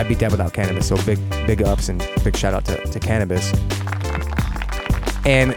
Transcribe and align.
I'd 0.00 0.08
be 0.08 0.14
dead 0.14 0.30
without 0.30 0.54
cannabis. 0.54 0.88
So 0.88 0.96
big, 1.04 1.18
big 1.46 1.60
ups 1.62 1.90
and 1.90 1.98
big 2.24 2.34
shout 2.34 2.54
out 2.54 2.64
to, 2.64 2.82
to 2.86 2.98
cannabis. 2.98 3.52
And 5.26 5.50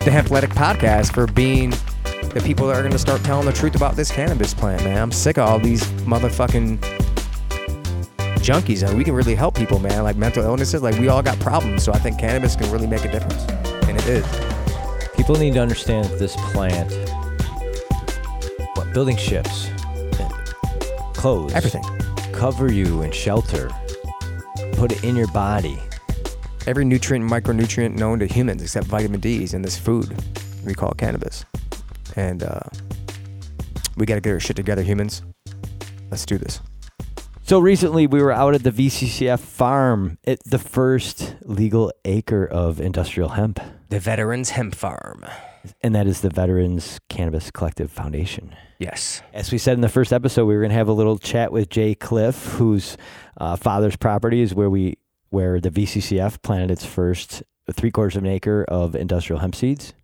the 0.00 0.10
Hempletic 0.10 0.48
podcast 0.48 1.12
for 1.12 1.26
being 1.26 1.74
the 2.30 2.40
people 2.42 2.68
that 2.68 2.78
are 2.78 2.80
going 2.80 2.92
to 2.92 2.98
start 2.98 3.22
telling 3.22 3.44
the 3.44 3.52
truth 3.52 3.74
about 3.74 3.94
this 3.94 4.10
cannabis 4.10 4.54
plant, 4.54 4.82
man. 4.82 4.96
I'm 4.96 5.12
sick 5.12 5.36
of 5.36 5.46
all 5.46 5.58
these 5.58 5.84
motherfucking 6.06 6.78
junkies. 8.36 8.82
And 8.82 8.96
we 8.96 9.04
can 9.04 9.12
really 9.12 9.34
help 9.34 9.54
people, 9.54 9.78
man. 9.78 10.04
Like 10.04 10.16
mental 10.16 10.42
illnesses, 10.42 10.82
like 10.82 10.98
we 10.98 11.08
all 11.08 11.22
got 11.22 11.38
problems. 11.40 11.84
So 11.84 11.92
I 11.92 11.98
think 11.98 12.18
cannabis 12.18 12.56
can 12.56 12.72
really 12.72 12.86
make 12.86 13.04
a 13.04 13.12
difference. 13.12 13.44
And 13.86 13.98
it 13.98 14.06
is. 14.06 14.26
People 15.14 15.36
need 15.36 15.52
to 15.52 15.60
understand 15.60 16.06
that 16.06 16.18
this 16.18 16.34
plant, 16.36 16.90
what 18.74 18.90
building 18.94 19.18
ships, 19.18 19.68
clothes, 21.12 21.52
Everything. 21.52 21.84
Cover 22.42 22.72
you 22.72 23.02
in 23.02 23.12
shelter, 23.12 23.70
put 24.72 24.90
it 24.90 25.04
in 25.04 25.14
your 25.14 25.28
body. 25.28 25.78
Every 26.66 26.84
nutrient 26.84 27.22
and 27.22 27.30
micronutrient 27.30 27.94
known 27.94 28.18
to 28.18 28.26
humans 28.26 28.60
except 28.62 28.88
vitamin 28.88 29.20
D 29.20 29.44
is 29.44 29.54
in 29.54 29.62
this 29.62 29.78
food 29.78 30.12
we 30.66 30.74
call 30.74 30.90
cannabis. 30.90 31.44
And 32.16 32.42
uh, 32.42 32.58
we 33.96 34.06
got 34.06 34.16
to 34.16 34.20
get 34.20 34.32
our 34.32 34.40
shit 34.40 34.56
together, 34.56 34.82
humans. 34.82 35.22
Let's 36.10 36.26
do 36.26 36.36
this. 36.36 36.60
So 37.44 37.60
recently, 37.60 38.08
we 38.08 38.20
were 38.20 38.32
out 38.32 38.56
at 38.56 38.64
the 38.64 38.72
VCCF 38.72 39.38
farm 39.38 40.18
at 40.26 40.42
the 40.42 40.58
first 40.58 41.36
legal 41.42 41.92
acre 42.04 42.44
of 42.44 42.80
industrial 42.80 43.28
hemp, 43.28 43.60
The 43.88 44.00
Veterans 44.00 44.50
Hemp 44.50 44.74
Farm. 44.74 45.24
And 45.82 45.94
that 45.94 46.06
is 46.06 46.20
the 46.20 46.30
Veterans 46.30 47.00
Cannabis 47.08 47.50
Collective 47.50 47.90
Foundation. 47.90 48.54
Yes. 48.78 49.22
As 49.32 49.52
we 49.52 49.58
said 49.58 49.74
in 49.74 49.80
the 49.80 49.88
first 49.88 50.12
episode, 50.12 50.46
we 50.46 50.54
were 50.54 50.60
going 50.60 50.70
to 50.70 50.76
have 50.76 50.88
a 50.88 50.92
little 50.92 51.18
chat 51.18 51.52
with 51.52 51.68
Jay 51.68 51.94
Cliff, 51.94 52.46
whose 52.54 52.96
uh, 53.36 53.56
father's 53.56 53.96
property 53.96 54.40
is 54.40 54.54
where 54.54 54.70
we 54.70 54.98
where 55.30 55.60
the 55.60 55.70
VCCF 55.70 56.42
planted 56.42 56.70
its 56.70 56.84
first 56.84 57.42
three 57.72 57.90
quarters 57.90 58.16
of 58.16 58.24
an 58.24 58.30
acre 58.30 58.64
of 58.64 58.94
industrial 58.94 59.40
hemp 59.40 59.54
seeds. 59.54 59.94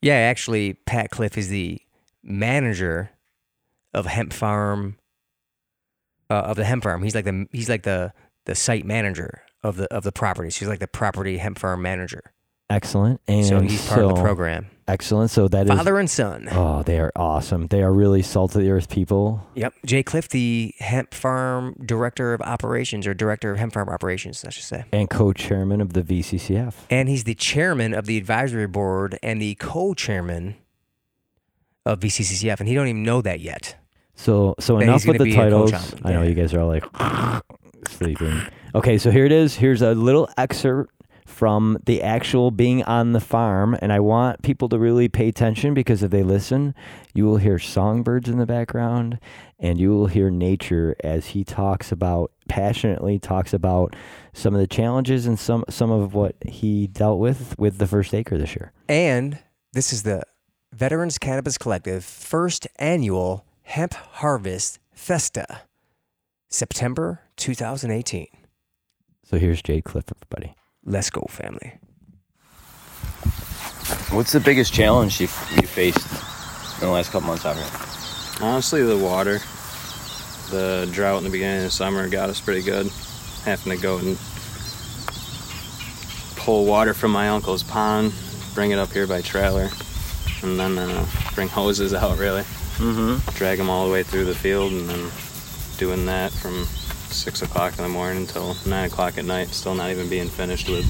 Yeah, 0.00 0.14
actually, 0.14 0.74
Pat 0.74 1.10
Cliff 1.10 1.36
is 1.36 1.48
the 1.48 1.80
manager 2.22 3.10
of 3.92 4.06
Hemp 4.06 4.32
Farm. 4.32 4.96
Uh, 6.30 6.34
of 6.46 6.56
the 6.56 6.64
hemp 6.64 6.82
farm, 6.82 7.02
he's 7.02 7.14
like 7.14 7.26
the 7.26 7.46
he's 7.52 7.68
like 7.68 7.82
the 7.82 8.10
the 8.46 8.54
site 8.54 8.86
manager 8.86 9.42
of 9.62 9.76
the 9.76 9.92
of 9.94 10.02
the 10.02 10.12
properties. 10.12 10.56
He's 10.56 10.68
like 10.68 10.78
the 10.78 10.88
property 10.88 11.36
hemp 11.36 11.58
farm 11.58 11.82
manager. 11.82 12.32
Excellent, 12.70 13.20
and 13.28 13.44
so 13.44 13.60
he's 13.60 13.86
part 13.86 14.00
of 14.00 14.14
the 14.14 14.22
program. 14.22 14.70
Excellent. 14.88 15.30
So 15.30 15.46
that 15.48 15.66
is 15.66 15.76
Father 15.76 15.98
and 15.98 16.10
son. 16.10 16.48
oh, 16.50 16.82
they 16.82 16.98
are 16.98 17.12
awesome. 17.14 17.68
They 17.68 17.82
are 17.82 17.92
really 17.92 18.20
salt 18.22 18.56
of 18.56 18.62
the 18.62 18.70
earth 18.70 18.88
people. 18.90 19.46
Yep. 19.54 19.74
Jay 19.86 20.02
Cliff, 20.02 20.28
the 20.28 20.74
hemp 20.78 21.14
farm 21.14 21.76
director 21.86 22.34
of 22.34 22.40
operations 22.42 23.06
or 23.06 23.14
director 23.14 23.52
of 23.52 23.58
hemp 23.58 23.72
farm 23.74 23.88
operations, 23.88 24.44
I 24.44 24.50
should 24.50 24.64
say. 24.64 24.84
and 24.92 25.08
co-chairman 25.08 25.80
of 25.80 25.92
the 25.92 26.02
VCCF. 26.02 26.74
And 26.90 27.08
he's 27.08 27.24
the 27.24 27.34
chairman 27.34 27.94
of 27.94 28.06
the 28.06 28.16
advisory 28.18 28.66
board 28.66 29.18
and 29.22 29.40
the 29.40 29.54
co-chairman 29.54 30.56
of 31.86 32.00
VCCCF, 32.00 32.58
and 32.60 32.68
he 32.68 32.74
don't 32.74 32.88
even 32.88 33.02
know 33.02 33.22
that 33.22 33.40
yet. 33.40 33.76
So 34.14 34.54
so 34.60 34.74
That 34.78 34.82
enough 34.84 35.06
with 35.06 35.18
the 35.22 35.32
titles. 35.34 35.72
I 36.04 36.12
know 36.12 36.22
Yeah. 36.22 36.28
you 36.28 36.34
guys 36.34 36.52
are 36.54 36.60
all 36.60 36.68
like 36.68 36.84
sleeping. 37.88 38.40
Okay, 38.74 38.98
so 38.98 39.10
here 39.10 39.24
it 39.24 39.32
is. 39.32 39.54
Here's 39.56 39.82
a 39.82 39.94
little 39.94 40.28
excerpt 40.36 40.92
from 41.32 41.78
the 41.86 42.02
actual 42.02 42.50
being 42.50 42.82
on 42.84 43.12
the 43.12 43.20
farm, 43.20 43.76
and 43.80 43.92
I 43.92 44.00
want 44.00 44.42
people 44.42 44.68
to 44.68 44.78
really 44.78 45.08
pay 45.08 45.28
attention 45.28 45.74
because 45.74 46.02
if 46.02 46.10
they 46.10 46.22
listen, 46.22 46.74
you 47.14 47.24
will 47.24 47.38
hear 47.38 47.58
songbirds 47.58 48.28
in 48.28 48.38
the 48.38 48.46
background, 48.46 49.18
and 49.58 49.80
you 49.80 49.90
will 49.90 50.06
hear 50.06 50.30
nature 50.30 50.94
as 51.02 51.28
he 51.28 51.42
talks 51.42 51.90
about 51.90 52.30
passionately 52.48 53.18
talks 53.18 53.54
about 53.54 53.96
some 54.34 54.54
of 54.54 54.60
the 54.60 54.66
challenges 54.66 55.26
and 55.26 55.38
some 55.38 55.64
some 55.68 55.90
of 55.90 56.14
what 56.14 56.36
he 56.46 56.86
dealt 56.86 57.18
with 57.18 57.58
with 57.58 57.78
the 57.78 57.86
first 57.86 58.14
acre 58.14 58.36
this 58.36 58.54
year. 58.54 58.72
And 58.88 59.38
this 59.72 59.92
is 59.92 60.02
the 60.02 60.22
Veterans 60.72 61.18
Cannabis 61.18 61.56
Collective 61.58 62.04
first 62.04 62.68
annual 62.76 63.44
hemp 63.62 63.94
harvest 63.94 64.78
festa, 64.92 65.62
September 66.50 67.22
2018. 67.36 68.28
So 69.24 69.38
here's 69.38 69.62
Jay 69.62 69.80
Cliff, 69.80 70.04
everybody. 70.14 70.54
Let's 70.84 71.10
go, 71.10 71.26
family. 71.28 71.74
What's 74.10 74.32
the 74.32 74.40
biggest 74.40 74.72
challenge 74.72 75.20
you 75.20 75.28
you 75.52 75.66
faced 75.66 76.06
in 76.80 76.88
the 76.88 76.92
last 76.92 77.12
couple 77.12 77.28
months 77.28 77.46
out 77.46 77.56
here? 77.56 78.46
Honestly, 78.46 78.82
the 78.82 78.98
water. 78.98 79.40
The 80.50 80.88
drought 80.92 81.18
in 81.18 81.24
the 81.24 81.30
beginning 81.30 81.58
of 81.58 81.64
the 81.64 81.70
summer 81.70 82.08
got 82.08 82.28
us 82.28 82.40
pretty 82.40 82.62
good. 82.62 82.88
Having 83.44 83.76
to 83.76 83.82
go 83.82 83.98
and 83.98 84.18
pull 86.36 86.66
water 86.66 86.92
from 86.92 87.12
my 87.12 87.28
uncle's 87.28 87.62
pond, 87.62 88.12
bring 88.54 88.72
it 88.72 88.78
up 88.78 88.92
here 88.92 89.06
by 89.06 89.22
trailer, 89.22 89.70
and 90.42 90.58
then 90.58 90.78
uh, 90.78 91.06
bring 91.34 91.48
hoses 91.48 91.94
out, 91.94 92.18
really. 92.18 92.42
Mm-hmm. 92.42 93.30
Drag 93.36 93.58
them 93.58 93.70
all 93.70 93.86
the 93.86 93.92
way 93.92 94.02
through 94.02 94.24
the 94.24 94.34
field, 94.34 94.72
and 94.72 94.88
then 94.88 95.10
doing 95.78 96.04
that 96.06 96.32
from 96.32 96.66
6 97.12 97.42
o'clock 97.42 97.76
in 97.78 97.82
the 97.82 97.88
morning 97.88 98.22
until 98.22 98.56
9 98.66 98.84
o'clock 98.84 99.18
at 99.18 99.24
night, 99.24 99.48
still 99.48 99.74
not 99.74 99.90
even 99.90 100.08
being 100.08 100.28
finished 100.28 100.68
with 100.68 100.84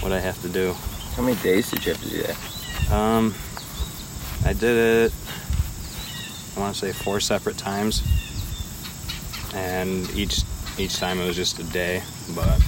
what 0.00 0.12
I 0.12 0.20
have 0.20 0.40
to 0.42 0.48
do. 0.48 0.74
How 1.16 1.22
many 1.22 1.36
days 1.42 1.70
did 1.70 1.84
you 1.84 1.92
have 1.92 2.02
to 2.02 2.10
do 2.10 2.22
that? 2.22 2.92
Um, 2.92 3.34
I 4.44 4.52
did 4.52 4.76
it. 4.76 5.12
I 6.56 6.60
want 6.60 6.74
to 6.74 6.80
say 6.80 6.92
four 6.92 7.20
separate 7.20 7.58
times, 7.58 8.02
and 9.54 10.08
each 10.14 10.42
each 10.78 10.98
time 10.98 11.18
it 11.18 11.26
was 11.26 11.36
just 11.36 11.58
a 11.58 11.64
day, 11.64 12.02
but 12.34 12.60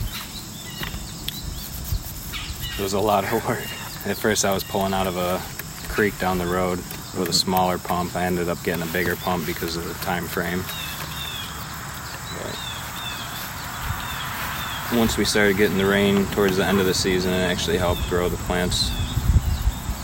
it 2.78 2.83
was 2.83 2.94
a 2.94 3.00
lot 3.00 3.25
of 3.25 3.33
work. 3.48 3.60
At 4.06 4.16
first, 4.16 4.44
I 4.44 4.53
was 4.53 4.65
pulling 4.65 4.93
out 4.93 5.06
of 5.06 5.16
a 5.16 5.41
creek 5.93 6.19
down 6.19 6.38
the 6.38 6.47
road 6.47 6.78
with 7.19 7.28
a 7.28 7.33
smaller 7.33 7.78
pump. 7.78 8.16
I 8.16 8.25
ended 8.25 8.48
up 8.48 8.62
getting 8.62 8.83
a 8.83 8.93
bigger 8.93 9.16
pump 9.16 9.47
because 9.47 9.77
of 9.77 9.87
the 9.87 9.94
time 10.04 10.27
frame. 10.27 10.65
Once 14.95 15.17
we 15.17 15.25
started 15.25 15.57
getting 15.57 15.79
the 15.79 15.87
rain 15.87 16.27
towards 16.27 16.57
the 16.57 16.65
end 16.65 16.81
of 16.81 16.87
the 16.87 16.95
season, 16.95 17.33
it 17.33 17.43
actually 17.43 17.79
helped 17.79 18.09
grow 18.09 18.29
the 18.29 18.37
plants 18.39 18.89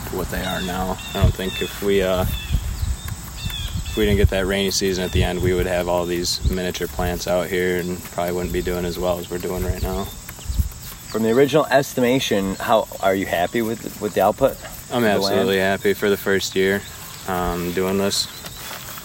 to 0.09 0.17
what 0.17 0.29
they 0.31 0.45
are 0.45 0.61
now. 0.63 0.99
I 1.15 1.23
don't 1.23 1.35
think 1.35 1.63
if 1.63 1.83
we 1.83 2.03
uh, 2.03 2.23
if 2.23 3.97
we 3.97 4.05
didn't 4.05 4.19
get 4.19 4.31
that 4.31 4.47
rainy 4.47 4.71
season 4.71 5.05
at 5.05 5.13
the 5.13 5.23
end, 5.23 5.43
we 5.43 5.53
would 5.53 5.67
have 5.67 5.89
all 5.89 6.07
these 6.07 6.49
miniature 6.51 6.89
plants 6.89 7.29
out 7.29 7.49
here 7.49 7.79
and 7.79 8.03
probably 8.05 8.33
wouldn't 8.33 8.53
be 8.53 8.63
doing 8.63 8.85
as 8.85 8.99
well 8.99 9.19
as 9.19 9.31
we're 9.31 9.39
doing 9.39 9.65
right 9.65 9.83
now. 9.83 10.05
From 10.05 11.23
the 11.23 11.31
original 11.31 11.67
estimation, 11.67 12.55
how 12.55 12.89
are 13.01 13.15
you 13.15 13.27
happy 13.27 13.63
with 13.63 14.01
with 14.01 14.15
the 14.15 14.23
output? 14.23 14.57
I'm 14.91 15.05
absolutely 15.05 15.59
happy 15.59 15.95
for 15.95 16.11
the 16.11 16.17
first 16.17 16.57
year 16.57 16.83
um, 17.29 17.73
doing 17.73 17.99
this. 17.99 18.27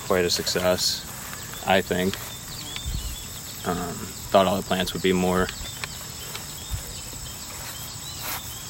Quite 0.08 0.26
a 0.26 0.30
success, 0.30 1.04
I 1.68 1.82
think. 1.82 2.16
Um, 3.68 4.17
thought 4.28 4.46
all 4.46 4.58
the 4.58 4.64
plants 4.64 4.94
would 4.94 5.04
be 5.04 5.14
more. 5.14 5.48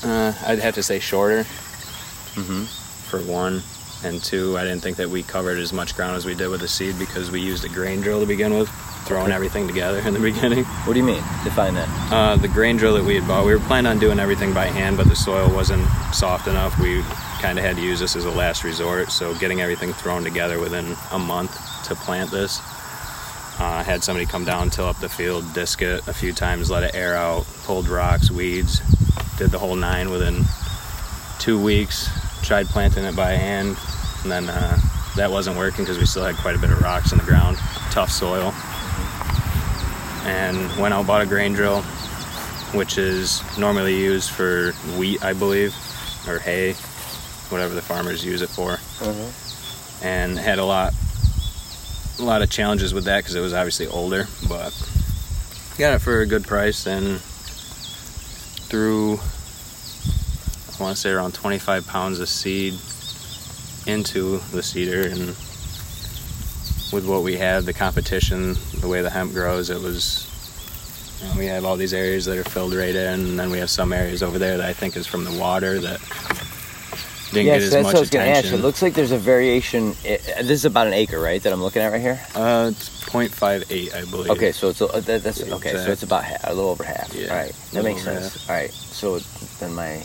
Uh, 0.03 0.34
I'd 0.45 0.59
have 0.59 0.75
to 0.75 0.84
say 0.84 1.00
shorter. 1.00 1.44
Mm-hmm. 2.35 2.63
For 3.09 3.22
one, 3.22 3.63
and 4.03 4.23
two, 4.23 4.57
I 4.57 4.63
didn't 4.63 4.81
think 4.81 4.97
that 4.97 5.09
we 5.09 5.23
covered 5.23 5.57
as 5.57 5.73
much 5.73 5.96
ground 5.96 6.16
as 6.16 6.25
we 6.25 6.35
did 6.35 6.50
with 6.50 6.62
the 6.62 6.67
seed 6.67 7.00
because 7.00 7.31
we 7.31 7.41
used 7.41 7.66
a 7.66 7.69
grain 7.69 8.01
drill 8.01 8.19
to 8.19 8.25
begin 8.25 8.53
with, 8.53 8.69
throwing 9.06 9.31
everything 9.31 9.67
together 9.67 10.00
in 10.00 10.13
the 10.13 10.19
beginning. 10.31 10.63
What 10.63 10.94
do 10.94 11.00
you 11.00 11.06
mean? 11.06 11.23
Define 11.44 11.73
that. 11.75 11.90
Uh, 12.12 12.35
the 12.35 12.47
grain 12.47 12.78
drill 12.78 12.94
that 12.96 13.03
we 13.03 13.16
had 13.16 13.28
bought, 13.28 13.46
we 13.46 13.53
were 13.53 13.59
planning 13.62 13.90
on 13.90 14.00
doing 14.00 14.19
everything 14.19 14.53
by 14.53 14.66
hand, 14.66 14.97
but 14.97 15.07
the 15.07 15.16
soil 15.16 15.50
wasn't 15.53 15.88
soft 16.13 16.47
enough. 16.47 16.78
We 16.79 17.01
kind 17.41 17.57
of 17.57 17.66
had 17.66 17.75
to 17.78 17.81
use 17.81 18.00
this 18.00 18.16
as 18.16 18.25
a 18.25 18.31
last 18.31 18.63
resort. 18.63 19.12
So 19.12 19.34
getting 19.35 19.62
everything 19.62 19.94
thrown 19.94 20.23
together 20.23 20.59
within 20.59 20.96
a 21.12 21.19
month 21.19 21.57
to 21.85 21.96
plant 21.96 22.29
this. 22.29 22.62
Uh, 23.59 23.65
I 23.65 23.83
had 23.83 24.03
somebody 24.03 24.25
come 24.25 24.45
down, 24.45 24.69
till 24.69 24.85
up 24.85 24.99
the 24.99 25.09
field, 25.09 25.53
disc 25.53 25.81
it 25.81 26.07
a 26.07 26.13
few 26.13 26.31
times, 26.31 26.69
let 26.69 26.83
it 26.83 26.93
air 26.93 27.15
out, 27.15 27.45
pulled 27.63 27.87
rocks, 27.87 28.29
weeds, 28.29 28.81
did 29.37 29.49
the 29.49 29.59
whole 29.59 29.75
nine 29.75 30.09
within 30.09 30.43
two 31.39 31.61
weeks. 31.61 32.09
Tried 32.43 32.67
planting 32.67 33.03
it 33.03 33.15
by 33.15 33.31
hand, 33.31 33.75
and 34.23 34.31
then 34.31 34.49
uh, 34.49 34.77
that 35.15 35.31
wasn't 35.31 35.57
working 35.57 35.83
because 35.83 35.97
we 35.97 36.05
still 36.05 36.23
had 36.23 36.35
quite 36.35 36.55
a 36.55 36.59
bit 36.59 36.69
of 36.69 36.79
rocks 36.81 37.11
in 37.11 37.17
the 37.17 37.23
ground, 37.23 37.57
tough 37.91 38.11
soil 38.11 38.53
and 40.27 40.57
went 40.77 40.93
out 40.93 41.07
bought 41.07 41.21
a 41.21 41.25
grain 41.25 41.53
drill, 41.53 41.81
which 42.73 42.97
is 42.97 43.41
normally 43.57 43.95
used 43.95 44.29
for 44.29 44.73
wheat, 44.97 45.23
I 45.23 45.31
believe, 45.33 45.73
or 46.27 46.39
hay, 46.39 46.73
whatever 47.49 47.73
the 47.73 47.81
farmers 47.81 48.25
use 48.25 48.41
it 48.41 48.49
for. 48.49 48.77
And 50.03 50.37
had 50.37 50.59
a 50.59 50.65
lot, 50.65 50.93
a 52.19 52.23
lot 52.23 52.41
of 52.41 52.49
challenges 52.49 52.93
with 52.93 53.05
that 53.05 53.19
because 53.19 53.35
it 53.35 53.41
was 53.41 53.53
obviously 53.53 53.87
older, 53.87 54.28
but 54.47 54.72
got 55.78 55.93
it 55.93 55.99
for 55.99 56.22
a 56.22 56.25
good 56.25 56.46
price 56.46 56.87
and 56.87 57.19
threw, 58.69 59.14
I 59.14 60.84
want 60.84 60.96
to 60.96 61.02
say 61.02 61.11
around 61.11 61.34
25 61.34 61.85
pounds 61.87 62.19
of 62.19 62.28
seed 62.28 62.73
into 63.85 64.40
the 64.52 64.64
seeder 64.64 65.08
and 65.08 65.35
with 66.91 67.05
what 67.05 67.22
we 67.23 67.37
had, 67.37 67.66
the 67.66 67.73
competition, 67.73 68.55
the 68.79 68.87
way 68.87 69.02
the 69.02 69.09
hemp 69.09 69.34
grows, 69.34 69.69
it 69.69 69.79
was 69.81 70.25
You 71.22 71.28
know, 71.28 71.35
we 71.37 71.46
have 71.47 71.66
all 71.66 71.75
these 71.78 71.93
areas 71.93 72.25
that 72.25 72.37
are 72.37 72.43
filled 72.43 72.73
right 72.73 72.96
in, 72.96 73.19
and 73.19 73.40
then 73.40 73.49
we 73.52 73.59
have 73.59 73.69
some 73.69 73.91
areas 73.93 74.23
over 74.23 74.40
there 74.40 74.58
that 74.58 74.67
I 74.67 74.73
think 74.73 74.96
is 74.96 75.05
from 75.08 75.23
the 75.23 75.37
water 75.37 75.79
that 75.79 75.99
didn't 77.32 77.46
Yes, 77.47 77.56
get 77.59 77.64
as 77.64 77.70
that's 77.72 77.84
what 77.85 77.96
I 77.96 78.00
was 78.00 78.09
going 78.09 78.26
to 78.26 78.32
ask. 78.38 78.53
It 78.53 78.58
looks 78.58 78.82
like 78.82 78.94
there's 78.94 79.12
a 79.12 79.18
variation. 79.18 79.96
i- 80.06 80.20
This 80.41 80.52
is 80.52 80.66
about 80.66 80.88
an 80.88 80.94
acre, 80.94 81.20
right? 81.20 81.41
That 81.44 81.52
I'm 81.53 81.62
looking 81.62 81.82
at 81.82 81.91
right 81.91 82.02
here. 82.02 82.20
uh, 82.35 82.72
it's 82.74 82.90
0.58, 83.06 83.94
I 83.96 84.06
believe. 84.06 84.32
Okay, 84.32 84.52
so 84.52 84.70
it's 84.70 84.82
a, 84.82 84.85
uh, 84.88 85.00
that, 85.02 85.24
that's 85.24 85.41
okay. 85.41 85.72
So 85.74 85.91
it's 85.91 86.03
about 86.03 86.24
half, 86.24 86.41
a 86.44 86.53
little 86.53 86.70
over 86.72 86.84
half. 86.84 87.14
Yeah, 87.14 87.29
All 87.32 87.38
right, 87.38 87.53
that 87.74 87.84
makes 87.84 88.03
sense. 88.03 88.50
All 88.50 88.56
right, 88.56 88.72
so 88.72 89.20
then 89.59 89.74
my 89.76 90.03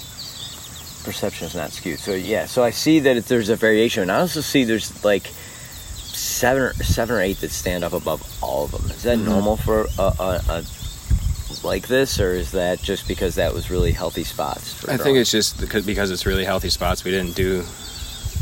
perception 1.04 1.46
is 1.48 1.54
not 1.54 1.70
skewed. 1.72 1.98
So 1.98 2.12
yeah, 2.12 2.46
so 2.46 2.62
I 2.62 2.70
see 2.70 3.00
that 3.00 3.16
it, 3.16 3.26
there's 3.26 3.48
a 3.48 3.56
variation, 3.56 4.02
and 4.02 4.12
I 4.12 4.20
also 4.20 4.40
see 4.40 4.64
there's 4.64 5.04
like 5.04 5.26
seven 6.12 6.62
or 6.62 6.72
seven 6.74 7.16
or 7.16 7.20
eight 7.20 7.38
that 7.40 7.50
stand 7.50 7.82
up 7.84 7.92
above 7.92 8.22
all 8.42 8.64
of 8.66 8.70
them. 8.72 8.90
Is 8.90 9.02
that 9.02 9.18
Mhm. 9.18 9.24
normal 9.24 9.56
for 9.56 9.86
a, 9.98 10.02
a, 10.02 10.42
a 10.48 10.64
like 11.64 11.88
this, 11.88 12.20
or 12.20 12.32
is 12.32 12.52
that 12.52 12.80
just 12.82 13.06
because 13.06 13.36
that 13.36 13.52
was 13.54 13.70
really 13.70 13.92
healthy 13.92 14.24
spots? 14.24 14.74
for 14.74 14.90
I 14.90 14.96
think 14.96 15.18
it's 15.18 15.30
just 15.30 15.60
because, 15.60 16.10
it's 16.10 16.26
really 16.26 16.44
healthy 16.44 16.70
spots. 16.70 17.04
We 17.04 17.10
didn't 17.10 17.36
do 17.36 17.64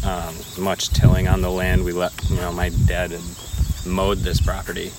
um, 0.04 0.34
much 0.58 0.90
tilling 0.90 1.28
on 1.28 1.40
the 1.40 1.50
land. 1.50 1.84
We 1.84 1.92
let 1.92 2.12
you 2.30 2.36
know 2.36 2.52
my 2.52 2.70
dad 2.86 3.10
had 3.10 3.20
mowed 3.86 4.18
this 4.18 4.40
property. 4.40 4.92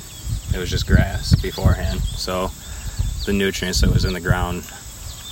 It 0.54 0.58
was 0.58 0.70
just 0.70 0.86
grass 0.88 1.34
beforehand, 1.42 2.02
so 2.02 2.52
the 3.26 3.34
nutrients 3.34 3.82
that 3.82 3.90
was 3.92 4.06
in 4.06 4.14
the 4.14 4.20
ground, 4.20 4.60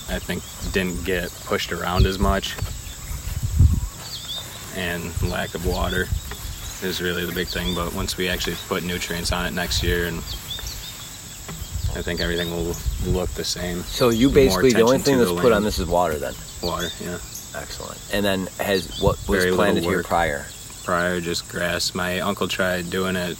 I 0.09 0.19
think, 0.19 0.43
didn't 0.71 1.03
get 1.05 1.29
pushed 1.45 1.71
around 1.71 2.05
as 2.05 2.19
much, 2.19 2.55
and 4.75 5.21
lack 5.23 5.55
of 5.55 5.65
water 5.65 6.07
is 6.81 7.01
really 7.01 7.25
the 7.25 7.33
big 7.33 7.47
thing. 7.47 7.75
But 7.75 7.93
once 7.93 8.15
we 8.15 8.29
actually 8.29 8.55
put 8.67 8.83
nutrients 8.83 9.31
on 9.31 9.45
it 9.45 9.51
next 9.51 9.83
year, 9.83 10.05
and 10.05 10.23
I 11.95 12.01
think 12.01 12.19
everything 12.19 12.51
will 12.51 12.75
look 13.05 13.29
the 13.31 13.43
same. 13.43 13.81
so. 13.83 14.09
You 14.09 14.29
basically 14.29 14.71
the 14.71 14.81
only 14.81 14.99
thing 14.99 15.17
that's 15.17 15.31
put 15.31 15.51
on 15.51 15.63
this 15.63 15.79
is 15.79 15.87
water, 15.87 16.17
then. 16.17 16.33
Water, 16.61 16.89
yeah. 17.01 17.17
Excellent. 17.55 17.99
And 18.13 18.23
then 18.23 18.47
has 18.59 19.01
what 19.01 19.17
was 19.27 19.43
Very 19.43 19.55
planted 19.55 19.83
here 19.83 20.03
prior? 20.03 20.45
prior, 20.83 21.19
just 21.19 21.49
grass. 21.49 21.93
My 21.93 22.19
uncle 22.19 22.47
tried 22.47 22.89
doing 22.89 23.15
it, 23.15 23.37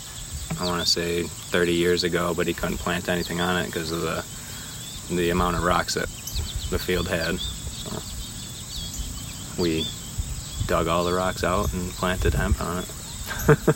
I 0.59 0.65
want 0.65 0.83
to 0.83 0.87
say 0.87 1.23
30 1.23 1.73
years 1.73 2.03
ago, 2.03 2.33
but 2.35 2.47
he 2.47 2.53
couldn't 2.53 2.77
plant 2.77 3.07
anything 3.09 3.39
on 3.41 3.63
it 3.63 3.67
because 3.67 3.91
of 3.91 4.01
the 4.01 4.25
the 5.15 5.31
amount 5.31 5.55
of 5.55 5.63
rocks 5.63 5.95
that 5.95 6.07
the 6.69 6.77
field 6.77 7.07
had. 7.07 7.39
So 7.39 7.99
we 9.61 9.87
dug 10.67 10.87
all 10.87 11.03
the 11.03 11.13
rocks 11.13 11.43
out 11.43 11.73
and 11.73 11.89
planted 11.91 12.33
hemp 12.33 12.61
on 12.61 12.83
it. 12.83 12.89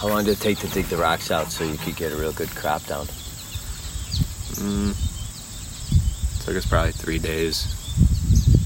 How 0.00 0.08
long 0.08 0.24
did 0.24 0.32
it 0.32 0.40
take 0.40 0.58
to 0.58 0.68
dig 0.68 0.86
the 0.86 0.96
rocks 0.96 1.30
out 1.30 1.50
so 1.50 1.64
you 1.64 1.78
could 1.78 1.96
get 1.96 2.12
a 2.12 2.16
real 2.16 2.32
good 2.32 2.50
crop 2.50 2.84
down? 2.86 3.06
Mm, 4.56 4.94
took 6.44 6.56
us 6.56 6.66
probably 6.66 6.92
three 6.92 7.18
days 7.18 7.66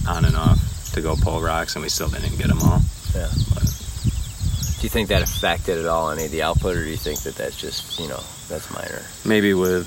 on 0.08 0.24
and 0.24 0.36
off 0.36 0.58
to 0.94 1.00
go 1.00 1.16
pull 1.16 1.40
rocks, 1.40 1.74
and 1.74 1.82
we 1.82 1.88
still 1.88 2.08
didn't 2.08 2.36
get 2.38 2.48
them 2.48 2.60
all. 2.62 2.80
Yeah. 3.14 3.28
But 3.54 3.62
Do 3.64 4.82
you 4.82 4.88
think 4.88 5.08
that 5.08 5.22
affected 5.22 5.78
at 5.78 5.86
all 5.86 6.10
any 6.10 6.24
of 6.26 6.30
the 6.30 6.42
output, 6.42 6.76
or 6.76 6.84
do 6.84 6.90
you 6.90 6.96
think 6.96 7.20
that 7.22 7.34
that's 7.34 7.56
just 7.56 7.98
you 8.00 8.08
know 8.08 8.20
that's 8.48 8.70
minor? 8.72 9.02
maybe 9.24 9.54
with 9.54 9.86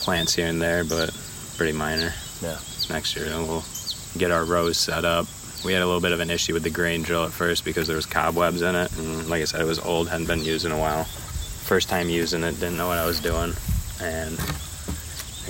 plants 0.00 0.34
here 0.34 0.46
and 0.46 0.60
there, 0.62 0.84
but 0.84 1.10
pretty 1.56 1.72
minor. 1.72 2.12
Yeah. 2.40 2.58
next 2.88 3.16
year 3.16 3.26
we'll 3.26 3.64
get 4.16 4.30
our 4.30 4.44
rows 4.44 4.76
set 4.78 5.04
up. 5.04 5.26
We 5.64 5.72
had 5.72 5.82
a 5.82 5.86
little 5.86 6.00
bit 6.00 6.12
of 6.12 6.20
an 6.20 6.30
issue 6.30 6.54
with 6.54 6.62
the 6.62 6.70
grain 6.70 7.02
drill 7.02 7.24
at 7.24 7.32
first 7.32 7.64
because 7.64 7.88
there 7.88 7.96
was 7.96 8.06
cobwebs 8.06 8.62
in 8.62 8.76
it 8.76 8.96
and 8.96 9.28
like 9.28 9.42
I 9.42 9.44
said 9.44 9.60
it 9.60 9.64
was 9.64 9.80
old, 9.80 10.08
hadn't 10.08 10.26
been 10.28 10.44
used 10.44 10.64
in 10.64 10.70
a 10.70 10.78
while. 10.78 11.04
First 11.04 11.88
time 11.88 12.08
using 12.08 12.44
it, 12.44 12.52
didn't 12.60 12.76
know 12.76 12.86
what 12.86 12.98
I 12.98 13.06
was 13.06 13.18
doing 13.20 13.54
and 14.00 14.38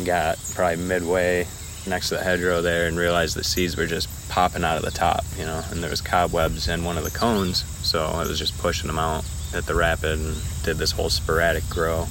got 0.07 0.39
probably 0.55 0.77
midway 0.77 1.47
next 1.87 2.09
to 2.09 2.17
the 2.17 2.23
hedgerow 2.23 2.61
there 2.63 2.87
and 2.87 2.99
realized 2.99 3.37
the 3.37 3.45
seeds 3.45 3.77
were 3.77 3.87
just 3.87 4.09
popping 4.29 4.65
out 4.65 4.77
of 4.77 4.83
the 4.83 4.91
top, 4.91 5.25
you 5.39 5.45
know, 5.45 5.63
and 5.71 5.83
there 5.83 5.91
was 5.91 6.01
cobwebs 6.01 6.69
in 6.69 6.85
one 6.85 6.99
of 6.99 7.05
the 7.05 7.11
cones, 7.11 7.65
so 7.87 8.05
I 8.05 8.27
was 8.27 8.39
just 8.39 8.59
pushing 8.59 8.89
them 8.89 8.99
out 8.99 9.25
at 9.55 9.67
the 9.67 9.75
rapid 9.75 10.19
and 10.19 10.37
did 10.63 10.77
this 10.77 10.93
whole 10.93 11.11
sporadic 11.11 11.69
grow. 11.69 12.07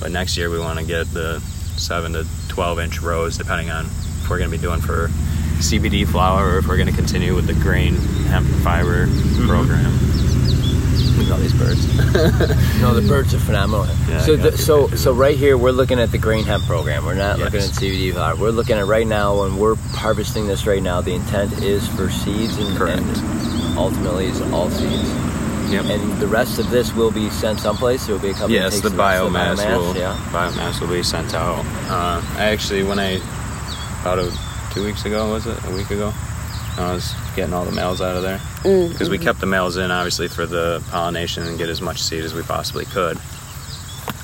But 0.00 0.10
next 0.10 0.36
year 0.36 0.50
we 0.50 0.58
want 0.58 0.78
to 0.78 0.84
get 0.84 1.12
the 1.12 1.40
seven 1.76 2.12
to 2.14 2.26
twelve 2.48 2.78
inch 2.80 3.00
rows, 3.00 3.38
depending 3.38 3.70
on 3.70 3.86
if 3.86 4.28
we're 4.28 4.38
going 4.38 4.50
to 4.50 4.56
be 4.56 4.62
doing 4.62 4.80
for 4.80 5.08
CBD 5.58 6.06
flower 6.06 6.54
or 6.54 6.58
if 6.58 6.66
we're 6.66 6.76
going 6.76 6.88
to 6.88 6.94
continue 6.94 7.34
with 7.34 7.46
the 7.46 7.54
grain 7.54 7.94
hemp 8.26 8.46
fiber 8.64 9.06
mm-hmm. 9.06 9.46
program. 9.46 10.21
All 11.30 11.38
these 11.38 11.52
birds. 11.54 11.86
No, 12.82 12.94
the 12.94 13.06
birds 13.06 13.32
are 13.32 13.38
phenomenal. 13.38 13.86
Yeah, 14.08 14.20
so, 14.22 14.36
the, 14.36 14.58
so, 14.58 14.88
so 14.88 15.12
right 15.12 15.36
here 15.38 15.56
we're 15.56 15.70
looking 15.70 16.00
at 16.00 16.10
the 16.10 16.18
grain 16.18 16.44
hemp 16.44 16.64
program. 16.64 17.04
We're 17.04 17.14
not 17.14 17.38
looking 17.38 17.60
at 17.60 17.68
Yes. 17.68 17.78
CBD 17.78 18.12
flower. 18.12 18.34
We're 18.36 18.50
looking 18.50 18.76
at 18.76 18.86
right 18.86 19.06
now, 19.06 19.42
and 19.44 19.56
we're 19.58 19.76
harvesting 19.76 20.46
this 20.48 20.66
right 20.66 20.82
now. 20.82 21.00
The 21.00 21.14
intent 21.14 21.52
is 21.62 21.86
for 21.88 22.10
seeds, 22.10 22.56
and, 22.58 22.76
and 22.76 23.78
ultimately 23.78 24.26
is 24.26 24.40
all 24.52 24.68
seeds. 24.70 25.08
Yep. 25.70 25.84
And 25.86 26.18
the 26.20 26.26
rest 26.26 26.58
of 26.58 26.70
this 26.70 26.92
will 26.92 27.12
be 27.12 27.30
sent 27.30 27.60
someplace. 27.60 28.06
There 28.06 28.14
will 28.16 28.22
be 28.22 28.30
a 28.30 28.32
company. 28.34 28.54
yes, 28.54 28.80
the 28.80 28.90
rest 28.90 28.94
of 28.94 29.00
biomass, 29.32 29.76
will 29.78 29.96
Yeah. 29.96 30.16
biomass 30.32 30.80
will 30.80 30.88
be 30.88 31.02
sent 31.04 31.34
out. 31.34 31.64
Uh, 31.88 32.20
I 32.36 32.46
actually, 32.46 32.82
when 32.82 32.98
I 32.98 33.20
about 34.02 34.18
a, 34.18 34.32
two 34.74 34.84
weeks 34.84 35.04
ago, 35.04 35.30
was 35.30 35.46
it 35.46 35.56
a 35.64 35.70
week 35.70 35.90
ago? 35.90 36.12
I 36.78 36.92
was 36.92 37.14
getting 37.36 37.52
all 37.52 37.64
the 37.64 37.72
males 37.72 38.00
out 38.00 38.16
of 38.16 38.22
there 38.22 38.40
because 38.62 39.10
we 39.10 39.18
kept 39.18 39.40
the 39.40 39.46
males 39.46 39.76
in 39.76 39.90
obviously 39.90 40.28
for 40.28 40.46
the 40.46 40.82
pollination 40.90 41.42
and 41.44 41.58
get 41.58 41.68
as 41.68 41.82
much 41.82 42.02
seed 42.02 42.24
as 42.24 42.34
we 42.34 42.42
possibly 42.42 42.86
could, 42.86 43.18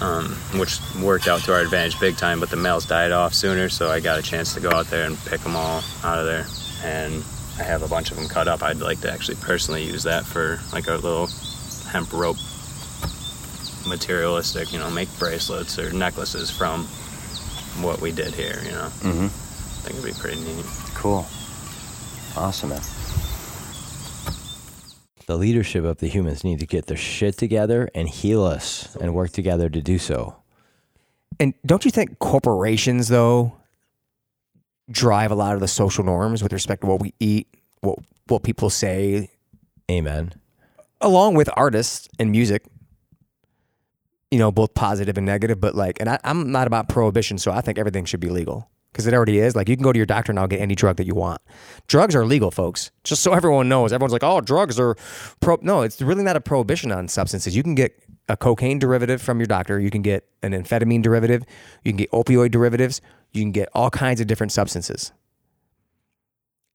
um, 0.01 0.31
which 0.59 0.79
worked 1.03 1.29
out 1.29 1.43
to 1.43 1.53
our 1.53 1.61
advantage 1.61 2.01
big 2.01 2.17
time. 2.17 2.41
But 2.41 2.49
the 2.49 2.57
males 2.57 2.87
died 2.87 3.13
off 3.13 3.35
sooner, 3.35 3.69
so 3.69 3.91
I 3.91 4.01
got 4.01 4.19
a 4.19 4.23
chance 4.23 4.55
to 4.55 4.61
go 4.61 4.71
out 4.71 4.87
there 4.87 5.05
and 5.05 5.19
pick 5.27 5.41
them 5.41 5.57
all 5.57 5.83
out 6.03 6.19
of 6.19 6.25
there, 6.25 6.47
and 6.83 7.23
I 7.59 7.65
have 7.65 7.83
a 7.83 7.89
bunch 7.89 8.11
of 8.11 8.17
them 8.17 8.29
cut 8.29 8.49
up. 8.49 8.63
I'd 8.63 8.79
like 8.79 9.01
to 9.03 9.13
actually 9.13 9.37
personally 9.37 9.85
use 9.85 10.05
that 10.05 10.25
for 10.25 10.59
like 10.73 10.87
a 10.87 10.95
little 10.95 11.29
hemp 11.91 12.13
rope 12.13 12.39
materialistic, 13.87 14.73
you 14.73 14.79
know, 14.79 14.91
make 14.91 15.09
bracelets 15.19 15.79
or 15.79 15.93
necklaces 15.93 16.51
from 16.51 16.85
what 17.83 18.01
we 18.01 18.11
did 18.11 18.35
here, 18.35 18.61
you 18.65 18.73
know. 18.73 18.89
Mm-hmm. 19.01 19.25
I 19.27 19.91
think 19.91 19.99
it'd 19.99 20.15
be 20.15 20.19
pretty 20.19 20.41
neat. 20.41 20.65
Cool. 20.95 21.27
Awesome. 22.37 22.73
The 25.27 25.37
leadership 25.37 25.85
of 25.85 25.99
the 25.99 26.09
humans 26.09 26.43
need 26.43 26.59
to 26.61 26.67
get 26.67 26.87
their 26.87 26.97
shit 26.97 27.37
together 27.37 27.91
and 27.95 28.09
heal 28.09 28.43
us 28.43 28.97
and 28.97 29.15
work 29.15 29.31
together 29.31 29.69
to 29.69 29.83
do 29.83 29.99
so. 29.99 30.37
And 31.39 31.55
don't 31.67 31.85
you 31.85 31.91
think 31.91 32.19
corporations 32.19 33.09
though 33.09 33.55
drive 34.91 35.31
a 35.31 35.35
lot 35.35 35.55
of 35.55 35.61
the 35.61 35.69
social 35.69 36.03
norms 36.03 36.43
with 36.43 36.53
respect 36.53 36.81
to 36.81 36.87
what 36.87 37.01
we 37.01 37.13
eat, 37.21 37.47
what 37.83 37.99
what 38.29 38.43
people 38.43 38.71
say, 38.71 39.31
Amen. 39.91 40.33
along 41.01 41.35
with 41.35 41.51
artists 41.57 42.09
and 42.19 42.31
music? 42.31 42.65
You 44.31 44.39
know, 44.39 44.51
both 44.51 44.75
positive 44.75 45.17
and 45.17 45.27
negative. 45.27 45.61
But 45.61 45.75
like, 45.75 46.01
and 46.01 46.09
I, 46.09 46.19
I'm 46.25 46.51
not 46.53 46.67
about 46.67 46.89
prohibition, 46.89 47.39
so 47.39 47.53
I 47.53 47.61
think 47.61 47.79
everything 47.79 48.05
should 48.05 48.21
be 48.21 48.31
legal 48.31 48.71
because 48.93 49.07
it 49.07 49.15
already 49.15 49.39
is. 49.39 49.55
Like, 49.55 49.69
you 49.69 49.77
can 49.77 49.85
go 49.85 49.93
to 49.93 49.97
your 49.97 50.07
doctor 50.07 50.33
now 50.33 50.47
get 50.47 50.61
any 50.61 50.75
drug 50.75 50.97
that 50.97 51.07
you 51.07 51.15
want. 51.15 51.41
Drugs 51.87 52.15
are 52.15 52.25
legal, 52.25 52.51
folks. 52.51 52.91
Just 53.05 53.23
so 53.23 53.33
everyone 53.33 53.69
knows. 53.69 53.93
Everyone's 53.93 54.13
like, 54.13 54.25
oh, 54.25 54.41
drugs 54.41 54.79
are 54.79 54.97
pro. 55.41 55.59
No, 55.63 55.83
it's 55.83 56.01
really 56.01 56.23
not 56.25 56.37
a 56.37 56.41
prohibition 56.41 56.93
on 56.93 57.09
substances. 57.09 57.57
You 57.57 57.63
can 57.63 57.75
get 57.75 58.03
a 58.29 58.37
cocaine 58.37 58.79
derivative 58.79 59.23
from 59.23 59.39
your 59.39 59.47
doctor. 59.47 59.81
You 59.81 59.91
can 59.91 60.03
get 60.03 60.29
an 60.43 60.53
amphetamine 60.53 61.03
derivative. 61.03 61.45
You 61.85 61.93
can 61.93 61.97
get 61.97 62.11
opioid 62.11 62.51
derivatives. 62.51 63.01
You 63.33 63.43
can 63.43 63.53
get 63.53 63.69
all 63.73 63.91
kinds 63.91 64.21
of 64.21 64.27
different 64.27 64.53
substances. 64.53 65.13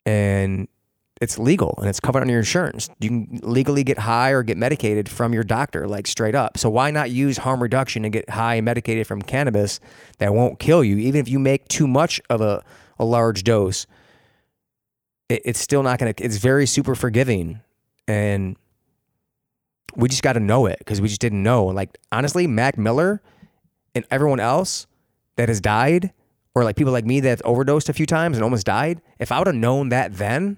And 0.05 0.67
it's 1.23 1.39
legal 1.39 1.75
and 1.79 1.89
it's 1.89 1.99
covered 1.99 2.21
under 2.21 2.31
your 2.31 2.41
insurance. 2.41 2.89
You 2.99 3.09
can 3.09 3.39
legally 3.41 3.83
get 3.83 3.97
high 3.97 4.31
or 4.31 4.43
get 4.43 4.57
medicated 4.57 5.09
from 5.09 5.33
your 5.33 5.43
doctor, 5.43 5.87
like 5.87 6.05
straight 6.05 6.35
up. 6.35 6.57
So 6.57 6.69
why 6.69 6.91
not 6.91 7.09
use 7.09 7.37
harm 7.37 7.63
reduction 7.63 8.05
and 8.05 8.13
get 8.13 8.29
high 8.29 8.55
and 8.55 8.65
medicated 8.65 9.07
from 9.07 9.21
cannabis 9.21 9.79
that 10.19 10.33
won't 10.33 10.59
kill 10.59 10.83
you? 10.83 10.97
Even 10.97 11.19
if 11.21 11.27
you 11.27 11.39
make 11.39 11.67
too 11.67 11.87
much 11.87 12.21
of 12.29 12.41
a, 12.41 12.63
a 12.99 13.05
large 13.05 13.43
dose, 13.43 13.87
it, 15.29 15.41
it's 15.45 15.59
still 15.59 15.81
not 15.81 15.97
going 15.97 16.13
to, 16.13 16.23
it's 16.23 16.37
very 16.37 16.67
super 16.67 16.93
forgiving. 16.93 17.61
And 18.07 18.57
we 19.95 20.09
just 20.09 20.23
got 20.23 20.33
to 20.33 20.39
know 20.39 20.65
it 20.65 20.79
because 20.79 21.01
we 21.01 21.07
just 21.07 21.21
didn't 21.21 21.41
know. 21.41 21.65
Like, 21.65 21.97
honestly, 22.11 22.47
Mac 22.47 22.77
Miller 22.77 23.21
and 23.95 24.05
everyone 24.11 24.39
else 24.39 24.87
that 25.37 25.49
has 25.49 25.61
died, 25.61 26.11
or 26.55 26.63
like 26.63 26.75
people 26.75 26.93
like 26.93 27.05
me 27.05 27.19
that 27.19 27.29
have 27.29 27.41
overdosed 27.45 27.89
a 27.89 27.93
few 27.93 28.05
times 28.05 28.37
and 28.37 28.43
almost 28.43 28.65
died, 28.65 29.01
if 29.19 29.31
I 29.31 29.37
would 29.39 29.47
have 29.47 29.55
known 29.55 29.89
that 29.89 30.15
then, 30.15 30.57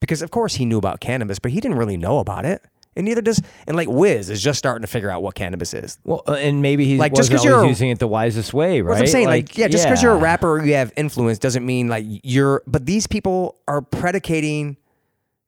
because 0.00 0.22
of 0.22 0.30
course 0.30 0.54
he 0.54 0.64
knew 0.64 0.78
about 0.78 1.00
cannabis, 1.00 1.38
but 1.38 1.50
he 1.52 1.60
didn't 1.60 1.78
really 1.78 1.96
know 1.96 2.18
about 2.18 2.44
it. 2.44 2.62
And 2.96 3.04
neither 3.04 3.20
does, 3.20 3.40
and 3.68 3.76
like 3.76 3.86
Wiz 3.88 4.28
is 4.28 4.42
just 4.42 4.58
starting 4.58 4.80
to 4.82 4.88
figure 4.88 5.08
out 5.08 5.22
what 5.22 5.36
cannabis 5.36 5.72
is. 5.72 5.98
Well, 6.02 6.22
uh, 6.26 6.32
and 6.32 6.62
maybe 6.62 6.84
he's 6.84 6.98
Like, 6.98 7.12
like 7.12 7.16
just 7.18 7.30
just 7.30 7.44
'cause 7.44 7.44
you're 7.44 7.64
using 7.64 7.90
it 7.90 8.00
the 8.00 8.08
wisest 8.08 8.52
way, 8.52 8.80
right? 8.80 8.90
What 8.94 9.00
I'm 9.02 9.06
saying, 9.06 9.26
like, 9.28 9.56
yeah, 9.56 9.68
just 9.68 9.84
because 9.84 10.02
you're 10.02 10.14
a 10.14 10.18
rapper 10.18 10.50
or 10.58 10.64
you 10.64 10.74
have 10.74 10.92
influence 10.96 11.38
doesn't 11.38 11.64
mean 11.64 11.86
like 11.88 12.04
you're, 12.24 12.62
but 12.66 12.86
these 12.86 13.06
people 13.06 13.56
are 13.68 13.82
predicating 13.82 14.78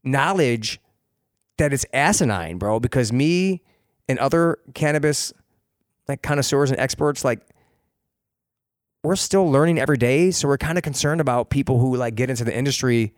knowledge 0.04 0.80
that 1.58 1.72
it's 1.72 1.84
asinine, 1.92 2.56
bro. 2.58 2.78
Because 2.78 3.12
me 3.12 3.62
and 4.08 4.18
other 4.20 4.58
cannabis 4.74 5.32
like 6.08 6.22
connoisseurs 6.22 6.70
and 6.70 6.78
experts, 6.78 7.24
like, 7.24 7.40
we're 9.02 9.16
still 9.16 9.50
learning 9.50 9.78
every 9.78 9.96
day. 9.96 10.30
So 10.30 10.46
we're 10.46 10.58
kind 10.58 10.76
of 10.78 10.84
concerned 10.84 11.20
about 11.20 11.50
people 11.50 11.78
who 11.80 11.96
like 11.96 12.14
get 12.14 12.30
into 12.30 12.44
the 12.44 12.56
industry, 12.56 13.12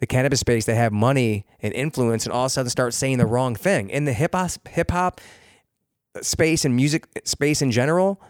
the 0.00 0.06
cannabis 0.06 0.40
space, 0.40 0.66
that 0.66 0.74
have 0.74 0.92
money 0.92 1.44
and 1.60 1.72
influence, 1.74 2.24
and 2.24 2.32
all 2.32 2.44
of 2.44 2.46
a 2.46 2.50
sudden 2.50 2.70
start 2.70 2.94
saying 2.94 3.18
the 3.18 3.26
wrong 3.26 3.54
thing 3.54 3.90
in 3.90 4.04
the 4.04 4.12
hip 4.12 4.34
hop 4.34 4.50
hip 4.68 4.90
hop 4.90 5.20
space 6.22 6.64
and 6.64 6.74
music 6.76 7.06
space 7.24 7.62
in 7.62 7.70
general. 7.70 8.20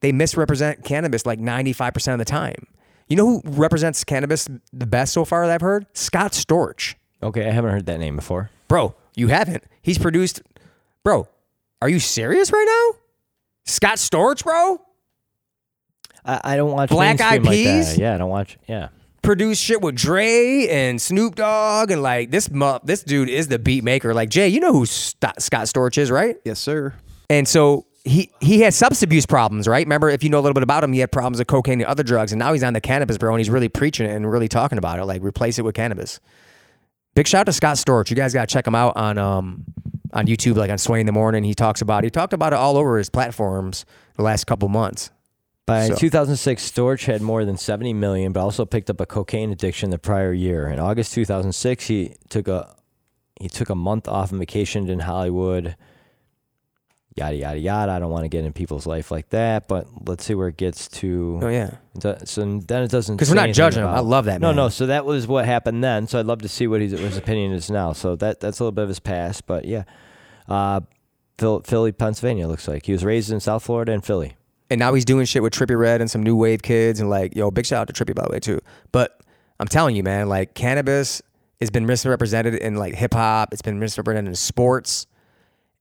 They 0.00 0.12
misrepresent 0.12 0.84
cannabis 0.84 1.24
like 1.24 1.38
ninety 1.38 1.72
five 1.72 1.94
percent 1.94 2.20
of 2.20 2.26
the 2.26 2.30
time. 2.30 2.66
You 3.08 3.16
know 3.16 3.26
who 3.26 3.42
represents 3.44 4.02
cannabis 4.04 4.48
the 4.72 4.86
best 4.86 5.12
so 5.12 5.24
far 5.24 5.46
that 5.46 5.54
I've 5.54 5.60
heard? 5.60 5.86
Scott 5.94 6.32
Storch. 6.32 6.94
Okay, 7.22 7.46
I 7.46 7.50
haven't 7.50 7.70
heard 7.70 7.86
that 7.86 7.98
name 7.98 8.16
before. 8.16 8.50
Bro, 8.68 8.94
you 9.14 9.28
haven't. 9.28 9.64
He's 9.80 9.96
produced. 9.96 10.42
Bro, 11.02 11.28
are 11.80 11.88
you 11.88 12.00
serious 12.00 12.52
right 12.52 12.66
now? 12.66 12.98
Scott 13.64 13.96
Storch, 13.96 14.44
bro? 14.44 14.80
I, 16.24 16.40
I 16.42 16.56
don't 16.56 16.72
watch 16.72 16.90
Black 16.90 17.18
mainstream 17.20 17.30
Eyed 17.30 17.44
like 17.44 17.64
that. 17.64 17.86
Peas? 17.86 17.98
Yeah, 17.98 18.14
I 18.14 18.18
don't 18.18 18.28
watch. 18.28 18.58
Yeah. 18.66 18.88
Produced 19.26 19.60
shit 19.60 19.82
with 19.82 19.96
Dre 19.96 20.68
and 20.68 21.02
Snoop 21.02 21.34
Dogg 21.34 21.90
and 21.90 22.00
like 22.00 22.30
this 22.30 22.48
mu- 22.48 22.78
this 22.84 23.02
dude 23.02 23.28
is 23.28 23.48
the 23.48 23.58
beat 23.58 23.82
maker. 23.82 24.14
Like 24.14 24.28
Jay, 24.28 24.46
you 24.46 24.60
know 24.60 24.72
who 24.72 24.86
St- 24.86 25.42
Scott 25.42 25.64
Storch 25.64 25.98
is, 25.98 26.12
right? 26.12 26.36
Yes, 26.44 26.60
sir. 26.60 26.94
And 27.28 27.48
so 27.48 27.86
he 28.04 28.30
he 28.40 28.60
had 28.60 28.72
substance 28.72 29.02
abuse 29.02 29.26
problems, 29.26 29.66
right? 29.66 29.84
Remember, 29.84 30.08
if 30.08 30.22
you 30.22 30.30
know 30.30 30.38
a 30.38 30.42
little 30.42 30.54
bit 30.54 30.62
about 30.62 30.84
him, 30.84 30.92
he 30.92 31.00
had 31.00 31.10
problems 31.10 31.38
with 31.38 31.48
cocaine 31.48 31.80
and 31.80 31.88
other 31.88 32.04
drugs, 32.04 32.30
and 32.30 32.38
now 32.38 32.52
he's 32.52 32.62
on 32.62 32.72
the 32.72 32.80
cannabis, 32.80 33.18
bro, 33.18 33.34
and 33.34 33.40
he's 33.40 33.50
really 33.50 33.68
preaching 33.68 34.08
it 34.08 34.14
and 34.14 34.30
really 34.30 34.46
talking 34.46 34.78
about 34.78 35.00
it. 35.00 35.06
Like 35.06 35.24
replace 35.24 35.58
it 35.58 35.62
with 35.62 35.74
cannabis. 35.74 36.20
Big 37.16 37.26
shout 37.26 37.40
out 37.40 37.46
to 37.46 37.52
Scott 37.52 37.78
Storch. 37.78 38.10
You 38.10 38.14
guys 38.14 38.32
gotta 38.32 38.46
check 38.46 38.64
him 38.64 38.76
out 38.76 38.96
on 38.96 39.18
um 39.18 39.64
on 40.12 40.28
YouTube, 40.28 40.54
like 40.54 40.70
on 40.70 40.78
Sway 40.78 41.00
in 41.00 41.06
the 41.06 41.10
Morning. 41.10 41.42
He 41.42 41.52
talks 41.52 41.80
about 41.80 42.04
he 42.04 42.10
talked 42.10 42.32
about 42.32 42.52
it 42.52 42.60
all 42.60 42.76
over 42.76 42.96
his 42.96 43.10
platforms 43.10 43.84
the 44.14 44.22
last 44.22 44.46
couple 44.46 44.68
months. 44.68 45.10
By 45.66 45.88
So- 45.88 45.96
2006, 45.96 46.70
Storch 46.70 47.06
had 47.06 47.20
more 47.22 47.44
than 47.44 47.56
70 47.56 47.92
million, 47.92 48.32
but 48.32 48.40
also 48.40 48.64
picked 48.64 48.88
up 48.88 49.00
a 49.00 49.06
cocaine 49.06 49.50
addiction 49.50 49.90
the 49.90 49.98
prior 49.98 50.32
year. 50.32 50.68
In 50.68 50.78
August 50.78 51.12
2006, 51.14 51.86
he 51.88 52.14
took 52.28 52.46
a 52.48 52.74
he 53.40 53.48
took 53.50 53.68
a 53.68 53.74
month 53.74 54.08
off 54.08 54.32
on 54.32 54.38
vacation 54.38 54.88
in 54.88 55.00
Hollywood. 55.00 55.76
Yada 57.16 57.34
yada 57.36 57.58
yada. 57.58 57.92
I 57.92 57.98
don't 57.98 58.10
want 58.10 58.24
to 58.24 58.28
get 58.28 58.44
in 58.44 58.52
people's 58.52 58.86
life 58.86 59.10
like 59.10 59.30
that, 59.30 59.68
but 59.68 59.86
let's 60.06 60.24
see 60.24 60.34
where 60.34 60.48
it 60.48 60.56
gets 60.56 60.86
to. 61.00 61.40
Oh 61.42 61.48
yeah, 61.48 61.70
So 62.24 62.44
then 62.44 62.82
it 62.82 62.90
doesn't. 62.90 63.16
Because 63.16 63.28
we're 63.30 63.34
not 63.36 63.50
judging 63.52 63.82
him. 63.82 63.88
I 63.88 64.00
love 64.00 64.26
that 64.26 64.40
No, 64.40 64.48
man. 64.48 64.56
no. 64.56 64.68
So 64.68 64.86
that 64.86 65.04
was 65.06 65.26
what 65.26 65.46
happened 65.46 65.82
then. 65.82 66.06
So 66.06 66.18
I'd 66.20 66.26
love 66.26 66.42
to 66.42 66.48
see 66.48 66.66
what 66.66 66.80
his, 66.82 66.92
his 66.92 67.16
opinion 67.16 67.52
is 67.52 67.70
now. 67.70 67.92
So 67.92 68.16
that 68.16 68.40
that's 68.40 68.60
a 68.60 68.64
little 68.64 68.72
bit 68.72 68.82
of 68.82 68.88
his 68.88 69.00
past, 69.00 69.46
but 69.46 69.64
yeah. 69.64 69.84
Uh, 70.48 70.80
Philly, 71.38 71.92
Pennsylvania 71.92 72.46
looks 72.46 72.68
like 72.68 72.86
he 72.86 72.92
was 72.92 73.04
raised 73.04 73.30
in 73.32 73.40
South 73.40 73.64
Florida 73.64 73.92
and 73.92 74.04
Philly. 74.04 74.36
And 74.68 74.78
now 74.78 74.94
he's 74.94 75.04
doing 75.04 75.26
shit 75.26 75.42
with 75.42 75.52
Trippie 75.52 75.78
Redd 75.78 76.00
and 76.00 76.10
some 76.10 76.22
new 76.22 76.34
wave 76.34 76.62
kids, 76.62 77.00
and 77.00 77.08
like 77.08 77.36
yo, 77.36 77.50
big 77.50 77.66
shout 77.66 77.82
out 77.82 77.94
to 77.94 78.04
Trippie 78.04 78.14
by 78.14 78.24
the 78.24 78.32
way 78.32 78.40
too. 78.40 78.60
But 78.92 79.20
I'm 79.60 79.68
telling 79.68 79.96
you, 79.96 80.02
man, 80.02 80.28
like 80.28 80.54
cannabis 80.54 81.22
has 81.60 81.70
been 81.70 81.86
misrepresented 81.86 82.54
in 82.54 82.76
like 82.76 82.94
hip 82.94 83.14
hop. 83.14 83.52
It's 83.52 83.62
been 83.62 83.78
misrepresented 83.78 84.28
in 84.28 84.34
sports. 84.34 85.06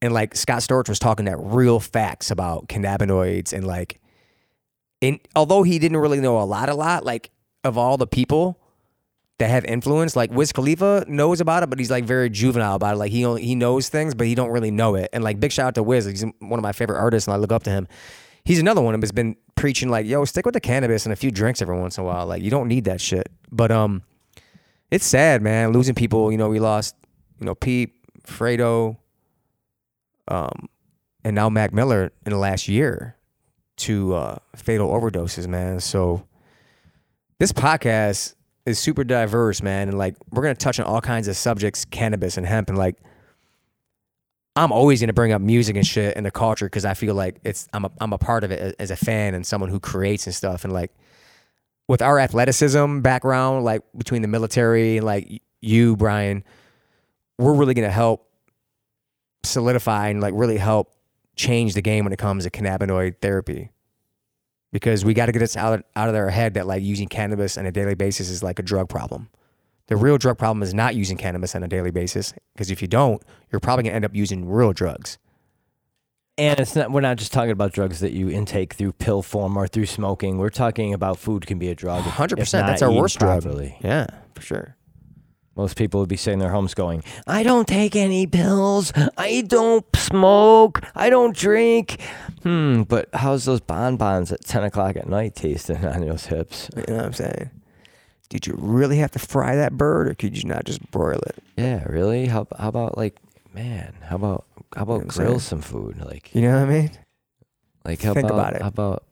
And 0.01 0.13
like 0.13 0.36
Scott 0.36 0.60
Storch 0.60 0.88
was 0.88 1.00
talking 1.00 1.25
that 1.25 1.38
real 1.38 1.80
facts 1.80 2.30
about 2.32 2.68
cannabinoids 2.68 3.54
and 3.54 3.65
like 3.65 4.00
in 5.01 5.20
although 5.36 5.63
he 5.63 5.80
didn't 5.80 5.98
really 5.98 6.20
know 6.20 6.39
a 6.39 6.44
lot, 6.44 6.70
a 6.70 6.75
lot, 6.75 7.04
like 7.04 7.32
of 7.63 7.77
all 7.77 7.98
the 7.98 8.08
people 8.08 8.60
that 9.38 9.50
have 9.50 9.65
influence, 9.65 10.15
like 10.15 10.32
Wiz 10.32 10.54
Khalifa 10.54 11.06
knows 11.08 11.42
about 11.42 11.63
it, 11.63 11.70
but 11.70 11.80
he's 11.80 11.92
like 11.92 12.06
very 12.06 12.30
juvenile 12.30 12.75
about 12.75 12.96
it. 12.96 12.98
Like 12.98 13.12
he 13.12 13.25
only, 13.25 13.44
he 13.44 13.56
knows 13.56 13.89
things, 13.89 14.15
but 14.15 14.27
he 14.27 14.36
don't 14.36 14.50
really 14.50 14.72
know 14.72 14.96
it. 14.96 15.10
And 15.12 15.24
like 15.24 15.39
big 15.39 15.51
shout 15.51 15.68
out 15.68 15.75
to 15.75 15.84
Wiz, 15.84 16.06
he's 16.06 16.24
one 16.39 16.60
of 16.60 16.63
my 16.63 16.72
favorite 16.72 17.00
artists, 17.00 17.27
and 17.27 17.34
I 17.34 17.38
look 17.38 17.51
up 17.51 17.63
to 17.63 17.70
him. 17.70 17.88
He's 18.46 18.60
another 18.60 18.82
one 18.82 19.00
who's 19.00 19.12
been 19.12 19.36
preaching 19.56 19.90
like, 19.90 20.06
yo, 20.06 20.24
stick 20.25 20.46
with 20.46 20.54
the 20.54 20.62
cannabis 20.62 21.06
and 21.06 21.14
a 21.14 21.16
few 21.16 21.32
drinks 21.32 21.62
every 21.62 21.78
once 21.78 21.98
in 21.98 22.04
a 22.04 22.08
while. 22.08 22.28
Like 22.28 22.44
you 22.44 22.52
don't 22.52 22.68
need 22.68 22.86
that 22.86 23.02
shit. 23.02 23.30
But 23.52 23.72
um, 23.72 24.04
it's 24.92 25.06
sad, 25.06 25.42
man, 25.42 25.74
losing 25.74 25.96
people. 25.96 26.32
You 26.32 26.38
know, 26.38 26.50
we 26.50 26.60
lost, 26.60 26.96
you 27.40 27.46
know, 27.46 27.56
Pete, 27.56 27.94
Fredo, 28.24 28.98
um, 30.28 30.70
and 31.24 31.36
now 31.36 31.50
Mac 31.50 31.74
Miller 31.74 32.12
in 32.25 32.32
the 32.32 32.38
last 32.38 32.68
year 32.68 33.16
to 33.78 34.14
uh, 34.14 34.36
fatal 34.56 34.90
overdoses, 34.90 35.48
man. 35.48 35.80
So 35.80 36.28
this 37.40 37.52
podcast 37.52 38.36
is 38.66 38.80
super 38.80 39.04
diverse, 39.04 39.62
man, 39.62 39.90
and 39.90 39.98
like 39.98 40.16
we're 40.32 40.44
gonna 40.44 40.56
touch 40.56 40.80
on 40.80 40.86
all 40.86 41.02
kinds 41.02 41.28
of 41.28 41.36
subjects, 41.36 41.86
cannabis 41.86 42.38
and 42.38 42.46
hemp, 42.46 42.70
and 42.70 42.78
like 42.78 42.98
I'm 44.56 44.72
always 44.72 45.02
gonna 45.02 45.14
bring 45.14 45.34
up 45.34 45.42
music 45.42 45.76
and 45.76 45.86
shit 45.86 46.16
and 46.16 46.26
the 46.26 46.32
culture 46.32 46.66
because 46.66 46.86
I 46.86 46.94
feel 46.94 47.14
like 47.14 47.40
it's 47.44 47.68
I'm 47.74 47.86
a 47.86 47.92
I'm 48.00 48.14
a 48.14 48.18
part 48.18 48.44
of 48.44 48.52
it 48.52 48.76
as 48.80 48.92
a 48.92 48.96
fan 48.96 49.34
and 49.34 49.46
someone 49.46 49.70
who 49.70 49.80
creates 49.80 50.26
and 50.28 50.36
stuff, 50.36 50.64
and 50.64 50.72
like 50.72 50.92
with 51.88 52.02
our 52.02 52.20
athleticism 52.20 53.02
background, 53.02 53.66
like 53.66 53.82
between 53.98 54.22
the 54.22 54.28
military 54.28 54.98
and 54.98 55.06
like 55.06 55.42
you, 55.62 55.96
Brian, 55.98 56.44
we're 57.38 57.54
really 57.54 57.74
gonna 57.74 57.92
help 57.92 58.30
solidify 59.44 60.10
and 60.10 60.22
like 60.22 60.34
really 60.36 60.58
help 60.58 60.96
change 61.36 61.74
the 61.74 61.82
game 61.82 62.06
when 62.06 62.14
it 62.14 62.20
comes 62.20 62.46
to 62.46 62.50
cannabinoid 62.50 63.16
therapy. 63.22 63.72
Because 64.72 65.06
we 65.06 65.14
got 65.14 65.28
to 65.28 65.32
get 65.32 65.40
this 65.40 65.56
out 65.56 65.86
out 65.96 66.08
of 66.08 66.14
their 66.14 66.30
head 66.30 66.56
that 66.56 66.68
like 66.68 66.84
using 66.84 67.08
cannabis 67.08 67.58
on 67.58 67.66
a 67.66 67.72
daily 67.72 67.96
basis 67.96 68.30
is 68.30 68.44
like 68.44 68.60
a 68.60 68.64
drug 68.64 68.90
problem. 68.90 69.30
The 69.88 69.96
real 69.96 70.18
drug 70.18 70.38
problem 70.38 70.63
is 70.63 70.74
not 70.74 70.96
using 70.96 71.18
cannabis 71.18 71.56
on 71.56 71.63
a 71.63 71.68
daily 71.68 71.92
basis. 71.92 72.34
Because 72.54 72.72
if 72.72 72.82
you 72.82 72.88
don't, 72.88 73.22
you're 73.51 73.60
probably 73.60 73.84
gonna 73.84 73.96
end 73.96 74.06
up 74.06 74.15
using 74.15 74.48
real 74.48 74.74
drugs. 74.74 75.18
And 76.38 76.60
it's 76.60 76.75
not. 76.75 76.92
We're 76.92 77.01
not 77.01 77.18
just 77.18 77.32
talking 77.32 77.51
about 77.51 77.72
drugs 77.72 78.01
that 78.01 78.12
you 78.12 78.30
intake 78.30 78.74
through 78.74 78.92
pill 78.94 79.22
form 79.22 79.56
or 79.56 79.68
through 79.68 79.86
smoking. 79.86 80.38
We're 80.38 80.50
talking 80.50 80.94
about 80.94 81.18
food 81.18 81.48
can 81.48 81.60
be 81.60 81.70
a 81.70 81.75
drug. 81.75 82.04
100%. 82.04 82.51
That's 82.51 82.82
our 82.82 82.92
worst 82.92 83.20
drug. 83.20 83.44
properly. 83.44 83.77
Yeah, 83.82 84.08
for 84.34 84.42
sure. 84.42 84.75
Most 85.56 85.77
people 85.77 86.01
would 86.01 86.10
be 86.10 86.18
sitting 86.18 86.34
in 86.34 86.39
their 86.39 86.51
homes 86.51 86.74
going, 86.74 87.01
"I 87.25 87.44
don't 87.44 87.65
take 87.65 87.96
any 87.96 88.27
pills. 88.27 88.92
I 89.18 89.46
don't 89.48 89.86
smoke. 89.96 90.82
I 90.94 91.10
don't 91.10 91.34
drink." 91.34 92.01
Hmm. 92.44 92.82
But 92.82 93.08
how's 93.13 93.46
those 93.46 93.62
bonbons 93.62 94.34
at 94.34 94.44
ten 94.44 94.65
o'clock 94.65 94.98
at 94.98 95.08
night 95.08 95.36
tasting 95.36 95.86
on 95.86 96.01
those 96.01 96.25
hips? 96.25 96.70
You 96.75 96.84
know 96.89 96.96
what 96.98 97.06
I'm 97.06 97.13
saying? 97.13 97.50
Did 98.29 98.48
you 98.48 98.55
really 98.58 98.98
have 98.98 99.12
to 99.12 99.20
fry 99.20 99.55
that 99.55 99.74
bird, 99.74 100.08
or 100.08 100.15
could 100.15 100.36
you 100.41 100.48
not 100.48 100.65
just 100.65 100.82
broil 100.91 101.20
it? 101.27 101.44
Yeah. 101.58 101.84
Really? 101.86 102.25
How 102.25 102.48
how 102.58 102.70
about 102.70 102.98
like, 102.98 103.17
man? 103.53 103.94
How 104.01 104.15
about 104.15 104.46
how 104.75 104.84
about 104.84 104.94
what 104.96 105.01
I'm 105.03 105.08
grill 105.08 105.39
some 105.39 105.62
food? 105.62 106.03
Like 106.03 106.34
You 106.34 106.41
know 106.41 106.60
what 106.60 106.67
I 106.70 106.72
mean? 106.72 106.91
like 107.86 108.01
how 108.01 108.13
Think 108.13 108.25
about, 108.27 108.39
about 108.39 108.55
it. 108.55 108.62
how 108.63 108.67
about 108.70 109.03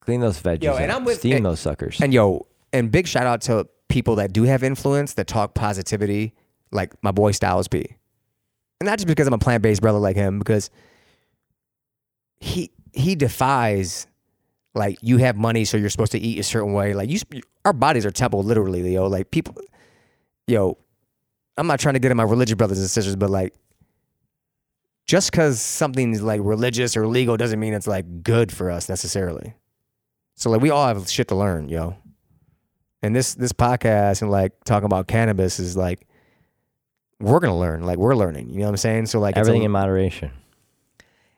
clean 0.00 0.20
those 0.20 0.40
veggies? 0.40 0.64
Yo, 0.64 0.76
and 0.76 0.90
up, 0.90 0.98
I'm 0.98 1.04
with- 1.04 1.18
steam 1.18 1.36
and- 1.36 1.46
those 1.46 1.60
suckers. 1.60 1.98
And 2.00 2.12
yo, 2.12 2.46
and 2.72 2.90
big 2.90 3.06
shout 3.06 3.26
out 3.26 3.40
to 3.42 3.66
people 3.88 4.16
that 4.16 4.32
do 4.32 4.42
have 4.44 4.62
influence 4.62 5.14
that 5.14 5.26
talk 5.26 5.54
positivity, 5.54 6.34
like 6.72 6.92
my 7.02 7.10
boy 7.10 7.30
Styles 7.32 7.68
P. 7.68 7.84
And 8.80 8.86
not 8.86 8.98
just 8.98 9.06
because 9.06 9.26
I'm 9.26 9.32
a 9.34 9.38
plant 9.38 9.62
based 9.62 9.80
brother 9.80 9.98
like 9.98 10.16
him, 10.16 10.38
because 10.38 10.68
he 12.40 12.70
he 12.92 13.14
defies 13.14 14.06
like 14.74 14.98
you 15.02 15.18
have 15.18 15.36
money, 15.36 15.64
so 15.64 15.76
you're 15.76 15.90
supposed 15.90 16.12
to 16.12 16.18
eat 16.18 16.38
a 16.38 16.42
certain 16.42 16.72
way. 16.72 16.94
Like 16.94 17.10
you, 17.10 17.18
our 17.64 17.72
bodies 17.72 18.06
are 18.06 18.10
temple, 18.10 18.42
literally, 18.42 18.92
yo. 18.94 19.06
Like 19.06 19.30
people, 19.30 19.54
yo, 20.46 20.78
I'm 21.56 21.66
not 21.66 21.78
trying 21.80 21.94
to 21.94 22.00
get 22.00 22.10
in 22.10 22.16
my 22.16 22.22
religious 22.22 22.54
brothers 22.56 22.78
and 22.78 22.88
sisters, 22.88 23.16
but 23.16 23.28
like, 23.30 23.54
just 25.06 25.30
because 25.30 25.60
something's 25.60 26.22
like 26.22 26.40
religious 26.42 26.96
or 26.96 27.06
legal 27.06 27.36
doesn't 27.36 27.58
mean 27.60 27.74
it's 27.74 27.86
like 27.86 28.22
good 28.22 28.52
for 28.52 28.70
us 28.70 28.88
necessarily. 28.88 29.54
So 30.36 30.48
like, 30.50 30.60
we 30.60 30.70
all 30.70 30.86
have 30.86 31.08
shit 31.10 31.28
to 31.28 31.34
learn, 31.34 31.68
yo. 31.68 31.96
And 33.02 33.14
this 33.14 33.34
this 33.34 33.52
podcast 33.52 34.22
and 34.22 34.30
like 34.30 34.52
talking 34.64 34.86
about 34.86 35.08
cannabis 35.08 35.58
is 35.58 35.76
like, 35.76 36.06
we're 37.20 37.40
gonna 37.40 37.58
learn. 37.58 37.82
Like 37.84 37.98
we're 37.98 38.14
learning. 38.14 38.48
You 38.50 38.60
know 38.60 38.64
what 38.66 38.70
I'm 38.70 38.76
saying? 38.76 39.06
So 39.06 39.18
like, 39.20 39.32
it's 39.36 39.38
a- 39.38 39.40
Everything 39.50 39.64
in 39.64 39.70
moderation. 39.72 40.30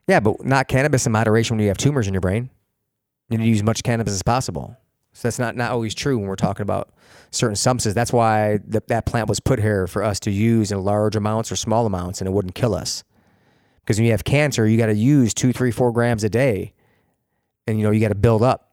yeah, 0.06 0.20
but 0.20 0.44
not 0.44 0.68
cannabis 0.68 1.06
in 1.06 1.12
moderation 1.12 1.56
when 1.56 1.62
you 1.62 1.68
have 1.68 1.78
tumors 1.78 2.06
in 2.06 2.14
your 2.14 2.20
brain. 2.20 2.50
You 3.28 3.38
need 3.38 3.44
to 3.44 3.50
use 3.50 3.62
much 3.62 3.82
cannabis 3.82 4.12
as 4.12 4.22
possible. 4.22 4.76
So 5.12 5.28
that's 5.28 5.38
not, 5.38 5.56
not 5.56 5.70
always 5.70 5.94
true 5.94 6.18
when 6.18 6.26
we're 6.26 6.36
talking 6.36 6.62
about 6.62 6.92
certain 7.30 7.56
substances. 7.56 7.94
That's 7.94 8.12
why 8.12 8.58
the, 8.66 8.82
that 8.88 9.06
plant 9.06 9.28
was 9.28 9.40
put 9.40 9.60
here 9.60 9.86
for 9.86 10.02
us 10.02 10.18
to 10.20 10.30
use 10.30 10.72
in 10.72 10.82
large 10.82 11.16
amounts 11.16 11.52
or 11.52 11.56
small 11.56 11.86
amounts, 11.86 12.20
and 12.20 12.28
it 12.28 12.32
wouldn't 12.32 12.54
kill 12.54 12.74
us. 12.74 13.04
Because 13.80 13.98
when 13.98 14.06
you 14.06 14.10
have 14.10 14.24
cancer, 14.24 14.66
you 14.66 14.76
got 14.76 14.86
to 14.86 14.94
use 14.94 15.32
two, 15.32 15.52
three, 15.52 15.70
four 15.70 15.92
grams 15.92 16.24
a 16.24 16.28
day, 16.28 16.72
and 17.66 17.78
you 17.78 17.84
know 17.84 17.90
you 17.90 18.00
got 18.00 18.08
to 18.08 18.14
build 18.14 18.42
up. 18.42 18.72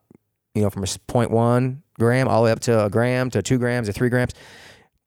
You 0.56 0.64
know, 0.64 0.70
from 0.70 0.84
a 0.84 0.88
0.1 0.88 1.78
gram 1.98 2.28
all 2.28 2.42
the 2.42 2.46
way 2.46 2.52
up 2.52 2.60
to 2.62 2.86
a 2.86 2.90
gram 2.90 3.30
to 3.30 3.42
two 3.42 3.58
grams 3.58 3.88
to 3.88 3.94
three 3.94 4.10
grams 4.10 4.34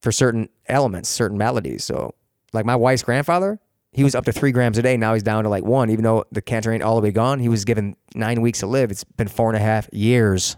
for 0.00 0.12
certain 0.12 0.48
elements, 0.66 1.08
certain 1.08 1.36
maladies. 1.36 1.84
So, 1.84 2.14
like 2.52 2.64
my 2.64 2.76
wife's 2.76 3.02
grandfather, 3.02 3.58
he 3.94 4.02
was 4.02 4.16
up 4.16 4.24
to 4.24 4.32
three 4.32 4.50
grams 4.50 4.76
a 4.76 4.82
day. 4.82 4.96
Now 4.96 5.14
he's 5.14 5.22
down 5.22 5.44
to 5.44 5.48
like 5.48 5.64
one, 5.64 5.88
even 5.88 6.02
though 6.02 6.24
the 6.32 6.42
cancer 6.42 6.72
ain't 6.72 6.82
all 6.82 6.96
the 6.96 7.02
way 7.02 7.12
gone. 7.12 7.38
He 7.38 7.48
was 7.48 7.64
given 7.64 7.96
nine 8.14 8.40
weeks 8.40 8.58
to 8.58 8.66
live. 8.66 8.90
It's 8.90 9.04
been 9.04 9.28
four 9.28 9.48
and 9.48 9.56
a 9.56 9.60
half 9.60 9.88
years. 9.92 10.56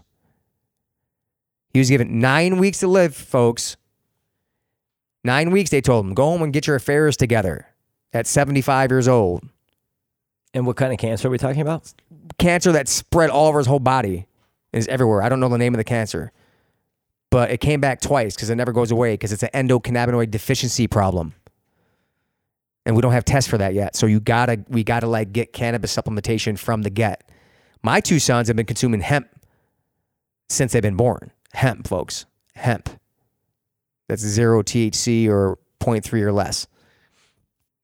He 1.71 1.79
was 1.79 1.89
given 1.89 2.19
nine 2.19 2.57
weeks 2.57 2.79
to 2.79 2.87
live, 2.87 3.15
folks. 3.15 3.77
Nine 5.23 5.51
weeks, 5.51 5.69
they 5.69 5.81
told 5.81 6.05
him. 6.05 6.15
Go 6.15 6.23
home 6.23 6.41
and 6.41 6.51
get 6.51 6.65
your 6.65 6.75
affairs 6.75 7.15
together 7.15 7.67
at 8.11 8.25
75 8.25 8.89
years 8.89 9.07
old. 9.07 9.43
And 10.55 10.65
what 10.65 10.75
kind 10.75 10.91
of 10.91 10.97
cancer 10.97 11.27
are 11.27 11.31
we 11.31 11.37
talking 11.37 11.61
about? 11.61 11.93
Cancer 12.39 12.71
that 12.71 12.87
spread 12.87 13.29
all 13.29 13.47
over 13.47 13.59
his 13.59 13.67
whole 13.67 13.79
body 13.79 14.25
is 14.73 14.87
everywhere. 14.87 15.21
I 15.21 15.29
don't 15.29 15.39
know 15.39 15.49
the 15.49 15.59
name 15.59 15.75
of 15.75 15.77
the 15.77 15.83
cancer, 15.83 16.31
but 17.29 17.51
it 17.51 17.59
came 17.59 17.79
back 17.79 18.01
twice 18.01 18.35
because 18.35 18.49
it 18.49 18.55
never 18.55 18.71
goes 18.71 18.89
away 18.89 19.13
because 19.13 19.31
it's 19.31 19.43
an 19.43 19.49
endocannabinoid 19.53 20.31
deficiency 20.31 20.87
problem. 20.87 21.35
And 22.87 22.95
we 22.95 23.01
don't 23.01 23.11
have 23.11 23.25
tests 23.25 23.49
for 23.49 23.57
that 23.57 23.73
yet. 23.73 23.97
So 23.97 24.05
you 24.05 24.21
gotta, 24.21 24.63
we 24.69 24.81
gotta 24.81 25.07
like 25.07 25.33
get 25.33 25.51
cannabis 25.51 25.93
supplementation 25.93 26.57
from 26.57 26.83
the 26.83 26.89
get. 26.89 27.29
My 27.83 27.99
two 27.99 28.17
sons 28.17 28.47
have 28.47 28.55
been 28.55 28.65
consuming 28.65 29.01
hemp 29.01 29.27
since 30.47 30.71
they've 30.71 30.81
been 30.81 30.95
born. 30.95 31.31
Hemp, 31.51 31.85
folks. 31.85 32.25
Hemp. 32.55 32.89
That's 34.07 34.21
zero 34.21 34.63
THC 34.63 35.27
or 35.27 35.59
0.3 35.81 36.21
or 36.21 36.31
less. 36.31 36.65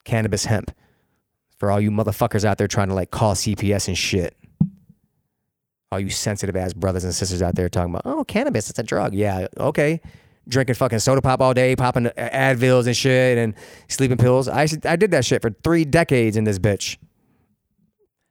Cannabis 0.05 0.45
hemp. 0.45 0.71
For 1.57 1.69
all 1.69 1.81
you 1.81 1.91
motherfuckers 1.91 2.45
out 2.45 2.57
there 2.57 2.69
trying 2.69 2.87
to 2.87 2.93
like 2.93 3.11
call 3.11 3.35
CPS 3.35 3.89
and 3.89 3.97
shit. 3.97 4.37
All 5.91 5.99
you 5.99 6.11
sensitive 6.11 6.55
ass 6.55 6.71
brothers 6.71 7.03
and 7.03 7.13
sisters 7.13 7.41
out 7.41 7.55
there 7.55 7.67
talking 7.67 7.93
about, 7.93 8.03
oh, 8.05 8.23
cannabis, 8.23 8.69
it's 8.69 8.79
a 8.79 8.83
drug. 8.83 9.13
Yeah, 9.13 9.47
okay. 9.57 9.99
Drinking 10.47 10.75
fucking 10.75 10.99
soda 10.99 11.21
pop 11.21 11.39
all 11.41 11.53
day, 11.53 11.75
popping 11.75 12.05
Advils 12.17 12.85
and 12.85 12.95
shit 12.97 13.37
and 13.37 13.53
sleeping 13.87 14.17
pills. 14.17 14.47
I, 14.47 14.67
I 14.83 14.95
did 14.95 15.11
that 15.11 15.23
shit 15.23 15.41
for 15.41 15.51
three 15.63 15.85
decades 15.85 16.35
in 16.35 16.43
this 16.43 16.59
bitch. 16.59 16.97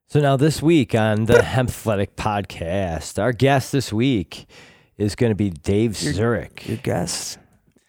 So 0.08 0.20
now 0.20 0.36
this 0.36 0.60
week 0.60 0.94
on 0.94 1.24
the 1.24 1.38
Hemphathletic 1.38 2.16
podcast, 2.16 3.18
our 3.18 3.32
guest 3.32 3.72
this 3.72 3.92
week 3.92 4.46
is 4.98 5.14
going 5.14 5.30
to 5.30 5.34
be 5.34 5.48
Dave 5.48 5.96
Zurich. 5.96 6.68
Your 6.68 6.76
guest. 6.76 7.38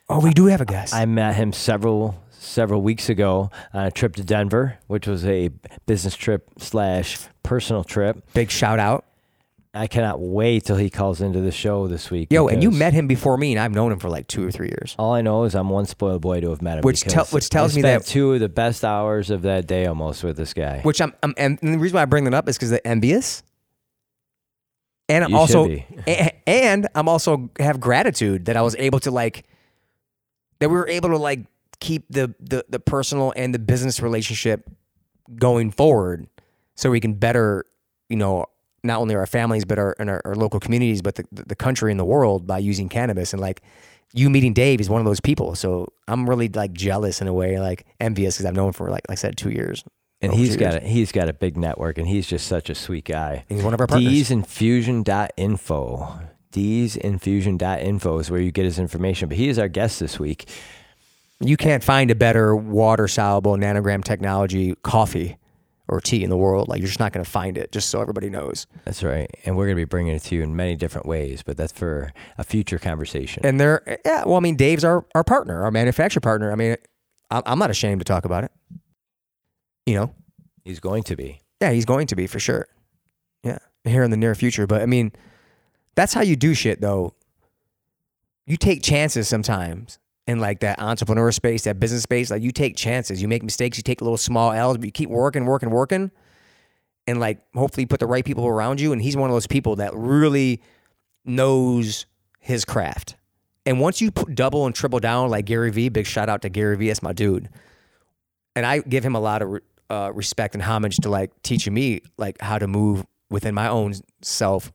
Oh, 0.08 0.22
we 0.22 0.32
do 0.32 0.46
have 0.46 0.62
a 0.62 0.65
guest. 0.65 0.94
I 0.94 1.06
met 1.06 1.36
him 1.36 1.51
several 1.51 2.24
several 2.32 2.82
weeks 2.82 3.10
ago 3.10 3.50
on 3.74 3.86
a 3.86 3.92
trip 3.92 4.15
to 4.15 4.24
Denver, 4.24 4.77
which 4.88 5.08
was 5.08 5.25
a 5.25 5.50
business 5.86 6.15
trip 6.15 6.50
slash 6.60 7.18
personal 7.42 7.84
trip. 7.84 8.24
Big 8.34 8.50
shout 8.50 8.80
out. 8.80 9.06
I 9.75 9.88
cannot 9.88 10.20
wait 10.20 10.65
till 10.65 10.75
he 10.75 10.92
calls 10.92 11.20
into 11.20 11.42
the 11.42 11.51
show 11.51 11.88
this 11.88 12.12
week. 12.12 12.27
Yo, 12.32 12.48
and 12.48 12.62
you 12.62 12.70
met 12.70 12.94
him 12.94 13.08
before 13.08 13.38
me, 13.38 13.53
and 13.53 13.60
I've 13.60 13.72
known 13.72 13.92
him 13.92 13.98
for 13.98 14.08
like 14.08 14.27
two 14.27 14.46
or 14.48 14.51
three 14.51 14.68
years. 14.68 14.96
All 15.00 15.13
I 15.13 15.22
know 15.22 15.46
is 15.46 15.56
I'm 15.56 15.70
one 15.70 15.88
spoiled 15.88 16.22
boy 16.22 16.42
to 16.42 16.51
have 16.51 16.62
met 16.62 16.77
him. 16.77 16.84
Which 16.84 17.01
tell- 17.01 17.25
which 17.25 17.50
tells 17.50 17.74
I 17.74 17.75
me 17.77 17.82
that- 17.82 18.06
two 18.06 18.34
of 18.34 18.39
the 18.39 18.50
best 18.50 18.86
hours 18.86 19.32
of 19.32 19.42
that 19.44 19.65
day 19.65 19.88
almost 19.88 20.24
with 20.24 20.38
this 20.38 20.53
guy. 20.53 20.82
Which 20.84 21.01
I'm, 21.01 21.12
I'm 21.24 21.34
and 21.38 21.58
the 21.60 21.80
reason 21.80 21.96
why 21.96 22.03
I 22.03 22.06
bring 22.06 22.25
that 22.25 22.36
up 22.36 22.48
is 22.48 22.56
because 22.56 22.70
they're 22.70 22.86
envious. 22.86 23.42
And 25.10 25.24
I'm 25.24 25.32
You 25.32 25.38
also, 25.38 25.68
be. 25.68 25.86
and 26.48 26.88
I'm 26.94 27.10
also 27.10 27.50
have 27.60 27.80
gratitude 27.80 28.46
that 28.46 28.56
I 28.56 28.62
was 28.62 28.75
able 28.77 29.00
to 29.01 29.12
like, 29.12 29.44
that 30.60 30.70
we 30.70 30.75
were 30.75 30.88
able 30.88 31.10
to 31.10 31.18
like 31.18 31.48
keep 31.80 32.06
the 32.12 32.34
the 32.39 32.63
the 32.70 32.80
personal 32.80 33.34
and 33.36 33.53
the 33.56 33.60
business 33.60 34.01
relationship 34.01 34.70
going 35.36 35.72
forward, 35.72 36.27
so 36.75 36.92
we 36.92 37.00
can 37.00 37.15
better, 37.15 37.65
you 38.08 38.15
know, 38.15 38.46
not 38.83 38.99
only 38.99 39.15
our 39.15 39.25
families 39.25 39.65
but 39.65 39.79
our 39.79 39.95
and 39.99 40.09
our, 40.09 40.21
our 40.25 40.35
local 40.35 40.59
communities, 40.59 41.01
but 41.01 41.15
the 41.15 41.25
the 41.31 41.55
country 41.55 41.91
and 41.91 41.99
the 41.99 42.05
world 42.05 42.45
by 42.47 42.59
using 42.59 42.89
cannabis 42.89 43.33
and 43.33 43.41
like. 43.41 43.61
You 44.15 44.29
meeting 44.29 44.53
Dave 44.53 44.79
is 44.79 44.91
one 44.91 45.01
of 45.01 45.05
those 45.05 45.19
people, 45.19 45.55
so 45.55 45.87
I'm 46.07 46.29
really 46.29 46.47
like 46.47 46.71
jealous 46.71 47.19
in 47.19 47.27
a 47.27 47.33
way, 47.33 47.59
like 47.59 47.87
envious 47.99 48.35
because 48.35 48.45
I've 48.45 48.53
known 48.53 48.67
him 48.67 48.73
for 48.73 48.91
like, 48.91 49.01
like 49.09 49.17
I 49.17 49.19
said, 49.19 49.37
two 49.37 49.49
years. 49.49 49.83
and 50.21 50.31
he's 50.31 50.55
got 50.55 50.75
a, 50.75 50.79
he's 50.81 51.11
got 51.11 51.29
a 51.29 51.33
big 51.33 51.57
network, 51.57 51.97
and 51.97 52.07
he's 52.07 52.27
just 52.27 52.45
such 52.45 52.69
a 52.69 52.75
sweet 52.75 53.05
guy. 53.05 53.43
He's 53.49 53.63
one 53.63 53.73
of 53.73 53.81
our 53.81 53.87
partners. 53.87 54.29
Dsinfusion.info. 54.29 56.19
Dsinfusion.info 56.51 58.19
is 58.19 58.29
where 58.29 58.39
you 58.39 58.51
get 58.51 58.65
his 58.65 58.77
information. 58.77 59.29
But 59.29 59.37
he 59.37 59.49
is 59.49 59.57
our 59.57 59.67
guest 59.67 59.99
this 59.99 60.19
week. 60.19 60.47
You 61.39 61.57
can't 61.57 61.83
find 61.83 62.11
a 62.11 62.15
better 62.15 62.55
water 62.55 63.07
soluble 63.07 63.57
nanogram 63.57 64.03
technology 64.03 64.75
coffee 64.83 65.37
or 65.93 66.01
tea 66.01 66.23
in 66.23 66.29
the 66.31 66.38
world. 66.38 66.67
Like 66.67 66.79
you're 66.79 66.88
just 66.88 67.00
not 67.00 67.13
going 67.13 67.23
to 67.23 67.29
find 67.29 67.55
it. 67.55 67.71
Just 67.71 67.89
so 67.89 68.01
everybody 68.01 68.29
knows. 68.29 68.65
That's 68.83 69.03
right. 69.03 69.29
And 69.45 69.55
we're 69.55 69.65
going 69.65 69.75
to 69.75 69.81
be 69.81 69.85
bringing 69.85 70.15
it 70.15 70.24
to 70.24 70.35
you 70.35 70.41
in 70.41 70.55
many 70.55 70.75
different 70.75 71.05
ways, 71.05 71.44
but 71.44 71.55
that's 71.55 71.72
for 71.72 72.11
a 72.37 72.44
future 72.44 72.79
conversation. 72.79 73.46
And 73.46 73.59
they're 73.59 74.00
yeah. 74.03 74.24
Well, 74.25 74.37
I 74.37 74.39
mean, 74.39 74.55
Dave's 74.55 74.83
our 74.83 75.05
our 75.13 75.24
partner, 75.24 75.63
our 75.63 75.72
manufacturer 75.72 76.22
partner. 76.22 76.51
I 76.51 76.55
mean, 76.55 76.75
I'm 77.29 77.44
I'm 77.46 77.59
not 77.59 77.70
ashamed 77.70 78.01
to 78.01 78.05
talk 78.05 78.25
about 78.25 78.44
it. 78.44 78.51
You 79.85 79.96
know, 79.96 80.15
he's 80.65 80.79
going 80.79 81.03
to 81.03 81.15
be. 81.15 81.41
yeah, 81.61 81.72
he's 81.72 81.85
going 81.85 82.07
to 82.07 82.15
be 82.15 82.25
for 82.25 82.39
sure. 82.39 82.68
Yeah, 83.44 83.59
here 83.83 84.03
in 84.03 84.09
the 84.09 84.18
near 84.18 84.33
future. 84.33 84.65
But 84.65 84.81
I 84.81 84.87
mean, 84.87 85.11
that's 85.94 86.13
how 86.13 86.22
you 86.22 86.35
do 86.35 86.55
shit, 86.55 86.81
though. 86.81 87.13
You 88.48 88.57
take 88.57 88.81
chances 88.81 89.27
sometimes 89.27 90.00
in 90.27 90.40
like 90.40 90.62
that 90.62 90.79
entrepreneur 90.79 91.31
space, 91.31 91.64
that 91.64 91.79
business 91.79 92.03
space. 92.03 92.31
Like 92.31 92.42
you 92.42 92.51
take 92.51 92.75
chances, 92.75 93.22
you 93.22 93.27
make 93.27 93.44
mistakes, 93.44 93.77
you 93.77 93.83
take 93.83 94.01
a 94.01 94.03
little 94.03 94.18
small 94.18 94.51
L's, 94.51 94.77
but 94.77 94.86
you 94.86 94.92
keep 94.92 95.09
working, 95.09 95.46
working, 95.46 95.70
working, 95.70 96.12
and 97.07 97.20
like 97.20 97.40
hopefully 97.53 97.86
put 97.86 98.00
the 98.00 98.07
right 98.07 98.24
people 98.24 98.48
around 98.48 98.79
you. 98.79 98.94
And 98.94 99.01
he's 99.01 99.18
one 99.18 99.29
of 99.29 99.36
those 99.36 99.48
people 99.48 99.77
that 99.77 99.94
really 99.94 100.62
knows 101.25 102.05
his 102.40 102.66
craft. 102.66 103.16
And 103.66 103.79
once 103.79 104.01
you 104.01 104.12
double 104.12 104.66
and 104.66 104.75
triple 104.75 105.00
down, 105.00 105.29
like 105.29 105.46
Gary 105.46 105.72
Vee, 105.72 105.90
big 105.90 106.05
shout 106.05 106.29
out 106.29 106.42
to 106.42 106.50
Gary 106.50 106.75
Vee, 106.77 106.88
that's 106.88 107.01
my 107.01 107.14
dude. 107.14 107.50
And 108.55 108.66
I 108.66 108.79
give 108.79 109.05
him 109.05 109.16
a 109.16 109.20
lot 109.20 109.42
of 109.42 109.59
uh, 109.90 110.12
respect 110.14 110.53
and 110.53 110.62
homage 110.62 110.98
to 110.98 111.09
like 111.09 111.31
teaching 111.44 111.74
me 111.74 112.01
like 112.18 112.40
how 112.42 112.59
to 112.59 112.68
move 112.68 113.05
within 113.29 113.55
my 113.55 113.68
own 113.68 113.94
self 114.22 114.72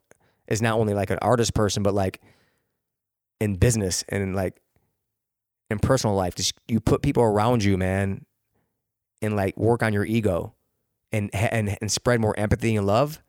as 0.49 0.63
not 0.63 0.79
only 0.79 0.95
like 0.95 1.11
an 1.11 1.19
artist 1.21 1.55
person, 1.55 1.83
but 1.83 1.95
like 1.95 2.21
in 3.41 3.55
business 3.57 4.05
and 4.09 4.35
like 4.35 4.59
in 5.71 5.79
personal 5.79 6.17
life. 6.17 6.35
Just 6.35 6.55
you 6.67 6.81
put 6.81 7.03
people 7.03 7.23
around 7.23 7.65
you, 7.65 7.77
man, 7.77 8.25
and 9.23 9.37
like 9.37 9.57
work 9.57 9.83
on 9.83 9.93
your 9.93 10.05
ego 10.05 10.55
and 11.13 11.31
and 11.35 11.77
and 11.81 11.91
spread 11.91 12.21
more 12.21 12.39
empathy 12.39 12.77
and 12.77 12.87
love 12.87 13.23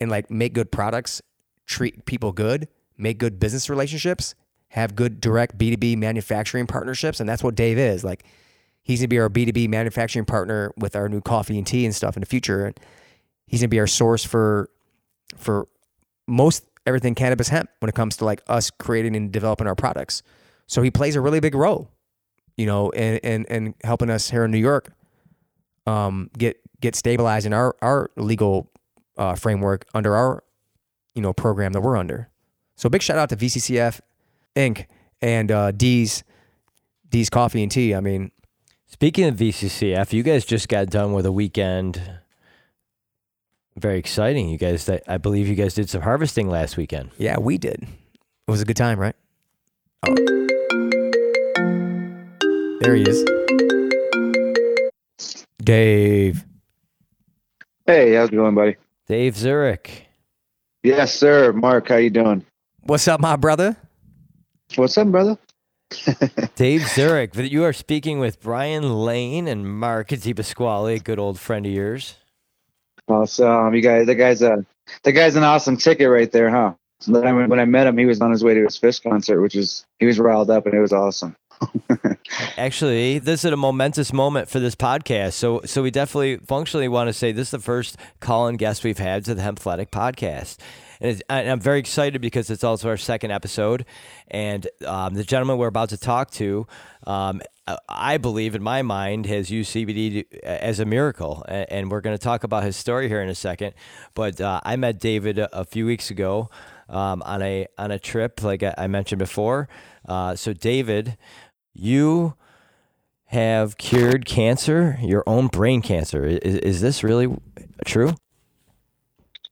and 0.00 0.10
like 0.10 0.30
make 0.30 0.52
good 0.52 0.72
products, 0.72 1.20
treat 1.66 2.04
people 2.06 2.32
good, 2.32 2.68
make 2.96 3.18
good 3.18 3.38
business 3.38 3.68
relationships, 3.68 4.34
have 4.68 4.96
good 4.96 5.20
direct 5.20 5.58
B2B 5.58 5.96
manufacturing 5.96 6.66
partnerships. 6.66 7.20
And 7.20 7.28
that's 7.28 7.44
what 7.44 7.54
Dave 7.54 7.78
is. 7.78 8.02
Like 8.02 8.24
he's 8.82 9.00
gonna 9.00 9.08
be 9.08 9.18
our 9.18 9.28
B2B 9.28 9.68
manufacturing 9.68 10.24
partner 10.24 10.72
with 10.76 10.96
our 10.96 11.08
new 11.08 11.20
coffee 11.20 11.58
and 11.58 11.66
tea 11.66 11.84
and 11.84 11.94
stuff 11.94 12.16
in 12.16 12.20
the 12.20 12.26
future. 12.26 12.66
And 12.66 12.78
he's 13.46 13.60
gonna 13.60 13.68
be 13.68 13.80
our 13.80 13.86
source 13.86 14.24
for 14.24 14.70
for 15.36 15.66
most 16.26 16.64
everything 16.86 17.14
cannabis 17.14 17.48
hemp 17.48 17.68
when 17.80 17.88
it 17.88 17.94
comes 17.94 18.16
to 18.16 18.24
like 18.24 18.42
us 18.48 18.70
creating 18.70 19.14
and 19.16 19.30
developing 19.30 19.66
our 19.66 19.74
products. 19.74 20.22
So 20.70 20.82
he 20.82 20.90
plays 20.92 21.16
a 21.16 21.20
really 21.20 21.40
big 21.40 21.56
role, 21.56 21.90
you 22.56 22.64
know, 22.64 22.90
in 22.90 23.16
in, 23.18 23.44
in 23.46 23.74
helping 23.82 24.08
us 24.08 24.30
here 24.30 24.44
in 24.44 24.52
New 24.52 24.58
York 24.58 24.92
um, 25.84 26.30
get 26.38 26.60
get 26.80 26.94
stabilized 26.94 27.44
in 27.44 27.52
our 27.52 27.74
our 27.82 28.12
legal 28.16 28.70
uh, 29.18 29.34
framework 29.34 29.84
under 29.94 30.14
our 30.14 30.44
you 31.16 31.22
know 31.22 31.32
program 31.32 31.72
that 31.72 31.80
we're 31.80 31.96
under. 31.96 32.28
So 32.76 32.88
big 32.88 33.02
shout 33.02 33.18
out 33.18 33.30
to 33.30 33.36
VCCF 33.36 34.00
Inc. 34.54 34.86
and 35.20 35.50
uh, 35.50 35.72
D's 35.72 36.22
D's 37.08 37.28
Coffee 37.28 37.64
and 37.64 37.72
Tea. 37.72 37.92
I 37.92 38.00
mean, 38.00 38.30
Speaking 38.86 39.24
of 39.26 39.34
VCCF, 39.36 40.12
you 40.12 40.22
guys 40.22 40.44
just 40.44 40.68
got 40.68 40.86
done 40.86 41.12
with 41.12 41.26
a 41.26 41.32
weekend. 41.32 42.00
Very 43.76 43.98
exciting. 43.98 44.48
You 44.48 44.58
guys, 44.58 44.88
I 45.08 45.18
believe 45.18 45.48
you 45.48 45.56
guys 45.56 45.74
did 45.74 45.90
some 45.90 46.02
harvesting 46.02 46.48
last 46.48 46.76
weekend. 46.76 47.10
yeah, 47.18 47.38
we 47.40 47.58
did. 47.58 47.82
It 47.82 48.50
was 48.50 48.60
a 48.60 48.64
good 48.64 48.76
time, 48.76 49.00
right? 49.00 49.16
Oh. 50.06 50.39
There 52.80 52.94
he 52.94 53.02
is. 53.02 53.22
Dave. 55.62 56.46
Hey, 57.84 58.14
how's 58.14 58.30
it 58.30 58.34
going, 58.34 58.54
buddy? 58.54 58.76
Dave 59.06 59.36
Zurich. 59.36 60.06
Yes, 60.82 61.14
sir. 61.14 61.52
Mark, 61.52 61.88
how 61.88 61.96
you 61.96 62.08
doing? 62.08 62.42
What's 62.84 63.06
up, 63.06 63.20
my 63.20 63.36
brother? 63.36 63.76
What's 64.76 64.96
up, 64.96 65.08
brother? 65.08 65.36
Dave 66.56 66.88
Zurich. 66.88 67.36
You 67.36 67.64
are 67.64 67.74
speaking 67.74 68.18
with 68.18 68.40
Brian 68.40 69.04
Lane 69.04 69.46
and 69.46 69.68
Mark 69.78 70.08
Pasquale, 70.08 70.94
a 70.94 71.00
good 71.00 71.18
old 71.18 71.38
friend 71.38 71.66
of 71.66 71.72
yours. 71.72 72.16
Awesome. 73.06 73.74
You 73.74 73.82
guys, 73.82 74.06
the 74.06 74.14
guy's 74.14 74.40
a 74.40 74.64
the 75.02 75.12
guy's 75.12 75.36
an 75.36 75.44
awesome 75.44 75.76
ticket 75.76 76.08
right 76.08 76.32
there, 76.32 76.48
huh? 76.48 76.72
When, 77.06 77.50
when 77.50 77.60
I 77.60 77.66
met 77.66 77.86
him, 77.86 77.98
he 77.98 78.06
was 78.06 78.22
on 78.22 78.30
his 78.30 78.42
way 78.42 78.54
to 78.54 78.62
his 78.62 78.78
Phish 78.78 79.02
concert, 79.02 79.42
which 79.42 79.54
was 79.54 79.84
he 79.98 80.06
was 80.06 80.18
riled 80.18 80.50
up 80.50 80.64
and 80.64 80.74
it 80.74 80.80
was 80.80 80.94
awesome. 80.94 81.36
Actually, 82.56 83.18
this 83.18 83.44
is 83.44 83.52
a 83.52 83.56
momentous 83.56 84.12
moment 84.12 84.48
for 84.48 84.60
this 84.60 84.74
podcast. 84.74 85.34
So, 85.34 85.60
so 85.64 85.82
we 85.82 85.90
definitely 85.90 86.36
functionally 86.38 86.88
want 86.88 87.08
to 87.08 87.12
say 87.12 87.32
this 87.32 87.48
is 87.48 87.52
the 87.52 87.58
first 87.58 87.96
call-in 88.20 88.56
guest 88.56 88.84
we've 88.84 88.98
had 88.98 89.24
to 89.26 89.34
the 89.34 89.42
Hemphathletic 89.42 89.90
podcast, 89.90 90.58
and, 91.00 91.22
and 91.28 91.50
I'm 91.50 91.60
very 91.60 91.78
excited 91.78 92.20
because 92.20 92.50
it's 92.50 92.64
also 92.64 92.88
our 92.88 92.96
second 92.96 93.30
episode. 93.30 93.84
And 94.28 94.68
um, 94.86 95.14
the 95.14 95.24
gentleman 95.24 95.58
we're 95.58 95.68
about 95.68 95.88
to 95.90 95.96
talk 95.96 96.30
to, 96.32 96.66
um, 97.06 97.42
I 97.88 98.18
believe 98.18 98.54
in 98.54 98.62
my 98.62 98.82
mind, 98.82 99.26
has 99.26 99.50
used 99.50 99.74
CBD 99.74 100.24
as 100.42 100.80
a 100.80 100.84
miracle, 100.84 101.44
and, 101.48 101.66
and 101.70 101.90
we're 101.90 102.00
going 102.00 102.16
to 102.16 102.22
talk 102.22 102.44
about 102.44 102.64
his 102.64 102.76
story 102.76 103.08
here 103.08 103.22
in 103.22 103.28
a 103.28 103.34
second. 103.34 103.74
But 104.14 104.40
uh, 104.40 104.60
I 104.64 104.76
met 104.76 104.98
David 104.98 105.38
a, 105.38 105.60
a 105.60 105.64
few 105.64 105.86
weeks 105.86 106.10
ago 106.10 106.50
um, 106.88 107.22
on 107.22 107.42
a 107.42 107.66
on 107.78 107.90
a 107.90 107.98
trip, 107.98 108.42
like 108.42 108.62
I 108.62 108.86
mentioned 108.86 109.18
before. 109.18 109.68
Uh, 110.06 110.34
so, 110.34 110.52
David, 110.52 111.16
you 111.74 112.34
have 113.26 113.76
cured 113.76 114.24
cancer, 114.24 114.98
your 115.00 115.22
own 115.26 115.46
brain 115.46 115.82
cancer. 115.82 116.24
Is, 116.24 116.56
is 116.56 116.80
this 116.80 117.04
really 117.04 117.28
true? 117.84 118.14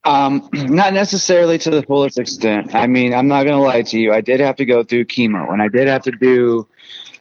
Um, 0.04 0.48
not 0.52 0.94
necessarily 0.94 1.58
to 1.58 1.70
the 1.70 1.82
fullest 1.82 2.18
extent. 2.18 2.74
I 2.74 2.86
mean, 2.86 3.14
I'm 3.14 3.28
not 3.28 3.44
gonna 3.44 3.62
lie 3.62 3.82
to 3.82 3.98
you. 3.98 4.12
I 4.12 4.20
did 4.20 4.40
have 4.40 4.56
to 4.56 4.64
go 4.64 4.82
through 4.82 5.04
chemo, 5.04 5.52
and 5.52 5.62
I 5.62 5.68
did 5.68 5.86
have 5.86 6.02
to 6.04 6.10
do 6.10 6.66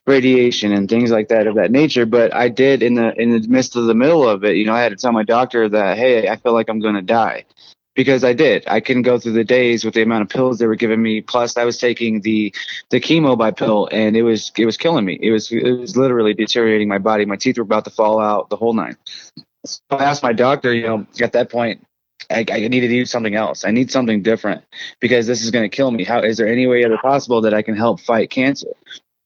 radiation 0.05 0.71
and 0.71 0.89
things 0.89 1.11
like 1.11 1.27
that 1.27 1.47
of 1.47 1.55
that 1.55 1.69
nature. 1.69 2.05
But 2.05 2.33
I 2.33 2.49
did 2.49 2.81
in 2.81 2.95
the 2.95 3.13
in 3.21 3.29
the 3.29 3.47
midst 3.47 3.75
of 3.75 3.85
the 3.85 3.93
middle 3.93 4.27
of 4.27 4.43
it. 4.43 4.55
You 4.55 4.65
know, 4.65 4.73
I 4.73 4.81
had 4.81 4.89
to 4.89 4.95
tell 4.95 5.11
my 5.11 5.23
doctor 5.23 5.69
that, 5.69 5.97
hey, 5.97 6.27
I 6.27 6.37
feel 6.37 6.53
like 6.53 6.69
I'm 6.69 6.79
gonna 6.79 7.01
die, 7.01 7.45
because 7.97 8.23
I 8.23 8.33
did. 8.33 8.63
I 8.67 8.79
couldn't 8.79 9.01
go 9.01 9.17
through 9.17 9.33
the 9.33 9.43
days 9.43 9.83
with 9.83 9.95
the 9.95 10.03
amount 10.03 10.21
of 10.21 10.29
pills 10.29 10.59
they 10.59 10.67
were 10.67 10.75
giving 10.75 11.01
me. 11.01 11.19
Plus, 11.19 11.57
I 11.57 11.65
was 11.65 11.79
taking 11.79 12.21
the 12.21 12.53
the 12.91 13.01
chemo 13.01 13.35
by 13.35 13.49
pill, 13.51 13.89
and 13.91 14.15
it 14.15 14.21
was 14.21 14.51
it 14.55 14.65
was 14.65 14.77
killing 14.77 15.03
me. 15.03 15.17
It 15.19 15.31
was 15.31 15.51
it 15.51 15.71
was 15.71 15.97
literally 15.97 16.35
deteriorating 16.35 16.87
my 16.87 16.99
body. 16.99 17.25
My 17.25 17.35
teeth 17.35 17.57
were 17.57 17.63
about 17.63 17.85
to 17.85 17.89
fall 17.89 18.21
out, 18.21 18.49
the 18.49 18.55
whole 18.55 18.73
nine. 18.73 18.95
So 19.65 19.81
I 19.89 20.05
asked 20.05 20.23
my 20.23 20.31
doctor, 20.31 20.71
you 20.71 20.85
know, 20.85 21.07
at 21.19 21.33
that 21.33 21.49
point, 21.49 21.85
I, 22.29 22.39
I 22.39 22.43
to 22.43 22.69
do 22.69 23.05
something 23.05 23.35
else. 23.35 23.65
I 23.65 23.71
need 23.71 23.91
something 23.91 24.21
different 24.21 24.63
because 24.99 25.25
this 25.25 25.43
is 25.43 25.49
going 25.49 25.69
to 25.69 25.75
kill 25.75 25.89
me. 25.89 26.03
How 26.03 26.19
is 26.21 26.37
there 26.37 26.47
any 26.47 26.67
way 26.67 26.85
other 26.85 26.99
possible 26.99 27.41
that 27.41 27.53
I 27.55 27.63
can 27.63 27.75
help 27.75 27.99
fight 27.99 28.29
cancer? 28.29 28.69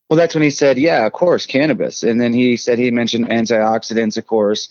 Well, 0.09 0.17
that's 0.17 0.33
when 0.33 0.43
he 0.43 0.49
said, 0.49 0.77
"Yeah, 0.77 1.05
of 1.05 1.11
course, 1.11 1.45
cannabis." 1.45 2.03
And 2.03 2.21
then 2.21 2.33
he 2.33 2.55
said 2.55 2.79
he 2.79 2.89
mentioned 2.89 3.27
antioxidants, 3.27 4.17
of 4.17 4.27
course. 4.27 4.69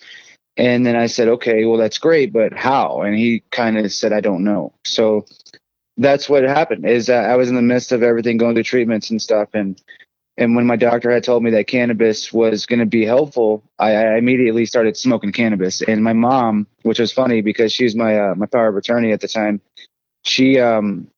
And 0.61 0.85
then 0.85 0.94
I 0.94 1.07
said, 1.07 1.29
"Okay, 1.29 1.64
well 1.64 1.79
that's 1.79 1.96
great, 1.96 2.35
but 2.35 2.53
how?" 2.53 3.01
And 3.01 3.16
he 3.16 3.42
kind 3.51 3.79
of 3.79 3.90
said, 3.90 4.12
"I 4.12 4.20
don't 4.20 4.44
know." 4.44 4.75
So 4.85 5.25
that's 5.96 6.29
what 6.29 6.44
happened. 6.44 6.85
Is 6.85 7.09
I 7.09 7.35
was 7.37 7.49
in 7.49 7.55
the 7.55 7.62
midst 7.62 7.92
of 7.92 8.03
everything, 8.03 8.37
going 8.37 8.55
through 8.55 8.64
treatments 8.64 9.09
and 9.09 9.23
stuff, 9.23 9.49
and 9.55 9.81
and 10.37 10.55
when 10.55 10.66
my 10.66 10.77
doctor 10.77 11.11
had 11.11 11.25
told 11.25 11.42
me 11.42 11.51
that 11.53 11.66
cannabis 11.66 12.31
was 12.31 12.66
going 12.66 12.79
to 12.81 12.87
be 12.87 13.07
helpful, 13.07 13.64
I, 13.79 13.92
I, 13.94 14.16
immediately 14.18 14.66
started 14.66 14.96
smoking 14.99 15.33
cannabis. 15.33 15.81
And 15.83 16.05
my 16.05 16.12
mom, 16.12 16.66
which 16.83 16.99
was 16.99 17.11
funny 17.11 17.40
because 17.40 17.73
she 17.73 17.85
was 17.85 17.96
my 17.96 18.18
uh, 18.18 18.35
my 18.35 18.46
power 18.46 18.68
of 18.68 18.77
attorney 18.77 19.12
at 19.12 19.23
the 19.23 19.29
time, 19.29 19.62
she 20.25 20.61
um 20.61 21.09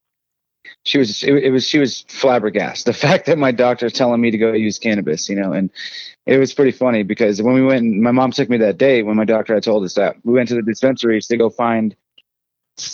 she 0.84 0.98
was 0.98 1.22
it, 1.22 1.32
it 1.32 1.50
was 1.50 1.66
she 1.66 1.78
was 1.78 2.04
flabbergasted 2.08 2.86
the 2.94 2.98
fact 2.98 3.26
that 3.26 3.38
my 3.38 3.50
doctor 3.50 3.82
doctor's 3.82 3.98
telling 3.98 4.20
me 4.20 4.30
to 4.30 4.38
go 4.38 4.52
use 4.52 4.78
cannabis, 4.78 5.28
you 5.28 5.36
know, 5.36 5.52
and 5.52 5.70
it 6.26 6.38
was 6.38 6.54
pretty 6.54 6.72
funny 6.72 7.02
because 7.02 7.42
when 7.42 7.54
we 7.54 7.62
went, 7.62 7.84
my 7.84 8.12
mom 8.12 8.30
took 8.30 8.48
me 8.48 8.58
that 8.58 8.78
day 8.78 9.02
when 9.02 9.16
my 9.16 9.24
doctor 9.24 9.54
had 9.54 9.62
told 9.62 9.84
us 9.84 9.94
that 9.94 10.16
we 10.24 10.34
went 10.34 10.48
to 10.48 10.54
the 10.54 10.62
dispensaries 10.62 11.26
to 11.26 11.36
go 11.36 11.50
find 11.50 11.96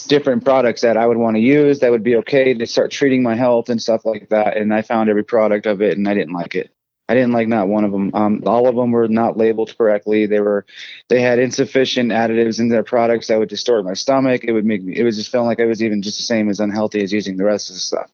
different 0.07 0.45
products 0.45 0.81
that 0.81 0.97
I 0.97 1.07
would 1.07 1.19
want 1.19 1.37
to 1.37 1.41
use 1.41 1.81
that 1.81 1.91
would 1.91 2.03
be 2.03 2.17
okay 2.17 2.55
to 2.55 2.67
start 2.67 2.91
treating 2.91 3.23
my 3.23 3.35
health 3.35 3.69
and 3.69 3.81
stuff 3.81 4.05
like 4.05 4.29
that. 4.31 4.57
And 4.57 4.73
I 4.73 4.83
found 4.83 5.11
every 5.11 5.25
product 5.25 5.67
of 5.67 5.83
it, 5.83 5.99
and 5.99 6.09
I 6.09 6.15
didn't 6.15 6.33
like 6.33 6.55
it. 6.55 6.73
I 7.09 7.15
didn't 7.15 7.33
like 7.33 7.49
not 7.49 7.69
one 7.69 7.85
of 7.85 7.93
them. 7.93 8.11
Um, 8.15 8.43
all 8.47 8.69
of 8.69 8.77
them 8.77 8.91
were 8.91 9.09
not 9.09 9.37
labeled 9.37 9.77
correctly. 9.77 10.27
They 10.27 10.41
were, 10.41 10.67
they 11.09 11.21
had 11.21 11.39
insufficient 11.39 12.11
additives 12.11 12.61
in 12.61 12.69
their 12.69 12.83
products 12.83 13.29
that 13.29 13.39
would 13.39 13.49
distort 13.49 13.85
my 13.85 13.95
stomach. 13.95 14.45
It 14.45 14.53
would 14.53 14.67
make 14.67 14.83
me. 14.83 14.97
It 14.97 15.05
was 15.05 15.17
just 15.17 15.33
feeling 15.33 15.47
like 15.47 15.61
I 15.61 15.67
was 15.67 15.83
even 15.83 16.03
just 16.03 16.19
the 16.19 16.25
same 16.25 16.49
as 16.49 16.61
unhealthy 16.61 17.03
as 17.03 17.13
using 17.13 17.37
the 17.37 17.45
rest 17.45 17.71
of 17.71 17.77
the 17.77 17.81
stuff. 17.81 18.11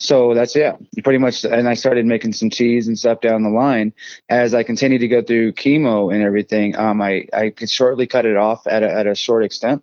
So 0.00 0.32
that's 0.34 0.54
yeah, 0.54 0.76
pretty 1.02 1.18
much. 1.18 1.44
And 1.44 1.68
I 1.68 1.74
started 1.74 2.06
making 2.06 2.32
some 2.32 2.50
cheese 2.50 2.86
and 2.86 2.96
stuff 2.96 3.20
down 3.20 3.42
the 3.42 3.50
line 3.50 3.92
as 4.28 4.54
I 4.54 4.62
continued 4.62 5.00
to 5.00 5.08
go 5.08 5.22
through 5.22 5.54
chemo 5.54 6.14
and 6.14 6.22
everything. 6.22 6.76
Um, 6.76 7.02
I 7.02 7.26
I 7.32 7.50
could 7.50 7.68
shortly 7.68 8.06
cut 8.06 8.24
it 8.24 8.36
off 8.36 8.66
at 8.68 8.84
a, 8.84 8.92
at 8.92 9.06
a 9.08 9.14
short 9.16 9.44
extent 9.44 9.82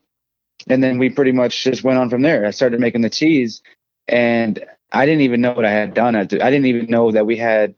and 0.68 0.84
then 0.84 0.98
we 0.98 1.10
pretty 1.10 1.32
much 1.32 1.64
just 1.64 1.84
went 1.84 2.00
on 2.00 2.10
from 2.10 2.22
there. 2.22 2.46
I 2.46 2.52
started 2.52 2.80
making 2.80 3.02
the 3.02 3.10
cheese, 3.10 3.62
and 4.08 4.64
I 4.92 5.06
didn't 5.06 5.22
even 5.22 5.42
know 5.42 5.54
what 5.54 5.66
I 5.66 5.72
had 5.72 5.94
done. 5.94 6.16
I 6.16 6.24
didn't 6.24 6.66
even 6.66 6.88
know 6.88 7.12
that 7.12 7.26
we 7.26 7.38
had, 7.38 7.76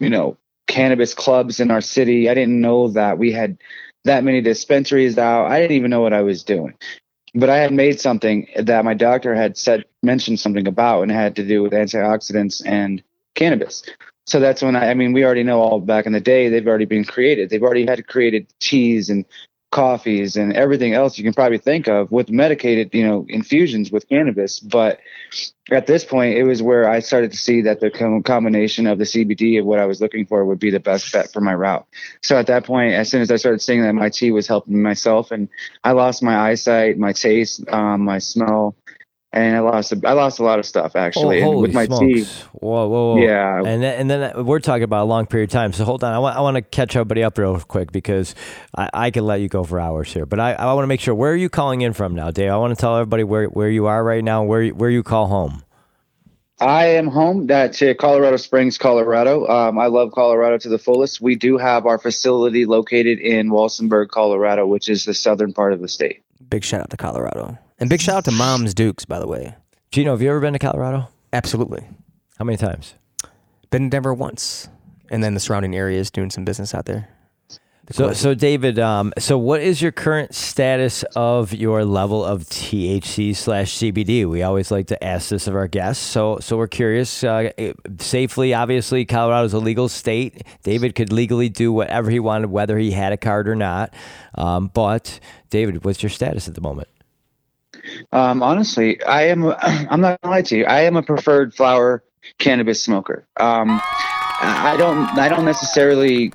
you 0.00 0.10
know, 0.10 0.36
cannabis 0.66 1.14
clubs 1.14 1.60
in 1.60 1.70
our 1.70 1.80
city. 1.80 2.28
I 2.28 2.34
didn't 2.34 2.60
know 2.60 2.88
that 2.88 3.18
we 3.18 3.30
had 3.30 3.58
that 4.04 4.24
many 4.24 4.40
dispensaries 4.40 5.18
out. 5.18 5.46
I 5.46 5.60
didn't 5.60 5.76
even 5.76 5.90
know 5.90 6.00
what 6.00 6.14
I 6.14 6.22
was 6.22 6.42
doing. 6.42 6.74
But 7.34 7.50
I 7.50 7.58
had 7.58 7.72
made 7.72 8.00
something 8.00 8.48
that 8.56 8.84
my 8.84 8.94
doctor 8.94 9.34
had 9.34 9.56
said 9.56 9.84
mentioned 10.02 10.40
something 10.40 10.66
about, 10.66 11.02
and 11.02 11.12
it 11.12 11.14
had 11.14 11.36
to 11.36 11.46
do 11.46 11.62
with 11.62 11.72
antioxidants 11.72 12.62
and 12.66 13.02
cannabis. 13.34 13.84
So 14.26 14.40
that's 14.40 14.62
when 14.62 14.74
I, 14.74 14.90
I 14.90 14.94
mean, 14.94 15.12
we 15.12 15.24
already 15.24 15.42
know 15.42 15.60
all 15.60 15.80
back 15.80 16.06
in 16.06 16.12
the 16.12 16.20
day, 16.20 16.48
they've 16.48 16.66
already 16.66 16.86
been 16.86 17.04
created. 17.04 17.50
They've 17.50 17.62
already 17.62 17.86
had 17.86 18.06
created 18.06 18.52
teas 18.58 19.10
and 19.10 19.24
coffees 19.70 20.36
and 20.36 20.52
everything 20.52 20.94
else 20.94 21.16
you 21.16 21.24
can 21.24 21.32
probably 21.32 21.58
think 21.58 21.88
of 21.88 22.10
with 22.10 22.28
medicated, 22.28 22.92
you 22.92 23.06
know, 23.06 23.24
infusions 23.28 23.90
with 23.90 24.08
cannabis. 24.08 24.58
But 24.58 24.98
at 25.70 25.86
this 25.86 26.04
point, 26.04 26.36
it 26.36 26.42
was 26.42 26.60
where 26.60 26.88
I 26.88 26.98
started 26.98 27.30
to 27.30 27.36
see 27.36 27.62
that 27.62 27.80
the 27.80 27.90
combination 28.24 28.88
of 28.88 28.98
the 28.98 29.04
CBD 29.04 29.60
of 29.60 29.66
what 29.66 29.78
I 29.78 29.86
was 29.86 30.00
looking 30.00 30.26
for 30.26 30.44
would 30.44 30.58
be 30.58 30.70
the 30.70 30.80
best 30.80 31.12
bet 31.12 31.32
for 31.32 31.40
my 31.40 31.54
route. 31.54 31.86
So 32.22 32.36
at 32.36 32.48
that 32.48 32.64
point, 32.64 32.94
as 32.94 33.08
soon 33.08 33.22
as 33.22 33.30
I 33.30 33.36
started 33.36 33.60
seeing 33.60 33.82
that 33.82 33.92
my 33.94 34.08
tea 34.08 34.32
was 34.32 34.48
helping 34.48 34.82
myself, 34.82 35.30
and 35.30 35.48
I 35.84 35.92
lost 35.92 36.22
my 36.22 36.36
eyesight, 36.36 36.98
my 36.98 37.12
taste, 37.12 37.62
um, 37.68 38.00
my 38.00 38.18
smell, 38.18 38.74
and 39.32 39.56
I 39.56 39.60
lost 39.60 39.94
I 40.04 40.12
lost 40.12 40.40
a 40.40 40.42
lot 40.42 40.58
of 40.58 40.66
stuff 40.66 40.96
actually. 40.96 41.42
Oh, 41.42 41.60
with 41.60 41.72
my 41.72 41.86
smokes. 41.86 42.00
teeth. 42.00 42.42
Whoa, 42.52 42.88
whoa, 42.88 43.14
whoa. 43.14 43.22
Yeah. 43.22 43.58
And 43.58 43.82
then, 43.82 44.00
and 44.00 44.10
then 44.10 44.44
we're 44.44 44.58
talking 44.58 44.82
about 44.82 45.04
a 45.04 45.08
long 45.08 45.26
period 45.26 45.50
of 45.50 45.52
time. 45.52 45.72
So 45.72 45.84
hold 45.84 46.02
on. 46.02 46.12
I 46.12 46.18
want 46.18 46.36
I 46.36 46.40
want 46.40 46.56
to 46.56 46.62
catch 46.62 46.96
everybody 46.96 47.22
up 47.22 47.38
real 47.38 47.60
quick 47.60 47.92
because 47.92 48.34
I, 48.76 48.90
I 48.92 49.10
can 49.10 49.24
let 49.24 49.40
you 49.40 49.48
go 49.48 49.62
for 49.62 49.78
hours 49.78 50.12
here. 50.12 50.26
But 50.26 50.40
I, 50.40 50.54
I 50.54 50.72
want 50.74 50.82
to 50.82 50.88
make 50.88 51.00
sure 51.00 51.14
where 51.14 51.32
are 51.32 51.36
you 51.36 51.48
calling 51.48 51.82
in 51.82 51.92
from 51.92 52.14
now, 52.14 52.30
Dave? 52.30 52.50
I 52.50 52.56
want 52.56 52.76
to 52.76 52.80
tell 52.80 52.96
everybody 52.96 53.22
where 53.24 53.46
where 53.46 53.70
you 53.70 53.86
are 53.86 54.02
right 54.02 54.24
now, 54.24 54.42
where 54.42 54.68
where 54.68 54.90
you 54.90 55.02
call 55.02 55.28
home. 55.28 55.62
I 56.58 56.86
am 56.88 57.06
home 57.06 57.46
to 57.46 57.94
Colorado 57.94 58.36
Springs, 58.36 58.76
Colorado. 58.76 59.46
Um, 59.46 59.78
I 59.78 59.86
love 59.86 60.12
Colorado 60.12 60.58
to 60.58 60.68
the 60.68 60.78
fullest. 60.78 61.18
We 61.18 61.34
do 61.34 61.56
have 61.56 61.86
our 61.86 61.98
facility 61.98 62.66
located 62.66 63.18
in 63.18 63.48
Walsenburg, 63.48 64.08
Colorado, 64.08 64.66
which 64.66 64.90
is 64.90 65.06
the 65.06 65.14
southern 65.14 65.54
part 65.54 65.72
of 65.72 65.80
the 65.80 65.88
state. 65.88 66.22
Big 66.50 66.62
shout 66.62 66.82
out 66.82 66.90
to 66.90 66.98
Colorado. 66.98 67.56
And 67.80 67.88
big 67.88 68.02
shout 68.02 68.16
out 68.16 68.24
to 68.26 68.30
Mom's 68.30 68.74
Dukes, 68.74 69.06
by 69.06 69.18
the 69.18 69.26
way. 69.26 69.54
Gino, 69.90 70.10
have 70.10 70.20
you 70.20 70.28
ever 70.28 70.40
been 70.40 70.52
to 70.52 70.58
Colorado? 70.58 71.08
Absolutely. 71.32 71.88
How 72.38 72.44
many 72.44 72.58
times? 72.58 72.94
Been 73.70 73.84
to 73.84 73.88
Denver 73.88 74.12
once, 74.12 74.68
and 75.10 75.24
then 75.24 75.32
the 75.32 75.40
surrounding 75.40 75.74
areas 75.74 76.10
doing 76.10 76.28
some 76.28 76.44
business 76.44 76.74
out 76.74 76.84
there. 76.84 77.08
So, 77.92 78.12
so 78.12 78.34
David, 78.34 78.78
um, 78.78 79.12
so 79.18 79.36
what 79.36 79.62
is 79.62 79.82
your 79.82 79.90
current 79.90 80.32
status 80.32 81.02
of 81.16 81.52
your 81.52 81.84
level 81.84 82.24
of 82.24 82.44
THC 82.44 83.34
slash 83.34 83.74
CBD? 83.78 84.28
We 84.28 84.42
always 84.42 84.70
like 84.70 84.86
to 84.88 85.02
ask 85.04 85.30
this 85.30 85.48
of 85.48 85.56
our 85.56 85.66
guests. 85.66 86.04
So, 86.04 86.38
so 86.40 86.56
we're 86.56 86.68
curious. 86.68 87.24
Uh, 87.24 87.50
safely, 87.98 88.54
obviously, 88.54 89.06
Colorado 89.06 89.44
is 89.44 89.54
a 89.54 89.58
legal 89.58 89.88
state. 89.88 90.42
David 90.62 90.94
could 90.94 91.12
legally 91.12 91.48
do 91.48 91.72
whatever 91.72 92.10
he 92.10 92.20
wanted, 92.20 92.50
whether 92.50 92.78
he 92.78 92.92
had 92.92 93.12
a 93.12 93.16
card 93.16 93.48
or 93.48 93.56
not. 93.56 93.92
Um, 94.36 94.70
but, 94.72 95.18
David, 95.48 95.84
what's 95.84 96.00
your 96.00 96.10
status 96.10 96.46
at 96.46 96.54
the 96.54 96.60
moment? 96.60 96.86
Um, 98.12 98.42
honestly, 98.42 99.02
I 99.04 99.28
am. 99.28 99.44
I'm 99.62 100.00
not 100.00 100.20
gonna 100.20 100.34
lie 100.34 100.42
to 100.42 100.58
you. 100.58 100.64
I 100.64 100.80
am 100.82 100.96
a 100.96 101.02
preferred 101.02 101.54
flower 101.54 102.04
cannabis 102.38 102.82
smoker. 102.82 103.26
Um, 103.38 103.80
I 103.82 104.76
don't. 104.78 105.18
I 105.18 105.28
don't 105.28 105.44
necessarily 105.44 106.32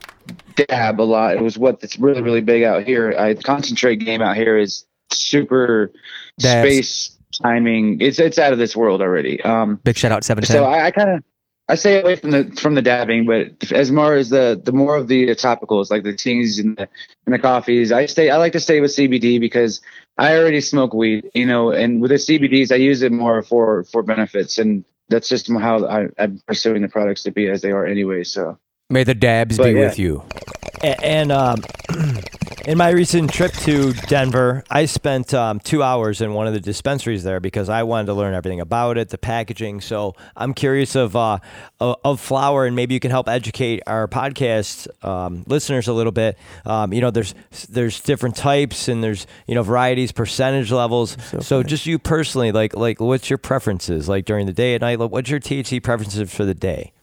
dab 0.55 1.01
a 1.01 1.03
lot. 1.03 1.35
It 1.35 1.41
was 1.41 1.57
what's 1.57 1.97
really 1.99 2.21
really 2.21 2.41
big 2.41 2.63
out 2.63 2.83
here. 2.83 3.15
I 3.17 3.33
concentrate 3.35 3.97
game 3.97 4.21
out 4.21 4.35
here 4.35 4.57
is 4.57 4.85
super 5.11 5.91
Dabs. 6.39 6.67
space 6.67 7.17
timing. 7.41 8.01
It's 8.01 8.19
it's 8.19 8.39
out 8.39 8.53
of 8.53 8.59
this 8.59 8.75
world 8.75 9.01
already. 9.01 9.41
Um, 9.41 9.79
big 9.83 9.97
shout 9.97 10.11
out 10.11 10.23
seven. 10.23 10.43
So 10.45 10.65
I, 10.65 10.85
I 10.85 10.91
kind 10.91 11.09
of. 11.09 11.23
I 11.67 11.75
stay 11.75 11.99
away 11.99 12.15
from 12.15 12.31
the 12.31 12.51
from 12.51 12.75
the 12.75 12.81
dabbing, 12.81 13.25
but 13.25 13.71
as 13.71 13.91
more 13.91 14.13
as 14.13 14.29
the 14.29 14.59
the 14.63 14.71
more 14.71 14.95
of 14.95 15.07
the 15.07 15.29
topicals 15.29 15.89
like 15.89 16.03
the 16.03 16.15
teas 16.15 16.59
and 16.59 16.77
the 16.77 16.87
and 17.25 17.33
the 17.33 17.39
coffees, 17.39 17.91
I 17.91 18.05
stay. 18.05 18.29
I 18.29 18.37
like 18.37 18.53
to 18.53 18.59
stay 18.59 18.81
with 18.81 18.91
CBD 18.91 19.39
because 19.39 19.81
I 20.17 20.37
already 20.37 20.61
smoke 20.61 20.93
weed, 20.93 21.31
you 21.33 21.45
know, 21.45 21.71
and 21.71 22.01
with 22.01 22.11
the 22.11 22.15
CBDs, 22.15 22.71
I 22.71 22.75
use 22.75 23.01
it 23.01 23.11
more 23.11 23.41
for 23.41 23.83
for 23.85 24.03
benefits, 24.03 24.59
and 24.59 24.85
that's 25.09 25.27
just 25.27 25.51
how 25.51 25.85
I, 25.85 26.07
am 26.17 26.39
pursuing 26.47 26.83
the 26.83 26.87
products 26.87 27.23
to 27.23 27.31
be 27.31 27.47
as 27.49 27.61
they 27.61 27.71
are 27.71 27.85
anyway. 27.85 28.23
So 28.23 28.59
may 28.91 29.03
the 29.03 29.15
dabs 29.15 29.57
but, 29.57 29.65
be 29.65 29.71
yeah. 29.71 29.79
with 29.79 29.99
you. 29.99 30.23
And, 30.83 31.31
um, 31.31 31.63
in 32.67 32.77
my 32.79 32.89
recent 32.89 33.31
trip 33.31 33.51
to 33.53 33.93
Denver, 33.93 34.63
I 34.69 34.85
spent 34.85 35.33
um, 35.33 35.59
two 35.59 35.83
hours 35.83 36.21
in 36.21 36.33
one 36.33 36.47
of 36.47 36.53
the 36.53 36.59
dispensaries 36.59 37.23
there 37.23 37.39
because 37.39 37.69
I 37.69 37.83
wanted 37.83 38.07
to 38.07 38.13
learn 38.13 38.33
everything 38.33 38.59
about 38.59 38.97
it, 38.97 39.09
the 39.09 39.17
packaging. 39.17 39.81
So 39.81 40.15
I'm 40.35 40.53
curious 40.53 40.95
of 40.95 41.15
uh, 41.15 41.39
of 41.79 42.19
flower, 42.19 42.65
and 42.65 42.75
maybe 42.75 42.93
you 42.93 42.99
can 42.99 43.11
help 43.11 43.29
educate 43.29 43.81
our 43.85 44.07
podcast 44.07 44.87
um, 45.05 45.43
listeners 45.47 45.87
a 45.87 45.93
little 45.93 46.11
bit. 46.11 46.37
Um, 46.65 46.91
you 46.91 47.01
know, 47.01 47.11
there's 47.11 47.35
there's 47.69 47.99
different 47.99 48.35
types, 48.35 48.87
and 48.87 49.03
there's 49.03 49.27
you 49.47 49.53
know 49.53 49.63
varieties, 49.63 50.11
percentage 50.11 50.71
levels. 50.71 51.17
So, 51.29 51.39
so 51.39 51.63
just 51.63 51.85
you 51.85 51.99
personally, 51.99 52.51
like 52.51 52.75
like 52.75 52.99
what's 52.99 53.29
your 53.29 53.37
preferences 53.37 54.09
like 54.09 54.25
during 54.25 54.47
the 54.47 54.53
day 54.53 54.73
at 54.73 54.81
night? 54.81 54.99
Like 54.99 55.11
what's 55.11 55.29
your 55.29 55.39
THC 55.39 55.83
preferences 55.83 56.33
for 56.33 56.45
the 56.45 56.55
day? 56.55 56.93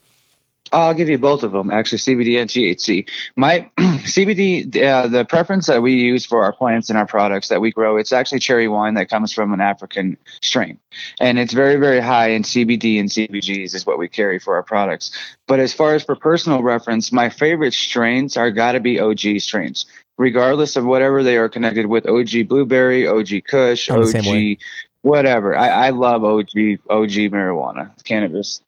I'll 0.72 0.94
give 0.94 1.08
you 1.08 1.18
both 1.18 1.42
of 1.42 1.52
them, 1.52 1.70
actually, 1.70 1.98
CBD 1.98 2.40
and 2.40 2.48
THC. 2.48 3.08
My 3.36 3.70
CBD, 3.78 4.82
uh, 4.82 5.06
the 5.06 5.24
preference 5.24 5.66
that 5.66 5.82
we 5.82 5.94
use 5.94 6.24
for 6.24 6.42
our 6.42 6.52
plants 6.52 6.88
and 6.88 6.98
our 6.98 7.06
products 7.06 7.48
that 7.48 7.60
we 7.60 7.70
grow, 7.70 7.96
it's 7.96 8.12
actually 8.12 8.38
cherry 8.38 8.68
wine 8.68 8.94
that 8.94 9.10
comes 9.10 9.32
from 9.32 9.52
an 9.52 9.60
African 9.60 10.16
strain, 10.40 10.78
and 11.20 11.38
it's 11.38 11.52
very, 11.52 11.76
very 11.76 12.00
high 12.00 12.28
in 12.28 12.42
CBD 12.42 12.98
and 12.98 13.08
CBGs 13.08 13.74
is 13.74 13.86
what 13.86 13.98
we 13.98 14.08
carry 14.08 14.38
for 14.38 14.54
our 14.54 14.62
products. 14.62 15.10
But 15.46 15.60
as 15.60 15.74
far 15.74 15.94
as 15.94 16.02
for 16.02 16.16
personal 16.16 16.62
reference, 16.62 17.12
my 17.12 17.28
favorite 17.28 17.74
strains 17.74 18.36
are 18.36 18.50
got 18.50 18.72
to 18.72 18.80
be 18.80 18.98
OG 18.98 19.40
strains, 19.40 19.86
regardless 20.16 20.76
of 20.76 20.84
whatever 20.84 21.22
they 21.22 21.36
are 21.36 21.48
connected 21.48 21.86
with. 21.86 22.06
OG 22.06 22.48
blueberry, 22.48 23.06
OG 23.06 23.44
Kush, 23.46 23.90
I'm 23.90 24.00
the 24.00 24.06
same 24.06 24.24
way. 24.24 24.52
OG 24.52 24.58
whatever. 25.02 25.56
I, 25.56 25.68
I 25.68 25.90
love 25.90 26.24
OG 26.24 26.50
OG 26.88 27.10
marijuana, 27.30 27.90
cannabis. 28.04 28.62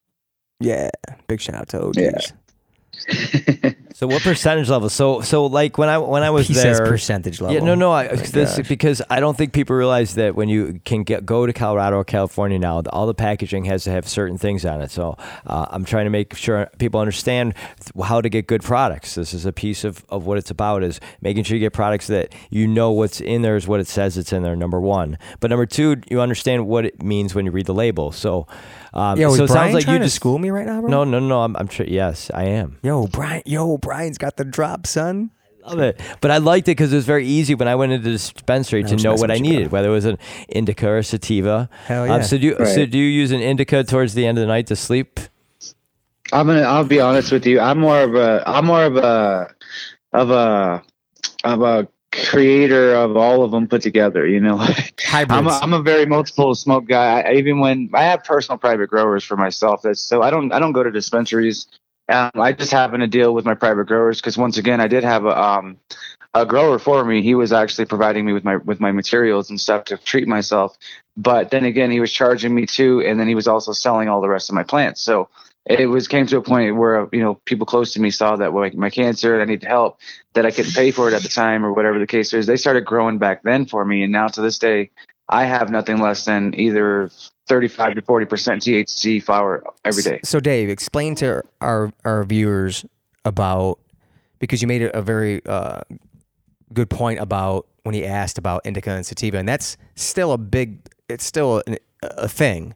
Yeah. 0.64 0.90
Big 1.26 1.40
shout 1.40 1.56
out 1.56 1.68
to 1.70 1.82
OGs. 1.82 1.98
Yeah. 1.98 3.70
So 3.96 4.08
what 4.08 4.22
percentage 4.22 4.68
level? 4.68 4.88
So 4.88 5.20
so 5.20 5.46
like 5.46 5.78
when 5.78 5.88
I 5.88 5.98
when 5.98 6.24
I 6.24 6.30
was 6.30 6.48
He 6.48 6.54
there, 6.54 6.74
says 6.74 6.80
percentage 6.80 7.40
level. 7.40 7.54
Yeah, 7.54 7.62
no, 7.62 7.76
no. 7.76 7.92
I, 7.92 8.08
Oh 8.08 8.16
this 8.16 8.56
gosh. 8.56 8.68
because 8.68 9.00
I 9.08 9.20
don't 9.20 9.36
think 9.36 9.52
people 9.52 9.76
realize 9.76 10.16
that 10.16 10.34
when 10.34 10.48
you 10.48 10.80
can 10.84 11.04
get 11.04 11.24
go 11.24 11.46
to 11.46 11.52
Colorado 11.52 11.98
or 11.98 12.04
California 12.04 12.58
now, 12.58 12.82
all 12.90 13.06
the 13.06 13.14
packaging 13.14 13.66
has 13.66 13.84
to 13.84 13.92
have 13.92 14.08
certain 14.08 14.36
things 14.36 14.64
on 14.66 14.82
it. 14.82 14.90
So 14.90 15.16
uh, 15.46 15.66
I'm 15.70 15.84
trying 15.84 16.06
to 16.06 16.10
make 16.10 16.34
sure 16.34 16.68
people 16.78 16.98
understand 16.98 17.54
th- 17.84 18.04
how 18.04 18.20
to 18.20 18.28
get 18.28 18.48
good 18.48 18.64
products. 18.64 19.14
This 19.14 19.32
is 19.32 19.46
a 19.46 19.52
piece 19.52 19.84
of, 19.84 20.04
of 20.08 20.26
what 20.26 20.36
it's 20.36 20.50
about 20.50 20.82
is 20.82 20.98
making 21.20 21.44
sure 21.44 21.56
you 21.56 21.60
get 21.60 21.72
products 21.72 22.08
that 22.08 22.34
you 22.50 22.66
know 22.66 22.90
what's 22.90 23.20
in 23.20 23.42
there 23.42 23.54
is 23.54 23.68
what 23.68 23.78
it 23.78 23.86
says 23.86 24.18
it's 24.18 24.32
in 24.32 24.42
there. 24.42 24.56
Number 24.56 24.80
one, 24.80 25.18
but 25.38 25.50
number 25.50 25.66
two, 25.66 26.00
you 26.10 26.20
understand 26.20 26.66
what 26.66 26.84
it 26.84 27.00
means 27.00 27.32
when 27.32 27.46
you 27.46 27.52
read 27.52 27.66
the 27.66 27.74
label. 27.74 28.10
So, 28.10 28.48
um, 28.94 29.18
Yo, 29.18 29.30
is 29.30 29.36
so 29.36 29.44
it 29.44 29.48
Brian 29.48 29.64
sounds 29.66 29.74
like 29.74 29.84
trying 29.84 29.94
you 29.94 29.98
to 30.00 30.04
just 30.06 30.16
school 30.16 30.38
me 30.38 30.50
right 30.50 30.66
now, 30.66 30.80
bro? 30.80 30.88
No, 30.88 31.04
no, 31.04 31.18
no. 31.20 31.42
I'm, 31.42 31.56
I'm 31.56 31.68
sure. 31.68 31.86
Yes, 31.86 32.30
I 32.32 32.44
am. 32.44 32.78
Yo, 32.82 33.06
Brian. 33.08 33.42
Yo, 33.44 33.76
Brian's 33.76 34.18
got 34.18 34.36
the 34.36 34.44
drop, 34.44 34.86
son. 34.86 35.30
Love 35.66 35.80
it. 35.80 36.00
But 36.20 36.30
I 36.30 36.38
liked 36.38 36.68
it 36.68 36.72
because 36.72 36.92
it 36.92 36.96
was 36.96 37.06
very 37.06 37.26
easy 37.26 37.54
when 37.54 37.68
I 37.68 37.74
went 37.74 37.92
into 37.92 38.04
the 38.04 38.10
dispensary 38.12 38.84
I 38.84 38.88
to 38.88 38.96
know 38.96 39.14
what 39.14 39.30
I 39.30 39.38
needed, 39.38 39.72
whether 39.72 39.88
it 39.88 39.92
was 39.92 40.04
an 40.04 40.18
indica 40.48 40.88
or 40.90 41.02
sativa. 41.02 41.70
Hell 41.86 42.02
Um, 42.04 42.08
yeah. 42.08 42.20
so 42.22 42.36
do 42.36 42.46
you, 42.48 42.66
so 42.66 42.84
do 42.86 42.98
you 42.98 43.04
use 43.04 43.30
an 43.32 43.40
indica 43.40 43.82
towards 43.82 44.14
the 44.14 44.26
end 44.26 44.36
of 44.38 44.42
the 44.42 44.46
night 44.46 44.66
to 44.68 44.76
sleep? 44.76 45.20
I'm 46.32 46.46
gonna. 46.46 46.62
I'll 46.62 46.84
be 46.84 47.00
honest 47.00 47.32
with 47.32 47.46
you. 47.46 47.60
I'm 47.60 47.78
more 47.78 48.00
of 48.02 48.14
a. 48.14 48.42
I'm 48.46 48.66
more 48.66 48.84
of 48.84 48.96
a. 48.96 49.48
Of 50.12 50.30
a. 50.30 50.82
Of 51.44 51.62
a 51.62 51.88
creator 52.26 52.94
of 52.94 53.16
all 53.16 53.42
of 53.42 53.50
them 53.50 53.68
put 53.68 53.82
together. 53.82 54.26
You 54.26 54.40
know, 54.40 54.58
I'm 55.12 55.46
a, 55.46 55.50
I'm 55.50 55.72
a 55.72 55.82
very 55.82 56.06
multiple 56.06 56.54
smoke 56.54 56.86
guy. 56.86 57.20
I, 57.20 57.32
even 57.34 57.60
when 57.60 57.90
I 57.94 58.04
have 58.04 58.24
personal 58.24 58.58
private 58.58 58.88
growers 58.88 59.24
for 59.24 59.36
myself, 59.36 59.82
that's 59.82 60.00
so 60.00 60.22
I 60.22 60.30
don't 60.30 60.52
I 60.52 60.58
don't 60.58 60.72
go 60.72 60.82
to 60.82 60.90
dispensaries. 60.90 61.66
Um, 62.08 62.30
I 62.34 62.52
just 62.52 62.70
happen 62.70 63.00
to 63.00 63.06
deal 63.06 63.32
with 63.32 63.44
my 63.44 63.54
private 63.54 63.86
growers 63.86 64.20
because 64.20 64.36
once 64.36 64.58
again, 64.58 64.80
I 64.80 64.88
did 64.88 65.04
have 65.04 65.24
a 65.24 65.40
um 65.40 65.78
a 66.34 66.44
grower 66.44 66.78
for 66.78 67.04
me. 67.04 67.22
He 67.22 67.34
was 67.34 67.52
actually 67.52 67.86
providing 67.86 68.26
me 68.26 68.32
with 68.32 68.44
my 68.44 68.56
with 68.56 68.80
my 68.80 68.92
materials 68.92 69.50
and 69.50 69.60
stuff 69.60 69.84
to 69.84 69.96
treat 69.96 70.28
myself. 70.28 70.76
But 71.16 71.50
then 71.50 71.64
again, 71.64 71.90
he 71.90 72.00
was 72.00 72.12
charging 72.12 72.54
me 72.54 72.66
too, 72.66 73.02
and 73.02 73.18
then 73.18 73.28
he 73.28 73.34
was 73.34 73.46
also 73.46 73.72
selling 73.72 74.08
all 74.08 74.20
the 74.20 74.28
rest 74.28 74.50
of 74.50 74.54
my 74.54 74.64
plants. 74.64 75.00
So 75.00 75.28
it 75.66 75.86
was 75.86 76.08
came 76.08 76.26
to 76.26 76.36
a 76.36 76.42
point 76.42 76.76
where 76.76 77.08
you 77.12 77.20
know 77.20 77.36
people 77.46 77.66
close 77.66 77.92
to 77.94 78.00
me 78.00 78.10
saw 78.10 78.36
that 78.36 78.52
like 78.52 78.74
my 78.74 78.90
cancer, 78.90 79.40
I 79.40 79.44
needed 79.44 79.66
help, 79.66 79.98
that 80.34 80.44
I 80.44 80.50
couldn't 80.50 80.74
pay 80.74 80.90
for 80.90 81.08
it 81.08 81.14
at 81.14 81.22
the 81.22 81.28
time 81.28 81.64
or 81.64 81.72
whatever 81.72 81.98
the 81.98 82.06
case 82.06 82.32
is. 82.32 82.46
They 82.46 82.56
started 82.56 82.84
growing 82.84 83.18
back 83.18 83.42
then 83.42 83.66
for 83.66 83.84
me, 83.84 84.02
and 84.02 84.12
now 84.12 84.28
to 84.28 84.40
this 84.40 84.58
day, 84.58 84.90
I 85.28 85.44
have 85.44 85.70
nothing 85.70 86.00
less 86.00 86.24
than 86.24 86.58
either 86.58 87.10
35 87.46 87.94
to 87.94 88.02
40 88.02 88.26
percent 88.26 88.62
THC 88.62 89.22
flower 89.22 89.64
every 89.84 90.02
day. 90.02 90.20
So, 90.22 90.38
Dave, 90.40 90.68
explain 90.68 91.14
to 91.16 91.42
our 91.60 91.92
our 92.04 92.24
viewers 92.24 92.84
about 93.24 93.78
because 94.38 94.60
you 94.60 94.68
made 94.68 94.82
a, 94.82 94.96
a 94.96 95.00
very 95.00 95.44
uh, 95.46 95.80
good 96.74 96.90
point 96.90 97.20
about 97.20 97.66
when 97.84 97.94
he 97.94 98.04
asked 98.04 98.36
about 98.36 98.62
indica 98.66 98.90
and 98.90 99.06
sativa, 99.06 99.38
and 99.38 99.48
that's 99.48 99.78
still 99.94 100.32
a 100.32 100.38
big, 100.38 100.80
it's 101.08 101.24
still 101.24 101.62
a, 101.66 101.76
a 102.02 102.28
thing, 102.28 102.74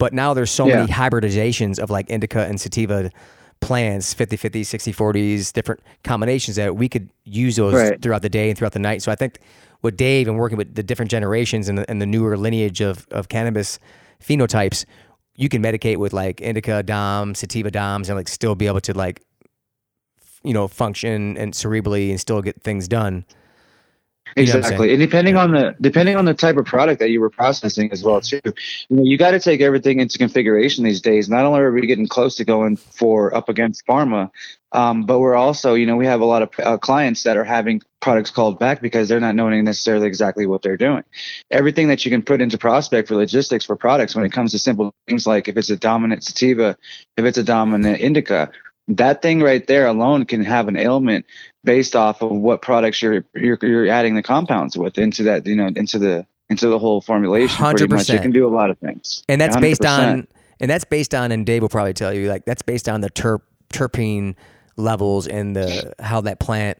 but 0.00 0.12
now 0.12 0.34
there's 0.34 0.50
so 0.50 0.66
many 0.66 0.90
hybridizations 0.90 1.78
of 1.78 1.90
like 1.90 2.10
indica 2.10 2.40
and 2.46 2.60
sativa 2.60 3.10
plants 3.60 4.12
50 4.14 4.36
50 4.36 4.64
60 4.64 4.92
40s 4.92 5.52
different 5.52 5.80
combinations 6.02 6.56
that 6.56 6.74
we 6.74 6.88
could 6.88 7.08
use 7.24 7.54
those 7.56 7.74
Right. 7.74 8.00
throughout 8.02 8.22
the 8.22 8.28
day 8.30 8.48
and 8.48 8.58
throughout 8.58 8.72
the 8.72 8.78
night. 8.80 9.02
So 9.02 9.12
i 9.12 9.14
think 9.14 9.38
with 9.82 9.96
dave 9.96 10.26
and 10.28 10.36
working 10.38 10.58
with 10.58 10.74
the 10.74 10.82
different 10.82 11.10
generations 11.10 11.68
and 11.68 11.78
the, 11.78 11.88
and 11.90 12.00
the 12.02 12.06
newer 12.06 12.36
lineage 12.36 12.80
of, 12.80 13.06
of 13.10 13.28
cannabis 13.28 13.78
phenotypes 14.20 14.84
you 15.36 15.48
can 15.48 15.62
medicate 15.62 15.98
with 15.98 16.12
like 16.12 16.40
indica 16.40 16.82
dom 16.82 17.34
sativa 17.34 17.70
doms 17.70 18.08
and 18.08 18.16
like 18.18 18.28
still 18.28 18.54
be 18.54 18.66
able 18.66 18.80
to 18.80 18.92
like 18.94 19.22
you 20.42 20.54
know 20.54 20.66
function 20.68 21.36
and 21.36 21.52
cerebrally 21.52 22.10
and 22.10 22.18
still 22.20 22.40
get 22.42 22.60
things 22.62 22.88
done 22.88 23.24
You 24.36 24.44
know 24.44 24.52
what 24.52 24.56
I'm 24.56 24.62
saying? 24.62 24.64
Exactly, 24.64 24.90
and 24.92 25.00
depending 25.00 25.36
on 25.36 25.52
the 25.52 25.74
depending 25.80 26.16
on 26.16 26.24
the 26.24 26.34
type 26.34 26.56
of 26.56 26.66
product 26.66 27.00
that 27.00 27.10
you 27.10 27.20
were 27.20 27.30
processing 27.30 27.90
as 27.92 28.02
well 28.02 28.20
too. 28.20 28.40
You 28.44 28.96
know, 28.96 29.02
you 29.02 29.18
got 29.18 29.32
to 29.32 29.40
take 29.40 29.60
everything 29.60 30.00
into 30.00 30.18
configuration 30.18 30.84
these 30.84 31.00
days. 31.00 31.28
Not 31.28 31.44
only 31.44 31.60
are 31.60 31.72
we 31.72 31.86
getting 31.86 32.06
close 32.06 32.36
to 32.36 32.44
going 32.44 32.76
for 32.76 33.34
up 33.34 33.48
against 33.48 33.86
pharma, 33.86 34.30
um, 34.72 35.04
but 35.04 35.18
we're 35.18 35.34
also, 35.34 35.74
you 35.74 35.86
know, 35.86 35.96
we 35.96 36.06
have 36.06 36.20
a 36.20 36.24
lot 36.24 36.42
of 36.42 36.50
uh, 36.60 36.78
clients 36.78 37.24
that 37.24 37.36
are 37.36 37.44
having 37.44 37.82
products 38.00 38.30
called 38.30 38.58
back 38.58 38.80
because 38.80 39.08
they're 39.08 39.20
not 39.20 39.34
knowing 39.34 39.64
necessarily 39.64 40.06
exactly 40.06 40.46
what 40.46 40.62
they're 40.62 40.76
doing. 40.76 41.02
Everything 41.50 41.88
that 41.88 42.04
you 42.04 42.10
can 42.10 42.22
put 42.22 42.40
into 42.40 42.56
prospect 42.56 43.08
for 43.08 43.16
logistics 43.16 43.64
for 43.64 43.76
products 43.76 44.14
when 44.14 44.24
it 44.24 44.32
comes 44.32 44.52
to 44.52 44.58
simple 44.58 44.94
things 45.08 45.26
like 45.26 45.48
if 45.48 45.56
it's 45.56 45.70
a 45.70 45.76
dominant 45.76 46.22
sativa, 46.22 46.76
if 47.16 47.24
it's 47.24 47.38
a 47.38 47.42
dominant 47.42 48.00
indica, 48.00 48.50
that 48.88 49.22
thing 49.22 49.40
right 49.40 49.66
there 49.66 49.86
alone 49.86 50.24
can 50.24 50.44
have 50.44 50.68
an 50.68 50.76
ailment 50.76 51.26
based 51.64 51.94
off 51.96 52.22
of 52.22 52.30
what 52.30 52.62
products 52.62 53.02
you're 53.02 53.24
you're, 53.34 53.58
you're 53.62 53.88
adding 53.88 54.14
the 54.14 54.22
compounds 54.22 54.76
with 54.76 54.98
into 54.98 55.22
that 55.24 55.46
you 55.46 55.56
know 55.56 55.68
into 55.76 55.98
the 55.98 56.26
into 56.48 56.68
the 56.68 56.78
whole 56.78 57.00
formulation. 57.00 57.64
Pretty 57.64 57.86
much, 57.86 58.06
100%. 58.06 58.14
it 58.14 58.22
can 58.22 58.32
do 58.32 58.46
a 58.46 58.50
lot 58.50 58.70
of 58.70 58.78
things, 58.78 59.22
and 59.28 59.40
that's 59.40 59.56
based 59.56 59.82
100%. 59.82 60.12
on 60.12 60.28
and 60.60 60.70
that's 60.70 60.84
based 60.84 61.14
on 61.14 61.32
and 61.32 61.46
Dave 61.46 61.62
will 61.62 61.68
probably 61.68 61.94
tell 61.94 62.12
you 62.12 62.28
like 62.28 62.44
that's 62.44 62.62
based 62.62 62.88
on 62.88 63.00
the 63.00 63.10
terp 63.10 63.40
terpene 63.72 64.34
levels 64.76 65.26
and 65.26 65.54
the 65.54 65.94
how 66.00 66.20
that 66.22 66.40
plant 66.40 66.78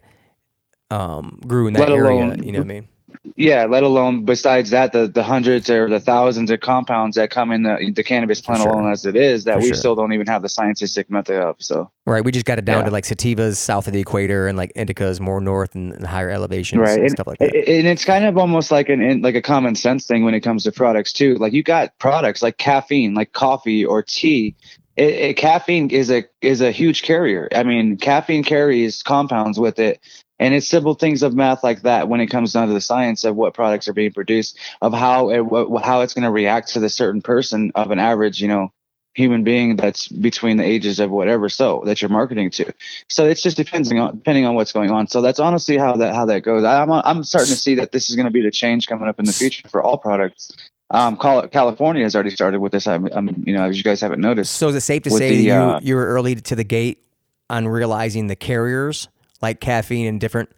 um 0.90 1.38
grew 1.46 1.66
in 1.66 1.74
that 1.74 1.88
Let 1.88 1.90
area 1.90 2.24
alone- 2.24 2.42
you 2.42 2.52
know 2.52 2.58
what 2.60 2.64
I 2.64 2.68
mean 2.68 2.88
yeah. 3.36 3.64
Let 3.64 3.82
alone 3.82 4.24
besides 4.24 4.70
that, 4.70 4.92
the 4.92 5.06
the 5.08 5.22
hundreds 5.22 5.68
or 5.70 5.88
the 5.88 6.00
thousands 6.00 6.50
of 6.50 6.60
compounds 6.60 7.16
that 7.16 7.30
come 7.30 7.52
in 7.52 7.62
the 7.62 7.92
the 7.94 8.02
cannabis 8.02 8.40
plant 8.40 8.62
sure. 8.62 8.70
alone 8.70 8.90
as 8.90 9.06
it 9.06 9.16
is 9.16 9.44
that 9.44 9.54
For 9.56 9.60
we 9.60 9.66
sure. 9.68 9.74
still 9.74 9.94
don't 9.94 10.12
even 10.12 10.26
have 10.26 10.42
the 10.42 10.48
scientific 10.48 11.10
method 11.10 11.40
of. 11.40 11.56
So 11.58 11.90
right 12.06 12.24
we 12.24 12.32
just 12.32 12.46
got 12.46 12.58
it 12.58 12.64
down 12.64 12.78
Yeah. 12.78 12.84
to 12.86 12.90
like 12.90 13.04
sativas 13.04 13.56
south 13.56 13.86
of 13.86 13.92
the 13.92 14.00
equator 14.00 14.46
and 14.48 14.58
like 14.58 14.72
indicas 14.74 15.20
more 15.20 15.40
north 15.40 15.74
and, 15.74 15.92
and 15.92 16.06
higher 16.06 16.30
elevations 16.30 16.80
right 16.80 16.94
and 16.94 17.02
and, 17.02 17.10
stuff 17.10 17.26
like 17.26 17.38
that 17.38 17.54
and 17.54 17.86
it's 17.86 18.04
kind 18.04 18.24
of 18.24 18.36
almost 18.36 18.70
like 18.70 18.88
an 18.88 19.00
in- 19.00 19.22
like 19.22 19.34
a 19.34 19.42
common 19.42 19.74
sense 19.74 20.06
thing 20.06 20.24
when 20.24 20.34
it 20.34 20.40
comes 20.40 20.64
to 20.64 20.72
products 20.72 21.12
too 21.12 21.36
like 21.36 21.52
you 21.52 21.62
got 21.62 21.96
products 21.98 22.42
like 22.42 22.56
caffeine 22.58 23.14
like 23.14 23.32
coffee 23.32 23.84
or 23.84 24.02
tea 24.02 24.54
it, 24.96 25.14
it, 25.14 25.36
caffeine 25.36 25.88
is 25.90 26.10
a 26.10 26.24
is 26.40 26.60
a 26.60 26.70
huge 26.72 27.02
carrier 27.02 27.48
i 27.54 27.62
mean 27.62 27.96
caffeine 27.96 28.42
carries 28.42 29.02
compounds 29.02 29.58
with 29.60 29.78
it 29.78 30.00
and 30.40 30.54
it's 30.54 30.66
simple 30.66 30.94
things 30.94 31.22
of 31.22 31.34
math 31.34 31.62
like 31.62 31.82
that 31.82 32.08
when 32.08 32.20
it 32.20 32.26
comes 32.26 32.52
down 32.52 32.66
to 32.66 32.74
the 32.74 32.80
science 32.80 33.22
of 33.22 33.36
what 33.36 33.54
products 33.54 33.86
are 33.86 33.92
being 33.92 34.12
produced 34.12 34.58
of 34.82 34.92
how 34.92 35.30
it, 35.30 35.40
what, 35.40 35.84
how 35.84 36.00
it's 36.00 36.14
going 36.14 36.24
to 36.24 36.30
react 36.30 36.70
to 36.70 36.80
the 36.80 36.88
certain 36.88 37.22
person 37.22 37.70
of 37.76 37.92
an 37.92 38.00
average 38.00 38.40
you 38.40 38.48
know 38.48 38.72
human 39.14 39.44
being 39.44 39.76
that's 39.76 40.08
between 40.08 40.56
the 40.56 40.64
ages 40.64 40.98
of 40.98 41.10
whatever 41.10 41.48
so 41.48 41.82
that 41.84 42.00
you're 42.00 42.08
marketing 42.08 42.48
to 42.48 42.72
so 43.08 43.26
it's 43.26 43.42
just 43.42 43.56
depending 43.56 43.98
on 43.98 44.16
depending 44.16 44.46
on 44.46 44.54
what's 44.54 44.72
going 44.72 44.90
on. 44.90 45.08
So 45.08 45.20
that's 45.20 45.40
honestly 45.40 45.76
how 45.76 45.96
that 45.96 46.14
how 46.14 46.26
that 46.26 46.40
goes. 46.40 46.64
I'm 46.64 46.90
I'm 46.90 47.24
starting 47.24 47.50
to 47.50 47.58
see 47.58 47.74
that 47.76 47.92
this 47.92 48.08
is 48.08 48.16
going 48.16 48.26
to 48.26 48.32
be 48.32 48.42
the 48.42 48.50
change 48.50 48.86
coming 48.86 49.08
up 49.08 49.18
in 49.18 49.24
the 49.24 49.32
future 49.32 49.68
for 49.68 49.82
all 49.82 49.98
products. 49.98 50.52
Um, 50.90 51.16
Cal- 51.16 51.46
California 51.48 52.02
has 52.02 52.14
already 52.14 52.30
started 52.30 52.60
with 52.60 52.72
this. 52.72 52.86
I'm, 52.88 53.06
I'm 53.12 53.44
you 53.46 53.54
know, 53.54 53.64
as 53.64 53.76
you 53.76 53.84
guys 53.84 54.00
haven't 54.00 54.20
noticed. 54.20 54.52
so 54.52 54.68
is 54.68 54.74
it 54.74 54.80
safe 54.80 55.02
to 55.04 55.10
say 55.10 55.30
the, 55.30 55.36
that 55.36 55.42
you 55.42 55.52
uh, 55.52 55.80
you 55.82 55.94
were 55.96 56.06
early 56.06 56.34
to 56.34 56.56
the 56.56 56.64
gate 56.64 57.02
on 57.48 57.68
realizing 57.68 58.26
the 58.26 58.36
carriers 58.36 59.08
like 59.42 59.60
caffeine 59.60 60.06
and 60.06 60.20
different 60.20 60.50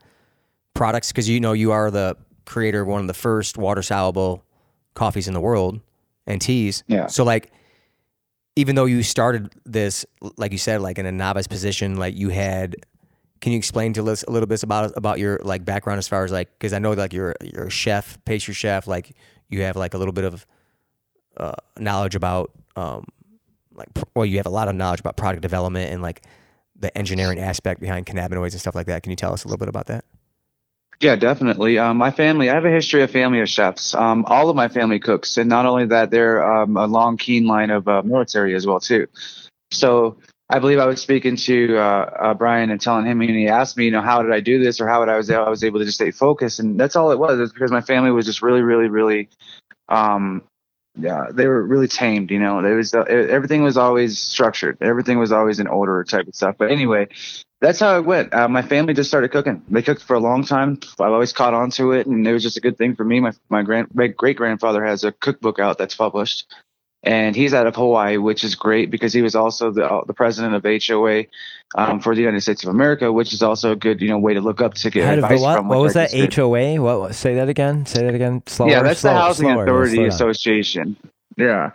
products 0.75 1.09
because 1.12 1.29
you 1.29 1.40
know 1.40 1.53
you 1.53 1.73
are 1.73 1.90
the 1.90 2.16
creator 2.47 2.83
of 2.83 2.88
one 2.88 3.01
of 3.01 3.07
the 3.07 3.14
first 3.14 3.57
water 3.59 3.83
soluble 3.83 4.45
coffees 4.95 5.29
in 5.29 5.35
the 5.35 5.40
world 5.40 5.81
and 6.27 6.40
teas 6.40 6.83
Yeah. 6.87 7.07
so 7.07 7.25
like 7.25 7.51
even 8.57 8.75
though 8.75 8.85
you 8.85 9.03
started 9.03 9.53
this 9.64 10.05
like 10.37 10.53
you 10.53 10.59
said 10.59 10.81
like 10.81 10.99
in 10.99 11.07
a 11.07 11.12
novice 11.12 11.47
position 11.47 11.97
like 11.97 12.16
you 12.16 12.29
had 12.31 12.77
can 13.40 13.53
you 13.53 13.59
explain 13.59 13.92
to 13.95 14.09
us 14.09 14.23
a 14.25 14.31
little 14.31 14.47
bit 14.47 14.62
about 14.62 14.92
about 14.97 15.18
your 15.18 15.40
like 15.42 15.64
background 15.64 15.99
as 15.99 16.09
far 16.09 16.25
as 16.25 16.33
like 16.33 16.49
because 16.59 16.73
i 16.73 16.79
know 16.79 16.92
like 16.92 17.12
you're 17.12 17.35
you're 17.42 17.66
a 17.66 17.71
chef 17.71 18.18
pastry 18.25 18.55
chef 18.55 18.87
like 18.87 19.14
you 19.49 19.62
have 19.62 19.77
like 19.77 19.95
a 19.95 19.99
little 19.99 20.12
bit 20.12 20.25
of 20.25 20.47
uh, 21.37 21.53
knowledge 21.79 22.14
about 22.14 22.51
um 22.77 23.05
like 23.75 23.88
well 24.14 24.27
you 24.27 24.37
have 24.37 24.47
a 24.47 24.51
lot 24.51 24.68
of 24.68 24.75
knowledge 24.75 25.01
about 25.01 25.16
product 25.16 25.42
development 25.42 25.92
and 25.92 26.03
like 26.03 26.23
the 26.83 26.97
engineering 26.97 27.38
aspect 27.38 27.81
behind 27.81 28.05
cannabinoids 28.05 28.53
and 28.53 28.61
stuff 28.61 28.75
like 28.75 28.87
that 28.87 29.03
can 29.03 29.11
you 29.11 29.16
tell 29.16 29.33
us 29.33 29.45
a 29.45 29.49
little 29.49 29.59
bit 29.59 29.68
about 29.68 29.87
that 29.87 30.05
Yeah, 31.01 31.16
definitely. 31.16 31.79
Um, 31.79 31.97
my 31.97 32.12
family, 32.12 32.49
I 32.49 32.55
have 32.55 32.64
a 32.64 32.71
history 32.71 33.03
of 33.03 33.11
family 33.11 33.40
of 33.40 33.49
chefs. 33.49 33.92
Um, 33.92 34.25
all 34.29 34.51
of 34.51 34.55
my 34.55 34.68
family 34.68 35.01
cooks, 35.01 35.37
and 35.37 35.49
not 35.49 35.66
only 35.66 35.87
that, 35.87 36.12
they're 36.12 36.38
um, 36.45 36.77
a 36.77 36.87
long, 36.87 37.16
keen 37.16 37.45
line 37.45 37.71
of 37.71 37.88
uh, 37.88 38.03
military 38.05 38.55
as 38.55 38.68
well 38.68 38.79
too. 38.79 39.09
So 39.73 40.18
I 40.53 40.59
believe 40.59 40.79
I 40.79 40.87
was 40.87 41.01
speaking 41.01 41.37
to 41.37 41.79
uh, 41.79 41.83
uh, 41.83 42.35
Brian 42.35 42.71
and 42.71 42.79
telling 42.79 43.07
him, 43.07 43.21
and 43.23 43.31
he 43.31 43.49
asked 43.49 43.77
me, 43.79 43.87
you 43.87 43.90
know, 43.90 44.03
how 44.03 44.23
did 44.23 44.33
I 44.33 44.40
do 44.40 44.62
this, 44.62 44.81
or 44.81 44.87
how 44.87 45.03
did 45.03 45.11
I 45.11 45.16
was 45.16 45.31
I 45.31 45.49
was 45.49 45.64
able 45.64 45.79
to 45.79 45.87
just 45.87 45.97
stay 45.97 46.11
focused, 46.11 46.61
and 46.61 46.79
that's 46.79 46.95
all 46.95 47.11
it 47.11 47.18
was. 47.18 47.40
It's 47.40 47.53
because 47.53 47.73
my 47.73 47.81
family 47.81 48.11
was 48.11 48.27
just 48.27 48.42
really, 48.42 48.61
really, 48.61 48.88
really, 48.88 49.31
um, 49.88 50.42
yeah, 50.94 51.26
they 51.33 51.46
were 51.46 51.62
really 51.62 51.88
tamed. 51.88 52.31
You 52.31 52.38
know, 52.38 52.62
there 52.62 52.76
was 52.76 52.94
uh, 52.94 53.02
everything 53.02 53.62
was 53.62 53.76
always 53.76 54.18
structured, 54.18 54.78
everything 54.81 55.18
was 55.18 55.33
always 55.33 55.59
in 55.59 55.66
order, 55.66 56.05
type 56.05 56.28
of 56.28 56.35
stuff. 56.35 56.57
But 56.59 56.70
anyway, 56.70 57.09
that's 57.61 57.81
how 57.81 57.96
it 57.96 58.05
went. 58.05 58.35
Uh, 58.35 58.48
my 58.48 58.62
family 58.62 58.92
just 58.92 59.09
started 59.09 59.31
cooking. 59.31 59.62
They 59.68 59.83
cooked 59.83 60.02
for 60.02 60.14
a 60.14 60.20
long 60.20 60.44
time. 60.44 60.78
I've 61.00 61.12
always 61.12 61.33
caught 61.33 61.55
on 61.55 61.70
to 61.72 61.92
it, 61.92 62.07
and 62.07 62.26
it 62.26 62.33
was 62.33 62.42
just 62.42 62.57
a 62.57 62.61
good 62.61 62.76
thing 62.76 62.94
for 62.94 63.05
me. 63.05 63.20
My 63.20 63.33
my 63.48 63.62
grand 63.62 63.88
my 63.94 64.09
great 64.09 64.37
grandfather 64.37 64.85
has 64.85 65.05
a 65.05 65.12
cookbook 65.12 65.59
out 65.59 65.78
that's 65.78 65.94
published 65.94 66.46
and 67.03 67.35
he's 67.35 67.53
out 67.53 67.67
of 67.67 67.75
Hawaii, 67.75 68.17
which 68.17 68.45
is 68.45 68.55
great 68.55 68.91
because 68.91 69.12
he 69.12 69.23
was 69.23 69.35
also 69.35 69.71
the 69.71 69.85
uh, 69.85 70.05
the 70.05 70.15
president 70.15 70.55
of 70.55 70.65
HOA 70.65 71.25
um, 71.75 72.01
for 72.01 72.15
the 72.15 72.21
United 72.21 72.43
States 72.43 72.62
of 72.62 72.71
America, 72.71 73.12
which 73.12 73.33
is 73.33 73.43
also 73.43 73.73
a 73.73 73.77
good 73.77 74.01
you 74.01 74.09
know 74.09 74.19
way 74.19 74.35
to 74.35 74.41
look 74.41 74.61
up 74.61 74.75
to 74.75 74.91
get 74.91 75.05
Head 75.05 75.19
advice 75.19 75.41
what? 75.41 75.57
from. 75.57 75.69
What 75.69 75.81
was 75.81 75.95
that? 75.95 76.11
did. 76.11 76.33
HOA? 76.33 76.81
What? 76.81 77.15
Say 77.15 77.35
that 77.35 77.49
again. 77.49 77.87
Say 77.87 78.05
that 78.05 78.15
again. 78.15 78.43
Slower. 78.47 78.71
Yeah, 78.71 78.83
that's 78.83 79.01
slower, 79.01 79.15
the 79.15 79.21
Housing 79.21 79.49
slower. 79.49 79.65
Authority. 79.65 80.05
Association. 80.05 80.97
Yeah. 81.37 81.73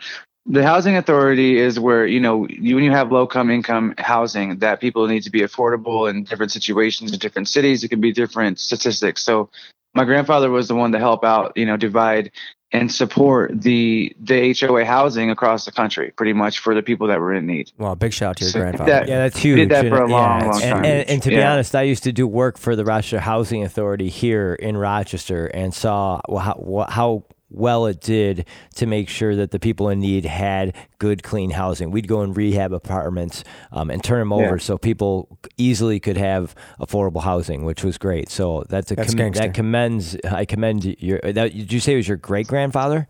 The 0.49 0.63
housing 0.63 0.95
authority 0.95 1.59
is 1.59 1.77
where, 1.77 2.07
you 2.07 2.21
know, 2.21 2.47
you, 2.47 2.75
when 2.75 2.85
you 2.85 2.91
have 2.91 3.11
low 3.11 3.27
come 3.27 3.51
income 3.51 3.93
housing 3.97 4.59
that 4.59 4.79
people 4.79 5.05
need 5.07 5.23
to 5.23 5.29
be 5.29 5.41
affordable 5.41 6.09
in 6.09 6.23
different 6.23 6.53
situations 6.53 7.11
in 7.11 7.19
different 7.19 7.49
cities, 7.49 7.83
it 7.83 7.89
can 7.89 7.99
be 7.99 8.13
different 8.13 8.57
statistics. 8.57 9.21
So 9.23 9.49
my 9.93 10.05
grandfather 10.05 10.49
was 10.49 10.69
the 10.69 10.75
one 10.75 10.93
to 10.93 10.99
help 10.99 11.25
out, 11.25 11.51
you 11.57 11.65
know, 11.65 11.75
divide 11.75 12.31
and 12.73 12.91
support 12.91 13.61
the 13.61 14.13
the 14.19 14.53
HOA 14.59 14.83
housing 14.83 15.29
across 15.29 15.63
the 15.65 15.71
country, 15.71 16.11
pretty 16.17 16.33
much 16.33 16.59
for 16.59 16.75
the 16.75 16.83
people 16.83 17.07
that 17.07 17.19
were 17.19 17.33
in 17.33 17.45
need. 17.47 17.71
Well, 17.77 17.95
big 17.95 18.11
shout 18.13 18.31
out 18.31 18.37
to 18.37 18.43
your 18.43 18.51
So 18.51 18.59
grandfather. 18.59 18.91
that- 18.91 19.07
Yeah, 19.07 19.19
that's 19.19 19.37
He 19.37 19.49
huge. 19.49 19.57
did 19.59 19.69
that 19.69 19.85
and- 19.85 19.95
for 19.95 20.01
a 20.03 20.07
long, 20.07 20.41
yeah, 20.41 20.47
long 20.51 20.61
time. 20.61 20.85
And, 20.85 21.09
and 21.09 21.23
to 21.23 21.29
be 21.29 21.35
Yeah. 21.35 21.53
honest, 21.53 21.73
I 21.75 21.83
used 21.83 22.03
to 22.03 22.11
do 22.11 22.27
work 22.27 22.57
for 22.57 22.75
the 22.75 22.83
Rochester 22.83 23.19
Housing 23.21 23.63
Authority 23.63 24.09
here 24.09 24.53
in 24.55 24.75
Rochester 24.75 25.47
and 25.47 25.73
saw 25.73 26.19
how, 26.29 26.85
how 26.89 27.23
well 27.49 27.85
it 27.85 28.01
did 28.01 28.45
to 28.75 28.85
make 28.85 29.07
sure 29.09 29.35
that 29.35 29.51
the 29.51 29.59
people 29.59 29.87
in 29.89 29.99
need 29.99 30.25
had 30.25 30.75
good, 30.99 31.23
clean 31.23 31.51
housing. 31.51 31.91
We'd 31.91 32.07
go 32.07 32.21
and 32.21 32.35
rehab 32.35 32.73
apartments 32.73 33.43
um, 33.71 33.89
and 33.89 34.03
turn 34.03 34.19
them 34.27 34.37
Yeah. 34.37 34.45
over 34.47 34.59
so 34.59 34.77
people 34.77 35.37
easily 35.57 35.99
could 35.99 36.17
have 36.17 36.53
affordable 36.79 37.23
housing, 37.23 37.63
which 37.63 37.83
was 37.83 37.97
great. 37.97 38.29
So 38.29 38.65
that's 38.67 38.91
a 38.91 38.95
That's 38.95 39.13
com- 39.15 39.31
that 39.31 39.53
commends. 39.53 40.17
I 40.29 40.45
commend 40.45 40.83
your. 41.01 41.19
That, 41.21 41.53
did 41.53 41.71
you 41.71 41.79
say 41.79 41.93
it 41.93 41.97
was 41.97 42.07
your 42.07 42.17
great 42.17 42.47
grandfather? 42.47 43.07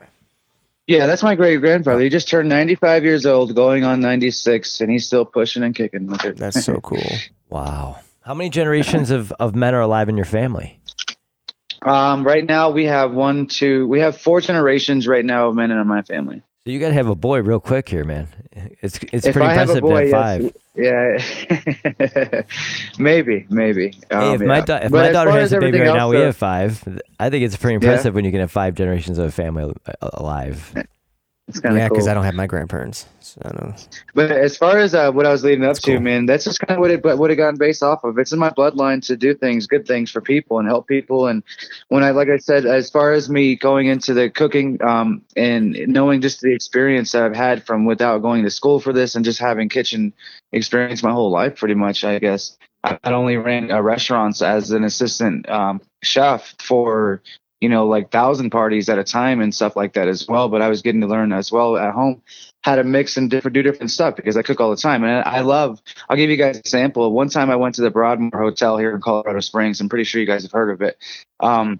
Yeah, 0.86 1.06
that's 1.06 1.22
my 1.24 1.36
great 1.36 1.58
grandfather. 1.60 2.00
He 2.02 2.08
just 2.08 2.30
turned 2.30 2.48
95 2.48 3.04
years 3.04 3.26
old, 3.26 3.54
going 3.56 3.84
on 3.84 4.00
96, 4.00 4.80
and 4.80 4.90
he's 4.90 5.06
still 5.06 5.26
pushing 5.26 5.62
and 5.64 5.76
kicking 5.76 6.08
with 6.08 6.24
it. 6.24 6.38
That's 6.38 6.64
so 6.64 6.76
cool. 6.82 7.04
Wow. 7.50 8.00
How 8.22 8.34
many 8.34 8.50
generations 8.50 9.10
of, 9.12 9.34
of 9.34 9.54
men 9.56 9.74
are 9.76 9.82
alive 9.82 10.08
in 10.08 10.16
your 10.16 10.26
family? 10.26 10.80
Um, 11.84 12.26
right 12.26 12.46
now 12.46 12.70
we 12.70 12.86
have 12.86 13.14
one, 13.14 13.48
two, 13.48 13.88
we 13.88 14.00
have 14.00 14.18
four 14.18 14.42
generations 14.42 15.08
right 15.08 15.24
now 15.26 15.48
of 15.50 15.56
men 15.56 15.72
in 15.72 15.88
my 15.88 16.02
family. 16.02 16.42
So 16.66 16.72
you 16.72 16.80
got 16.80 16.90
to 16.90 16.94
have 16.96 17.08
a 17.08 17.16
boy 17.16 17.42
real 17.42 17.60
quick 17.62 17.88
here, 17.88 18.04
man. 18.04 18.28
It's 18.82 19.00
it's 19.14 19.26
If 19.26 19.34
pretty 19.34 19.48
I 19.48 19.54
have 19.54 19.70
a 19.70 19.78
impressive 19.78 19.82
boy, 19.82 20.12
to 20.12 20.18
have 20.18 20.42
yes. 20.76 21.46
five. 21.46 22.02
yeah, 22.36 22.42
maybe, 23.00 23.46
maybe. 23.50 23.92
Hey, 24.10 24.16
Um, 24.16 24.36
if 24.36 24.42
my 24.42 24.58
yeah. 24.58 24.66
da- 24.66 24.76
if 24.78 24.92
But 24.92 25.06
my 25.06 25.12
daughter 25.12 25.32
has 25.32 25.54
a 25.54 25.60
baby 25.60 25.80
right 25.80 25.94
now, 25.94 26.08
else, 26.08 26.12
we 26.12 26.18
uh, 26.18 26.26
have 26.26 26.36
five. 26.38 27.00
I 27.20 27.30
think 27.30 27.46
it's 27.46 27.56
pretty 27.56 27.76
impressive 27.76 28.14
when 28.14 28.26
you 28.26 28.32
can 28.32 28.42
have 28.42 28.52
five 28.52 28.76
generations 28.76 29.18
of 29.18 29.26
a 29.26 29.32
family 29.32 29.74
alive. 30.02 30.74
It's 31.48 31.62
kind 31.62 31.76
of 31.76 31.80
Yeah, 31.80 31.88
cool. 31.88 31.96
because 31.96 32.08
I 32.08 32.14
don't 32.14 32.26
have 32.26 32.36
my 32.36 32.46
grandparents. 32.46 33.06
So 33.22 33.42
I 33.46 33.50
don't 33.50 33.70
know. 33.70 33.76
But 34.14 34.32
as 34.32 34.58
far 34.58 34.80
as 34.80 34.94
uh, 34.94 35.12
what 35.12 35.26
I 35.26 35.32
was 35.32 35.44
leading 35.44 35.64
up 35.64 35.76
That's 35.76 35.82
to, 35.86 35.94
cool. 35.94 36.02
man, 36.02 36.26
that's 36.26 36.44
just 36.44 36.60
kind 36.60 36.78
of 36.78 36.82
what 36.82 36.92
it 36.92 37.04
what 37.18 37.32
it 37.32 37.36
gotten 37.38 37.58
based 37.58 37.84
off 37.84 38.04
of. 38.04 38.18
It's 38.18 38.34
in 38.34 38.40
my 38.40 38.50
bloodline 38.50 39.06
to 39.08 39.16
do 39.16 39.34
things, 39.34 39.66
good 39.66 39.88
things 39.88 40.12
for 40.12 40.20
people 40.20 40.60
and 40.60 40.68
help 40.68 40.88
people. 40.88 41.28
And 41.28 41.44
when 41.88 42.04
I, 42.04 42.12
like 42.12 42.30
I 42.30 42.38
said, 42.38 42.66
as 42.66 42.90
far 42.90 43.14
as 43.14 43.30
me 43.30 43.56
going 43.56 43.88
into 43.88 44.14
the 44.14 44.30
cooking 44.30 44.82
um, 44.82 45.22
and 45.38 45.74
knowing 45.88 46.20
just 46.22 46.42
the 46.42 46.54
experience 46.54 47.14
that 47.14 47.24
I've 47.24 47.36
had 47.36 47.66
from 47.66 47.86
without 47.86 48.20
going 48.22 48.44
to 48.44 48.50
school 48.50 48.80
for 48.80 48.92
this 48.92 49.16
and 49.16 49.24
just 49.24 49.40
having 49.40 49.70
kitchen 49.70 50.14
experience 50.52 51.02
my 51.02 51.12
whole 51.12 51.32
life, 51.32 51.58
pretty 51.58 51.76
much, 51.76 52.04
I 52.04 52.20
guess. 52.20 52.58
I 52.84 52.98
not 53.04 53.14
only 53.14 53.38
ran 53.38 53.72
uh, 53.72 53.82
restaurants 53.82 54.42
as 54.42 54.72
an 54.72 54.84
assistant 54.84 55.50
um, 55.50 55.82
chef 56.04 56.56
for 56.60 57.22
you 57.62 57.70
know 57.70 57.88
like 57.88 58.12
thousand 58.12 58.50
parties 58.50 58.90
at 58.90 59.00
a 59.00 59.04
time 59.04 59.42
and 59.42 59.54
stuff 59.54 59.76
like 59.76 59.94
that 59.94 60.08
as 60.08 60.28
well, 60.28 60.50
but 60.50 60.62
I 60.62 60.70
was 60.70 60.82
getting 60.82 61.02
to 61.02 61.08
learn 61.08 61.32
as 61.32 61.52
well 61.52 61.78
at 61.78 61.94
home 61.94 62.22
how 62.68 62.76
to 62.76 62.84
mix 62.84 63.16
and 63.16 63.30
different 63.30 63.54
do 63.54 63.64
different 63.64 63.92
stuff 63.92 64.18
because 64.18 64.36
I 64.36 64.42
cook 64.42 64.60
all 64.60 64.70
the 64.70 64.76
time. 64.76 65.04
And 65.06 65.24
I 65.26 65.40
love. 65.40 65.82
I'll 66.10 66.18
give 66.18 66.30
you 66.30 66.36
guys 66.36 66.58
an 66.58 66.60
example. 66.60 67.12
One 67.14 67.30
time 67.30 67.50
I 67.50 67.56
went 67.56 67.76
to 67.76 67.82
the 67.82 67.90
Broadmoor 67.90 68.32
Hotel 68.34 68.78
here 68.78 68.94
in 68.94 69.00
Colorado 69.00 69.40
Springs. 69.40 69.80
I'm 69.80 69.88
pretty 69.88 70.04
sure 70.04 70.20
you 70.20 70.28
guys 70.28 70.44
have 70.44 70.52
heard 70.52 70.72
of 70.72 70.82
it. 70.82 70.98
Um, 71.40 71.80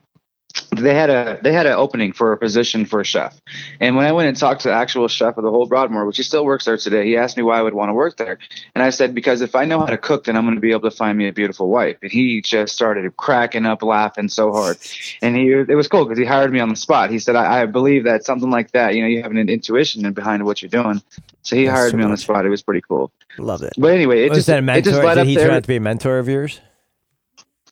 they 0.80 0.94
had 0.94 1.10
a 1.10 1.40
they 1.42 1.54
had 1.54 1.66
an 1.66 1.74
opening 1.74 2.14
for 2.14 2.32
a 2.32 2.38
position 2.38 2.86
for 2.86 3.00
a 3.00 3.06
chef, 3.06 3.40
and 3.80 3.96
when 3.96 4.06
I 4.06 4.12
went 4.12 4.28
and 4.28 4.38
talked 4.38 4.62
to 4.62 4.70
the 4.70 4.74
actual 4.74 5.08
chef 5.08 5.38
of 5.38 5.44
the 5.44 5.52
whole 5.52 5.66
Broadmoor, 5.66 6.06
which 6.06 6.18
he 6.18 6.24
still 6.24 6.46
works 6.46 6.66
there 6.66 6.78
today, 6.78 7.06
he 7.06 7.18
asked 7.18 7.38
me 7.38 7.44
why 7.44 7.60
I 7.60 7.62
would 7.62 7.74
want 7.74 7.90
to 7.90 7.94
work 7.94 8.18
there, 8.18 8.38
and 8.76 8.84
I 8.84 8.90
said 8.90 9.14
because 9.14 9.42
if 9.42 9.56
I 9.56 9.66
know 9.66 9.80
how 9.80 9.86
to 9.88 9.98
cook, 9.98 10.26
then 10.26 10.36
I'm 10.36 10.44
going 10.46 10.56
to 10.56 10.62
be 10.62 10.72
able 10.72 10.90
to 10.90 10.96
find 10.96 11.18
me 11.18 11.28
a 11.28 11.34
beautiful 11.34 11.70
wife. 11.70 11.98
And 12.02 12.12
he 12.12 12.42
just 12.42 12.74
started 12.74 13.16
cracking 13.18 13.66
up, 13.66 13.84
laughing 13.84 14.30
so 14.30 14.52
hard, 14.52 14.78
and 15.22 15.36
he 15.36 15.52
it 15.52 15.76
was 15.76 15.88
cool 15.88 16.06
because 16.06 16.20
he 16.20 16.26
hired 16.26 16.52
me 16.52 16.60
on 16.60 16.70
the 16.70 16.76
spot. 16.76 17.10
He 17.12 17.20
said 17.20 17.36
I, 17.36 17.62
I 17.62 17.66
believe 17.66 18.04
that 18.06 18.24
something 18.26 18.50
like 18.50 18.72
that, 18.72 18.96
you 18.96 19.02
know, 19.02 19.08
you 19.08 19.22
have 19.22 19.32
an 19.32 19.50
intuition 19.50 20.12
behind 20.14 20.46
what 20.46 20.62
you're 20.62 20.70
doing. 20.70 21.02
So 21.42 21.56
he 21.56 21.66
That's 21.66 21.78
hired 21.78 21.92
so 21.92 21.98
me 21.98 22.04
on 22.04 22.12
the 22.12 22.18
spot. 22.18 22.46
It 22.46 22.50
was 22.50 22.62
pretty 22.62 22.82
cool. 22.82 23.12
Love 23.38 23.64
it. 23.64 23.74
But 23.78 23.94
anyway, 23.94 24.26
it 24.26 24.30
Was 24.30 24.40
just 24.40 24.48
that 24.48 24.64
a 24.64 24.78
it 24.78 24.84
just 24.84 24.96
mentor? 24.96 25.06
led 25.06 25.16
Did 25.16 25.22
up 25.22 25.28
he 25.28 25.36
to 25.36 25.42
turn 25.42 25.52
out 25.52 25.64
to 25.64 25.68
be 25.68 25.76
a 25.76 25.80
mentor 25.80 26.20
of 26.20 26.28
yours? 26.28 26.60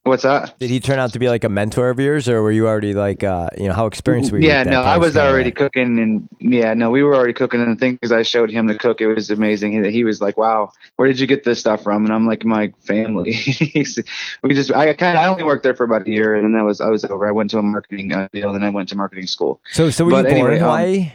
What's 0.06 0.24
that? 0.24 0.58
Did 0.60 0.70
he 0.70 0.80
turn 0.80 1.00
out 1.00 1.14
to 1.14 1.20
be 1.20 1.30
like 1.30 1.44
a 1.44 1.50
mentor 1.50 1.90
of 1.90 2.00
yours, 2.00 2.30
or 2.30 2.42
were 2.42 2.52
you 2.52 2.68
already 2.68 2.94
like, 2.94 3.24
uh, 3.24 3.50
you 3.58 3.68
know, 3.68 3.74
how 3.74 3.88
experienced 3.88 4.32
were 4.32 4.40
you? 4.40 4.48
Yeah, 4.48 4.64
no, 4.64 4.82
I 4.82 4.98
was 4.98 5.18
already 5.18 5.52
cooking, 5.52 6.00
and 6.00 6.30
yeah, 6.40 6.74
no, 6.74 6.90
we 6.92 7.04
were 7.04 7.16
already 7.16 7.34
cooking. 7.34 7.62
And 7.62 7.76
the 7.76 7.80
thing 7.80 8.00
is, 8.02 8.12
I 8.12 8.22
showed 8.22 8.52
him 8.52 8.68
the 8.68 8.78
cook. 8.78 9.02
It 9.02 9.08
was 9.08 9.30
amazing. 9.30 9.84
He, 9.84 9.92
he 9.92 10.04
was 10.04 10.22
like, 10.22 10.38
"Wow, 10.38 10.72
where 10.96 11.08
did 11.08 11.20
you 11.20 11.28
get 11.28 11.44
this 11.44 11.60
stuff 11.60 11.84
from?" 11.84 12.06
And 12.06 12.14
I'm 12.14 12.26
like, 12.28 12.46
"My 12.46 12.72
family." 12.80 13.36
We 14.44 14.54
just, 14.54 14.72
I 14.72 14.94
kind 14.94 15.18
of, 15.18 15.24
I 15.24 15.28
only 15.28 15.44
worked 15.44 15.64
there 15.64 15.76
for 15.76 15.84
about 15.84 16.08
a 16.08 16.10
year, 16.10 16.36
and 16.36 16.44
then 16.44 16.54
that 16.54 16.64
was, 16.64 16.82
I 16.82 16.90
was 16.90 17.04
over. 17.06 17.28
I 17.28 17.32
went 17.32 17.50
to 17.52 17.58
a 17.58 17.64
marketing 17.64 18.14
uh, 18.14 18.28
deal, 18.32 18.54
then 18.54 18.64
I 18.64 18.70
went 18.70 18.90
to 18.90 18.96
marketing 18.96 19.28
school. 19.28 19.60
So, 19.72 19.90
so 19.90 20.06
were 20.06 20.12
But 20.12 20.30
you 20.30 20.36
born 20.36 20.54
anyway, 20.54 20.58
in 20.58 20.64
um, 20.64 20.70
Hawaii? 20.70 21.12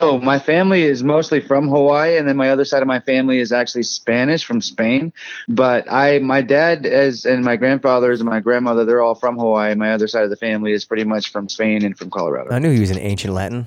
Oh, 0.00 0.20
my 0.20 0.38
family 0.38 0.84
is 0.84 1.02
mostly 1.02 1.40
from 1.40 1.66
Hawaii, 1.66 2.16
and 2.16 2.28
then 2.28 2.36
my 2.36 2.50
other 2.50 2.64
side 2.64 2.82
of 2.82 2.86
my 2.86 3.00
family 3.00 3.40
is 3.40 3.50
actually 3.50 3.82
Spanish 3.82 4.44
from 4.44 4.60
Spain. 4.60 5.12
But 5.48 5.90
I, 5.90 6.20
my 6.20 6.40
dad, 6.40 6.86
as 6.86 7.24
and 7.24 7.44
my 7.44 7.56
grandfathers 7.56 8.20
and 8.20 8.28
my 8.28 8.38
grandmother, 8.38 8.84
they're 8.84 9.02
all 9.02 9.16
from 9.16 9.36
Hawaii. 9.36 9.74
My 9.74 9.92
other 9.92 10.06
side 10.06 10.22
of 10.22 10.30
the 10.30 10.36
family 10.36 10.70
is 10.72 10.84
pretty 10.84 11.02
much 11.02 11.32
from 11.32 11.48
Spain 11.48 11.84
and 11.84 11.98
from 11.98 12.10
Colorado. 12.10 12.54
I 12.54 12.60
knew 12.60 12.70
he 12.70 12.78
was 12.78 12.92
an 12.92 12.98
ancient 12.98 13.34
Latin, 13.34 13.66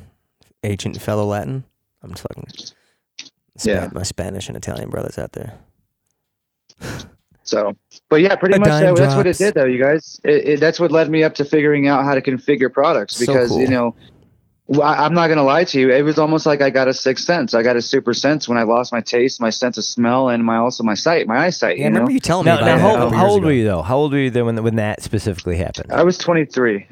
ancient 0.64 1.02
fellow 1.02 1.26
Latin. 1.26 1.66
I'm 2.02 2.14
talking. 2.14 2.48
Yeah. 3.64 3.90
My 3.92 4.04
Spanish 4.04 4.48
and 4.48 4.56
Italian 4.56 4.90
brothers 4.90 5.18
out 5.18 5.34
there. 5.34 5.54
So, 7.44 7.76
but 8.08 8.22
yeah, 8.22 8.38
pretty 8.38 8.56
A 8.56 8.60
much 8.60 8.70
that, 8.70 8.96
that's 8.96 9.16
what 9.16 9.28
it 9.28 9.38
did, 9.38 9.54
though, 9.54 9.66
you 9.66 9.84
guys. 9.84 10.22
It, 10.24 10.48
it, 10.48 10.60
that's 10.62 10.80
what 10.80 10.94
led 10.94 11.10
me 11.10 11.24
up 11.24 11.36
to 11.36 11.46
figuring 11.46 11.90
out 11.90 12.06
how 12.06 12.16
to 12.16 12.22
configure 12.22 12.72
products 12.72 13.18
So 13.18 13.26
because 13.26 13.58
you 13.58 13.68
know. 13.68 13.94
Well, 14.68 14.84
I- 14.84 15.06
I'm 15.06 15.14
not 15.14 15.28
gonna 15.28 15.44
lie 15.44 15.64
to 15.66 15.80
you. 15.80 15.90
It 15.92 16.04
was 16.04 16.18
almost 16.18 16.46
like 16.46 16.62
I 16.62 16.70
got 16.70 16.88
a 16.88 16.94
sixth 16.94 17.26
sense. 17.26 17.54
I 17.54 17.64
got 17.64 17.76
a 17.76 17.82
super 17.82 18.14
sense 18.14 18.48
when 18.48 18.58
I 18.58 18.64
lost 18.64 18.94
my 18.94 19.02
taste, 19.02 19.42
my 19.42 19.50
sense 19.50 19.78
of 19.78 19.84
smell, 19.84 20.30
and 20.30 20.44
my 20.46 20.58
also 20.58 20.84
my 20.84 20.94
sight, 20.94 21.28
my 21.28 21.38
eyesight. 21.40 21.78
Yeah, 21.78 21.86
I 21.86 21.88
you 21.88 21.90
know? 21.92 22.00
remember 22.00 22.12
you 22.14 22.20
telling 22.20 22.46
me 22.46 22.52
Now, 22.52 22.58
about 22.58 22.66
now 22.66 22.76
it. 22.76 22.80
how, 22.80 23.10
how 23.10 23.28
old 23.28 23.40
ago. 23.40 23.48
were 23.48 23.54
you 23.54 23.64
though? 23.66 23.82
How 23.82 23.98
old 23.98 24.12
were 24.14 24.20
you 24.20 24.30
then 24.30 24.46
when, 24.46 24.64
when 24.64 24.76
that 24.78 25.02
specifically 25.04 25.58
happened? 25.58 25.92
I 25.92 26.04
was 26.04 26.18
23. 26.18 26.88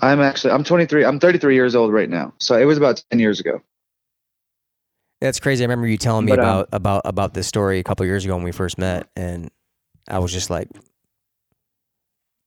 I'm 0.00 0.20
actually 0.20 0.52
I'm 0.52 0.64
23. 0.64 1.04
I'm 1.04 1.20
33 1.20 1.54
years 1.54 1.74
old 1.74 1.92
right 1.92 2.08
now. 2.08 2.32
So 2.38 2.56
it 2.56 2.64
was 2.64 2.78
about 2.78 3.02
10 3.10 3.20
years 3.20 3.38
ago. 3.38 3.60
That's 5.20 5.38
crazy. 5.38 5.62
I 5.62 5.66
remember 5.66 5.86
you 5.86 5.98
telling 5.98 6.24
me 6.24 6.32
But, 6.32 6.38
um, 6.40 6.44
about 6.46 6.68
about 6.72 7.02
about 7.04 7.34
this 7.34 7.46
story 7.46 7.78
a 7.78 7.82
couple 7.84 8.06
years 8.06 8.24
ago 8.24 8.34
when 8.34 8.44
we 8.44 8.52
first 8.52 8.78
met, 8.78 9.06
and 9.14 9.50
I 10.08 10.18
was 10.18 10.32
just 10.32 10.48
like 10.48 10.68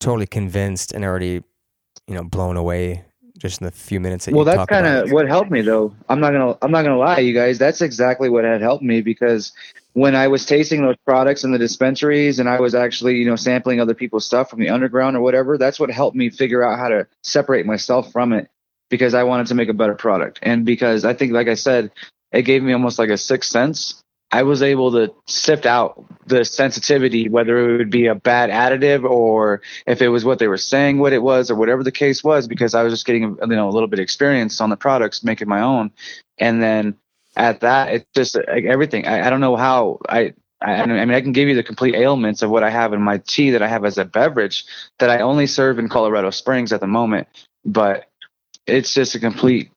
totally 0.00 0.26
convinced 0.26 0.92
and 0.92 1.04
already, 1.04 1.44
you 2.08 2.14
know, 2.14 2.24
blown 2.24 2.56
away 2.56 3.04
just 3.38 3.60
in 3.60 3.66
the 3.66 3.70
few 3.70 3.98
minutes 4.00 4.26
that 4.26 4.34
well 4.34 4.44
that's 4.44 4.66
kind 4.66 4.86
of 4.86 5.10
what 5.10 5.26
helped 5.26 5.50
me 5.50 5.60
though. 5.60 5.94
I'm 6.08 6.20
not 6.20 6.32
gonna 6.32 6.56
i'm 6.62 6.70
not 6.70 6.82
gonna 6.82 6.98
lie 6.98 7.18
you 7.18 7.34
guys. 7.34 7.58
That's 7.58 7.80
exactly 7.80 8.28
what 8.28 8.44
had 8.44 8.60
helped 8.60 8.84
me 8.84 9.00
because 9.00 9.52
when 9.94 10.14
i 10.14 10.28
was 10.28 10.44
tasting 10.44 10.82
those 10.82 10.96
products 11.06 11.44
in 11.44 11.52
the 11.52 11.58
dispensaries 11.58 12.38
and 12.38 12.48
i 12.48 12.60
was 12.60 12.74
actually 12.74 13.16
you 13.16 13.24
know 13.24 13.36
sampling 13.36 13.80
other 13.80 13.94
people's 13.94 14.24
stuff 14.24 14.50
from 14.50 14.60
the 14.60 14.68
underground 14.68 15.16
or 15.16 15.20
whatever 15.20 15.56
that's 15.56 15.80
what 15.80 15.90
helped 15.90 16.16
me 16.16 16.28
figure 16.28 16.62
out 16.62 16.78
how 16.78 16.88
to 16.88 17.06
separate 17.22 17.64
myself 17.64 18.12
from 18.12 18.32
it 18.32 18.50
because 18.90 19.14
i 19.14 19.22
wanted 19.22 19.46
to 19.46 19.54
make 19.54 19.68
a 19.68 19.72
better 19.72 19.94
product. 19.94 20.38
And 20.42 20.66
because 20.66 21.04
i 21.04 21.14
think 21.14 21.32
like 21.32 21.48
i 21.48 21.54
said 21.54 21.90
it 22.32 22.42
gave 22.42 22.62
me 22.62 22.72
almost 22.72 22.98
like 22.98 23.10
a 23.10 23.16
sixth 23.16 23.50
sense 23.50 24.02
i 24.34 24.42
was 24.42 24.62
able 24.62 24.90
to 24.92 25.12
sift 25.26 25.66
out 25.66 26.04
the 26.26 26.44
sensitivity 26.44 27.28
whether 27.28 27.74
it 27.74 27.78
would 27.78 27.90
be 27.90 28.06
a 28.06 28.14
bad 28.14 28.50
additive 28.50 29.08
or 29.08 29.62
if 29.86 30.02
it 30.02 30.08
was 30.08 30.24
what 30.24 30.38
they 30.38 30.48
were 30.48 30.58
saying 30.58 30.98
what 30.98 31.12
it 31.12 31.22
was 31.22 31.50
or 31.50 31.54
whatever 31.54 31.82
the 31.82 31.92
case 31.92 32.22
was 32.22 32.48
because 32.48 32.74
i 32.74 32.82
was 32.82 32.92
just 32.92 33.06
getting 33.06 33.22
you 33.22 33.46
know 33.46 33.68
a 33.68 33.74
little 33.76 33.88
bit 33.88 33.98
of 33.98 34.02
experience 34.02 34.60
on 34.60 34.70
the 34.70 34.76
products 34.76 35.24
making 35.24 35.48
my 35.48 35.60
own 35.60 35.90
and 36.38 36.62
then 36.62 36.96
at 37.36 37.60
that, 37.60 37.92
it's 37.92 38.06
just 38.14 38.36
like 38.36 38.64
everything. 38.64 39.06
I, 39.06 39.26
I 39.26 39.30
don't 39.30 39.40
know 39.40 39.56
how 39.56 40.00
I. 40.08 40.34
I, 40.62 40.76
I 40.76 40.86
mean, 40.86 41.10
I 41.10 41.20
can 41.20 41.32
give 41.32 41.48
you 41.48 41.54
the 41.54 41.62
complete 41.62 41.94
ailments 41.94 42.40
of 42.40 42.48
what 42.48 42.62
I 42.62 42.70
have 42.70 42.94
in 42.94 43.02
my 43.02 43.18
tea 43.18 43.50
that 43.50 43.60
I 43.60 43.68
have 43.68 43.84
as 43.84 43.98
a 43.98 44.04
beverage 44.04 44.64
that 44.98 45.10
I 45.10 45.20
only 45.20 45.46
serve 45.46 45.78
in 45.78 45.90
Colorado 45.90 46.30
Springs 46.30 46.72
at 46.72 46.80
the 46.80 46.86
moment. 46.86 47.28
But 47.66 48.08
it's 48.66 48.94
just 48.94 49.14
a 49.14 49.20
complete 49.20 49.70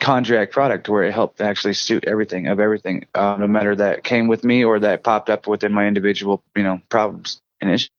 contract 0.00 0.52
product 0.52 0.88
where 0.88 1.04
it 1.04 1.12
helped 1.12 1.40
actually 1.40 1.74
suit 1.74 2.04
everything 2.06 2.46
of 2.48 2.58
everything, 2.60 3.04
uh, 3.14 3.36
no 3.38 3.46
matter 3.46 3.76
that 3.76 4.02
came 4.04 4.26
with 4.28 4.42
me 4.44 4.64
or 4.64 4.78
that 4.80 5.02
popped 5.04 5.30
up 5.30 5.46
within 5.46 5.72
my 5.72 5.86
individual, 5.86 6.42
you 6.56 6.62
know, 6.62 6.80
problems 6.88 7.40
and 7.60 7.70
issues. 7.70 7.90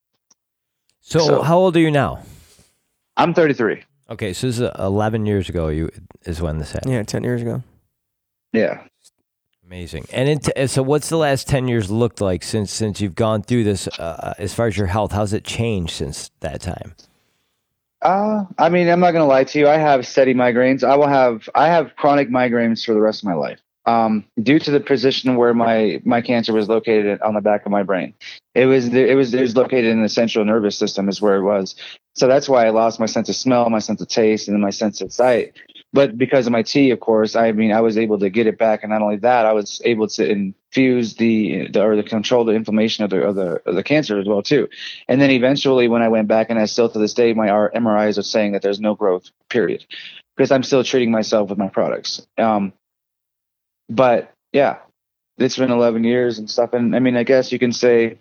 So, 1.02 1.20
So- 1.20 1.42
how 1.42 1.58
old 1.58 1.76
are 1.78 1.80
you 1.80 1.92
now? 1.92 2.24
I'm 3.18 3.34
33. 3.34 3.84
Okay, 4.10 4.34
so 4.34 4.48
this 4.48 4.58
is 4.58 4.62
uh, 4.64 4.72
11 4.80 5.26
years 5.26 5.48
ago. 5.48 5.70
You 5.70 5.90
is 6.26 6.42
when 6.42 6.58
this 6.58 6.74
happened. 6.74 6.92
Yeah, 6.92 7.04
ten 7.04 7.24
years 7.24 7.42
ago. 7.42 7.64
Yeah. 8.52 8.82
Amazing. 9.66 10.06
And 10.12 10.28
it, 10.28 10.58
uh, 10.58 10.68
so, 10.68 10.84
what's 10.84 11.08
the 11.08 11.16
last 11.18 11.48
10 11.48 11.70
years 11.70 11.90
looked 11.90 12.20
like 12.20 12.44
since 12.44 12.72
since 12.74 13.00
you've 13.00 13.16
gone 13.16 13.42
through 13.42 13.64
this? 13.64 13.88
Uh, 13.88 14.34
as 14.38 14.54
far 14.54 14.68
as 14.68 14.78
your 14.78 14.88
health, 14.88 15.14
how's 15.14 15.32
it 15.32 15.46
changed 15.46 15.94
since 15.94 16.30
that 16.42 16.60
time? 16.60 16.94
Uh, 18.02 18.46
I 18.58 18.70
mean, 18.70 18.90
I'm 18.90 19.00
not 19.00 19.12
gonna 19.12 19.26
lie 19.26 19.44
to 19.44 19.60
you. 19.60 19.68
I 19.68 19.78
have 19.78 20.08
steady 20.08 20.34
migraines. 20.34 20.84
I 20.84 20.96
will 20.96 21.08
have 21.08 21.48
I 21.54 21.68
have 21.68 21.96
chronic 21.96 22.30
migraines 22.30 22.84
for 22.86 22.94
the 22.94 23.02
rest 23.02 23.22
of 23.22 23.26
my 23.26 23.36
life. 23.36 23.60
Um, 23.86 24.26
due 24.42 24.60
to 24.60 24.72
the 24.72 24.80
position 24.80 25.36
where 25.36 25.54
my 25.54 26.02
my 26.06 26.22
cancer 26.22 26.54
was 26.54 26.70
located 26.70 27.22
on 27.22 27.34
the 27.34 27.42
back 27.42 27.66
of 27.66 27.72
my 27.72 27.84
brain, 27.84 28.14
it 28.56 28.66
was 28.66 28.88
it 28.88 29.16
was 29.16 29.34
it 29.34 29.42
was 29.42 29.56
located 29.56 29.86
in 29.86 30.02
the 30.02 30.10
central 30.10 30.46
nervous 30.46 30.78
system 30.78 31.10
is 31.10 31.22
where 31.22 31.38
it 31.38 31.44
was. 31.44 31.76
So 32.16 32.28
that's 32.28 32.50
why 32.50 32.66
I 32.66 32.70
lost 32.70 33.00
my 33.00 33.06
sense 33.06 33.30
of 33.30 33.36
smell, 33.36 33.70
my 33.70 33.80
sense 33.80 34.02
of 34.02 34.08
taste, 34.08 34.48
and 34.48 34.60
my 34.62 34.72
sense 34.72 35.02
of 35.02 35.14
sight. 35.14 35.54
But 35.94 36.18
because 36.18 36.48
of 36.48 36.54
my 36.54 36.64
tea, 36.64 36.92
of 36.92 37.02
course, 37.02 37.36
I 37.36 37.52
mean, 37.52 37.74
I 37.74 37.82
was 37.82 37.98
able 37.98 38.20
to 38.20 38.30
get 38.30 38.48
it 38.48 38.58
back, 38.58 38.84
and 38.84 38.92
not 38.92 39.02
only 39.02 39.18
that, 39.18 39.46
I 39.46 39.52
was 39.52 39.82
able 39.84 40.08
to 40.08 40.30
infuse 40.30 41.16
the, 41.16 41.68
the 41.68 41.84
or 41.84 41.98
the 41.98 42.04
control 42.04 42.46
the 42.46 42.54
inflammation 42.54 43.04
of 43.04 43.10
the 43.10 43.22
of 43.22 43.36
the 43.36 43.62
of 43.66 43.76
the 43.76 43.84
cancer 43.84 44.18
as 44.18 44.26
well 44.26 44.42
too. 44.42 44.70
And 45.10 45.20
then 45.20 45.32
eventually, 45.32 45.90
when 45.90 46.02
I 46.02 46.08
went 46.08 46.30
back, 46.30 46.50
and 46.50 46.58
I 46.58 46.66
still 46.66 46.88
to 46.90 47.00
this 47.00 47.14
day, 47.14 47.34
my 47.34 47.48
MRIs 47.48 48.18
are 48.18 48.24
saying 48.24 48.54
that 48.54 48.62
there's 48.62 48.80
no 48.80 48.96
growth, 48.96 49.32
period, 49.50 49.86
because 50.38 50.52
I'm 50.52 50.64
still 50.64 50.84
treating 50.84 51.12
myself 51.12 51.50
with 51.50 51.58
my 51.58 51.68
products. 51.68 52.26
Um, 52.38 52.72
but 53.90 54.32
yeah, 54.54 54.78
it's 55.38 55.58
been 55.58 55.72
11 55.72 56.06
years 56.06 56.40
and 56.40 56.50
stuff. 56.50 56.74
And 56.74 56.96
I 56.96 57.00
mean, 57.00 57.18
I 57.18 57.24
guess 57.24 57.52
you 57.52 57.60
can 57.60 57.74
say 57.74 58.18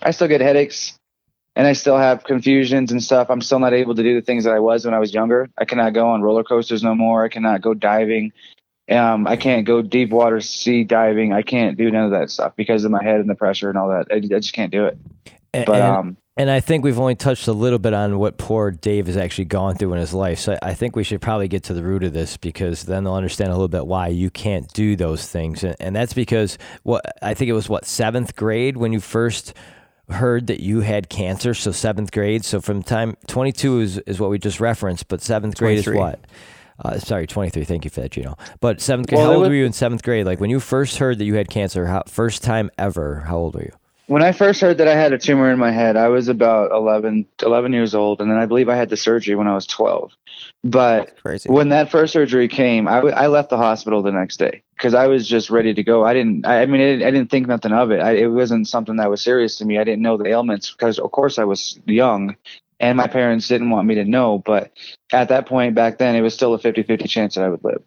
I 0.00 0.10
still 0.10 0.28
get 0.28 0.40
headaches 0.40 0.98
and 1.54 1.66
I 1.66 1.72
still 1.74 1.98
have 1.98 2.24
confusions 2.24 2.92
and 2.92 3.02
stuff. 3.02 3.30
I'm 3.30 3.40
still 3.40 3.58
not 3.58 3.72
able 3.74 3.94
to 3.94 4.02
do 4.02 4.14
the 4.14 4.24
things 4.24 4.44
that 4.44 4.54
I 4.54 4.58
was 4.58 4.84
when 4.84 4.94
I 4.94 4.98
was 4.98 5.12
younger. 5.12 5.48
I 5.58 5.64
cannot 5.64 5.92
go 5.92 6.08
on 6.08 6.22
roller 6.22 6.44
coasters 6.44 6.82
no 6.82 6.94
more. 6.94 7.24
I 7.24 7.28
cannot 7.28 7.60
go 7.60 7.74
diving. 7.74 8.32
Um, 8.90 9.26
I 9.26 9.36
can't 9.36 9.64
go 9.64 9.80
deep 9.80 10.10
water 10.10 10.40
sea 10.40 10.84
diving. 10.84 11.32
I 11.32 11.42
can't 11.42 11.76
do 11.76 11.90
none 11.90 12.04
of 12.04 12.10
that 12.12 12.30
stuff 12.30 12.54
because 12.56 12.84
of 12.84 12.90
my 12.90 13.02
head 13.02 13.20
and 13.20 13.28
the 13.30 13.34
pressure 13.34 13.68
and 13.68 13.78
all 13.78 13.88
that. 13.88 14.06
I, 14.10 14.16
I 14.16 14.20
just 14.20 14.52
can't 14.52 14.72
do 14.72 14.86
it. 14.86 14.98
A- 15.54 15.64
But 15.64 15.80
and, 15.80 15.82
um, 15.82 16.16
and 16.36 16.50
I 16.50 16.60
think 16.60 16.82
we've 16.82 16.98
only 16.98 17.14
touched 17.14 17.46
a 17.46 17.52
little 17.52 17.78
bit 17.78 17.92
on 17.92 18.18
what 18.18 18.38
poor 18.38 18.70
Dave 18.70 19.06
has 19.06 19.18
actually 19.18 19.44
gone 19.44 19.76
through 19.76 19.92
in 19.92 20.00
his 20.00 20.14
life. 20.14 20.38
So 20.38 20.58
I 20.62 20.72
think 20.72 20.96
we 20.96 21.04
should 21.04 21.20
probably 21.20 21.46
get 21.46 21.64
to 21.64 21.74
the 21.74 21.82
root 21.82 22.02
of 22.04 22.14
this 22.14 22.38
because 22.38 22.84
then 22.84 23.04
they'll 23.04 23.14
understand 23.14 23.50
a 23.50 23.54
little 23.54 23.68
bit 23.68 23.86
why 23.86 24.08
you 24.08 24.30
can't 24.30 24.66
do 24.72 24.96
those 24.96 25.28
things. 25.28 25.62
And, 25.62 25.76
and 25.78 25.94
that's 25.94 26.14
because 26.14 26.56
what 26.84 27.04
I 27.22 27.34
think 27.34 27.50
it 27.50 27.52
was 27.52 27.68
what 27.68 27.84
seventh 27.84 28.34
grade 28.34 28.78
when 28.78 28.94
you 28.94 29.00
first 29.00 29.52
heard 30.12 30.46
that 30.48 30.60
you 30.60 30.80
had 30.80 31.08
cancer. 31.08 31.54
So 31.54 31.72
seventh 31.72 32.12
grade. 32.12 32.44
So 32.44 32.60
from 32.60 32.82
time 32.82 33.16
22 33.26 33.80
is, 33.80 33.98
is 33.98 34.20
what 34.20 34.30
we 34.30 34.38
just 34.38 34.60
referenced, 34.60 35.08
but 35.08 35.20
seventh 35.20 35.56
grade 35.56 35.78
is 35.78 35.88
what? 35.88 36.20
Uh, 36.84 36.98
sorry, 36.98 37.26
23. 37.26 37.64
Thank 37.64 37.84
you 37.84 37.90
for 37.90 38.00
that, 38.00 38.10
Gino. 38.12 38.36
But 38.60 38.80
seventh 38.80 39.08
grade, 39.08 39.18
Well, 39.18 39.26
how 39.26 39.32
old 39.34 39.40
was- 39.42 39.48
were 39.50 39.54
you 39.54 39.64
in 39.66 39.72
seventh 39.72 40.02
grade? 40.02 40.26
Like 40.26 40.40
when 40.40 40.50
you 40.50 40.58
first 40.60 40.98
heard 40.98 41.18
that 41.18 41.24
you 41.24 41.34
had 41.34 41.48
cancer, 41.48 41.86
how, 41.86 42.02
first 42.06 42.42
time 42.42 42.70
ever, 42.78 43.20
how 43.20 43.36
old 43.38 43.54
were 43.54 43.62
you? 43.62 43.72
when 44.08 44.22
I 44.22 44.32
first 44.32 44.60
heard 44.60 44.76
that 44.78 44.88
I 44.88 44.94
had 44.94 45.14
a 45.14 45.18
tumor 45.18 45.50
in 45.50 45.58
my 45.58 45.70
head, 45.70 45.96
I 45.96 46.08
was 46.08 46.28
about 46.28 46.70
11, 46.72 47.24
11 47.42 47.72
years 47.72 47.94
old. 47.94 48.20
And 48.20 48.30
then 48.30 48.36
I 48.36 48.44
believe 48.44 48.68
I 48.68 48.74
had 48.76 48.90
the 48.90 48.96
surgery 48.96 49.34
when 49.36 49.46
I 49.46 49.54
was 49.54 49.66
12. 49.66 50.12
But 50.64 51.14
when 51.46 51.70
that 51.70 51.90
first 51.90 52.12
surgery 52.12 52.46
came, 52.48 52.88
I, 52.88 52.96
w- 52.96 53.14
I 53.14 53.28
left 53.28 53.48
the 53.48 53.56
hospital 53.56 54.02
the 54.02 54.12
next 54.12 54.36
day 54.38 54.62
because 54.82 54.94
I 54.94 55.06
was 55.06 55.28
just 55.28 55.48
ready 55.48 55.72
to 55.74 55.82
go. 55.84 56.04
I 56.04 56.12
didn't, 56.12 56.44
I, 56.44 56.62
I 56.62 56.66
mean, 56.66 56.80
I 56.80 56.84
didn't, 56.84 57.06
I 57.06 57.10
didn't 57.12 57.30
think 57.30 57.46
nothing 57.46 57.70
of 57.70 57.92
it. 57.92 58.00
I, 58.00 58.14
it 58.16 58.26
wasn't 58.26 58.66
something 58.66 58.96
that 58.96 59.08
was 59.08 59.22
serious 59.22 59.56
to 59.58 59.64
me. 59.64 59.78
I 59.78 59.84
didn't 59.84 60.02
know 60.02 60.16
the 60.16 60.26
ailments 60.26 60.72
because, 60.72 60.98
of 60.98 61.12
course, 61.12 61.38
I 61.38 61.44
was 61.44 61.78
young 61.86 62.34
and 62.80 62.96
my 62.96 63.06
parents 63.06 63.46
didn't 63.46 63.70
want 63.70 63.86
me 63.86 63.94
to 63.94 64.04
know. 64.04 64.42
But 64.44 64.72
at 65.12 65.28
that 65.28 65.46
point 65.46 65.76
back 65.76 65.98
then, 65.98 66.16
it 66.16 66.20
was 66.20 66.34
still 66.34 66.52
a 66.52 66.58
50 66.58 66.82
50 66.82 67.06
chance 67.06 67.36
that 67.36 67.44
I 67.44 67.48
would 67.48 67.62
live. 67.62 67.80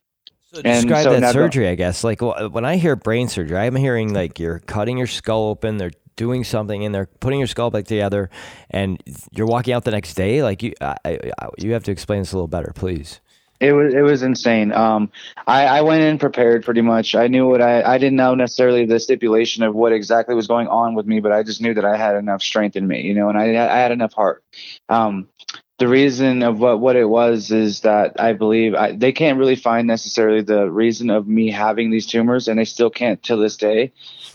So 0.53 0.61
And 0.63 0.87
describe 0.87 1.03
so 1.03 1.19
that 1.19 1.33
surgery, 1.33 1.67
I 1.67 1.75
guess. 1.75 2.05
Like 2.05 2.21
when 2.21 2.63
I 2.63 2.77
hear 2.77 2.95
brain 2.95 3.27
surgery, 3.27 3.57
I'm 3.57 3.75
hearing 3.75 4.13
like 4.13 4.39
you're 4.39 4.59
cutting 4.59 4.97
your 4.97 5.07
skull 5.07 5.49
open, 5.49 5.75
they're 5.75 5.91
doing 6.15 6.45
something, 6.45 6.85
and 6.85 6.95
they're 6.95 7.07
putting 7.19 7.39
your 7.39 7.47
skull 7.49 7.71
back 7.71 7.83
together, 7.83 8.29
and 8.71 9.03
you're 9.31 9.47
walking 9.47 9.73
out 9.73 9.83
the 9.83 9.91
next 9.91 10.13
day. 10.13 10.43
Like 10.43 10.63
you, 10.63 10.71
I, 10.79 10.95
I- 11.03 11.49
you 11.57 11.73
have 11.73 11.83
to 11.83 11.91
explain 11.91 12.21
this 12.21 12.31
a 12.31 12.37
little 12.37 12.47
better, 12.47 12.71
please. 12.73 13.19
It 13.59 13.71
was 13.71 13.93
it 13.93 14.01
was 14.01 14.21
insane. 14.21 14.73
Um, 14.73 15.11
I, 15.47 15.65
I 15.65 15.81
went 15.81 16.03
in 16.03 16.17
prepared 16.17 16.65
pretty 16.65 16.81
much. 16.81 17.15
I 17.15 17.27
knew 17.27 17.47
what 17.47 17.61
I 17.61 17.83
I 17.83 17.97
didn't 17.97 18.17
know 18.17 18.35
necessarily 18.35 18.85
the 18.85 18.99
stipulation 18.99 19.63
of 19.63 19.73
what 19.73 19.93
exactly 19.93 20.35
was 20.35 20.47
going 20.47 20.67
on 20.67 20.93
with 20.93 21.05
me, 21.05 21.21
but 21.21 21.31
I 21.31 21.43
just 21.43 21.61
knew 21.61 21.73
that 21.73 21.85
I 21.85 21.95
had 21.95 22.15
enough 22.15 22.41
strength 22.41 22.75
in 22.75 22.85
me, 22.87 23.01
you 23.01 23.13
know, 23.13 23.29
and 23.29 23.37
I 23.37 23.45
I 23.45 23.79
had 23.79 23.91
enough 23.91 24.13
heart. 24.13 24.43
Um, 24.89 25.29
the 25.77 25.87
reason 25.87 26.41
of 26.41 26.59
what 26.59 26.79
what 26.79 26.95
it 26.95 27.05
was 27.05 27.51
is 27.51 27.81
that 27.81 28.19
I 28.19 28.33
believe 28.33 28.75
I, 28.75 28.93
they 28.93 29.11
can't 29.11 29.37
really 29.37 29.57
find 29.57 29.87
necessarily 29.87 30.41
the 30.41 30.69
reason 30.69 31.09
of 31.09 31.27
me 31.27 31.51
having 31.51 31.91
these 31.91 32.07
tumors, 32.07 32.47
and 32.47 32.57
they 32.57 32.65
still 32.65 32.89
can't 32.89 33.21
till 33.21 33.39
this 33.39 33.57
day. 33.57 33.91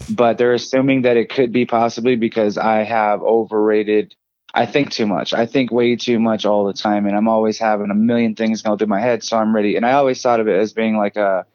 But 0.09 0.39
they're 0.39 0.55
assuming 0.55 1.03
that 1.03 1.16
it 1.16 1.31
could 1.31 1.53
be 1.53 1.66
possibly 1.66 2.16
because 2.16 2.59
I 2.59 2.85
have 2.85 3.23
overrated 3.23 4.14
I 4.55 4.66
think 4.66 4.90
too 4.90 5.07
much. 5.07 5.32
I 5.32 5.46
think 5.46 5.70
way 5.70 5.96
too 5.96 6.18
much 6.18 6.44
all 6.44 6.64
the 6.64 6.72
time, 6.72 7.07
and 7.07 7.16
I'm 7.16 7.28
always 7.28 7.59
having 7.59 7.90
a 7.90 7.94
million 7.94 8.34
things 8.34 8.62
going 8.62 8.78
through 8.78 8.88
my 8.88 9.01
head. 9.01 9.22
So 9.22 9.36
I'm 9.36 9.55
ready, 9.55 9.76
and 9.76 9.86
I 9.86 9.92
always 9.92 10.20
thought 10.20 10.40
of 10.40 10.48
it 10.48 10.59
as 10.59 10.72
being 10.72 10.96
like 10.96 11.16
a, 11.16 11.46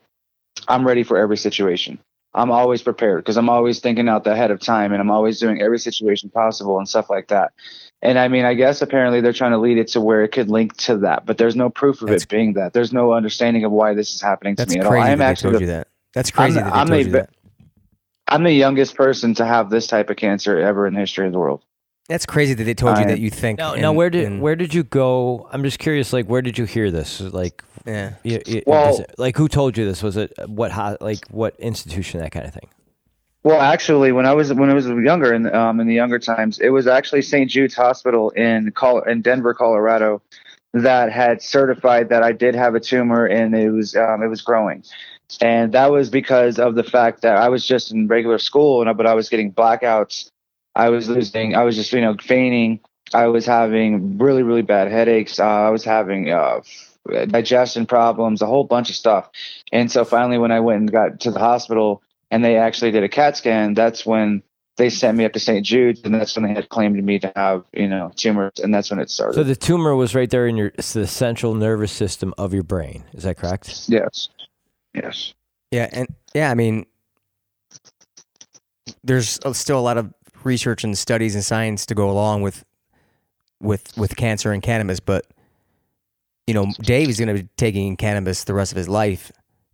I'm 0.68 0.88
ready 0.88 1.04
for 1.04 1.18
every 1.18 1.38
situation. 1.38 2.00
I'm 2.34 2.52
always 2.52 2.82
prepared 2.82 3.24
because 3.24 3.38
I'm 3.38 3.50
always 3.50 3.80
thinking 3.80 4.10
out 4.10 4.24
the 4.26 4.32
ahead 4.32 4.52
of 4.52 4.60
time, 4.60 4.92
and 4.92 5.02
I'm 5.02 5.12
always 5.12 5.40
doing 5.40 5.62
every 5.62 5.80
situation 5.80 6.30
possible 6.30 6.78
and 6.78 6.88
stuff 6.88 7.10
like 7.10 7.30
that. 7.30 7.54
And 8.02 8.20
I 8.20 8.28
mean, 8.28 8.46
I 8.46 8.54
guess 8.54 8.82
apparently 8.82 9.22
they're 9.22 9.34
trying 9.34 9.52
to 9.52 9.58
lead 9.58 9.78
it 9.78 9.88
to 9.90 10.02
where 10.02 10.24
it 10.24 10.30
could 10.30 10.50
link 10.50 10.76
to 10.78 10.98
that, 10.98 11.26
but 11.26 11.38
there's 11.38 11.56
no 11.56 11.70
proof 11.70 12.02
of 12.02 12.08
That's- 12.08 12.24
it 12.24 12.30
being 12.30 12.54
that. 12.54 12.74
There's 12.74 12.94
no 12.94 13.14
understanding 13.14 13.64
of 13.64 13.72
why 13.72 13.94
this 13.94 14.14
is 14.14 14.22
happening 14.22 14.56
to 14.58 14.66
me 14.66 14.80
at 14.80 14.86
all. 14.86 14.94
I 14.94 15.10
am 15.10 15.22
actually 15.22 15.52
told 15.52 15.56
the, 15.56 15.60
you 15.62 15.68
that. 15.68 15.88
That's 16.14 16.32
crazy 16.32 16.60
I'm- 16.60 16.70
that 16.70 16.76
I'm 16.76 16.88
told 16.88 17.00
a 17.00 17.04
you 17.04 17.12
that. 17.12 17.30
I'm 18.28 18.44
the 18.44 18.52
youngest 18.52 18.96
person 18.96 19.36
to 19.36 19.46
have 19.46 19.70
this 19.70 19.88
type 19.88 20.10
of 20.10 20.18
cancer 20.18 20.58
ever 20.60 20.88
in 20.88 20.94
the 20.96 21.00
history 21.00 21.28
of 21.28 21.32
the 21.32 21.40
world. 21.40 21.64
That's 22.08 22.26
crazy 22.26 22.54
that 22.54 22.64
they 22.64 22.74
told 22.76 22.98
you 22.98 23.04
I- 23.04 23.08
that 23.08 23.20
you 23.20 23.30
think. 23.32 23.58
Now, 23.58 23.74
and- 23.74 23.82
now 23.82 23.92
where 23.94 24.10
did 24.10 24.26
and- 24.26 24.42
where 24.42 24.56
did 24.56 24.74
you 24.74 24.84
go? 24.84 25.48
I'm 25.52 25.64
just 25.64 25.80
curious. 25.80 26.14
Like, 26.14 26.28
where 26.28 26.42
did 26.42 26.58
you 26.58 26.66
hear 26.66 26.92
this? 26.92 27.20
Like, 27.20 27.64
Yeah. 27.86 28.12
y- 28.24 28.42
y- 28.48 28.64
Well- 28.68 28.94
is 28.94 29.00
it- 29.02 29.16
like 29.18 29.38
who 29.38 29.48
told 29.48 29.78
you 29.78 29.86
this? 29.86 30.04
Was 30.04 30.16
it 30.18 30.32
what? 30.48 30.72
ho- 30.72 30.98
Like, 31.02 31.20
what 31.32 31.56
institution? 31.60 32.20
That 32.20 32.32
kind 32.32 32.46
of 32.46 32.54
thing. 32.54 32.68
Well, 33.44 33.60
actually, 33.62 34.12
when 34.12 34.26
I 34.26 34.34
was 34.34 34.54
when 34.54 34.70
I 34.70 34.74
was 34.74 34.88
younger, 34.88 35.34
in 35.34 35.54
um, 35.54 35.80
in 35.80 35.88
the 35.88 35.94
younger 35.96 36.20
times, 36.20 36.60
it 36.60 36.70
was 36.70 36.88
actually 36.88 37.22
St. 37.24 37.50
Jude's 37.50 37.76
Hospital 37.76 38.30
in 38.32 38.72
Col- 38.72 39.02
in 39.04 39.22
Denver, 39.22 39.54
Colorado, 39.54 40.22
that 40.74 41.12
had 41.12 41.42
certified 41.42 42.10
that 42.10 42.22
I 42.24 42.32
did 42.32 42.54
have 42.56 42.76
a 42.76 42.80
tumor 42.80 43.26
and 43.26 43.56
it 43.56 43.70
was 43.72 43.96
um, 43.96 44.22
it 44.24 44.28
was 44.28 44.42
growing, 44.42 44.84
and 45.42 45.72
that 45.74 45.92
was 45.92 46.10
because 46.10 46.58
of 46.60 46.74
the 46.76 46.84
fact 46.84 47.22
that 47.22 47.38
I 47.38 47.50
was 47.50 47.66
just 47.68 47.92
in 47.92 48.08
regular 48.08 48.38
school, 48.40 48.82
and 48.82 48.90
I- 48.90 48.94
but 48.94 49.06
I 49.08 49.14
was 49.14 49.30
getting 49.30 49.52
blackouts, 49.52 50.32
I 50.76 50.90
was 50.90 51.08
losing, 51.10 51.56
I 51.56 51.64
was 51.64 51.76
just 51.76 51.92
you 51.94 52.02
know 52.02 52.16
fainting, 52.22 52.80
I 53.14 53.28
was 53.28 53.46
having 53.46 54.18
really 54.18 54.44
really 54.44 54.62
bad 54.62 54.92
headaches, 54.92 55.40
uh, 55.40 55.46
I 55.46 55.70
was 55.70 55.84
having 55.84 56.32
uh, 56.32 56.62
digestion 57.28 57.86
problems, 57.86 58.42
a 58.42 58.46
whole 58.46 58.64
bunch 58.64 58.90
of 58.90 58.96
stuff, 58.96 59.30
and 59.72 59.92
so 59.92 60.06
finally, 60.06 60.38
when 60.38 60.52
I 60.52 60.60
went 60.60 60.80
and 60.80 60.92
got 60.92 61.20
to 61.22 61.32
the 61.32 61.40
hospital 61.40 62.02
and 62.32 62.44
they 62.44 62.58
actually 62.58 62.92
did 62.92 63.04
a 63.04 63.10
CAT 63.10 63.38
scan, 63.38 63.74
that's 63.76 64.06
when 64.06 64.42
they 64.78 64.90
sent 64.90 65.18
me 65.18 65.26
up 65.26 65.34
to 65.34 65.40
St. 65.40 65.66
Jude's, 65.66 66.02
and 66.04 66.14
that's 66.14 66.36
when 66.36 66.44
they 66.46 66.54
had 66.54 66.70
claimed 66.70 66.98
to 66.98 67.02
me 67.02 67.20
to 67.20 67.32
have, 67.36 67.64
you 67.74 67.88
know, 67.88 68.12
tumors, 68.16 68.54
and 68.62 68.74
that's 68.74 68.90
when 68.90 69.00
it 69.00 69.10
started. 69.10 69.36
So 69.36 69.44
the 69.44 69.56
tumor 69.56 69.96
was 69.96 70.14
right 70.14 70.30
there 70.30 70.48
in 70.48 70.58
your 70.58 70.72
it's 70.76 70.94
the 70.94 71.08
central 71.08 71.54
nervous 71.54 71.92
system 71.92 72.34
of 72.38 72.54
your 72.54 72.64
brain. 72.64 73.06
Is 73.14 73.24
that 73.24 73.38
correct? 73.38 73.86
yes, 73.88 74.30
yes, 74.94 75.34
Yeah, 75.72 75.90
and 75.92 76.08
yeah, 76.34 76.52
I 76.52 76.56
mean, 76.56 76.86
there's 79.04 79.40
uh, 79.46 79.54
still 79.54 79.80
a 79.80 79.82
lot 79.82 79.98
of 79.98 80.14
research 80.46 80.84
and 80.84 80.98
studies 80.98 81.36
and 81.36 81.44
science 81.44 81.86
to 81.88 81.96
go 81.96 82.10
along 82.10 82.42
with 82.42 82.64
with 83.60 83.98
with 83.98 84.16
cancer 84.16 84.52
and 84.52 84.62
cannabis, 84.62 85.00
but 85.00 85.26
you 86.48 86.54
know, 86.54 86.72
Dave 86.82 87.10
is 87.10 87.18
going 87.18 87.36
to 87.36 87.44
be 87.44 87.50
taking 87.58 87.98
cannabis 87.98 88.44
the 88.44 88.54
rest 88.54 88.72
of 88.72 88.78
his 88.78 88.88
life 88.88 89.32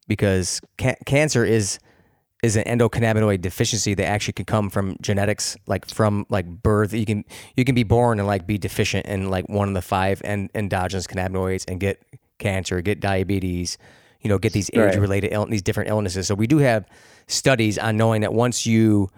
because 0.08 0.62
ca- 0.78 0.96
cancer 1.06 1.44
is 1.46 1.80
is 2.42 2.56
an 2.56 2.64
endocannabinoid 2.64 3.42
deficiency 3.42 3.94
that 3.94 4.06
actually 4.06 4.34
can 4.34 4.46
come 4.46 4.70
from 4.70 4.98
genetics, 5.02 5.56
like 5.68 5.88
from 5.88 6.26
like 6.30 6.48
birth. 6.48 6.94
You 6.94 7.06
can 7.06 7.26
you 7.56 7.66
can 7.66 7.76
be 7.76 7.84
born 7.84 8.20
and 8.20 8.28
like 8.28 8.48
be 8.48 8.58
deficient 8.58 9.06
in 9.06 9.30
like 9.30 9.48
one 9.50 9.68
of 9.68 9.74
the 9.74 9.82
five 9.82 10.22
en- 10.24 10.50
endogenous 10.56 11.06
cannabinoids 11.06 11.66
and 11.70 11.80
get 11.80 12.02
cancer, 12.40 12.82
get 12.82 13.00
diabetes, 13.00 13.78
you 14.22 14.30
know, 14.30 14.38
get 14.38 14.54
these 14.54 14.70
age 14.74 14.96
related 15.02 15.34
Ill- 15.34 15.48
these 15.48 15.62
different 15.62 15.90
illnesses. 15.90 16.28
So 16.28 16.36
we 16.36 16.48
do 16.48 16.58
have 16.60 16.86
studies 17.28 17.78
on 17.78 17.98
knowing 17.98 18.22
that 18.22 18.34
once 18.34 18.66
you 18.66 19.10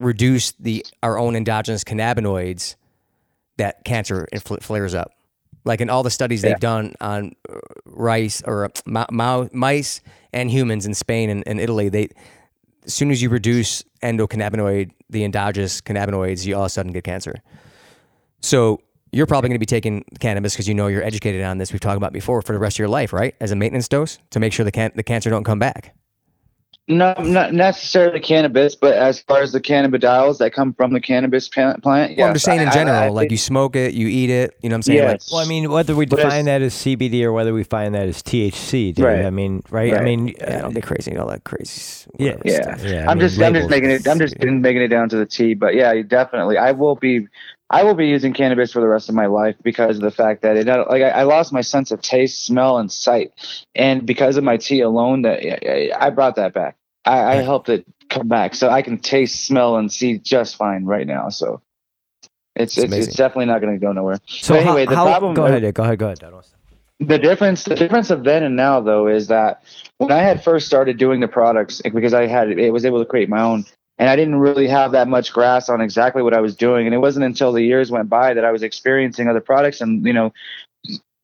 reduce 0.00 0.52
the 0.52 0.84
our 1.02 1.18
own 1.18 1.36
endogenous 1.36 1.84
cannabinoids, 1.84 2.76
that 3.56 3.84
cancer 3.84 4.26
infl- 4.32 4.62
flares 4.62 4.94
up. 4.94 5.12
Like 5.64 5.80
in 5.80 5.90
all 5.90 6.02
the 6.02 6.10
studies 6.10 6.42
Yeah. 6.42 6.50
they've 6.50 6.60
done 6.60 6.94
on 7.00 7.32
uh, 7.48 7.58
rice 7.86 8.42
or 8.46 8.70
uh, 8.86 9.06
mice 9.52 10.00
and 10.32 10.50
humans 10.50 10.86
in 10.86 10.94
Spain 10.94 11.28
and, 11.30 11.42
and 11.46 11.60
Italy, 11.60 11.88
they 11.88 12.08
as 12.84 12.94
soon 12.94 13.10
as 13.10 13.20
you 13.20 13.28
reduce 13.30 13.82
endocannabinoid, 14.02 14.92
the 15.10 15.24
endogenous 15.24 15.80
cannabinoids, 15.80 16.46
you 16.46 16.54
all 16.54 16.62
of 16.62 16.66
a 16.66 16.70
sudden 16.70 16.92
get 16.92 17.02
cancer. 17.02 17.34
So 18.40 18.80
you're 19.10 19.26
probably 19.26 19.48
going 19.48 19.56
to 19.56 19.60
be 19.60 19.66
taking 19.66 20.04
cannabis 20.20 20.52
because 20.52 20.68
you 20.68 20.74
know 20.74 20.86
you're 20.86 21.02
educated 21.02 21.42
on 21.42 21.58
this. 21.58 21.72
We've 21.72 21.80
talked 21.80 21.96
about 21.96 22.12
before 22.12 22.42
for 22.42 22.52
the 22.52 22.58
rest 22.60 22.76
of 22.76 22.80
your 22.80 22.88
life, 22.88 23.12
right? 23.12 23.34
As 23.40 23.50
a 23.50 23.56
maintenance 23.56 23.88
dose 23.88 24.18
to 24.30 24.38
make 24.38 24.52
sure 24.52 24.62
the 24.64 24.70
can- 24.70 24.92
the 24.94 25.02
cancer 25.02 25.30
don't 25.30 25.42
come 25.44 25.58
back. 25.58 25.96
No, 26.88 27.14
not 27.18 27.52
necessarily 27.52 28.20
cannabis, 28.20 28.76
but 28.76 28.92
as 28.94 29.18
far 29.20 29.42
as 29.42 29.50
the 29.50 29.60
cannabidiols 29.60 30.38
that 30.38 30.52
come 30.52 30.72
from 30.72 30.92
the 30.92 31.00
cannabis 31.00 31.48
plant, 31.48 31.82
plant 31.82 32.16
Well, 32.16 32.28
I'm 32.28 32.32
just 32.34 32.44
saying 32.44 32.60
in 32.60 32.68
I- 32.68 32.70
I- 32.70 32.74
general, 32.74 32.96
I 32.96 33.08
like 33.08 33.32
you 33.32 33.36
smoke 33.36 33.74
it, 33.74 33.94
you 33.94 34.06
eat 34.06 34.30
it. 34.30 34.54
You 34.62 34.68
know 34.68 34.74
what 34.74 34.76
I'm 34.76 34.82
saying? 34.82 35.04
Like, 35.04 35.20
Well, 35.32 35.40
I 35.40 35.48
mean, 35.48 35.68
whether 35.72 35.96
we 35.96 36.06
define 36.06 36.44
that 36.44 36.62
as 36.62 36.74
CBD 36.74 37.24
or 37.24 37.32
whether 37.32 37.52
we 37.52 37.64
find 37.64 37.92
that 37.96 38.06
as 38.06 38.22
THC, 38.22 38.92
dude. 38.94 39.04
Right. 39.04 39.24
I 39.24 39.30
mean, 39.30 39.64
right? 39.70 39.94
I 39.94 40.00
mean, 40.02 40.28
yeah, 40.38 40.60
don't 40.62 40.74
get 40.74 40.84
crazy, 40.84 41.16
all 41.16 41.26
that 41.28 41.42
crazy. 41.42 42.08
Yeah. 42.20 42.34
whatever 42.36 42.42
Yeah. 42.48 42.76
stuff. 42.76 42.84
yeah, 42.88 42.98
I 43.08 43.10
I'm 43.10 43.18
mean, 43.18 43.28
just 43.28 43.40
I'm 43.42 43.54
just 43.54 43.68
making 43.68 43.90
it 43.90 44.06
I'm 44.06 44.18
just 44.20 44.38
making 44.40 44.82
it 44.82 44.88
down 44.88 45.08
to 45.08 45.16
the 45.16 45.26
T. 45.26 45.54
But 45.54 45.74
yeah, 45.74 45.92
definitely, 46.06 46.56
I 46.56 46.70
will 46.70 46.94
be 46.94 47.26
I 47.68 47.82
will 47.82 47.94
be 47.94 48.06
using 48.06 48.32
cannabis 48.32 48.72
for 48.72 48.80
the 48.80 48.86
rest 48.86 49.08
of 49.08 49.14
my 49.14 49.26
life 49.26 49.56
because 49.62 49.96
of 49.96 50.02
the 50.02 50.10
fact 50.10 50.42
that 50.42 50.56
it 50.56 50.66
like 50.66 51.02
I, 51.02 51.10
I 51.10 51.22
lost 51.24 51.52
my 51.52 51.62
sense 51.62 51.90
of 51.90 52.00
taste, 52.00 52.46
smell, 52.46 52.78
and 52.78 52.90
sight, 52.90 53.32
and 53.74 54.06
because 54.06 54.36
of 54.36 54.44
my 54.44 54.56
tea 54.56 54.80
alone, 54.82 55.22
that 55.22 55.40
I, 55.68 56.06
I 56.06 56.10
brought 56.10 56.36
that 56.36 56.54
back. 56.54 56.76
I, 57.04 57.18
I 57.18 57.34
helped 57.36 57.68
it 57.68 57.84
come 58.08 58.28
back, 58.28 58.54
so 58.54 58.68
I 58.68 58.82
can 58.82 58.98
taste, 58.98 59.46
smell, 59.46 59.76
and 59.76 59.90
see 59.90 60.18
just 60.18 60.56
fine 60.56 60.84
right 60.84 61.06
now. 61.06 61.28
So 61.28 61.60
it's 62.54 62.78
It's 62.78 62.92
it's, 62.92 63.06
it's 63.08 63.16
definitely 63.16 63.46
not 63.46 63.60
going 63.60 63.74
to 63.74 63.84
go 63.84 63.92
nowhere. 63.92 64.18
So 64.26 64.54
But 64.54 64.62
how- 64.62 64.70
anyway, 64.70 64.86
the 64.86 64.96
how, 64.96 65.04
problem- 65.06 65.34
Go 65.34 65.46
ahead. 65.46 65.74
Go 65.74 65.82
ahead. 65.82 65.98
Go 65.98 66.06
ahead. 66.06 66.20
The 66.98 67.18
difference 67.18 67.64
the 67.64 67.74
difference 67.74 68.10
of 68.10 68.24
then 68.24 68.42
and 68.42 68.56
now 68.56 68.80
though 68.80 69.06
is 69.06 69.26
that 69.26 69.62
when 69.98 70.10
i 70.10 70.22
had 70.22 70.42
first 70.42 70.66
started 70.66 70.96
doing 70.96 71.20
the 71.20 71.28
products 71.28 71.82
because 71.82 72.14
i 72.14 72.26
had 72.26 72.48
it 72.48 72.72
was 72.72 72.86
able 72.86 73.00
to 73.00 73.04
create 73.04 73.28
my 73.28 73.42
own 73.42 73.66
and 73.98 74.08
i 74.08 74.16
didn't 74.16 74.36
really 74.36 74.68
have 74.68 74.92
that 74.92 75.08
much 75.08 75.32
grasp 75.32 75.70
on 75.70 75.80
exactly 75.80 76.22
what 76.22 76.34
i 76.34 76.40
was 76.40 76.54
doing. 76.56 76.86
And 76.86 76.94
it 76.94 76.98
wasn't 76.98 77.24
until 77.24 77.52
the 77.52 77.62
years 77.62 77.90
went 77.90 78.08
by 78.08 78.34
that 78.34 78.44
i 78.44 78.52
was 78.52 78.62
experiencing 78.62 79.28
other 79.28 79.40
products 79.40 79.80
and 79.80 80.04
you 80.06 80.12
know 80.12 80.32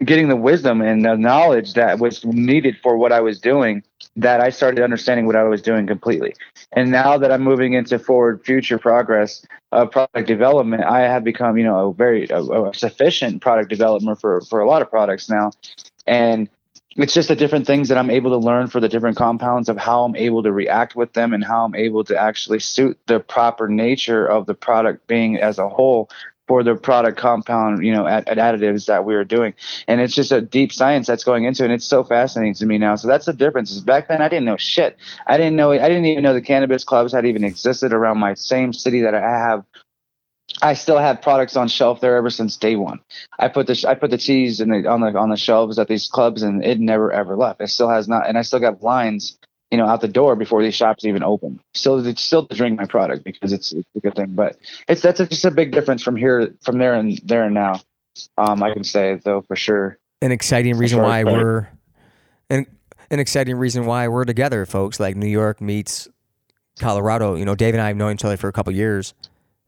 getting 0.04 0.28
the 0.28 0.36
wisdom 0.36 0.80
and 0.80 1.04
the 1.04 1.16
knowledge 1.16 1.74
that 1.74 2.00
was 2.00 2.24
needed 2.24 2.76
for 2.82 2.96
what 2.96 3.12
i 3.12 3.20
was 3.20 3.40
doing 3.40 3.82
that 4.16 4.40
i 4.40 4.50
started 4.50 4.82
understanding 4.82 5.26
what 5.26 5.36
i 5.36 5.44
was 5.44 5.62
doing 5.62 5.86
completely. 5.86 6.34
And 6.72 6.90
now 6.90 7.18
that 7.18 7.30
i'm 7.30 7.42
moving 7.42 7.74
into 7.74 7.98
forward 7.98 8.44
future 8.44 8.78
progress 8.78 9.44
of 9.70 9.90
product 9.90 10.26
development 10.26 10.84
i 10.84 11.00
have 11.00 11.24
become 11.24 11.56
you 11.56 11.64
know 11.64 11.90
a 11.90 11.94
very 11.94 12.26
a, 12.30 12.42
a 12.42 12.74
sufficient 12.74 13.42
product 13.42 13.68
developer 13.70 14.16
for 14.16 14.40
for 14.42 14.60
a 14.60 14.68
lot 14.68 14.82
of 14.82 14.90
products 14.90 15.28
now. 15.28 15.50
And 16.06 16.48
it's 16.97 17.14
just 17.14 17.28
the 17.28 17.36
different 17.36 17.66
things 17.66 17.88
that 17.88 17.99
I'm 17.99 18.11
able 18.11 18.30
to 18.30 18.36
learn 18.36 18.66
for 18.66 18.80
the 18.80 18.88
different 18.88 19.16
compounds 19.16 19.68
of 19.68 19.76
how 19.76 20.05
I'm 20.05 20.16
able 20.16 20.43
to 20.43 20.53
react 20.53 20.95
with 20.95 21.12
them 21.14 21.32
and 21.32 21.45
how 21.45 21.64
I'm 21.64 21.74
able 21.74 22.05
to 22.05 22.16
actually 22.16 22.61
suit 22.61 22.99
the 23.07 23.20
proper 23.20 23.68
nature 23.68 24.26
of 24.26 24.47
the 24.47 24.55
product 24.55 25.07
being 25.07 25.38
as 25.38 25.59
a 25.59 25.68
whole 25.68 26.11
for 26.49 26.62
the 26.62 26.74
product 26.74 27.18
compound, 27.18 27.84
you 27.84 27.93
know, 27.93 28.07
at, 28.07 28.28
at 28.28 28.36
additives 28.36 28.86
that 28.86 29.05
we 29.05 29.14
are 29.14 29.24
doing. 29.24 29.55
And 29.86 30.01
it's 30.01 30.14
just 30.14 30.32
a 30.32 30.40
deep 30.40 30.72
science 30.72 31.07
that's 31.07 31.24
going 31.24 31.45
into 31.45 31.62
it. 31.62 31.66
And 31.66 31.74
it's 31.74 31.86
so 31.86 32.03
fascinating 32.05 32.55
to 32.55 32.66
me 32.66 32.78
now. 32.78 32.97
So 32.97 33.09
that's 33.09 33.26
the 33.26 33.32
difference. 33.32 33.70
Is 33.70 33.80
back 33.80 34.09
then 34.09 34.20
I 34.20 34.28
didn't 34.28 34.45
know 34.45 34.57
shit. 34.57 34.97
I 35.26 35.36
didn't 35.36 35.57
know 35.57 35.72
I 35.72 35.88
didn't 35.88 36.07
even 36.07 36.22
know 36.22 36.34
the 36.34 36.43
cannabis 36.43 36.84
clubs 36.84 37.12
had 37.12 37.24
even 37.24 37.45
existed 37.45 37.93
around 37.93 38.18
my 38.18 38.34
same 38.34 38.72
city 38.72 39.01
that 39.03 39.14
I 39.14 39.20
have 39.20 39.64
I 40.62 40.74
still 40.74 40.98
have 40.98 41.20
products 41.20 41.56
on 41.56 41.66
shelf 41.66 42.00
there 42.00 42.16
ever 42.16 42.30
since 42.30 42.56
day 42.56 42.76
one. 42.76 43.00
I 43.38 43.48
put 43.48 43.66
the 43.66 43.84
I 43.86 43.94
put 43.94 44.10
the 44.10 44.18
cheese 44.18 44.60
in 44.60 44.70
the, 44.70 44.88
on 44.88 45.00
the 45.00 45.18
on 45.18 45.28
the 45.30 45.36
shelves 45.36 45.78
at 45.78 45.88
these 45.88 46.08
clubs, 46.08 46.42
and 46.42 46.64
it 46.64 46.78
never 46.78 47.12
ever 47.12 47.36
left. 47.36 47.60
It 47.60 47.68
still 47.68 47.88
has 47.88 48.08
not, 48.08 48.28
and 48.28 48.38
I 48.38 48.42
still 48.42 48.60
got 48.60 48.80
lines, 48.82 49.36
you 49.72 49.78
know, 49.78 49.86
out 49.86 50.00
the 50.00 50.08
door 50.08 50.36
before 50.36 50.62
these 50.62 50.76
shops 50.76 51.04
even 51.04 51.24
open. 51.24 51.60
Still, 51.74 52.06
it's 52.06 52.22
still 52.22 52.46
to 52.46 52.54
drink 52.54 52.78
my 52.78 52.86
product 52.86 53.24
because 53.24 53.52
it's, 53.52 53.72
it's 53.72 53.88
a 53.96 54.00
good 54.00 54.14
thing. 54.14 54.34
But 54.34 54.56
it's 54.88 55.02
that's 55.02 55.18
a, 55.18 55.26
just 55.26 55.44
a 55.44 55.50
big 55.50 55.72
difference 55.72 56.02
from 56.02 56.14
here, 56.14 56.54
from 56.62 56.78
there 56.78 56.94
and 56.94 57.18
there 57.24 57.44
and 57.44 57.54
now. 57.54 57.80
Um, 58.38 58.62
I 58.62 58.72
can 58.72 58.84
say 58.84 59.20
though 59.24 59.42
for 59.42 59.56
sure. 59.56 59.98
An 60.20 60.30
exciting 60.30 60.76
reason 60.76 61.02
why 61.02 61.24
we're 61.24 61.68
an 62.50 62.66
an 63.10 63.18
exciting 63.18 63.56
reason 63.56 63.84
why 63.84 64.06
we're 64.06 64.24
together, 64.24 64.64
folks. 64.64 65.00
Like 65.00 65.16
New 65.16 65.26
York 65.26 65.60
meets 65.60 66.08
Colorado. 66.78 67.34
You 67.34 67.44
know, 67.44 67.56
Dave 67.56 67.74
and 67.74 67.80
I 67.80 67.88
have 67.88 67.96
known 67.96 68.12
each 68.12 68.24
other 68.24 68.36
for 68.36 68.48
a 68.48 68.52
couple 68.52 68.72
years, 68.72 69.12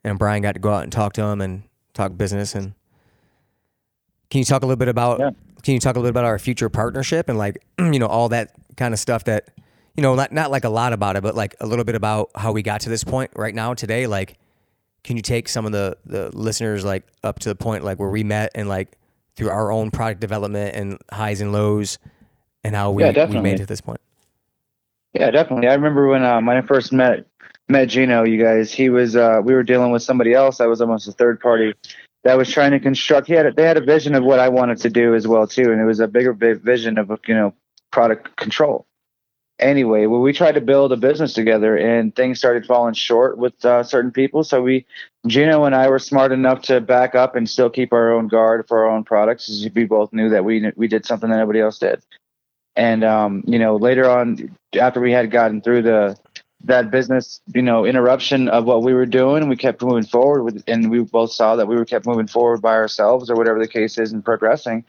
and 0.05 0.19
Brian 0.19 0.43
got 0.43 0.53
to 0.53 0.59
go 0.61 0.73
out 0.73 0.83
and 0.83 0.93
talk 0.93 1.15
to 1.15 1.23
him 1.23 1.41
and 1.41 1.63
talk 1.95 2.17
business. 2.17 2.55
And 2.55 2.75
can 4.31 4.39
you 4.39 4.45
talk 4.45 4.63
a 4.63 4.67
little 4.67 4.77
bit 4.79 4.89
about? 4.89 5.19
Yeah. 5.19 5.31
Can 5.63 5.75
you 5.75 5.81
talk 5.81 5.97
a 5.97 5.99
little 5.99 6.13
bit 6.13 6.21
about 6.21 6.27
our 6.27 6.39
future 6.39 6.69
partnership 6.69 7.29
and 7.29 7.39
like 7.39 7.65
you 7.79 7.99
know 7.99 8.07
all 8.07 8.29
that 8.29 8.53
kind 8.77 8.93
of 8.93 9.01
stuff 9.01 9.25
that 9.25 9.49
you 9.97 10.03
know 10.03 10.15
not 10.15 10.33
not 10.33 10.51
like 10.51 10.65
a 10.65 10.69
lot 10.69 10.93
about 10.93 11.17
it, 11.17 11.23
but 11.23 11.35
like 11.35 11.55
a 11.61 11.67
little 11.67 11.85
bit 11.85 11.95
about 11.95 12.31
how 12.35 12.53
we 12.53 12.63
got 12.63 12.83
to 12.83 12.91
this 12.91 13.03
point 13.03 13.31
right 13.35 13.55
now 13.55 13.75
today. 13.75 14.07
Like, 14.07 14.37
can 15.03 15.17
you 15.17 15.23
take 15.23 15.49
some 15.49 15.65
of 15.67 15.73
the 15.73 15.97
the 16.05 16.31
listeners 16.37 16.85
like 16.85 17.05
up 17.23 17.39
to 17.41 17.49
the 17.49 17.55
point 17.55 17.83
like 17.83 17.99
where 17.99 18.11
we 18.11 18.25
met 18.25 18.51
and 18.55 18.69
like 18.69 18.97
through 19.37 19.51
our 19.51 19.73
own 19.73 19.91
product 19.91 20.21
development 20.21 20.77
and 20.77 20.99
highs 21.11 21.41
and 21.41 21.53
lows 21.53 21.99
and 22.63 22.75
how 22.75 22.91
we, 22.91 23.05
Yeah, 23.05 23.27
we 23.27 23.41
made 23.41 23.57
to 23.59 23.67
this 23.67 23.81
point. 23.81 24.01
Yeah, 25.13 25.31
definitely. 25.31 25.69
I 25.69 25.75
remember 25.75 26.09
when 26.09 26.25
um, 26.25 26.47
when 26.47 26.57
I 26.57 26.61
first 26.61 26.93
met 26.93 27.27
met 27.69 27.89
Gino, 27.89 28.25
you 28.25 28.43
guys, 28.43 28.73
he 28.73 28.89
was 28.89 29.17
uh, 29.17 29.41
we 29.43 29.55
were 29.55 29.63
dealing 29.63 29.91
with 29.91 30.03
somebody 30.03 30.35
else 30.35 30.61
I 30.61 30.67
was 30.67 30.81
almost 30.81 31.09
a 31.09 31.13
third 31.13 31.41
party 31.41 31.75
that 32.25 32.37
was 32.37 32.51
trying 32.51 32.73
to 32.73 32.81
construct. 32.81 33.27
He 33.27 33.35
had 33.35 33.47
a, 33.47 33.53
they 33.53 33.65
had 33.65 33.77
a 33.77 33.85
vision 33.85 34.15
of 34.15 34.25
what 34.25 34.41
I 34.41 34.49
wanted 34.49 34.79
to 34.79 34.91
do 34.91 35.15
as 35.15 35.29
well 35.29 35.47
too, 35.47 35.73
and 35.73 35.81
it 35.81 35.85
was 35.85 36.01
a 36.01 36.09
bigger 36.09 36.33
big 36.33 36.61
vision 36.61 36.99
of 36.99 37.11
you 37.27 37.35
know 37.35 37.55
product 37.93 38.37
control. 38.37 38.87
Anyway, 39.61 40.07
well, 40.07 40.21
we 40.21 40.33
tried 40.33 40.57
to 40.57 40.61
build 40.61 40.93
a 40.93 40.97
business 40.97 41.33
together, 41.33 41.77
and 41.77 42.15
things 42.17 42.39
started 42.39 42.67
falling 42.67 42.95
short 42.95 43.39
with 43.39 43.65
uh, 43.65 43.85
certain 43.85 44.11
people. 44.11 44.43
So 44.43 44.61
we, 44.61 44.85
Gino 45.29 45.65
and 45.65 45.77
I, 45.77 45.89
were 45.89 46.01
smart 46.01 46.33
enough 46.33 46.63
to 46.63 46.81
back 46.81 47.15
up 47.15 47.37
and 47.37 47.49
still 47.49 47.71
keep 47.71 47.93
our 47.93 48.13
own 48.13 48.27
guard 48.27 48.67
for 48.67 48.85
our 48.85 48.91
own 48.91 49.05
products, 49.05 49.49
as 49.49 49.69
we 49.73 49.85
both 49.85 50.13
knew 50.13 50.29
that 50.31 50.45
we 50.45 50.73
we 50.77 50.89
did 50.89 51.07
something 51.07 51.31
that 51.31 51.37
nobody 51.37 51.61
else 51.61 51.79
did. 51.79 52.03
And 52.75 53.05
um, 53.05 53.45
you 53.47 53.59
know, 53.59 53.77
later 53.77 54.11
on, 54.11 54.57
after 54.79 55.01
we 55.01 55.13
had 55.13 55.31
gotten 55.31 55.61
through 55.61 55.83
the 55.83 56.19
that 56.65 56.91
business, 56.91 57.41
you 57.55 57.63
know, 57.63 57.85
interruption 57.85 58.49
of 58.49 58.65
what 58.65 58.83
we 58.83 58.95
were 58.95 59.07
doing, 59.07 59.49
we 59.49 59.57
kept 59.57 59.83
moving 59.83 60.05
forward 60.05 60.43
with, 60.45 60.65
and 60.67 60.91
we 60.91 61.01
both 61.01 61.33
saw 61.33 61.57
that 61.57 61.69
we 61.69 61.77
were 61.77 61.85
kept 61.85 62.07
moving 62.07 62.27
forward 62.27 62.63
by 62.63 62.75
ourselves 62.75 63.31
or 63.31 63.37
whatever 63.37 63.59
the 63.59 63.69
case 63.69 63.99
is 63.99 64.13
and 64.13 64.25
progressing. 64.25 64.85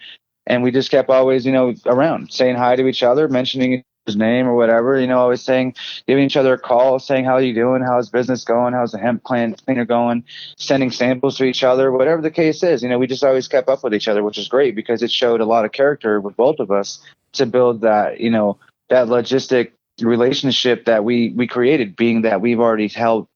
And 0.47 0.63
we 0.63 0.71
just 0.71 0.91
kept 0.91 1.09
always, 1.09 1.45
you 1.45 1.51
know, 1.51 1.73
around 1.85 2.31
saying 2.31 2.55
hi 2.55 2.75
to 2.75 2.87
each 2.87 3.03
other, 3.03 3.27
mentioning 3.27 3.83
his 4.05 4.15
name 4.15 4.47
or 4.47 4.55
whatever, 4.55 4.99
you 4.99 5.07
know, 5.07 5.17
always 5.17 5.41
saying, 5.41 5.75
giving 6.07 6.23
each 6.23 6.37
other 6.37 6.53
a 6.53 6.59
call, 6.59 6.99
saying, 6.99 7.25
how 7.25 7.33
are 7.33 7.41
you 7.41 7.53
doing? 7.53 7.81
How's 7.81 8.09
business 8.09 8.43
going? 8.43 8.73
How's 8.73 8.91
the 8.91 8.99
hemp 8.99 9.23
plant 9.23 9.61
cleaner 9.65 9.85
going? 9.85 10.23
Sending 10.57 10.91
samples 10.91 11.37
to 11.37 11.43
each 11.43 11.63
other, 11.63 11.91
whatever 11.91 12.21
the 12.21 12.31
case 12.31 12.63
is. 12.63 12.83
You 12.83 12.89
know, 12.89 12.99
we 12.99 13.07
just 13.07 13.23
always 13.23 13.47
kept 13.47 13.67
up 13.67 13.83
with 13.83 13.93
each 13.93 14.07
other, 14.07 14.23
which 14.23 14.37
is 14.37 14.47
great 14.47 14.75
because 14.75 15.01
it 15.01 15.11
showed 15.11 15.41
a 15.41 15.45
lot 15.45 15.65
of 15.65 15.71
character 15.71 16.21
with 16.21 16.37
both 16.37 16.59
of 16.59 16.71
us 16.71 17.01
to 17.33 17.45
build 17.45 17.81
that, 17.81 18.19
you 18.19 18.29
know, 18.29 18.59
that 18.89 19.07
logistic 19.07 19.71
relationship 20.01 20.85
that 20.85 21.03
we 21.03 21.33
we 21.35 21.47
created 21.47 21.95
being 21.95 22.23
that 22.23 22.41
we've 22.41 22.59
already 22.59 22.87
held 22.87 23.27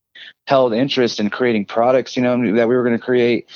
held 0.47 0.73
interest 0.73 1.19
in 1.19 1.29
creating 1.29 1.65
products 1.65 2.17
you 2.17 2.23
know 2.23 2.35
that 2.55 2.67
we 2.67 2.75
were 2.75 2.83
going 2.83 2.97
to 2.97 3.03
create 3.03 3.47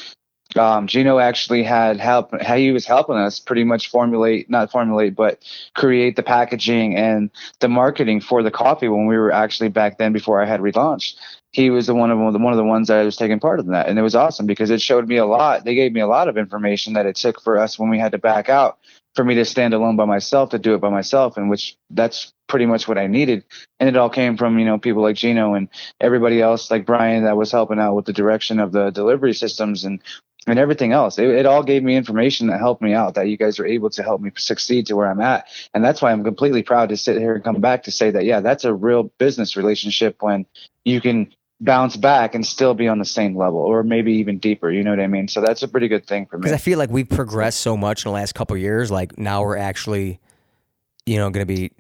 um, 0.56 0.88
Gino 0.88 1.20
actually 1.20 1.64
had 1.64 2.00
help. 2.00 2.30
How 2.42 2.56
he 2.56 2.72
was 2.72 2.86
helping 2.86 3.16
us 3.16 3.40
pretty 3.40 3.64
much 3.64 3.90
formulate, 3.90 4.50
not 4.50 4.72
formulate, 4.72 5.16
but 5.16 5.44
create 5.76 6.16
the 6.16 6.24
packaging 6.24 6.96
and 6.96 7.30
the 7.60 7.70
marketing 7.70 8.22
for 8.22 8.44
the 8.44 8.52
coffee 8.52 8.88
when 8.88 9.08
we 9.08 9.18
were 9.18 9.32
actually 9.32 9.70
back 9.70 9.98
then 9.98 10.14
before 10.14 10.42
I 10.42 10.46
had 10.46 10.62
relaunched. 10.62 11.16
He 11.52 11.70
was 11.70 11.88
the 11.88 11.96
one 11.96 12.12
of 12.12 12.18
one 12.20 12.54
of 12.54 12.58
the 12.58 12.64
ones 12.64 12.88
that 12.88 13.04
was 13.04 13.16
taking 13.16 13.40
part 13.40 13.60
in 13.60 13.68
that, 13.68 13.88
and 13.88 13.98
it 13.98 14.02
was 14.02 14.16
awesome 14.16 14.46
because 14.46 14.70
it 14.70 14.82
showed 14.82 15.08
me 15.08 15.18
a 15.18 15.26
lot. 15.26 15.66
They 15.66 15.76
gave 15.76 15.94
me 15.94 16.02
a 16.02 16.08
lot 16.08 16.28
of 16.28 16.38
information 16.38 16.94
that 16.94 17.06
it 17.06 17.16
took 17.16 17.42
for 17.42 17.58
us 17.58 17.78
when 17.78 17.90
we 17.90 18.00
had 18.00 18.12
to 18.12 18.18
back 18.18 18.50
out 18.50 18.80
for 19.16 19.24
me 19.24 19.36
to 19.36 19.46
stand 19.46 19.74
alone 19.74 19.96
by 19.96 20.06
myself 20.06 20.50
to 20.50 20.60
do 20.60 20.74
it 20.74 20.82
by 20.82 20.90
myself, 20.90 21.38
and 21.38 21.50
which 21.50 21.78
that's 21.90 22.34
pretty 22.48 22.66
much 22.66 22.88
what 22.88 22.98
I 22.98 23.08
needed. 23.08 23.44
And 23.80 23.90
it 23.90 23.98
all 23.98 24.10
came 24.10 24.38
from 24.38 24.60
you 24.60 24.66
know 24.66 24.78
people 24.78 25.02
like 25.02 25.16
Gino 25.16 25.54
and 25.54 25.70
everybody 26.00 26.42
else 26.42 26.70
like 26.72 26.86
Brian 26.86 27.24
that 27.24 27.38
was 27.38 27.52
helping 27.52 27.80
out 27.80 27.96
with 27.96 28.06
the 28.06 28.14
direction 28.14 28.60
of 28.60 28.72
the 28.72 28.90
delivery 28.90 29.34
systems 29.34 29.86
and 29.86 30.02
and 30.48 30.60
everything 30.60 30.92
else. 30.92 31.18
It, 31.18 31.30
it 31.30 31.46
all 31.46 31.64
gave 31.64 31.84
me 31.84 31.96
information 31.96 32.48
that 32.48 32.60
helped 32.60 32.82
me 32.82 32.94
out 32.94 33.16
that 33.16 33.28
you 33.28 33.38
guys 33.38 33.60
were 33.60 33.66
able 33.66 33.90
to 33.92 34.04
help 34.04 34.22
me 34.22 34.32
succeed 34.36 34.88
to 34.88 34.96
where 34.96 35.10
I'm 35.10 35.22
at. 35.22 35.48
And 35.74 35.84
that's 35.84 36.02
why 36.02 36.12
I'm 36.12 36.24
completely 36.24 36.64
proud 36.64 36.90
to 36.90 36.98
sit 36.98 37.18
here 37.18 37.36
and 37.36 37.44
come 37.44 37.62
back 37.62 37.84
to 37.84 37.92
say 37.92 38.12
that, 38.12 38.26
yeah, 38.26 38.42
that's 38.42 38.66
a 38.66 38.74
real 38.74 39.04
business 39.20 39.56
relationship 39.56 40.18
when 40.22 40.46
you 40.84 41.00
can 41.00 41.34
bounce 41.64 41.96
back 41.96 42.36
and 42.36 42.46
still 42.46 42.74
be 42.74 42.88
on 42.88 43.00
the 43.00 43.06
same 43.06 43.38
level 43.38 43.60
or 43.60 43.84
maybe 43.84 44.14
even 44.14 44.38
deeper. 44.38 44.72
You 44.72 44.84
know 44.84 44.90
what 44.92 45.00
I 45.00 45.08
mean? 45.08 45.28
So 45.28 45.42
that's 45.42 45.64
a 45.64 45.68
pretty 45.68 45.88
good 45.88 46.06
thing 46.06 46.26
for 46.26 46.38
me. 46.38 46.42
Because 46.42 46.54
I 46.54 46.58
feel 46.58 46.78
like 46.78 46.90
we've 46.90 47.10
progressed 47.10 47.62
so 47.62 47.78
much 47.78 48.06
in 48.06 48.10
the 48.10 48.14
last 48.14 48.36
couple 48.36 48.56
of 48.56 48.62
years. 48.62 48.92
Like 48.92 49.18
now 49.18 49.44
we're 49.44 49.58
actually 49.58 50.20
you 51.06 51.18
know, 51.18 51.30
going 51.30 51.46
to 51.46 51.54
be, 51.54 51.64
you 51.64 51.72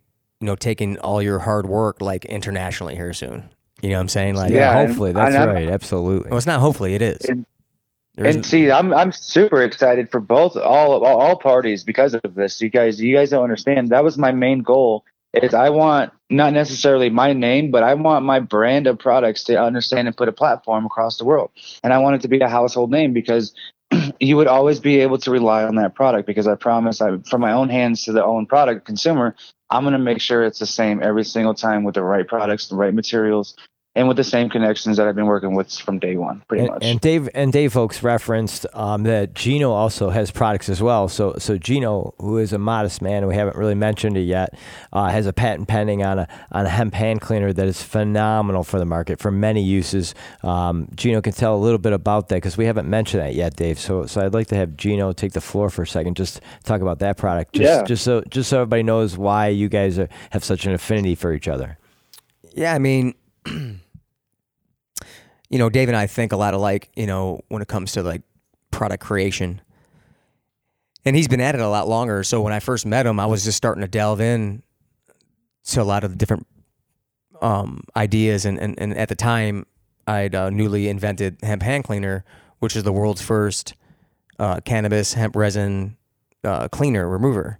know, 0.42 0.56
taking 0.56 0.98
all 1.00 1.22
your 1.22 1.40
hard 1.40 1.66
work 1.66 2.02
like 2.02 2.26
internationally 2.26 2.96
here 2.96 3.14
soon. 3.14 3.50
You 3.82 3.90
know 3.90 3.96
what 3.96 4.02
I'm 4.02 4.10
saying? 4.10 4.36
Like, 4.36 4.52
Yeah, 4.52 4.78
and- 4.78 4.90
hopefully 4.90 5.12
that's 5.14 5.36
and 5.36 5.52
right. 5.52 5.70
Absolutely. 5.70 6.30
well, 6.30 6.38
it's 6.38 6.48
not 6.48 6.60
hopefully, 6.60 6.96
it 6.96 7.02
is. 7.02 7.26
And- 7.26 7.46
and 8.16 8.46
see, 8.46 8.70
I'm 8.70 8.94
I'm 8.94 9.12
super 9.12 9.64
excited 9.64 10.12
for 10.12 10.20
both 10.20 10.56
all 10.56 11.04
all 11.04 11.36
parties 11.36 11.84
because 11.84 12.14
of 12.14 12.36
this. 12.36 12.62
You 12.62 12.70
guys, 12.70 13.02
you 13.02 13.16
guys 13.16 13.32
don't 13.32 13.42
understand. 13.42 13.90
That 13.90 14.04
was 14.04 14.20
my 14.20 14.32
main 14.32 14.60
goal. 14.60 15.04
Is 15.34 15.54
I 15.54 15.70
want 15.70 16.14
not 16.30 16.54
necessarily 16.54 17.10
my 17.10 17.34
name, 17.34 17.72
but 17.72 17.84
I 17.84 17.96
want 17.96 18.24
my 18.24 18.40
brand 18.40 18.86
of 18.86 19.00
products 19.00 19.44
to 19.46 19.60
understand 19.60 20.08
and 20.08 20.16
put 20.16 20.28
a 20.28 20.32
platform 20.32 20.86
across 20.86 21.18
the 21.18 21.26
world. 21.26 21.50
And 21.84 21.92
I 21.92 21.98
want 22.00 22.16
it 22.16 22.22
to 22.22 22.28
be 22.28 22.40
a 22.40 22.48
household 22.48 22.92
name 22.92 23.14
because 23.14 23.54
you 24.20 24.38
would 24.38 24.48
always 24.48 24.80
be 24.80 25.00
able 25.00 25.18
to 25.20 25.32
rely 25.32 25.64
on 25.64 25.76
that 25.76 25.96
product. 25.96 26.28
Because 26.28 26.48
I 26.48 26.56
promise, 26.56 27.02
I 27.02 27.18
from 27.28 27.42
my 27.42 27.54
own 27.54 27.70
hands 27.70 28.04
to 28.04 28.12
the 28.12 28.24
own 28.24 28.46
product 28.46 28.86
consumer, 28.86 29.36
I'm 29.72 29.84
going 29.84 29.94
to 29.94 30.00
make 30.00 30.22
sure 30.22 30.44
it's 30.44 30.60
the 30.60 30.68
same 30.68 31.02
every 31.02 31.24
single 31.24 31.56
time 31.56 31.84
with 31.84 31.96
the 31.96 32.04
right 32.04 32.28
products, 32.28 32.68
the 32.68 32.76
right 32.76 32.94
materials, 32.94 33.56
and 33.96 34.08
with 34.08 34.18
the 34.18 34.24
same 34.24 34.50
connections 34.50 34.98
that 34.98 35.08
I've 35.08 35.16
been 35.16 35.28
working 35.28 35.54
with 35.54 35.72
from 35.78 36.00
day 36.00 36.16
one, 36.18 36.42
pretty 36.48 36.64
And, 36.64 36.74
much. 36.74 36.84
and 36.84 37.00
Dave 37.00 37.30
and 37.36 37.54
Dave 37.54 37.74
folks 37.74 38.02
referenced 38.02 38.66
um, 38.74 39.04
that 39.04 39.36
Gino 39.36 39.72
also 39.72 40.10
has 40.10 40.32
products 40.32 40.68
as 40.68 40.82
well. 40.82 41.08
So 41.08 41.36
so 41.38 41.58
Gino, 41.60 42.14
who 42.20 42.38
is 42.40 42.54
a 42.54 42.58
modest 42.58 43.02
man, 43.04 43.28
we 43.28 43.36
haven't 43.36 43.56
really 43.56 43.76
mentioned 43.76 44.18
it 44.18 44.22
yet, 44.24 44.58
uh, 44.92 45.10
has 45.10 45.28
a 45.28 45.34
patent 45.34 45.68
pending 45.68 46.04
on 46.04 46.18
a 46.20 46.28
on 46.52 46.66
a 46.66 46.70
hemp 46.70 46.96
hand 46.96 47.22
cleaner 47.22 47.54
that 47.54 47.68
is 47.68 47.84
phenomenal 47.84 48.64
for 48.64 48.80
the 48.80 48.86
market 48.86 49.20
for 49.20 49.30
many 49.30 49.62
uses. 49.62 50.16
Um, 50.42 50.88
Gino 50.96 51.22
can 51.22 51.34
tell 51.34 51.56
a 51.56 51.62
little 51.62 51.78
bit 51.78 51.94
about 51.94 52.30
that 52.30 52.36
because 52.38 52.58
we 52.58 52.66
haven't 52.66 52.90
mentioned 52.90 53.22
that 53.22 53.36
yet, 53.36 53.56
Dave. 53.56 53.80
So 53.80 54.08
so 54.08 54.22
I'd 54.26 54.34
like 54.34 54.48
to 54.48 54.56
have 54.56 54.76
Gino 54.76 55.14
take 55.14 55.34
the 55.34 55.42
floor 55.42 55.70
for 55.70 55.84
a 55.84 55.88
second, 55.88 56.18
just 56.18 56.42
talk 56.64 56.82
about 56.82 56.98
that 57.00 57.18
product, 57.18 57.54
just 57.54 57.64
Yeah. 57.80 57.84
just 57.84 58.04
so 58.04 58.24
just 58.30 58.50
so 58.50 58.58
everybody 58.62 58.82
knows 58.82 59.18
why 59.20 59.50
you 59.50 59.70
guys 59.70 60.00
are, 60.00 60.10
have 60.32 60.44
such 60.44 60.66
an 60.66 60.74
affinity 60.74 61.14
for 61.14 61.32
each 61.32 61.48
other. 61.48 61.78
Yeah, 62.56 62.74
I 62.74 62.80
mean, 62.80 63.14
you 65.54 65.60
know, 65.60 65.70
Dave 65.70 65.88
and 65.88 65.96
I 65.96 66.08
think 66.08 66.32
a 66.32 66.36
lot 66.36 66.56
alike, 66.56 66.90
you 66.96 67.06
know, 67.06 67.40
when 67.50 67.62
it 67.62 67.68
comes 67.68 67.92
to 67.92 68.02
like 68.02 68.24
product 68.72 69.04
creation. 69.04 69.62
And 71.06 71.16
he's 71.16 71.28
been 71.28 71.42
at 71.42 71.54
it 71.54 71.62
a 71.62 71.70
lot 71.70 71.88
longer. 71.88 72.24
So 72.24 72.42
when 72.42 72.52
I 72.52 72.60
first 72.60 72.88
met 72.88 73.06
him, 73.06 73.20
I 73.20 73.28
was 73.28 73.44
just 73.44 73.56
starting 73.56 73.82
to 73.82 73.88
delve 73.88 74.20
in 74.20 74.64
to 75.66 75.80
a 75.80 75.84
lot 75.84 76.04
of 76.04 76.10
the 76.10 76.18
different 76.18 76.48
um, 77.40 77.84
ideas. 77.96 78.46
And, 78.46 78.58
and, 78.58 78.74
and 78.80 78.98
at 78.98 79.10
the 79.10 79.16
time, 79.16 79.68
I'd 80.08 80.34
uh, 80.34 80.50
newly 80.50 80.90
invented 80.90 81.38
hemp 81.44 81.62
hand 81.62 81.84
cleaner, 81.84 82.26
which 82.58 82.76
is 82.76 82.82
the 82.82 82.92
world's 82.92 83.22
first 83.22 83.76
uh, 84.40 84.60
cannabis 84.62 85.14
hemp 85.14 85.36
resin 85.36 85.98
uh, 86.44 86.68
cleaner 86.70 87.08
remover. 87.08 87.60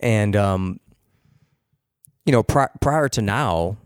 And, 0.00 0.34
um, 0.34 0.80
you 2.24 2.32
know, 2.32 2.42
pri- 2.42 2.70
prior 2.80 3.10
to 3.10 3.20
now, 3.20 3.76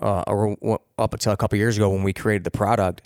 uh, 0.00 0.24
or 0.26 0.80
up 0.98 1.12
until 1.12 1.32
a 1.32 1.36
couple 1.36 1.58
years 1.58 1.76
ago 1.76 1.90
when 1.90 2.02
we 2.02 2.12
created 2.12 2.44
the 2.44 2.50
product, 2.50 3.02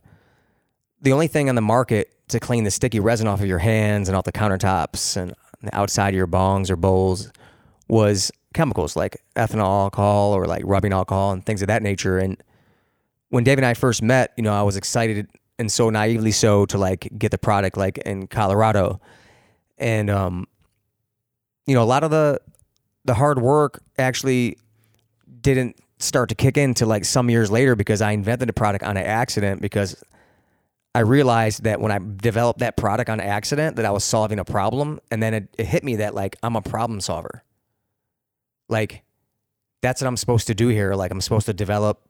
the 1.00 1.12
only 1.12 1.26
thing 1.26 1.48
on 1.48 1.54
the 1.54 1.60
market 1.60 2.10
to 2.28 2.40
clean 2.40 2.64
the 2.64 2.70
sticky 2.70 3.00
resin 3.00 3.26
off 3.26 3.40
of 3.40 3.46
your 3.46 3.58
hands 3.58 4.08
and 4.08 4.16
off 4.16 4.24
the 4.24 4.32
countertops 4.32 5.16
and 5.16 5.34
the 5.62 5.74
outside 5.76 6.10
of 6.10 6.14
your 6.14 6.26
bongs 6.26 6.70
or 6.70 6.76
bowls 6.76 7.30
was 7.88 8.30
chemicals 8.54 8.96
like 8.96 9.20
ethanol 9.36 9.84
alcohol 9.84 10.32
or 10.32 10.46
like 10.46 10.62
rubbing 10.64 10.92
alcohol 10.92 11.32
and 11.32 11.44
things 11.44 11.60
of 11.62 11.68
that 11.68 11.82
nature. 11.82 12.18
And 12.18 12.42
when 13.28 13.44
Dave 13.44 13.58
and 13.58 13.66
I 13.66 13.74
first 13.74 14.02
met, 14.02 14.32
you 14.36 14.42
know, 14.42 14.54
I 14.54 14.62
was 14.62 14.76
excited 14.76 15.28
and 15.58 15.70
so 15.70 15.90
naively 15.90 16.32
so 16.32 16.66
to 16.66 16.78
like 16.78 17.08
get 17.18 17.30
the 17.30 17.38
product 17.38 17.76
like 17.76 17.98
in 17.98 18.26
Colorado. 18.26 19.00
And 19.76 20.08
um 20.08 20.46
you 21.66 21.74
know, 21.74 21.82
a 21.82 21.84
lot 21.84 22.04
of 22.04 22.10
the 22.10 22.40
the 23.04 23.14
hard 23.14 23.40
work 23.40 23.82
actually 23.98 24.56
didn't 25.40 25.76
start 26.04 26.28
to 26.28 26.34
kick 26.34 26.56
into 26.56 26.86
like 26.86 27.04
some 27.04 27.30
years 27.30 27.50
later 27.50 27.74
because 27.74 28.00
I 28.00 28.12
invented 28.12 28.48
the 28.48 28.52
product 28.52 28.84
on 28.84 28.96
an 28.96 29.04
accident 29.04 29.60
because 29.60 30.02
I 30.94 31.00
realized 31.00 31.64
that 31.64 31.80
when 31.80 31.90
I 31.90 31.98
developed 31.98 32.60
that 32.60 32.76
product 32.76 33.10
on 33.10 33.20
accident 33.20 33.76
that 33.76 33.84
I 33.84 33.90
was 33.90 34.04
solving 34.04 34.38
a 34.38 34.44
problem 34.44 35.00
and 35.10 35.22
then 35.22 35.34
it, 35.34 35.54
it 35.58 35.66
hit 35.66 35.82
me 35.82 35.96
that 35.96 36.14
like 36.14 36.36
I'm 36.42 36.54
a 36.54 36.62
problem 36.62 37.00
solver. 37.00 37.42
Like 38.68 39.02
that's 39.82 40.00
what 40.00 40.08
I'm 40.08 40.16
supposed 40.16 40.46
to 40.46 40.54
do 40.54 40.68
here. 40.68 40.94
Like 40.94 41.10
I'm 41.10 41.20
supposed 41.20 41.46
to 41.46 41.52
develop 41.52 42.00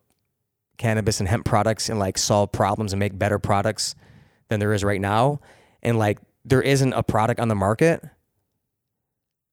cannabis 0.77 1.21
and 1.21 1.29
hemp 1.29 1.45
products 1.45 1.89
and 1.89 1.99
like 1.99 2.19
solve 2.19 2.53
problems 2.53 2.93
and 2.93 3.01
make 3.01 3.19
better 3.19 3.39
products 3.39 3.95
than 4.49 4.61
there 4.61 4.73
is 4.73 4.85
right 4.85 5.01
now. 5.01 5.41
And 5.83 5.99
like 5.99 6.19
there 6.45 6.63
isn't 6.63 6.93
a 6.93 7.03
product 7.03 7.41
on 7.41 7.49
the 7.49 7.55
market 7.55 8.05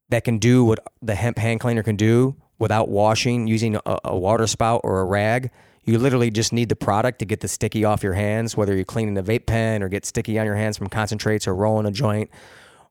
that 0.10 0.26
can 0.26 0.40
do 0.40 0.66
what 0.66 0.80
the 1.02 1.16
hemp 1.16 1.38
hand 1.38 1.62
cleaner 1.62 1.84
can 1.84 1.96
do 1.96 2.36
without 2.62 2.90
washing 2.90 3.48
using 3.48 3.76
a, 3.76 3.98
a 4.06 4.16
water 4.16 4.48
spout 4.48 4.82
or 4.84 5.02
a 5.02 5.04
rag. 5.04 5.50
You 5.84 5.98
literally 5.98 6.30
just 6.30 6.54
need 6.54 6.70
the 6.70 6.76
product 6.76 7.18
to 7.20 7.26
get 7.26 7.40
the 7.40 7.48
sticky 7.48 7.84
off 7.84 8.04
your 8.04 8.14
hands, 8.14 8.56
whether 8.56 8.76
you're 8.76 8.86
cleaning 8.86 9.18
a 9.18 9.24
vape 9.24 9.48
pen 9.48 9.82
or 9.82 9.90
get 9.90 10.06
sticky 10.06 10.38
on 10.38 10.46
your 10.46 10.56
hands 10.56 10.78
from 10.78 10.88
concentrates 10.88 11.48
or 11.48 11.56
rolling 11.56 11.88
a 11.88 11.92
joint 11.92 12.30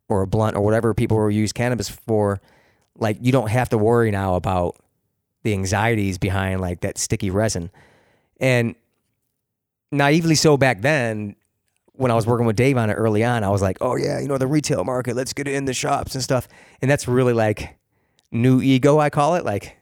or 0.09 0.23
a 0.23 0.27
blunt 0.27 0.57
or 0.57 0.61
whatever 0.61 0.93
people 0.93 1.17
will 1.17 1.31
use 1.31 1.53
cannabis 1.53 1.89
for. 1.89 2.41
Like 2.99 3.19
you 3.21 3.31
don't 3.31 3.49
have 3.49 3.69
to 3.69 3.79
worry 3.79 4.11
now 4.11 4.35
about 4.35 4.77
the 5.45 5.53
anxieties 5.53 6.19
behind 6.19 6.61
like 6.61 6.81
that 6.81 6.99
sticky 6.99 7.31
resin. 7.31 7.71
And 8.41 8.75
naively 9.93 10.35
so 10.35 10.57
back 10.57 10.81
then, 10.81 11.37
when 11.93 12.11
I 12.11 12.15
was 12.15 12.27
working 12.27 12.47
with 12.47 12.57
Dave 12.57 12.77
on 12.77 12.91
it 12.91 12.95
early 12.95 13.23
on, 13.23 13.45
I 13.45 13.51
was 13.51 13.63
like, 13.63 13.79
oh 13.81 13.95
yeah, 13.95 14.19
you 14.19 14.27
know, 14.27 14.37
the 14.37 14.49
retail 14.49 14.83
market, 14.83 15.15
let's 15.15 15.33
get 15.33 15.47
it 15.47 15.55
in 15.55 15.67
the 15.67 15.75
shops 15.75 16.17
and 16.17 16.25
stuff. 16.25 16.49
And 16.83 16.91
that's 16.91 17.07
really 17.07 17.35
like 17.35 17.77
new 18.33 18.61
ego, 18.61 18.99
I 18.99 19.11
call 19.11 19.35
it. 19.35 19.45
Like, 19.45 19.77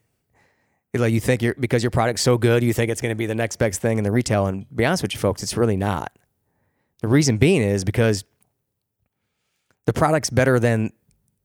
like 0.95 1.13
you 1.13 1.21
think 1.21 1.43
you're 1.43 1.55
because 1.55 1.83
your 1.83 1.91
product's 1.91 2.23
so 2.23 2.39
good, 2.39 2.63
you 2.63 2.73
think 2.73 2.91
it's 2.91 3.01
going 3.01 3.11
to 3.11 3.17
be 3.17 3.27
the 3.27 3.35
next 3.35 3.57
best 3.57 3.81
thing 3.81 3.99
in 3.99 4.05
the 4.05 4.11
retail. 4.11 4.47
And 4.47 4.67
be 4.75 4.85
honest 4.85 5.03
with 5.03 5.15
you, 5.15 5.21
folks, 5.21 5.43
it's 5.43 5.57
really 5.57 5.77
not. 5.77 6.13
The 7.03 7.09
reason 7.09 7.39
being 7.39 7.63
is 7.63 7.85
because 7.85 8.25
the 9.87 9.93
product's 9.93 10.31
better 10.31 10.59
than 10.59 10.93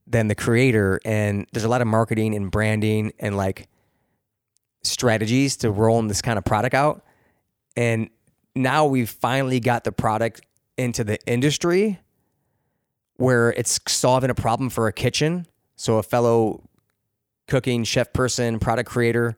than 0.06 0.28
the 0.28 0.34
creator, 0.34 1.00
and 1.04 1.46
there's 1.52 1.64
a 1.64 1.68
lot 1.68 1.80
of 1.80 1.86
marketing 1.86 2.34
and 2.34 2.50
branding 2.50 3.12
and 3.18 3.36
like 3.36 3.68
strategies 4.82 5.56
to 5.58 5.70
rolling 5.70 6.08
this 6.08 6.20
kind 6.20 6.38
of 6.38 6.44
product 6.44 6.74
out. 6.74 7.04
And 7.76 8.10
now 8.54 8.86
we've 8.86 9.10
finally 9.10 9.60
got 9.60 9.84
the 9.84 9.92
product 9.92 10.42
into 10.76 11.04
the 11.04 11.18
industry 11.26 12.00
where 13.16 13.50
it's 13.50 13.80
solving 13.86 14.30
a 14.30 14.34
problem 14.34 14.68
for 14.70 14.88
a 14.88 14.92
kitchen. 14.92 15.46
So 15.76 15.98
a 15.98 16.02
fellow 16.02 16.68
cooking 17.46 17.84
chef 17.84 18.12
person, 18.12 18.58
product 18.58 18.88
creator, 18.88 19.36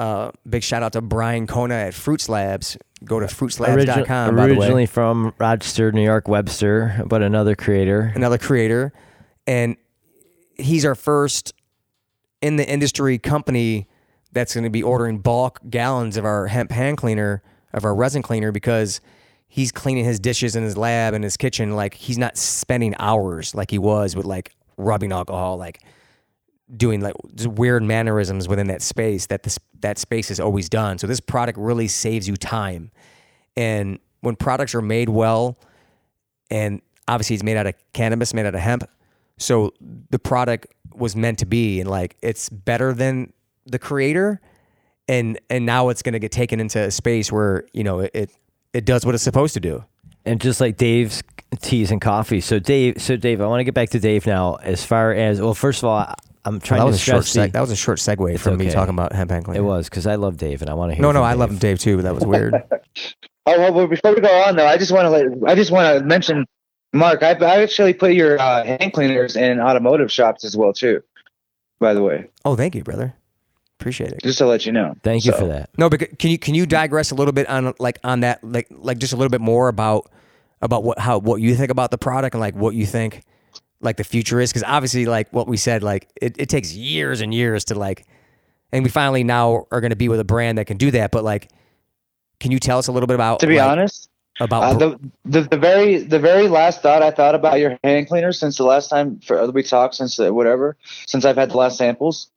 uh, 0.00 0.30
big 0.48 0.62
shout 0.62 0.82
out 0.82 0.94
to 0.94 1.02
Brian 1.02 1.46
Kona 1.46 1.74
at 1.74 1.94
Fruits 1.94 2.28
Labs. 2.28 2.78
Go 3.04 3.20
to 3.20 3.26
fruitslabs.com, 3.26 4.36
way. 4.36 4.44
originally 4.44 4.86
from 4.86 5.34
Rochester, 5.38 5.92
New 5.92 6.02
York, 6.02 6.26
Webster, 6.28 7.02
but 7.06 7.22
another 7.22 7.54
creator. 7.54 8.12
another 8.14 8.38
creator, 8.38 8.92
and 9.46 9.76
he's 10.56 10.84
our 10.84 10.94
first 10.94 11.54
in 12.42 12.56
the 12.56 12.68
industry 12.68 13.18
company 13.18 13.88
that's 14.32 14.54
going 14.54 14.64
to 14.64 14.70
be 14.70 14.82
ordering 14.82 15.18
bulk 15.18 15.60
gallons 15.68 16.16
of 16.16 16.24
our 16.24 16.46
hemp 16.46 16.70
hand 16.70 16.96
cleaner, 16.96 17.42
of 17.72 17.84
our 17.84 17.94
resin 17.94 18.22
cleaner, 18.22 18.52
because 18.52 19.00
he's 19.48 19.72
cleaning 19.72 20.04
his 20.04 20.20
dishes 20.20 20.56
in 20.56 20.62
his 20.62 20.76
lab 20.76 21.12
in 21.12 21.22
his 21.22 21.36
kitchen. 21.36 21.72
Like 21.72 21.94
he's 21.94 22.18
not 22.18 22.36
spending 22.38 22.94
hours 22.98 23.54
like 23.54 23.70
he 23.70 23.78
was 23.78 24.16
with 24.16 24.26
like 24.26 24.54
rubbing 24.76 25.12
alcohol, 25.12 25.56
like 25.58 25.82
doing 26.76 27.00
like 27.00 27.14
weird 27.44 27.82
mannerisms 27.82 28.48
within 28.48 28.68
that 28.68 28.82
space 28.82 29.26
that 29.26 29.42
this 29.42 29.58
that 29.80 29.98
space 29.98 30.30
is 30.30 30.38
always 30.40 30.68
done. 30.68 30.98
So 30.98 31.06
this 31.06 31.20
product 31.20 31.58
really 31.58 31.88
saves 31.88 32.28
you 32.28 32.36
time. 32.36 32.90
And 33.56 33.98
when 34.20 34.36
products 34.36 34.74
are 34.74 34.82
made 34.82 35.08
well, 35.08 35.58
and 36.50 36.80
obviously 37.08 37.34
it's 37.34 37.42
made 37.42 37.56
out 37.56 37.66
of 37.66 37.74
cannabis, 37.92 38.32
made 38.34 38.46
out 38.46 38.54
of 38.54 38.60
hemp, 38.60 38.84
so 39.38 39.72
the 40.10 40.18
product 40.18 40.66
was 40.94 41.16
meant 41.16 41.38
to 41.38 41.46
be, 41.46 41.80
and 41.80 41.90
like 41.90 42.16
it's 42.22 42.48
better 42.48 42.92
than 42.92 43.32
the 43.66 43.78
creator, 43.78 44.40
and 45.08 45.38
and 45.48 45.66
now 45.66 45.88
it's 45.88 46.02
going 46.02 46.12
to 46.12 46.18
get 46.18 46.32
taken 46.32 46.60
into 46.60 46.78
a 46.78 46.90
space 46.90 47.32
where 47.32 47.64
you 47.72 47.82
know 47.84 48.00
it, 48.00 48.10
it 48.14 48.30
it 48.72 48.84
does 48.84 49.04
what 49.06 49.14
it's 49.14 49.24
supposed 49.24 49.54
to 49.54 49.60
do. 49.60 49.84
and 50.24 50.40
just 50.40 50.60
like 50.60 50.76
Dave's 50.76 51.22
teas 51.60 51.90
and 51.90 52.00
coffee. 52.00 52.40
So 52.40 52.58
Dave, 52.58 53.00
so 53.02 53.16
Dave, 53.16 53.40
I 53.40 53.46
want 53.46 53.60
to 53.60 53.64
get 53.64 53.74
back 53.74 53.90
to 53.90 54.00
Dave 54.00 54.26
now. 54.26 54.54
As 54.56 54.84
far 54.84 55.12
as 55.12 55.40
well, 55.40 55.54
first 55.54 55.82
of 55.82 55.88
all, 55.88 56.14
I'm 56.44 56.58
trying 56.60 56.78
that 56.78 56.84
to 56.84 56.90
was 56.92 56.96
a 56.96 56.98
short 56.98 57.24
seg- 57.24 57.46
the, 57.46 57.52
that 57.52 57.60
was 57.60 57.70
a 57.70 57.76
short 57.76 57.98
segue 57.98 58.38
from 58.38 58.56
me 58.56 58.70
talking 58.70 58.94
about 58.94 59.12
hemp 59.12 59.30
hand 59.30 59.44
cleaner. 59.44 59.60
It 59.60 59.64
was 59.64 59.88
because 59.88 60.06
I 60.06 60.14
love 60.14 60.36
Dave 60.36 60.62
and 60.62 60.70
I 60.70 60.74
want 60.74 60.90
to 60.90 60.94
hear. 60.94 61.02
No, 61.02 61.12
no, 61.12 61.20
from 61.20 61.24
I 61.26 61.30
Dave. 61.32 61.38
love 61.38 61.58
Dave 61.60 61.78
too, 61.78 61.96
but 61.96 62.02
that 62.02 62.14
was 62.14 62.24
weird. 62.26 62.54
Oh 63.46 63.58
well, 63.58 63.72
well, 63.72 63.86
before 63.86 64.14
we 64.14 64.20
go 64.20 64.28
on 64.42 64.54
though, 64.56 64.66
I 64.66 64.76
just 64.76 64.92
want 64.92 65.06
to 65.06 65.10
let, 65.10 65.50
I 65.50 65.54
just 65.54 65.70
want 65.70 65.98
to 65.98 66.04
mention, 66.04 66.46
Mark, 66.92 67.22
I, 67.22 67.30
I 67.32 67.62
actually 67.62 67.94
put 67.94 68.12
your 68.12 68.38
uh, 68.38 68.62
hand 68.64 68.92
cleaners 68.92 69.34
in 69.34 69.58
automotive 69.60 70.12
shops 70.12 70.44
as 70.44 70.54
well 70.54 70.74
too. 70.74 71.02
By 71.80 71.94
the 71.94 72.02
way, 72.02 72.28
oh, 72.44 72.54
thank 72.54 72.74
you, 72.74 72.84
brother. 72.84 73.14
Appreciate 73.80 74.12
it. 74.12 74.22
just 74.22 74.36
to 74.38 74.46
let 74.46 74.66
you 74.66 74.72
know. 74.72 74.94
Thank 75.02 75.24
you 75.24 75.32
for 75.32 75.46
that. 75.46 75.70
No, 75.78 75.88
but 75.88 76.18
can 76.18 76.30
you 76.30 76.38
can 76.38 76.54
you 76.54 76.66
digress 76.66 77.10
a 77.12 77.14
little 77.14 77.32
bit 77.32 77.48
on 77.48 77.72
like 77.78 77.98
on 78.04 78.20
that 78.20 78.44
like 78.44 78.66
like 78.70 78.98
just 78.98 79.14
a 79.14 79.16
little 79.16 79.30
bit 79.30 79.40
more 79.40 79.68
about 79.68 80.10
about 80.60 80.84
what 80.84 80.98
how 80.98 81.18
what 81.18 81.40
you 81.40 81.54
think 81.54 81.70
about 81.70 81.90
the 81.90 81.98
product 81.98 82.34
and 82.34 82.40
like 82.42 82.54
what 82.54 82.74
you 82.74 82.84
think 82.84 83.22
like 83.80 83.96
the 83.96 84.04
future 84.04 84.40
is? 84.40 84.50
Because 84.50 84.64
obviously, 84.64 85.06
like 85.06 85.32
what 85.32 85.48
we 85.48 85.56
said, 85.56 85.82
like 85.82 86.08
it, 86.20 86.36
it 86.38 86.48
takes 86.48 86.72
years 86.72 87.20
and 87.20 87.32
years 87.32 87.64
to 87.66 87.74
like, 87.74 88.06
and 88.72 88.84
we 88.84 88.90
finally 88.90 89.24
now 89.24 89.66
are 89.70 89.80
going 89.80 89.90
to 89.90 89.96
be 89.96 90.08
with 90.08 90.20
a 90.20 90.24
brand 90.24 90.58
that 90.58 90.66
can 90.66 90.76
do 90.76 90.90
that. 90.92 91.10
But 91.10 91.24
like, 91.24 91.50
can 92.38 92.50
you 92.50 92.58
tell 92.58 92.78
us 92.78 92.88
a 92.88 92.92
little 92.92 93.06
bit 93.06 93.14
about? 93.14 93.40
To 93.40 93.46
be 93.46 93.56
like, 93.56 93.68
honest, 93.68 94.10
about 94.40 94.62
uh, 94.62 94.78
the, 94.78 95.10
the 95.24 95.40
the 95.42 95.56
very 95.56 95.98
the 95.98 96.18
very 96.18 96.48
last 96.48 96.82
thought 96.82 97.02
I 97.02 97.10
thought 97.10 97.34
about 97.34 97.60
your 97.60 97.78
hand 97.84 98.08
cleaner 98.08 98.32
since 98.32 98.56
the 98.56 98.64
last 98.64 98.88
time 98.88 99.20
for 99.20 99.50
we 99.50 99.62
talked 99.62 99.94
since 99.94 100.18
uh, 100.18 100.32
whatever 100.32 100.76
since 101.06 101.24
I've 101.24 101.36
had 101.36 101.50
the 101.50 101.56
last 101.56 101.76
samples. 101.76 102.30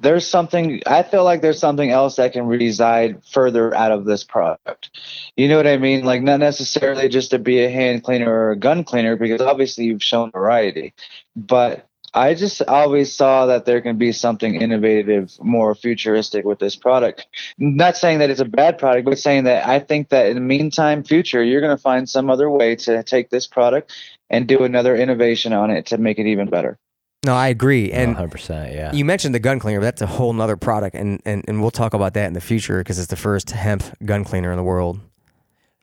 There's 0.00 0.26
something 0.26 0.82
I 0.86 1.02
feel 1.02 1.24
like 1.24 1.42
there's 1.42 1.58
something 1.58 1.90
else 1.90 2.16
that 2.16 2.32
can 2.32 2.46
reside 2.46 3.22
further 3.24 3.74
out 3.74 3.92
of 3.92 4.04
this 4.04 4.24
product. 4.24 4.90
You 5.36 5.48
know 5.48 5.56
what 5.56 5.66
I 5.66 5.76
mean? 5.76 6.04
Like 6.04 6.22
not 6.22 6.40
necessarily 6.40 7.08
just 7.08 7.30
to 7.30 7.38
be 7.38 7.64
a 7.64 7.70
hand 7.70 8.02
cleaner 8.02 8.32
or 8.32 8.50
a 8.52 8.56
gun 8.56 8.84
cleaner 8.84 9.16
because 9.16 9.40
obviously 9.40 9.84
you've 9.84 10.02
shown 10.02 10.30
variety, 10.30 10.94
but 11.34 11.88
I 12.16 12.32
just 12.32 12.62
always 12.62 13.12
saw 13.12 13.44
that 13.46 13.66
there 13.66 13.82
can 13.82 13.98
be 13.98 14.10
something 14.12 14.54
innovative, 14.54 15.36
more 15.38 15.74
futuristic 15.74 16.46
with 16.46 16.58
this 16.58 16.74
product. 16.74 17.26
Not 17.58 17.98
saying 17.98 18.20
that 18.20 18.30
it's 18.30 18.40
a 18.40 18.46
bad 18.46 18.78
product, 18.78 19.04
but 19.04 19.18
saying 19.18 19.44
that 19.44 19.66
I 19.68 19.80
think 19.80 20.08
that 20.08 20.28
in 20.28 20.34
the 20.34 20.40
meantime, 20.40 21.04
future, 21.04 21.44
you're 21.44 21.60
going 21.60 21.76
to 21.76 21.82
find 21.82 22.08
some 22.08 22.30
other 22.30 22.48
way 22.48 22.74
to 22.76 23.02
take 23.02 23.28
this 23.28 23.46
product 23.46 23.92
and 24.30 24.48
do 24.48 24.64
another 24.64 24.96
innovation 24.96 25.52
on 25.52 25.70
it 25.70 25.86
to 25.86 25.98
make 25.98 26.18
it 26.18 26.26
even 26.26 26.48
better. 26.48 26.78
No, 27.26 27.34
I 27.34 27.48
agree. 27.48 27.92
And 27.92 28.16
100%. 28.16 28.72
Yeah. 28.74 28.92
you 28.92 29.04
mentioned 29.04 29.34
the 29.34 29.38
gun 29.40 29.58
cleaner, 29.58 29.80
but 29.80 29.84
that's 29.84 30.02
a 30.02 30.06
whole 30.06 30.32
nother 30.32 30.56
product, 30.56 30.96
and 30.96 31.20
and, 31.26 31.44
and 31.48 31.60
we'll 31.60 31.70
talk 31.70 31.92
about 31.92 32.14
that 32.14 32.26
in 32.26 32.32
the 32.32 32.40
future 32.40 32.78
because 32.78 32.98
it's 32.98 33.08
the 33.08 33.16
first 33.16 33.50
hemp 33.50 33.82
gun 34.04 34.24
cleaner 34.24 34.50
in 34.50 34.56
the 34.56 34.62
world. 34.62 35.00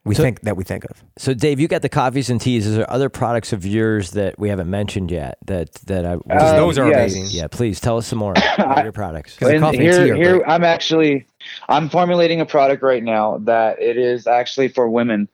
We 0.06 0.16
So- 0.16 0.24
think 0.24 0.42
that 0.42 0.58
we 0.58 0.66
think 0.66 0.84
of. 0.84 1.02
So, 1.18 1.34
Dave, 1.34 1.62
you 1.62 1.70
got 1.70 1.82
the 1.82 1.88
coffees 1.88 2.30
and 2.30 2.42
teas. 2.42 2.68
Is 2.68 2.76
there 2.76 2.92
other 2.92 3.08
products 3.08 3.54
of 3.54 3.66
yours 3.66 4.12
that 4.12 4.38
we 4.38 4.50
haven't 4.50 4.70
mentioned 4.70 5.12
yet? 5.12 5.38
That 5.46 5.72
that 5.86 6.06
I 6.06 6.14
Um, 6.14 6.22
those 6.58 6.78
are 6.78 6.90
yes. 6.90 7.14
amazing. 7.14 7.28
yeah, 7.40 7.48
please 7.48 7.80
tell 7.80 7.98
us 7.98 8.08
some 8.08 8.20
more 8.20 8.34
about 8.58 8.84
your 8.84 8.92
products. 8.92 9.38
'Cause 9.38 9.48
the 9.50 9.56
And 9.56 9.64
coffee 9.64 9.78
and 9.78 9.86
here, 9.86 10.04
tea 10.06 10.12
are 10.12 10.16
here 10.16 10.38
great. 10.40 10.48
I'm 10.50 10.64
actually, 10.66 11.26
I'm 11.70 11.88
formulating 11.90 12.42
a 12.42 12.46
product 12.46 12.84
right 12.84 13.04
now 13.04 13.38
that 13.46 13.82
it 13.82 13.98
is 13.98 14.28
actually 14.28 14.68
for 14.70 14.90
women. 14.90 15.30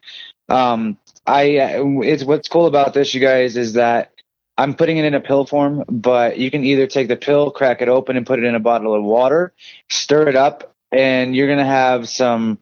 Um, 0.50 0.98
I, 1.26 1.58
uh, 1.58 1.84
it's 2.02 2.24
what's 2.24 2.48
cool 2.48 2.66
about 2.68 2.94
this, 2.94 3.14
you 3.16 3.22
guys, 3.22 3.56
is 3.58 3.74
that 3.74 4.12
I'm 4.60 4.74
putting 4.74 4.98
it 4.98 5.06
in 5.06 5.14
a 5.14 5.22
pill 5.22 5.46
form, 5.46 5.86
but 5.88 6.38
you 6.38 6.52
can 6.52 6.66
either 6.66 6.86
take 6.86 7.08
the 7.08 7.16
pill, 7.16 7.50
crack 7.50 7.82
it 7.82 7.88
open, 7.88 8.18
and 8.18 8.28
put 8.28 8.40
it 8.40 8.46
in 8.46 8.56
a 8.56 8.60
bottle 8.60 8.94
of 8.94 9.02
water, 9.04 9.54
stir 9.90 10.28
it 10.28 10.36
up, 10.36 10.76
and 10.92 11.34
you're 11.34 11.48
gonna 11.48 11.66
have 11.66 12.10
some 12.10 12.60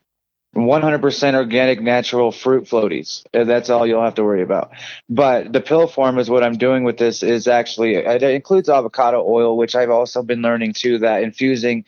100% 0.56 1.34
organic 1.34 1.82
natural 1.82 2.32
fruit 2.32 2.66
floaties. 2.66 3.26
Uh, 3.34 3.46
That's 3.46 3.72
all 3.72 3.88
you'll 3.88 4.04
have 4.04 4.14
to 4.16 4.24
worry 4.24 4.44
about. 4.44 4.72
But 5.10 5.52
the 5.54 5.60
pill 5.60 5.88
form 5.88 6.20
is 6.20 6.30
what 6.30 6.44
I'm 6.44 6.58
doing 6.58 6.84
with 6.84 6.98
this 6.98 7.24
is 7.24 7.48
actually 7.48 7.96
it 7.96 8.22
includes 8.22 8.70
avocado 8.70 9.26
oil, 9.28 9.58
which 9.58 9.76
I've 9.76 9.90
also 9.90 10.22
been 10.22 10.44
learning 10.44 10.74
too 10.74 11.00
that 11.00 11.24
infusing 11.24 11.84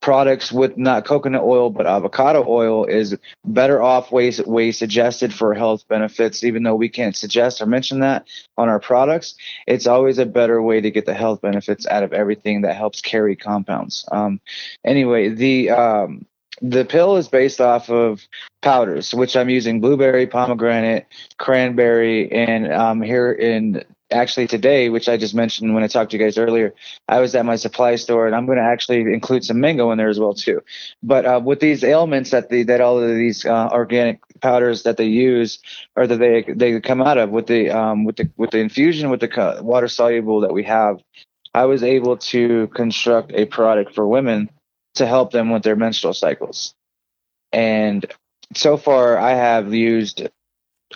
products 0.00 0.52
with 0.52 0.76
not 0.78 1.04
coconut 1.04 1.42
oil 1.42 1.70
but 1.70 1.86
avocado 1.86 2.44
oil 2.46 2.84
is 2.84 3.16
better 3.44 3.82
off 3.82 4.12
way 4.12 4.32
way 4.46 4.70
suggested 4.70 5.34
for 5.34 5.54
health 5.54 5.86
benefits 5.88 6.44
even 6.44 6.62
though 6.62 6.76
we 6.76 6.88
can't 6.88 7.16
suggest 7.16 7.60
or 7.60 7.66
mention 7.66 8.00
that 8.00 8.26
on 8.56 8.68
our 8.68 8.78
products. 8.78 9.34
It's 9.66 9.86
always 9.86 10.18
a 10.18 10.26
better 10.26 10.62
way 10.62 10.80
to 10.80 10.90
get 10.90 11.06
the 11.06 11.14
health 11.14 11.40
benefits 11.40 11.86
out 11.86 12.02
of 12.02 12.12
everything 12.12 12.62
that 12.62 12.76
helps 12.76 13.00
carry 13.00 13.34
compounds. 13.34 14.04
Um, 14.12 14.40
anyway 14.84 15.30
the 15.30 15.70
um, 15.70 16.26
the 16.62 16.84
pill 16.84 17.16
is 17.16 17.28
based 17.28 17.60
off 17.60 17.88
of 17.90 18.26
powders, 18.62 19.14
which 19.14 19.36
I'm 19.36 19.48
using 19.48 19.80
blueberry, 19.80 20.26
pomegranate, 20.26 21.06
cranberry, 21.38 22.30
and 22.32 22.72
um, 22.72 23.02
here 23.02 23.30
in 23.30 23.84
actually 24.10 24.46
today, 24.46 24.88
which 24.88 25.08
I 25.08 25.16
just 25.16 25.34
mentioned 25.34 25.74
when 25.74 25.82
I 25.82 25.86
talked 25.86 26.10
to 26.10 26.16
you 26.16 26.24
guys 26.24 26.38
earlier, 26.38 26.74
I 27.08 27.20
was 27.20 27.34
at 27.34 27.44
my 27.44 27.56
supply 27.56 27.96
store 27.96 28.26
and 28.26 28.34
I'm 28.34 28.46
going 28.46 28.58
to 28.58 28.64
actually 28.64 29.00
include 29.00 29.44
some 29.44 29.60
mango 29.60 29.90
in 29.90 29.98
there 29.98 30.08
as 30.08 30.18
well 30.18 30.34
too. 30.34 30.62
But 31.02 31.26
uh, 31.26 31.40
with 31.44 31.60
these 31.60 31.84
ailments 31.84 32.30
that 32.30 32.48
the 32.48 32.62
that 32.64 32.80
all 32.80 33.02
of 33.02 33.16
these 33.16 33.44
uh, 33.44 33.68
organic 33.72 34.20
powders 34.40 34.82
that 34.84 34.96
they 34.96 35.06
use 35.06 35.58
or 35.96 36.06
that 36.06 36.18
they 36.18 36.44
they 36.52 36.80
come 36.80 37.02
out 37.02 37.18
of 37.18 37.30
with 37.30 37.46
the 37.46 37.70
um, 37.70 38.04
with 38.04 38.16
the 38.16 38.30
with 38.36 38.50
the 38.50 38.58
infusion 38.58 39.10
with 39.10 39.20
the 39.20 39.58
water 39.62 39.88
soluble 39.88 40.40
that 40.40 40.52
we 40.52 40.64
have, 40.64 41.00
I 41.54 41.66
was 41.66 41.82
able 41.82 42.16
to 42.16 42.68
construct 42.68 43.32
a 43.32 43.44
product 43.46 43.94
for 43.94 44.06
women 44.06 44.50
to 44.94 45.06
help 45.06 45.32
them 45.32 45.50
with 45.50 45.62
their 45.62 45.76
menstrual 45.76 46.14
cycles. 46.14 46.74
And 47.52 48.04
so 48.54 48.76
far, 48.76 49.18
I 49.18 49.34
have 49.34 49.72
used 49.72 50.28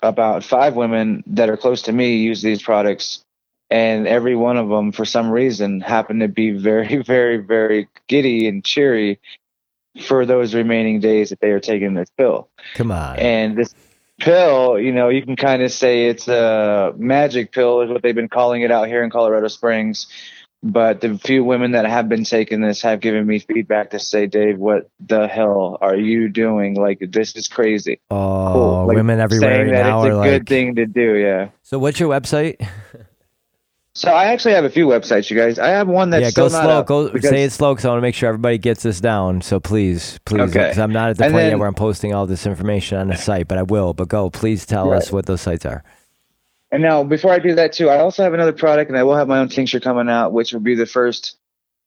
about 0.02 0.44
five 0.44 0.74
women 0.74 1.22
that 1.26 1.50
are 1.50 1.56
close 1.56 1.82
to 1.82 1.92
me 1.92 2.16
use 2.16 2.42
these 2.42 2.62
products, 2.62 3.24
and 3.70 4.06
every 4.06 4.36
one 4.36 4.56
of 4.56 4.68
them, 4.68 4.92
for 4.92 5.04
some 5.04 5.30
reason, 5.30 5.80
happened 5.80 6.20
to 6.20 6.28
be 6.28 6.50
very, 6.50 6.96
very, 7.06 7.38
very 7.38 7.88
giddy 8.06 8.46
and 8.46 8.64
cheery 8.64 9.18
for 10.00 10.24
those 10.24 10.54
remaining 10.54 11.00
days 11.00 11.30
that 11.30 11.40
they 11.40 11.50
are 11.50 11.60
taking 11.60 11.94
this 11.94 12.08
pill. 12.16 12.48
Come 12.74 12.90
on. 12.90 13.18
And 13.18 13.56
this 13.56 13.74
pill, 14.20 14.78
you 14.78 14.92
know, 14.92 15.08
you 15.08 15.22
can 15.22 15.36
kind 15.36 15.62
of 15.62 15.70
say 15.70 16.06
it's 16.06 16.28
a 16.28 16.94
magic 16.96 17.52
pill, 17.52 17.82
is 17.82 17.90
what 17.90 18.02
they've 18.02 18.14
been 18.14 18.28
calling 18.28 18.62
it 18.62 18.70
out 18.70 18.88
here 18.88 19.02
in 19.02 19.10
Colorado 19.10 19.48
Springs. 19.48 20.06
But 20.64 21.00
the 21.00 21.18
few 21.18 21.42
women 21.42 21.72
that 21.72 21.86
have 21.86 22.08
been 22.08 22.22
taking 22.22 22.60
this 22.60 22.82
have 22.82 23.00
given 23.00 23.26
me 23.26 23.40
feedback 23.40 23.90
to 23.90 23.98
say, 23.98 24.26
Dave, 24.28 24.58
what 24.58 24.88
the 25.00 25.26
hell 25.26 25.76
are 25.80 25.96
you 25.96 26.28
doing? 26.28 26.74
Like, 26.74 27.00
this 27.10 27.34
is 27.34 27.48
crazy. 27.48 27.98
oh, 28.12 28.52
Cool. 28.52 28.86
Like, 28.86 28.96
women 28.96 29.18
everywhere 29.18 29.50
saying 29.56 29.72
that 29.72 29.82
now 29.82 30.04
it's 30.04 30.14
a 30.14 30.18
are 30.18 30.24
good 30.24 30.46
thing 30.48 30.76
to 30.76 30.86
do, 30.86 31.14
yeah. 31.16 31.48
So, 31.62 31.80
what's 31.80 31.98
your 31.98 32.08
website? 32.10 32.64
So 33.94 34.10
I 34.10 34.24
actually 34.26 34.54
have 34.54 34.64
a 34.64 34.70
few 34.70 34.86
websites, 34.86 35.28
you 35.30 35.36
guys. 35.36 35.58
I 35.58 35.68
have 35.68 35.86
one 35.86 36.08
that's 36.08 36.22
yeah, 36.22 36.30
still 36.30 36.48
go 36.48 36.54
not 36.56 36.62
slow. 36.64 36.78
up 36.78 36.86
Go 36.86 37.08
because- 37.10 37.28
say 37.28 37.44
it 37.44 37.52
slow 37.52 37.74
because 37.74 37.84
I 37.84 37.88
want 37.88 37.98
to 37.98 38.02
make 38.02 38.14
sure 38.14 38.28
everybody 38.30 38.56
gets 38.56 38.82
this 38.82 39.02
down. 39.02 39.42
So 39.42 39.60
please, 39.60 40.18
please, 40.24 40.40
Okay. 40.42 40.52
because 40.68 40.78
I'm 40.78 40.92
not 40.94 41.10
at 41.10 41.18
the 41.18 41.24
And 41.24 41.34
point 41.34 41.48
yet 41.48 41.58
where 41.58 41.68
I'm 41.68 41.74
posting 41.74 42.14
all 42.14 42.26
this 42.26 42.46
information 42.46 42.96
on 42.96 43.08
the 43.08 43.16
site, 43.16 43.48
but 43.48 43.58
I 43.58 43.64
will. 43.64 43.92
But 43.92 44.08
go, 44.08 44.30
please 44.30 44.64
tell 44.64 44.88
Right. 44.88 44.96
us 44.96 45.12
what 45.12 45.26
those 45.26 45.42
sites 45.42 45.66
are. 45.66 45.82
And 46.72 46.82
now, 46.82 47.04
before 47.04 47.32
I 47.32 47.38
do 47.38 47.54
that 47.56 47.74
too, 47.74 47.90
I 47.90 47.98
also 47.98 48.22
have 48.22 48.32
another 48.32 48.54
product, 48.54 48.88
and 48.90 48.98
I 48.98 49.02
will 49.02 49.14
have 49.14 49.28
my 49.28 49.38
own 49.38 49.50
tincture 49.50 49.78
coming 49.78 50.08
out, 50.08 50.32
which 50.32 50.54
will 50.54 50.60
be 50.60 50.74
the 50.74 50.86
first 50.86 51.36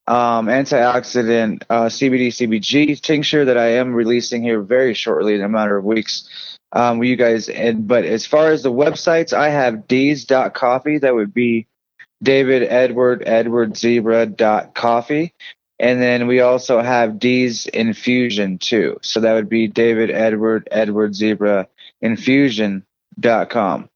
um, 0.06 0.46
antioxidant 0.46 1.64
uh, 1.72 1.86
CBD 1.86 2.28
CBG 2.28 3.02
tincture 3.02 3.46
that 3.46 3.58
I 3.58 3.74
am 3.74 3.96
releasing 3.96 4.44
here 4.44 4.62
very 4.62 4.94
shortly 4.94 5.34
in 5.34 5.42
a 5.42 5.50
matter 5.50 5.76
of 5.76 5.84
weeks. 5.84 6.30
Um, 6.72 7.04
you 7.04 7.16
guys, 7.16 7.50
and 7.50 7.88
but 7.88 8.06
as 8.06 8.28
far 8.28 8.52
as 8.52 8.62
the 8.62 8.72
websites, 8.72 9.34
I 9.34 9.50
have 9.50 9.88
D's.coffee. 9.88 11.00
That 11.00 11.16
would 11.16 11.34
be 11.34 11.66
David 12.22 12.62
Edward 12.64 13.24
Edward 13.26 13.76
Zebra 13.76 14.28
dot 14.28 14.76
coffee. 14.76 15.34
And 15.80 16.02
then 16.02 16.28
we 16.28 16.42
also 16.42 16.82
have 16.82 17.20
D's 17.20 17.66
Infusion 17.66 18.60
too. 18.60 19.00
So 19.02 19.20
that 19.22 19.34
would 19.34 19.50
be 19.50 19.68
David 19.68 20.12
Edward 20.12 20.68
Edward 20.72 21.16
Zebra 21.16 21.68
Infusion.com. 22.02 23.90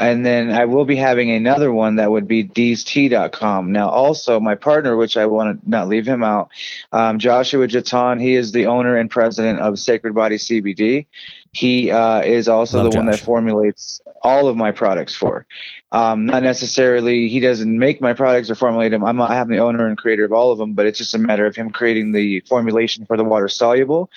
And 0.00 0.24
then 0.24 0.50
I 0.50 0.64
will 0.64 0.86
be 0.86 0.96
having 0.96 1.30
another 1.30 1.70
one 1.70 1.96
that 1.96 2.10
would 2.10 2.26
be 2.26 2.42
DST.com. 2.42 3.70
Now, 3.70 3.90
also, 3.90 4.40
my 4.40 4.54
partner, 4.54 4.96
which 4.96 5.16
I 5.16 5.26
want 5.26 5.62
to 5.62 5.70
not 5.70 5.88
leave 5.88 6.06
him 6.06 6.24
out, 6.24 6.50
um, 6.90 7.18
Joshua 7.18 7.68
Jatan, 7.68 8.20
he 8.20 8.34
is 8.34 8.52
the 8.52 8.66
owner 8.66 8.96
and 8.96 9.10
president 9.10 9.60
of 9.60 9.78
Sacred 9.78 10.14
Body 10.14 10.36
CBD. 10.36 11.06
He 11.52 11.90
uh, 11.90 12.22
is 12.22 12.48
also 12.48 12.82
Love 12.82 12.92
the 12.92 12.98
one 12.98 13.06
that 13.06 13.20
formulates 13.20 14.00
all 14.22 14.48
of 14.48 14.56
my 14.56 14.70
products 14.70 15.14
for. 15.14 15.46
Um, 15.92 16.26
not 16.26 16.44
necessarily, 16.44 17.28
he 17.28 17.40
doesn't 17.40 17.76
make 17.76 18.00
my 18.00 18.12
products 18.12 18.50
or 18.50 18.54
formulate 18.54 18.92
them. 18.92 19.04
I'm, 19.04 19.20
I 19.20 19.36
am 19.36 19.48
the 19.48 19.58
owner 19.58 19.86
and 19.86 19.98
creator 19.98 20.24
of 20.24 20.32
all 20.32 20.52
of 20.52 20.58
them, 20.58 20.74
but 20.74 20.86
it's 20.86 20.98
just 20.98 21.14
a 21.14 21.18
matter 21.18 21.46
of 21.46 21.56
him 21.56 21.70
creating 21.70 22.12
the 22.12 22.40
formulation 22.40 23.04
for 23.04 23.16
the 23.16 23.24
water 23.24 23.48
soluble 23.48 24.10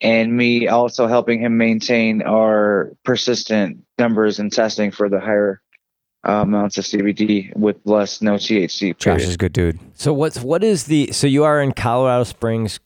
and 0.00 0.34
me 0.34 0.68
also 0.68 1.06
helping 1.06 1.40
him 1.40 1.56
maintain 1.56 2.22
our 2.22 2.92
persistent 3.04 3.84
numbers 3.98 4.38
and 4.38 4.52
testing 4.52 4.90
for 4.90 5.08
the 5.08 5.20
higher 5.20 5.60
uh, 6.26 6.42
amounts 6.42 6.78
of 6.78 6.84
CBD 6.84 7.54
with 7.56 7.76
less 7.84 8.20
no 8.20 8.34
THC. 8.34 8.96
Josh 8.98 9.22
is 9.22 9.34
a 9.34 9.38
good 9.38 9.52
dude. 9.52 9.78
So 9.94 10.12
what's 10.12 10.40
what 10.40 10.62
is 10.62 10.84
the 10.84 11.12
so 11.12 11.26
you 11.26 11.44
are 11.44 11.60
in 11.60 11.72
Colorado 11.72 12.24
Springs, 12.24 12.80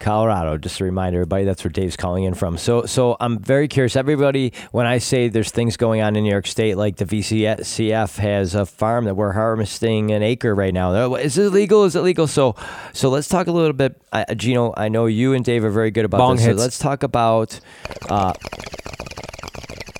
Colorado. 0.00 0.58
Just 0.58 0.78
to 0.78 0.84
remind 0.84 1.14
everybody, 1.14 1.44
that's 1.44 1.62
where 1.62 1.70
Dave's 1.70 1.96
calling 1.96 2.24
in 2.24 2.34
from. 2.34 2.58
So 2.58 2.86
so 2.86 3.16
I'm 3.20 3.38
very 3.38 3.68
curious. 3.68 3.96
Everybody, 3.96 4.52
when 4.72 4.86
I 4.86 4.98
say 4.98 5.28
there's 5.28 5.50
things 5.50 5.76
going 5.76 6.00
on 6.00 6.16
in 6.16 6.24
New 6.24 6.30
York 6.30 6.46
State, 6.46 6.76
like 6.76 6.96
the 6.96 7.04
VCF 7.04 8.16
has 8.18 8.54
a 8.54 8.66
farm 8.66 9.04
that 9.04 9.14
we're 9.14 9.32
harvesting 9.32 10.10
an 10.10 10.22
acre 10.22 10.54
right 10.54 10.74
now. 10.74 11.14
Is 11.14 11.38
it 11.38 11.52
legal? 11.52 11.84
Is 11.84 11.94
it 11.94 12.00
legal? 12.02 12.26
So 12.26 12.56
so 12.92 13.08
let's 13.10 13.28
talk 13.28 13.46
a 13.46 13.52
little 13.52 13.72
bit. 13.72 14.00
Uh, 14.12 14.24
Gino, 14.34 14.74
I 14.76 14.88
know 14.88 15.06
you 15.06 15.34
and 15.34 15.44
Dave 15.44 15.64
are 15.64 15.70
very 15.70 15.90
good 15.90 16.04
about 16.04 16.18
Bong 16.18 16.36
this. 16.36 16.46
So 16.46 16.52
let's 16.52 16.78
talk 16.78 17.02
about. 17.02 17.60
Uh, 18.08 18.32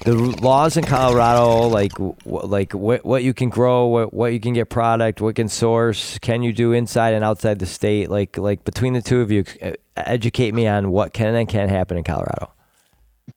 the 0.04 0.14
laws 0.14 0.76
in 0.76 0.84
Colorado, 0.84 1.68
like 1.68 1.92
like 2.24 2.72
what 2.72 3.04
what 3.04 3.22
you 3.22 3.34
can 3.34 3.50
grow, 3.50 3.86
what 3.86 4.14
what 4.14 4.32
you 4.32 4.40
can 4.40 4.54
get 4.54 4.68
product, 4.68 5.20
what 5.20 5.34
can 5.34 5.48
source, 5.48 6.18
can 6.18 6.42
you 6.42 6.52
do 6.52 6.72
inside 6.72 7.14
and 7.14 7.24
outside 7.24 7.58
the 7.58 7.66
state? 7.66 8.10
Like 8.10 8.38
like 8.38 8.64
between 8.64 8.94
the 8.94 9.02
two 9.02 9.20
of 9.20 9.30
you, 9.30 9.44
educate 9.96 10.54
me 10.54 10.66
on 10.66 10.90
what 10.90 11.12
can 11.12 11.34
and 11.34 11.48
can't 11.48 11.70
happen 11.70 11.98
in 11.98 12.04
Colorado. 12.04 12.50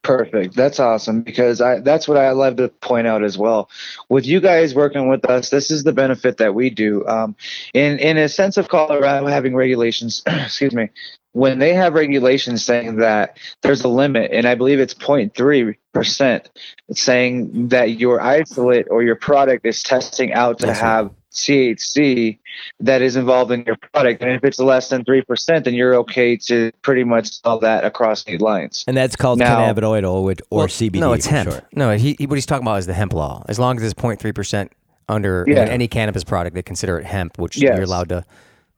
Perfect. 0.02 0.54
That's 0.54 0.80
awesome 0.80 1.22
because 1.22 1.60
I 1.60 1.80
that's 1.80 2.08
what 2.08 2.16
I 2.16 2.30
love 2.30 2.56
to 2.56 2.68
point 2.68 3.06
out 3.06 3.22
as 3.22 3.38
well. 3.38 3.70
With 4.08 4.26
you 4.26 4.40
guys 4.40 4.74
working 4.74 5.08
with 5.08 5.24
us, 5.26 5.50
this 5.50 5.70
is 5.70 5.84
the 5.84 5.92
benefit 5.92 6.38
that 6.38 6.54
we 6.54 6.70
do. 6.70 7.06
Um, 7.06 7.36
in 7.74 7.98
in 7.98 8.16
a 8.16 8.28
sense 8.28 8.56
of 8.56 8.68
Colorado 8.68 9.26
having 9.26 9.54
regulations, 9.54 10.22
excuse 10.26 10.74
me, 10.74 10.90
when 11.34 11.58
they 11.58 11.74
have 11.74 11.94
regulations 11.94 12.64
saying 12.64 12.96
that 12.96 13.38
there's 13.62 13.82
a 13.84 13.88
limit, 13.88 14.30
and 14.32 14.46
I 14.46 14.54
believe 14.54 14.80
it's 14.80 14.94
0.3 14.94 15.74
percent, 15.92 16.48
saying 16.92 17.68
that 17.68 17.98
your 18.00 18.20
isolate 18.20 18.86
or 18.90 19.02
your 19.02 19.16
product 19.16 19.66
is 19.66 19.82
testing 19.82 20.32
out 20.32 20.58
to 20.60 20.66
That's 20.66 20.80
right. 20.80 20.88
have 20.88 21.10
THC 21.32 22.38
that 22.80 23.02
is 23.02 23.16
involved 23.16 23.50
in 23.50 23.64
your 23.64 23.76
product, 23.92 24.22
and 24.22 24.30
if 24.32 24.44
it's 24.44 24.58
less 24.60 24.88
than 24.88 25.04
three 25.04 25.22
percent, 25.22 25.64
then 25.64 25.74
you're 25.74 25.94
okay 25.96 26.36
to 26.36 26.70
pretty 26.82 27.02
much 27.04 27.40
sell 27.42 27.58
that 27.58 27.84
across 27.84 28.20
state 28.20 28.40
lines. 28.40 28.84
And 28.86 28.96
that's 28.96 29.16
called 29.16 29.38
Now- 29.40 29.58
cannabinoid 29.58 30.04
oil 30.04 30.22
with- 30.24 30.40
or 30.50 30.58
Well, 30.58 30.68
CBD. 30.68 31.00
No, 31.00 31.12
it's 31.12 31.26
hemp. 31.26 31.50
short. 31.50 31.64
No, 31.74 31.96
he, 31.96 32.14
he- 32.18 32.26
what 32.26 32.36
he's 32.36 32.46
talking 32.46 32.64
about 32.66 32.78
is 32.78 32.86
the 32.86 32.94
hemp 32.94 33.12
law. 33.12 33.44
As 33.48 33.58
long 33.58 33.76
as 33.76 33.82
it's 33.82 33.94
0.3 33.94 34.32
percent 34.32 34.72
under 35.08 35.44
Yeah. 35.48 35.64
any 35.64 35.88
cannabis 35.88 36.22
product, 36.24 36.54
they 36.54 36.62
consider 36.62 36.98
it 36.98 37.04
hemp, 37.06 37.38
which 37.38 37.56
Yes. 37.56 37.72
you're 37.74 37.84
allowed 37.84 38.08
to. 38.10 38.24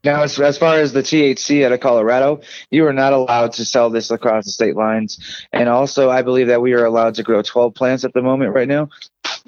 Now, 0.07 0.22
as, 0.22 0.38
as 0.38 0.57
far 0.57 0.78
as 0.78 0.92
the 0.92 1.02
THC 1.02 1.66
out 1.66 1.72
of 1.72 1.80
Colorado, 1.80 2.40
you 2.70 2.86
are 2.86 2.92
not 2.92 3.12
allowed 3.12 3.54
to 3.54 3.64
sell 3.64 3.90
this 3.90 4.12
across 4.12 4.44
the 4.44 4.52
state 4.52 4.76
lines. 4.76 5.44
And 5.52 5.68
also, 5.68 6.11
I 6.11 6.22
believe 6.22 6.46
that 6.46 6.62
we 6.62 6.74
are 6.74 6.84
allowed 6.84 7.16
to 7.16 7.24
grow 7.24 7.42
12 7.42 7.74
plants 7.74 8.04
at 8.04 8.14
the 8.14 8.22
moment 8.22 8.54
right 8.54 8.68
now 8.68 8.88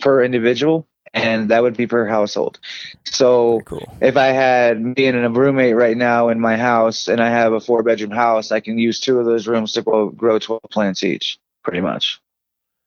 per 0.00 0.20
individual, 0.24 0.88
and 1.14 1.50
that 1.50 1.62
would 1.62 1.76
be 1.76 1.86
per 1.86 2.06
household. 2.06 2.59
So, 3.04 3.61
Cool. 3.66 3.96
if 4.00 4.16
I 4.16 4.26
had 4.26 4.82
me 4.82 5.06
and 5.06 5.16
a 5.24 5.30
roommate 5.30 5.76
right 5.76 5.96
now 5.96 6.28
in 6.28 6.40
my 6.40 6.56
house, 6.56 7.06
and 7.06 7.20
I 7.20 7.30
have 7.30 7.52
a 7.52 7.61
four 7.61 7.84
bedroom 7.84 8.11
house, 8.11 8.50
I 8.50 8.59
can 8.59 8.78
use 8.78 8.98
two 8.98 9.20
of 9.20 9.26
those 9.26 9.46
rooms 9.46 9.74
to 9.74 9.82
grow, 9.82 10.09
grow 10.09 10.40
12 10.40 10.62
plants 10.72 11.04
each, 11.04 11.38
pretty 11.62 11.80
much, 11.80 12.20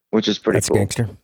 which 0.09 0.27
is 0.27 0.37
pretty 0.39 0.59
cool. 0.59 0.75
That's 0.75 0.95
cool. 0.97 1.05
gangster. 1.05 1.17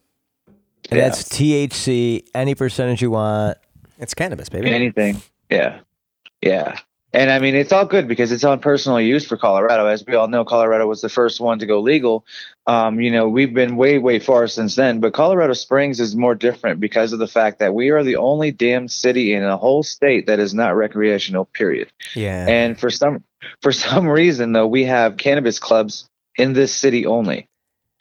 Yeah. 0.91 1.09
that's 1.09 1.23
THC, 1.23 2.25
any 2.33 2.55
percentage 2.55 3.01
you 3.01 3.11
want. 3.11 3.57
It's 3.99 4.13
cannabis, 4.13 4.47
baby. 4.47 4.69
anything. 4.69 5.21
Yeah. 5.49 5.79
Yeah. 6.41 6.79
And 7.13 7.31
I 7.31 7.39
mean, 7.39 7.55
it's 7.55 7.71
all 7.71 7.85
good 7.85 8.07
because 8.07 8.31
it's 8.31 8.43
on 8.43 8.59
personal 8.59 8.99
use 8.99 9.25
for 9.25 9.37
Colorado. 9.37 9.87
As 9.87 10.05
we 10.05 10.15
all 10.15 10.27
know, 10.27 10.43
Colorado 10.43 10.87
was 10.87 11.01
the 11.01 11.09
first 11.09 11.39
one 11.39 11.57
to 11.59 11.65
go 11.65 11.79
legal. 11.79 12.25
Um, 12.67 12.99
you 12.99 13.09
know, 13.09 13.29
we've 13.29 13.53
been 13.53 13.77
way, 13.77 13.97
way 13.97 14.19
far 14.19 14.47
since 14.47 14.75
then, 14.75 14.99
but 14.99 15.13
Colorado 15.13 15.53
Springs 15.53 16.01
is 16.01 16.15
more 16.15 16.35
different 16.35 16.81
because 16.81 17.13
of 17.13 17.19
the 17.19 17.27
fact 17.27 17.59
that 17.59 17.73
we 17.73 17.89
are 17.89 18.03
the 18.03 18.17
only 18.17 18.51
damn 18.51 18.89
city 18.89 19.33
in 19.33 19.43
a 19.43 19.55
whole 19.55 19.83
state 19.83 20.27
that 20.27 20.39
is 20.39 20.53
not 20.53 20.75
recreational, 20.75 21.45
period. 21.45 21.89
yeah. 22.13 22.45
And 22.47 22.77
for 22.77 22.89
some, 22.89 23.23
for 23.61 23.71
some 23.71 24.07
reason, 24.07 24.51
though, 24.51 24.67
we 24.67 24.83
have 24.83 25.15
cannabis 25.15 25.59
clubs 25.59 26.09
in 26.37 26.53
this 26.53 26.75
city 26.75 27.05
only. 27.05 27.47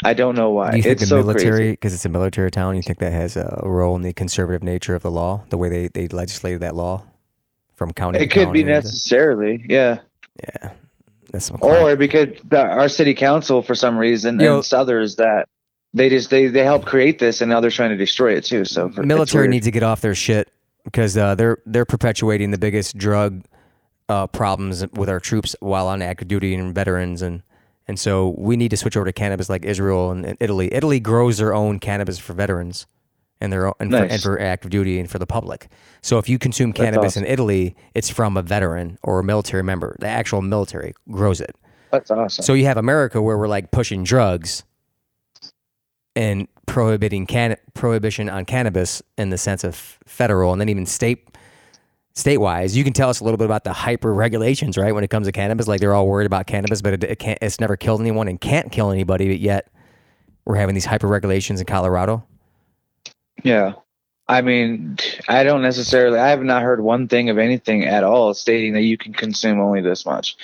I 0.05 0.15
don't 0.15 0.35
know 0.35 0.51
why. 0.51 0.73
Do 0.73 0.77
you 0.79 0.83
think 0.83 0.93
it's 0.95 1.03
the 1.03 1.07
so 1.07 1.17
military, 1.19 1.51
crazy. 1.51 1.71
because 1.71 1.95
it's 1.95 2.05
a 2.05 2.11
military 2.11 2.51
town, 2.51 2.77
you 2.77 2.83
think 2.83 2.99
that 2.99 3.13
has 3.13 3.37
a 3.37 3.61
role 3.63 3.95
in 3.97 4.03
the 4.03 4.13
conservative 4.13 4.65
nature 4.65 4.95
of 4.97 5.03
the 5.03 5.11
law, 5.11 5.45
the 5.49 5.57
way 5.57 5.69
they, 5.69 5.89
they 5.89 6.09
legislated 6.09 6.61
that 6.61 6.75
law 6.75 7.05
from 7.77 7.93
county 7.93 8.19
It 8.19 8.31
could 8.31 8.53
be 8.53 8.63
county? 8.63 8.75
necessarily, 8.75 9.65
yeah. 9.69 10.01
Yeah. 10.43 10.73
That's 11.33 11.47
some 11.47 11.59
or 11.61 11.97
because 11.97 12.29
the, 12.49 12.61
our 12.61 12.89
city 12.89 13.15
council 13.15 13.63
for 13.63 13.75
some 13.75 13.99
reason 13.99 14.41
Yo- 14.41 14.57
and 14.57 14.75
others 14.75 15.17
that 15.17 15.49
they 15.93 16.09
just 16.09 16.31
they 16.31 16.47
they 16.47 16.63
help 16.65 16.85
create 16.85 17.19
this 17.19 17.41
and 17.41 17.51
now 17.51 17.61
they're 17.61 17.71
trying 17.71 17.91
to 17.91 17.97
destroy 17.97 18.35
it 18.35 18.45
too 18.45 18.65
so 18.65 18.89
for, 18.89 19.03
military 19.03 19.49
needs 19.49 19.67
to 19.67 19.71
get 19.71 19.83
off 19.83 20.01
their 20.01 20.15
shit 20.15 20.49
because 20.85 21.17
uh, 21.17 21.35
they're 21.35 21.59
they're 21.67 21.85
perpetuating 21.85 22.53
the 22.53 22.59
biggest 22.59 22.97
drug 22.97 23.45
uh, 24.09 24.27
problems 24.29 24.87
with 24.93 25.09
our 25.09 25.19
troops 25.19 25.57
while 25.61 25.89
on 25.89 26.01
active 26.01 26.29
duty 26.29 26.55
and 26.55 26.75
veterans 26.75 27.23
and 27.23 27.43
and 27.89 27.99
so 27.99 28.35
we 28.39 28.57
need 28.57 28.71
to 28.71 28.77
switch 28.77 28.97
over 28.97 29.07
to 29.07 29.13
cannabis 29.13 29.49
like 29.49 29.65
Israel 29.65 30.11
and 30.11 30.37
Italy. 30.41 30.73
Italy 30.75 30.99
grows 30.99 31.39
their 31.39 31.55
own 31.55 31.79
cannabis 31.79 32.19
for 32.19 32.33
veterans 32.33 32.87
and 33.41 33.53
their 33.53 33.67
own, 33.67 33.75
and, 33.81 33.91
for, 33.91 34.05
and 34.05 34.23
for 34.23 34.41
active 34.41 34.71
duty 34.71 34.99
and 34.99 35.11
for 35.11 35.19
the 35.19 35.27
public. 35.27 35.69
So 36.03 36.19
if 36.19 36.29
you 36.29 36.39
consume 36.39 36.73
cannabis 36.73 37.13
awesome. 37.13 37.25
in 37.25 37.31
Italy, 37.31 37.77
it's 37.95 38.09
from 38.09 38.37
a 38.37 38.43
veteran 38.43 38.99
or 39.03 39.19
a 39.19 39.25
military 39.25 39.63
member. 39.63 39.97
The 40.01 40.09
actual 40.09 40.43
military 40.43 40.95
grows 41.11 41.41
it. 41.41 41.55
that's 41.91 42.11
awesome 42.11 42.43
So 42.43 42.55
you 42.55 42.65
have 42.67 42.77
America 42.77 43.21
where 43.21 43.37
we're 43.37 43.49
like 43.49 43.71
pushing 43.71 44.05
drugs 44.05 44.65
and 46.15 46.49
prohibiting 46.67 47.27
can 47.27 47.57
prohibition 47.75 48.29
on 48.29 48.45
cannabis 48.45 49.03
in 49.19 49.31
the 49.31 49.39
sense 49.39 49.65
of 49.65 49.99
federal 50.07 50.53
and 50.53 50.61
then 50.61 50.69
even 50.69 50.87
state 50.87 51.29
state 52.15 52.39
wise. 52.39 52.77
You 52.77 52.83
can 52.83 52.95
tell 52.95 53.11
us 53.11 53.21
a 53.21 53.25
little 53.25 53.37
bit 53.37 53.45
about 53.45 53.65
the 53.65 53.73
hyper 53.73 54.13
regulations, 54.13 54.79
right? 54.79 54.95
When 54.95 55.05
it 55.05 55.09
comes 55.09 55.27
to 55.27 55.33
cannabis, 55.33 55.69
like 55.69 55.81
they're 55.81 55.95
all 55.95 56.09
worried 56.09 56.27
about 56.27 56.47
cannabis, 56.47 56.81
but 56.81 56.95
it, 56.95 57.05
it 57.05 57.19
can't. 57.19 57.39
It's 57.43 57.61
never 57.61 57.77
killed 57.77 58.01
anyone 58.01 58.27
and 58.27 58.41
can't 58.41 58.73
kill 58.73 58.91
anybody, 58.91 59.29
but 59.29 59.39
yet 59.39 59.71
we're 60.47 60.57
having 60.57 60.75
these 60.75 60.87
hyper 60.87 61.07
regulations 61.07 61.61
in 61.61 61.67
Colorado. 61.67 62.25
Yeah. 63.43 63.75
I 64.29 64.41
mean 64.41 64.97
i 65.29 65.45
don't 65.45 65.63
necessarily 65.63 66.19
i 66.19 66.31
have 66.31 66.43
not 66.43 66.63
heard 66.63 66.81
one 66.81 67.07
thing 67.07 67.31
of 67.31 67.39
anything 67.39 67.85
at 67.85 68.03
all 68.03 68.35
stating 68.35 68.73
that 68.75 68.83
you 68.83 68.99
can 68.99 69.13
consume 69.13 69.61
only 69.61 69.81
this 69.81 70.05
much 70.05 70.37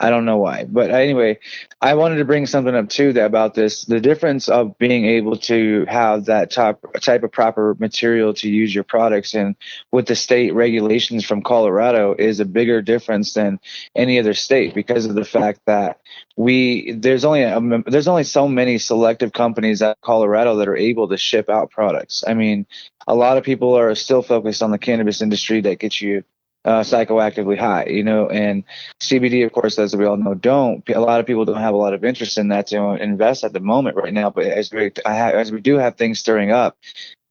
i 0.00 0.10
don't 0.10 0.24
know 0.24 0.38
why 0.38 0.64
but 0.64 0.90
anyway 0.90 1.38
i 1.80 1.94
wanted 1.94 2.16
to 2.16 2.24
bring 2.24 2.46
something 2.46 2.74
up 2.74 2.88
too 2.88 3.12
that 3.12 3.26
about 3.26 3.54
this 3.54 3.84
the 3.84 4.00
difference 4.00 4.48
of 4.48 4.76
being 4.78 5.04
able 5.04 5.36
to 5.36 5.84
have 5.88 6.24
that 6.24 6.50
top 6.50 6.80
type 7.00 7.22
of 7.22 7.30
proper 7.30 7.76
material 7.78 8.34
to 8.34 8.48
use 8.50 8.74
your 8.74 8.84
products 8.84 9.34
and 9.34 9.54
with 9.92 10.06
the 10.06 10.16
state 10.16 10.54
regulations 10.54 11.24
from 11.24 11.42
Colorado 11.42 12.14
is 12.18 12.40
a 12.40 12.44
bigger 12.44 12.82
difference 12.82 13.34
than 13.34 13.60
any 13.94 14.18
other 14.18 14.34
state 14.34 14.74
because 14.74 15.06
of 15.06 15.14
the 15.14 15.24
fact 15.24 15.60
that 15.66 16.00
we 16.36 16.92
there's 16.92 17.24
only 17.24 17.42
a, 17.42 17.60
there's 17.86 18.08
only 18.08 18.24
so 18.24 18.48
many 18.48 18.78
selective 18.78 19.32
companies 19.32 19.82
at 19.82 20.00
Colorado 20.00 20.56
that 20.56 20.68
are 20.68 20.76
able 20.76 21.08
to 21.08 21.16
ship 21.16 21.48
out 21.48 21.70
products. 21.70 22.24
I 22.26 22.34
mean, 22.34 22.66
a 23.06 23.14
lot 23.14 23.36
of 23.36 23.44
people 23.44 23.74
are 23.74 23.94
still 23.94 24.22
focused 24.22 24.62
on 24.62 24.70
the 24.70 24.78
cannabis 24.78 25.22
industry 25.22 25.60
that 25.62 25.78
gets 25.78 26.00
you 26.00 26.24
uh, 26.64 26.80
psychoactively 26.80 27.58
high, 27.58 27.86
you 27.86 28.04
know, 28.04 28.28
and 28.28 28.64
CBD, 29.00 29.44
of 29.46 29.52
course, 29.52 29.78
as 29.78 29.96
we 29.96 30.04
all 30.04 30.16
know, 30.16 30.34
don't. 30.34 30.86
A 30.90 31.00
lot 31.00 31.20
of 31.20 31.26
people 31.26 31.44
don't 31.44 31.56
have 31.56 31.74
a 31.74 31.78
lot 31.78 31.94
of 31.94 32.04
interest 32.04 32.38
in 32.38 32.48
that 32.48 32.66
to 32.68 32.94
invest 32.94 33.44
at 33.44 33.52
the 33.52 33.60
moment 33.60 33.96
right 33.96 34.12
now. 34.12 34.30
But 34.30 34.46
as 34.46 34.70
we 34.72 34.92
have, 35.04 35.34
as 35.34 35.52
we 35.52 35.60
do 35.60 35.76
have 35.76 35.96
things 35.96 36.18
stirring 36.18 36.50
up, 36.50 36.76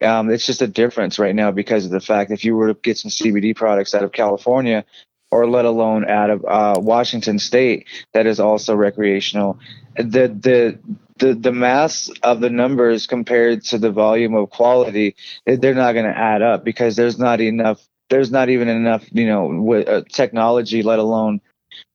um, 0.02 0.30
it's 0.30 0.46
just 0.46 0.62
a 0.62 0.68
difference 0.68 1.20
right 1.20 1.36
now 1.36 1.52
because 1.52 1.86
of 1.86 1.92
the 1.92 2.00
fact 2.00 2.32
if 2.32 2.44
you 2.44 2.56
were 2.56 2.74
to 2.74 2.80
get 2.80 2.98
some 2.98 3.12
CBD 3.12 3.56
products 3.56 3.94
out 3.94 4.04
of 4.04 4.12
California, 4.12 4.86
or 5.32 5.48
let 5.48 5.66
alone 5.66 6.10
out 6.10 6.30
of 6.30 6.46
uh, 6.46 6.80
Washington 6.80 7.38
State, 7.40 7.88
that 8.14 8.26
is 8.26 8.40
also 8.40 8.76
recreational. 8.76 9.60
The 9.96 10.28
the 10.28 10.80
the 11.18 11.36
the 11.36 11.52
mass 11.52 12.10
of 12.24 12.40
the 12.40 12.50
numbers 12.50 13.06
compared 13.06 13.64
to 13.66 13.78
the 13.78 13.92
volume 13.92 14.34
of 14.36 14.50
quality, 14.50 15.16
they're 15.46 15.76
not 15.76 15.94
going 15.94 16.06
to 16.06 16.18
add 16.18 16.42
up 16.42 16.64
because 16.64 16.96
there's 16.96 17.20
not 17.20 17.42
enough. 17.42 17.86
There's 18.10 18.32
not 18.32 18.50
even 18.50 18.68
enough, 18.68 19.06
you 19.12 19.28
know, 19.28 19.48
with, 19.48 19.88
uh, 19.88 20.04
technology, 20.10 20.84
let 20.84 21.00
alone 21.00 21.42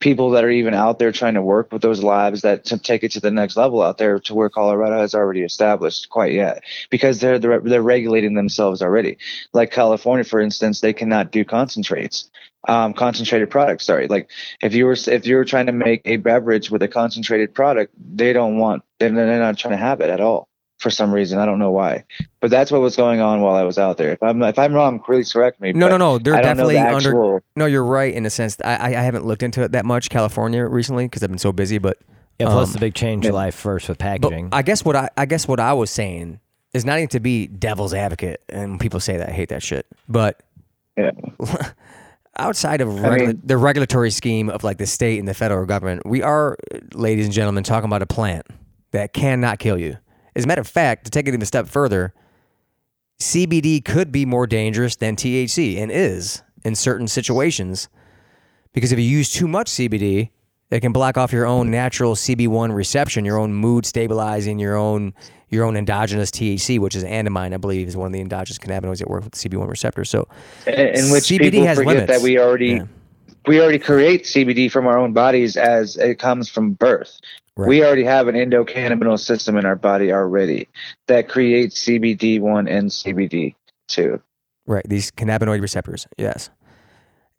people 0.01 0.31
that 0.31 0.45
are 0.45 0.51
even 0.51 0.75
out 0.75 0.99
there 0.99 1.13
trying 1.13 1.35
to 1.35 1.43
work 1.43 1.73
with 1.73 1.83
those 1.83 2.03
labs 2.03 2.43
that 2.43 2.65
to 2.65 2.79
take 2.79 3.03
it 3.03 3.13
to 3.13 3.21
the 3.21 3.31
next 3.31 3.57
level 3.57 3.83
out 3.83 3.99
there 3.99 4.19
to 4.21 4.35
where 4.35 4.49
Colorado 4.49 4.99
has 4.99 5.15
already 5.15 5.43
established 5.43 6.09
quite 6.11 6.33
yet 6.33 6.63
because 6.91 7.21
they're 7.21 7.39
they're, 7.39 7.61
they're 7.61 7.83
regulating 7.83 8.35
themselves 8.35 8.83
already. 8.83 9.19
Like 9.53 9.73
California, 9.73 10.25
for 10.25 10.41
instance, 10.41 10.81
they 10.81 10.93
cannot 10.93 11.33
do 11.33 11.45
concentrates, 11.45 12.31
um, 12.69 12.95
concentrated 12.95 13.51
products. 13.51 13.85
Sorry, 13.85 14.09
like 14.09 14.31
if 14.63 14.75
you 14.75 14.87
were 14.87 14.97
if 15.07 15.27
you 15.27 15.37
were 15.37 15.45
trying 15.45 15.67
to 15.67 15.73
make 15.73 16.03
a 16.05 16.17
beverage 16.17 16.71
with 16.71 16.83
a 16.83 16.89
concentrated 16.89 17.55
product, 17.55 17.95
they 17.99 18.33
don't 18.33 18.59
want 18.59 18.83
they're, 18.99 19.11
they're 19.11 19.39
not 19.39 19.59
trying 19.59 19.73
to 19.73 19.79
have 19.79 20.01
it 20.01 20.11
at 20.11 20.21
all 20.21 20.49
for 20.79 20.91
some 20.91 21.13
reason. 21.13 21.39
I 21.39 21.47
don't 21.47 21.59
know 21.59 21.71
why, 21.71 22.05
but 22.41 22.51
that's 22.51 22.71
what 22.71 22.81
was 22.81 22.97
going 22.97 23.21
on 23.21 23.41
while 23.41 23.55
I 23.55 23.63
was 23.63 23.79
out 23.79 23.97
there. 23.97 24.13
If 24.13 24.23
I'm 24.23 24.43
if 24.43 24.59
I'm 24.59 24.73
wrong, 24.75 25.01
please 25.01 25.33
correct 25.33 25.61
me. 25.61 25.73
No, 25.73 25.89
no, 25.89 25.97
no. 25.97 26.19
They're 26.19 26.35
I 26.35 26.43
don't 26.43 26.57
know 26.57 26.69
definitely 26.71 26.75
the 26.75 26.81
under. 26.95 27.09
actual. 27.11 27.41
No, 27.57 27.67
you're 27.67 27.85
right 27.85 28.13
in 28.13 28.27
a 28.27 28.31
sense. 28.31 28.57
I 28.65 28.75
I 28.77 28.87
I 28.89 29.03
haven't 29.03 29.25
looked 29.25 29.43
into 29.43 29.63
it 29.63 29.73
that 29.73 29.85
much 29.85 30.11
California 30.11 30.65
recently 30.67 31.07
because 31.07 31.23
I've 31.23 31.31
been 31.31 31.39
so 31.39 31.53
busy, 31.53 31.79
but. 31.79 31.99
Yeah, 32.41 32.47
plus 32.49 32.71
Um, 32.71 32.73
the 32.73 32.79
big 32.81 32.95
change 32.95 33.25
yeah. 33.25 33.31
July 33.31 33.51
1st 33.53 33.89
with 33.91 33.99
But 33.99 33.99
packaging. 34.01 34.49
I 34.51 34.63
guess 34.63 34.85
what 34.85 34.97
I, 34.97 35.09
I 35.17 35.25
guess 35.25 35.47
what 35.47 35.61
I 35.61 35.73
was 35.73 35.89
saying 35.89 36.41
is 36.73 36.85
not 36.85 36.99
even 36.99 37.07
to 37.11 37.21
be 37.21 37.47
devil's 37.47 37.95
advocate, 37.95 38.43
and 38.49 38.81
people 38.81 38.99
say 38.99 39.17
that, 39.19 39.29
I 39.29 39.33
hate 39.33 39.51
that 39.51 39.63
shit. 39.63 39.87
But 40.09 40.43
Yeah. 40.97 41.13
outside 42.37 42.81
of 42.81 43.05
I 43.05 43.17
mean- 43.19 43.41
the 43.45 43.57
regulatory 43.57 44.11
scheme 44.11 44.51
of 44.51 44.65
like 44.65 44.79
the 44.79 44.87
state 44.87 45.19
and 45.19 45.29
the 45.29 45.35
federal 45.35 45.65
government, 45.67 46.03
we 46.07 46.23
are, 46.23 46.57
ladies 46.95 47.27
and 47.27 47.33
gentlemen, 47.35 47.63
talking 47.63 47.87
about 47.87 48.03
a 48.03 48.07
plant 48.07 48.47
that 48.91 49.13
cannot 49.13 49.59
kill 49.61 49.79
you. 49.79 49.97
As 50.37 50.45
a 50.45 50.47
matter 50.47 50.61
of 50.61 50.69
fact, 50.69 51.05
to 51.05 51.11
take 51.11 51.27
it 51.27 51.31
even 51.31 51.43
a 51.43 51.47
step 51.47 51.69
further, 51.69 52.13
CBD 53.21 53.85
could 53.85 54.11
be 54.11 54.27
more 54.27 54.47
dangerous 54.47 54.97
than 54.97 55.17
THC 55.17 55.79
and 55.79 55.91
is 55.91 56.43
in 56.65 56.75
certain 56.75 57.07
situations 57.09 57.89
because 58.73 58.91
if 58.93 58.99
you 58.99 59.05
use 59.05 59.31
too 59.31 59.47
much 59.47 59.69
CBD, 59.69 60.31
it 60.71 60.81
can 60.81 60.93
block 60.93 61.17
off 61.17 61.33
your 61.33 61.47
own 61.47 61.71
natural 61.71 62.15
CB1 62.17 62.75
reception, 62.75 63.25
your 63.25 63.39
own 63.39 63.55
mood 63.55 63.87
stabilizing, 63.87 64.59
your 64.59 64.77
own 64.77 65.15
your 65.51 65.65
own 65.65 65.77
endogenous 65.77 66.33
THC, 66.33 66.81
which 66.81 66.97
is 66.97 67.05
andamine, 67.05 67.55
I 67.55 67.59
believe, 67.59 67.87
is 67.87 67.97
one 67.97 68.07
of 68.07 68.13
the 68.13 68.21
endogenous 68.21 68.59
cannabinoids 68.59 68.99
that 68.99 69.09
work 69.09 69.23
with 69.23 69.35
the 69.35 69.49
CB1 69.49 69.69
receptor. 69.69 70.05
So 70.05 70.27
in 70.67 71.13
which 71.13 71.25
CBD 71.25 71.39
people 71.53 71.67
has 71.67 71.79
forget 71.79 71.95
limits. 71.95 72.13
that 72.13 72.23
we 72.23 72.41
already 72.41 72.73
Yeah. 72.73 72.85
we 73.47 73.61
already 73.61 73.79
create 73.79 74.25
CBD 74.25 74.69
from 74.69 74.89
our 74.89 74.99
own 74.99 75.13
bodies 75.13 75.57
as 75.57 75.97
it 75.97 76.19
comes 76.19 76.49
from 76.49 76.73
birth. 76.73 77.21
Right. 77.57 77.69
We 77.69 77.85
already 77.85 78.05
have 78.05 78.27
an 78.27 78.35
endocannabinoid 78.35 79.21
system 79.21 79.57
in 79.57 79.65
our 79.65 79.77
body 79.77 80.13
already 80.13 80.69
that 81.07 81.29
creates 81.29 81.85
CBD1 81.85 82.69
and 82.69 82.91
CBD2. 82.91 84.21
Right. 84.67 84.85
These 84.89 85.13
cannabinoid 85.13 85.61
receptors. 85.61 86.07
Yes. 86.19 86.51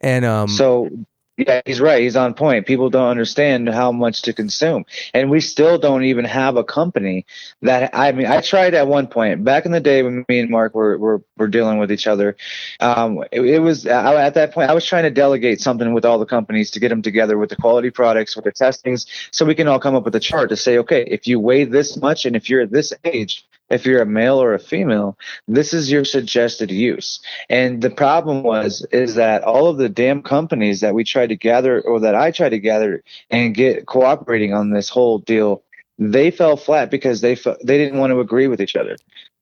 And 0.00 0.24
um. 0.24 0.48
so 0.48 0.88
yeah, 1.36 1.60
he's 1.66 1.80
right. 1.80 2.02
He's 2.02 2.16
on 2.16 2.32
point. 2.32 2.66
People 2.66 2.88
don't 2.88 3.08
understand 3.08 3.68
how 3.68 3.92
much 3.92 4.22
to 4.22 4.32
consume. 4.32 4.86
And 5.12 5.30
we 5.30 5.40
still 5.40 5.76
don't 5.76 6.04
even 6.04 6.24
have 6.24 6.56
a 6.56 6.64
company 6.64 7.26
that 7.60 7.90
I 7.92 8.12
mean 8.12 8.26
I 8.26 8.40
tried 8.40 8.72
at 8.72 8.86
one 8.88 9.06
point 9.06 9.44
back 9.44 9.66
in 9.66 9.72
the 9.72 9.80
day 9.80 10.02
when 10.02 10.24
me 10.28 10.40
and 10.40 10.48
Mark 10.48 10.74
were 10.74 10.96
were, 10.96 11.22
were 11.36 11.48
dealing 11.48 11.78
with 11.78 11.92
each 11.92 12.06
other. 12.06 12.36
Um, 12.80 13.22
it, 13.30 13.42
it 13.42 13.58
was 13.58 13.86
I, 13.86 14.24
at 14.24 14.34
that 14.34 14.52
point 14.52 14.70
I 14.70 14.74
was 14.74 14.86
trying 14.86 15.04
to 15.04 15.10
delegate 15.10 15.60
something 15.60 15.92
with 15.92 16.06
all 16.06 16.18
the 16.18 16.26
companies 16.26 16.70
to 16.70 16.80
get 16.80 16.88
them 16.88 17.02
together 17.02 17.36
with 17.36 17.50
the 17.50 17.56
quality 17.56 17.90
products, 17.90 18.34
with 18.34 18.46
the 18.46 18.52
testings, 18.52 19.06
so 19.30 19.44
we 19.44 19.54
can 19.54 19.68
all 19.68 19.78
come 19.78 19.94
up 19.94 20.04
with 20.04 20.14
a 20.16 20.20
chart 20.20 20.48
to 20.48 20.56
say, 20.56 20.78
okay, 20.78 21.02
if 21.02 21.26
you 21.26 21.38
weigh 21.38 21.64
this 21.64 21.98
much 21.98 22.24
and 22.24 22.34
if 22.34 22.48
you're 22.48 22.62
at 22.62 22.70
this 22.72 22.94
age, 23.04 23.46
if 23.70 23.84
you're 23.84 24.02
a 24.02 24.06
male 24.06 24.40
or 24.40 24.54
a 24.54 24.58
female, 24.58 25.18
this 25.48 25.74
is 25.74 25.90
your 25.90 26.04
suggested 26.04 26.70
use. 26.70 27.20
And 27.48 27.82
the 27.82 27.90
problem 27.90 28.42
was 28.42 28.86
is 28.92 29.16
that 29.16 29.42
all 29.42 29.68
of 29.68 29.78
the 29.78 29.88
damn 29.88 30.22
companies 30.22 30.80
that 30.80 30.94
we 30.94 31.04
tried 31.04 31.28
to 31.28 31.36
gather 31.36 31.80
or 31.80 32.00
that 32.00 32.14
I 32.14 32.30
tried 32.30 32.50
to 32.50 32.58
gather 32.58 33.02
and 33.30 33.54
get 33.54 33.86
cooperating 33.86 34.54
on 34.54 34.70
this 34.70 34.88
whole 34.88 35.18
deal, 35.18 35.62
they 35.98 36.30
fell 36.30 36.56
flat 36.56 36.90
because 36.90 37.20
they 37.20 37.34
they 37.34 37.78
didn't 37.78 37.98
want 37.98 38.12
to 38.12 38.20
agree 38.20 38.48
with 38.48 38.60
each 38.60 38.76
other. 38.76 38.96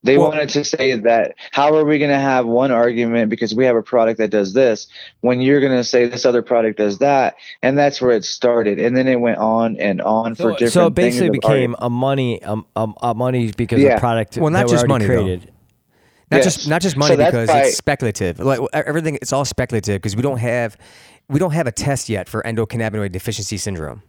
They 0.05 0.19
Well- 0.19 0.29
wanted 0.29 0.51
to 0.51 0.63
say 0.65 0.95
that 0.97 1.35
how 1.51 1.75
are 1.75 1.85
we 1.85 1.99
going 1.99 2.11
to 2.11 2.19
have 2.19 2.47
one 2.47 2.71
argument 2.71 3.31
because 3.31 3.55
we 3.55 3.65
have 3.65 3.75
a 3.75 3.83
product 3.83 4.19
that 4.19 4.31
does 4.31 4.53
this 4.53 4.87
when 5.23 5.41
you're 5.41 5.61
going 5.61 5.77
to 5.77 5.83
say 5.83 6.07
this 6.07 6.25
other 6.27 6.43
product 6.43 6.79
does 6.79 6.99
that, 6.99 7.35
and 7.63 7.77
that's 7.77 8.01
where 8.01 8.11
it 8.13 8.25
started. 8.25 8.79
And 8.79 8.95
then 8.97 9.09
it 9.09 9.19
went 9.19 9.39
on 9.39 9.77
and 9.79 10.01
on 10.03 10.35
for 10.35 10.43
So, 10.43 10.51
different. 10.51 10.73
so 10.73 10.87
it 10.89 10.95
basically 10.95 11.29
of 11.29 11.33
became 11.33 11.75
a 11.79 11.89
money, 11.91 12.43
um, 12.43 12.67
um, 12.77 12.95
a 13.03 13.15
money 13.15 13.51
because 13.57 13.81
Yeah. 13.81 13.95
of 13.95 14.01
product. 14.01 14.37
Well, 14.37 14.51
not 14.53 14.67
that 14.67 14.73
just 14.73 14.85
already 14.87 14.89
money, 14.89 15.07
though. 15.07 15.23
created. 15.25 15.51
not 16.31 16.39
Yes. 16.39 16.55
just 16.57 16.69
not 16.69 16.81
just 16.83 16.97
money 16.97 17.17
that's 17.17 17.31
because 17.31 17.49
why- 17.49 17.61
it's 17.65 17.77
speculative. 17.77 18.41
Like 18.41 18.59
everything, 18.73 19.17
it's 19.23 19.33
all 19.33 19.45
speculative 19.45 19.97
because 20.03 20.17
we 20.17 20.23
don't 20.23 20.39
have 20.39 20.77
we 21.31 21.39
don't 21.39 21.53
have 21.53 21.67
a 21.67 21.73
test 21.73 22.09
yet 22.11 22.29
for 22.29 22.43
endocannabinoid 22.43 23.13
deficiency 23.13 23.57
syndrome. 23.57 24.03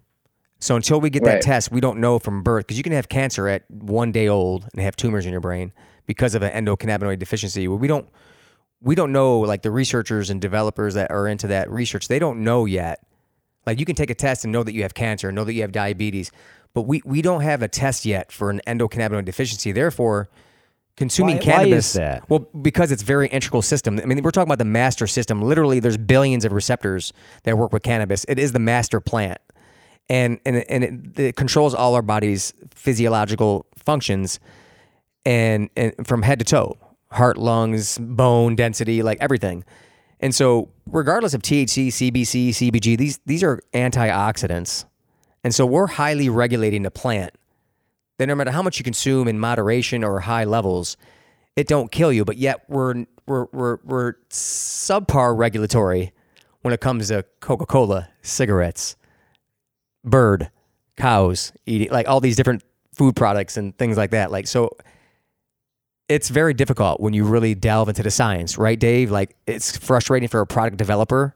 So 0.60 0.76
until 0.76 1.00
we 1.02 1.10
get 1.10 1.24
that 1.26 1.42
test, 1.42 1.72
we 1.72 1.82
don't 1.82 2.00
know 2.00 2.18
from 2.18 2.42
birth 2.42 2.66
because 2.66 2.78
you 2.78 2.84
can 2.84 2.94
have 2.94 3.10
cancer 3.10 3.48
at 3.48 3.70
one 3.70 4.12
day 4.12 4.28
old 4.28 4.68
and 4.74 4.82
have 4.82 4.96
tumors 4.96 5.26
in 5.26 5.32
your 5.32 5.42
brain 5.42 5.74
because 6.06 6.34
of 6.34 6.42
an 6.44 6.66
endocannabinoid 6.66 7.20
deficiency. 7.20 7.68
Well, 7.68 7.78
we 7.78 7.88
don't 7.88 8.08
we 8.82 8.96
don't 8.96 9.12
know 9.12 9.40
like 9.40 9.62
the 9.62 9.72
researchers 9.72 10.30
and 10.30 10.42
developers 10.42 10.94
that 10.94 11.12
are 11.12 11.28
into 11.28 11.48
that 11.48 11.70
research. 11.70 12.08
They 12.08 12.20
don't 12.20 12.44
know 12.44 12.66
yet. 12.66 13.06
Like 13.66 13.80
you 13.80 13.86
can 13.86 13.96
take 13.96 14.10
a 14.10 14.16
test 14.16 14.44
and 14.44 14.52
know 14.54 14.64
that 14.64 14.74
you 14.74 14.84
have 14.84 14.94
cancer, 14.94 15.32
know 15.32 15.44
that 15.44 15.54
you 15.54 15.62
have 15.62 15.72
diabetes, 15.72 16.32
but 16.74 16.84
we 16.84 17.02
we 17.06 17.22
don't 17.22 17.42
have 17.42 17.62
a 17.62 17.68
test 17.68 18.06
yet 18.06 18.32
for 18.32 18.50
an 18.50 18.62
endocannabinoid 18.66 19.26
deficiency. 19.26 19.72
Therefore, 19.72 20.30
consuming 20.96 21.38
Why- 21.38 21.42
why 21.42 21.52
is 21.52 21.58
cannabis 21.58 21.94
that? 21.94 22.30
well 22.30 22.48
because 22.62 22.92
it's 22.92 23.02
very 23.04 23.28
integral 23.28 23.62
system 23.62 24.00
i 24.02 24.06
mean 24.06 24.24
we're 24.24 24.32
talking 24.32 24.48
about 24.48 24.60
the 24.60 24.64
master 24.64 25.08
system 25.08 25.42
literally 25.42 25.82
there's 25.82 25.98
billions 25.98 26.46
of 26.46 26.54
receptors 26.54 27.12
that 27.44 27.58
work 27.58 27.74
with 27.74 27.84
cannabis 27.84 28.26
it 28.30 28.40
is 28.40 28.54
the 28.54 28.60
master 28.60 29.02
plant 29.02 29.38
and 30.10 30.40
and, 30.46 30.58
and 30.70 30.84
it, 30.84 31.20
it 31.20 31.36
controls 31.36 31.74
all 31.74 31.96
our 31.96 32.02
body's 32.02 32.54
physiological 32.74 33.66
functions 33.76 34.40
and 35.26 35.70
and 35.76 35.94
from 36.06 36.22
head 36.22 36.40
to 36.40 36.46
toe 36.46 36.78
heart 37.12 37.38
lungs 37.38 37.98
bone 37.98 38.56
density 38.56 39.02
like 39.02 39.18
everything. 39.22 39.64
And 40.20 40.34
so 40.34 40.70
regardless 40.88 41.34
of 41.34 41.42
thc 41.42 41.88
cbc 41.88 42.50
cbg 42.50 42.98
these 42.98 43.20
these 43.26 43.44
are 43.44 43.62
antioxidants. 43.74 44.86
And 45.44 45.54
so 45.54 45.66
we're 45.66 45.88
highly 45.88 46.30
regulating 46.30 46.82
the 46.82 46.92
plant 46.92 47.34
that 48.18 48.28
no 48.28 48.36
matter 48.36 48.52
how 48.52 48.62
much 48.62 48.78
you 48.80 48.84
consume 48.84 49.28
in 49.28 49.40
moderation 49.40 50.04
or 50.04 50.22
high 50.22 50.44
levels, 50.44 50.98
it 51.56 51.68
don't 51.68 51.92
kill 51.92 52.12
you. 52.12 52.26
But 52.26 52.38
yet 52.38 52.64
we're 52.68 53.06
we're 53.28 53.46
we're, 53.52 53.78
we're 53.84 54.14
subpar 54.30 55.38
regulatory 55.38 56.14
when 56.62 56.74
it 56.74 56.82
comes 56.82 57.10
to 57.10 57.24
Coca 57.42 57.66
Cola, 57.66 58.10
cigarettes, 58.22 58.96
bird, 60.06 60.50
cows, 60.98 61.52
eating 61.66 61.90
like 61.92 62.08
all 62.08 62.22
these 62.22 62.36
different 62.36 62.64
food 62.94 63.16
products 63.16 63.58
and 63.58 63.78
things 63.78 63.98
like 63.98 64.12
that. 64.12 64.32
Like 64.32 64.48
so, 64.48 64.70
it's 66.08 66.30
very 66.30 66.54
difficult 66.54 67.00
when 67.00 67.14
you 67.14 67.26
really 67.26 67.56
delve 67.56 67.90
into 67.90 68.04
the 68.04 68.12
science, 68.12 68.58
right, 68.58 68.80
Dave? 68.80 69.12
Like 69.12 69.36
it's 69.48 69.76
frustrating 69.76 70.30
for 70.30 70.40
a 70.40 70.48
product 70.48 70.78
developer 70.78 71.36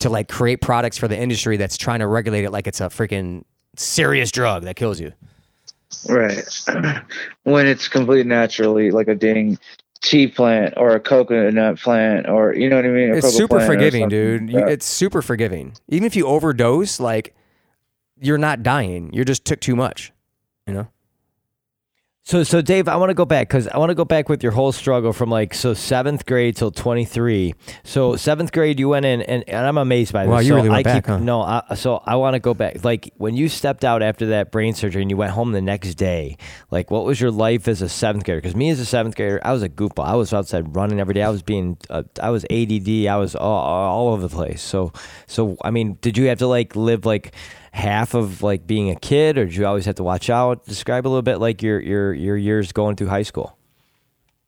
to 0.00 0.10
like 0.10 0.28
create 0.28 0.60
products 0.60 0.98
for 0.98 1.08
the 1.08 1.18
industry 1.18 1.56
that's 1.56 1.76
trying 1.76 2.00
to 2.00 2.06
regulate 2.06 2.44
it 2.44 2.50
like 2.50 2.66
it's 2.66 2.80
a 2.80 2.84
freaking 2.84 3.44
serious 3.76 4.30
drug 4.30 4.64
that 4.64 4.76
kills 4.76 5.00
you. 5.00 5.12
Right. 6.08 6.44
when 7.44 7.66
it's 7.66 7.88
completely 7.88 8.28
naturally 8.28 8.90
like 8.90 9.08
a 9.08 9.14
dang 9.14 9.58
tea 10.02 10.26
plant 10.26 10.74
or 10.76 10.90
a 10.90 11.00
coconut 11.00 11.78
plant 11.78 12.28
or 12.28 12.54
you 12.54 12.68
know 12.68 12.76
what 12.76 12.84
I 12.84 12.88
mean? 12.88 13.12
A 13.12 13.16
It's 13.16 13.34
super 13.34 13.60
forgiving, 13.60 14.08
dude. 14.08 14.52
like 14.52 14.68
it's 14.68 14.86
super 14.86 15.22
forgiving. 15.22 15.74
Even 15.88 16.06
if 16.06 16.16
you 16.16 16.26
overdose, 16.26 17.00
like 17.00 17.34
you're 18.18 18.38
not 18.38 18.62
dying. 18.62 19.12
You 19.12 19.24
just 19.24 19.44
took 19.44 19.60
too 19.60 19.76
much. 19.76 20.12
You 20.66 20.74
know? 20.74 20.88
So, 22.28 22.42
so 22.42 22.60
Dave, 22.60 22.88
I 22.88 22.96
want 22.96 23.10
to 23.10 23.14
go 23.14 23.24
back 23.24 23.46
because 23.46 23.68
I 23.68 23.78
want 23.78 23.90
to 23.90 23.94
go 23.94 24.04
back 24.04 24.28
with 24.28 24.42
your 24.42 24.50
whole 24.50 24.72
struggle 24.72 25.12
from 25.12 25.30
like 25.30 25.54
so 25.54 25.74
seventh 25.74 26.26
grade 26.26 26.56
till 26.56 26.72
twenty 26.72 27.04
three. 27.04 27.54
So 27.84 28.16
seventh 28.16 28.50
grade, 28.50 28.80
you 28.80 28.88
went 28.88 29.06
in, 29.06 29.22
and, 29.22 29.48
and 29.48 29.64
I'm 29.64 29.78
amazed 29.78 30.12
by 30.12 30.24
this. 30.24 30.30
Wow, 30.32 30.40
you 30.40 30.48
So 30.48 30.54
really 30.56 30.68
went 30.70 30.80
I 30.80 30.82
back, 30.82 31.04
keep, 31.04 31.06
huh? 31.06 31.18
No, 31.18 31.40
I, 31.42 31.62
so 31.76 32.02
I 32.04 32.16
want 32.16 32.34
to 32.34 32.40
go 32.40 32.52
back. 32.52 32.84
Like 32.84 33.12
when 33.16 33.36
you 33.36 33.48
stepped 33.48 33.84
out 33.84 34.02
after 34.02 34.26
that 34.26 34.50
brain 34.50 34.74
surgery 34.74 35.02
and 35.02 35.10
you 35.10 35.16
went 35.16 35.30
home 35.30 35.52
the 35.52 35.62
next 35.62 35.94
day. 35.94 36.36
Like, 36.72 36.90
what 36.90 37.04
was 37.04 37.20
your 37.20 37.30
life 37.30 37.68
as 37.68 37.80
a 37.80 37.88
seventh 37.88 38.24
grader? 38.24 38.40
Because 38.40 38.56
me 38.56 38.70
as 38.70 38.80
a 38.80 38.86
seventh 38.86 39.14
grader, 39.14 39.38
I 39.44 39.52
was 39.52 39.62
a 39.62 39.68
goofball. 39.68 40.04
I 40.04 40.16
was 40.16 40.32
outside 40.32 40.74
running 40.74 40.98
every 40.98 41.14
day. 41.14 41.22
I 41.22 41.30
was 41.30 41.42
being, 41.44 41.78
uh, 41.90 42.02
I 42.20 42.30
was 42.30 42.44
ADD. 42.50 43.06
I 43.06 43.18
was 43.18 43.36
all, 43.36 43.60
all 43.60 44.08
over 44.08 44.22
the 44.22 44.34
place. 44.34 44.62
So, 44.62 44.92
so 45.28 45.56
I 45.62 45.70
mean, 45.70 45.96
did 46.00 46.18
you 46.18 46.26
have 46.26 46.38
to 46.38 46.48
like 46.48 46.74
live 46.74 47.06
like? 47.06 47.36
Half 47.76 48.14
of 48.14 48.42
like 48.42 48.66
being 48.66 48.88
a 48.88 48.96
kid 48.96 49.36
or 49.36 49.44
did 49.44 49.54
you 49.54 49.66
always 49.66 49.84
have 49.84 49.94
to 49.94 50.02
watch 50.02 50.30
out 50.30 50.64
describe 50.64 51.06
a 51.06 51.08
little 51.08 51.20
bit 51.20 51.36
like 51.36 51.62
your 51.62 51.78
your 51.78 52.14
your 52.14 52.36
years 52.36 52.72
going 52.72 52.96
through 52.96 53.08
high 53.08 53.22
school 53.22 53.56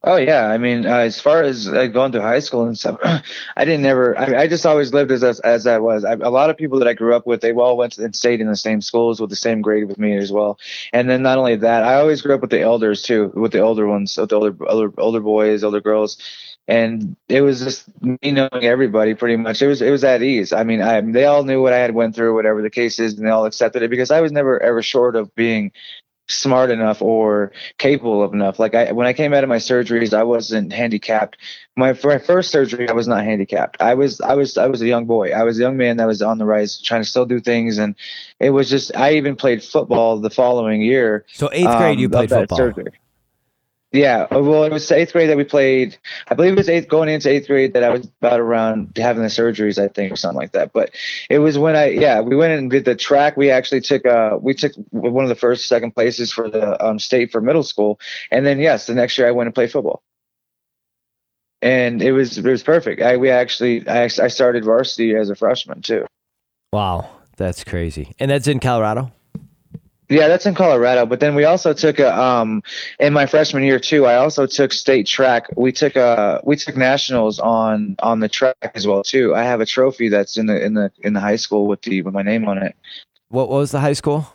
Oh 0.04 0.14
yeah, 0.14 0.46
I 0.46 0.58
mean, 0.58 0.86
uh, 0.86 0.98
as 0.98 1.20
far 1.20 1.42
as 1.42 1.66
uh, 1.66 1.88
going 1.88 2.12
through 2.12 2.20
high 2.20 2.38
school 2.38 2.64
and 2.64 2.78
stuff, 2.78 3.00
I 3.56 3.64
didn't 3.64 3.84
ever. 3.84 4.16
I, 4.16 4.42
I 4.42 4.46
just 4.46 4.64
always 4.64 4.92
lived 4.92 5.10
as 5.10 5.24
as, 5.40 5.66
I 5.66 5.78
was. 5.78 6.04
I, 6.04 6.12
a 6.12 6.30
lot 6.30 6.50
of 6.50 6.56
people 6.56 6.78
that 6.78 6.86
I 6.86 6.92
grew 6.92 7.16
up 7.16 7.26
with, 7.26 7.40
they 7.40 7.52
all 7.52 7.76
went 7.76 7.98
and 7.98 8.14
stayed 8.14 8.40
in 8.40 8.46
the 8.46 8.54
same 8.54 8.80
schools 8.80 9.20
with 9.20 9.28
the 9.28 9.36
same 9.36 9.60
grade 9.60 9.88
with 9.88 9.98
me 9.98 10.16
as 10.16 10.30
well. 10.30 10.56
And 10.92 11.10
then 11.10 11.22
not 11.22 11.36
only 11.36 11.56
that, 11.56 11.82
I 11.82 11.94
always 11.94 12.22
grew 12.22 12.32
up 12.32 12.40
with 12.40 12.50
the 12.50 12.60
elders 12.60 13.02
too, 13.02 13.32
with 13.34 13.50
the 13.50 13.58
older 13.58 13.88
ones, 13.88 14.16
with 14.16 14.30
the 14.30 14.36
older 14.36 14.56
older 14.68 14.94
older 14.98 15.20
boys, 15.20 15.64
older 15.64 15.80
girls, 15.80 16.16
and 16.68 17.16
it 17.28 17.40
was 17.40 17.60
just 17.60 17.88
me 18.02 18.30
knowing 18.30 18.62
everybody 18.62 19.14
pretty 19.14 19.36
much. 19.36 19.62
It 19.62 19.66
was 19.66 19.82
it 19.82 19.90
was 19.90 20.04
at 20.04 20.22
ease. 20.22 20.52
I 20.52 20.62
mean, 20.62 20.82
I 20.82 21.00
they 21.00 21.24
all 21.24 21.42
knew 21.42 21.62
what 21.62 21.72
I 21.72 21.78
had 21.78 21.94
went 21.94 22.14
through, 22.14 22.34
whatever 22.34 22.62
the 22.62 22.70
case 22.70 23.00
is, 23.00 23.14
and 23.14 23.26
they 23.26 23.30
all 23.30 23.46
accepted 23.46 23.82
it 23.82 23.90
because 23.90 24.10
I 24.10 24.20
was 24.20 24.30
never 24.30 24.62
ever 24.62 24.82
short 24.82 25.16
of 25.16 25.34
being 25.34 25.72
smart 26.30 26.70
enough 26.70 27.00
or 27.00 27.52
capable 27.78 28.22
of 28.22 28.34
enough. 28.34 28.58
Like 28.58 28.74
I, 28.74 28.92
when 28.92 29.06
I 29.06 29.14
came 29.14 29.32
out 29.32 29.44
of 29.44 29.48
my 29.48 29.56
surgeries, 29.56 30.12
I 30.12 30.24
wasn't 30.24 30.74
handicapped. 30.74 31.38
My, 31.74 31.94
for 31.94 32.08
my 32.08 32.18
first 32.18 32.50
surgery, 32.50 32.86
I 32.88 32.92
was 32.92 33.08
not 33.08 33.24
handicapped. 33.24 33.80
I 33.80 33.94
was, 33.94 34.20
I 34.20 34.34
was, 34.34 34.58
I 34.58 34.66
was 34.66 34.82
a 34.82 34.86
young 34.86 35.06
boy. 35.06 35.30
I 35.30 35.44
was 35.44 35.58
a 35.58 35.62
young 35.62 35.78
man 35.78 35.96
that 35.96 36.06
was 36.06 36.20
on 36.20 36.36
the 36.36 36.44
rise, 36.44 36.80
trying 36.82 37.02
to 37.02 37.08
still 37.08 37.24
do 37.24 37.40
things. 37.40 37.78
And 37.78 37.94
it 38.40 38.50
was 38.50 38.68
just, 38.68 38.94
I 38.94 39.14
even 39.14 39.36
played 39.36 39.64
football 39.64 40.18
the 40.18 40.28
following 40.28 40.82
year. 40.82 41.24
so 41.32 41.48
eighth 41.50 41.64
grade 41.78 41.96
um, 41.96 41.98
you 41.98 42.08
played 42.10 42.28
football 42.28 42.58
surgery. 42.58 42.92
Yeah, 43.90 44.26
uh, 44.30 44.42
well, 44.42 44.64
it 44.64 44.72
was 44.72 44.90
eighth 44.92 45.14
grade 45.14 45.30
that 45.30 45.38
we 45.38 45.44
played. 45.44 45.96
I 46.28 46.34
believe 46.34 46.52
it 46.52 46.58
was 46.58 46.68
eighth 46.68 46.88
going 46.88 47.08
into 47.08 47.30
eighth 47.30 47.46
grade 47.46 47.72
that 47.72 47.82
I 47.82 47.88
was 47.88 48.06
about 48.20 48.38
around 48.38 48.92
having 48.96 49.22
the 49.22 49.30
surgeries, 49.30 49.82
I 49.82 49.88
think, 49.88 50.12
or 50.12 50.16
something 50.16 50.36
like 50.36 50.52
that. 50.52 50.74
But 50.74 50.90
it 51.30 51.38
was 51.38 51.56
when 51.56 51.74
I, 51.74 51.88
yeah, 51.88 52.20
we 52.20 52.36
went 52.36 52.52
and 52.52 52.70
did 52.70 52.84
the 52.84 52.94
track. 52.94 53.38
We 53.38 53.50
actually 53.50 53.80
took, 53.80 54.04
uh, 54.04 54.36
we 54.38 54.52
took 54.52 54.72
one 54.90 55.24
of 55.24 55.30
the 55.30 55.34
first, 55.34 55.68
second 55.68 55.92
places 55.92 56.30
for 56.30 56.50
the 56.50 56.84
um, 56.84 56.98
state 56.98 57.32
for 57.32 57.40
middle 57.40 57.62
school, 57.62 57.98
and 58.30 58.44
then 58.44 58.58
yes, 58.58 58.86
the 58.86 58.94
next 58.94 59.16
year 59.16 59.26
I 59.26 59.30
went 59.30 59.46
and 59.46 59.54
played 59.54 59.72
football, 59.72 60.02
and 61.62 62.02
it 62.02 62.12
was 62.12 62.36
it 62.36 62.44
was 62.44 62.62
perfect. 62.62 63.00
I 63.00 63.16
we 63.16 63.30
actually 63.30 63.88
I, 63.88 64.04
I 64.04 64.28
started 64.28 64.64
varsity 64.64 65.14
as 65.14 65.30
a 65.30 65.34
freshman 65.34 65.80
too. 65.80 66.04
wow 66.72 67.08
that's 67.36 67.64
crazy 67.64 68.14
and 68.18 68.30
that's 68.30 68.46
in 68.46 68.60
colorado 68.60 69.10
Yeah, 70.08 70.28
that's 70.28 70.46
in 70.46 70.54
Colorado. 70.54 71.04
But 71.04 71.20
then 71.20 71.34
we 71.34 71.44
also 71.44 71.74
took 71.74 71.98
a 71.98 72.18
um 72.18 72.62
in 72.98 73.12
my 73.12 73.26
freshman 73.26 73.62
year 73.62 73.78
too. 73.78 74.06
I 74.06 74.16
also 74.16 74.46
took 74.46 74.72
state 74.72 75.06
track. 75.06 75.48
We 75.56 75.72
took 75.72 75.96
a 75.96 76.40
we 76.44 76.56
took 76.56 76.76
nationals 76.76 77.38
on 77.38 77.96
on 77.98 78.20
the 78.20 78.28
track 78.28 78.72
as 78.74 78.86
well 78.86 79.02
too. 79.02 79.34
I 79.34 79.42
have 79.42 79.60
a 79.60 79.66
trophy 79.66 80.08
that's 80.08 80.38
in 80.38 80.46
the 80.46 80.64
in 80.64 80.74
the 80.74 80.90
in 81.00 81.12
the 81.12 81.20
high 81.20 81.36
school 81.36 81.66
with 81.66 81.82
the 81.82 82.02
with 82.02 82.14
my 82.14 82.22
name 82.22 82.48
on 82.48 82.58
it. 82.58 82.74
what, 83.28 83.50
what 83.50 83.58
was 83.58 83.70
the 83.70 83.80
high 83.80 83.92
school 83.92 84.26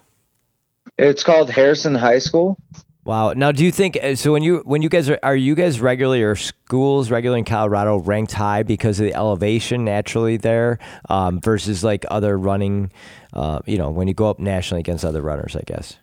It's 0.97 1.23
called 1.23 1.49
Harrison 1.49 1.95
High 1.95 2.19
School. 2.19 2.57
Wow. 3.05 3.33
Now, 3.33 3.51
do 3.51 3.65
you 3.65 3.71
think 3.71 3.97
uh, 4.01 4.15
so? 4.15 4.31
When 4.31 4.43
you 4.43 4.61
when 4.65 4.81
you 4.81 4.87
guys 4.87 5.09
are 5.09 5.19
are 5.23 5.35
you 5.35 5.55
guys 5.55 5.81
regularly 5.81 6.23
or 6.23 6.35
schools 6.35 7.11
regularly 7.11 7.39
in 7.39 7.45
Colorado 7.45 7.97
ranked 7.97 8.31
high 8.31 8.63
because 8.63 8.99
of 8.99 9.05
the 9.05 9.13
elevation 9.13 9.83
naturally 9.83 10.37
there 10.37 10.79
um, 11.09 11.41
versus 11.41 11.83
like 11.83 12.05
other 12.09 12.37
running? 12.37 12.91
Uh, 13.33 13.59
you 13.65 13.77
know, 13.77 13.89
when 13.89 14.07
you 14.07 14.13
go 14.13 14.29
up 14.29 14.39
nationally 14.39 14.79
against 14.79 15.03
other 15.03 15.21
runners, 15.21 15.55
I 15.55 15.63
guess. 15.65 15.97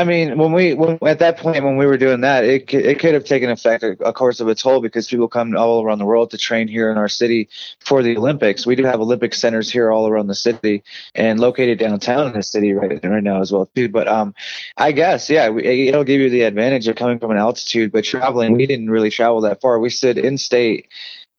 I 0.00 0.04
mean, 0.04 0.38
when 0.38 0.52
we 0.52 0.72
when, 0.72 0.98
at 1.02 1.18
that 1.18 1.36
point 1.36 1.62
when 1.62 1.76
we 1.76 1.84
were 1.84 1.98
doing 1.98 2.22
that, 2.22 2.42
it 2.42 2.72
it 2.72 2.98
could 3.00 3.12
have 3.12 3.26
taken 3.26 3.50
effect 3.50 3.84
a 3.84 4.12
course 4.14 4.40
of 4.40 4.48
a 4.48 4.54
toll 4.54 4.80
because 4.80 5.06
people 5.06 5.28
come 5.28 5.54
all 5.54 5.84
around 5.84 5.98
the 5.98 6.06
world 6.06 6.30
to 6.30 6.38
train 6.38 6.68
here 6.68 6.90
in 6.90 6.96
our 6.96 7.08
city 7.08 7.50
for 7.80 8.02
the 8.02 8.16
Olympics. 8.16 8.64
We 8.64 8.76
do 8.76 8.84
have 8.84 9.00
Olympic 9.00 9.34
centers 9.34 9.70
here 9.70 9.92
all 9.92 10.08
around 10.08 10.28
the 10.28 10.34
city 10.34 10.84
and 11.14 11.38
located 11.38 11.78
downtown 11.78 12.28
in 12.28 12.32
the 12.32 12.42
city 12.42 12.72
right 12.72 12.98
right 13.04 13.22
now 13.22 13.42
as 13.42 13.52
well 13.52 13.66
too. 13.76 13.90
But 13.90 14.08
um, 14.08 14.34
I 14.78 14.92
guess 14.92 15.28
yeah, 15.28 15.50
we, 15.50 15.88
it'll 15.88 16.04
give 16.04 16.22
you 16.22 16.30
the 16.30 16.42
advantage 16.44 16.88
of 16.88 16.96
coming 16.96 17.18
from 17.18 17.32
an 17.32 17.36
altitude, 17.36 17.92
but 17.92 18.04
traveling 18.04 18.56
we 18.56 18.66
didn't 18.66 18.88
really 18.88 19.10
travel 19.10 19.42
that 19.42 19.60
far. 19.60 19.78
We 19.78 19.90
stood 19.90 20.16
in 20.16 20.38
state 20.38 20.88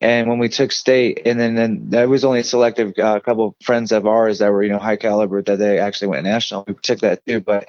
and 0.02 0.28
when 0.28 0.38
we 0.38 0.48
took 0.48 0.72
state, 0.72 1.22
and 1.24 1.38
then 1.38 1.54
then 1.54 1.88
there 1.88 2.08
was 2.08 2.24
only 2.24 2.40
a 2.40 2.44
selective 2.44 2.92
uh, 2.98 3.20
couple 3.20 3.46
of 3.46 3.54
friends 3.62 3.92
of 3.92 4.04
ours 4.04 4.40
that 4.40 4.50
were 4.50 4.64
you 4.64 4.70
know 4.70 4.78
high 4.78 4.96
caliber 4.96 5.40
that 5.42 5.58
they 5.58 5.78
actually 5.78 6.08
went 6.08 6.24
national. 6.24 6.64
We 6.66 6.74
took 6.74 6.98
that 7.00 7.24
too, 7.24 7.40
but 7.40 7.68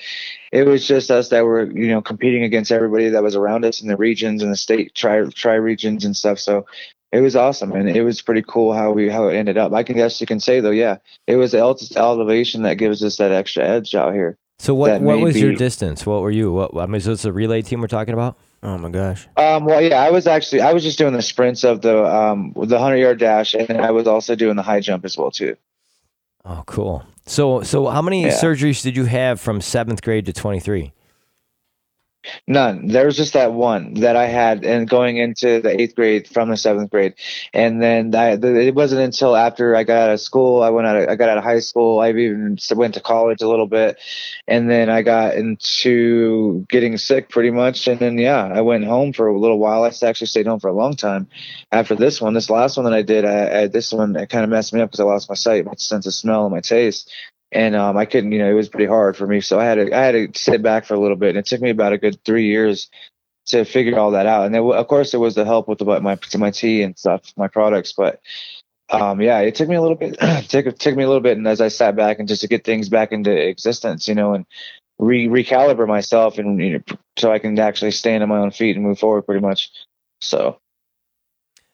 it 0.51 0.65
was 0.65 0.88
just 0.88 1.11
us 1.11 1.29
that 1.29 1.45
were 1.45 1.71
you 1.71 1.89
know 1.89 2.01
competing 2.01 2.43
against 2.43 2.71
everybody 2.71 3.09
that 3.09 3.21
was 3.21 3.36
around 3.36 3.65
us 3.65 3.81
in 3.81 3.88
the 3.88 3.95
regions 3.95 4.41
and 4.41 4.51
the 4.51 4.57
state 4.57 4.95
tri 4.95 5.23
tri 5.29 5.53
regions 5.53 6.05
and 6.05 6.17
stuff. 6.17 6.39
So 6.39 6.65
it 7.11 7.21
was 7.21 7.36
awesome 7.36 7.73
and 7.73 7.88
it 7.88 8.01
was 8.01 8.23
pretty 8.23 8.41
cool 8.41 8.73
how 8.73 8.91
we 8.91 9.07
how 9.07 9.27
it 9.27 9.36
ended 9.36 9.57
up. 9.57 9.71
I 9.71 9.84
can 9.84 9.95
guess 9.95 10.19
you 10.19 10.25
can 10.25 10.39
say 10.39 10.59
though, 10.59 10.71
yeah, 10.71 10.97
it 11.27 11.36
was 11.36 11.51
the 11.51 11.59
elevation 11.59 12.63
that 12.63 12.79
gives 12.79 13.03
us 13.03 13.17
that 13.17 13.31
extra 13.31 13.63
edge 13.63 13.93
out 13.93 14.13
here. 14.15 14.39
So 14.57 14.73
what 14.73 15.01
what 15.01 15.19
was 15.19 15.36
be, 15.36 15.41
your 15.41 15.53
distance? 15.53 16.05
What 16.05 16.21
were 16.21 16.31
you? 16.31 16.51
What 16.51 16.75
I 16.75 16.88
mean, 16.88 17.01
so 17.01 17.11
it's 17.11 17.25
a 17.25 17.31
relay 17.31 17.61
team 17.61 17.81
we're 17.81 17.88
talking 17.88 18.15
about. 18.15 18.38
Oh 18.64 18.78
my 18.78 18.89
gosh. 18.89 19.28
Um, 19.36 19.66
well, 19.66 19.82
yeah, 19.82 20.01
I 20.01 20.09
was 20.09 20.26
actually 20.26 20.61
I 20.61 20.72
was 20.74 20.84
just 20.84 20.97
doing 20.97 21.11
the 21.14 21.22
sprints 21.22 21.64
of 21.66 21.82
the 21.82 22.03
um 22.05 22.53
the 22.55 22.80
hundred 22.80 22.97
yard 22.97 23.20
dash, 23.20 23.53
and 23.53 23.82
I 23.82 23.91
was 23.91 24.07
also 24.07 24.36
doing 24.36 24.55
the 24.55 24.64
high 24.64 24.80
jump 24.80 25.03
as 25.05 25.18
well 25.18 25.32
too. 25.32 25.57
Oh, 26.45 26.64
cool. 26.66 27.03
So 27.26 27.61
so 27.64 27.88
how 27.88 28.01
many 28.01 28.24
Yeah. 28.24 28.32
surgeries 28.32 28.82
did 28.82 28.95
you 28.95 29.05
have 29.05 29.39
from 29.41 29.59
seventh 29.61 30.01
grade 30.01 30.26
to 30.28 30.34
twenty 30.34 30.59
three? 30.61 30.93
None. 32.47 32.88
There 32.88 33.05
was 33.05 33.17
just 33.17 33.34
that 33.34 33.53
one 33.53 33.95
that 33.95 34.15
I 34.15 34.28
had, 34.28 34.63
and 34.65 34.88
going 34.88 35.17
into 35.17 35.61
the 35.61 35.80
eighth 35.82 35.95
grade 35.95 36.28
from 36.28 36.49
the 36.49 36.57
seventh 36.57 36.89
grade, 36.89 37.15
and 37.53 37.82
then 37.82 38.15
I, 38.15 38.32
it 38.34 38.76
wasn't 38.76 39.01
until 39.01 39.36
after 39.36 39.76
I 39.76 39.84
got 39.84 40.09
out 40.09 40.13
of 40.13 40.21
school, 40.21 40.61
I 40.61 40.69
went 40.69 40.88
out, 40.88 40.95
of, 40.95 41.09
I 41.09 41.15
got 41.15 41.30
out 41.30 41.38
of 41.38 41.43
high 41.43 41.59
school, 41.59 41.99
I 41.99 42.09
even 42.09 42.57
went 42.76 42.93
to 42.93 43.01
college 43.01 43.41
a 43.41 43.47
little 43.47 43.67
bit, 43.67 43.97
and 44.47 44.69
then 44.69 44.89
I 44.89 45.01
got 45.01 45.36
into 45.36 46.65
getting 46.69 46.97
sick 46.97 47.30
pretty 47.30 47.51
much, 47.51 47.88
and 47.88 47.99
then 47.99 48.17
yeah, 48.17 48.45
I 48.45 48.61
went 48.61 48.86
home 48.86 49.13
for 49.13 49.28
a 49.28 49.38
little 49.39 49.59
while. 49.59 49.84
I 49.84 49.91
actually 50.03 50.28
stayed 50.28 50.47
home 50.47 50.59
for 50.59 50.69
a 50.69 50.74
long 50.74 50.95
time 50.95 51.28
after 51.71 51.95
this 51.95 52.21
one. 52.21 52.34
This 52.34 52.49
last 52.49 52.78
one 52.78 52.86
that 52.86 52.93
I 52.93 53.01
did, 53.01 53.26
I, 53.26 53.61
I 53.61 53.67
this 53.67 53.91
one 53.91 54.15
it 54.15 54.30
kind 54.30 54.43
of 54.43 54.49
messed 54.49 54.74
me 54.74 54.82
up 54.82 54.89
because 54.89 54.99
I 54.99 55.03
lost 55.03 55.30
my 55.30 55.36
sight, 55.36 55.65
my 55.65 55.74
sense 55.76 56.05
of 56.07 56.13
smell, 56.13 56.45
and 56.45 56.53
my 56.53 56.61
taste 56.61 57.11
and 57.54 57.76
um, 57.76 57.97
I 57.97 58.06
couldn't, 58.06 58.32
you 58.32 58.39
know, 58.39 58.49
it 58.49 58.56
was 58.56 58.70
pretty 58.70 58.88
hard 58.88 59.16
for 59.16 59.28
me. 59.28 59.41
So 59.41 59.60
I 59.60 59.66
had 59.66 59.76
to, 59.76 59.97
I 59.97 60.01
had 60.01 60.34
to 60.34 60.39
sit 60.39 60.62
back 60.62 60.86
for 60.86 60.95
a 60.95 60.99
little 60.99 61.16
bit, 61.16 61.30
and 61.30 61.38
it 61.38 61.45
took 61.45 61.62
me 61.62 61.70
about 61.70 61.93
a 61.93 61.97
good 61.97 62.24
three 62.26 62.47
years 62.47 62.89
to 63.47 63.66
figure 63.66 63.99
all 63.99 64.12
that 64.12 64.26
out. 64.26 64.45
And 64.45 64.56
then, 64.56 64.62
of 64.64 64.88
course, 64.88 65.14
it 65.14 65.18
was 65.18 65.36
the 65.36 65.45
help 65.45 65.68
with 65.68 65.80
the, 65.80 65.86
my 65.86 66.18
my 66.38 66.51
tea 66.51 66.82
and 66.82 66.97
stuff, 66.97 67.34
my 67.38 67.47
products. 67.47 67.93
But 67.93 68.22
um, 68.89 69.22
yeah, 69.22 69.39
it 69.39 69.56
took 69.56 69.70
me 69.70 69.76
a 69.76 69.82
little 69.82 69.97
bit, 69.97 70.18
took 70.49 70.78
took 70.78 70.95
me 70.95 71.04
a 71.04 71.08
little 71.08 71.22
bit, 71.22 71.38
and 71.38 71.47
as 71.47 71.62
I 71.62 71.68
sat 71.68 71.95
back 71.95 72.20
and 72.20 72.28
just 72.28 72.41
to 72.41 72.47
get 72.47 72.64
things 72.64 72.89
back 72.89 73.12
into 73.12 73.32
existence, 73.32 74.08
you 74.08 74.16
know, 74.16 74.34
and 74.34 74.45
re 74.99 75.28
recalibrate 75.28 75.88
myself, 75.88 76.38
and 76.38 76.60
you 76.60 76.74
know, 76.74 76.97
so 77.18 77.32
I 77.32 77.39
can 77.39 77.58
actually 77.60 77.91
stand 77.91 78.24
on 78.24 78.30
my 78.30 78.39
own 78.39 78.51
feet 78.51 78.76
and 78.76 78.86
move 78.86 78.99
forward, 78.99 79.24
pretty 79.24 79.41
much. 79.41 79.72
So. 80.22 80.58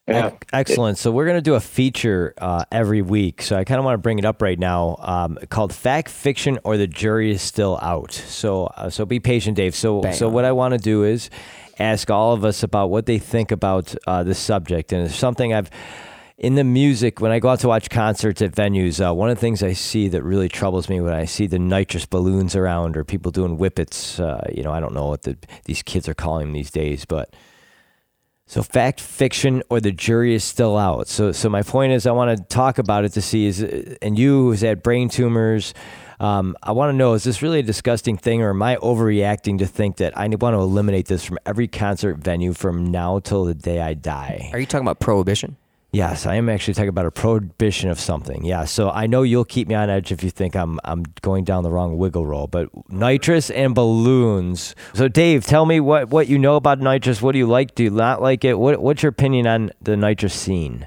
Yeah. 0.09 0.31
Excellent. 0.51 0.97
So 0.97 1.11
we're 1.11 1.25
gonna 1.25 1.41
do 1.41 1.55
a 1.55 1.59
feature 1.59 2.33
uh, 2.37 2.65
every 2.71 3.01
week. 3.01 3.41
So 3.41 3.55
I 3.55 3.63
kind 3.63 3.79
of 3.79 3.85
want 3.85 3.95
to 3.95 3.99
bring 3.99 4.19
it 4.19 4.25
up 4.25 4.41
right 4.41 4.57
now, 4.59 4.97
um, 4.99 5.37
called 5.49 5.73
"Fact, 5.73 6.09
Fiction, 6.09 6.59
or 6.63 6.77
the 6.77 6.87
Jury 6.87 7.31
is 7.31 7.41
Still 7.41 7.77
Out." 7.81 8.11
So 8.11 8.65
uh, 8.67 8.89
so 8.89 9.05
be 9.05 9.19
patient, 9.19 9.57
Dave. 9.57 9.75
So 9.75 10.01
Bang 10.01 10.13
so 10.13 10.27
on. 10.27 10.33
what 10.33 10.45
I 10.45 10.51
want 10.51 10.73
to 10.73 10.79
do 10.79 11.03
is 11.03 11.29
ask 11.77 12.09
all 12.09 12.33
of 12.33 12.43
us 12.43 12.63
about 12.63 12.89
what 12.89 13.05
they 13.05 13.19
think 13.19 13.51
about 13.51 13.95
uh, 14.07 14.23
this 14.23 14.39
subject, 14.39 14.91
and 14.91 15.05
it's 15.05 15.15
something 15.15 15.53
I've 15.53 15.69
in 16.37 16.55
the 16.55 16.63
music 16.63 17.19
when 17.19 17.31
I 17.33 17.39
go 17.39 17.49
out 17.49 17.59
to 17.59 17.67
watch 17.67 17.89
concerts 17.89 18.41
at 18.41 18.53
venues. 18.53 19.05
Uh, 19.05 19.13
one 19.13 19.29
of 19.29 19.35
the 19.35 19.41
things 19.41 19.61
I 19.61 19.73
see 19.73 20.07
that 20.07 20.23
really 20.23 20.47
troubles 20.47 20.87
me 20.87 21.01
when 21.01 21.13
I 21.13 21.25
see 21.25 21.47
the 21.47 21.59
nitrous 21.59 22.05
balloons 22.05 22.55
around 22.55 22.95
or 22.95 23.03
people 23.03 23.31
doing 23.31 23.57
whippets. 23.57 24.19
Uh, 24.21 24.41
you 24.53 24.63
know, 24.63 24.71
I 24.71 24.79
don't 24.79 24.93
know 24.93 25.07
what 25.07 25.23
the, 25.23 25.37
these 25.65 25.83
kids 25.83 26.07
are 26.07 26.13
calling 26.13 26.47
them 26.47 26.53
these 26.53 26.71
days, 26.71 27.05
but. 27.05 27.33
So 28.49 28.63
fact, 28.63 28.99
fiction, 28.99 29.61
or 29.69 29.79
the 29.79 29.91
jury 29.91 30.33
is 30.33 30.43
still 30.43 30.75
out. 30.75 31.07
So, 31.07 31.31
so 31.31 31.49
my 31.49 31.61
point 31.61 31.93
is, 31.93 32.07
I 32.07 32.11
want 32.13 32.35
to 32.35 32.43
talk 32.45 32.79
about 32.79 33.05
it 33.05 33.09
to 33.09 33.21
see 33.21 33.45
is, 33.45 33.61
and 34.01 34.17
you 34.17 34.45
who's 34.45 34.61
had 34.61 34.81
brain 34.81 35.07
tumors, 35.07 35.75
um, 36.19 36.57
I 36.63 36.71
want 36.71 36.91
to 36.91 36.97
know 36.97 37.13
is 37.13 37.23
this 37.23 37.43
really 37.43 37.59
a 37.59 37.63
disgusting 37.63 38.17
thing, 38.17 38.41
or 38.41 38.49
am 38.49 38.63
I 38.63 38.77
overreacting 38.77 39.59
to 39.59 39.67
think 39.67 39.97
that 39.97 40.17
I 40.17 40.27
want 40.29 40.55
to 40.55 40.61
eliminate 40.61 41.05
this 41.05 41.23
from 41.23 41.37
every 41.45 41.67
concert 41.67 42.15
venue 42.15 42.53
from 42.53 42.89
now 42.89 43.19
till 43.19 43.45
the 43.45 43.53
day 43.53 43.81
I 43.81 43.93
die? 43.93 44.49
Are 44.51 44.59
you 44.59 44.65
talking 44.65 44.83
about 44.83 44.99
prohibition? 44.99 45.55
Yes, 45.91 46.27
I 46.27 46.35
am 46.35 46.49
actually 46.49 46.75
talking 46.75 46.89
about 46.89 47.07
a 47.07 47.11
prohibition 47.11 47.89
of 47.89 47.99
something. 47.99 48.45
Yeah, 48.45 48.65
so 48.65 48.91
I 48.91 49.07
know 49.07 49.23
you'll 49.23 49.43
keep 49.43 49.67
me 49.67 49.73
on 49.73 49.89
edge 49.89 50.11
if 50.11 50.23
you 50.23 50.29
think 50.29 50.55
I'm 50.55 50.79
I'm 50.83 51.03
going 51.21 51.45
down 51.45 51.63
the 51.63 51.71
wrong 51.71 51.97
wiggle 51.97 52.27
roll. 52.27 52.45
But 52.45 52.69
nitrous 52.91 53.49
and 53.49 53.73
balloons. 53.73 54.75
So 54.93 55.07
Dave, 55.07 55.45
tell 55.45 55.65
me 55.65 55.79
what 55.79 56.09
what 56.09 56.27
you 56.27 56.37
know 56.37 56.57
about 56.57 56.79
nitrous. 56.79 57.23
What 57.23 57.31
do 57.31 57.39
you 57.39 57.47
like? 57.47 57.73
Do 57.73 57.85
you 57.85 57.89
not 57.89 58.21
like 58.21 58.45
it? 58.45 58.59
What 58.59 58.81
what's 58.81 59.01
your 59.01 59.09
opinion 59.09 59.47
on 59.47 59.71
the 59.81 59.97
nitrous 59.97 60.35
scene? 60.35 60.85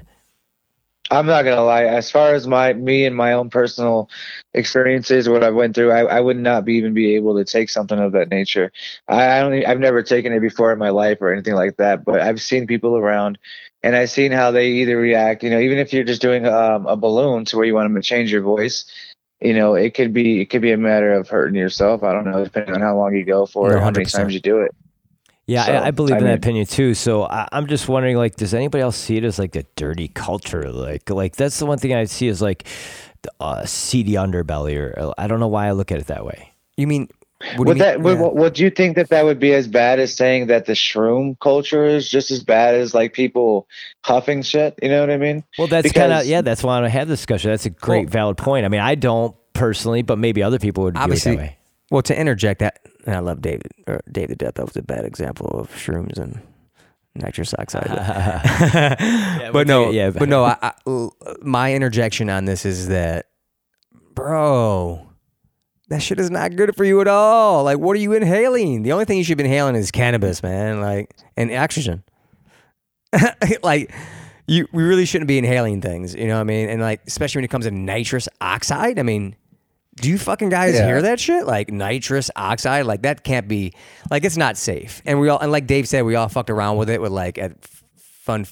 I'm 1.11 1.25
not 1.25 1.43
gonna 1.43 1.63
lie. 1.63 1.83
As 1.83 2.09
far 2.09 2.33
as 2.33 2.47
my 2.47 2.71
me 2.73 3.05
and 3.05 3.15
my 3.15 3.33
own 3.33 3.49
personal 3.49 4.09
experiences, 4.53 5.27
what 5.27 5.43
I 5.43 5.49
went 5.49 5.75
through, 5.75 5.91
I, 5.91 6.03
I 6.05 6.19
would 6.21 6.37
not 6.37 6.63
be 6.63 6.75
even 6.75 6.93
be 6.93 7.15
able 7.15 7.35
to 7.35 7.43
take 7.43 7.69
something 7.69 7.99
of 7.99 8.13
that 8.13 8.29
nature. 8.29 8.71
I, 9.09 9.37
I 9.37 9.39
don't. 9.41 9.65
I've 9.65 9.79
never 9.79 10.01
taken 10.01 10.31
it 10.31 10.39
before 10.39 10.71
in 10.71 10.79
my 10.79 10.89
life 10.89 11.17
or 11.21 11.31
anything 11.33 11.55
like 11.55 11.75
that. 11.77 12.05
But 12.05 12.21
I've 12.21 12.41
seen 12.41 12.67
people 12.67 12.97
around, 12.97 13.37
and 13.83 13.95
I've 13.95 14.09
seen 14.09 14.31
how 14.31 14.49
they 14.49 14.67
either 14.67 14.97
react. 14.97 15.43
You 15.43 15.49
know, 15.49 15.59
even 15.59 15.77
if 15.77 15.93
you're 15.93 16.05
just 16.05 16.21
doing 16.21 16.47
um, 16.47 16.85
a 16.87 16.95
balloon 16.95 17.45
to 17.45 17.57
where 17.57 17.65
you 17.65 17.75
want 17.75 17.85
them 17.85 18.01
to 18.01 18.07
change 18.07 18.31
your 18.31 18.41
voice, 18.41 18.85
you 19.41 19.53
know, 19.53 19.75
it 19.75 19.93
could 19.93 20.13
be 20.13 20.41
it 20.41 20.45
could 20.45 20.61
be 20.61 20.71
a 20.71 20.77
matter 20.77 21.13
of 21.13 21.27
hurting 21.27 21.55
yourself. 21.55 22.01
I 22.03 22.13
don't 22.13 22.25
know, 22.25 22.43
depending 22.43 22.73
on 22.73 22.81
how 22.81 22.97
long 22.97 23.13
you 23.13 23.25
go 23.25 23.45
for, 23.45 23.69
No, 23.69 23.75
or 23.75 23.79
how 23.79 23.91
many 23.91 24.05
times 24.05 24.33
you 24.33 24.39
do 24.39 24.59
it. 24.59 24.73
Yeah, 25.45 25.65
So, 25.65 25.73
I, 25.73 25.87
I 25.87 25.91
believe 25.91 26.15
I 26.15 26.19
in 26.19 26.23
that 26.23 26.37
opinion 26.37 26.65
too. 26.65 26.93
So 26.93 27.25
I, 27.25 27.47
I'm 27.51 27.67
just 27.67 27.89
wondering, 27.89 28.15
like, 28.15 28.37
does 28.37 28.53
anybody 28.53 28.81
else 28.81 28.95
see 28.95 29.17
it 29.17 29.25
as 29.25 29.37
like 29.37 29.57
a 29.57 29.63
dirty 29.75 30.07
culture? 30.07 30.71
Like, 30.71 31.09
like 31.09 31.35
that's 31.35 31.59
the 31.59 31.65
one 31.65 31.77
thing 31.77 31.93
I 31.93 32.05
see 32.05 32.27
is 32.27 32.41
like 32.41 32.65
the 33.23 33.31
uh, 33.41 33.65
seedy 33.65 34.13
underbelly, 34.13 34.77
or 34.77 35.13
I 35.17 35.27
don't 35.27 35.41
know 35.41 35.49
why 35.49 35.67
I 35.67 35.71
look 35.71 35.91
at 35.91 35.99
it 35.99 36.07
that 36.07 36.25
way. 36.25 36.53
You 36.77 36.87
mean? 36.87 37.09
What 37.57 37.67
Would 37.67 37.77
that 37.79 38.01
would, 38.01 38.17
Yeah. 38.19 38.27
would 38.27 38.57
you 38.59 38.69
think 38.69 38.95
that 38.95 39.09
that 39.09 39.25
would 39.25 39.39
be 39.39 39.53
as 39.53 39.67
bad 39.67 39.99
as 39.99 40.15
saying 40.15 40.47
that 40.47 40.65
the 40.65 40.73
shroom 40.73 41.37
culture 41.39 41.85
is 41.85 42.07
just 42.09 42.31
as 42.31 42.43
bad 42.43 42.73
as 42.75 42.93
like 42.93 43.13
people 43.13 43.67
huffing 44.03 44.41
shit? 44.41 44.75
You 44.81 44.89
know 44.89 45.01
what 45.01 45.09
I 45.11 45.17
mean? 45.17 45.43
Well, 45.57 45.67
that's 45.67 45.91
kind 45.91 46.13
of 46.13 46.25
yeah. 46.25 46.41
That's 46.41 46.63
why 46.63 46.81
I 46.81 46.87
have 46.87 47.07
this 47.07 47.19
discussion. 47.19 47.51
That's 47.51 47.65
a 47.65 47.69
great, 47.69 48.05
Well- 48.05 48.11
valid 48.11 48.37
point. 48.37 48.65
I 48.65 48.69
mean, 48.69 48.81
I 48.81 48.95
don't 48.95 49.35
personally, 49.53 50.01
but 50.01 50.17
maybe 50.17 50.41
other 50.41 50.57
people 50.59 50.83
would 50.85 50.93
view 50.95 51.01
it 51.01 51.03
Obviously- 51.03 51.35
that 51.35 51.41
way. 51.41 51.57
Well, 51.91 52.01
to 52.03 52.17
interject 52.19 52.59
that, 52.61 52.79
and 53.05 53.13
I 53.15 53.19
love 53.19 53.41
David 53.41 53.67
or 53.87 54.01
Dave 54.11 54.29
to 54.29 54.35
death. 54.35 54.55
That 54.55 54.65
was 54.65 54.75
a 54.77 54.81
bad 54.81 55.05
example 55.05 55.47
of 55.59 55.69
shrooms 55.75 56.17
and 56.17 56.39
nitrous 57.13 57.53
oxide. 57.59 57.87
but- 57.87 59.51
but 59.53 59.67
no, 59.67 59.91
yeah, 59.91 60.09
but 60.09 60.27
no. 60.27 60.43
I, 60.45 60.57
I, 60.61 60.71
my 61.41 61.73
interjection 61.73 62.29
on 62.31 62.45
this 62.45 62.65
is 62.65 62.87
that, 62.87 63.27
bro, 64.15 65.07
that 65.93 66.01
shit 66.01 66.19
is 66.19 66.31
not 66.31 66.55
good 66.55 66.75
for 66.75 66.83
you 66.83 66.99
at 67.01 67.07
all. 67.07 67.63
Like, 67.63 67.77
what 67.77 67.95
are 67.95 67.99
you 67.99 68.13
inhaling? 68.13 68.81
The 68.83 68.91
only 68.91 69.05
thing 69.05 69.17
you 69.17 69.23
should 69.23 69.37
be 69.37 69.43
inhaling 69.45 69.75
is 69.75 69.91
cannabis, 69.91 70.41
man. 70.41 70.81
Like, 70.81 71.15
and 71.37 71.51
oxygen. 71.51 72.03
like, 73.63 73.93
you 74.47 74.67
we 74.73 74.83
really 74.83 75.05
shouldn't 75.05 75.27
be 75.27 75.37
inhaling 75.37 75.81
things. 75.81 76.13
You 76.15 76.27
know 76.27 76.35
what 76.35 76.41
I 76.41 76.45
mean? 76.45 76.69
And 76.69 76.81
like, 76.81 77.01
especially 77.07 77.39
when 77.39 77.45
it 77.45 77.49
comes 77.51 77.65
to 77.65 77.71
nitrous 77.71 78.27
oxide. 78.41 78.99
I 78.99 79.03
mean. 79.03 79.35
Do 79.95 80.09
you 80.09 80.17
fucking 80.17 80.49
guys 80.49 80.73
Yeah. 80.73 80.87
hear 80.87 81.01
that 81.03 81.19
shit? 81.19 81.45
Like 81.45 81.71
nitrous 81.71 82.31
oxide, 82.35 82.87
like 82.87 83.03
that 83.03 83.23
can't 83.23 83.47
be, 83.47 83.73
like 84.09 84.23
it's 84.25 84.37
not 84.37 84.57
safe. 84.57 85.03
And 85.05 85.19
we 85.19 85.29
all, 85.29 85.37
and 85.37 85.51
like 85.51 85.67
Dave 85.67 85.87
said, 85.87 86.01
we 86.01 86.15
all 86.15 86.27
fucked 86.29 86.49
around 86.49 86.77
with 86.77 86.89
it 86.89 86.99
with 86.99 87.11
like 87.11 87.37
at 87.37 87.63
fun, 87.95 88.47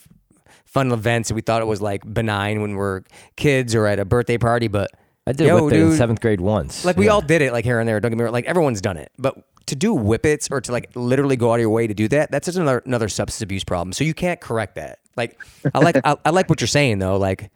fun 0.66 0.92
events, 0.92 1.32
and 1.32 1.36
we 1.36 1.42
thought 1.42 1.64
it 1.64 1.66
was 1.66 1.82
like 1.82 2.04
benign 2.14 2.62
when 2.62 2.76
we're 2.76 3.02
kids 3.38 3.74
or 3.74 3.88
at 3.88 3.98
a 3.98 4.06
birthday 4.06 4.38
party. 4.38 4.68
But 4.68 4.92
I 5.28 5.34
did 5.34 5.48
Yo, 5.48 5.64
whip 5.64 5.74
it 5.74 5.80
in 5.80 5.90
dude. 5.90 5.98
seventh 5.98 6.20
grade 6.22 6.42
once. 6.42 6.84
like 6.84 6.98
we 6.98 7.08
all 7.10 7.22
did 7.22 7.42
it, 7.42 7.52
like 7.54 7.64
here 7.64 7.80
and 7.80 7.88
there. 7.88 8.00
Don't 8.00 8.12
get 8.12 8.18
me 8.18 8.24
wrong, 8.24 8.34
like 8.34 8.46
everyone's 8.46 8.82
done 8.82 8.98
it. 8.98 9.12
But 9.18 9.36
to 9.68 9.76
do 9.76 9.94
whippets 9.96 10.50
or 10.52 10.60
to 10.62 10.72
like 10.72 10.90
literally 10.96 11.36
go 11.36 11.52
out 11.52 11.56
of 11.56 11.62
your 11.62 11.70
way 11.70 11.86
to 11.88 11.94
do 11.94 12.08
that, 12.10 12.32
that's 12.32 12.46
just 12.46 12.58
another 12.58 12.82
another 12.86 13.08
substance 13.08 13.42
abuse 13.42 13.64
problem. 13.64 13.94
So 13.94 14.04
you 14.04 14.14
can't 14.14 14.42
correct 14.42 14.76
that. 14.76 15.00
Like 15.16 15.40
I 15.74 15.80
like 15.80 15.98
I, 16.04 16.16
I 16.26 16.30
like 16.32 16.50
what 16.50 16.60
you're 16.60 16.68
saying 16.68 17.00
though. 17.00 17.18
Like, 17.18 17.52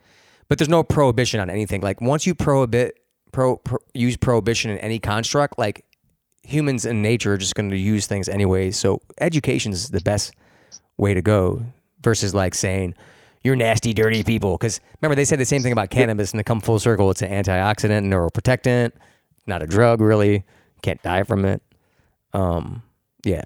but 0.48 0.60
there's 0.60 0.70
no 0.70 0.84
prohibition 0.84 1.40
on 1.40 1.50
anything. 1.50 1.82
Like 1.82 2.02
once 2.02 2.28
you 2.28 2.36
prohibit 2.36 3.00
pro, 3.32 3.58
pro 3.58 3.80
use 3.94 4.16
prohibition 4.16 4.70
in 4.72 4.78
any 4.78 5.00
construct, 5.00 5.58
like 5.58 5.86
humans 6.44 6.86
in 6.86 7.02
nature 7.02 7.34
are 7.34 7.38
just 7.38 7.56
going 7.56 7.72
to 7.72 7.78
use 7.78 8.06
things 8.06 8.30
anyway. 8.30 8.70
So 8.70 9.02
education 9.20 9.72
is 9.72 9.90
the 9.90 10.02
best 10.02 10.34
way 10.98 11.16
to 11.16 11.22
go 11.24 11.64
versus 12.02 12.36
like 12.36 12.54
saying 12.54 12.94
you're 13.46 13.56
nasty, 13.56 13.94
dirty 13.94 14.24
people. 14.24 14.58
Because 14.58 14.82
remember, 15.02 15.16
they 15.16 15.24
said 15.24 15.40
the 15.40 15.46
same 15.46 15.62
thing 15.62 15.72
about 15.72 15.92
cannabis, 15.92 16.32
and 16.32 16.40
to 16.40 16.44
come 16.44 16.60
full 16.60 16.80
circle, 16.80 17.12
it's 17.12 17.22
an 17.22 17.30
antioxidant, 17.30 18.06
neuroprotectant, 18.06 18.92
not 19.46 19.62
a 19.62 19.68
drug, 19.68 20.02
really. 20.02 20.44
Can't 20.82 21.02
die 21.04 21.22
from 21.22 21.46
it. 21.46 21.62
Um, 22.34 22.82
yeah. 23.24 23.46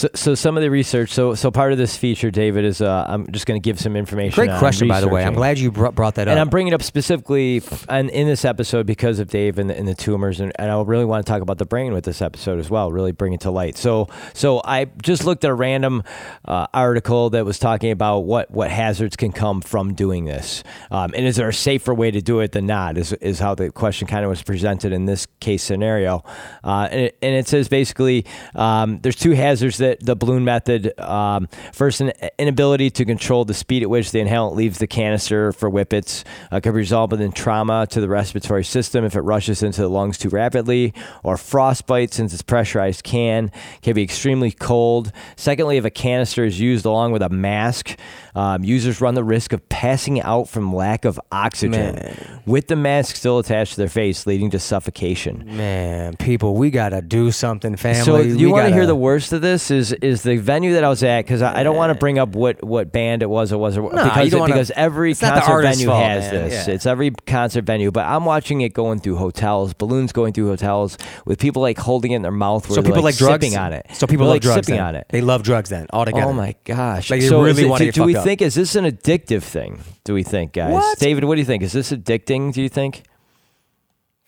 So, 0.00 0.08
so 0.14 0.34
some 0.34 0.56
of 0.56 0.62
the 0.62 0.70
research. 0.70 1.10
So, 1.10 1.34
so 1.34 1.50
part 1.50 1.72
of 1.72 1.78
this 1.78 1.94
feature, 1.94 2.30
David, 2.30 2.64
is 2.64 2.80
uh, 2.80 3.04
I'm 3.06 3.30
just 3.32 3.44
going 3.44 3.60
to 3.60 3.62
give 3.62 3.78
some 3.78 3.96
information. 3.96 4.34
Great 4.34 4.58
question, 4.58 4.88
by 4.88 5.02
the 5.02 5.08
way. 5.08 5.22
I'm 5.22 5.34
glad 5.34 5.58
you 5.58 5.70
brought, 5.70 5.94
brought 5.94 6.14
that 6.14 6.26
up. 6.26 6.32
And 6.32 6.40
I'm 6.40 6.48
bringing 6.48 6.72
it 6.72 6.74
up 6.74 6.82
specifically 6.82 7.60
and 7.86 8.08
in 8.08 8.26
this 8.26 8.46
episode 8.46 8.86
because 8.86 9.18
of 9.18 9.28
Dave 9.28 9.58
and 9.58 9.68
the, 9.68 9.76
and 9.76 9.86
the 9.86 9.94
tumors, 9.94 10.40
and, 10.40 10.52
and 10.58 10.70
I 10.70 10.80
really 10.80 11.04
want 11.04 11.26
to 11.26 11.30
talk 11.30 11.42
about 11.42 11.58
the 11.58 11.66
brain 11.66 11.92
with 11.92 12.04
this 12.04 12.22
episode 12.22 12.58
as 12.58 12.70
well. 12.70 12.90
Really 12.90 13.12
bring 13.12 13.34
it 13.34 13.42
to 13.42 13.50
light. 13.50 13.76
So, 13.76 14.08
so 14.32 14.62
I 14.64 14.86
just 15.02 15.26
looked 15.26 15.44
at 15.44 15.50
a 15.50 15.54
random 15.54 16.02
uh, 16.46 16.66
article 16.72 17.28
that 17.30 17.44
was 17.44 17.58
talking 17.58 17.90
about 17.90 18.20
what 18.20 18.50
what 18.50 18.70
hazards 18.70 19.16
can 19.16 19.32
come 19.32 19.60
from 19.60 19.92
doing 19.92 20.24
this, 20.24 20.64
um, 20.90 21.12
and 21.14 21.26
is 21.26 21.36
there 21.36 21.48
a 21.50 21.52
safer 21.52 21.92
way 21.92 22.10
to 22.10 22.22
do 22.22 22.40
it 22.40 22.52
than 22.52 22.64
not? 22.64 22.96
Is 22.96 23.12
is 23.14 23.38
how 23.38 23.54
the 23.54 23.70
question 23.70 24.08
kind 24.08 24.24
of 24.24 24.30
was 24.30 24.42
presented 24.42 24.94
in 24.94 25.04
this 25.04 25.26
case 25.40 25.62
scenario, 25.62 26.24
uh, 26.64 26.88
and, 26.90 27.00
it, 27.02 27.18
and 27.20 27.34
it 27.34 27.46
says 27.46 27.68
basically 27.68 28.24
um, 28.54 28.98
there's 29.02 29.16
two 29.16 29.32
hazards 29.32 29.76
that 29.76 29.89
the 30.00 30.16
balloon 30.16 30.44
method. 30.44 30.98
Um, 31.00 31.48
first, 31.72 32.00
an 32.00 32.12
inability 32.38 32.90
to 32.90 33.04
control 33.04 33.44
the 33.44 33.54
speed 33.54 33.82
at 33.82 33.90
which 33.90 34.12
the 34.12 34.20
inhalant 34.20 34.54
leaves 34.54 34.78
the 34.78 34.86
canister 34.86 35.52
for 35.52 35.70
whippets 35.70 36.24
uh, 36.50 36.60
could 36.60 36.74
result 36.74 37.12
in 37.12 37.32
trauma 37.32 37.86
to 37.90 38.00
the 38.00 38.08
respiratory 38.08 38.64
system 38.64 39.04
if 39.04 39.16
it 39.16 39.22
rushes 39.22 39.62
into 39.62 39.80
the 39.80 39.88
lungs 39.88 40.18
too 40.18 40.28
rapidly, 40.28 40.94
or 41.22 41.36
frostbite 41.36 42.12
since 42.12 42.32
it's 42.32 42.42
pressurized 42.42 43.02
can 43.02 43.50
can 43.82 43.94
be 43.94 44.02
extremely 44.02 44.52
cold. 44.52 45.12
Secondly, 45.36 45.76
if 45.76 45.84
a 45.84 45.90
canister 45.90 46.44
is 46.44 46.60
used 46.60 46.84
along 46.84 47.12
with 47.12 47.22
a 47.22 47.28
mask, 47.28 47.98
um, 48.34 48.62
users 48.64 49.00
run 49.00 49.14
the 49.14 49.24
risk 49.24 49.52
of 49.52 49.68
passing 49.68 50.20
out 50.20 50.48
from 50.48 50.74
lack 50.74 51.04
of 51.04 51.20
oxygen 51.32 51.94
Man. 51.96 52.42
with 52.46 52.68
the 52.68 52.76
mask 52.76 53.16
still 53.16 53.38
attached 53.38 53.72
to 53.74 53.76
their 53.78 53.88
face, 53.88 54.26
leading 54.26 54.50
to 54.50 54.58
suffocation. 54.58 55.44
Man, 55.46 56.16
people, 56.16 56.54
we 56.56 56.70
gotta 56.70 57.02
do 57.02 57.30
something, 57.30 57.76
family. 57.76 58.04
So 58.04 58.18
you 58.20 58.50
want 58.50 58.64
to 58.66 58.68
hear 58.72 58.82
gotta- 58.82 58.86
the 58.88 58.96
worst 58.96 59.32
of 59.32 59.40
this? 59.42 59.70
Is 59.70 59.92
is 59.92 60.22
the 60.22 60.36
venue 60.36 60.74
that 60.74 60.84
I 60.84 60.88
was 60.88 61.02
at? 61.02 61.22
Because 61.24 61.42
I, 61.42 61.60
I 61.60 61.62
don't 61.62 61.76
want 61.76 61.92
to 61.92 61.98
bring 61.98 62.18
up 62.18 62.30
what, 62.30 62.62
what 62.62 62.92
band 62.92 63.22
it 63.22 63.30
was 63.30 63.52
or 63.52 63.58
was 63.58 63.76
Nah, 63.76 63.88
because 64.04 64.24
you 64.24 64.30
don't 64.30 64.40
wanna- 64.40 64.54
because 64.54 64.70
every 64.76 65.10
it's 65.12 65.22
not 65.22 65.34
the 65.34 65.40
concert 65.40 65.62
venue 65.62 65.86
fault, 65.86 66.04
has 66.04 66.32
man. 66.32 66.48
this. 66.48 66.66
Yeah. 66.68 66.74
It's 66.74 66.86
every 66.86 67.10
concert 67.26 67.64
venue. 67.64 67.90
But 67.90 68.06
I'm 68.06 68.24
watching 68.24 68.60
it 68.60 68.74
going 68.74 69.00
through 69.00 69.16
hotels, 69.16 69.74
balloons 69.74 70.12
going 70.12 70.32
through 70.32 70.48
hotels 70.48 70.98
with 71.24 71.38
people 71.38 71.62
like 71.62 71.78
holding 71.78 72.12
it 72.12 72.16
in 72.16 72.22
their 72.22 72.30
mouth. 72.30 72.68
Where 72.68 72.76
So 72.76 72.82
people 72.82 73.02
like, 73.02 73.16
drugs 73.16 73.44
sipping 73.44 73.58
on 73.58 73.72
it. 73.72 73.86
So 73.92 74.06
people 74.06 74.26
They're, 74.26 74.28
love 74.28 74.34
like 74.36 74.42
drugs. 74.42 74.66
sipping 74.66 74.78
then. 74.78 74.84
on 74.86 74.94
it. 74.96 75.06
They 75.10 75.20
love 75.20 75.42
drugs 75.42 75.70
then 75.70 75.86
altogether. 75.92 76.26
Oh 76.26 76.32
my 76.32 76.54
gosh! 76.64 77.10
Like, 77.10 77.20
they 77.20 77.28
so 77.28 77.42
really 77.42 77.64
it- 77.64 77.68
wanna 77.68 77.84
do, 77.86 77.92
do 77.92 78.04
we 78.04 78.14
up. 78.20 78.24
think 78.24 78.40
is 78.42 78.54
this 78.54 78.74
an 78.76 78.84
addictive 78.84 79.42
thing? 79.42 79.80
Do 80.04 80.14
we 80.14 80.22
think, 80.22 80.52
guys? 80.52 80.72
What? 80.72 80.98
David, 80.98 81.24
what 81.24 81.34
do 81.34 81.40
you 81.40 81.46
think? 81.46 81.62
Is 81.62 81.72
this 81.72 81.90
addicting? 81.92 82.52
Do 82.52 82.62
you 82.62 82.68
think? 82.68 83.02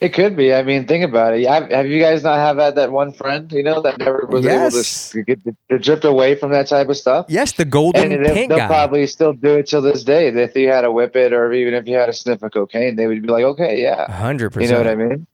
It 0.01 0.13
could 0.15 0.37
be. 0.37 0.53
I 0.53 0.65
mean, 0.65 0.89
think 0.89 1.05
about 1.05 1.35
it. 1.35 1.47
Have, 1.47 1.71
have 1.71 1.87
you 1.87 2.01
guys 2.01 2.25
not 2.25 2.35
have 2.37 2.57
had 2.59 2.75
that 2.75 2.91
one 2.91 3.13
friend, 3.13 3.51
you 3.53 3.63
know, 3.63 3.81
that 3.83 3.99
never 3.99 4.27
was 4.29 4.45
Yes. 4.45 5.15
able 5.15 5.25
to 5.25 5.25
get 5.25 5.57
to 5.71 5.79
drift 5.79 6.05
away 6.05 6.35
from 6.35 6.51
that 6.51 6.67
type 6.67 6.89
of 6.89 6.97
stuff? 6.97 7.27
Yes, 7.29 7.53
the 7.53 7.65
golden 7.65 8.11
And 8.11 8.25
they'll, 8.25 8.35
pink 8.35 8.49
they'll 8.49 8.59
guy. 8.59 8.67
probably 8.67 9.07
still 9.07 9.33
do 9.33 9.59
it 9.59 9.69
till 9.69 9.81
this 9.81 10.03
day. 10.03 10.27
If 10.27 10.57
you 10.57 10.69
had 10.73 10.85
a 10.85 10.91
whip 10.91 11.15
it, 11.15 11.33
or 11.33 11.53
even 11.53 11.75
if 11.75 11.87
you 11.87 11.95
had 11.95 12.09
a 12.09 12.13
sniff 12.13 12.43
of 12.43 12.51
cocaine, 12.51 12.97
they 12.97 13.07
would 13.07 13.23
be 13.23 13.29
like, 13.29 13.45
okay, 13.45 13.81
yeah. 13.81 14.11
hundred 14.11 14.51
percent. 14.51 14.71
You 14.71 14.77
know 14.77 14.83
what 14.83 14.91
I 14.91 14.97
mean? 14.97 15.27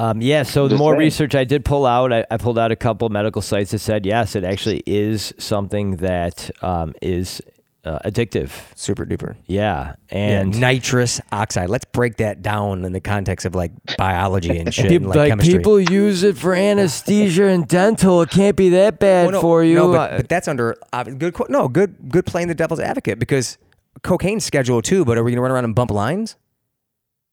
Um, 0.00 0.22
yeah, 0.22 0.44
so 0.44 0.66
the 0.66 0.76
more 0.76 0.96
research 0.96 1.34
I 1.34 1.44
did 1.44 1.62
pull 1.62 1.84
out, 1.84 2.10
I, 2.10 2.24
I 2.30 2.38
pulled 2.38 2.58
out 2.58 2.72
a 2.72 2.76
couple 2.76 3.06
medical 3.10 3.42
sites 3.42 3.72
that 3.72 3.80
said 3.80 4.06
yes, 4.06 4.34
it 4.34 4.44
actually 4.44 4.82
is 4.86 5.34
something 5.36 5.96
that 5.96 6.50
um, 6.62 6.94
is 7.02 7.42
uh, 7.84 7.98
addictive. 8.06 8.50
Super 8.74 9.04
duper. 9.04 9.36
Yeah, 9.44 9.96
And 10.08 10.54
and 10.54 10.60
nitrous 10.60 11.20
oxide. 11.32 11.68
Let's 11.68 11.84
break 11.84 12.16
that 12.16 12.40
down 12.40 12.86
in 12.86 12.94
the 12.94 13.00
context 13.02 13.44
of 13.44 13.54
like 13.54 13.72
biology 13.98 14.56
and 14.56 14.72
shit, 14.72 14.90
and 14.90 15.06
like, 15.06 15.28
chemistry. 15.28 15.58
People 15.58 15.78
use 15.78 16.22
it 16.22 16.38
for 16.38 16.54
anesthesia 16.54 17.48
and 17.48 17.68
dental. 17.68 18.22
It 18.22 18.30
can't 18.30 18.56
be 18.56 18.70
that 18.70 19.00
bad 19.00 19.24
Well, 19.24 19.32
no, 19.32 19.40
for 19.42 19.62
you. 19.62 19.74
No, 19.74 19.92
but, 19.92 20.16
but 20.16 20.28
that's 20.30 20.48
under 20.48 20.76
uh, 20.94 21.04
good. 21.04 21.36
No, 21.50 21.68
good. 21.68 22.08
Good 22.08 22.24
playing 22.24 22.48
the 22.48 22.54
devil's 22.54 22.80
advocate 22.80 23.18
because 23.18 23.58
cocaine's 24.02 24.46
scheduled 24.46 24.84
too. 24.84 25.04
But 25.04 25.18
are 25.18 25.24
we 25.24 25.32
gonna 25.32 25.42
run 25.42 25.50
around 25.50 25.64
and 25.64 25.74
bump 25.74 25.90
lines 25.90 26.36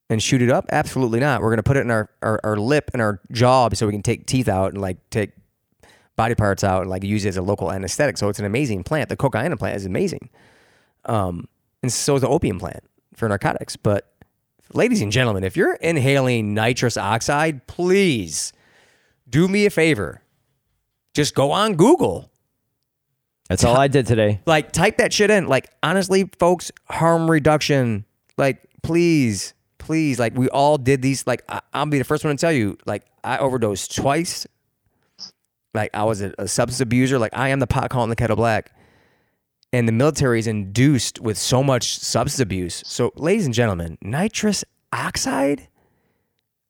and 0.09 0.21
shoot 0.21 0.41
it 0.41 0.49
up? 0.49 0.65
Absolutely 0.71 1.19
not. 1.19 1.41
We're 1.41 1.51
gonna 1.51 1.63
put 1.63 1.77
it 1.77 1.81
in 1.81 1.91
our 1.91 2.09
our, 2.21 2.39
our 2.43 2.57
lip 2.57 2.91
and 2.93 3.01
our 3.01 3.19
jaw 3.31 3.69
so 3.73 3.85
we 3.85 3.93
can 3.93 4.03
take 4.03 4.25
teeth 4.25 4.47
out 4.47 4.73
and 4.73 4.81
like 4.81 4.97
take 5.09 5.31
body 6.15 6.35
parts 6.35 6.63
out 6.63 6.81
and 6.81 6.89
like 6.89 7.03
use 7.03 7.23
it 7.25 7.29
as 7.29 7.38
a 7.38 7.41
local 7.41 7.71
anesthetic. 7.71 8.17
So 8.17 8.27
it's 8.27 8.39
an 8.39 8.45
amazing 8.45 8.84
plant. 8.84 9.09
The 9.09 9.15
cocaine 9.15 9.55
plant 9.57 9.77
is 9.77 9.85
amazing. 9.85 10.29
Um, 11.05 11.47
and 11.81 11.93
so 11.93 12.15
is 12.15 12.21
the 12.21 12.27
opium 12.27 12.59
plant 12.59 12.84
for 13.15 13.29
narcotics. 13.29 13.77
But 13.77 14.11
ladies 14.73 15.01
and 15.01 15.11
gentlemen, 15.11 15.43
if 15.43 15.55
you're 15.55 15.75
inhaling 15.75 16.53
nitrous 16.53 16.97
oxide, 16.97 17.67
please 17.67 18.51
do 19.29 19.47
me 19.47 19.65
a 19.65 19.69
favor. 19.69 20.21
Just 21.13 21.34
go 21.35 21.51
on 21.51 21.75
Google. 21.75 22.29
that's 23.47 23.63
all 23.63 23.77
I 23.77 23.88
did 23.88 24.05
today. 24.07 24.41
Like 24.45 24.71
type 24.71 24.97
that 24.97 25.13
shit 25.13 25.29
in. 25.29 25.47
Like 25.47 25.69
honestly, 25.81 26.29
folks, 26.39 26.71
harm 26.89 27.29
reduction. 27.29 28.05
Like 28.38 28.63
please, 28.84 29.53
please. 29.77 30.19
Like 30.19 30.35
we 30.35 30.49
all 30.49 30.77
did 30.77 31.01
these. 31.01 31.25
Like 31.25 31.43
I, 31.49 31.61
I'll 31.73 31.85
be 31.85 31.97
the 31.97 32.03
first 32.03 32.23
one 32.23 32.35
to 32.35 32.39
tell 32.39 32.51
you. 32.51 32.77
Like 32.85 33.05
I 33.23 33.37
overdosed 33.37 33.95
twice. 33.95 34.47
Like 35.73 35.91
I 35.93 36.03
was 36.03 36.21
a, 36.21 36.33
a 36.37 36.47
substance 36.47 36.81
abuser. 36.81 37.19
Like 37.19 37.35
I 37.35 37.49
am 37.49 37.59
the 37.59 37.67
pot 37.67 37.89
calling 37.89 38.09
the 38.09 38.15
kettle 38.15 38.35
black. 38.35 38.71
And 39.73 39.87
the 39.87 39.91
military 39.91 40.39
is 40.39 40.47
induced 40.47 41.19
with 41.19 41.37
so 41.37 41.61
much 41.61 41.99
substance 41.99 42.39
abuse. 42.39 42.81
So, 42.85 43.11
ladies 43.15 43.45
and 43.45 43.53
gentlemen, 43.53 43.97
nitrous 44.01 44.63
oxide, 44.93 45.67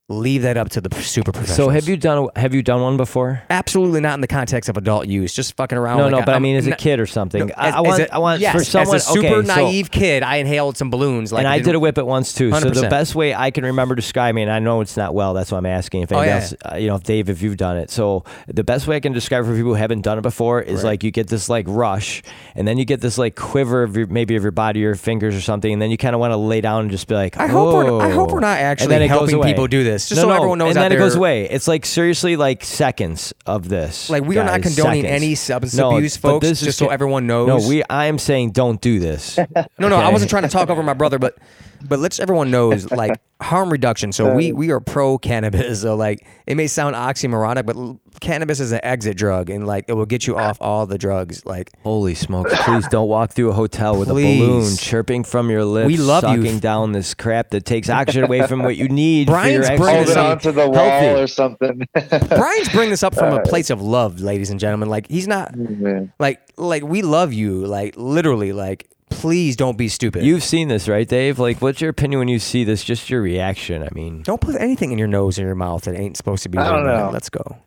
leave 0.09 0.43
that 0.43 0.55
up 0.55 0.69
to 0.69 0.79
the 0.79 0.89
super 1.01 1.33
professionals. 1.33 1.57
So 1.57 1.67
have 1.69 1.89
you 1.89 1.97
done 1.97 2.29
have 2.37 2.53
you 2.53 2.63
done 2.63 2.81
one 2.81 2.95
before? 2.95 3.43
Absolutely 3.49 3.99
not 3.99 4.13
in 4.13 4.21
the 4.21 4.27
context 4.27 4.69
of 4.69 4.77
adult 4.77 5.07
use. 5.07 5.33
Just 5.33 5.57
fucking 5.57 5.77
around. 5.77 5.97
No, 5.97 6.03
like 6.03 6.11
no, 6.11 6.17
a- 6.19 6.25
but 6.25 6.31
I 6.31 6.35
I'm 6.37 6.41
mean 6.43 6.55
as 6.55 6.65
a 6.65 6.75
kid 6.77 7.01
or 7.01 7.05
something. 7.05 7.47
no, 7.47 7.53
I, 7.57 7.67
as- 7.67 7.73
I 7.75 7.81
want 7.81 7.99
a- 8.01 8.13
I 8.13 8.17
want 8.19 8.39
yes, 8.39 8.53
for 8.55 8.63
someone 8.63 8.95
as 8.95 9.05
a 9.05 9.11
super 9.11 9.27
okay, 9.27 9.47
so- 9.47 9.55
naive 9.55 9.91
kid, 9.91 10.23
I 10.23 10.37
inhaled 10.37 10.77
some 10.77 10.89
balloons. 10.89 11.33
Like 11.33 11.39
and 11.39 11.47
I 11.47 11.59
did 11.59 11.75
a 11.75 11.79
whip 11.79 11.97
it 11.97 12.05
once 12.05 12.33
too. 12.33 12.51
So 12.53 12.69
the 12.69 12.87
best 12.89 13.15
way 13.15 13.33
I 13.35 13.51
can 13.51 13.65
remember 13.65 13.95
describing, 13.95 14.43
and 14.43 14.51
I 14.51 14.59
know 14.59 14.79
it's 14.79 14.95
not 14.95 15.13
well. 15.13 15.33
That's 15.33 15.51
why 15.51 15.57
I'm 15.57 15.65
asking 15.65 16.03
if 16.03 16.13
Oh, 16.13 16.21
yeah. 16.21 16.35
else, 16.37 16.53
uh, 16.71 16.75
you 16.77 16.87
know, 16.87 16.95
if 16.95 17.03
Dave, 17.03 17.29
if 17.29 17.41
you've 17.41 17.57
done 17.57 17.75
it. 17.77 17.89
So 17.91 18.23
the 18.47 18.63
best 18.63 18.87
way 18.87 18.95
I 18.95 18.99
can 19.01 19.11
describe 19.11 19.43
for 19.43 19.51
people 19.53 19.71
who 19.71 19.73
haven't 19.73 20.01
done 20.03 20.17
it 20.17 20.21
before 20.21 20.61
is 20.61 20.83
Right. 20.83 20.91
like 20.91 21.03
you 21.03 21.11
get 21.11 21.27
this 21.27 21.49
like 21.49 21.65
rush, 21.67 22.23
and 22.55 22.65
then 22.65 22.77
you 22.77 22.85
get 22.85 23.01
this 23.01 23.17
like 23.17 23.35
quiver 23.35 23.83
of 23.83 23.97
your 23.97 24.07
maybe 24.07 24.37
of 24.37 24.43
your 24.43 24.53
body, 24.53 24.79
your 24.79 24.95
fingers 24.95 25.35
or 25.35 25.41
something, 25.41 25.73
and 25.73 25.81
then 25.81 25.91
you 25.91 25.97
kind 25.97 26.15
of 26.15 26.21
want 26.21 26.31
to 26.31 26.37
lay 26.37 26.61
down 26.61 26.83
and 26.83 26.91
just 26.91 27.07
be 27.09 27.15
like, 27.15 27.37
I 27.37 27.47
hope 27.47 27.73
we're 27.73 27.99
I 28.01 28.09
hope 28.11 28.31
we're 28.31 28.39
not 28.39 28.57
actually 28.59 28.95
it 28.95 28.99
goes 29.09 29.09
helping 29.09 29.41
people 29.43 29.67
do 29.67 29.83
this. 29.83 29.96
Just 30.07 30.17
No, 30.17 30.23
so 30.23 30.27
no, 30.29 30.35
everyone 30.35 30.57
knows 30.59 30.75
and 30.75 30.83
then 30.83 30.91
it 30.91 30.97
goes 30.97 31.15
away. 31.15 31.49
It's 31.49 31.67
like 31.67 31.85
seriously 31.85 32.35
like 32.35 32.63
seconds 32.63 33.33
of 33.45 33.69
this. 33.69 34.09
Like 34.09 34.23
we 34.23 34.37
are 34.37 34.43
not 34.43 34.61
condoning 34.61 35.03
seconds. 35.03 35.23
any 35.23 35.35
substance 35.35 35.75
No, 35.75 35.95
abuse, 35.95 36.17
folks. 36.17 36.47
this 36.47 36.61
Just 36.61 36.77
so 36.77 36.89
everyone 36.89 37.27
knows. 37.27 37.47
No, 37.47 37.67
we. 37.69 37.83
I 37.89 38.05
am 38.05 38.19
saying 38.19 38.51
don't 38.51 38.81
do 38.81 38.99
this. 38.99 39.37
No, 39.79 39.89
no, 39.89 39.95
I 39.97 40.11
wasn't 40.11 40.29
trying 40.29 40.43
to 40.43 40.49
talk 40.49 40.69
over 40.69 40.81
my 40.83 40.93
brother, 40.93 41.19
but 41.19 41.37
but 41.87 41.99
let's 41.99 42.19
everyone 42.19 42.51
knows 42.51 42.89
like 42.91 43.19
harm 43.41 43.69
reduction. 43.71 44.11
So 44.11 44.33
we 44.33 44.51
we 44.51 44.71
are 44.71 44.79
pro 44.79 45.17
cannabis. 45.17 45.81
So 45.87 45.95
like 45.95 46.25
it 46.47 46.55
may 46.55 46.67
sound 46.67 46.95
oxymoronic, 46.95 47.65
but 47.65 47.75
l- 47.75 47.99
cannabis 48.19 48.59
is 48.59 48.71
an 48.71 48.79
exit 48.83 49.15
drug, 49.17 49.49
and 49.49 49.67
like 49.67 49.85
it 49.87 49.93
will 49.93 50.05
get 50.07 50.25
you 50.25 50.35
ah. 50.37 50.49
off 50.49 50.57
all 50.59 50.85
the 50.87 50.97
drugs. 50.97 51.45
Like 51.45 51.71
Holy 51.83 52.15
smokes! 52.15 52.51
Please 52.63 52.87
don't 52.87 53.07
walk 53.07 53.31
through 53.31 53.49
a 53.51 53.53
hotel 53.53 53.97
with 53.97 54.09
a 54.09 54.13
Please. 54.13 54.39
balloon 54.39 54.75
chirping 54.77 55.23
from 55.23 55.49
your 55.49 55.63
lips, 55.65 55.87
We 55.87 55.97
love 55.97 56.23
you. 56.23 56.43
sucking 56.43 56.59
down 56.59 56.93
this 56.93 57.13
crap 57.13 57.49
that 57.51 57.65
takes 57.65 57.89
oxygen 57.89 58.23
away 58.23 58.47
from 58.47 58.63
what 58.63 58.75
you 58.75 58.87
need. 58.89 59.27
Brian's 59.27 59.67
for 59.67 59.73
your 59.73 59.77
bringing 59.81 59.95
Hold 59.95 60.07
this 60.07 60.15
it 60.15 60.17
up- 60.17 60.35
exercise. 60.37 60.57
onto 60.57 60.61
the 60.61 60.69
wall 60.69 60.89
healthy. 60.89 61.21
or 61.21 61.27
something. 61.27 61.81
Brian's 62.29 62.69
bringing 62.69 62.89
this 62.91 63.03
up 63.03 63.13
from 63.15 63.33
a 63.33 63.41
place 63.43 63.69
of 63.69 63.81
love, 63.81 64.19
ladies 64.19 64.49
and 64.49 64.59
gentlemen. 64.59 64.89
Like 64.89 65.07
he's 65.09 65.27
not 65.27 65.53
mm, 65.53 65.77
Man. 65.79 66.13
like 66.19 66.39
like 66.57 66.83
we 66.83 67.01
love 67.03 67.33
you. 67.33 67.65
Like 67.65 67.93
literally, 67.97 68.51
like 68.51 68.89
please 69.09 69.55
don't 69.55 69.77
be 69.77 69.87
stupid. 69.87 70.23
You've 70.23 70.43
seen 70.43 70.67
this, 70.67 70.87
right, 70.87 71.07
Dave? 71.07 71.39
Like, 71.39 71.61
what's 71.61 71.81
your 71.81 71.89
opinion 71.89 72.19
when 72.19 72.27
you 72.27 72.39
see 72.39 72.63
this? 72.63 72.83
Just 72.83 73.09
your 73.09 73.21
reaction. 73.21 73.83
I 73.83 73.89
mean, 73.93 74.21
don't 74.23 74.41
put 74.41 74.55
anything 74.59 74.91
in 74.91 74.97
your 74.97 75.07
nose 75.07 75.39
or 75.39 75.43
your 75.43 75.55
mouth 75.55 75.83
that 75.83 75.95
ain't 75.95 76.17
supposed 76.17 76.43
to 76.43 76.49
be. 76.49 76.57
I 76.57 76.63
there, 76.63 76.73
don't 76.73 76.85
man. 76.85 76.97
know. 77.05 77.09
Let's 77.11 77.29
go. 77.29 77.57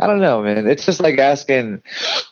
I 0.00 0.08
don't 0.08 0.20
know, 0.20 0.42
man. 0.42 0.66
It's 0.66 0.84
just 0.84 0.98
like 1.00 1.16
asking, 1.18 1.80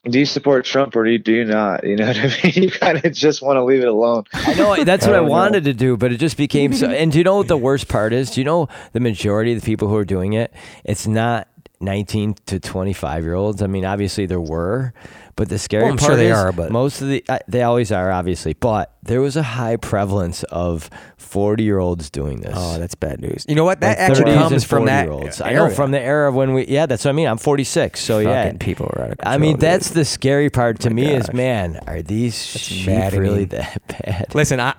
do 0.05 0.19
you 0.19 0.27
support 0.27 0.65
Trump 0.65 0.97
or 0.97 1.05
do 1.05 1.11
you 1.11 1.19
do 1.20 1.44
not? 1.44 1.85
You 1.86 1.94
know 1.94 2.09
what 2.09 2.16
I 2.16 2.40
mean? 2.44 2.65
You 2.65 2.70
kind 2.70 3.05
of 3.05 3.12
just 3.12 3.43
want 3.43 3.59
to 3.59 3.65
leave 3.65 3.82
it 3.82 3.89
alone. 3.89 4.24
I 4.32 4.55
know 4.55 4.82
that's 4.82 5.07
what 5.07 5.15
I 5.15 5.19
don't 5.19 5.27
know. 5.27 5.31
wanted 5.31 5.65
to 5.65 5.73
do, 5.73 5.97
but 5.97 6.11
it 6.12 6.16
just 6.16 6.36
became 6.36 6.73
so. 6.73 6.89
And 6.90 7.12
do 7.12 7.19
you 7.19 7.24
know 7.24 7.36
what 7.36 7.47
the 7.49 7.57
worst 7.57 7.86
part 7.89 8.12
is? 8.12 8.32
Do 8.32 8.40
you 8.40 8.44
know 8.44 8.69
the 8.93 8.99
majority 9.01 9.53
of 9.53 9.61
the 9.61 9.65
people 9.65 9.86
who 9.89 9.97
are 9.97 10.05
doing 10.05 10.32
it? 10.32 10.53
It's 10.85 11.07
not 11.07 11.47
19 11.81 12.35
to 12.47 12.59
25 12.59 13.23
year 13.23 13.35
olds. 13.35 13.62
I 13.62 13.69
mean, 13.69 13.85
obviously 13.85 14.27
there 14.27 14.40
were, 14.40 14.93
but 15.37 15.49
the 15.49 15.59
scary 15.59 15.85
Well, 15.85 15.97
part 15.97 16.11
sure 16.11 16.17
they 16.17 16.31
is 16.31 16.37
are, 16.37 16.53
but- 16.53 16.71
most 16.71 17.01
of 17.01 17.09
the 17.09 17.25
uh, 17.29 17.39
they 17.49 17.63
always 17.63 17.91
are 17.91 18.11
obviously, 18.11 18.55
but 18.55 18.93
there 19.03 19.21
was 19.21 19.37
a 19.37 19.43
high 19.43 19.77
prevalence 19.77 20.43
of 20.45 20.91
40 21.17 21.63
year 21.65 21.79
olds 21.79 22.11
doing 22.11 22.41
this. 22.41 22.55
Oh, 22.57 22.79
that's 22.79 22.95
bad 22.95 23.21
news. 23.21 23.47
You 23.49 23.55
know 23.55 23.65
what? 23.65 23.81
That 23.81 23.99
Like 23.99 24.11
actually 24.11 24.35
comes 24.35 24.65
from 24.65 24.85
that 24.85 25.07
40-year-olds. 25.07 25.41
era. 25.41 25.51
I 25.51 25.55
know 25.55 25.71
from 25.75 25.91
the 25.91 26.01
era 26.01 26.31
when 26.31 26.53
we. 26.53 26.67
Yeah, 26.67 26.85
that's 26.87 27.05
what 27.05 27.11
I 27.11 27.15
mean. 27.15 27.27
I'm 27.27 27.39
46, 27.39 27.99
so 28.01 28.19
yeah. 28.19 28.53
People 28.61 28.87
are 28.95 29.03
out 29.05 29.11
of 29.13 29.19
control, 29.19 29.35
I 29.35 29.39
mean, 29.39 29.53
control, 29.53 29.71
that's 29.73 29.91
the 29.91 30.05
scary 30.05 30.51
part 30.51 30.81
to 30.81 30.91
My 30.91 30.95
me 30.97 31.15
is, 31.15 31.33
man, 31.33 31.81
are 31.87 32.03
these 32.03 32.37
sheep 32.45 33.13
really 33.13 33.47
that 33.47 33.81
bad? 33.89 34.35
Listen, 34.35 34.61
I, 34.61 34.75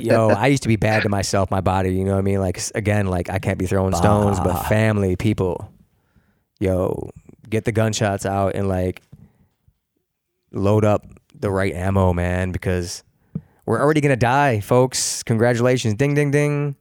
yo, 0.00 0.28
I 0.28 0.48
used 0.48 0.62
to 0.64 0.68
be 0.68 0.76
bad 0.76 1.02
to 1.04 1.08
myself, 1.08 1.50
my 1.50 1.62
body. 1.62 1.94
You 1.94 2.04
know 2.04 2.12
what 2.12 2.18
I 2.18 2.22
mean? 2.22 2.40
Like 2.40 2.60
again, 2.74 3.06
like 3.06 3.30
I 3.30 3.38
can't 3.38 3.58
be 3.58 3.66
throwing 3.66 3.94
stones, 3.94 4.38
but 4.40 4.64
family, 4.64 5.16
people, 5.16 5.72
yo, 6.60 7.10
get 7.48 7.64
the 7.64 7.72
gunshots 7.72 8.26
out 8.26 8.54
and 8.54 8.68
like 8.68 9.00
load 10.54 10.84
up 10.84 11.06
the 11.34 11.50
right 11.50 11.74
ammo, 11.74 12.12
man, 12.12 12.52
because 12.52 13.02
we're 13.66 13.80
already 13.80 14.00
gonna 14.00 14.16
die, 14.16 14.60
folks. 14.60 15.22
Congratulations, 15.22 15.94
ding, 15.94 16.14
ding, 16.14 16.30
ding. 16.30 16.76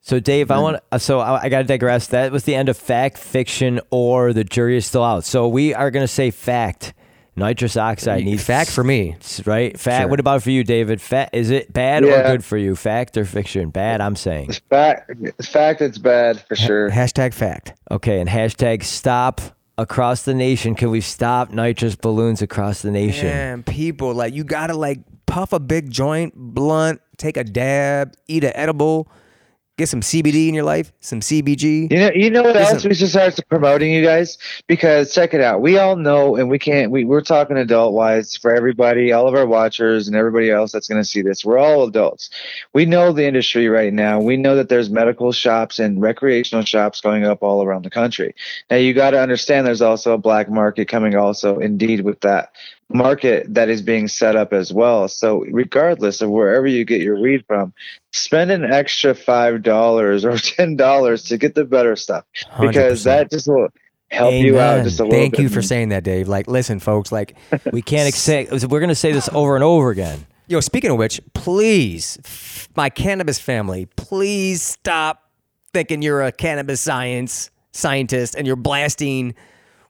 So, 0.00 0.20
Dave, 0.20 0.50
I 0.50 0.56
hmm. 0.56 0.62
want. 0.62 0.82
Uh, 0.90 0.96
so, 0.96 1.20
I, 1.20 1.42
I 1.42 1.48
got 1.50 1.58
to 1.58 1.64
digress. 1.64 2.06
That 2.06 2.32
was 2.32 2.44
the 2.44 2.54
end 2.54 2.70
of 2.70 2.78
fact, 2.78 3.18
fiction, 3.18 3.78
or 3.90 4.32
the 4.32 4.42
jury 4.42 4.78
is 4.78 4.86
still 4.86 5.04
out. 5.04 5.24
So, 5.24 5.46
we 5.46 5.74
are 5.74 5.90
going 5.90 6.02
to 6.02 6.08
say 6.08 6.30
fact. 6.30 6.94
Nitrous 7.36 7.76
oxide 7.76 8.24
needs 8.24 8.42
fact 8.42 8.70
for 8.70 8.82
me. 8.82 9.16
right? 9.44 9.78
Fact. 9.78 10.02
Sure. 10.02 10.08
What 10.08 10.18
about 10.18 10.42
for 10.42 10.50
you, 10.50 10.64
David? 10.64 11.00
Fat 11.00 11.30
Is 11.32 11.50
it 11.50 11.72
bad 11.72 12.02
or 12.02 12.22
good 12.22 12.44
for 12.44 12.56
you? 12.56 12.74
Fact 12.74 13.16
or 13.16 13.24
fiction? 13.24 13.70
Bad. 13.70 14.00
I'm 14.00 14.16
saying. 14.16 14.48
The 14.48 14.60
fact, 14.68 15.10
the 15.36 15.42
fact 15.44 15.80
it's 15.80 15.98
bad 15.98 16.40
for 16.48 16.56
sure. 16.56 16.90
Hashtag 16.90 17.32
fact. 17.34 17.74
Okay. 17.92 18.18
And 18.18 18.28
hashtag 18.28 18.82
stop 18.82 19.40
across 19.78 20.24
the 20.24 20.34
nation. 20.34 20.74
Can 20.74 20.90
we 20.90 21.00
stop 21.00 21.50
nitrous 21.50 21.94
balloons 21.94 22.42
across 22.42 22.82
the 22.82 22.90
nation? 22.90 23.28
Man, 23.28 23.62
people 23.62 24.12
like 24.12 24.34
you 24.34 24.44
gotta 24.44 24.74
like 24.74 25.00
puff 25.26 25.52
a 25.52 25.60
big 25.60 25.90
joint, 25.90 26.34
blunt, 26.36 27.00
take 27.16 27.36
a 27.36 27.44
dab, 27.44 28.14
eat 28.26 28.44
an 28.44 28.52
edible, 28.54 29.08
get 29.78 29.88
some 29.88 30.00
CBD 30.00 30.48
in 30.48 30.54
your 30.54 30.64
life, 30.64 30.92
some 31.00 31.20
CBG. 31.20 31.90
You 31.90 31.98
know, 31.98 32.10
you 32.12 32.30
know 32.30 32.42
what 32.42 32.56
else 32.56 32.84
we 32.84 32.94
should 32.94 33.08
start 33.08 33.38
promoting, 33.48 33.92
you 33.92 34.04
guys? 34.04 34.36
Because 34.66 35.14
check 35.14 35.32
it 35.32 35.40
out. 35.40 35.62
We 35.62 35.78
all 35.78 35.96
know, 35.96 36.36
and 36.36 36.50
we 36.50 36.58
can't. 36.58 36.90
We 36.90 37.04
we're 37.04 37.22
talking 37.22 37.56
adult 37.56 37.94
wise 37.94 38.36
for 38.36 38.54
everybody, 38.54 39.12
all 39.12 39.28
of 39.28 39.34
our 39.34 39.46
watchers, 39.46 40.08
and 40.08 40.16
everybody 40.16 40.50
else 40.50 40.72
that's 40.72 40.88
going 40.88 41.00
to 41.00 41.08
see 41.08 41.22
this. 41.22 41.44
We're 41.44 41.58
all 41.58 41.84
adults. 41.84 42.28
We 42.74 42.84
know 42.84 43.12
the 43.12 43.26
industry 43.26 43.68
right 43.68 43.92
now. 43.92 44.20
We 44.20 44.36
know 44.36 44.56
that 44.56 44.68
there's 44.68 44.90
medical 44.90 45.30
shops 45.32 45.78
and 45.78 46.02
recreational 46.02 46.64
shops 46.64 47.00
going 47.00 47.24
up 47.24 47.42
all 47.42 47.62
around 47.62 47.84
the 47.84 47.90
country. 47.90 48.34
Now 48.70 48.76
you 48.76 48.92
got 48.92 49.12
to 49.12 49.20
understand, 49.20 49.66
there's 49.66 49.80
also 49.80 50.12
a 50.12 50.18
black 50.18 50.50
market 50.50 50.88
coming, 50.88 51.14
also 51.14 51.58
indeed 51.58 52.00
with 52.00 52.20
that 52.20 52.52
market 52.90 53.52
that 53.52 53.68
is 53.68 53.82
being 53.82 54.08
set 54.08 54.34
up 54.36 54.52
as 54.52 54.72
well. 54.72 55.08
So 55.08 55.44
regardless 55.50 56.20
of 56.22 56.30
wherever 56.30 56.66
you 56.66 56.84
get 56.84 57.02
your 57.02 57.20
weed 57.20 57.44
from, 57.46 57.72
spend 58.12 58.50
an 58.50 58.64
extra 58.64 59.14
five 59.14 59.62
dollars 59.62 60.24
or 60.24 60.36
ten 60.38 60.76
dollars 60.76 61.24
to 61.24 61.36
get 61.38 61.54
the 61.54 61.64
better 61.64 61.96
stuff 61.96 62.24
because 62.60 63.02
100%. 63.02 63.04
that 63.04 63.30
just 63.30 63.46
will 63.48 63.68
help 64.10 64.32
you 64.32 64.58
out 64.58 64.84
just 64.84 65.00
a 65.00 65.04
little 65.04 65.18
Thank 65.18 65.32
bit. 65.36 65.42
you 65.42 65.48
for 65.50 65.60
saying 65.60 65.90
that, 65.90 66.02
Dave. 66.02 66.28
Like, 66.28 66.46
listen, 66.46 66.78
folks. 66.80 67.12
Like, 67.12 67.36
We 67.72 67.82
can't 67.82 68.08
accept. 68.14 68.50
We're 68.50 68.80
going 68.80 68.88
to 68.88 68.94
say 68.94 69.12
this 69.12 69.28
over 69.34 69.54
and 69.54 69.62
over 69.64 69.90
again. 69.90 70.26
yo. 70.46 70.60
Speaking 70.60 70.90
of 70.90 70.96
which, 70.96 71.20
please, 71.34 72.68
my 72.74 72.88
cannabis 72.88 73.38
family, 73.38 73.86
please 73.96 74.62
stop 74.62 75.24
thinking 75.74 76.00
you're 76.00 76.22
a 76.22 76.32
cannabis 76.32 76.80
science 76.80 77.50
scientist 77.72 78.34
and 78.34 78.46
you're 78.46 78.56
blasting 78.56 79.34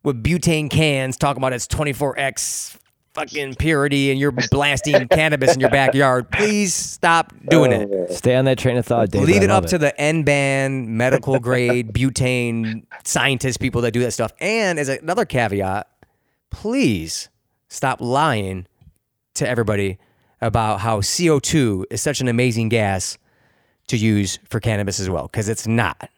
with 0.03 0.21
butane 0.23 0.69
cans, 0.69 1.17
talking 1.17 1.41
about 1.41 1.53
its 1.53 1.69
24x 1.69 2.77
fucking 3.19 3.55
purity, 3.57 4.11
and 4.11 4.21
you're 4.21 4.33
blasting 4.51 5.09
cannabis 5.11 5.55
in 5.55 5.61
your 5.61 5.71
backyard. 5.71 6.31
Please 6.31 6.75
stop 6.75 7.33
doing 7.49 7.73
it. 7.73 7.89
Oh. 7.93 8.07
Stay 8.13 8.37
on 8.37 8.45
that 8.45 8.59
train 8.59 8.77
of 8.77 8.87
thought, 8.87 9.11
David. 9.11 9.27
Leave 9.27 9.43
it 9.43 9.49
love 9.49 9.65
up 9.65 9.71
to 9.71 9.79
the 9.79 9.99
N 10.01 10.23
band 10.23 10.89
medical 10.89 11.39
grade 11.39 11.89
butane 11.93 12.85
scientist 13.05 13.61
people 13.61 13.83
that 13.83 13.93
do 13.93 14.01
that 14.01 14.13
stuff. 14.13 14.33
And 14.41 14.79
as 14.79 14.89
another 14.89 15.25
caveat, 15.25 15.89
please 16.51 17.29
stop 17.69 18.01
lying 18.01 18.67
to 19.35 19.49
everybody 19.49 19.99
about 20.41 20.81
how 20.81 21.01
CO2 21.01 21.85
is 21.91 22.01
such 22.01 22.21
an 22.21 22.29
amazing 22.29 22.69
gas 22.69 23.19
to 23.89 23.97
use 23.97 24.39
for 24.49 24.61
cannabis 24.61 25.01
as 25.01 25.11
well, 25.11 25.27
because 25.27 25.49
it's 25.49 25.67
not. 25.67 26.11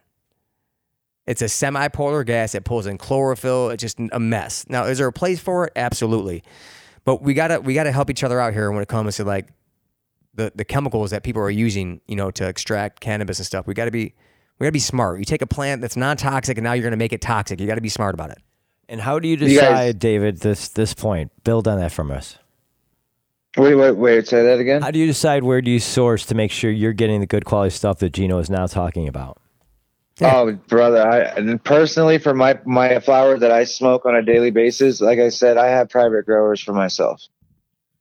It's 1.26 1.42
a 1.42 1.48
semi-polar 1.48 2.24
gas. 2.24 2.54
It 2.54 2.64
pulls 2.64 2.86
in 2.86 2.98
chlorophyll. 2.98 3.70
It's 3.70 3.80
just 3.80 4.00
a 4.10 4.18
mess. 4.18 4.66
Now, 4.68 4.84
is 4.84 4.98
there 4.98 5.06
a 5.06 5.12
place 5.12 5.38
for 5.38 5.66
it? 5.66 5.72
Absolutely. 5.76 6.42
But 7.10 7.22
we 7.22 7.34
gotta 7.34 7.60
we 7.60 7.74
gotta 7.74 7.90
help 7.90 8.08
each 8.08 8.22
other 8.22 8.40
out 8.40 8.52
here 8.52 8.70
when 8.70 8.84
it 8.84 8.88
comes 8.88 9.16
to 9.16 9.24
like 9.24 9.48
the 10.34 10.52
the 10.54 10.64
chemicals 10.64 11.10
that 11.10 11.24
people 11.24 11.42
are 11.42 11.50
using, 11.50 12.00
you 12.06 12.14
know, 12.14 12.30
to 12.30 12.46
extract 12.46 13.00
cannabis 13.00 13.40
and 13.40 13.46
stuff. 13.46 13.66
We 13.66 13.74
got 13.74 13.86
to 13.86 13.90
be 13.90 14.14
we 14.60 14.64
got 14.64 14.68
to 14.68 14.72
be 14.72 14.78
smart. 14.78 15.18
You 15.18 15.24
take 15.24 15.42
a 15.42 15.46
plant 15.48 15.80
that's 15.80 15.96
non-toxic 15.96 16.56
and 16.56 16.62
now 16.62 16.74
you're 16.74 16.84
going 16.84 16.92
to 16.92 16.96
make 16.96 17.12
it 17.12 17.20
toxic. 17.20 17.58
You 17.58 17.66
got 17.66 17.74
to 17.74 17.80
be 17.80 17.88
smart 17.88 18.14
about 18.14 18.30
it. 18.30 18.38
And 18.88 19.00
how 19.00 19.18
do 19.18 19.26
you 19.26 19.36
guys- 19.36 19.48
decide, 19.50 19.98
David? 19.98 20.38
This 20.38 20.68
this 20.68 20.94
point. 20.94 21.32
Build 21.42 21.66
on 21.66 21.80
that 21.80 21.90
from 21.90 22.12
us. 22.12 22.38
Wait, 23.56 23.74
wait, 23.74 23.96
wait. 23.96 24.28
Say 24.28 24.44
that 24.44 24.60
again. 24.60 24.80
How 24.80 24.92
do 24.92 25.00
you 25.00 25.06
decide 25.06 25.42
where 25.42 25.60
do 25.60 25.68
you 25.68 25.80
source 25.80 26.24
to 26.26 26.36
make 26.36 26.52
sure 26.52 26.70
you're 26.70 26.92
getting 26.92 27.18
the 27.18 27.26
good 27.26 27.44
quality 27.44 27.74
stuff 27.74 27.98
that 27.98 28.12
Gino 28.12 28.38
is 28.38 28.48
now 28.48 28.68
talking 28.68 29.08
about? 29.08 29.38
Oh, 30.22 30.52
brother! 30.68 31.06
I 31.06 31.20
and 31.20 31.62
personally, 31.62 32.18
for 32.18 32.34
my 32.34 32.58
my 32.64 33.00
flower 33.00 33.38
that 33.38 33.50
I 33.50 33.64
smoke 33.64 34.04
on 34.06 34.14
a 34.14 34.22
daily 34.22 34.50
basis, 34.50 35.00
like 35.00 35.18
I 35.18 35.28
said, 35.28 35.56
I 35.56 35.68
have 35.68 35.88
private 35.88 36.26
growers 36.26 36.60
for 36.60 36.72
myself 36.72 37.22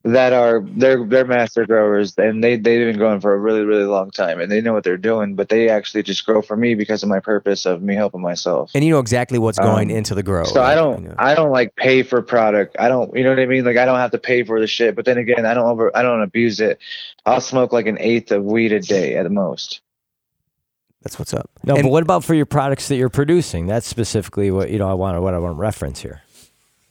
that 0.04 0.32
are 0.32 0.62
they're 0.62 1.06
they're 1.06 1.26
master 1.26 1.66
growers, 1.66 2.18
and 2.18 2.42
they 2.44 2.56
they've 2.56 2.88
been 2.88 2.98
growing 2.98 3.20
for 3.20 3.34
a 3.34 3.38
really 3.38 3.64
really 3.64 3.84
long 3.84 4.12
time, 4.12 4.40
and 4.40 4.50
they 4.50 4.62
know 4.62 4.74
what 4.74 4.84
they're 4.84 4.98
doing. 4.98 5.36
But 5.36 5.50
they 5.50 5.68
actually 5.70 6.04
just 6.04 6.26
grow 6.26 6.42
for 6.42 6.56
me 6.56 6.74
because 6.76 7.04
of 7.04 7.10
my 7.10 7.20
purpose 7.20 7.66
of 7.66 7.82
me 7.82 7.96
helping 7.96 8.22
myself. 8.22 8.72
And 8.74 8.84
you 8.84 8.92
know 8.92 9.00
exactly 9.00 9.38
what's 9.38 9.60
going 9.60 9.92
Um, 9.92 9.98
into 9.98 10.16
the 10.16 10.24
grow. 10.24 10.46
So 10.46 10.62
I 10.62 10.74
don't, 10.74 11.04
you 11.04 11.10
know. 11.10 11.16
I 11.18 11.36
don't 11.36 11.52
like 11.52 11.76
pay 11.76 12.04
for 12.04 12.22
product. 12.22 12.78
I 12.80 12.88
don't, 12.88 13.16
you 13.16 13.24
know 13.24 13.32
what 13.32 13.40
I 13.40 13.46
mean? 13.46 13.66
Like 13.66 13.78
I 13.78 13.86
don't 13.86 14.00
have 14.00 14.12
to 14.12 14.18
pay 14.18 14.44
for 14.44 14.60
the 14.60 14.68
shit. 14.68 14.96
But 14.96 15.06
then 15.06 15.18
again, 15.18 15.46
I 15.46 15.54
don't 15.54 15.66
over, 15.66 15.96
I 15.96 16.02
don't 16.02 16.22
abuse 16.22 16.62
it. 16.62 16.80
I'll 17.26 17.42
smoke 17.42 17.74
like 17.74 17.88
an 17.88 17.98
eighth 18.00 18.32
of 18.32 18.44
weed 18.44 18.72
a 18.72 18.80
day 18.80 19.18
at 19.18 19.24
the 19.24 19.30
most. 19.30 19.82
That's 21.04 21.18
what's 21.18 21.34
up. 21.34 21.50
No, 21.64 21.76
And- 21.76 21.84
but 21.84 21.92
what 21.92 22.04
about 22.04 22.24
for 22.24 22.34
your 22.34 22.46
products 22.46 22.88
that 22.90 22.96
you're 22.96 23.10
producing? 23.10 23.68
That's 23.68 23.88
specifically 23.88 24.52
what 24.52 24.70
you 24.70 24.78
know. 24.80 24.90
I 24.90 24.94
want 24.94 25.22
what 25.22 25.34
I 25.34 25.40
want 25.40 25.56
to 25.56 25.60
reference 25.60 26.02
here. 26.02 26.22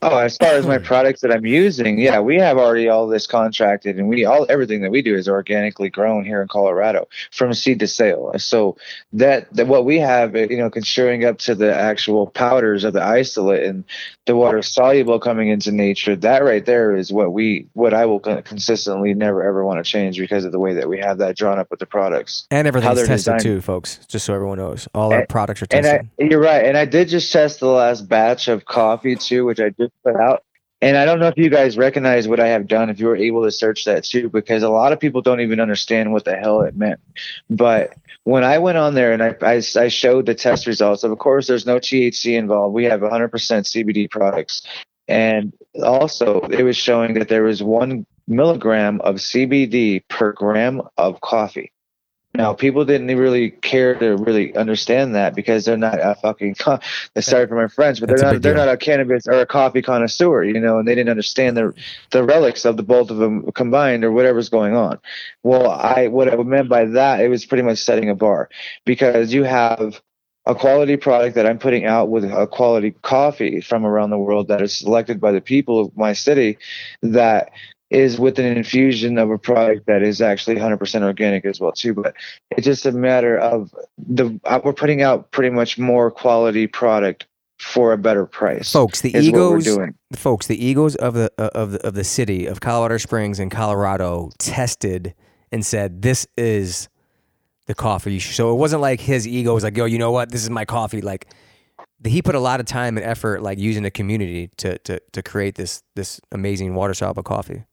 Oh, 0.01 0.17
as 0.17 0.37
far 0.37 0.53
as 0.53 0.65
my 0.65 0.77
hmm. 0.77 0.83
products 0.85 1.19
that 1.21 1.31
I'm 1.31 1.45
using, 1.45 1.99
yeah, 1.99 2.21
we 2.21 2.37
have 2.37 2.57
already 2.57 2.87
all 2.87 3.07
this 3.07 3.27
contracted, 3.27 3.97
and 3.97 4.07
we 4.07 4.23
all 4.23 4.45
everything 4.49 4.81
that 4.81 4.91
we 4.91 5.01
do 5.01 5.13
is 5.13 5.27
organically 5.27 5.89
grown 5.89 6.23
here 6.23 6.41
in 6.41 6.47
Colorado 6.47 7.09
from 7.31 7.53
seed 7.53 7.79
to 7.79 7.87
sale. 7.87 8.31
So 8.37 8.77
that, 9.13 9.53
that 9.53 9.67
what 9.67 9.83
we 9.83 9.99
have, 9.99 10.35
you 10.35 10.57
know, 10.57 10.69
construing 10.69 11.25
up 11.25 11.37
to 11.39 11.55
the 11.55 11.75
actual 11.75 12.27
powders 12.27 12.85
of 12.85 12.93
the 12.93 13.03
isolate 13.03 13.63
and 13.63 13.83
the 14.25 14.37
water 14.37 14.61
soluble 14.61 15.19
coming 15.19 15.49
into 15.49 15.71
nature, 15.71 16.15
that 16.15 16.43
right 16.45 16.65
there 16.65 16.95
is 16.95 17.11
what 17.11 17.33
we, 17.33 17.67
what 17.73 17.93
I 17.93 18.05
will 18.05 18.19
consistently 18.19 19.13
never 19.13 19.43
ever 19.43 19.65
want 19.65 19.83
to 19.83 19.89
change 19.89 20.17
because 20.17 20.45
of 20.45 20.53
the 20.53 20.59
way 20.59 20.75
that 20.75 20.87
we 20.87 20.99
have 20.99 21.17
that 21.17 21.35
drawn 21.35 21.59
up 21.59 21.69
with 21.69 21.79
the 21.79 21.85
products. 21.85 22.47
and 22.51 22.67
everything's 22.67 22.99
tested 22.99 23.17
designed. 23.17 23.41
too, 23.41 23.59
folks. 23.59 23.99
Just 24.07 24.25
so 24.25 24.33
everyone 24.33 24.59
knows, 24.59 24.87
all 24.93 25.11
our 25.11 25.25
products 25.25 25.61
are 25.61 25.67
And 25.71 25.83
tested. 25.83 26.09
I, 26.21 26.23
you're 26.23 26.39
right. 26.39 26.63
And 26.63 26.77
I 26.77 26.85
did 26.85 27.09
just 27.09 27.33
test 27.33 27.59
the 27.59 27.67
last 27.67 28.07
batch 28.07 28.47
of 28.47 28.63
coffee 28.63 29.15
too, 29.17 29.43
which 29.43 29.59
I 29.59 29.71
just 29.89 30.03
put 30.03 30.15
out. 30.15 30.43
And 30.81 30.95
I 30.95 31.03
don't 31.03 31.19
know 31.19 31.27
if 31.27 31.37
you 31.37 31.49
guys 31.49 31.77
recognize 31.77 32.27
what 32.27 32.39
I 32.39 32.47
have 32.47 32.65
done, 32.65 32.89
if 32.89 33.01
you 33.01 33.07
were 33.07 33.17
able 33.17 33.43
to 33.43 33.51
search 33.51 33.83
that 33.83 34.05
too, 34.05 34.29
because 34.29 34.63
a 34.63 34.69
lot 34.69 34.93
of 34.93 34.99
people 34.99 35.21
don't 35.21 35.41
even 35.41 35.59
understand 35.59 36.13
what 36.13 36.23
the 36.23 36.37
hell 36.37 36.61
it 36.61 36.75
meant. 36.75 37.01
But 37.49 37.95
when 38.23 38.45
I 38.45 38.59
went 38.59 38.77
on 38.77 38.93
there 38.93 39.11
and 39.11 39.21
I, 39.21 39.35
I, 39.41 39.61
I 39.75 39.87
showed 39.89 40.25
the 40.25 40.35
test 40.35 40.67
results, 40.67 41.03
of 41.03 41.17
course, 41.17 41.47
there's 41.47 41.65
no 41.65 41.79
THC 41.79 42.37
involved. 42.37 42.73
We 42.73 42.85
have 42.85 43.01
100% 43.01 43.29
CBD 43.29 44.09
products. 44.09 44.65
And 45.09 45.51
also, 45.83 46.41
it 46.41 46.63
was 46.63 46.77
showing 46.77 47.15
that 47.15 47.27
there 47.27 47.43
was 47.43 47.61
one 47.61 48.05
milligram 48.27 49.01
of 49.01 49.15
CBD 49.15 50.03
per 50.07 50.31
gram 50.31 50.81
of 50.97 51.19
coffee. 51.19 51.73
Now, 52.35 52.53
people 52.53 52.85
didn't 52.85 53.07
really 53.17 53.49
care 53.49 53.95
to 53.95 54.15
really 54.15 54.55
understand 54.55 55.15
that 55.15 55.35
because 55.35 55.65
they're 55.65 55.77
not 55.77 55.99
a 55.99 56.15
fucking. 56.15 56.55
Con- 56.55 56.79
sorry 57.19 57.47
for 57.47 57.55
my 57.55 57.67
French, 57.67 57.99
but 57.99 58.07
That's 58.07 58.21
they're 58.21 58.33
not. 58.33 58.41
They're 58.41 58.53
deal. 58.53 58.65
not 58.65 58.73
a 58.73 58.77
cannabis 58.77 59.27
or 59.27 59.41
a 59.41 59.45
coffee 59.47 59.81
connoisseur, 59.81 60.43
you 60.43 60.59
know, 60.59 60.77
and 60.77 60.87
they 60.87 60.93
didn't 60.93 61.09
understand 61.09 61.57
the 61.57 61.73
the 62.11 62.23
relics 62.23 62.65
of 62.65 62.77
the 62.77 62.83
both 62.83 63.09
of 63.09 63.17
them 63.17 63.51
combined 63.53 64.03
or 64.03 64.11
whatever's 64.11 64.49
going 64.49 64.75
on. 64.75 64.99
Well, 65.41 65.71
I 65.71 66.07
what 66.07 66.31
I 66.31 66.35
meant 66.37 66.69
by 66.69 66.85
that 66.85 67.21
it 67.21 67.29
was 67.29 67.45
pretty 67.45 67.63
much 67.63 67.79
setting 67.79 68.09
a 68.09 68.15
bar 68.15 68.49
because 68.85 69.33
you 69.33 69.43
have 69.43 69.99
a 70.45 70.55
quality 70.55 70.97
product 70.97 71.35
that 71.35 71.45
I'm 71.45 71.59
putting 71.59 71.85
out 71.85 72.09
with 72.09 72.25
a 72.25 72.47
quality 72.47 72.91
coffee 73.01 73.61
from 73.61 73.85
around 73.85 74.11
the 74.11 74.17
world 74.17 74.47
that 74.47 74.61
is 74.61 74.75
selected 74.75 75.19
by 75.19 75.31
the 75.31 75.41
people 75.41 75.79
of 75.81 75.97
my 75.97 76.13
city 76.13 76.57
that 77.01 77.51
is 77.89 78.19
with 78.19 78.37
an 78.39 78.45
infusion 78.45 79.17
of 79.17 79.31
a 79.31 79.37
product 79.37 79.85
that 79.87 80.03
is 80.03 80.21
actually 80.21 80.55
100% 80.55 81.03
organic 81.03 81.45
as 81.45 81.59
well 81.59 81.71
too 81.71 81.93
but 81.93 82.15
it's 82.51 82.65
just 82.65 82.85
a 82.85 82.91
matter 82.91 83.37
of 83.37 83.73
the 83.97 84.39
uh, 84.45 84.59
we're 84.63 84.73
putting 84.73 85.01
out 85.01 85.31
pretty 85.31 85.49
much 85.49 85.77
more 85.77 86.11
quality 86.11 86.67
product 86.67 87.25
for 87.59 87.91
a 87.91 87.97
better 87.97 88.25
price 88.25 88.71
folks, 88.71 89.01
the 89.01 89.15
egos, 89.17 89.67
folks, 90.13 90.47
the 90.47 90.65
egos 90.65 90.95
of 90.95 91.13
the 91.13 91.29
uh, 91.37 91.49
of 91.53 91.71
the 91.71 91.85
of 91.85 91.93
the 91.93 92.05
city 92.05 92.45
of 92.45 92.61
Colorado 92.61 92.97
Springs 92.97 93.37
and 93.37 93.51
Colorado 93.51 94.31
tested 94.37 95.13
and 95.51 95.65
said 95.65 96.01
this 96.01 96.25
is 96.37 96.87
the 97.65 97.75
coffee. 97.75 98.19
So 98.19 98.51
it 98.51 98.55
wasn't 98.55 98.81
like 98.81 98.99
his 98.99 99.27
ego 99.27 99.53
was 99.53 99.63
like, 99.63 99.77
"Yo, 99.77 99.85
you 99.85 99.97
know 99.97 100.11
what? 100.11 100.31
This 100.31 100.41
is 100.41 100.49
my 100.49 100.65
coffee." 100.65 101.01
Like 101.01 101.27
he 102.03 102.21
put 102.21 102.35
a 102.35 102.39
lot 102.39 102.59
of 102.59 102.65
time 102.65 102.97
and 102.97 103.05
effort, 103.05 103.41
like 103.41 103.59
using 103.59 103.83
the 103.83 103.91
community 103.91 104.49
to 104.57 104.77
to 104.79 104.99
to 105.11 105.21
create 105.21 105.55
this 105.55 105.83
this 105.95 106.19
amazing 106.31 106.75
water 106.75 106.93
soluble 106.93 107.23
coffee. 107.23 107.65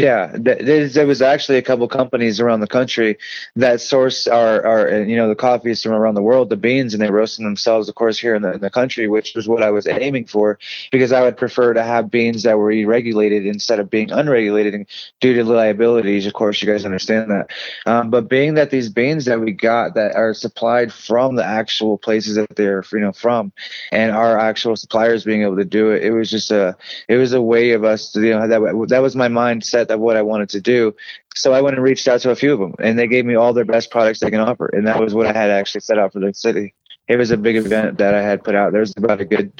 Yeah, 0.00 0.36
th- 0.36 0.92
there 0.94 1.06
was 1.06 1.20
actually 1.20 1.58
a 1.58 1.62
couple 1.62 1.86
companies 1.88 2.40
around 2.40 2.60
the 2.60 2.66
country 2.66 3.18
that 3.56 3.80
source 3.80 4.26
our, 4.26 4.64
our, 4.64 4.90
uh, 4.90 4.98
you 4.98 5.16
know, 5.16 5.28
the 5.28 5.34
coffees 5.34 5.82
from 5.82 5.92
around 5.92 6.14
the 6.14 6.22
world, 6.22 6.48
the 6.48 6.56
beans, 6.56 6.94
and 6.94 7.02
they 7.02 7.10
roast 7.10 7.36
them 7.36 7.44
themselves, 7.44 7.88
of 7.88 7.94
course, 7.94 8.18
here 8.18 8.34
in 8.34 8.42
the, 8.42 8.52
in 8.52 8.60
the 8.60 8.70
country, 8.70 9.08
which 9.08 9.34
was 9.34 9.48
what 9.48 9.62
I 9.62 9.70
was 9.70 9.86
aiming 9.86 10.26
for, 10.26 10.58
because 10.90 11.12
I 11.12 11.22
would 11.22 11.36
prefer 11.36 11.74
to 11.74 11.82
have 11.82 12.10
beans 12.10 12.44
that 12.44 12.56
were 12.56 12.68
regulated 12.86 13.46
instead 13.46 13.78
of 13.78 13.90
being 13.90 14.10
unregulated 14.10 14.86
due 15.20 15.34
to 15.34 15.44
liabilities. 15.44 16.26
Of 16.26 16.32
course, 16.32 16.62
you 16.62 16.70
guys 16.70 16.84
understand 16.84 17.30
that. 17.30 17.50
Um, 17.86 18.10
but 18.10 18.28
being 18.28 18.54
that 18.54 18.70
these 18.70 18.88
beans 18.88 19.26
that 19.26 19.40
we 19.40 19.52
got 19.52 19.94
that 19.94 20.14
are 20.16 20.32
supplied 20.34 20.92
from 20.92 21.36
the 21.36 21.44
actual 21.44 21.98
places 21.98 22.36
that 22.36 22.56
they're, 22.56 22.84
you 22.92 23.00
know, 23.00 23.12
from, 23.12 23.52
and 23.92 24.12
our 24.12 24.38
actual 24.38 24.76
suppliers 24.76 25.24
being 25.24 25.42
able 25.42 25.56
to 25.56 25.64
do 25.64 25.90
it, 25.90 26.04
it 26.04 26.12
was 26.12 26.30
just 26.30 26.50
a, 26.50 26.76
it 27.08 27.16
was 27.16 27.32
a 27.32 27.42
way 27.42 27.72
of 27.72 27.84
us 27.84 28.12
to, 28.12 28.20
you 28.22 28.30
know, 28.30 28.46
that 28.48 28.86
that 28.88 29.02
was 29.02 29.16
my 29.16 29.28
mindset 29.28 29.89
of 29.90 30.00
what 30.00 30.16
I 30.16 30.22
wanted 30.22 30.48
to 30.50 30.60
do. 30.60 30.94
So 31.34 31.52
I 31.52 31.60
went 31.60 31.76
and 31.76 31.84
reached 31.84 32.08
out 32.08 32.20
to 32.22 32.30
a 32.30 32.36
few 32.36 32.52
of 32.52 32.58
them, 32.58 32.74
and 32.78 32.98
they 32.98 33.06
gave 33.06 33.24
me 33.24 33.34
all 33.34 33.52
their 33.52 33.64
best 33.64 33.90
products 33.90 34.20
they 34.20 34.30
can 34.30 34.40
offer, 34.40 34.66
and 34.66 34.86
that 34.86 35.00
was 35.00 35.14
what 35.14 35.26
I 35.26 35.32
had 35.32 35.50
actually 35.50 35.82
set 35.82 35.98
out 35.98 36.12
for 36.12 36.20
the 36.20 36.32
city. 36.34 36.74
It 37.08 37.16
was 37.16 37.30
a 37.30 37.36
big 37.36 37.56
event 37.56 37.98
that 37.98 38.14
I 38.14 38.22
had 38.22 38.44
put 38.44 38.54
out. 38.54 38.72
There 38.72 38.80
was 38.80 38.94
about 38.96 39.20
a 39.20 39.24
good, 39.24 39.52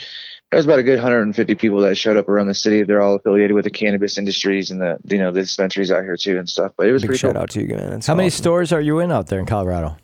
there 0.51 0.57
was 0.57 0.67
about 0.67 0.79
a 0.79 0.85
good 0.85 0.97
150 0.97 1.55
people 1.57 1.81
that 1.81 1.97
showed 1.97 2.17
up 2.17 2.29
around 2.29 2.47
the 2.47 2.55
city. 2.55 2.85
They're 2.85 3.03
all 3.03 3.17
affiliated 3.17 3.55
with 3.55 3.65
the 3.65 3.71
cannabis 3.71 4.19
industries 4.19 4.71
and 4.71 4.81
the, 4.81 4.99
you 5.05 5.19
know, 5.19 5.33
the 5.33 5.41
dispensaries 5.41 5.91
out 5.91 6.05
here 6.05 6.17
too 6.17 6.39
and 6.39 6.49
stuff. 6.49 6.73
But 6.77 6.87
it 6.87 6.93
was 6.93 7.03
Big 7.03 7.09
pretty 7.09 7.19
shout 7.19 7.35
cool. 7.35 7.43
out 7.43 7.51
to 7.51 7.61
you, 7.61 7.75
man. 7.75 7.91
That's 7.91 8.07
How 8.07 8.15
many 8.15 8.31
stores 8.31 8.73
are 8.73 8.81
you 8.81 9.01
in 9.01 9.11
out 9.11 9.27
there 9.27 9.41
in 9.41 9.47
Colorado? 9.47 9.97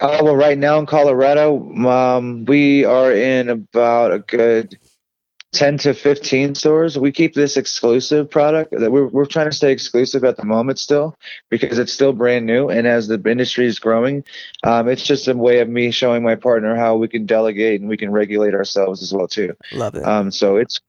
Uh, 0.00 0.20
well, 0.22 0.34
right 0.34 0.56
now 0.56 0.78
in 0.78 0.86
Colorado, 0.86 1.72
um, 1.86 2.46
we 2.46 2.86
are 2.86 3.12
in 3.12 3.50
about 3.50 4.12
a 4.12 4.20
good 4.20 4.78
10 5.52 5.78
to 5.78 5.94
15 5.94 6.54
stores. 6.54 6.96
We 6.96 7.10
keep 7.10 7.34
this 7.34 7.56
exclusive 7.56 8.30
product 8.30 8.70
that 8.78 8.92
we're, 8.92 9.08
we're 9.08 9.26
trying 9.26 9.50
to 9.50 9.56
stay 9.56 9.72
exclusive 9.72 10.22
at 10.22 10.36
the 10.36 10.44
moment 10.44 10.78
still 10.78 11.18
because 11.48 11.78
it's 11.78 11.92
still 11.92 12.12
brand 12.12 12.46
new. 12.46 12.68
And 12.68 12.86
as 12.86 13.08
the 13.08 13.20
industry 13.26 13.66
is 13.66 13.80
growing, 13.80 14.22
um, 14.62 14.88
it's 14.88 15.04
just 15.04 15.26
a 15.26 15.36
way 15.36 15.58
of 15.58 15.68
me 15.68 15.90
showing 15.90 16.22
my 16.22 16.36
partner 16.36 16.76
how 16.76 16.96
we 16.96 17.08
can 17.08 17.26
delegate 17.26 17.80
and 17.80 17.90
we 17.90 17.96
can 17.96 18.12
regulate 18.12 18.54
ourselves 18.54 19.02
as 19.02 19.12
well 19.12 19.26
too. 19.26 19.56
Love 19.72 19.96
it. 19.96 20.04
Um, 20.04 20.30
so 20.30 20.56
it's 20.56 20.80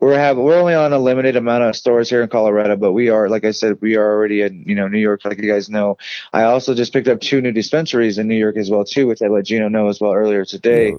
we're 0.00 0.18
have 0.18 0.36
we're 0.36 0.58
only 0.58 0.74
on 0.74 0.92
a 0.92 0.98
limited 0.98 1.36
amount 1.36 1.64
of 1.64 1.74
stores 1.74 2.10
here 2.10 2.22
in 2.22 2.28
Colorado, 2.28 2.76
but 2.76 2.92
we 2.92 3.08
are 3.08 3.28
like 3.30 3.46
I 3.46 3.52
said, 3.52 3.80
we 3.80 3.96
are 3.96 4.12
already 4.12 4.42
in 4.42 4.64
you 4.66 4.74
know 4.74 4.86
New 4.86 4.98
York, 4.98 5.24
like 5.24 5.38
you 5.38 5.50
guys 5.50 5.70
know. 5.70 5.96
I 6.34 6.42
also 6.42 6.74
just 6.74 6.92
picked 6.92 7.08
up 7.08 7.20
two 7.20 7.40
new 7.40 7.52
dispensaries 7.52 8.18
in 8.18 8.28
New 8.28 8.36
York 8.36 8.58
as 8.58 8.70
well 8.70 8.84
too, 8.84 9.06
which 9.06 9.22
I 9.22 9.28
let 9.28 9.46
Gino 9.46 9.68
know 9.68 9.88
as 9.88 9.98
well 9.98 10.12
earlier 10.12 10.44
today. 10.44 10.94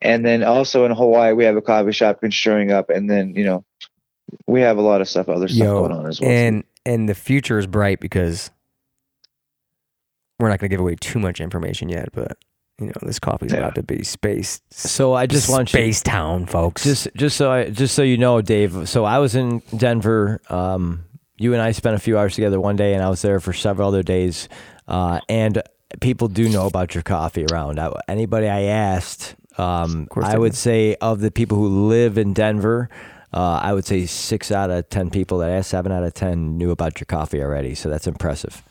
And 0.00 0.24
then 0.24 0.42
also 0.42 0.84
in 0.84 0.92
Hawaii, 0.92 1.32
we 1.32 1.44
have 1.44 1.56
a 1.56 1.62
coffee 1.62 1.92
shop 1.92 2.18
showing 2.30 2.70
up, 2.70 2.90
and 2.90 3.08
then 3.10 3.34
you 3.34 3.44
know 3.44 3.64
we 4.46 4.60
have 4.60 4.76
a 4.78 4.82
lot 4.82 5.00
of 5.00 5.08
stuff, 5.08 5.28
other 5.28 5.48
stuff 5.48 5.58
Yo, 5.64 5.80
going 5.80 5.92
on 5.92 6.06
as 6.06 6.20
well. 6.20 6.28
too. 6.28 6.34
and 6.34 6.64
and 6.86 7.08
the 7.08 7.14
future 7.14 7.58
is 7.58 7.66
bright 7.66 8.00
because 8.00 8.50
we're 10.38 10.48
not 10.48 10.58
going 10.58 10.68
to 10.68 10.74
give 10.74 10.80
away 10.80 10.96
too 10.96 11.18
much 11.18 11.40
information 11.40 11.88
yet, 11.88 12.08
but 12.12 12.36
you 12.78 12.86
know 12.86 12.92
this 13.02 13.18
coffee's 13.18 13.52
Yeah. 13.52 13.58
about 13.58 13.76
to 13.76 13.82
be 13.82 14.02
space. 14.02 14.60
So 14.70 15.14
I 15.14 15.26
just 15.26 15.48
want 15.48 15.72
you 15.72 15.78
space 15.78 16.02
town, 16.02 16.46
folks. 16.46 16.82
just 16.84 17.08
just 17.16 17.36
so 17.36 17.50
I 17.50 17.70
just 17.70 17.94
so 17.94 18.02
you 18.02 18.18
know, 18.18 18.42
Dave. 18.42 18.88
So 18.88 19.04
I 19.04 19.18
was 19.18 19.34
in 19.34 19.60
Denver. 19.76 20.40
Um, 20.50 21.04
you 21.36 21.52
and 21.52 21.62
I 21.62 21.72
spent 21.72 21.96
a 21.96 21.98
few 21.98 22.18
hours 22.18 22.34
together 22.34 22.60
one 22.60 22.76
day, 22.76 22.94
and 22.94 23.02
I 23.02 23.08
was 23.10 23.22
there 23.22 23.40
for 23.40 23.52
several 23.52 23.88
other 23.88 24.02
days. 24.02 24.48
Uh, 24.86 25.20
and 25.28 25.62
people 26.00 26.28
do 26.28 26.48
know 26.48 26.66
about 26.66 26.94
your 26.94 27.02
coffee 27.02 27.46
around. 27.50 27.78
I, 27.80 27.92
anybody 28.08 28.48
I 28.48 28.62
asked, 28.62 29.34
um, 29.58 30.08
I 30.16 30.38
would 30.38 30.54
say 30.54 30.96
of 31.00 31.20
the 31.20 31.30
people 31.30 31.58
who 31.58 31.88
live 31.88 32.18
in 32.18 32.32
Denver. 32.32 32.88
Uh, 33.32 33.58
I 33.62 33.72
would 33.72 33.84
say 33.84 34.06
six 34.06 34.52
out 34.52 34.70
of 34.70 34.88
ten 34.90 35.10
people 35.10 35.38
that 35.38 35.50
I 35.50 35.54
asked, 35.54 35.70
seven 35.70 35.90
out 35.92 36.04
of 36.04 36.14
ten 36.14 36.56
knew 36.56 36.70
about 36.70 37.00
your 37.00 37.06
coffee 37.06 37.42
already. 37.42 37.74
So 37.74 37.88
that's 37.88 38.06
impressive. 38.06 38.62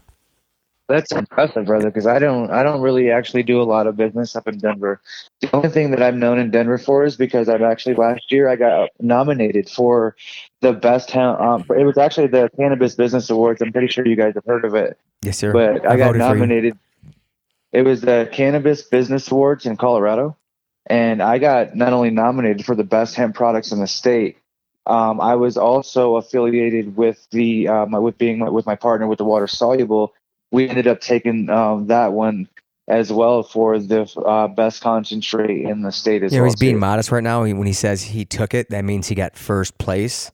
That's 0.90 1.12
impressive, 1.12 1.66
brother. 1.66 1.90
Because 1.90 2.06
I 2.06 2.20
don't, 2.20 2.52
I 2.52 2.62
don't 2.62 2.82
really 2.82 3.10
actually 3.10 3.44
do 3.44 3.62
a 3.62 3.64
lot 3.64 3.88
of 3.88 3.96
business 3.96 4.36
up 4.36 4.48
in 4.48 4.58
Denver. 4.58 5.02
The 5.42 5.54
only 5.56 5.70
thing 5.70 5.92
that 5.92 6.04
I'm 6.04 6.20
known 6.20 6.40
in 6.40 6.52
Denver 6.52 6.78
for 6.78 7.04
is 7.04 7.16
because 7.16 7.48
I've 7.48 7.62
actually 7.62 7.96
last 7.96 8.32
year 8.32 8.50
I 8.50 8.56
got 8.58 8.90
nominated 9.00 9.70
for 9.70 10.16
the 10.62 10.74
best 10.74 11.10
town. 11.10 11.42
Um, 11.42 11.66
it 11.78 11.86
was 11.86 11.98
actually 11.98 12.28
the 12.28 12.50
Cannabis 12.58 12.96
Business 12.96 13.30
Awards. 13.30 13.62
I'm 13.62 13.72
pretty 13.72 13.88
sure 13.88 14.06
you 14.06 14.16
guys 14.16 14.34
have 14.36 14.46
heard 14.46 14.66
of 14.66 14.76
it, 14.76 14.98
yes, 15.22 15.38
sir. 15.38 15.54
but 15.54 15.86
I, 15.86 15.96
got 15.96 16.08
voted 16.08 16.22
for 16.22 16.28
you. 16.28 16.34
nominated. 16.34 16.80
It 17.72 17.84
was 17.84 18.02
the 18.02 18.30
Cannabis 18.32 18.84
Business 18.84 19.32
Awards 19.32 19.66
in 19.66 19.78
Colorado, 19.78 20.38
and 20.88 21.22
I 21.22 21.38
got 21.38 21.76
not 21.76 21.94
only 21.94 22.10
nominated 22.10 22.66
for 22.66 22.76
the 22.76 22.84
best 22.84 23.16
hemp 23.16 23.36
products 23.36 23.72
in 23.72 23.80
the 23.80 23.88
state. 23.88 24.38
Um, 24.86 25.22
I 25.22 25.36
was 25.36 25.56
also 25.56 26.18
affiliated 26.18 26.98
with 26.98 27.26
the 27.32 27.70
um, 27.70 27.92
with 27.92 28.18
being 28.18 28.40
with 28.40 28.66
my 28.66 28.76
partner 28.76 29.08
with 29.08 29.18
the 29.18 29.24
water 29.24 29.48
soluble. 29.48 30.14
We 30.52 30.68
ended 30.68 30.88
up 30.88 31.00
taking 31.00 31.50
um, 31.50 31.88
that 31.88 32.12
one 32.12 32.50
as 32.88 33.12
well 33.12 33.44
for 33.44 33.80
the 33.80 34.02
uh, 34.26 34.50
best 34.50 34.82
concentrate 34.82 35.62
in 35.62 35.84
the 35.84 35.92
state 35.92 36.22
as 36.22 36.34
know, 36.34 36.40
well. 36.40 36.46
he's 36.46 36.56
being 36.58 36.76
too. 36.76 36.80
modest 36.80 37.12
right 37.12 37.24
now. 37.24 37.42
When 37.44 37.66
he 37.66 37.74
says 37.74 38.02
he 38.04 38.26
took 38.26 38.54
it, 38.54 38.70
that 38.70 38.84
means 38.84 39.08
he 39.08 39.16
got 39.16 39.38
first 39.38 39.78
place. 39.78 40.32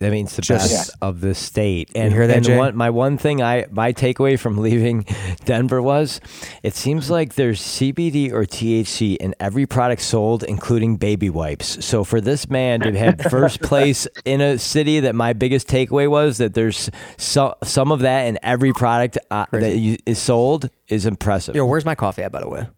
That 0.00 0.12
means 0.12 0.36
the 0.36 0.42
Just- 0.42 0.70
best 0.72 0.90
of 1.02 1.20
the 1.20 1.34
state. 1.34 1.90
And 1.96 2.12
hear 2.12 2.28
that, 2.28 2.46
and 2.46 2.56
one, 2.56 2.76
my 2.76 2.88
one 2.88 3.18
thing 3.18 3.42
I 3.42 3.66
my 3.72 3.92
takeaway 3.92 4.38
from 4.38 4.56
leaving 4.62 5.04
Denver 5.44 5.82
was 5.82 6.20
it 6.62 6.76
seems 6.76 7.10
like 7.10 7.34
there's 7.34 7.60
CBD 7.60 8.30
or 8.30 8.44
THC 8.44 9.16
in 9.16 9.34
every 9.40 9.66
product 9.66 10.02
sold, 10.02 10.44
including 10.44 10.98
baby 10.98 11.30
wipes. 11.30 11.84
So 11.84 12.04
for 12.04 12.20
this 12.20 12.48
man 12.48 12.80
to 12.82 12.96
have 12.96 13.20
first 13.30 13.60
place 13.60 14.06
in 14.24 14.40
a 14.40 14.56
city 14.56 15.00
that 15.00 15.16
my 15.16 15.32
biggest 15.32 15.66
takeaway 15.66 16.08
was 16.08 16.38
that 16.38 16.54
there's 16.54 16.90
so, 17.16 17.56
some 17.64 17.90
of 17.90 17.98
that 18.00 18.26
in 18.26 18.38
every 18.44 18.72
product 18.72 19.18
uh, 19.32 19.46
that 19.50 19.78
you, 19.78 19.96
is 20.06 20.20
sold 20.20 20.70
is 20.86 21.06
impressive. 21.06 21.56
Yo, 21.56 21.66
where's 21.66 21.84
my 21.84 21.96
coffee 21.96 22.22
at, 22.22 22.30
by 22.30 22.40
the 22.40 22.48
way? 22.48 22.68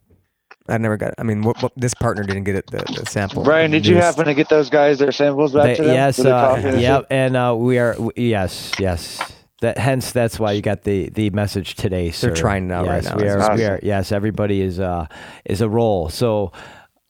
I 0.70 0.78
never 0.78 0.96
got. 0.96 1.14
I 1.18 1.22
mean, 1.22 1.42
what, 1.42 1.62
what, 1.62 1.72
this 1.76 1.94
partner 1.94 2.22
didn't 2.22 2.44
get 2.44 2.54
it 2.54 2.66
the, 2.70 2.78
the 2.78 3.06
sample. 3.06 3.42
Brian, 3.42 3.70
did 3.70 3.86
you 3.86 3.96
happen 3.96 4.24
to 4.26 4.34
get 4.34 4.48
those 4.48 4.70
guys 4.70 4.98
their 4.98 5.12
samples 5.12 5.52
back 5.52 5.64
They- 5.64 5.74
to 5.76 5.82
them? 5.82 5.94
yes, 5.94 6.18
uh, 6.20 6.76
yep, 6.78 7.06
and 7.10 7.36
uh, 7.36 7.54
we 7.58 7.78
are 7.78 7.92
w- 7.94 8.12
yes, 8.16 8.72
yes. 8.78 9.20
That 9.60 9.76
hence 9.76 10.12
that's 10.12 10.40
why 10.40 10.52
you 10.52 10.62
got 10.62 10.84
the 10.84 11.10
the 11.10 11.28
message 11.30 11.74
today. 11.74 12.10
Sir. 12.12 12.28
They're 12.28 12.36
trying 12.36 12.70
it 12.70 12.72
out 12.72 12.86
right 12.86 13.02
yes, 13.02 13.12
now. 13.12 13.16
We 13.16 13.28
are, 13.28 13.56
we 13.56 13.64
are. 13.64 13.80
Yes, 13.82 14.10
everybody 14.10 14.62
is 14.62 14.80
uh 14.80 15.06
is 15.44 15.60
a 15.60 15.68
roll. 15.68 16.08
So 16.08 16.52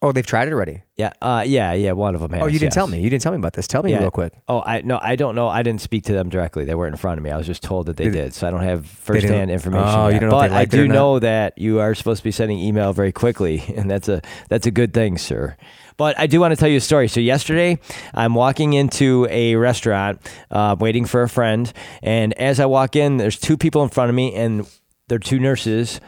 Oh, 0.03 0.11
they've 0.11 0.25
tried 0.25 0.47
it 0.47 0.53
already. 0.53 0.81
yeah, 0.97 1.13
uh, 1.21 1.43
yeah, 1.45 1.73
yeah. 1.73 1.91
One 1.91 2.15
of 2.15 2.21
them 2.21 2.31
has. 2.31 2.41
oh, 2.41 2.45
you 2.47 2.53
didn't 2.53 2.69
yes. 2.69 2.73
tell 2.73 2.87
me. 2.87 3.01
You 3.01 3.09
didn't 3.09 3.21
tell 3.21 3.31
me 3.33 3.37
about 3.37 3.53
this. 3.53 3.67
Tell 3.67 3.83
me 3.83 3.91
Yeah. 3.91 3.99
real 3.99 4.09
quick. 4.09 4.33
Oh, 4.47 4.61
I 4.65 4.81
no, 4.81 4.99
I 4.99 5.15
don't 5.15 5.35
know. 5.35 5.47
I 5.47 5.61
didn't 5.61 5.81
speak 5.81 6.05
to 6.05 6.13
them 6.13 6.29
directly. 6.29 6.65
They 6.65 6.73
weren't 6.73 6.93
in 6.93 6.97
front 6.97 7.19
of 7.19 7.23
me. 7.23 7.29
I 7.29 7.37
was 7.37 7.45
just 7.45 7.61
told 7.61 7.85
that 7.85 7.97
they 7.97 8.05
Did- 8.05 8.13
did, 8.13 8.33
so 8.33 8.47
I 8.47 8.51
don't 8.51 8.63
have 8.63 8.87
firsthand 8.87 9.51
information. 9.51 9.87
Oh, 9.87 10.07
you 10.07 10.19
don't 10.19 10.29
know 10.29 10.37
but 10.37 10.49
I 10.51 10.53
liked 10.55 10.73
it 10.73 10.79
or 10.79 10.87
do 10.87 10.87
know 10.87 11.19
that 11.19 11.55
you 11.57 11.79
are 11.79 11.93
supposed 11.93 12.17
to 12.19 12.23
be 12.23 12.31
sending 12.31 12.57
email 12.57 12.93
very 12.93 13.11
quickly, 13.11 13.63
and 13.75 13.91
that's 13.91 14.09
a 14.09 14.21
that's 14.49 14.65
a 14.65 14.71
good 14.71 14.91
thing, 14.93 15.19
sir. 15.19 15.55
But 15.97 16.17
I 16.19 16.25
do 16.25 16.39
want 16.39 16.51
to 16.51 16.55
tell 16.55 16.69
you 16.69 16.77
a 16.77 16.81
story. 16.81 17.07
So 17.07 17.19
yesterday, 17.19 17.77
I'm 18.15 18.33
walking 18.33 18.73
into 18.73 19.27
a 19.29 19.55
restaurant, 19.55 20.19
uh, 20.49 20.75
waiting 20.79 21.05
for 21.05 21.21
a 21.21 21.29
friend, 21.29 21.71
and 22.01 22.33
as 22.39 22.59
I 22.59 22.65
walk 22.65 22.95
in, 22.95 23.17
there's 23.17 23.37
two 23.37 23.55
people 23.55 23.83
in 23.83 23.89
front 23.89 24.09
of 24.09 24.15
me, 24.15 24.33
and 24.33 24.65
they're 25.09 25.19
two 25.19 25.37
nurses 25.39 26.01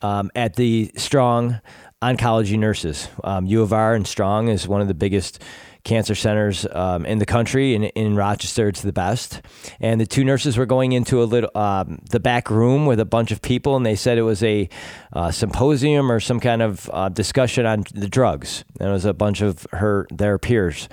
um, 0.00 0.30
at 0.36 0.54
the 0.54 0.92
Strong 0.96 1.60
Oncology 2.02 2.58
Nurses. 2.58 3.08
Um, 3.22 3.46
U 3.46 3.62
of 3.62 3.72
R 3.72 3.94
and 3.94 4.06
Strong 4.06 4.48
is 4.48 4.66
one 4.66 4.80
of 4.80 4.88
the 4.88 4.94
biggest 4.94 5.42
cancer 5.84 6.14
centers 6.14 6.66
um, 6.72 7.04
in 7.06 7.18
the 7.18 7.26
country. 7.26 7.74
and 7.74 7.84
in 7.84 8.14
Rochester, 8.14 8.68
it's 8.68 8.82
the 8.82 8.92
best. 8.92 9.40
And 9.80 10.00
the 10.00 10.06
two 10.06 10.24
nurses 10.24 10.56
were 10.56 10.66
going 10.66 10.92
into 10.92 11.22
a 11.22 11.24
little 11.24 11.50
um, 11.54 12.00
the 12.10 12.20
back 12.20 12.50
room 12.50 12.86
with 12.86 13.00
a 13.00 13.04
bunch 13.04 13.30
of 13.30 13.42
people, 13.42 13.76
and 13.76 13.84
they 13.84 13.96
said 13.96 14.18
it 14.18 14.22
was 14.22 14.42
a 14.42 14.68
uh, 15.12 15.30
symposium 15.30 16.10
or 16.10 16.20
some 16.20 16.40
kind 16.40 16.62
of 16.62 16.90
uh, 16.92 17.08
discussion 17.08 17.66
on 17.66 17.84
the 17.94 18.08
drugs. 18.08 18.64
And 18.78 18.88
it 18.88 18.92
was 18.92 19.04
a 19.04 19.14
bunch 19.14 19.40
of 19.40 19.66
her 19.72 20.06
their 20.10 20.38
peers. 20.38 20.88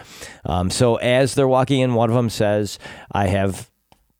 Um, 0.45 0.69
so 0.69 0.95
as 0.97 1.35
they're 1.35 1.47
walking 1.47 1.81
in, 1.81 1.93
one 1.93 2.09
of 2.09 2.15
them 2.15 2.29
says, 2.29 2.79
"I 3.11 3.27
have." 3.27 3.68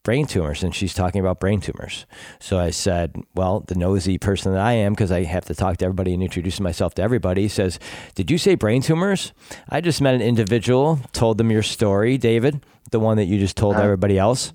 Brain 0.10 0.26
tumors, 0.26 0.64
and 0.64 0.74
she's 0.74 0.96
talking 0.96 1.22
about 1.22 1.40
brain 1.40 1.62
tumors. 1.62 2.08
So 2.40 2.58
I 2.58 2.72
said, 2.72 3.16
well, 3.36 3.60
the 3.60 3.76
nosy 3.76 4.18
person 4.18 4.54
that 4.54 4.60
I 4.60 4.74
am, 4.74 4.94
because 4.94 5.12
I 5.12 5.24
have 5.24 5.46
to 5.46 5.54
talk 5.54 5.78
to 5.78 5.86
everybody 5.86 6.16
and 6.16 6.24
introduce 6.24 6.60
myself 6.60 6.96
to 6.96 7.04
everybody, 7.04 7.48
says, 7.48 7.78
did 8.16 8.32
you 8.32 8.40
say 8.40 8.56
brain 8.56 8.82
tumors? 8.82 9.34
I 9.70 9.82
just 9.82 10.02
met 10.02 10.16
an 10.16 10.22
individual, 10.24 11.00
told 11.12 11.38
them 11.38 11.52
your 11.52 11.62
story, 11.62 12.18
David, 12.18 12.66
the 12.90 13.00
one 13.00 13.18
that 13.18 13.26
you 13.26 13.38
just 13.38 13.56
told 13.56 13.76
uh-huh. 13.76 13.84
everybody 13.84 14.18
else, 14.18 14.52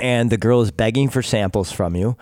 and 0.00 0.30
the 0.30 0.38
girl 0.38 0.62
is 0.62 0.70
begging 0.70 1.10
for 1.10 1.20
samples 1.20 1.70
from 1.70 1.94
you, 1.94 2.16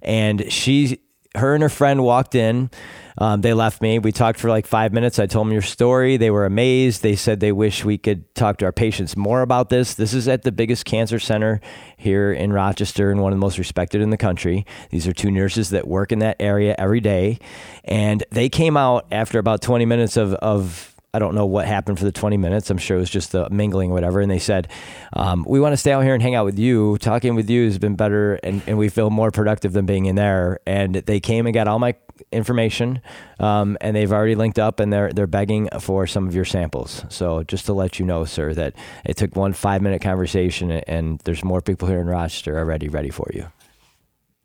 and 0.00 0.52
she, 0.52 1.00
her 1.36 1.54
and 1.54 1.62
her 1.62 1.68
friend 1.68 2.02
walked 2.02 2.34
in. 2.34 2.70
Um, 3.18 3.40
they 3.40 3.54
left 3.54 3.80
me. 3.80 3.98
We 3.98 4.12
talked 4.12 4.38
for 4.38 4.50
like 4.50 4.66
five 4.66 4.92
minutes. 4.92 5.18
I 5.18 5.26
told 5.26 5.46
them 5.46 5.52
your 5.52 5.62
story. 5.62 6.16
They 6.16 6.30
were 6.30 6.44
amazed. 6.44 7.02
They 7.02 7.16
said 7.16 7.40
they 7.40 7.52
wish 7.52 7.84
we 7.84 7.96
could 7.96 8.34
talk 8.34 8.58
to 8.58 8.66
our 8.66 8.72
patients 8.72 9.16
more 9.16 9.40
about 9.40 9.70
this. 9.70 9.94
This 9.94 10.12
is 10.12 10.28
at 10.28 10.42
the 10.42 10.52
biggest 10.52 10.84
cancer 10.84 11.18
center 11.18 11.60
here 11.96 12.32
in 12.32 12.52
Rochester 12.52 13.10
and 13.10 13.22
one 13.22 13.32
of 13.32 13.38
the 13.38 13.44
most 13.44 13.58
respected 13.58 14.02
in 14.02 14.10
the 14.10 14.18
country. 14.18 14.66
These 14.90 15.06
are 15.06 15.14
two 15.14 15.30
nurses 15.30 15.70
that 15.70 15.88
work 15.88 16.12
in 16.12 16.18
that 16.18 16.36
area 16.40 16.74
every 16.78 17.00
day. 17.00 17.38
And 17.84 18.22
they 18.30 18.48
came 18.50 18.76
out 18.76 19.06
after 19.10 19.38
about 19.38 19.62
20 19.62 19.86
minutes 19.86 20.18
of, 20.18 20.34
of 20.34 20.95
I 21.16 21.18
don't 21.18 21.34
know 21.34 21.46
what 21.46 21.66
happened 21.66 21.98
for 21.98 22.04
the 22.04 22.12
20 22.12 22.36
minutes. 22.36 22.68
I'm 22.68 22.76
sure 22.76 22.98
it 22.98 23.00
was 23.00 23.08
just 23.08 23.32
the 23.32 23.48
mingling 23.48 23.90
or 23.90 23.94
whatever. 23.94 24.20
And 24.20 24.30
they 24.30 24.38
said, 24.38 24.68
um, 25.14 25.46
We 25.48 25.60
want 25.60 25.72
to 25.72 25.78
stay 25.78 25.92
out 25.92 26.04
here 26.04 26.12
and 26.12 26.22
hang 26.22 26.34
out 26.34 26.44
with 26.44 26.58
you. 26.58 26.98
Talking 26.98 27.34
with 27.34 27.48
you 27.48 27.64
has 27.64 27.78
been 27.78 27.96
better 27.96 28.34
and, 28.42 28.60
and 28.66 28.76
we 28.76 28.90
feel 28.90 29.08
more 29.08 29.30
productive 29.30 29.72
than 29.72 29.86
being 29.86 30.04
in 30.04 30.14
there. 30.14 30.60
And 30.66 30.96
they 30.96 31.18
came 31.18 31.46
and 31.46 31.54
got 31.54 31.68
all 31.68 31.78
my 31.78 31.94
information 32.32 33.00
um, 33.40 33.78
and 33.80 33.96
they've 33.96 34.12
already 34.12 34.34
linked 34.34 34.58
up 34.58 34.78
and 34.78 34.92
they're, 34.92 35.10
they're 35.10 35.26
begging 35.26 35.70
for 35.80 36.06
some 36.06 36.28
of 36.28 36.34
your 36.34 36.44
samples. 36.44 37.06
So 37.08 37.44
just 37.44 37.64
to 37.64 37.72
let 37.72 37.98
you 37.98 38.04
know, 38.04 38.26
sir, 38.26 38.52
that 38.52 38.74
it 39.06 39.16
took 39.16 39.34
one 39.36 39.54
five 39.54 39.80
minute 39.80 40.02
conversation 40.02 40.70
and 40.70 41.18
there's 41.20 41.42
more 41.42 41.62
people 41.62 41.88
here 41.88 42.00
in 42.02 42.08
Rochester 42.08 42.58
already 42.58 42.90
ready 42.90 43.10
for 43.10 43.30
you. 43.32 43.50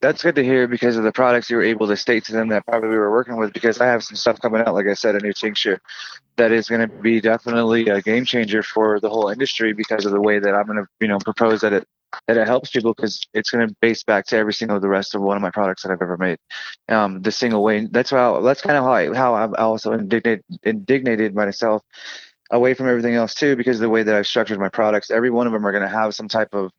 That's 0.02 0.24
good 0.24 0.36
to 0.36 0.44
hear 0.44 0.68
because 0.68 0.98
of 0.98 1.04
the 1.04 1.12
products 1.12 1.50
you 1.50 1.58
were 1.58 1.64
able 1.64 1.88
to 1.88 1.96
state 1.96 2.26
to 2.26 2.32
them 2.34 2.50
that 2.50 2.66
probably 2.66 2.90
we 2.90 2.98
were 2.98 3.12
working 3.12 3.38
with. 3.38 3.54
Because 3.54 3.80
I 3.80 3.86
have 3.86 4.04
some 4.04 4.16
stuff 4.16 4.40
coming 4.42 4.62
out, 4.62 4.74
like 4.74 4.88
I 4.88 4.94
said, 4.94 5.16
a 5.16 5.20
new 5.20 5.34
tincture 5.34 5.80
that 6.38 6.52
is 6.52 6.68
going 6.68 6.82
to 6.82 6.88
be 6.88 7.22
definitely 7.22 7.88
a 7.88 8.02
game 8.02 8.26
changer 8.26 8.64
for 8.64 9.00
the 9.00 9.10
whole 9.10 9.30
industry 9.30 9.74
because 9.74 10.06
of 10.06 10.12
the 10.12 10.22
way 10.22 10.40
that 10.40 10.56
I'm 10.56 10.66
going 10.66 10.80
to, 10.80 10.88
you 11.00 11.08
know, 11.08 11.20
propose 11.20 11.62
that 11.62 11.74
it 11.74 11.88
that 12.28 12.38
it 12.38 12.48
helps 12.48 12.72
people 12.72 12.94
because 12.94 13.26
it's 13.34 13.52
going 13.52 13.66
to 13.66 13.76
base 13.82 14.04
back 14.04 14.26
to 14.26 14.38
every 14.38 14.54
single 14.54 14.80
the 14.80 14.90
rest 14.90 15.16
of 15.16 15.22
one 15.22 15.38
of 15.38 15.42
my 15.42 15.52
products 15.52 15.84
that 15.84 15.92
I've 15.92 16.02
ever 16.02 16.18
made. 16.18 16.38
Um, 16.90 17.22
the 17.22 17.32
single 17.32 17.64
way. 17.64 17.86
That's 17.86 18.10
how. 18.10 18.42
That's 18.42 18.62
kind 18.62 18.78
of 18.78 18.84
how 18.84 18.94
I 18.94 19.16
how 19.16 19.36
I've 19.36 19.54
also 19.54 19.94
indignated 19.94 20.44
indignated 20.64 21.36
myself 21.36 21.84
away 22.52 22.74
from 22.74 22.90
everything 22.90 23.16
else 23.16 23.34
too 23.34 23.56
because 23.56 23.78
of 23.78 23.82
the 23.82 23.90
way 23.90 24.04
that 24.04 24.16
I've 24.16 24.28
structured 24.28 24.60
my 24.60 24.70
products. 24.70 25.10
Every 25.10 25.30
one 25.30 25.48
of 25.48 25.54
them 25.54 25.66
are 25.66 25.72
going 25.72 25.84
to 25.84 25.90
have 25.90 26.14
some 26.14 26.28
type 26.28 26.50
of 26.54 26.72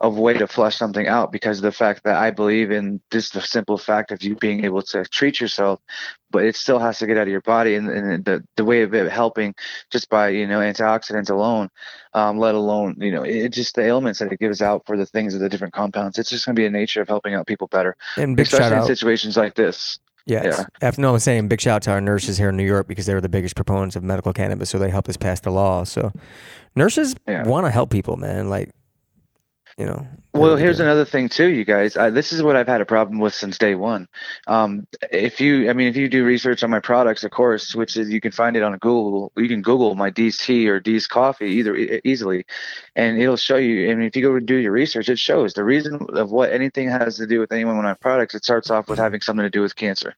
of 0.00 0.16
way 0.16 0.32
to 0.34 0.46
flush 0.46 0.76
something 0.76 1.08
out 1.08 1.32
because 1.32 1.58
of 1.58 1.62
the 1.62 1.72
fact 1.72 2.04
that 2.04 2.16
I 2.16 2.30
believe 2.30 2.70
in 2.70 3.00
just 3.10 3.34
the 3.34 3.40
simple 3.40 3.76
fact 3.76 4.12
of 4.12 4.22
you 4.22 4.36
being 4.36 4.64
able 4.64 4.80
to 4.82 5.04
treat 5.04 5.40
yourself, 5.40 5.80
but 6.30 6.44
it 6.44 6.54
still 6.54 6.78
has 6.78 7.00
to 7.00 7.06
get 7.06 7.16
out 7.16 7.22
of 7.22 7.28
your 7.28 7.40
body 7.40 7.74
and, 7.74 7.88
and 7.88 8.24
the, 8.24 8.44
the 8.56 8.64
way 8.64 8.82
of 8.82 8.94
it 8.94 9.10
helping 9.10 9.56
just 9.90 10.08
by, 10.08 10.28
you 10.28 10.46
know, 10.46 10.60
antioxidants 10.60 11.30
alone, 11.30 11.68
um, 12.14 12.38
let 12.38 12.54
alone, 12.54 12.94
you 13.00 13.10
know, 13.10 13.24
it 13.24 13.48
just 13.48 13.74
the 13.74 13.82
ailments 13.82 14.20
that 14.20 14.30
it 14.32 14.38
gives 14.38 14.62
out 14.62 14.86
for 14.86 14.96
the 14.96 15.06
things 15.06 15.34
of 15.34 15.40
the 15.40 15.48
different 15.48 15.74
compounds. 15.74 16.16
It's 16.16 16.30
just 16.30 16.46
going 16.46 16.54
to 16.54 16.60
be 16.60 16.66
a 16.66 16.70
nature 16.70 17.02
of 17.02 17.08
helping 17.08 17.34
out 17.34 17.48
people 17.48 17.66
better, 17.66 17.96
And 18.16 18.36
big 18.36 18.46
especially 18.46 18.76
in 18.76 18.82
out. 18.82 18.86
situations 18.86 19.36
like 19.36 19.56
this. 19.56 19.98
Yeah. 20.26 20.44
Yeah. 20.44 20.64
After 20.80 21.00
no, 21.00 21.14
I'm 21.14 21.18
saying 21.18 21.48
big 21.48 21.60
shout 21.60 21.76
out 21.76 21.82
to 21.84 21.90
our 21.92 22.00
nurses 22.00 22.36
here 22.38 22.50
in 22.50 22.56
New 22.56 22.66
York 22.66 22.86
because 22.86 23.06
they 23.06 23.14
were 23.14 23.20
the 23.20 23.30
biggest 23.30 23.56
proponents 23.56 23.96
of 23.96 24.04
medical 24.04 24.32
cannabis, 24.32 24.68
so 24.70 24.78
they 24.78 24.90
helped 24.90 25.08
us 25.08 25.16
pass 25.16 25.40
the 25.40 25.50
law. 25.50 25.82
So 25.84 26.12
nurses 26.76 27.16
Yeah. 27.26 27.48
want 27.48 27.66
to 27.66 27.70
help 27.72 27.90
people, 27.90 28.16
man. 28.16 28.50
Like, 28.50 28.70
you 29.78 29.86
know. 29.86 30.06
Well, 30.34 30.56
here's 30.56 30.78
another 30.78 31.04
thing 31.04 31.28
too, 31.28 31.48
you 31.48 31.64
guys. 31.64 31.96
I, 31.96 32.10
this 32.10 32.32
is 32.32 32.42
what 32.42 32.54
I've 32.54 32.68
had 32.68 32.80
a 32.80 32.86
problem 32.86 33.18
with 33.18 33.34
since 33.34 33.56
day 33.58 33.74
one. 33.74 34.06
Um, 34.46 34.86
if 35.10 35.40
you, 35.40 35.70
I 35.70 35.72
mean, 35.72 35.88
if 35.88 35.96
you 35.96 36.08
do 36.08 36.24
research 36.24 36.62
on 36.62 36.70
my 36.70 36.80
products, 36.80 37.24
of 37.24 37.30
course, 37.30 37.74
which 37.74 37.96
is 37.96 38.10
you 38.10 38.20
can 38.20 38.30
find 38.30 38.56
it 38.56 38.62
on 38.62 38.76
Google. 38.78 39.32
You 39.36 39.48
can 39.48 39.62
Google 39.62 39.94
my 39.94 40.10
D's 40.10 40.36
tea 40.36 40.68
or 40.68 40.80
D's 40.80 41.06
coffee 41.06 41.46
either 41.46 41.74
e- 41.74 42.00
easily, 42.04 42.44
and 42.94 43.20
it'll 43.20 43.36
show 43.36 43.56
you. 43.56 43.90
I 43.90 43.94
mean, 43.94 44.06
if 44.06 44.14
you 44.16 44.22
go 44.22 44.34
and 44.36 44.46
do 44.46 44.56
your 44.56 44.70
research, 44.72 45.08
it 45.08 45.18
shows 45.18 45.54
the 45.54 45.64
reason 45.64 46.06
of 46.10 46.30
what 46.30 46.52
anything 46.52 46.88
has 46.88 47.16
to 47.16 47.26
do 47.26 47.40
with 47.40 47.50
any 47.50 47.64
one 47.64 47.78
of 47.78 47.82
my 47.82 47.94
products. 47.94 48.34
It 48.34 48.44
starts 48.44 48.70
off 48.70 48.88
with 48.88 48.98
having 48.98 49.22
something 49.22 49.44
to 49.44 49.50
do 49.50 49.62
with 49.62 49.76
cancer. 49.76 50.14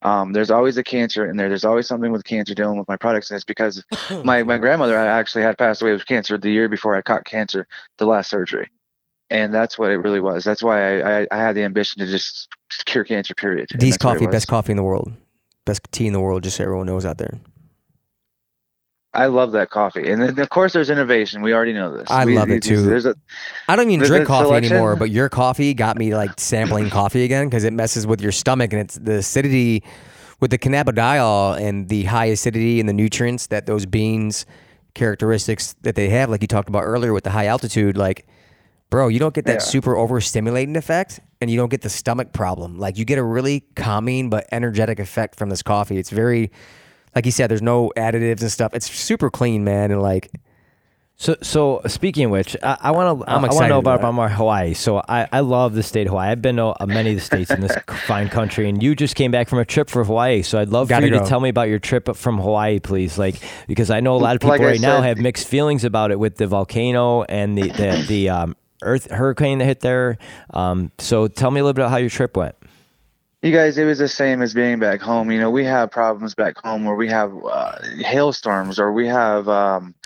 Um, 0.00 0.32
there's 0.32 0.50
always 0.50 0.76
a 0.76 0.82
cancer 0.82 1.28
in 1.28 1.36
there. 1.36 1.48
There's 1.48 1.64
always 1.64 1.86
something 1.86 2.10
with 2.10 2.24
cancer 2.24 2.54
dealing 2.54 2.78
with 2.78 2.88
my 2.88 2.96
products, 2.96 3.30
and 3.30 3.36
it's 3.36 3.44
because 3.44 3.84
my 4.24 4.42
my 4.42 4.58
grandmother 4.58 4.96
actually 4.96 5.42
had 5.42 5.58
passed 5.58 5.82
away 5.82 5.92
with 5.92 6.06
cancer 6.06 6.38
the 6.38 6.50
year 6.50 6.68
before 6.68 6.96
I 6.96 7.02
caught 7.02 7.24
cancer, 7.24 7.68
the 7.98 8.06
last 8.06 8.30
surgery 8.30 8.70
and 9.32 9.52
that's 9.52 9.78
what 9.78 9.90
it 9.90 9.96
really 9.96 10.20
was. 10.20 10.44
That's 10.44 10.62
why 10.62 11.00
I, 11.00 11.22
I, 11.22 11.26
I 11.32 11.36
had 11.38 11.56
the 11.56 11.62
ambition 11.64 11.98
to 12.04 12.06
just 12.10 12.48
cure 12.84 13.04
cancer. 13.04 13.34
Period. 13.34 13.68
And 13.72 13.80
D's 13.80 13.94
that's 13.94 14.04
what 14.04 14.16
it 14.16 14.18
coffee, 14.20 14.30
best 14.30 14.48
coffee 14.48 14.72
in 14.72 14.76
the 14.76 14.82
world, 14.84 15.12
best 15.64 15.80
tea 15.90 16.06
in 16.06 16.12
the 16.12 16.20
world. 16.20 16.44
Just 16.44 16.56
so 16.58 16.64
everyone 16.64 16.86
knows 16.86 17.04
out 17.04 17.18
there. 17.18 17.40
I 19.14 19.26
love 19.26 19.52
that 19.52 19.68
coffee, 19.68 20.10
and 20.10 20.22
then 20.22 20.38
of 20.38 20.48
course 20.48 20.72
there's 20.72 20.88
innovation. 20.88 21.42
We 21.42 21.52
already 21.52 21.74
know 21.74 21.94
this. 21.94 22.10
I 22.10 22.24
We- 22.24 22.34
love 22.34 22.50
it, 22.50 22.62
too. 22.62 22.80
There's 22.82 23.04
a 23.04 23.14
I 23.68 23.76
don't 23.76 23.90
even 23.90 24.06
drink 24.06 24.26
coffee 24.26 24.46
selection- 24.46 24.72
anymore, 24.72 24.96
but 24.96 25.10
your 25.10 25.28
coffee 25.28 25.74
got 25.74 25.98
me 25.98 26.14
like 26.14 26.30
sampling 26.40 26.88
coffee 26.88 27.22
again 27.24 27.46
because 27.48 27.64
it 27.64 27.74
messes 27.74 28.06
with 28.06 28.22
your 28.22 28.32
stomach 28.32 28.72
and 28.72 28.80
it's 28.80 28.94
the 28.94 29.16
acidity 29.16 29.82
with 30.40 30.50
the 30.50 30.58
cannabidiol 30.58 31.60
and 31.60 31.88
the 31.90 32.04
high 32.04 32.24
acidity 32.24 32.80
and 32.80 32.88
the 32.88 32.92
nutrients 32.94 33.48
that 33.48 33.66
those 33.66 33.84
beans 33.84 34.46
characteristics 34.94 35.74
that 35.82 35.94
they 35.94 36.08
have, 36.08 36.30
like 36.30 36.40
you 36.40 36.48
talked 36.48 36.70
about 36.70 36.82
earlier 36.82 37.12
with 37.12 37.24
the 37.24 37.30
high 37.30 37.46
altitude, 37.46 37.98
like 37.98 38.26
bro, 38.92 39.08
you 39.08 39.18
don't 39.18 39.34
get 39.34 39.46
that 39.46 39.54
Yeah. 39.54 39.58
super 39.74 39.94
overstimulating 39.96 40.76
effect 40.76 41.18
and 41.40 41.50
you 41.50 41.56
don't 41.56 41.70
get 41.70 41.80
the 41.80 41.88
stomach 41.88 42.32
problem. 42.32 42.78
Like 42.78 42.98
you 42.98 43.04
get 43.04 43.18
a 43.18 43.24
really 43.24 43.64
calming 43.74 44.28
but 44.30 44.46
energetic 44.52 45.00
effect 45.00 45.34
from 45.34 45.48
this 45.48 45.62
coffee. 45.62 45.96
It's 45.98 46.10
very 46.10 46.52
like 47.16 47.24
you 47.26 47.32
said, 47.32 47.50
there's 47.50 47.62
no 47.62 47.90
additives 47.96 48.40
and 48.42 48.52
stuff. 48.52 48.72
It's 48.74 48.90
super 48.90 49.30
clean, 49.30 49.64
man, 49.64 49.90
and 49.90 50.00
like 50.00 50.30
So, 51.16 51.36
so 51.42 51.80
speaking 51.86 52.24
of 52.26 52.30
which, 52.32 52.56
I, 52.62 52.76
I 52.80 52.90
want 52.90 53.20
to 53.20 53.30
I, 53.30 53.38
want 53.38 53.52
to 53.52 53.68
know 53.68 53.78
about, 53.78 53.94
about 53.96 54.00
about 54.00 54.14
more 54.14 54.28
Hawaii. 54.28 54.74
So 54.74 55.02
I, 55.08 55.26
I 55.32 55.40
love 55.40 55.74
the 55.74 55.82
state 55.82 56.06
of 56.06 56.10
Hawaii. 56.10 56.30
I've 56.30 56.42
been 56.42 56.56
to 56.56 56.74
uh, 56.82 56.86
many 56.86 57.10
of 57.10 57.16
the 57.16 57.22
states 57.22 57.50
in 57.50 57.60
this 57.60 57.76
fine 58.06 58.28
country, 58.28 58.68
and 58.68 58.82
you 58.82 58.94
just 58.94 59.14
came 59.14 59.30
back 59.30 59.48
from 59.48 59.58
a 59.58 59.64
trip 59.64 59.88
for 59.88 60.04
Hawaii. 60.04 60.42
So 60.42 60.58
I'd 60.58 60.68
love 60.70 60.88
Gotta 60.88 61.06
for 61.06 61.12
you 61.12 61.18
go. 61.18 61.22
to 61.24 61.28
tell 61.28 61.40
me 61.40 61.48
about 61.48 61.68
your 61.68 61.78
trip 61.78 62.14
from 62.16 62.38
Hawaii, 62.38 62.78
please. 62.80 63.18
Like 63.18 63.36
because 63.68 63.90
I 63.90 64.00
know 64.00 64.16
a 64.16 64.22
lot 64.26 64.34
of 64.36 64.40
people 64.40 64.50
Like 64.56 64.62
I 64.62 64.66
right 64.66 64.80
now 64.80 65.00
have 65.02 65.18
mixed 65.18 65.46
feelings 65.48 65.84
about 65.84 66.10
it 66.12 66.18
with 66.18 66.36
the 66.36 66.46
volcano 66.46 67.22
and 67.24 67.56
the 67.56 67.68
the, 67.70 68.04
the 68.08 68.28
um, 68.30 68.56
earth 68.82 69.10
hurricane 69.10 69.58
that 69.58 69.64
hit 69.64 69.80
there. 69.80 70.18
Um, 70.50 70.92
so 70.98 71.28
tell 71.28 71.50
me 71.50 71.60
a 71.60 71.64
little 71.64 71.74
bit 71.74 71.82
about 71.82 71.90
how 71.90 71.98
your 71.98 72.10
trip 72.10 72.36
went. 72.36 72.54
You 73.42 73.50
guys, 73.50 73.76
it 73.76 73.84
was 73.84 73.98
the 73.98 74.06
same 74.06 74.40
as 74.40 74.54
being 74.54 74.78
back 74.78 75.00
home. 75.00 75.28
You 75.32 75.40
know, 75.40 75.50
we 75.50 75.64
have 75.64 75.90
problems 75.90 76.32
back 76.32 76.56
home 76.58 76.84
where 76.84 76.94
we 76.94 77.08
have 77.08 77.32
uh, 77.44 77.76
hailstorms 77.98 78.78
or 78.78 78.92
we 78.92 79.08
have, 79.08 79.48
um, 79.48 79.96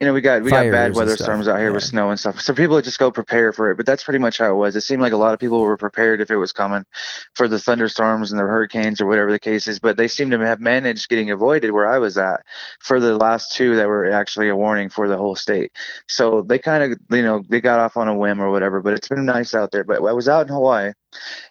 you 0.00 0.06
know, 0.06 0.14
we 0.14 0.22
got 0.22 0.42
we 0.42 0.48
Fires 0.48 0.70
got 0.70 0.72
bad 0.72 0.94
weather 0.94 1.14
storms 1.18 1.46
out 1.46 1.58
here 1.58 1.74
with 1.74 1.84
snow 1.84 2.08
and 2.08 2.18
stuff. 2.18 2.40
So 2.40 2.54
people 2.54 2.80
just 2.80 2.98
go 2.98 3.10
prepare 3.10 3.52
for 3.52 3.70
it. 3.70 3.76
But 3.76 3.84
that's 3.84 4.02
pretty 4.02 4.18
much 4.18 4.38
how 4.38 4.50
it 4.50 4.56
was. 4.56 4.76
It 4.76 4.80
seemed 4.80 5.02
like 5.02 5.12
a 5.12 5.18
lot 5.18 5.34
of 5.34 5.38
people 5.38 5.60
were 5.60 5.76
prepared 5.76 6.22
if 6.22 6.30
it 6.30 6.38
was 6.38 6.52
coming 6.52 6.86
for 7.34 7.48
the 7.48 7.58
thunderstorms 7.58 8.32
and 8.32 8.40
the 8.40 8.44
hurricanes 8.44 8.98
or 8.98 9.06
whatever 9.06 9.30
the 9.30 9.38
case 9.38 9.68
is. 9.68 9.78
But 9.78 9.98
they 9.98 10.08
seem 10.08 10.30
to 10.30 10.38
have 10.38 10.60
managed 10.60 11.10
getting 11.10 11.30
avoided 11.30 11.72
where 11.72 11.86
I 11.86 11.98
was 11.98 12.16
at 12.16 12.46
for 12.80 12.98
the 12.98 13.14
last 13.14 13.54
two 13.54 13.76
that 13.76 13.88
were 13.88 14.10
actually 14.10 14.48
a 14.48 14.56
warning 14.56 14.88
for 14.88 15.06
the 15.06 15.18
whole 15.18 15.36
state. 15.36 15.70
So 16.08 16.40
they 16.40 16.58
kind 16.58 16.82
of, 16.82 16.98
you 17.10 17.22
know, 17.22 17.42
they 17.46 17.60
got 17.60 17.78
off 17.78 17.98
on 17.98 18.08
a 18.08 18.16
whim 18.16 18.40
or 18.40 18.50
whatever. 18.50 18.80
But 18.80 18.94
it's 18.94 19.08
been 19.08 19.26
nice 19.26 19.54
out 19.54 19.70
there. 19.70 19.84
But 19.84 20.02
I 20.02 20.12
was 20.12 20.30
out 20.30 20.46
in 20.46 20.54
Hawaii 20.54 20.92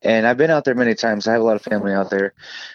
and 0.02 0.28
I've 0.28 0.38
been 0.38 0.52
out 0.52 0.66
there 0.66 0.76
many 0.76 0.96
times. 0.96 1.28
I 1.28 1.34
have 1.34 1.42
a 1.42 1.44
lot 1.44 1.56
of 1.56 1.62
family 1.62 1.94
out 1.94 2.10
there, 2.10 2.34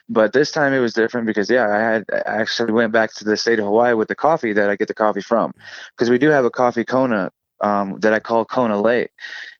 but 0.08 0.32
this 0.32 0.50
time 0.50 0.72
it 0.72 0.80
was 0.80 0.92
different 0.92 1.26
because 1.26 1.50
yeah, 1.50 1.68
I 1.68 1.78
had 1.78 2.04
I 2.12 2.40
actually 2.40 2.72
went 2.72 2.92
back 2.92 3.14
to 3.14 3.24
the 3.24 3.36
state 3.36 3.58
of 3.58 3.64
Hawaii 3.64 3.94
with 3.94 4.08
the 4.08 4.14
coffee 4.14 4.52
that 4.52 4.70
I 4.70 4.76
get 4.76 4.88
the 4.88 4.94
coffee 4.94 5.20
from, 5.20 5.52
because 5.96 6.10
we 6.10 6.18
do 6.18 6.28
have 6.30 6.44
a 6.44 6.50
coffee 6.50 6.84
Kona 6.84 7.30
um, 7.60 7.98
that 8.00 8.12
I 8.12 8.20
call 8.20 8.44
Kona 8.44 8.80
Late, 8.80 9.10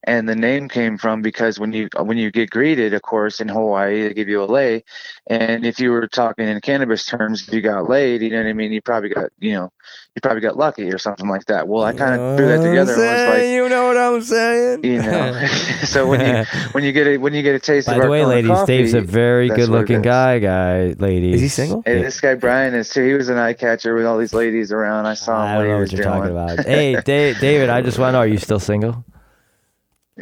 and 0.05 0.29
the 0.29 0.37
name 0.37 0.69
came 0.69 0.99
from 0.99 1.23
because 1.23 1.59
when 1.59 1.73
you 1.73 1.89
when 2.01 2.19
you 2.19 2.31
get 2.31 2.51
greeted, 2.51 2.95
of 2.95 3.03
course, 3.03 3.41
in 3.41 3.49
Hawaii 3.49 4.03
they 4.09 4.15
give 4.15 4.29
you 4.29 4.43
a 4.43 4.47
lei, 4.47 4.85
and 5.29 5.67
if 5.67 5.79
you 5.81 5.91
were 5.91 6.07
talking 6.09 6.49
in 6.49 6.61
cannabis 6.61 7.05
terms, 7.07 7.47
if 7.47 7.55
you 7.55 7.61
got 7.61 7.89
laid, 7.89 8.23
you 8.23 8.31
know 8.31 8.39
what 8.43 8.49
I 8.49 8.53
mean, 8.55 8.73
you 8.73 8.83
probably 8.83 9.11
got 9.11 9.31
you 9.41 9.53
know 9.55 9.71
you 10.15 10.21
probably 10.23 10.41
got 10.41 10.57
lucky 10.57 10.91
or 10.91 10.99
something 10.99 11.29
like 11.29 11.45
that. 11.47 11.69
Well, 11.69 11.85
I 11.85 11.93
kind 11.93 12.15
of 12.15 12.23
threw 12.37 12.47
that 12.49 12.63
together 12.63 12.95
and 12.95 13.03
was 13.13 13.27
like. 13.27 13.45
you 13.47 13.69
know 13.69 13.87
what 13.87 13.97
I'm 13.97 14.23
saying? 14.23 14.85
You 14.85 15.03
know, 15.03 15.33
so 15.85 16.09
when 16.09 16.21
you 16.21 16.37
when 16.73 16.85
you 16.85 16.93
get 16.93 17.07
a 17.07 17.17
when 17.19 17.35
you 17.35 17.43
get 17.43 17.55
a 17.55 17.61
taste 17.61 17.87
By 17.87 17.95
of 17.95 18.01
the 18.01 18.03
our 18.05 18.11
way, 18.11 18.25
ladies, 18.25 18.49
coffee, 18.49 18.67
Dave's 18.67 18.95
a 18.95 19.01
very 19.03 19.49
that's 19.49 19.69
what 19.69 19.83
it 19.83 19.89
good-looking 19.89 20.03
guy, 20.03 20.39
guy, 20.41 20.95
ladies. 20.99 21.37
Is 21.37 21.41
he 21.43 21.49
single? 21.49 21.85
And 21.87 22.01
Yeah. 22.01 22.05
this 22.05 22.21
guy 22.21 22.35
Brian 22.35 22.75
is 22.75 22.89
too. 22.91 23.05
He 23.07 23.15
was 23.15 23.29
an 23.29 23.39
eye 23.39 23.53
catcher 23.55 23.95
with 23.95 24.07
all 24.07 24.19
these 24.19 24.35
ladies 24.35 24.73
around. 24.73 25.07
I 25.07 25.15
saw 25.15 25.45
him 25.45 25.51
I 25.51 25.55
don't 25.59 25.67
he 25.67 25.75
know 25.75 25.79
was 25.81 25.91
what 25.91 25.93
you're 25.93 26.05
doing. 26.05 26.25
talking 26.25 26.31
about. 26.31 26.59
Hey, 26.67 26.97
Da- 26.97 27.35
David, 27.35 27.71
I 27.71 27.83
just 27.83 27.99
want 27.99 28.11
to 28.11 28.13
know: 28.15 28.19
Are 28.21 28.27
you 28.27 28.39
still 28.39 28.61
single? 28.61 29.05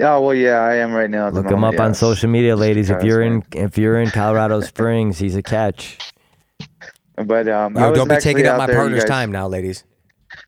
Oh 0.01 0.21
well, 0.23 0.35
yeah, 0.35 0.61
I 0.61 0.75
am 0.77 0.93
right 0.93 1.11
now. 1.11 1.27
At 1.29 1.35
the 1.35 1.41
Look 1.43 1.51
him 1.51 1.61
moment, 1.61 1.81
up 1.81 1.85
on 1.87 1.95
social 1.95 2.29
media, 2.29 2.55
ladies. 2.57 2.91
If 2.91 3.03
you're 3.03 3.23
in 3.23 3.43
if 3.53 3.77
you're 3.77 4.01
in 4.01 4.11
Colorado 4.11 4.61
Springs, 4.61 5.19
he's 5.19 5.35
a 5.37 5.43
catch. 5.43 5.99
But 7.17 7.49
um, 7.49 7.77
I 7.77 7.81
Yo, 7.81 7.91
was 7.91 7.99
don't 7.99 8.09
be 8.09 8.17
taking 8.19 8.47
up 8.47 8.59
my 8.59 8.67
there, 8.67 8.77
partner's 8.77 9.01
guys- 9.05 9.09
time 9.11 9.33
now, 9.33 9.49
ladies. 9.49 9.85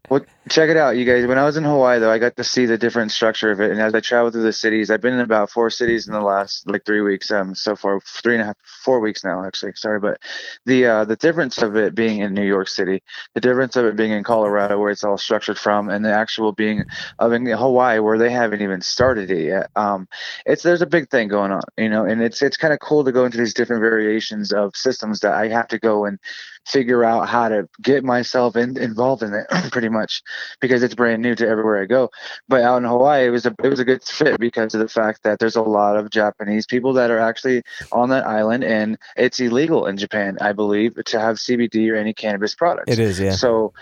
Well, 0.08 0.20
check 0.50 0.68
it 0.68 0.76
out, 0.76 0.96
you 0.96 1.04
guys. 1.04 1.26
When 1.26 1.38
I 1.38 1.44
was 1.44 1.56
in 1.56 1.64
Hawaii, 1.64 2.00
though, 2.00 2.10
I 2.10 2.18
got 2.18 2.36
to 2.36 2.44
see 2.44 2.66
the 2.66 2.76
different 2.76 3.12
structure 3.12 3.52
of 3.52 3.60
it. 3.60 3.70
And 3.70 3.80
as 3.80 3.94
I 3.94 4.00
traveled 4.00 4.32
through 4.32 4.42
the 4.42 4.52
cities, 4.52 4.90
I've 4.90 5.00
been 5.00 5.14
in 5.14 5.20
about 5.20 5.50
four 5.50 5.70
cities 5.70 6.08
in 6.08 6.12
the 6.12 6.20
last 6.20 6.68
like 6.68 6.84
three 6.84 7.00
weeks. 7.00 7.30
Um, 7.30 7.54
so 7.54 7.76
far, 7.76 8.00
three 8.00 8.34
and 8.34 8.42
a 8.42 8.46
half, 8.46 8.56
four 8.84 8.98
weeks 9.00 9.24
now, 9.24 9.44
actually. 9.44 9.72
Sorry, 9.76 10.00
but 10.00 10.18
the 10.66 10.86
uh, 10.86 11.04
the 11.04 11.16
difference 11.16 11.62
of 11.62 11.76
it 11.76 11.94
being 11.94 12.18
in 12.20 12.34
New 12.34 12.44
York 12.44 12.68
City, 12.68 13.02
the 13.34 13.40
difference 13.40 13.76
of 13.76 13.84
it 13.86 13.96
being 13.96 14.10
in 14.10 14.24
Colorado, 14.24 14.78
where 14.78 14.90
it's 14.90 15.04
all 15.04 15.16
structured 15.16 15.58
from, 15.58 15.88
and 15.88 16.04
the 16.04 16.12
actual 16.12 16.52
being 16.52 16.84
of 17.20 17.32
in 17.32 17.46
Hawaii, 17.46 18.00
where 18.00 18.18
they 18.18 18.30
haven't 18.30 18.60
even 18.60 18.80
started 18.80 19.30
it 19.30 19.44
yet. 19.44 19.70
Um, 19.76 20.08
it's 20.46 20.64
there's 20.64 20.82
a 20.82 20.86
big 20.86 21.10
thing 21.10 21.28
going 21.28 21.52
on, 21.52 21.62
you 21.78 21.88
know, 21.88 22.04
and 22.04 22.20
it's 22.20 22.42
it's 22.42 22.56
kind 22.56 22.74
of 22.74 22.80
cool 22.80 23.04
to 23.04 23.12
go 23.12 23.24
into 23.24 23.38
these 23.38 23.54
different 23.54 23.82
variations 23.82 24.52
of 24.52 24.74
systems 24.74 25.20
that 25.20 25.34
I 25.34 25.48
have 25.48 25.68
to 25.68 25.78
go 25.78 26.06
and 26.06 26.18
figure 26.66 27.04
out 27.04 27.28
how 27.28 27.48
to 27.48 27.68
get 27.82 28.04
myself 28.04 28.56
in, 28.56 28.76
involved 28.76 29.22
in 29.22 29.32
it 29.32 29.46
pretty 29.72 29.88
much 29.88 30.22
because 30.60 30.82
it's 30.82 30.94
brand 30.94 31.22
new 31.22 31.34
to 31.34 31.46
everywhere 31.48 31.82
I 31.82 31.86
go. 31.86 32.10
But 32.48 32.62
out 32.62 32.78
in 32.78 32.84
Hawaii, 32.84 33.26
it 33.26 33.30
was 33.30 33.46
a 33.46 33.54
it 33.62 33.68
was 33.68 33.78
a 33.80 33.84
good 33.84 34.02
fit 34.02 34.38
because 34.40 34.74
of 34.74 34.80
the 34.80 34.88
fact 34.88 35.22
that 35.22 35.38
there's 35.38 35.56
a 35.56 35.62
lot 35.62 35.96
of 35.96 36.10
Japanese 36.10 36.66
people 36.66 36.92
that 36.94 37.10
are 37.10 37.18
actually 37.18 37.62
on 37.92 38.08
that 38.10 38.26
island, 38.26 38.64
and 38.64 38.98
it's 39.16 39.40
illegal 39.40 39.86
in 39.86 39.96
Japan, 39.96 40.36
I 40.40 40.52
believe, 40.52 41.02
to 41.04 41.20
have 41.20 41.36
CBD 41.36 41.90
or 41.92 41.96
any 41.96 42.12
cannabis 42.12 42.54
products. 42.54 42.90
It 42.92 42.98
is, 42.98 43.18
yeah. 43.20 43.32
So 43.32 43.72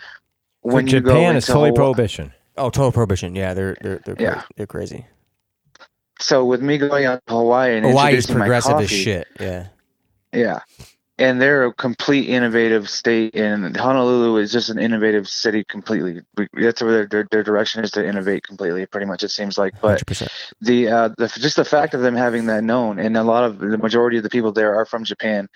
when 0.63 0.87
So 0.89 0.97
you 0.97 1.01
go 1.03 1.11
Japan 1.13 1.37
is 1.37 1.45
into 1.45 1.53
totally 1.53 1.69
Hawaii- 1.71 1.77
prohibition. 1.77 2.33
Oh, 2.57 2.71
total 2.71 2.91
prohibition. 2.93 3.35
Yeah, 3.37 3.55
they're 3.55 3.77
they're 3.81 4.01
they're, 4.05 4.17
Yeah. 4.19 4.33
cra- 4.35 4.45
they're 4.57 4.67
crazy. 4.67 5.07
so 6.21 6.45
with 6.45 6.61
me 6.61 6.77
going 6.79 7.05
out 7.05 7.23
to 7.29 7.35
Hawaii 7.35 7.77
and 7.77 7.87
Hawaii's 7.87 8.29
introducing 8.29 8.39
my 8.39 8.45
progressive 8.47 8.81
as 8.81 8.91
shit. 8.91 9.29
Yeah. 9.39 9.67
Yeah. 10.33 10.61
And 11.19 11.41
they're 11.41 11.67
a 11.67 11.73
complete 11.73 12.29
innovative 12.29 12.89
state, 12.89 13.35
and 13.35 13.77
Honolulu 13.77 14.37
is 14.37 14.53
just 14.53 14.69
an 14.69 14.79
innovative 14.79 15.29
city 15.29 15.65
completely. 15.65 16.21
That's 16.53 16.83
where 16.83 16.93
their, 16.93 17.07
their, 17.07 17.29
their 17.31 17.43
direction 17.43 17.83
is 17.83 17.91
to 17.93 18.07
innovate 18.07 18.45
completely, 18.45 18.87
pretty 18.87 19.07
much, 19.07 19.23
it 19.23 19.31
seems 19.31 19.59
like. 19.59 19.75
But 19.81 20.07
100%. 20.07 20.29
the, 20.61 20.89
uh, 20.89 21.09
the 21.19 21.29
just 21.29 21.57
the 21.57 21.65
fact 21.65 21.95
of 21.95 22.01
them 22.01 22.15
having 22.15 22.47
that 22.47 22.63
known, 22.65 22.99
and 22.99 23.17
a 23.17 23.23
lot 23.25 23.45
of 23.45 23.59
the 23.59 23.79
majority 23.79 24.17
of 24.17 24.23
the 24.23 24.31
people 24.31 24.53
there 24.53 24.75
are 24.75 24.85
from 24.85 25.05
Japan. 25.05 25.49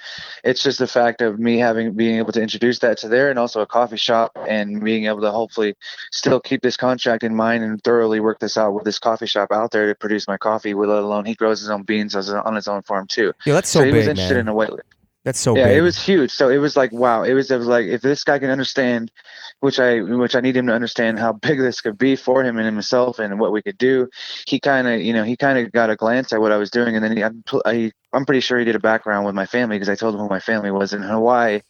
It's 0.44 0.62
just 0.62 0.78
the 0.78 0.86
fact 0.86 1.20
of 1.20 1.38
me 1.38 1.58
having 1.58 1.94
being 1.94 2.16
able 2.16 2.32
to 2.32 2.42
introduce 2.42 2.78
that 2.80 2.98
to 2.98 3.08
there, 3.08 3.30
and 3.30 3.38
also 3.38 3.60
a 3.60 3.66
coffee 3.66 3.96
shop, 3.96 4.32
and 4.48 4.82
being 4.82 5.06
able 5.06 5.20
to 5.20 5.30
hopefully 5.30 5.74
still 6.10 6.40
keep 6.40 6.62
this 6.62 6.76
contract 6.76 7.24
in 7.24 7.34
mind 7.34 7.64
and 7.64 7.82
thoroughly 7.82 8.20
work 8.20 8.38
this 8.40 8.56
out 8.56 8.74
with 8.74 8.84
this 8.84 8.98
coffee 8.98 9.26
shop 9.26 9.52
out 9.52 9.70
there 9.70 9.86
to 9.86 9.94
produce 9.94 10.26
my 10.26 10.36
coffee. 10.36 10.74
Let 10.74 10.88
alone 10.88 11.24
he 11.24 11.34
grows 11.34 11.60
his 11.60 11.70
own 11.70 11.82
beans 11.82 12.14
on 12.14 12.54
his 12.54 12.68
own 12.68 12.82
farm 12.82 13.06
too. 13.06 13.32
yeah 13.46 13.54
that's 13.54 13.68
So, 13.68 13.80
so, 13.80 13.84
he 13.84 13.90
big, 13.90 13.98
was 13.98 14.08
interested 14.08 14.34
man. 14.34 14.40
in 14.42 14.48
a 14.48 14.54
way. 14.54 14.68
That's 15.24 15.38
so 15.38 15.56
yeah, 15.56 15.68
big. 15.68 15.78
it 15.78 15.82
was 15.82 16.02
huge. 16.02 16.32
So 16.32 16.48
it 16.48 16.58
was 16.58 16.76
like 16.76 16.90
wow. 16.92 17.22
It 17.22 17.34
was, 17.34 17.50
it 17.50 17.56
was 17.56 17.68
like 17.68 17.86
if 17.86 18.02
this 18.02 18.24
guy 18.24 18.40
can 18.40 18.50
understand, 18.50 19.12
which 19.60 19.78
I 19.78 20.00
which 20.00 20.34
I 20.34 20.40
need 20.40 20.56
him 20.56 20.66
to 20.66 20.72
understand 20.72 21.20
how 21.20 21.32
big 21.32 21.58
this 21.58 21.80
could 21.80 21.96
be 21.96 22.16
for 22.16 22.42
him 22.42 22.56
and 22.56 22.66
himself 22.66 23.20
and 23.20 23.38
what 23.38 23.52
we 23.52 23.62
could 23.62 23.78
do. 23.78 24.08
He 24.46 24.58
kind 24.58 24.88
of 24.88 25.00
you 25.00 25.12
know 25.12 25.22
he 25.22 25.36
kind 25.36 25.58
of 25.58 25.70
got 25.70 25.90
a 25.90 25.96
glance 25.96 26.32
at 26.32 26.40
what 26.40 26.50
I 26.50 26.56
was 26.56 26.70
doing, 26.70 26.96
and 26.96 27.04
then 27.04 27.16
he, 27.16 27.22
I'm 27.22 27.44
I, 27.64 27.92
I'm 28.12 28.24
pretty 28.24 28.40
sure 28.40 28.58
he 28.58 28.64
did 28.64 28.74
a 28.74 28.80
background 28.80 29.24
with 29.24 29.36
my 29.36 29.46
family 29.46 29.76
because 29.76 29.88
I 29.88 29.94
told 29.94 30.14
him 30.14 30.20
who 30.20 30.28
my 30.28 30.40
family 30.40 30.72
was 30.72 30.92
in 30.92 31.02
Hawaii. 31.02 31.60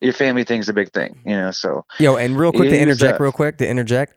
Your 0.00 0.12
family 0.12 0.44
thing's 0.44 0.68
a 0.68 0.72
big 0.72 0.92
thing, 0.92 1.20
you 1.26 1.34
know. 1.34 1.50
So 1.50 1.84
Yo, 1.98 2.16
and 2.16 2.38
real 2.38 2.52
quick 2.52 2.70
to 2.70 2.78
interject, 2.78 3.20
uh, 3.20 3.24
real 3.24 3.32
quick 3.32 3.58
to 3.58 3.68
interject. 3.68 4.14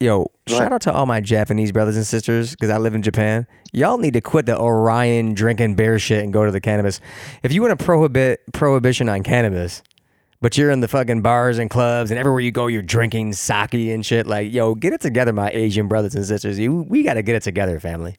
Yo, 0.00 0.30
Go 0.46 0.56
shout 0.56 0.72
out 0.72 0.80
to 0.82 0.92
all 0.92 1.06
my 1.06 1.20
Japanese 1.20 1.72
brothers 1.72 1.96
and 1.96 2.06
sisters 2.06 2.52
because 2.52 2.70
I 2.70 2.78
live 2.78 2.94
in 2.94 3.02
Japan. 3.02 3.48
Y'all 3.72 3.98
need 3.98 4.12
to 4.12 4.20
quit 4.20 4.46
the 4.46 4.56
Orion 4.56 5.34
drinking 5.34 5.74
beer 5.74 5.98
shit 5.98 6.22
and 6.22 6.32
go 6.32 6.44
to 6.44 6.52
the 6.52 6.60
cannabis. 6.60 7.00
If 7.42 7.52
you 7.52 7.62
want 7.62 7.76
to 7.76 7.84
prohibit 7.84 8.40
prohibition 8.52 9.08
on 9.08 9.24
cannabis, 9.24 9.82
but 10.40 10.56
you're 10.56 10.70
in 10.70 10.80
the 10.80 10.86
fucking 10.86 11.22
bars 11.22 11.58
and 11.58 11.68
clubs 11.68 12.12
and 12.12 12.18
everywhere 12.18 12.40
you 12.40 12.52
go, 12.52 12.68
you're 12.68 12.80
drinking 12.80 13.32
sake 13.32 13.74
and 13.74 14.06
shit. 14.06 14.28
Like, 14.28 14.52
yo, 14.52 14.76
get 14.76 14.92
it 14.92 15.00
together, 15.00 15.32
my 15.32 15.50
Asian 15.50 15.88
brothers 15.88 16.14
and 16.14 16.24
sisters. 16.24 16.60
You, 16.60 16.82
we 16.82 17.02
got 17.02 17.14
to 17.14 17.22
get 17.22 17.34
it 17.34 17.42
together, 17.42 17.80
family. 17.80 18.16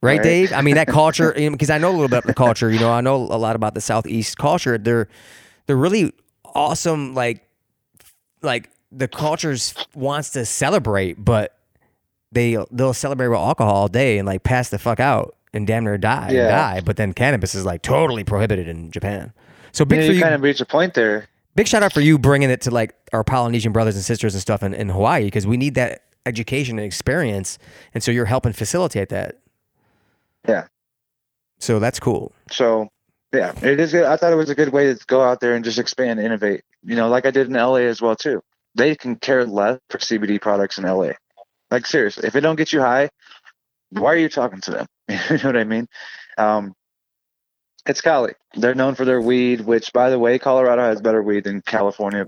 Right, 0.00 0.18
Right. 0.18 0.22
Dave? 0.22 0.52
I 0.52 0.60
mean, 0.60 0.76
that 0.76 0.86
culture, 0.86 1.32
because 1.50 1.70
I 1.70 1.78
know 1.78 1.88
a 1.88 1.90
little 1.90 2.08
bit 2.08 2.18
about 2.18 2.26
the 2.28 2.34
culture. 2.34 2.70
You 2.70 2.78
know, 2.78 2.92
I 2.92 3.00
know 3.00 3.16
a 3.16 3.38
lot 3.38 3.56
about 3.56 3.74
the 3.74 3.80
Southeast 3.80 4.38
culture. 4.38 4.78
They're 4.78 5.08
they're 5.66 5.76
really 5.76 6.12
awesome. 6.44 7.14
Like, 7.14 7.48
like 8.42 8.70
the 8.96 9.08
cultures 9.08 9.74
wants 9.94 10.30
to 10.30 10.44
celebrate, 10.44 11.22
but 11.24 11.56
they 12.32 12.56
they'll 12.70 12.94
celebrate 12.94 13.28
with 13.28 13.38
alcohol 13.38 13.74
all 13.74 13.88
day 13.88 14.18
and 14.18 14.26
like 14.26 14.42
pass 14.42 14.68
the 14.68 14.78
fuck 14.78 15.00
out 15.00 15.36
and 15.52 15.66
damn 15.66 15.84
near 15.84 15.98
die 15.98 16.30
Yeah. 16.32 16.48
die. 16.48 16.80
But 16.84 16.96
then 16.96 17.12
cannabis 17.12 17.54
is 17.54 17.64
like 17.64 17.82
totally 17.82 18.24
prohibited 18.24 18.68
in 18.68 18.90
Japan. 18.90 19.32
So 19.72 19.84
big 19.84 20.00
yeah, 20.00 20.06
for 20.06 20.12
you 20.12 20.16
you. 20.18 20.22
kind 20.22 20.34
of 20.34 20.42
reached 20.42 20.60
a 20.60 20.66
point 20.66 20.94
there. 20.94 21.26
big 21.54 21.68
shout 21.68 21.82
out 21.82 21.92
for 21.92 22.00
you 22.00 22.18
bringing 22.18 22.50
it 22.50 22.60
to 22.62 22.70
like 22.70 22.94
our 23.12 23.24
Polynesian 23.24 23.72
brothers 23.72 23.94
and 23.96 24.04
sisters 24.04 24.34
and 24.34 24.40
stuff 24.42 24.62
in, 24.62 24.74
in 24.74 24.88
Hawaii 24.88 25.24
because 25.24 25.46
we 25.46 25.56
need 25.56 25.74
that 25.74 26.02
education 26.26 26.78
and 26.78 26.86
experience, 26.86 27.58
and 27.92 28.02
so 28.02 28.10
you're 28.10 28.24
helping 28.24 28.52
facilitate 28.52 29.10
that. 29.10 29.38
Yeah. 30.48 30.66
So 31.58 31.78
that's 31.78 32.00
cool. 32.00 32.32
So 32.50 32.88
yeah, 33.32 33.52
it 33.62 33.78
is. 33.80 33.92
Good. 33.92 34.04
I 34.04 34.16
thought 34.16 34.32
it 34.32 34.36
was 34.36 34.50
a 34.50 34.54
good 34.54 34.70
way 34.70 34.92
to 34.92 35.06
go 35.06 35.20
out 35.22 35.40
there 35.40 35.54
and 35.54 35.64
just 35.64 35.78
expand, 35.78 36.20
innovate. 36.20 36.62
You 36.84 36.96
know, 36.96 37.08
like 37.08 37.26
I 37.26 37.30
did 37.30 37.46
in 37.48 37.52
LA 37.54 37.76
as 37.76 38.00
well 38.02 38.16
too. 38.16 38.42
They 38.74 38.96
can 38.96 39.16
care 39.16 39.44
less 39.44 39.78
for 39.90 39.98
CBD 39.98 40.40
products 40.40 40.78
in 40.78 40.84
LA. 40.84 41.12
Like 41.70 41.86
seriously, 41.86 42.26
if 42.26 42.36
it 42.36 42.40
don't 42.40 42.56
get 42.56 42.72
you 42.72 42.80
high, 42.80 43.08
why 43.90 44.12
are 44.12 44.16
you 44.16 44.28
talking 44.28 44.60
to 44.62 44.70
them? 44.70 44.86
you 45.08 45.38
know 45.38 45.48
what 45.48 45.56
I 45.56 45.64
mean? 45.64 45.86
Um, 46.36 46.74
it's 47.86 48.00
Cali. 48.00 48.32
They're 48.54 48.74
known 48.74 48.94
for 48.94 49.04
their 49.04 49.20
weed, 49.20 49.60
which, 49.60 49.92
by 49.92 50.10
the 50.10 50.18
way, 50.18 50.38
Colorado 50.38 50.82
has 50.82 51.00
better 51.00 51.22
weed 51.22 51.44
than 51.44 51.60
California, 51.62 52.26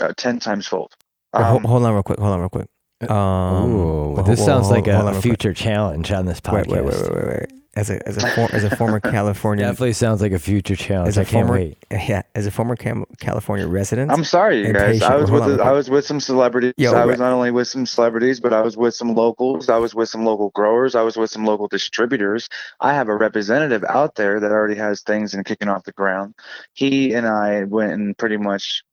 uh, 0.00 0.12
ten 0.16 0.38
times 0.38 0.66
fold. 0.66 0.92
Um, 1.32 1.64
hold 1.64 1.84
on 1.84 1.92
real 1.92 2.02
quick. 2.02 2.18
Hold 2.18 2.32
on 2.32 2.40
real 2.40 2.48
quick. 2.48 2.68
Um, 3.10 3.70
Ooh, 3.72 4.12
well, 4.12 4.24
this 4.24 4.38
hold- 4.38 4.46
sounds 4.48 4.66
hold- 4.66 4.76
like 4.76 4.86
hold 4.86 4.96
on 4.96 5.00
a, 5.02 5.04
real 5.04 5.12
quick. 5.14 5.22
future 5.22 5.54
challenge 5.54 6.12
on 6.12 6.26
this 6.26 6.40
podcast. 6.40 6.68
Wait, 6.68 6.84
wait, 6.84 6.94
wait, 6.94 7.02
wait, 7.02 7.14
wait, 7.26 7.26
wait. 7.40 7.52
As 7.74 7.88
a 7.88 8.06
as 8.06 8.18
a 8.18 8.28
for, 8.32 8.54
as 8.54 8.64
a 8.64 8.76
former 8.76 9.00
California 9.16 9.64
Definitely 9.64 9.94
sounds 9.94 10.20
like 10.20 10.32
a 10.32 10.38
future 10.38 10.76
challenge. 10.76 11.08
as 11.08 11.16
a 11.16 11.22
I 11.22 11.24
can't 11.24 11.46
former 11.46 11.54
wait. 11.54 11.78
yeah 11.90 12.20
as 12.34 12.44
a 12.46 12.50
former 12.50 12.76
Cam- 12.76 13.06
California 13.18 13.66
resident. 13.66 14.10
I'm 14.10 14.24
sorry, 14.24 14.58
you 14.66 14.74
guys. 14.74 14.96
patient. 15.00 15.10
I 15.10 15.16
was 15.16 15.30
Hold 15.30 15.40
with 15.40 15.52
on 15.52 15.56
real 15.56 15.66
I 15.66 15.70
was 15.72 15.88
with 15.88 16.04
some 16.04 16.20
celebrities. 16.20 16.74
Yo, 16.76 16.92
I 16.92 17.06
was 17.06 17.18
not 17.18 17.32
only 17.32 17.50
with 17.50 17.68
some 17.68 17.86
celebrities, 17.86 18.40
but 18.40 18.52
I 18.52 18.60
was 18.60 18.76
with 18.76 18.92
some 18.94 19.14
locals. 19.14 19.70
I 19.70 19.78
was 19.78 19.94
with 19.94 20.10
some 20.10 20.26
local 20.26 20.50
growers. 20.50 20.94
I 20.94 21.00
was 21.00 21.16
with 21.16 21.30
some 21.30 21.46
local 21.46 21.66
distributors. 21.66 22.46
I 22.80 22.92
have 22.92 23.08
a 23.08 23.16
representative 23.16 23.84
out 23.88 24.16
there 24.16 24.38
that 24.38 24.50
already 24.52 24.74
has 24.78 25.00
things 25.00 25.32
and 25.32 25.42
kicking 25.42 25.68
off 25.68 25.84
the 25.84 25.92
ground. 25.92 26.34
He 26.74 27.14
and 27.14 27.26
I 27.26 27.64
went 27.64 27.92
and 27.94 28.18
pretty 28.18 28.36
much, 28.36 28.84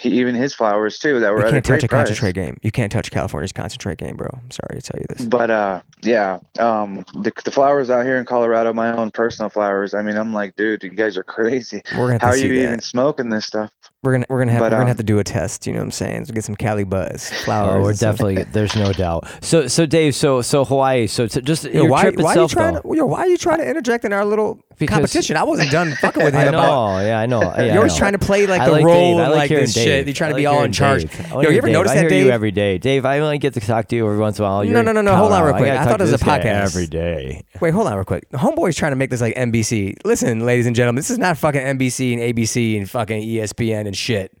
he, 0.00 0.08
even 0.18 0.34
his 0.34 0.54
flowers 0.54 0.98
too 0.98 1.20
that 1.20 1.32
were 1.32 1.44
you 1.44 1.52
can't 1.52 1.64
touch 1.64 1.84
a 1.84 1.88
price. 1.88 2.06
concentrate 2.06 2.34
game. 2.34 2.58
You 2.62 2.70
can't 2.70 2.90
touch 2.90 3.10
California's 3.10 3.52
concentrate 3.52 3.98
game, 3.98 4.16
bro. 4.16 4.28
I'm 4.32 4.50
sorry 4.50 4.80
to 4.80 4.92
tell 4.92 4.98
you 4.98 5.06
this. 5.10 5.26
But 5.26 5.50
uh, 5.50 5.82
yeah, 6.02 6.38
um, 6.58 7.04
the, 7.14 7.32
the 7.44 7.50
flowers 7.50 7.90
out 7.90 8.04
here 8.06 8.16
in 8.16 8.24
Colorado, 8.24 8.72
my 8.72 8.96
own 8.96 9.10
personal 9.10 9.50
flowers. 9.50 9.92
I 9.92 10.02
mean, 10.02 10.16
I'm 10.16 10.32
like, 10.32 10.56
dude, 10.56 10.82
you 10.82 10.90
guys 10.90 11.16
are 11.16 11.22
crazy. 11.36 11.82
How 11.86 12.02
are 12.02 12.36
you 12.36 12.48
that. 12.48 12.62
even 12.62 12.80
smoking 12.80 13.28
this 13.28 13.46
stuff? 13.46 13.70
We're 14.02 14.12
gonna 14.12 14.26
we're 14.30 14.38
gonna 14.38 14.52
have 14.52 14.60
But, 14.60 14.66
we're 14.72 14.78
gonna 14.78 14.82
um, 14.84 14.88
have 14.88 14.96
to 14.96 15.02
do 15.02 15.18
a 15.18 15.24
test. 15.24 15.66
You 15.66 15.74
know 15.74 15.80
what 15.80 15.84
I'm 15.84 15.90
saying? 15.90 16.24
So 16.24 16.32
get 16.32 16.42
some 16.42 16.56
Cali 16.56 16.84
buzz 16.84 17.28
flowers. 17.44 17.74
Oh, 17.74 17.82
we're 17.82 17.92
definitely. 17.92 18.44
There's 18.52 18.74
no 18.74 18.94
doubt. 18.94 19.28
So, 19.42 19.68
so 19.68 19.84
Dave, 19.84 20.14
so 20.14 20.40
so 20.40 20.64
Hawaii. 20.64 21.06
So, 21.06 21.26
to 21.26 21.42
just 21.42 21.64
Yo, 21.64 21.82
your 21.82 21.88
why, 21.90 22.02
trip 22.04 22.16
why 22.16 22.34
are 22.34 22.40
you 22.40 22.48
trying 22.48 22.74
though. 22.76 22.80
to 22.80 22.96
yo, 22.96 23.04
why 23.04 23.18
are 23.20 23.28
you 23.28 23.36
trying 23.36 23.58
to 23.58 23.68
interject 23.68 24.06
in 24.06 24.14
our 24.14 24.24
little 24.24 24.58
Because- 24.78 24.94
competition? 24.94 25.36
I 25.36 25.42
wasn't 25.42 25.70
done 25.70 25.92
fucking 26.00 26.24
with 26.24 26.34
I 26.34 26.44
know. 26.44 26.48
about 26.50 27.00
yeah, 27.04 27.20
I 27.20 27.26
know. 27.26 27.40
Yeah, 27.42 27.62
You're 27.64 27.72
I 27.74 27.76
always 27.76 27.92
know. 27.92 27.98
trying 27.98 28.12
to 28.12 28.18
play 28.18 28.46
like 28.46 28.62
I 28.62 28.66
the 28.66 28.72
like 28.72 28.84
role 28.86 29.18
Dave. 29.18 29.26
I 29.26 29.28
like 29.28 29.36
like 29.36 29.50
this 29.50 29.74
Dave. 29.74 29.84
shit. 29.84 30.06
You're 30.06 30.14
trying 30.14 30.28
I 30.28 30.32
to 30.32 30.36
be 30.38 30.46
like 30.48 30.56
all 30.56 30.64
in 30.64 30.72
charge. 30.72 31.02
Dave. 31.02 31.28
Yo, 31.32 31.40
you 31.42 31.48
ever 31.58 31.66
Dave. 31.66 31.72
notice 31.74 31.92
I 31.92 31.94
that, 31.96 32.00
hear 32.00 32.08
Dave? 32.08 32.24
you 32.24 32.30
every 32.32 32.50
day, 32.52 32.78
Dave. 32.78 33.04
I 33.04 33.18
only 33.18 33.36
get 33.36 33.52
to 33.52 33.60
talk 33.60 33.86
to 33.88 33.96
you 33.96 34.06
every 34.06 34.18
once 34.18 34.38
in 34.38 34.44
a 34.46 34.48
while. 34.48 34.56
No, 34.58 34.62
You're 34.62 34.82
no, 34.82 34.92
no, 34.92 35.00
in 35.00 35.04
no, 35.04 35.14
hold 35.16 35.32
on 35.32 35.44
real 35.44 35.52
quick. 35.52 35.66
gotta 35.66 35.80
I 35.80 35.84
thought 35.84 35.98
to 35.98 36.04
it 36.04 36.10
was 36.10 36.14
a 36.22 36.24
podcast. 36.24 36.44
every 36.62 36.86
day. 36.86 37.44
Wait, 37.60 37.74
hold 37.74 37.86
on 37.86 37.94
real 37.96 38.04
quick. 38.06 38.26
Homeboy's 38.30 38.76
trying 38.76 38.92
to 38.92 38.96
make 38.96 39.10
this 39.10 39.20
like 39.20 39.34
NBC. 39.34 39.96
Listen, 40.06 40.46
ladies 40.46 40.64
and 40.66 40.74
gentlemen, 40.74 40.96
this 40.96 41.10
is 41.10 41.18
not 41.18 41.36
fucking 41.36 41.60
NBC 41.60 42.14
and 42.14 42.22
ABC 42.34 42.78
and 42.78 42.88
fucking 42.88 43.20
ESPN 43.22 43.89
and 43.90 43.96
shit. 43.96 44.32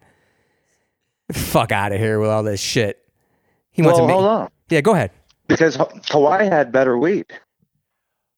Fuck 1.32 1.72
out 1.72 1.90
of 1.92 1.98
here 1.98 2.20
with 2.20 2.30
all 2.30 2.42
this 2.44 2.60
shit. 2.60 2.98
He 3.72 3.82
wants 3.82 3.98
well, 3.98 4.06
to 4.08 4.12
hold 4.12 4.24
make. 4.24 4.30
on, 4.30 4.48
Yeah, 4.68 4.80
go 4.80 4.94
ahead. 4.94 5.10
because 5.48 5.74
Ha- 5.76 5.88
Hawaii 6.10 6.46
had 6.48 6.70
better 6.72 6.96
weed. 6.96 7.26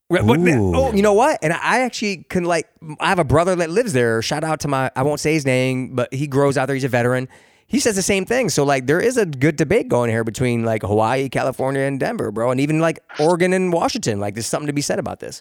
But- 0.09 0.26
but- 0.26 0.39
oh, 0.39 0.93
you 0.93 1.01
know 1.02 1.12
what? 1.14 1.39
And 1.43 1.52
I 1.55 1.80
actually 1.80 2.24
can 2.28 2.44
like. 2.44 2.66
I 3.01 3.09
have 3.09 3.18
a 3.18 3.24
brother 3.24 3.56
that 3.56 3.70
lives 3.70 3.93
there. 3.94 4.20
Shout 4.22 4.44
out 4.44 4.60
to 4.60 4.68
my. 4.68 4.90
I 4.97 5.02
won't 5.02 5.20
say 5.20 5.32
his 5.32 5.47
name, 5.47 5.94
but 5.94 6.12
he 6.12 6.26
grows 6.26 6.59
out 6.59 6.66
there. 6.66 6.74
He's 6.74 6.84
a 6.84 6.89
veteran. 6.89 7.28
He 7.66 7.80
says 7.80 7.97
the 7.97 8.02
same 8.02 8.26
thing. 8.26 8.51
So 8.51 8.64
like, 8.64 8.86
there 8.86 9.01
is 9.01 9.16
a 9.16 9.24
good 9.24 9.56
debate 9.56 9.89
going 9.89 10.10
here 10.10 10.24
between 10.24 10.64
like 10.64 10.82
Hawaii, 10.82 11.30
California, 11.30 11.80
and 11.82 11.98
Denver, 11.98 12.30
bro, 12.30 12.51
and 12.51 12.60
even 12.60 12.78
like 12.80 13.01
Oregon 13.18 13.55
and 13.55 13.72
Washington. 13.72 14.20
Like, 14.20 14.34
there's 14.34 14.47
something 14.47 14.66
to 14.66 14.72
be 14.74 14.82
said 14.82 14.98
about 14.98 15.20
this. 15.20 15.40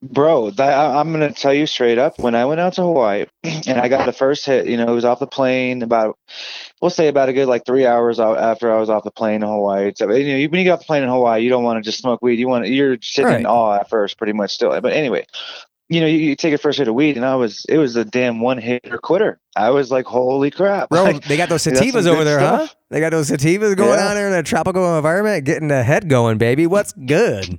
Bro, 0.00 0.50
that, 0.52 0.72
I, 0.78 1.00
I'm 1.00 1.10
gonna 1.10 1.32
tell 1.32 1.52
you 1.52 1.66
straight 1.66 1.98
up. 1.98 2.18
When 2.20 2.36
I 2.36 2.44
went 2.44 2.60
out 2.60 2.74
to 2.74 2.82
Hawaii 2.82 3.26
and 3.42 3.80
I 3.80 3.88
got 3.88 4.06
the 4.06 4.12
first 4.12 4.46
hit, 4.46 4.66
you 4.68 4.76
know, 4.76 4.86
it 4.86 4.94
was 4.94 5.04
off 5.04 5.18
the 5.18 5.26
plane 5.26 5.82
about, 5.82 6.16
we'll 6.80 6.90
say 6.90 7.08
about 7.08 7.28
a 7.28 7.32
good 7.32 7.48
like 7.48 7.66
three 7.66 7.84
hours 7.84 8.20
out 8.20 8.38
after 8.38 8.72
I 8.72 8.78
was 8.78 8.90
off 8.90 9.02
the 9.02 9.10
plane 9.10 9.42
in 9.42 9.48
Hawaii. 9.48 9.92
So, 9.96 10.08
you 10.12 10.24
know, 10.24 10.50
when 10.50 10.58
you 10.60 10.64
get 10.64 10.70
off 10.70 10.78
the 10.80 10.84
plane 10.86 11.02
in 11.02 11.08
Hawaii, 11.08 11.42
you 11.42 11.50
don't 11.50 11.64
want 11.64 11.82
to 11.82 11.88
just 11.88 11.98
smoke 11.98 12.22
weed. 12.22 12.38
You 12.38 12.46
want 12.46 12.68
you're 12.68 12.96
sitting 13.02 13.28
Right. 13.30 13.40
in 13.40 13.46
awe 13.46 13.80
at 13.80 13.90
first, 13.90 14.18
pretty 14.18 14.32
much 14.34 14.52
still. 14.52 14.80
But 14.80 14.92
anyway, 14.92 15.26
you 15.88 16.00
know, 16.00 16.06
you, 16.06 16.18
you 16.18 16.36
take 16.36 16.54
a 16.54 16.58
first 16.58 16.78
hit 16.78 16.86
of 16.86 16.94
weed, 16.94 17.16
and 17.16 17.24
I 17.26 17.34
was, 17.34 17.64
it 17.68 17.78
was 17.78 17.96
a 17.96 18.04
damn 18.04 18.40
one 18.40 18.58
hitter 18.58 18.98
quitter. 18.98 19.40
I 19.56 19.70
was 19.70 19.90
like, 19.90 20.04
holy 20.06 20.52
crap. 20.52 20.88
Bro, 20.90 21.02
Like, 21.04 21.24
they 21.24 21.36
got 21.36 21.48
those 21.48 21.64
sativas 21.64 22.06
over 22.06 22.22
there, 22.22 22.38
huh? 22.38 22.68
They 22.90 23.00
got 23.00 23.10
those 23.10 23.30
sativas 23.30 23.74
going 23.76 23.98
Yeah. 23.98 24.08
on 24.10 24.14
there 24.14 24.28
in 24.28 24.34
a 24.34 24.42
tropical 24.44 24.96
environment, 24.96 25.44
getting 25.44 25.66
the 25.68 25.82
head 25.82 26.08
going, 26.08 26.38
baby. 26.38 26.66
What's 26.68 26.92
good? 26.92 27.58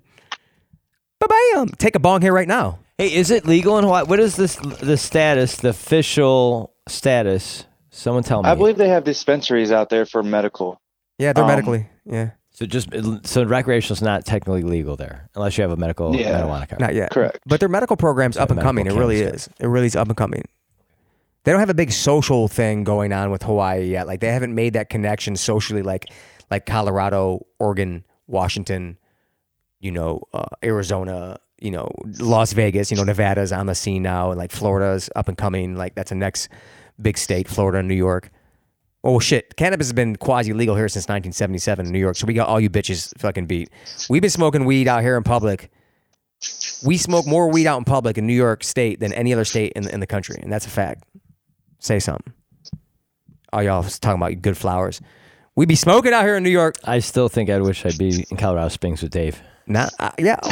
Ba 1.20 1.28
bam! 1.28 1.68
Take 1.70 1.96
a 1.96 2.00
bong 2.00 2.22
here 2.22 2.34
right 2.34 2.48
now. 2.48 2.80
Hey, 2.98 3.14
is 3.14 3.32
it 3.32 3.46
legal 3.46 3.78
in 3.78 3.84
Hawaii? 3.84 4.06
What 4.06 4.20
is 4.20 4.36
this 4.36 4.56
the 4.56 4.98
status, 4.98 5.58
the 5.58 5.70
official 5.70 6.74
status? 6.88 7.66
Someone 7.92 8.24
tell 8.24 8.44
me. 8.44 8.50
I 8.50 8.56
believe 8.56 8.78
they 8.78 8.88
have 8.90 9.04
dispensaries 9.04 9.72
out 9.72 9.90
there 9.90 10.06
for 10.06 10.24
medical. 10.24 10.80
Yeah, 11.18 11.34
they're 11.34 11.44
Um, 11.44 11.50
medically. 11.50 11.88
Yeah, 12.06 12.32
so. 12.52 12.66
Just 12.66 12.90
so 13.26 13.44
recreational 13.44 13.94
is 13.98 14.02
not 14.02 14.26
technically 14.26 14.64
legal 14.64 14.96
there, 14.96 15.30
unless 15.36 15.58
you 15.58 15.62
have 15.64 15.72
a 15.72 15.76
medical 15.78 16.16
Yeah. 16.16 16.42
marijuana 16.42 16.70
card. 16.70 16.80
not 16.80 16.96
yet. 16.96 17.12
Correct. 17.12 17.40
But 17.46 17.60
their 17.60 17.68
medical 17.70 17.98
program's 17.98 18.38
up 18.38 18.52
and 18.52 18.62
coming. 18.62 18.88
It 18.88 18.94
really 18.94 19.20
cannabis, 19.20 19.48
is. 19.48 19.54
It 19.60 19.68
really 19.68 19.88
is 19.88 19.96
up 19.98 20.08
and 20.08 20.16
coming. 20.16 20.44
They 21.44 21.52
don't 21.52 21.60
have 21.60 21.70
a 21.70 21.74
big 21.74 21.92
social 21.92 22.48
thing 22.48 22.84
going 22.86 23.12
on 23.12 23.32
with 23.32 23.44
Hawaii 23.44 23.84
yet. 23.90 24.08
Like 24.08 24.20
they 24.22 24.32
haven't 24.32 24.56
made 24.56 24.74
that 24.74 24.90
connection 24.90 25.36
socially, 25.36 25.82
like 25.82 26.06
like 26.50 26.66
Colorado, 26.66 27.46
Oregon, 27.60 28.04
Washington, 28.28 28.98
you 29.80 29.92
know, 29.92 30.22
uh, 30.34 30.46
Arizona, 30.64 31.40
you 31.60 31.72
know, 31.72 31.90
Las 32.20 32.54
Vegas, 32.54 32.92
you 32.92 32.98
know, 32.98 33.04
Nevada's 33.04 33.52
on 33.52 33.66
the 33.66 33.76
scene 33.76 34.04
now, 34.04 34.32
and 34.32 34.38
like 34.38 34.52
Florida's 34.52 35.10
up 35.16 35.28
and 35.28 35.38
coming. 35.38 35.76
Like 35.76 35.96
that's 35.96 36.10
the 36.10 36.16
next 36.16 36.50
big 37.02 37.18
state, 37.18 37.48
Florida, 37.48 37.80
and 37.80 37.88
New 37.88 37.96
York. 37.96 38.32
Oh 39.04 39.20
shit, 39.20 39.56
cannabis 39.56 39.88
has 39.88 39.94
been 39.94 40.18
quasi 40.18 40.52
legal 40.54 40.76
here 40.76 40.90
since 40.90 41.04
1977 41.04 41.86
in 41.86 41.92
New 41.92 42.00
York. 42.00 42.18
So 42.18 42.28
we 42.28 42.34
got 42.34 42.50
all 42.50 42.60
you 42.60 42.70
bitches 42.70 43.18
fucking 43.18 43.46
beat. 43.46 43.70
We've 44.10 44.22
been 44.22 44.30
smoking 44.30 44.66
weed 44.66 44.88
out 44.88 45.02
here 45.02 45.16
in 45.16 45.24
public 45.24 45.72
we 46.84 46.98
smoke 46.98 47.28
more 47.28 47.50
weed 47.50 47.68
out 47.68 47.78
in 47.78 47.84
public 47.84 48.18
in 48.18 48.26
New 48.26 48.34
York 48.34 48.64
State 48.64 49.00
than 49.00 49.14
any 49.14 49.34
other 49.34 49.46
state 49.46 49.74
in 49.76 49.88
in 49.90 50.00
the 50.00 50.08
country, 50.08 50.38
and 50.42 50.52
that's 50.52 50.66
a 50.66 50.70
fact. 50.70 51.04
Say 51.80 52.00
something. 52.00 52.34
All 53.52 53.64
y'all 53.64 53.84
was 53.84 54.00
talking 54.00 54.22
about 54.22 54.42
good 54.42 54.58
flowers. 54.58 55.02
We 55.56 55.66
be 55.66 55.76
smoking 55.76 56.14
out 56.14 56.24
here 56.24 56.38
in 56.38 56.44
New 56.44 56.50
York. 56.50 56.76
I 56.84 57.00
still 57.00 57.28
think 57.28 57.50
I'd 57.50 57.62
wish 57.62 57.86
I'd 57.86 57.98
be 57.98 58.26
in 58.30 58.38
Colorado 58.38 58.70
Springs 58.70 59.02
with 59.02 59.12
Dave. 59.12 59.42
Not, 59.72 59.94
uh, 60.00 60.10
yeah. 60.18 60.36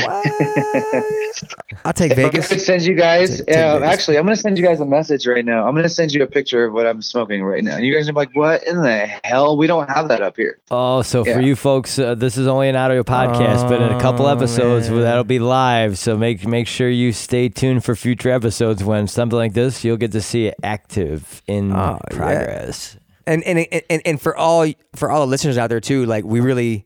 I'll 1.86 1.94
take 1.94 2.14
Vegas. 2.14 2.26
I'm 2.26 2.32
Vegas. 2.32 2.50
gonna 2.50 2.60
send 2.62 2.84
you 2.84 2.94
guys. 2.94 3.38
Take- 3.38 3.48
take 3.48 3.58
uh, 3.58 3.80
Vegas. 3.80 3.94
actually, 3.94 4.18
I'm 4.18 4.26
gonna 4.26 4.36
send 4.36 4.58
you 4.58 4.64
guys 4.64 4.80
a 4.80 4.86
message 4.86 5.26
right 5.26 5.44
now. 5.44 5.68
I'm 5.68 5.74
gonna 5.76 5.90
send 5.90 6.14
you 6.14 6.22
a 6.24 6.28
picture 6.28 6.66
of 6.66 6.74
what 6.74 6.86
I'm 6.86 7.02
smoking 7.02 7.44
right 7.44 7.64
now. 7.64 7.78
You 7.78 7.94
guys 7.96 8.08
are 8.10 8.14
like, 8.14 8.30
"What 8.36 8.64
in 8.68 8.82
the 8.82 9.08
hell? 9.24 9.58
We 9.58 9.66
don't 9.68 9.90
have 9.90 10.08
that 10.10 10.22
up 10.22 10.36
here." 10.38 10.60
Oh, 10.70 11.02
so 11.02 11.24
for 11.26 11.42
you 11.42 11.56
folks, 11.56 11.98
uh, 11.98 12.14
this 12.16 12.38
is 12.38 12.46
only 12.48 12.70
an 12.70 12.76
audio 12.76 13.04
podcast, 13.04 13.68
but 13.68 13.82
in 13.82 13.92
a 13.92 14.00
couple 14.00 14.28
Oh, 14.28 14.32
episodes 14.36 14.90
man. 14.90 15.02
that'll 15.02 15.24
be 15.24 15.40
live. 15.40 15.98
So 15.98 16.16
make 16.18 16.46
make 16.46 16.68
sure 16.68 16.90
you 16.90 17.12
stay 17.12 17.50
tuned 17.50 17.84
for 17.84 17.96
future 17.96 18.30
episodes 18.30 18.84
when 18.84 19.08
something 19.08 19.38
like 19.38 19.54
this 19.54 19.84
you'll 19.84 19.98
get 19.98 20.12
to 20.12 20.22
see 20.22 20.46
it 20.48 20.56
active 20.64 21.42
in 21.48 21.72
Oh, 21.74 22.00
yeah. 22.12 22.18
progress. 22.18 22.98
and 23.26 23.44
and, 23.44 23.66
and 23.90 24.02
and 24.06 24.22
for 24.22 24.36
all 24.38 24.68
for 24.96 25.10
all 25.10 25.22
the 25.22 25.28
listeners 25.28 25.58
out 25.58 25.70
there 25.70 25.82
too, 25.82 26.06
like 26.06 26.24
we 26.24 26.40
really 26.40 26.86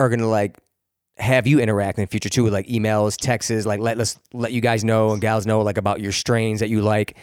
are 0.00 0.08
gonna 0.08 0.26
like 0.28 0.56
have 1.20 1.46
you 1.46 1.60
interact 1.60 1.98
in 1.98 2.04
the 2.04 2.08
future 2.08 2.28
too 2.28 2.44
with 2.44 2.52
like 2.52 2.66
emails, 2.66 3.16
texts, 3.16 3.66
like 3.66 3.80
let 3.80 3.98
us 4.00 4.18
let 4.32 4.52
you 4.52 4.60
guys 4.60 4.84
know 4.84 5.12
and 5.12 5.20
gals 5.20 5.46
know 5.46 5.60
like 5.62 5.78
about 5.78 6.00
your 6.00 6.12
strains 6.12 6.60
that 6.60 6.68
you 6.68 6.80
like, 6.80 7.16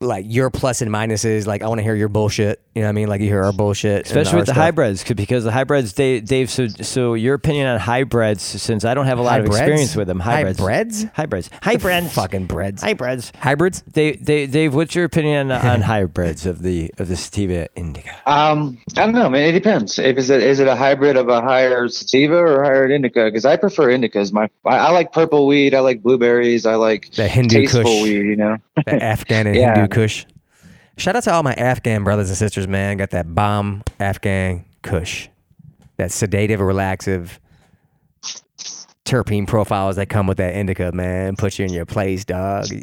like 0.00 0.26
your 0.28 0.50
plus 0.50 0.82
and 0.82 0.90
minuses. 0.90 1.46
Like 1.46 1.62
I 1.62 1.68
want 1.68 1.78
to 1.78 1.82
hear 1.82 1.94
your 1.94 2.08
bullshit. 2.08 2.60
You 2.74 2.82
know 2.82 2.88
what 2.88 2.90
I 2.90 2.92
mean? 2.92 3.08
Like 3.08 3.22
you 3.22 3.28
hear 3.28 3.42
our 3.42 3.52
bullshit, 3.54 4.04
Especially 4.04 4.32
our 4.32 4.38
with 4.40 4.46
the 4.46 4.52
stuff. 4.52 4.62
hybrids, 4.62 5.02
'cause- 5.02 5.14
because 5.16 5.44
the 5.44 5.50
hybrids, 5.52 5.94
Dave, 5.94 6.26
Dave. 6.26 6.50
So, 6.50 6.66
so 6.68 7.14
your 7.14 7.32
opinion 7.34 7.66
on 7.68 7.80
hybrids, 7.80 8.42
since 8.42 8.84
I 8.84 8.92
don't 8.92 9.06
have 9.06 9.18
a 9.18 9.22
lot 9.22 9.40
of 9.40 9.46
experience 9.46 9.96
with 9.96 10.06
them. 10.08 10.20
Hybrids, 10.20 10.58
Hybrids? 10.58 11.06
hybrids, 11.14 11.50
hybrids, 11.62 12.12
fucking 12.12 12.44
breads, 12.44 12.82
hybrids. 12.82 13.32
hybrids. 13.38 13.80
Dave, 13.90 14.22
Dave, 14.22 14.50
Dave, 14.52 14.74
what's 14.74 14.94
your 14.94 15.06
opinion 15.06 15.50
on, 15.50 15.66
on 15.66 15.80
hybrids 15.80 16.44
of 16.44 16.60
the 16.62 16.90
of 16.98 17.08
the 17.08 17.16
sativa 17.16 17.68
indica? 17.76 18.10
Um, 18.26 18.76
I 18.98 19.06
don't 19.06 19.14
know, 19.14 19.30
man. 19.30 19.48
It 19.48 19.52
depends. 19.52 19.98
If 19.98 20.18
is 20.18 20.28
it 20.28 20.42
is 20.42 20.60
it 20.60 20.68
a 20.68 20.76
hybrid 20.76 21.16
of 21.16 21.30
a 21.30 21.40
higher 21.40 21.88
sativa 21.88 22.36
or 22.36 22.62
higher 22.62 22.86
indica? 22.90 23.24
Because 23.24 23.46
I 23.46 23.56
prefer 23.56 23.86
indicas. 23.88 24.30
My 24.34 24.50
I, 24.66 24.76
I 24.76 24.90
like 24.90 25.12
purple 25.14 25.46
weed. 25.46 25.72
I 25.74 25.80
like 25.80 26.02
blueberries. 26.02 26.66
I 26.66 26.74
like 26.74 27.10
The 27.12 27.26
Hindu 27.26 27.62
tasteful 27.62 27.84
Kush. 27.84 28.02
weed. 28.02 28.26
You 28.26 28.36
know. 28.36 28.56
The 28.84 29.02
Afghan 29.02 29.46
and 29.46 29.56
Yeah. 29.56 29.72
Hindu 29.76 29.85
Kush. 29.88 30.24
Shout 30.96 31.16
out 31.16 31.24
to 31.24 31.32
all 31.32 31.42
my 31.42 31.54
Afghan 31.54 32.04
brothers 32.04 32.28
and 32.28 32.38
sisters, 32.38 32.66
man. 32.66 32.96
Got 32.96 33.10
that 33.10 33.34
bomb 33.34 33.82
Afghan 34.00 34.64
Kush. 34.82 35.28
That 35.98 36.12
sedative, 36.12 36.60
relaxive 36.60 37.40
terpene 39.04 39.46
profiles 39.46 39.96
that 39.96 40.08
come 40.08 40.26
with 40.26 40.38
that 40.38 40.54
indica, 40.54 40.92
man. 40.92 41.36
Put 41.36 41.58
you 41.58 41.64
in 41.64 41.72
your 41.72 41.86
place, 41.86 42.24
dog. 42.24 42.66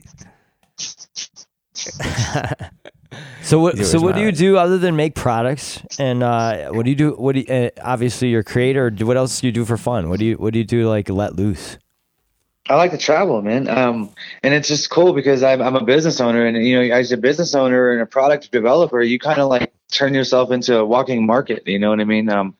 So 3.43 3.59
what? 3.59 3.75
Yours 3.75 3.91
So 3.91 3.99
what 3.99 4.15
do 4.15 4.21
you 4.21 4.31
do 4.31 4.57
other 4.57 4.77
than 4.77 4.95
make 4.95 5.15
products? 5.15 5.81
And 5.99 6.23
uh, 6.23 6.71
what 6.71 6.85
do 6.85 6.89
you 6.89 6.95
do? 6.95 7.11
What 7.11 7.35
do 7.35 7.41
you, 7.41 7.53
uh, 7.53 7.69
obviously 7.81 8.30
you're 8.30 8.39
a 8.39 8.43
creator. 8.43 8.89
What 9.01 9.17
else 9.17 9.41
do 9.41 9.47
you 9.47 9.53
do 9.53 9.65
for 9.65 9.77
fun? 9.77 10.09
What 10.09 10.19
do 10.19 10.25
you 10.25 10.35
What 10.35 10.53
do 10.53 10.59
you 10.59 10.65
do 10.65 10.89
like 10.89 11.09
let 11.09 11.35
loose? 11.35 11.77
I 12.69 12.76
like 12.76 12.91
to 12.91 12.98
travel, 12.98 13.41
man. 13.41 13.68
Um, 13.68 14.10
and 14.41 14.53
it's 14.53 14.69
just 14.69 14.90
cool 14.90 15.14
because 15.14 15.44
I'm, 15.44 15.61
I'm 15.61 15.76
a 15.76 15.84
business 15.84 16.22
owner, 16.22 16.45
and 16.45 16.56
you 16.65 16.76
know, 16.76 16.95
as 16.95 17.11
a 17.11 17.18
business 17.18 17.56
owner 17.56 17.91
and 17.91 18.02
a 18.02 18.06
product 18.06 18.52
developer, 18.52 19.02
you 19.02 19.19
kind 19.19 19.40
of 19.40 19.49
like 19.49 19.73
turn 19.91 20.14
yourself 20.14 20.49
into 20.52 20.77
a 20.77 20.85
walking 20.85 21.26
market. 21.26 21.64
You 21.68 21.77
know 21.80 21.90
what 21.90 21.99
I 21.99 22.06
mean? 22.06 22.30
Um, 22.30 22.56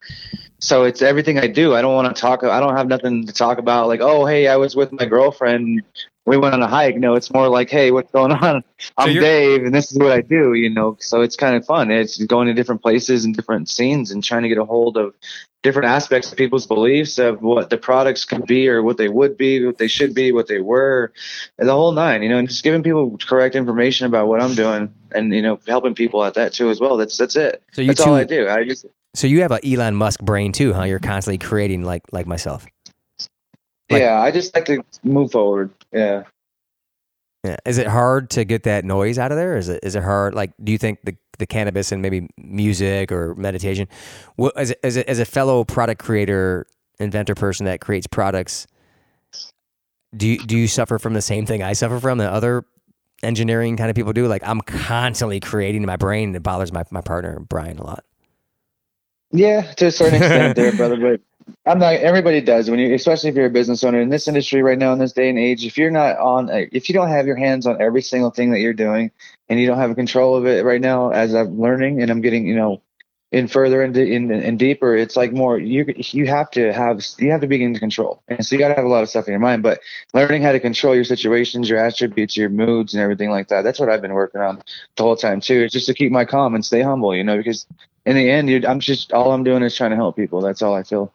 so 0.60 0.84
it's 0.84 1.02
everything 1.02 1.40
I 1.40 1.48
do. 1.48 1.74
I 1.74 1.82
don't 1.82 1.94
want 1.94 2.14
to 2.14 2.22
talk. 2.22 2.44
I 2.44 2.60
don't 2.60 2.76
have 2.76 2.88
nothing 2.88 3.26
to 3.28 3.34
talk 3.34 3.58
about. 3.60 3.88
Like, 3.88 4.02
oh, 4.02 4.26
hey, 4.26 4.48
I 4.48 4.58
was 4.58 4.76
with 4.76 4.92
my 4.92 5.06
girlfriend. 5.06 5.84
We 6.26 6.38
went 6.38 6.54
on 6.54 6.62
a 6.62 6.68
hike. 6.68 6.95
No, 6.95 7.16
it's 7.16 7.34
more 7.34 7.50
like, 7.50 7.70
hey, 7.70 7.91
what's 7.91 8.12
going 8.12 8.32
on? 8.32 8.64
I'm 8.98 9.12
you're- 9.12 9.26
Dave, 9.26 9.64
and 9.66 9.76
this 9.76 9.91
is 9.91 9.98
what 9.98 10.12
I 10.12 10.22
do. 10.22 10.54
You 10.54 10.70
know, 10.70 10.98
so 11.00 11.22
it's 11.22 11.36
kind 11.36 11.56
of 11.56 11.66
fun. 11.66 11.91
It's 11.91 12.24
going 12.24 12.48
to 12.48 12.54
different 12.54 12.82
places 12.82 13.26
and 13.26 13.36
different 13.36 13.68
scenes 13.70 14.12
and 14.12 14.24
trying 14.24 14.44
to 14.44 14.50
get 14.50 14.58
a 14.58 14.66
hold 14.66 14.95
of 14.98 15.14
different 15.64 15.88
aspects 15.88 16.30
of 16.32 16.38
people's 16.38 16.68
beliefs 16.68 17.18
of 17.20 17.41
what 17.41 17.70
the 17.70 17.78
products 17.78 18.26
could 18.26 18.45
be 18.45 18.68
or 18.68 18.84
what 18.84 18.98
they 18.98 19.08
would 19.08 19.38
be, 19.38 19.66
what 19.66 19.78
they 19.78 19.88
should 19.88 20.14
be, 20.14 20.32
what 20.34 20.48
they 20.48 20.60
were, 20.60 21.14
and 21.58 21.70
the 21.70 21.74
whole 21.74 21.94
nine, 21.94 22.22
you 22.22 22.28
know, 22.28 22.38
and 22.38 22.50
just 22.50 22.64
giving 22.66 22.84
people 22.84 23.18
correct 23.26 23.56
information 23.56 24.06
about 24.06 24.28
what 24.28 24.41
I'm 24.41 24.56
doing 24.56 24.94
and, 25.14 25.34
you 25.34 25.41
know, 25.41 25.58
helping 25.66 25.95
people 25.95 26.22
at 26.26 26.34
that 26.34 26.52
too 26.52 26.70
as 26.70 26.82
well. 26.82 26.98
That's, 26.98 27.18
that's 27.18 27.38
it. 27.38 27.64
So 27.72 27.82
you 27.82 27.88
that's 27.88 28.02
all 28.02 28.08
two- 28.08 28.14
I 28.16 28.24
do. 28.26 28.50
I 28.50 28.66
just, 28.66 28.86
So 29.14 29.26
you 29.28 29.41
have 29.41 29.52
a 29.54 29.66
Elon 29.66 29.95
Musk 29.95 30.20
brain 30.22 30.52
too, 30.52 30.74
huh? 30.74 30.84
You're 30.84 31.00
constantly 31.00 31.38
creating 31.38 31.84
like 31.86 32.02
like 32.12 32.28
myself. 32.28 32.66
Like- 33.90 34.02
yeah, 34.02 34.22
I 34.22 34.32
just 34.32 34.56
like 34.56 34.66
to 34.66 34.84
move 35.04 35.32
forward. 35.32 35.72
Yeah. 35.92 36.24
Yeah. 37.44 37.58
Is 37.66 37.78
it 37.78 37.88
hard 37.88 38.30
to 38.32 38.46
get 38.46 38.64
that 38.64 38.86
noise 38.86 39.20
out 39.20 39.32
of 39.32 39.38
there? 39.38 39.58
Is 39.58 39.70
it 39.70 39.82
is 39.84 39.96
it 39.96 40.04
hard? 40.04 40.34
Like, 40.36 40.54
do 40.64 40.72
you 40.72 40.78
think 40.78 41.00
the 41.04 41.16
the 41.40 41.46
cannabis 41.48 41.92
and 41.92 42.02
maybe 42.02 42.30
music 42.38 43.12
or 43.12 43.36
meditation, 43.36 43.88
what 44.38 44.56
as 44.58 44.72
as 44.84 44.98
a, 44.98 45.10
as 45.10 45.20
a 45.20 45.26
fellow 45.26 45.64
product 45.66 46.02
creator, 46.02 46.66
inventor 47.00 47.36
person 47.36 47.66
that 47.66 47.82
creates 47.82 48.08
products, 48.08 48.68
do 50.16 50.28
you 50.28 50.38
do 50.38 50.58
you 50.58 50.68
suffer 50.68 51.00
from 51.00 51.14
the 51.14 51.22
same 51.22 51.46
thing 51.46 51.62
I 51.64 51.74
suffer 51.74 52.00
from 52.00 52.20
that 52.20 52.32
other 52.32 52.66
engineering 53.24 53.76
kind 53.78 53.90
of 53.90 53.96
people 53.96 54.14
do? 54.14 54.28
Like, 54.28 54.44
I'm 54.48 54.62
constantly 54.62 55.40
creating 55.42 55.82
in 55.84 55.88
my 55.88 55.98
brain. 55.98 56.30
and 56.30 56.36
It 56.38 56.44
bothers 56.44 56.72
my 56.72 56.84
my 56.92 57.02
partner 57.02 57.40
Brian 57.40 57.78
a 57.78 57.84
lot. 57.84 58.06
Yeah, 59.32 59.64
to 59.74 59.88
a 59.88 59.92
certain 59.92 60.16
extent 60.22 60.56
there, 60.56 60.72
brother, 60.78 60.98
but 60.98 61.22
I'm 61.65 61.80
not 61.80 61.95
everybody 61.95 62.41
does 62.41 62.70
when 62.70 62.80
you 62.80 62.94
especially 62.94 63.30
if 63.30 63.36
you're 63.36 63.45
a 63.45 63.49
business 63.49 63.84
owner 63.84 64.02
in 64.02 64.10
this 64.10 64.28
industry 64.28 64.61
right 64.61 64.78
now 64.78 64.94
in 64.94 64.99
this 64.99 65.14
day 65.14 65.30
and 65.30 65.40
age, 65.40 65.65
if 65.65 65.78
you're 65.78 65.91
not 65.91 66.18
on 66.18 66.49
uh, 66.49 66.65
if 66.72 66.90
you 66.90 66.94
don't 66.94 67.10
have 67.10 67.26
your 67.26 67.36
hands 67.38 67.65
on 67.65 67.82
every 67.82 68.02
single 68.02 68.32
thing 68.32 68.52
that 68.52 68.60
you're 68.60 68.74
doing 68.74 69.11
and 69.49 69.60
you 69.60 69.68
don't 69.68 69.78
have 69.78 69.95
control 69.95 70.36
of 70.36 70.45
it 70.45 70.65
right 70.65 70.82
now 70.82 71.11
as 71.11 71.34
I'm 71.34 71.60
learning 71.60 72.02
and 72.02 72.11
I'm 72.11 72.22
getting, 72.22 72.45
you 72.48 72.56
know, 72.56 72.82
in 73.32 73.48
further 73.48 73.82
and 73.82 73.98
in, 73.98 74.30
in 74.32 74.57
deeper, 74.57 74.95
it's 74.95 75.15
like 75.15 75.34
more 75.34 75.57
you 75.57 75.86
you 75.98 76.28
have 76.28 76.52
to 76.52 76.72
have 76.72 77.02
you 77.18 77.32
have 77.32 77.41
to 77.41 77.48
be 77.48 77.64
in 77.64 77.76
control. 77.76 78.22
And 78.28 78.45
so 78.45 78.56
you 78.56 78.60
got 78.60 78.68
to 78.70 78.76
have 78.76 78.86
a 78.86 78.90
lot 78.90 79.02
of 79.02 79.10
stuff 79.10 79.28
in 79.28 79.32
your 79.32 79.40
mind, 79.40 79.64
but 79.64 79.80
learning 80.14 80.44
how 80.44 80.52
to 80.52 80.60
control 80.60 80.94
your 80.94 81.03
situations, 81.03 81.68
your 81.68 81.80
attributes, 81.80 82.38
your 82.38 82.49
moods 82.49 82.94
and 82.94 83.02
everything 83.02 83.32
like 83.32 83.48
that. 83.48 83.64
That's 83.64 83.80
what 83.80 83.90
I've 83.90 84.02
been 84.02 84.14
working 84.14 84.41
on 84.41 84.61
the 84.98 85.03
whole 85.03 85.15
time 85.15 85.41
too. 85.41 85.61
It's 85.61 85.74
just 85.74 85.88
to 85.88 85.95
keep 85.95 86.11
my 86.11 86.26
calm 86.26 86.56
and 86.56 86.64
stay 86.64 86.82
humble, 86.82 87.15
you 87.15 87.24
know, 87.24 87.38
because 87.38 87.65
in 88.06 88.15
the 88.15 88.30
end, 88.30 88.65
I'm 88.65 88.80
just 88.80 89.14
all 89.14 89.32
I'm 89.32 89.44
doing 89.44 89.64
is 89.64 89.76
trying 89.76 89.91
to 89.91 89.98
help 89.98 90.15
people. 90.15 90.41
That's 90.41 90.61
all 90.61 90.76
I 90.76 90.84
feel. 90.84 91.11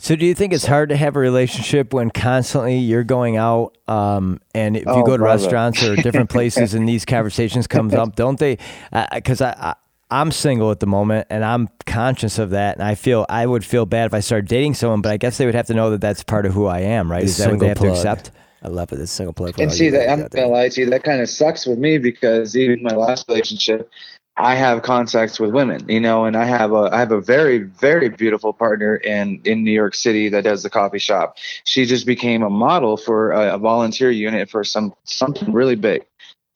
So 0.00 0.14
do 0.14 0.24
you 0.24 0.34
think 0.34 0.52
it's 0.52 0.64
hard 0.66 0.90
to 0.90 0.96
have 0.96 1.16
a 1.16 1.18
relationship 1.18 1.92
when 1.92 2.10
constantly 2.10 2.78
you're 2.78 3.02
going 3.04 3.36
out 3.36 3.76
um, 3.88 4.40
and 4.54 4.76
if 4.76 4.84
you 4.84 4.92
Oh, 4.92 5.02
go 5.02 5.16
to 5.16 5.18
brother. 5.18 5.42
restaurants 5.42 5.82
or 5.82 5.96
different 5.96 6.30
places 6.30 6.72
and 6.72 6.88
these 6.88 7.04
conversations 7.04 7.66
comes 7.66 7.94
up, 7.94 8.14
don't 8.14 8.38
they? 8.38 8.58
Because 9.12 9.40
I, 9.40 9.50
I 9.58 9.74
I'm 10.10 10.30
single 10.32 10.70
at 10.70 10.80
the 10.80 10.86
moment 10.86 11.26
and 11.30 11.44
I'm 11.44 11.68
conscious 11.84 12.38
of 12.38 12.50
that, 12.50 12.76
and 12.78 12.82
I 12.86 12.94
feel 12.94 13.26
I 13.28 13.44
would 13.44 13.62
feel 13.64 13.84
bad 13.84 14.06
if 14.06 14.14
I 14.14 14.20
started 14.20 14.48
dating 14.48 14.72
someone, 14.74 15.02
but 15.02 15.12
I 15.12 15.18
guess 15.18 15.36
they 15.36 15.44
would 15.44 15.54
have 15.54 15.66
to 15.66 15.74
know 15.74 15.90
that 15.90 16.00
that's 16.00 16.22
part 16.22 16.46
of 16.46 16.54
who 16.54 16.64
I 16.66 16.78
am, 16.80 17.10
right? 17.10 17.20
The 17.20 17.24
Is 17.26 17.36
that 17.38 17.50
what 17.50 17.58
they 17.60 17.66
single 17.66 17.68
have 17.68 17.76
to 17.78 17.80
plug. 17.82 17.96
accept? 18.16 18.30
I 18.62 18.68
love 18.68 18.90
it. 18.92 18.96
This 18.96 19.10
single 19.10 19.34
play. 19.34 19.52
for 19.52 19.60
And 19.62 19.70
see 19.72 19.90
that 19.90 20.08
I'm 20.08 20.10
out 20.10 20.18
not 20.20 20.30
there. 20.30 20.42
gonna 20.44 20.54
lie 20.54 20.68
to 20.70 20.80
you, 20.80 20.88
that 20.90 21.02
kind 21.04 21.20
of 21.20 21.28
sucks 21.28 21.66
with 21.66 21.78
me 21.78 21.98
because 21.98 22.56
even 22.56 22.82
my 22.82 22.94
last 22.94 23.28
relationship, 23.28 23.90
I 24.38 24.54
have 24.54 24.82
contacts 24.82 25.40
with 25.40 25.50
women, 25.50 25.88
you 25.88 25.98
know, 26.00 26.24
and 26.24 26.36
I 26.36 26.44
have 26.44 26.72
a 26.72 26.90
I 26.92 27.00
have 27.00 27.10
a 27.10 27.20
very 27.20 27.58
very 27.58 28.08
beautiful 28.08 28.52
partner 28.52 28.96
in 28.96 29.40
in 29.44 29.64
New 29.64 29.72
York 29.72 29.94
City 29.94 30.28
that 30.28 30.44
does 30.44 30.62
the 30.62 30.70
coffee 30.70 31.00
shop. 31.00 31.36
She 31.64 31.84
just 31.84 32.06
became 32.06 32.42
a 32.42 32.50
model 32.50 32.96
for 32.96 33.32
a, 33.32 33.54
a 33.54 33.58
volunteer 33.58 34.10
unit 34.10 34.48
for 34.48 34.62
some 34.62 34.94
something 35.04 35.52
really 35.52 35.74
big. 35.74 36.06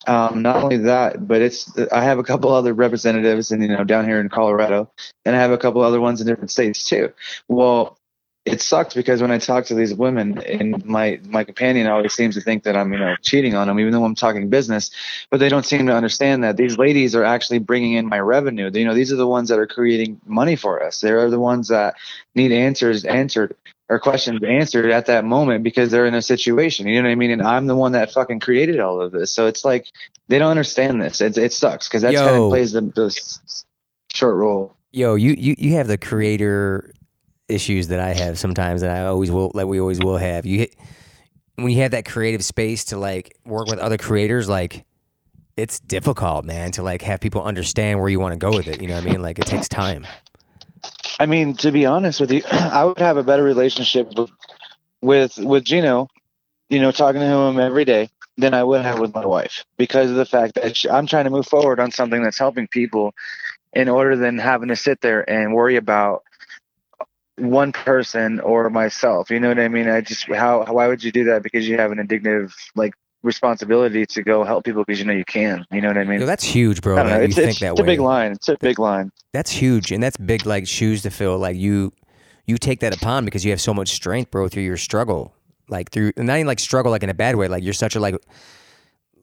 Um, 0.07 0.41
not 0.41 0.57
only 0.57 0.77
that, 0.77 1.27
but 1.27 1.41
it's 1.41 1.71
I 1.91 2.03
have 2.03 2.19
a 2.19 2.23
couple 2.23 2.51
other 2.53 2.73
representatives, 2.73 3.51
and 3.51 3.61
you 3.61 3.69
know, 3.69 3.83
down 3.83 4.05
here 4.05 4.19
in 4.19 4.29
Colorado, 4.29 4.89
and 5.25 5.35
I 5.35 5.39
have 5.39 5.51
a 5.51 5.57
couple 5.57 5.81
other 5.81 6.01
ones 6.01 6.21
in 6.21 6.27
different 6.27 6.51
states 6.51 6.83
too. 6.83 7.13
Well, 7.47 7.97
it 8.45 8.61
sucks 8.61 8.93
because 8.93 9.21
when 9.21 9.31
I 9.31 9.37
talk 9.37 9.65
to 9.65 9.75
these 9.75 9.93
women, 9.93 10.37
and 10.39 10.85
my 10.85 11.19
my 11.25 11.45
companion 11.45 11.87
always 11.87 12.13
seems 12.13 12.35
to 12.35 12.41
think 12.41 12.63
that 12.63 12.75
I'm 12.75 12.91
you 12.91 12.99
know 12.99 13.15
cheating 13.21 13.55
on 13.55 13.67
them, 13.67 13.79
even 13.79 13.93
though 13.93 14.03
I'm 14.03 14.15
talking 14.15 14.49
business, 14.49 14.91
but 15.29 15.39
they 15.39 15.47
don't 15.47 15.65
seem 15.65 15.87
to 15.87 15.95
understand 15.95 16.43
that 16.43 16.57
these 16.57 16.77
ladies 16.77 17.15
are 17.15 17.23
actually 17.23 17.59
bringing 17.59 17.93
in 17.93 18.07
my 18.07 18.19
revenue. 18.19 18.69
You 18.73 18.85
know, 18.85 18.93
these 18.93 19.13
are 19.13 19.17
the 19.17 19.27
ones 19.27 19.47
that 19.49 19.59
are 19.59 19.67
creating 19.67 20.19
money 20.25 20.57
for 20.57 20.83
us. 20.83 20.99
They're 20.99 21.29
the 21.29 21.39
ones 21.39 21.69
that 21.69 21.95
need 22.35 22.51
answers 22.51 23.05
answered 23.05 23.55
or 23.87 23.99
questions 23.99 24.41
answered 24.43 24.91
at 24.91 25.05
that 25.05 25.23
moment 25.23 25.63
because 25.63 25.89
they're 25.89 26.05
in 26.05 26.15
a 26.15 26.21
situation. 26.21 26.87
You 26.87 27.01
know 27.01 27.07
what 27.07 27.13
I 27.13 27.15
mean? 27.15 27.31
And 27.31 27.41
I'm 27.41 27.67
the 27.67 27.75
one 27.75 27.93
that 27.93 28.11
fucking 28.11 28.41
created 28.41 28.79
all 28.79 29.01
of 29.01 29.13
this. 29.13 29.31
So 29.31 29.47
it's 29.47 29.63
like 29.63 29.87
they 30.27 30.37
don't 30.37 30.51
understand 30.51 31.01
this. 31.01 31.21
It, 31.21 31.37
it 31.37 31.53
sucks 31.53 31.87
because 31.87 32.01
that 32.01 32.13
kind 32.13 32.35
of 32.35 32.49
plays 32.49 32.73
the, 32.73 32.81
the 32.81 33.39
short 34.13 34.35
role. 34.35 34.75
Yo, 34.91 35.15
you, 35.15 35.33
you 35.37 35.55
you 35.57 35.73
have 35.73 35.87
the 35.87 35.97
creator 35.97 36.92
issues 37.53 37.89
that 37.89 37.99
I 37.99 38.13
have 38.13 38.39
sometimes, 38.39 38.81
and 38.81 38.91
I 38.91 39.05
always 39.05 39.31
will. 39.31 39.51
Like 39.53 39.67
we 39.67 39.79
always 39.79 39.99
will 39.99 40.17
have. 40.17 40.45
You 40.45 40.59
hit, 40.59 40.75
when 41.55 41.69
you 41.69 41.81
have 41.81 41.91
that 41.91 42.05
creative 42.05 42.43
space 42.43 42.85
to 42.85 42.97
like 42.97 43.37
work 43.45 43.67
with 43.67 43.79
other 43.79 43.97
creators, 43.97 44.49
like 44.49 44.85
it's 45.55 45.79
difficult, 45.79 46.45
man, 46.45 46.71
to 46.71 46.83
like 46.83 47.01
have 47.03 47.19
people 47.19 47.43
understand 47.43 47.99
where 47.99 48.09
you 48.09 48.19
want 48.19 48.33
to 48.33 48.37
go 48.37 48.51
with 48.55 48.67
it. 48.67 48.81
You 48.81 48.87
know 48.87 48.95
what 48.95 49.03
I 49.03 49.09
mean? 49.09 49.21
Like 49.21 49.39
it 49.39 49.45
takes 49.45 49.67
time. 49.67 50.05
I 51.19 51.25
mean, 51.25 51.55
to 51.57 51.71
be 51.71 51.85
honest 51.85 52.19
with 52.19 52.31
you, 52.31 52.41
I 52.51 52.83
would 52.83 52.99
have 52.99 53.17
a 53.17 53.23
better 53.23 53.43
relationship 53.43 54.13
with 54.17 54.31
with 55.01 55.37
with 55.37 55.63
Gino, 55.63 56.07
you 56.69 56.79
know, 56.79 56.91
talking 56.91 57.21
to 57.21 57.27
him 57.27 57.59
every 57.59 57.85
day 57.85 58.09
than 58.37 58.53
I 58.53 58.63
would 58.63 58.81
have 58.81 58.99
with 58.99 59.13
my 59.13 59.25
wife 59.25 59.63
because 59.77 60.09
of 60.09 60.15
the 60.15 60.25
fact 60.25 60.55
that 60.55 60.75
she, 60.75 60.89
I'm 60.89 61.05
trying 61.05 61.25
to 61.25 61.29
move 61.29 61.45
forward 61.45 61.79
on 61.79 61.91
something 61.91 62.23
that's 62.23 62.39
helping 62.39 62.67
people, 62.67 63.13
in 63.73 63.89
order 63.89 64.15
than 64.15 64.37
having 64.37 64.69
to 64.69 64.75
sit 64.75 65.01
there 65.01 65.27
and 65.29 65.53
worry 65.53 65.75
about 65.75 66.23
one 67.37 67.71
person 67.71 68.39
or 68.39 68.69
myself. 68.69 69.29
You 69.29 69.39
know 69.39 69.49
what 69.49 69.59
I 69.59 69.67
mean? 69.67 69.89
I 69.89 70.01
just 70.01 70.25
how 70.25 70.65
why 70.65 70.87
would 70.87 71.03
you 71.03 71.11
do 71.11 71.23
that? 71.25 71.43
Because 71.43 71.67
you 71.67 71.77
have 71.77 71.91
an 71.91 71.99
indicative 71.99 72.55
like 72.75 72.93
responsibility 73.23 74.05
to 74.05 74.21
go 74.21 74.43
help 74.43 74.65
people 74.65 74.83
because 74.85 74.99
you 74.99 75.05
know 75.05 75.13
you 75.13 75.25
can. 75.25 75.65
You 75.71 75.81
know 75.81 75.87
what 75.87 75.97
I 75.97 76.03
mean? 76.03 76.19
Yo, 76.19 76.25
that's 76.25 76.43
huge, 76.43 76.81
bro. 76.81 76.95
Know. 76.95 77.21
It's, 77.21 77.35
you 77.35 77.43
it's, 77.43 77.59
think 77.59 77.59
that 77.59 77.71
it's 77.71 77.79
a 77.79 77.83
big 77.83 77.99
line. 77.99 78.33
It's 78.33 78.49
a 78.49 78.57
big 78.57 78.77
line. 78.77 79.11
That's 79.31 79.49
huge, 79.49 79.91
and 79.91 80.03
that's 80.03 80.17
big, 80.17 80.45
like 80.45 80.67
shoes 80.67 81.01
to 81.03 81.09
fill. 81.09 81.37
Like 81.37 81.55
you, 81.55 81.93
you 82.45 82.57
take 82.57 82.81
that 82.81 82.95
upon 82.95 83.25
because 83.25 83.43
you 83.43 83.51
have 83.51 83.61
so 83.61 83.73
much 83.73 83.89
strength, 83.89 84.29
bro, 84.29 84.47
through 84.47 84.63
your 84.63 84.77
struggle. 84.77 85.33
Like 85.69 85.91
through, 85.91 86.11
not 86.17 86.35
even 86.35 86.47
like 86.47 86.59
struggle, 86.59 86.91
like 86.91 87.03
in 87.03 87.09
a 87.09 87.15
bad 87.15 87.35
way. 87.35 87.47
Like 87.47 87.63
you're 87.63 87.73
such 87.73 87.95
a 87.95 87.99
like, 87.99 88.15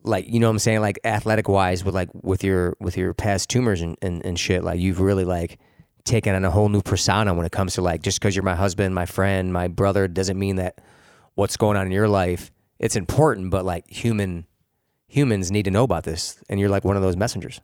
like 0.03 0.27
you 0.27 0.41
know 0.41 0.49
what 0.49 0.53
I'm 0.53 0.59
saying, 0.59 0.81
like 0.81 0.99
athletic 1.05 1.49
wise, 1.49 1.85
with 1.85 1.95
like 1.95 2.09
with 2.15 2.43
your 2.43 2.77
with 2.81 2.97
your 2.97 3.15
past 3.15 3.51
tumors 3.51 3.83
and 3.83 3.97
and, 4.03 4.25
and 4.25 4.39
shit. 4.39 4.65
Like 4.65 4.81
you've 4.81 5.01
really 5.01 5.25
like 5.25 5.59
taken 6.05 6.35
on 6.35 6.45
a 6.45 6.51
whole 6.51 6.69
new 6.69 6.83
persona 6.83 7.35
when 7.35 7.47
it 7.47 7.53
comes 7.53 7.75
to 7.75 7.83
like 7.83 8.03
just 8.03 8.21
because 8.21 8.35
you're 8.35 8.45
my 8.45 8.55
husband, 8.55 8.95
my 8.95 9.07
friend, 9.07 9.53
my 9.53 9.69
brother 9.69 10.09
doesn't 10.09 10.39
mean 10.39 10.57
that 10.57 10.81
what's 11.35 11.57
going 11.57 11.77
on 11.77 11.87
in 11.87 11.93
your 11.93 12.09
life 12.09 12.51
it's 12.81 12.97
important, 12.97 13.51
but 13.51 13.65
like 13.65 13.89
human 13.89 14.47
humans 15.07 15.51
need 15.51 15.67
to 15.67 15.71
know 15.71 15.85
about 15.85 16.05
this, 16.05 16.43
and 16.49 16.59
you're 16.59 16.71
like 16.71 16.83
one 16.83 16.97
of 16.97 17.03
those 17.03 17.17
messengers. 17.17 17.61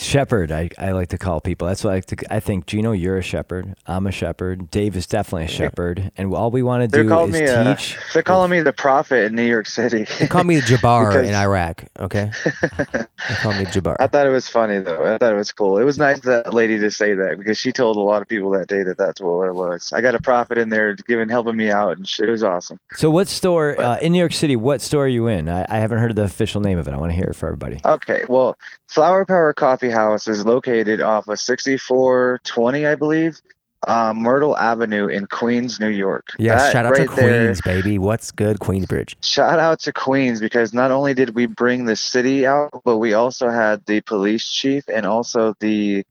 Shepherd, 0.00 0.50
I, 0.50 0.70
I 0.78 0.92
like 0.92 1.08
to 1.10 1.18
call 1.18 1.40
people. 1.40 1.68
That's 1.68 1.84
what 1.84 1.90
I 1.90 1.94
like 1.94 2.06
to. 2.06 2.34
I 2.34 2.40
think 2.40 2.66
Gino, 2.66 2.92
you're 2.92 3.18
a 3.18 3.22
shepherd. 3.22 3.74
I'm 3.86 4.06
a 4.06 4.12
shepherd. 4.12 4.70
Dave 4.70 4.96
is 4.96 5.06
definitely 5.06 5.44
a 5.44 5.48
shepherd. 5.48 6.10
And 6.16 6.32
all 6.34 6.50
we 6.50 6.62
want 6.62 6.82
to 6.82 6.88
do 6.88 7.02
is 7.22 7.32
me. 7.32 7.46
Uh, 7.46 7.74
teach. 7.74 7.98
they're 8.14 8.22
calling 8.22 8.50
me 8.50 8.62
the 8.62 8.72
prophet 8.72 9.26
in 9.26 9.34
New 9.34 9.44
York 9.44 9.66
City. 9.66 10.06
They 10.18 10.26
call 10.26 10.44
me 10.44 10.56
the 10.56 10.62
Jabbar 10.62 11.08
Because- 11.12 11.28
in 11.28 11.34
Iraq. 11.34 11.84
Okay, 11.98 12.30
they 12.62 13.34
call 13.42 13.52
me 13.52 13.66
Jabbar. 13.66 13.96
I 14.00 14.06
thought 14.06 14.26
it 14.26 14.30
was 14.30 14.48
funny 14.48 14.78
though. 14.78 15.04
I 15.04 15.18
thought 15.18 15.32
it 15.32 15.36
was 15.36 15.52
cool. 15.52 15.76
It 15.78 15.84
was 15.84 15.98
nice 15.98 16.20
that 16.20 16.54
lady 16.54 16.78
to 16.78 16.90
say 16.90 17.12
that 17.14 17.36
because 17.38 17.58
she 17.58 17.70
told 17.70 17.96
a 17.96 18.00
lot 18.00 18.22
of 18.22 18.28
people 18.28 18.50
that 18.52 18.68
day 18.68 18.82
that 18.82 18.96
that's 18.96 19.20
what 19.20 19.48
it 19.48 19.54
was. 19.54 19.92
I 19.92 20.00
got 20.00 20.14
a 20.14 20.20
prophet 20.22 20.56
in 20.56 20.70
there 20.70 20.94
giving 20.94 21.28
helping 21.28 21.56
me 21.56 21.70
out, 21.70 21.98
and 21.98 22.08
shit, 22.08 22.28
it 22.28 22.32
was 22.32 22.42
awesome. 22.42 22.78
So, 22.94 23.10
what 23.10 23.28
store 23.28 23.78
uh, 23.78 23.98
in 23.98 24.12
New 24.12 24.18
York 24.18 24.32
City? 24.32 24.56
What 24.56 24.80
store 24.80 25.04
are 25.04 25.08
you 25.08 25.26
in? 25.26 25.48
I, 25.50 25.66
I 25.68 25.78
haven't 25.78 25.98
heard 25.98 26.10
of 26.10 26.16
the 26.16 26.24
official 26.24 26.62
name 26.62 26.78
of 26.78 26.88
it. 26.88 26.94
I 26.94 26.96
want 26.96 27.10
to 27.12 27.16
hear 27.16 27.26
it 27.26 27.34
for 27.36 27.46
everybody. 27.46 27.80
Okay, 27.84 28.24
well, 28.28 28.56
Flower 28.88 29.26
Power 29.26 29.52
Coffee 29.52 29.89
House 29.90 30.26
is 30.28 30.44
located 30.46 31.00
off 31.00 31.28
of 31.28 31.38
6420, 31.38 32.86
I 32.86 32.94
believe, 32.94 33.40
uh, 33.86 34.12
Myrtle 34.14 34.56
Avenue 34.56 35.06
in 35.08 35.26
Queens, 35.26 35.80
New 35.80 35.88
York. 35.88 36.28
Yeah, 36.38 36.56
That 36.56 36.72
shout 36.72 36.86
out 36.86 36.94
to 36.96 37.02
right 37.06 37.16
there- 37.16 37.44
Queens, 37.46 37.60
baby. 37.62 37.98
What's 37.98 38.30
good, 38.30 38.58
Queensbridge? 38.58 39.14
Shout 39.22 39.58
out 39.58 39.80
to 39.80 39.92
Queens 39.92 40.40
because 40.40 40.74
not 40.74 40.90
only 40.90 41.14
did 41.14 41.34
we 41.34 41.46
bring 41.46 41.86
the 41.86 41.96
city 41.96 42.46
out, 42.46 42.70
but 42.84 42.98
we 42.98 43.14
also 43.14 43.48
had 43.50 43.84
the 43.86 44.00
police 44.02 44.46
chief 44.48 44.84
and 44.92 45.06
also 45.06 45.54
the 45.60 46.04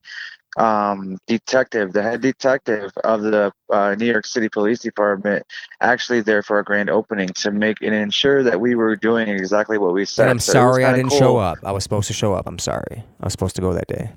um, 0.58 1.18
detective, 1.28 1.94
the 1.94 2.02
head 2.02 2.22
detective 2.22 2.92
of 3.04 3.22
the 3.22 3.52
uh, 3.72 3.96
New 3.96 4.06
York 4.06 4.26
City 4.26 4.50
Police 4.50 4.80
Department, 4.80 5.46
actually 5.82 6.22
there 6.22 6.42
for 6.42 6.60
a 6.60 6.64
grand 6.64 6.90
opening 6.90 7.30
to 7.30 7.52
make 7.52 7.82
and 7.82 7.94
ensure 7.94 8.44
that 8.44 8.60
we 8.60 8.76
were 8.76 8.96
doing 8.96 9.28
exactly 9.28 9.78
what 9.78 9.94
we 9.94 10.06
said. 10.06 10.24
And 10.24 10.32
I'm 10.32 10.40
So 10.40 10.54
sorry 10.54 10.86
I 10.86 10.94
didn't 10.94 11.10
cool. 11.10 11.20
show 11.20 11.38
up. 11.38 11.60
I 11.64 11.72
was 11.72 11.84
supposed 11.84 12.08
to 12.08 12.14
show 12.14 12.34
up. 12.34 12.48
I'm 12.48 12.60
sorry. 12.60 13.04
I 13.20 13.26
was 13.26 13.34
supposed 13.34 13.56
to 13.58 13.62
go 13.62 13.74
that 13.74 13.88
day. 13.88 14.12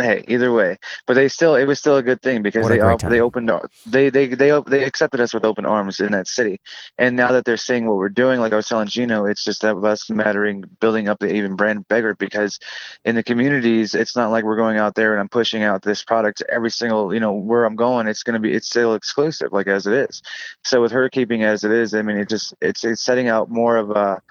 Hey, 0.00 0.24
either 0.28 0.50
way, 0.52 0.78
but 1.06 1.14
they 1.14 1.28
still 1.28 1.56
it 1.56 1.66
was 1.66 1.78
still 1.78 1.96
a 1.96 2.02
good 2.02 2.22
thing 2.22 2.42
because 2.42 2.62
What 2.62 2.70
they 2.70 2.80
op- 2.80 3.02
they 3.02 3.20
opened 3.20 3.50
they 3.86 4.08
they 4.08 4.28
they 4.28 4.50
op- 4.50 4.66
they 4.66 4.84
accepted 4.84 5.20
us 5.20 5.34
with 5.34 5.44
open 5.44 5.66
arms 5.66 6.00
in 6.00 6.12
that 6.12 6.26
city, 6.26 6.58
and 6.96 7.16
now 7.16 7.32
that 7.32 7.44
they're 7.44 7.58
seeing 7.58 7.86
what 7.86 7.96
we're 7.96 8.08
doing, 8.08 8.40
like 8.40 8.52
I 8.54 8.56
was 8.56 8.68
telling 8.68 8.88
Gino, 8.88 9.26
it's 9.26 9.44
just 9.44 9.60
that 9.62 9.76
us 9.76 10.08
mattering 10.08 10.64
building 10.80 11.08
up 11.08 11.18
the 11.18 11.34
even 11.34 11.54
brand 11.54 11.86
bigger 11.88 12.14
because 12.14 12.58
in 13.04 13.14
the 13.14 13.22
communities, 13.22 13.94
it's 13.94 14.16
not 14.16 14.30
like 14.30 14.44
we're 14.44 14.56
going 14.56 14.78
out 14.78 14.94
there 14.94 15.12
and 15.12 15.20
I'm 15.20 15.28
pushing 15.28 15.64
out 15.64 15.82
this 15.82 16.02
product 16.02 16.38
to 16.38 16.50
every 16.50 16.70
single 16.70 17.12
you 17.12 17.20
know 17.20 17.32
where 17.32 17.66
I'm 17.66 17.76
going. 17.76 18.06
It's 18.08 18.22
gonna 18.22 18.40
be 18.40 18.52
it's 18.54 18.68
still 18.68 18.94
exclusive 18.94 19.52
like 19.52 19.66
as 19.66 19.86
it 19.86 19.92
is. 19.92 20.22
So 20.64 20.80
with 20.80 20.92
her 20.92 21.10
keeping 21.10 21.42
as 21.42 21.62
it 21.64 21.72
is, 21.72 21.94
I 21.94 22.02
mean 22.02 22.16
it 22.16 22.28
just 22.30 22.54
it's 22.62 22.84
it's 22.84 23.02
setting 23.02 23.28
out 23.28 23.50
more 23.50 23.76
of 23.76 23.90
a 23.90 24.22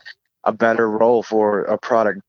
a 0.46 0.54
better 0.54 0.90
role 0.90 1.22
for 1.24 1.62
a 1.64 1.78
product 1.78 2.22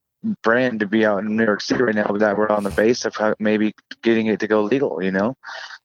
brand 0.43 0.81
to 0.81 0.87
be 0.87 1.05
out 1.05 1.21
in 1.21 1.37
New 1.37 1.45
York 1.45 1.61
City 1.61 1.83
right 1.83 1.95
now 1.95 2.07
that 2.07 2.37
we're 2.37 2.49
on 2.49 2.65
the 2.65 2.71
base 2.71 3.05
of 3.05 3.17
how 3.17 3.35
maybe 3.39 3.75
getting 4.03 4.27
it 4.27 4.41
to 4.41 4.47
go 4.47 4.63
legal, 4.63 5.03
you 5.03 5.11
know? 5.11 5.37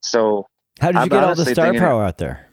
So, 0.01 0.47
How 0.79 0.87
did 0.87 0.95
you 0.95 1.01
I'm 1.01 1.09
get 1.09 1.23
all 1.23 1.35
the 1.35 1.45
star 1.45 1.73
power 1.73 2.03
out 2.03 2.17
there? 2.17 2.47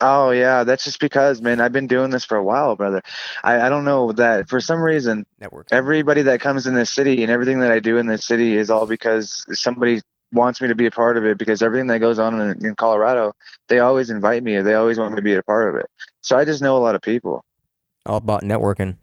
oh 0.00 0.30
yeah, 0.30 0.64
that's 0.64 0.84
just 0.84 1.00
because, 1.00 1.40
man, 1.40 1.60
I've 1.60 1.72
been 1.72 1.86
doing 1.86 2.10
this 2.10 2.24
for 2.24 2.36
a 2.36 2.42
while, 2.44 2.76
brother. 2.76 3.02
I, 3.42 3.62
I 3.62 3.68
don't 3.68 3.84
know 3.84 4.12
that 4.12 4.48
for 4.48 4.60
some 4.60 4.80
reason, 4.80 5.26
Network. 5.40 5.68
everybody 5.70 6.22
that 6.22 6.40
comes 6.40 6.66
in 6.66 6.74
this 6.74 6.90
city 6.90 7.22
and 7.22 7.30
everything 7.32 7.60
that 7.60 7.72
I 7.72 7.80
do 7.80 7.96
in 7.98 8.06
this 8.06 8.24
city 8.24 8.56
is 8.56 8.70
all 8.70 8.86
because 8.86 9.44
somebody 9.52 10.02
wants 10.32 10.60
me 10.60 10.68
to 10.68 10.74
be 10.74 10.86
a 10.86 10.90
part 10.90 11.16
of 11.16 11.24
it 11.24 11.38
because 11.38 11.62
everything 11.62 11.86
that 11.86 12.00
goes 12.00 12.18
on 12.18 12.40
in, 12.40 12.66
in 12.66 12.74
Colorado, 12.74 13.32
they 13.68 13.78
always 13.78 14.10
invite 14.10 14.42
me. 14.42 14.60
They 14.60 14.74
always 14.74 14.98
want 14.98 15.12
me 15.12 15.16
to 15.16 15.22
be 15.22 15.34
a 15.34 15.42
part 15.42 15.74
of 15.74 15.80
it. 15.80 15.86
So 16.20 16.36
I 16.36 16.44
just 16.44 16.60
know 16.60 16.76
a 16.76 16.78
lot 16.78 16.94
of 16.94 17.02
people. 17.02 17.44
All 18.04 18.16
about 18.16 18.42
networking. 18.42 18.96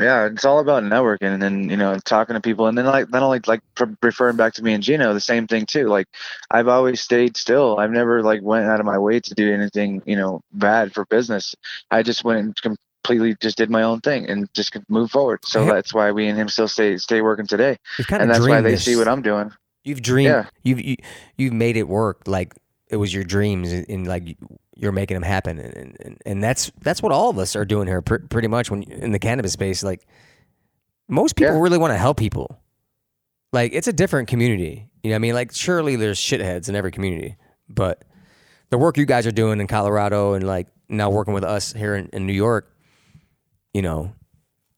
Yeah, 0.00 0.26
it's 0.26 0.44
all 0.44 0.60
about 0.60 0.84
networking 0.84 1.32
and 1.34 1.42
then 1.42 1.68
you 1.68 1.76
know 1.76 1.98
talking 2.04 2.34
to 2.34 2.40
people 2.40 2.66
and 2.68 2.78
then 2.78 2.86
like 2.86 3.10
not 3.10 3.22
only 3.22 3.40
like 3.46 3.60
referring 4.02 4.36
back 4.36 4.54
to 4.54 4.62
me 4.62 4.72
and 4.72 4.82
Gino 4.82 5.12
the 5.12 5.20
same 5.20 5.46
thing 5.46 5.66
too. 5.66 5.88
Like 5.88 6.06
I've 6.50 6.68
always 6.68 7.00
stayed 7.00 7.36
still. 7.36 7.78
I've 7.78 7.90
never 7.90 8.22
like 8.22 8.40
went 8.42 8.66
out 8.66 8.78
of 8.80 8.86
my 8.86 8.98
way 8.98 9.18
to 9.20 9.34
do 9.34 9.52
anything 9.52 10.02
you 10.06 10.16
know 10.16 10.40
bad 10.52 10.94
for 10.94 11.04
business. 11.06 11.54
I 11.90 12.02
just 12.02 12.22
went 12.24 12.38
and 12.40 12.78
completely 13.02 13.36
just 13.40 13.56
did 13.56 13.70
my 13.70 13.82
own 13.82 14.00
thing 14.00 14.28
and 14.30 14.48
just 14.54 14.72
could 14.72 14.84
move 14.88 15.10
forward. 15.10 15.40
So 15.44 15.64
Yeah. 15.64 15.72
that's 15.74 15.92
why 15.92 16.12
we 16.12 16.28
and 16.28 16.38
him 16.38 16.48
still 16.48 16.68
stay 16.68 16.96
stay 16.98 17.20
working 17.20 17.46
today, 17.46 17.76
and 18.10 18.30
that's 18.30 18.46
why 18.46 18.60
they 18.60 18.72
this. 18.72 18.84
see 18.84 18.96
what 18.96 19.08
I'm 19.08 19.22
doing. 19.22 19.50
You've 19.84 20.02
dreamed. 20.02 20.28
Yeah. 20.28 20.46
You've 20.62 20.80
you, 20.80 20.96
you've 21.36 21.52
made 21.54 21.76
it 21.76 21.88
work. 21.88 22.22
Like 22.26 22.54
it 22.88 22.96
was 22.96 23.12
your 23.12 23.24
dreams, 23.24 23.72
and, 23.72 23.84
and 23.88 24.06
like 24.06 24.36
you're 24.78 24.92
making 24.92 25.16
them 25.16 25.22
happen. 25.24 25.58
And, 25.58 25.96
and 26.00 26.22
and 26.24 26.42
that's 26.42 26.70
that's 26.80 27.02
what 27.02 27.12
all 27.12 27.28
of 27.28 27.38
us 27.38 27.54
are 27.56 27.64
doing 27.64 27.86
here, 27.88 28.00
pr- 28.00 28.16
pretty 28.30 28.48
much. 28.48 28.70
When 28.70 28.82
in 28.84 29.12
the 29.12 29.18
cannabis 29.18 29.52
space, 29.52 29.82
like 29.82 30.06
most 31.08 31.36
people 31.36 31.54
Yeah. 31.54 31.60
really 31.60 31.78
want 31.78 31.92
to 31.92 31.98
help 31.98 32.16
people. 32.16 32.60
Like 33.52 33.72
it's 33.74 33.88
a 33.88 33.92
different 33.92 34.28
community. 34.28 34.88
You 35.02 35.10
know, 35.10 35.14
what 35.14 35.16
I 35.16 35.18
mean, 35.20 35.34
like 35.34 35.52
surely 35.52 35.96
there's 35.96 36.18
shitheads 36.20 36.68
in 36.68 36.76
every 36.76 36.90
community, 36.90 37.36
but 37.68 38.04
the 38.70 38.78
work 38.78 38.96
you 38.98 39.06
guys 39.06 39.26
are 39.26 39.32
doing 39.32 39.60
in 39.60 39.66
Colorado 39.66 40.34
and 40.34 40.46
like 40.46 40.68
now 40.88 41.10
working 41.10 41.34
with 41.34 41.44
us 41.44 41.72
here 41.72 41.94
in, 41.96 42.08
in 42.12 42.26
New 42.26 42.32
York, 42.34 42.70
you 43.74 43.82
know, 43.82 44.12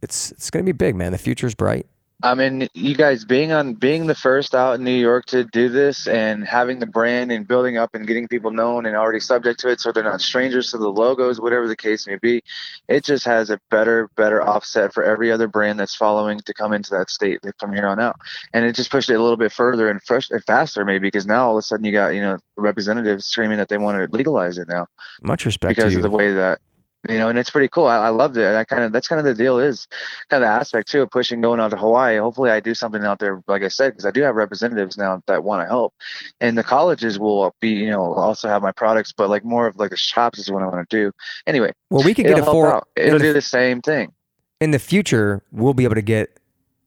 it's 0.03 0.31
it's 0.33 0.51
gonna 0.51 0.65
be 0.65 0.73
big, 0.73 0.95
man. 0.97 1.13
The 1.13 1.19
future's 1.19 1.55
bright. 1.55 1.87
I 2.23 2.35
mean, 2.35 2.69
you 2.75 2.95
guys 2.95 3.25
being 3.25 3.53
on 3.53 3.75
being 3.75 4.07
the 4.07 4.15
first 4.15 4.55
out 4.55 4.75
in 4.75 4.85
New 4.85 4.95
York 4.95 5.27
to 5.27 5.45
do 5.45 5.69
this 5.69 6.07
and 6.07 6.45
having 6.45 6.79
the 6.79 6.87
brand 6.87 7.33
and 7.33 7.47
building 7.47 7.79
up 7.79 7.95
and 7.95 8.07
getting 8.07 8.29
people 8.29 8.51
known 8.51 8.85
and 8.85 8.95
already 8.95 9.21
subject 9.21 9.61
to 9.61 9.71
it, 9.71 9.81
so 9.81 9.91
they're 9.91 10.05
not 10.05 10.21
strangers 10.21 10.71
to 10.71 10.79
the 10.79 10.89
logos, 10.89 11.41
whatever 11.41 11.67
the 11.67 11.77
case 11.77 12.07
may 12.07 12.17
be. 12.17 12.43
It 12.89 13.05
just 13.05 13.25
has 13.25 13.49
a 13.51 13.59
better, 13.71 14.11
better 14.17 14.43
offset 14.43 14.93
for 14.93 15.03
every 15.03 15.33
other 15.33 15.49
brand 15.49 15.81
that's 15.81 15.95
following 15.95 16.41
to 16.41 16.55
come 16.55 16.73
into 16.73 16.91
that 16.91 17.11
state 17.11 17.41
from 17.59 17.73
here 17.73 17.87
on 17.87 17.99
out, 17.99 18.17
and 18.53 18.65
it 18.65 18.75
just 18.75 18.91
pushed 18.91 19.11
it 19.11 19.15
a 19.15 19.23
little 19.23 19.37
bit 19.37 19.53
further 19.53 19.89
and 19.89 20.03
fresh 20.03 20.31
and 20.31 20.45
faster, 20.45 20.85
maybe 20.85 21.07
because 21.07 21.27
now 21.27 21.47
all 21.47 21.57
of 21.57 21.59
a 21.59 21.63
sudden 21.63 21.85
you 21.85 21.93
got 21.93 22.15
you 22.15 22.21
know 22.21 22.39
representatives 22.57 23.27
screaming 23.27 23.59
that 23.59 23.69
they 23.69 23.79
want 23.79 23.97
to 23.97 24.17
legalize 24.17 24.59
it 24.59 24.69
now 24.69 24.87
Much 25.23 25.47
respect 25.47 25.75
because 25.75 25.95
of 25.97 26.03
the 26.03 26.11
way 26.11 26.33
that 26.33 26.61
you 27.09 27.17
know, 27.17 27.29
and 27.29 27.39
it's 27.39 27.51
pretty 27.51 27.69
cool. 27.69 27.87
I, 27.87 27.97
I 27.97 28.09
loved 28.11 28.37
it. 28.37 28.55
I 28.55 28.65
kind 28.65 28.83
of 28.83 28.93
that's 28.93 29.09
kind 29.09 29.19
of 29.19 29.25
the 29.25 29.35
deal 29.35 29.59
is 29.59 29.89
kind 30.29 30.43
of 30.43 30.49
the 30.49 30.53
aspect 30.53 30.91
too 30.91 31.03
of 31.03 31.11
pushing 31.11 31.41
going 31.41 31.59
out 31.59 31.71
to 31.71 31.77
Hawaii. 31.77 32.19
Hopefully, 32.19 32.51
I 32.51 32.61
do 32.61 32.75
something 32.75 33.05
out 33.05 33.19
there, 33.19 33.43
like 33.49 33.63
I 33.63 33.69
said, 33.69 33.93
because 33.93 34.05
I 34.05 34.11
do 34.11 34.21
have 34.23 34.35
representatives 34.35 34.99
now 34.99 35.23
that 35.27 35.43
want 35.43 35.63
to 35.63 35.67
help, 35.67 35.95
and 36.41 36.59
the 36.59 36.63
colleges 36.63 37.19
will 37.19 37.55
be, 37.61 37.71
you 37.71 37.91
know, 37.91 38.13
also 38.13 38.49
have 38.49 38.63
my 38.63 38.73
products, 38.73 39.13
but 39.13 39.31
like 39.31 39.45
more 39.45 39.67
of 39.67 39.79
like 39.79 39.91
the 39.91 39.97
shops 39.97 40.39
is 40.39 40.51
what 40.51 40.63
I 40.63 40.67
want 40.67 40.89
to 40.89 40.97
do. 40.97 41.13
Anyway, 41.47 41.73
well, 41.89 42.05
we 42.05 42.13
could 42.13 42.27
get 42.27 42.39
a 42.39 42.45
four. 42.45 42.87
It'll 42.97 43.19
the, 43.19 43.25
do 43.25 43.33
the 43.33 43.41
same 43.41 43.81
thing. 43.81 44.13
in 44.61 44.71
the 44.73 44.79
future. 44.79 45.43
We'll 45.53 45.75
be 45.75 45.85
able 45.85 45.95
to 45.95 46.03
get 46.03 46.39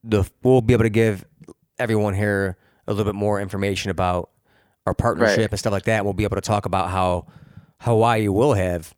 the. 0.03 0.29
We'll 0.43 0.61
be 0.61 0.73
able 0.73 0.83
to 0.83 0.89
give 0.89 1.25
everyone 1.79 2.13
here 2.13 2.57
a 2.87 2.93
little 2.93 3.11
bit 3.11 3.17
more 3.17 3.41
information 3.41 3.89
about 3.89 4.29
our 4.85 4.93
partnership 4.93 5.51
and 5.51 5.59
stuff 5.59 5.71
like 5.71 5.85
that. 5.85 6.03
We'll 6.03 6.13
be 6.13 6.23
able 6.23 6.35
to 6.35 6.41
talk 6.41 6.65
about 6.65 6.89
how 6.89 7.27
Hawaii 7.79 8.27
will 8.27 8.53
have 8.53 8.93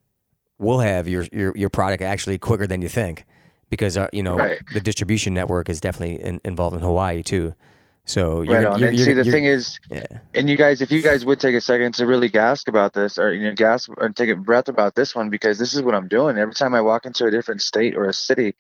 will 0.60 0.80
have 0.80 1.07
your 1.07 1.26
your, 1.32 1.56
your 1.56 1.69
product 1.69 2.02
actually 2.02 2.38
quicker 2.38 2.68
than 2.68 2.82
you 2.82 2.90
think 2.90 3.26
because 3.69 3.98
uh, 3.98 4.07
you 4.14 4.23
know 4.23 4.38
Right. 4.38 4.60
the 4.73 4.80
distribution 4.82 5.34
network 5.34 5.69
is 5.69 5.82
definitely 5.82 6.22
in, 6.22 6.40
involved 6.45 6.76
in 6.76 6.82
Hawaii 6.82 7.23
too. 7.23 7.53
So 8.06 8.44
you're, 8.44 8.53
Right 8.53 8.65
on. 8.65 8.80
you're, 8.80 8.90
and 8.90 8.98
you're, 8.98 9.06
see, 9.06 9.14
the 9.14 9.23
thing 9.23 9.45
is, 9.45 9.80
yeah. 9.90 10.06
and 10.36 10.48
you 10.48 10.56
guys, 10.56 10.82
if 10.82 10.91
you 10.91 11.02
guys 11.02 11.26
would 11.26 11.40
take 11.40 11.56
a 11.56 11.61
second 11.61 11.95
to 11.95 12.06
really 12.06 12.30
gasp 12.30 12.68
about 12.68 12.94
this, 12.94 13.18
or 13.18 13.34
you 13.34 13.48
know, 13.48 13.53
gasp 13.53 13.91
and 13.98 14.15
take 14.15 14.30
a 14.30 14.36
breath 14.36 14.68
about 14.68 14.94
this 14.94 15.15
one, 15.15 15.32
because 15.32 15.57
this 15.57 15.73
is 15.73 15.82
what 15.82 15.95
I'm 15.95 16.07
doing. 16.07 16.38
Every 16.38 16.53
time 16.53 16.76
I 16.76 16.82
walk 16.82 17.07
into 17.07 17.26
a 17.26 17.32
different 17.32 17.64
state 17.64 17.95
or 17.95 18.06
a 18.06 18.14
city, 18.14 18.53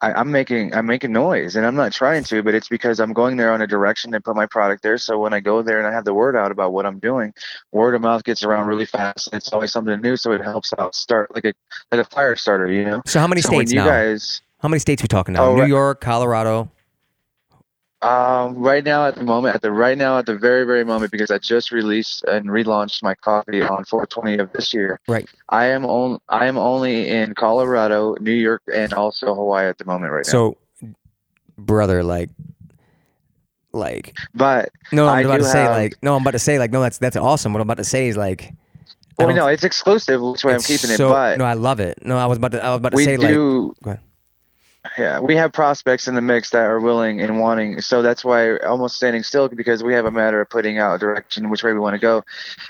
I, 0.00 0.12
I'm 0.12 0.30
making 0.30 0.74
I'm 0.74 0.86
making 0.86 1.12
noise, 1.12 1.56
and 1.56 1.66
I'm 1.66 1.74
not 1.74 1.92
trying 1.92 2.24
to, 2.24 2.42
but 2.42 2.54
it's 2.54 2.68
because 2.68 2.98
I'm 2.98 3.12
going 3.12 3.36
there 3.36 3.52
on 3.52 3.60
a 3.60 3.66
direction 3.66 4.14
and 4.14 4.24
put 4.24 4.34
my 4.34 4.46
product 4.46 4.82
there. 4.82 4.96
So 4.96 5.18
when 5.18 5.34
I 5.34 5.40
go 5.40 5.60
there 5.60 5.78
and 5.78 5.86
I 5.86 5.92
have 5.92 6.06
the 6.06 6.14
word 6.14 6.34
out 6.34 6.50
about 6.50 6.72
what 6.72 6.86
I'm 6.86 6.98
doing, 6.98 7.34
word 7.72 7.94
of 7.94 8.00
mouth 8.00 8.24
gets 8.24 8.44
around 8.44 8.66
really 8.66 8.86
fast. 8.86 9.28
It's 9.32 9.52
always 9.52 9.72
something 9.72 10.00
new, 10.00 10.16
so 10.16 10.32
it 10.32 10.40
helps 10.40 10.72
out 10.78 10.94
start 10.94 11.34
like 11.34 11.44
a 11.44 11.52
like 11.92 12.00
a 12.00 12.08
fire 12.08 12.34
starter, 12.34 12.72
you 12.72 12.84
know. 12.84 13.02
So 13.04 13.20
how 13.20 13.26
many 13.26 13.42
so 13.42 13.50
states 13.50 13.72
you 13.72 13.80
now? 13.80 13.86
guys 13.86 14.40
how 14.58 14.68
many 14.68 14.80
states 14.80 15.02
we 15.02 15.08
talking 15.08 15.34
now? 15.34 15.44
Oh, 15.44 15.56
New. 15.56 15.66
York, 15.66 16.00
Colorado. 16.00 16.70
Um, 18.06 18.54
right 18.58 18.84
now, 18.84 19.06
at 19.06 19.16
the 19.16 19.24
moment, 19.24 19.56
at 19.56 19.62
the 19.62 19.72
right 19.72 19.98
now, 19.98 20.18
at 20.18 20.26
the 20.26 20.36
very, 20.36 20.64
very 20.64 20.84
moment, 20.84 21.10
because 21.10 21.30
I 21.30 21.38
just 21.38 21.72
released 21.72 22.22
and 22.24 22.46
relaunched 22.46 23.02
my 23.02 23.14
coffee 23.14 23.62
on 23.62 23.84
420 23.84 24.38
of 24.38 24.52
this 24.52 24.72
year. 24.72 25.00
Right. 25.08 25.28
I 25.48 25.66
am 25.66 25.84
on. 25.84 26.20
I 26.28 26.46
am 26.46 26.56
only 26.56 27.08
in 27.08 27.34
Colorado, 27.34 28.14
New 28.20 28.32
York, 28.32 28.62
and 28.72 28.92
also 28.92 29.34
Hawaii 29.34 29.66
at 29.66 29.78
the 29.78 29.84
moment 29.84 30.12
right 30.12 30.24
now. 30.26 30.30
So, 30.30 30.56
brother, 31.58 32.04
like, 32.04 32.30
like, 33.72 34.16
But 34.34 34.70
no, 34.92 35.08
I'm 35.08 35.16
I 35.18 35.20
about 35.22 35.38
to 35.38 35.44
say, 35.44 35.62
have- 35.62 35.72
like, 35.72 35.96
no, 36.02 36.14
I'm 36.14 36.22
about 36.22 36.32
to 36.32 36.38
say, 36.38 36.58
like, 36.58 36.70
no, 36.70 36.80
that's 36.82 36.98
that's 36.98 37.16
awesome. 37.16 37.52
What 37.52 37.60
I'm 37.60 37.66
about 37.66 37.78
to 37.78 37.84
say 37.84 38.08
is, 38.08 38.16
like, 38.16 38.52
I 39.18 39.24
well, 39.24 39.34
no, 39.34 39.46
it's 39.48 39.64
exclusive, 39.64 40.20
which 40.20 40.44
way 40.44 40.54
I'm 40.54 40.60
keeping 40.60 40.90
so- 40.90 41.08
it. 41.08 41.10
But 41.10 41.38
no, 41.38 41.44
I 41.44 41.54
love 41.54 41.80
it. 41.80 41.98
No, 42.04 42.18
I 42.18 42.26
was 42.26 42.38
about 42.38 42.52
to, 42.52 42.64
I 42.64 42.70
was 42.70 42.78
about 42.78 42.90
to 42.92 42.96
we 42.96 43.04
say, 43.04 43.16
like, 43.16 43.28
do. 43.28 43.74
Go 43.82 43.90
ahead. 43.90 44.00
Yeah, 44.98 45.20
we 45.20 45.36
have 45.36 45.52
prospects 45.52 46.08
in 46.08 46.14
the 46.14 46.20
mix 46.20 46.50
that 46.50 46.64
are 46.66 46.80
willing 46.80 47.20
and 47.20 47.40
wanting. 47.40 47.80
So 47.80 48.02
that's 48.02 48.24
why 48.24 48.56
almost 48.58 48.96
standing 48.96 49.22
still 49.22 49.48
because 49.48 49.82
we 49.82 49.94
have 49.94 50.04
a 50.04 50.10
matter 50.10 50.40
of 50.40 50.48
putting 50.50 50.78
out 50.78 50.94
a 50.94 50.98
direction 50.98 51.48
which 51.50 51.62
way 51.62 51.72
we 51.72 51.78
want 51.78 51.94
to 51.94 51.98
go. 51.98 52.24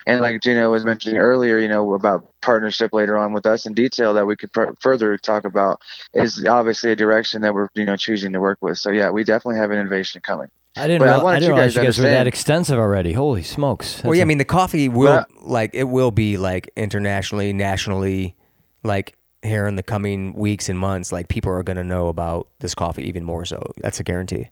And 0.06 0.20
like 0.20 0.40
Gino 0.42 0.70
was 0.70 0.84
mentioning 0.84 1.18
earlier, 1.18 1.58
you 1.58 1.68
know, 1.68 1.94
about 1.94 2.26
partnership 2.42 2.92
later 2.92 3.16
on 3.16 3.32
with 3.32 3.46
us 3.46 3.66
in 3.66 3.74
detail 3.74 4.14
that 4.14 4.26
we 4.26 4.36
could 4.36 4.50
fur- 4.52 4.74
further 4.80 5.16
talk 5.18 5.44
about 5.44 5.80
is 6.14 6.44
obviously 6.46 6.92
a 6.92 6.96
direction 6.96 7.42
that 7.42 7.52
we're 7.54 7.68
you 7.74 7.84
know 7.84 7.96
choosing 7.96 8.32
to 8.32 8.40
work 8.40 8.58
with. 8.60 8.78
So 8.78 8.90
yeah, 8.90 9.10
we 9.10 9.24
definitely 9.24 9.58
have 9.60 9.70
an 9.70 9.78
innovation 9.78 10.20
coming. 10.20 10.48
I 10.76 10.86
didn't. 10.86 11.00
But 11.00 11.08
I 11.08 11.18
I, 11.18 11.22
wanted 11.22 11.40
didn't 11.40 11.48
you 11.50 11.54
realize 11.56 11.74
guys 11.74 11.82
you 11.82 11.88
guys 11.88 11.98
were 11.98 12.04
that 12.04 12.26
extensive 12.26 12.78
already. 12.78 13.12
Holy 13.12 13.42
smokes! 13.42 14.02
well, 14.04 14.14
yeah, 14.14 14.20
I 14.20 14.24
a- 14.24 14.26
mean, 14.26 14.38
the 14.38 14.44
coffee 14.44 14.88
will, 14.88 15.06
Well- 15.06 15.26
like, 15.42 15.70
it 15.72 15.84
will 15.84 16.10
be 16.10 16.36
like 16.36 16.70
internationally, 16.76 17.52
nationally, 17.52 18.36
like 18.84 19.15
here 19.42 19.66
in 19.66 19.76
the 19.76 19.82
coming 19.82 20.34
weeks 20.34 20.68
and 20.68 20.78
months, 20.78 21.12
like 21.12 21.28
people 21.28 21.52
are 21.52 21.62
gonna 21.62 21.84
know 21.84 22.08
about 22.08 22.48
this 22.60 22.74
coffee 22.74 23.08
even 23.08 23.24
more. 23.24 23.44
So 23.44 23.72
that's 23.78 24.00
a 24.00 24.04
guarantee. 24.04 24.48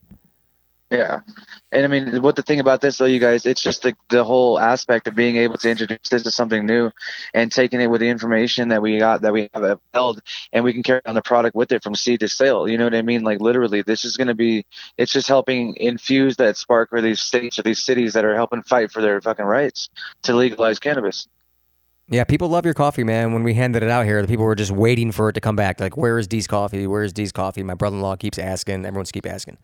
Yeah. 0.91 1.21
And 1.71 1.83
I 1.83 1.87
mean, 1.87 2.21
what 2.21 2.35
the 2.35 2.43
thing 2.43 2.59
about 2.59 2.79
this, 2.79 2.99
though, 2.99 3.05
you 3.05 3.19
guys, 3.19 3.47
it's 3.47 3.61
just 3.61 3.81
the, 3.81 3.95
the 4.09 4.23
whole 4.23 4.59
aspect 4.59 5.07
of 5.07 5.15
being 5.15 5.35
able 5.37 5.57
to 5.57 5.69
introduce 5.69 6.09
this 6.09 6.23
to 6.23 6.31
something 6.31 6.63
new 6.65 6.91
and 7.33 7.51
taking 7.51 7.81
it 7.81 7.87
with 7.87 8.01
the 8.01 8.07
information 8.07 8.69
that 8.69 8.83
we 8.83 8.99
got, 8.99 9.21
that 9.21 9.33
we 9.33 9.49
have 9.53 9.79
held, 9.95 10.21
and 10.53 10.63
we 10.63 10.73
can 10.73 10.83
carry 10.83 11.01
on 11.07 11.15
the 11.15 11.23
product 11.23 11.55
with 11.55 11.71
it 11.71 11.81
from 11.81 11.95
seed 11.95 12.19
to 12.19 12.27
sale. 12.27 12.69
You 12.69 12.77
know 12.77 12.83
what 12.83 12.93
I 12.93 13.01
mean? 13.01 13.23
Like, 13.23 13.41
literally, 13.41 13.81
this 13.81 14.05
is 14.05 14.15
going 14.15 14.27
to 14.27 14.35
be, 14.35 14.63
it's 14.95 15.11
just 15.11 15.27
helping 15.27 15.75
infuse 15.77 16.35
that 16.37 16.55
spark 16.55 16.91
for 16.91 17.01
these 17.01 17.19
states 17.19 17.57
or 17.57 17.63
these 17.63 17.83
cities 17.83 18.13
that 18.13 18.23
are 18.23 18.35
helping 18.35 18.61
fight 18.61 18.91
for 18.91 19.01
their 19.01 19.19
fucking 19.19 19.43
rights 19.43 19.89
to 20.23 20.35
legalize 20.35 20.77
cannabis. 20.77 21.27
Yeah, 22.07 22.23
people 22.23 22.49
love 22.49 22.65
your 22.65 22.75
coffee, 22.75 23.03
man. 23.03 23.33
When 23.33 23.41
we 23.41 23.55
handed 23.55 23.81
it 23.81 23.89
out 23.89 24.05
here, 24.05 24.21
the 24.21 24.27
people 24.27 24.45
were 24.45 24.55
just 24.55 24.71
waiting 24.71 25.11
for 25.11 25.29
it 25.29 25.33
to 25.33 25.41
come 25.41 25.55
back. 25.55 25.79
Like, 25.79 25.97
where 25.97 26.19
is 26.19 26.27
D's 26.27 26.45
coffee? 26.45 26.85
Where 26.85 27.03
is 27.03 27.11
D's 27.11 27.31
coffee? 27.31 27.63
My 27.63 27.73
brother-in-law 27.73 28.17
keeps 28.17 28.37
asking. 28.37 28.85
Everyone's 28.85 29.11
keep 29.11 29.25
asking. 29.25 29.57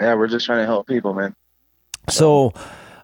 Yeah, 0.00 0.14
we're 0.14 0.26
just 0.26 0.44
trying 0.44 0.58
to 0.58 0.66
help 0.66 0.88
people, 0.88 1.14
man. 1.14 1.36
So, 2.08 2.52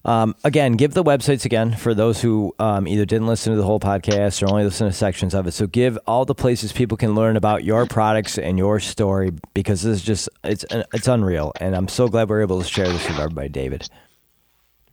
um, 0.04 0.34
again, 0.42 0.72
give 0.72 0.94
the 0.94 1.04
websites 1.04 1.44
again 1.44 1.76
for 1.76 1.94
those 1.94 2.20
who 2.20 2.52
um, 2.58 2.88
either 2.88 3.04
didn't 3.04 3.28
listen 3.28 3.52
to 3.52 3.56
the 3.56 3.64
whole 3.64 3.78
podcast 3.78 4.42
or 4.42 4.50
only 4.50 4.64
listen 4.64 4.88
to 4.88 4.92
sections 4.92 5.34
of 5.34 5.46
it. 5.46 5.52
So, 5.52 5.68
give 5.68 5.96
all 6.08 6.24
the 6.24 6.34
places 6.34 6.72
people 6.72 6.96
can 6.96 7.14
learn 7.14 7.36
about 7.36 7.62
your 7.62 7.86
products 7.86 8.38
and 8.38 8.58
your 8.58 8.80
story 8.80 9.30
because 9.54 9.82
this 9.82 9.98
is 9.98 10.02
just 10.02 10.28
it's 10.42 10.64
it's 10.92 11.06
unreal, 11.06 11.52
and 11.60 11.76
I'm 11.76 11.86
so 11.86 12.08
glad 12.08 12.28
we're 12.28 12.42
able 12.42 12.60
to 12.60 12.66
share 12.66 12.88
this 12.88 13.06
with 13.06 13.18
everybody, 13.18 13.50
David. 13.50 13.88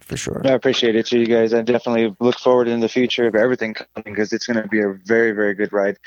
For 0.06 0.18
sure. 0.18 0.40
I 0.45 0.52
appreciate 0.52 0.95
it, 0.95 1.07
to 1.07 1.19
you 1.19 1.26
guys. 1.26 1.52
I 1.52 1.64
definitely 1.64 2.15
look 2.19 2.38
forward 2.38 2.68
in 2.68 2.80
the 2.80 2.88
future 2.88 3.26
of 3.26 3.34
everything 3.34 3.73
coming 3.73 4.14
because 4.14 4.34
it's 4.34 4.45
going 4.45 4.61
to 4.61 4.69
be 4.69 4.80
a 4.80 4.94
very, 5.03 5.32
very 5.32 5.56
good 5.56 5.73
ride. 5.73 5.98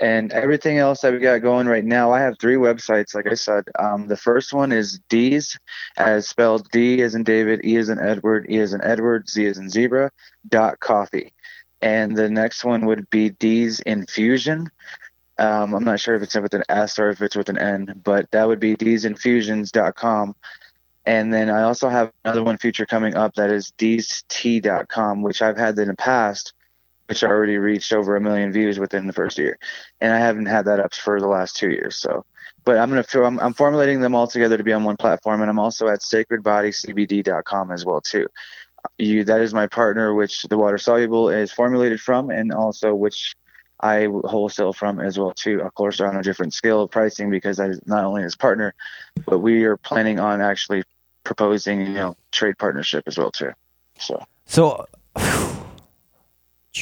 And 0.00 0.32
everything 0.32 0.78
else 0.78 1.00
that 1.00 1.12
we 1.12 1.18
got 1.18 1.38
going 1.38 1.66
right 1.66 1.84
now, 1.84 2.12
I 2.12 2.20
have 2.20 2.38
three 2.38 2.54
websites. 2.54 3.16
Like 3.16 3.26
I 3.26 3.34
said, 3.34 3.64
um, 3.76 4.06
the 4.06 4.16
first 4.16 4.52
one 4.52 4.70
is 4.70 5.00
D's, 5.08 5.58
as 5.96 6.28
spelled 6.28 6.70
D 6.70 7.02
as 7.02 7.16
in 7.16 7.24
David, 7.24 7.64
E 7.64 7.76
as 7.78 7.88
in 7.88 7.98
Edward, 7.98 8.46
E 8.48 8.58
as 8.58 8.74
in 8.74 8.80
Edward, 8.84 9.28
Z 9.28 9.44
as 9.46 9.58
in 9.58 9.68
zebra 9.68 10.12
dot 10.48 10.78
coffee. 10.78 11.34
And 11.82 12.16
the 12.16 12.30
next 12.30 12.64
one 12.64 12.86
would 12.86 13.10
be 13.10 13.30
D's 13.30 13.80
Infusion. 13.80 14.70
Um, 15.36 15.74
I'm 15.74 15.84
not 15.84 15.98
sure 15.98 16.14
if 16.14 16.22
it's 16.22 16.36
with 16.36 16.54
an 16.54 16.64
S 16.68 16.98
or 16.98 17.10
if 17.10 17.22
it's 17.22 17.36
with 17.36 17.48
an 17.48 17.58
N, 17.58 18.00
but 18.04 18.30
that 18.32 18.46
would 18.46 18.60
be 18.60 18.76
dsinfusions.com. 18.76 20.34
And 21.08 21.32
then 21.32 21.48
I 21.48 21.62
also 21.62 21.88
have 21.88 22.12
another 22.26 22.44
one 22.44 22.58
feature 22.58 22.84
coming 22.84 23.16
up 23.16 23.34
that 23.36 23.50
is 23.50 23.72
dst.com, 23.78 25.22
which 25.22 25.40
I've 25.40 25.56
had 25.56 25.78
in 25.78 25.88
the 25.88 25.96
past, 25.96 26.52
which 27.06 27.24
already 27.24 27.56
reached 27.56 27.94
over 27.94 28.14
a 28.14 28.20
million 28.20 28.52
views 28.52 28.78
within 28.78 29.06
the 29.06 29.14
first 29.14 29.38
year. 29.38 29.58
And 30.02 30.12
I 30.12 30.18
haven't 30.18 30.44
had 30.44 30.66
that 30.66 30.80
up 30.80 30.92
for 30.92 31.18
the 31.18 31.26
last 31.26 31.56
two 31.56 31.70
years. 31.70 31.96
So, 31.96 32.26
but 32.66 32.76
I'm 32.76 32.90
going 32.90 33.02
to, 33.02 33.24
I'm, 33.24 33.40
I'm 33.40 33.54
formulating 33.54 34.02
them 34.02 34.14
all 34.14 34.26
together 34.26 34.58
to 34.58 34.62
be 34.62 34.74
on 34.74 34.84
one 34.84 34.98
platform. 34.98 35.40
And 35.40 35.48
I'm 35.48 35.58
also 35.58 35.88
at 35.88 36.00
sacredbodycbd.com 36.00 37.72
as 37.72 37.86
well, 37.86 38.02
too. 38.02 38.26
You, 38.98 39.24
that 39.24 39.40
is 39.40 39.54
my 39.54 39.66
partner, 39.66 40.12
which 40.12 40.42
the 40.42 40.58
water 40.58 40.76
soluble 40.76 41.30
is 41.30 41.50
formulated 41.50 42.02
from, 42.02 42.28
and 42.28 42.52
also 42.52 42.94
which 42.94 43.34
I 43.80 44.08
wholesale 44.24 44.74
from 44.74 45.00
as 45.00 45.18
well 45.18 45.32
too. 45.32 45.62
Of 45.62 45.72
course, 45.74 46.00
on 46.00 46.16
a 46.16 46.22
different 46.22 46.52
scale 46.52 46.82
of 46.82 46.90
pricing 46.90 47.30
because 47.30 47.60
I 47.60 47.70
not 47.86 48.04
only 48.04 48.22
his 48.22 48.36
partner, 48.36 48.74
but 49.24 49.38
we 49.38 49.64
are 49.64 49.76
planning 49.76 50.20
on 50.20 50.40
actually 50.40 50.82
proposing, 51.28 51.82
you 51.82 51.92
know, 51.92 52.16
trade 52.32 52.56
partnership 52.58 53.04
as 53.06 53.18
well 53.18 53.30
too. 53.30 53.52
So 53.98 54.24
So, 54.46 54.86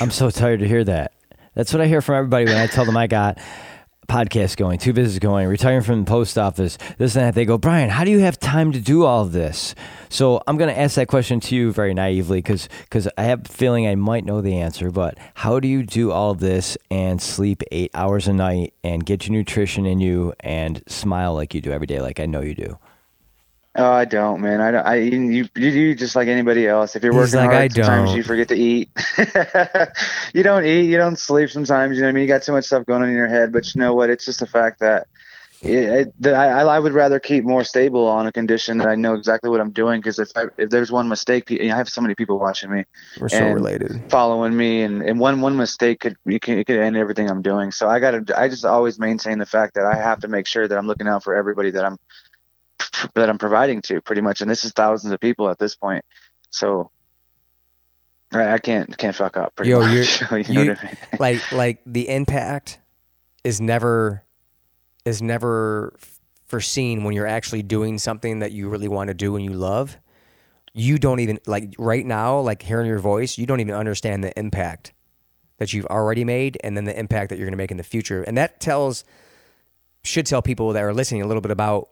I'm 0.01 0.11
so 0.11 0.31
tired 0.31 0.61
to 0.61 0.69
hear 0.69 0.85
that. 0.85 1.13
That's 1.55 1.73
what 1.73 1.81
I 1.81 1.87
hear 1.87 2.01
from 2.01 2.15
everybody 2.15 2.45
when 2.45 2.57
I 2.57 2.69
tell 2.69 2.85
them 2.85 2.97
I 2.97 3.09
got 3.09 3.39
podcast 4.09 4.57
going, 4.57 4.79
two 4.79 4.93
business 4.93 5.19
going, 5.19 5.49
retiring 5.49 5.83
from 5.83 6.05
the 6.05 6.09
post 6.09 6.39
office, 6.39 6.79
this 6.97 7.17
and 7.17 7.27
that. 7.27 7.35
They 7.35 7.45
go, 7.45 7.59
Brian, 7.59 7.91
how 7.91 8.05
do 8.05 8.13
you 8.13 8.21
have 8.21 8.39
time 8.39 8.71
to 8.71 8.81
do 8.81 9.05
all 9.05 9.25
this? 9.25 9.75
So 10.11 10.41
I'm 10.47 10.57
going 10.57 10.73
to 10.73 10.79
ask 10.79 10.95
that 10.95 11.09
question 11.09 11.41
to 11.41 11.57
you 11.57 11.73
very 11.73 11.93
naively 11.93 12.39
because 12.39 12.69
because 12.83 13.09
I 13.19 13.25
have 13.25 13.47
a 13.47 13.53
feeling 13.53 13.89
I 13.89 13.97
might 13.97 14.25
know 14.25 14.41
the 14.41 14.59
answer. 14.59 14.93
But 14.93 15.19
how 15.35 15.59
do 15.59 15.67
you 15.67 15.83
do 15.83 16.13
all 16.13 16.35
this 16.35 16.79
and 16.89 17.21
sleep 17.21 17.65
eight 17.73 17.91
hours 17.95 18.29
a 18.29 18.33
night 18.33 18.75
and 18.85 19.05
get 19.05 19.27
your 19.27 19.37
nutrition 19.37 19.87
in 19.87 19.99
you 19.99 20.35
and 20.41 20.85
smile 20.87 21.35
like 21.35 21.53
you 21.53 21.61
do 21.61 21.73
every 21.73 21.89
day, 21.89 22.01
like 22.01 22.21
I 22.21 22.27
know 22.27 22.43
you 22.43 22.55
do? 22.55 22.79
Oh, 23.79 23.93
I 23.93 24.07
don't, 24.07 24.41
man. 24.41 24.63
I 24.63 24.71
don't. 24.71 24.87
I 24.87 24.97
you 24.97 25.47
you 25.55 25.95
just 25.95 26.17
like 26.17 26.29
anybody 26.29 26.67
else. 26.67 26.97
If 26.97 27.05
you're 27.05 27.13
working 27.13 27.37
like, 27.37 27.51
hard, 27.51 27.63
"I 27.63 27.69
sometimes 27.69 28.11
don't." 28.11 28.17
you 28.17 28.23
forget 28.23 28.49
to 28.49 28.57
eat. 28.57 28.89
you 30.35 30.43
don't 30.43 30.65
eat. 30.65 30.87
You 30.87 30.97
don't 30.97 31.19
sleep. 31.19 31.51
Sometimes 31.51 31.97
you 31.97 32.03
know. 32.03 32.07
what 32.07 32.11
I 32.11 32.13
mean, 32.13 32.23
you 32.23 32.29
got 32.29 32.43
too 32.43 32.53
much 32.53 32.65
stuff 32.65 32.87
going 32.87 33.03
on 33.03 33.09
in 33.11 33.15
your 33.15 33.29
head. 33.29 33.53
But 33.53 33.75
you 33.75 33.81
know 33.81 33.95
what? 33.95 34.09
It's 34.09 34.25
just 34.25 34.41
the 34.41 34.47
fact 34.47 34.81
that 34.81 35.09
it, 35.63 36.13
it, 36.21 36.33
I, 36.33 36.61
I 36.61 36.79
would 36.79 36.93
rather 36.93 37.19
keep 37.19 37.45
more 37.45 37.65
stable 37.65 38.07
on 38.07 38.27
a 38.27 38.33
condition 38.33 38.79
that 38.79 38.89
I 38.89 38.95
know 38.95 39.15
exactly 39.15 39.51
what 39.51 39.61
I'm 39.61 39.73
doing. 39.73 40.01
Because 40.01 40.19
if 40.19 40.31
I, 40.37 40.45
if 40.57 40.71
there's 40.71 40.91
one 40.91 41.09
mistake, 41.09 41.51
I 41.51 41.67
have 41.67 41.89
so 41.89 42.01
many 42.01 42.15
people 42.15 42.39
watching 42.39 42.71
me, 42.71 42.85
We're 43.21 43.29
so 43.29 43.51
related. 43.51 44.03
following 44.09 44.57
me, 44.57 44.83
and, 44.83 45.03
and 45.03 45.19
one 45.19 45.41
one 45.41 45.57
mistake 45.57 46.01
could 46.01 46.17
you 46.25 46.41
can 46.41 46.59
it 46.59 46.67
could 46.67 46.79
end 46.79 46.97
everything 46.97 47.29
I'm 47.29 47.43
doing. 47.43 47.73
So 47.73 47.89
I 47.89 47.99
gotta 47.99 48.25
I 48.39 48.49
just 48.49 48.65
always 48.65 48.99
maintain 48.99 49.39
the 49.39 49.47
fact 49.47 49.75
that 49.75 49.85
I 49.85 49.97
have 49.97 50.21
to 50.21 50.29
make 50.29 50.47
sure 50.47 50.67
that 50.67 50.79
I'm 50.79 50.87
looking 50.87 51.09
out 51.09 51.25
for 51.25 51.35
everybody 51.35 51.71
that 51.73 51.85
I'm 51.85 51.99
that 53.15 53.29
I'm 53.29 53.39
providing 53.39 53.83
to, 53.83 54.01
pretty 54.01 54.23
much. 54.23 54.41
And 54.41 54.51
this 54.51 54.65
is 54.65 54.73
thousands 54.73 55.13
of 55.13 55.21
people 55.21 55.49
at 55.51 55.59
this 55.59 55.75
point. 55.77 56.05
So. 56.51 56.91
I 58.33 58.55
I 58.55 58.59
can't 58.59 58.97
can't 58.99 59.15
fuck 59.15 59.37
up. 59.37 59.55
Pretty 59.55 59.71
Yo, 59.71 59.81
much. 59.81 60.21
you're- 60.21 60.43
you 60.49 60.55
know 60.55 60.63
you- 60.63 60.73
I 60.81 60.85
mean? 60.85 60.97
like 61.21 61.53
like 61.53 61.81
the 61.87 62.09
impact 62.09 62.81
is 63.45 63.61
never 63.61 64.25
is 65.05 65.23
never 65.23 65.95
foreseen 66.47 67.05
when 67.05 67.15
you're 67.15 67.27
actually 67.27 67.63
doing 67.63 67.99
something 67.99 68.41
that 68.41 68.51
you 68.53 68.69
really 68.69 68.89
want 68.89 69.09
to 69.09 69.15
do 69.15 69.37
and 69.37 69.45
you 69.45 69.53
love 69.53 69.97
you 70.75 70.99
don't 70.99 71.21
even 71.21 71.39
like 71.47 71.75
right 71.79 72.05
now 72.07 72.39
like 72.39 72.63
hearing 72.63 72.87
your 72.87 72.99
voice 72.99 73.39
you 73.39 73.47
don't 73.47 73.61
even 73.61 73.75
understand 73.75 74.23
the 74.23 74.37
impact 74.39 74.93
that 75.59 75.73
you've 75.73 75.87
already 75.87 76.25
made 76.25 76.57
and 76.63 76.77
then 76.77 76.85
the 76.85 76.97
impact 76.99 77.31
that 77.31 77.37
you're 77.39 77.47
going 77.47 77.53
to 77.53 77.57
make 77.57 77.71
in 77.73 77.77
the 77.77 77.83
future 77.83 78.23
and 78.25 78.37
that 78.37 78.61
tells 78.61 79.05
should 80.05 80.27
tell 80.27 80.43
people 80.43 80.73
that 80.73 80.83
are 80.85 80.93
listening 80.95 81.23
a 81.23 81.27
little 81.27 81.41
bit 81.41 81.51
about 81.51 81.89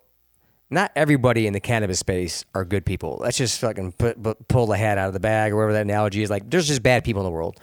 not 0.70 0.90
everybody 0.96 1.46
in 1.46 1.52
the 1.52 1.60
cannabis 1.60 1.98
space 1.98 2.44
are 2.54 2.64
good 2.64 2.84
people 2.84 3.18
let's 3.20 3.36
just 3.36 3.60
fucking 3.60 3.92
put, 3.92 4.20
put, 4.22 4.48
pull 4.48 4.66
the 4.66 4.76
hat 4.76 4.98
out 4.98 5.08
of 5.08 5.12
the 5.14 5.20
bag 5.20 5.52
or 5.52 5.56
whatever 5.56 5.72
that 5.72 5.82
analogy 5.82 6.22
is 6.22 6.30
like 6.30 6.48
there's 6.50 6.68
just 6.68 6.82
bad 6.82 7.04
people 7.04 7.22
in 7.22 7.24
the 7.24 7.30
world 7.30 7.58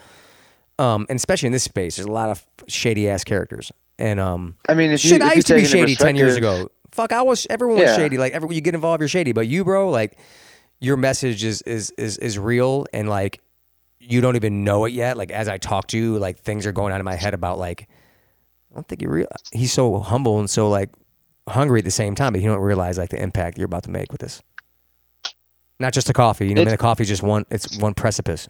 um, 0.82 1.06
and 1.10 1.18
especially 1.18 1.46
in 1.46 1.54
this 1.54 1.64
space, 1.64 1.98
there's 1.98 2.08
a 2.08 2.12
lot 2.12 2.30
of 2.30 2.44
shady 2.68 3.08
ass 3.08 3.24
characters. 3.24 3.72
And 4.00 4.20
um, 4.20 4.56
I 4.68 4.74
mean, 4.74 4.90
if 4.92 5.04
you, 5.04 5.12
shit, 5.12 5.22
if 5.22 5.30
I 5.30 5.34
used 5.34 5.48
to 5.48 5.54
be 5.54 5.66
shady 5.66 5.96
ten 5.96 6.16
years 6.16 6.36
ago. 6.36 6.70
Fuck, 6.92 7.14
I 7.14 7.22
was. 7.22 7.46
Everyone 7.50 7.78
was 7.78 7.96
shady. 7.96 8.18
Like 8.18 8.34
every 8.34 8.54
you 8.56 8.62
get 8.62 8.74
involved, 8.74 9.00
you're 9.00 9.08
shady. 9.08 9.32
But 9.32 9.48
you, 9.48 9.64
bro, 9.64 9.90
like 9.90 10.18
your 10.80 10.98
message 10.98 11.44
is 11.44 11.62
is 11.62 11.92
is 11.92 12.18
is 12.18 12.40
real, 12.40 12.88
and 12.92 13.08
like 13.08 13.42
you 14.00 14.22
don't 14.22 14.36
even 14.36 14.64
know 14.64 14.86
it 14.86 14.94
yet. 14.94 15.18
Like 15.18 15.30
as 15.30 15.48
I 15.48 15.60
talk 15.60 15.88
to 15.90 15.98
you, 15.98 16.18
like 16.18 16.40
things 16.40 16.66
are 16.66 16.72
going 16.72 16.94
on 16.94 17.00
in 17.00 17.06
my 17.06 17.16
head 17.16 17.36
about 17.36 17.60
like 17.60 17.88
I 18.72 18.76
don't 18.76 18.88
think 18.88 19.04
you 19.04 19.10
real. 19.10 19.28
He's 19.54 19.72
so 19.72 20.00
humble 20.00 20.40
and 20.40 20.50
so 20.50 20.68
like 20.68 20.90
hungry 21.52 21.80
at 21.80 21.86
the 21.86 21.92
same 21.92 22.16
time, 22.16 22.34
but 22.34 22.42
you 22.42 22.48
don't 22.50 22.60
realize 22.60 22.98
like 22.98 23.10
the 23.10 23.22
impact 23.22 23.58
you're 23.58 23.66
about 23.66 23.84
to 23.84 23.92
make 23.92 24.12
with 24.12 24.22
this. 24.22 24.42
Not 25.80 25.94
just 25.94 26.08
the 26.08 26.14
coffee, 26.14 26.48
you 26.48 26.54
know. 26.56 26.62
I 26.62 26.66
mean, 26.66 26.68
It's- 26.70 26.80
the 26.80 26.82
coffee's 26.82 27.08
just 27.08 27.24
one. 27.24 27.46
It's 27.50 27.78
one 27.78 27.94
precipice. 27.94 28.48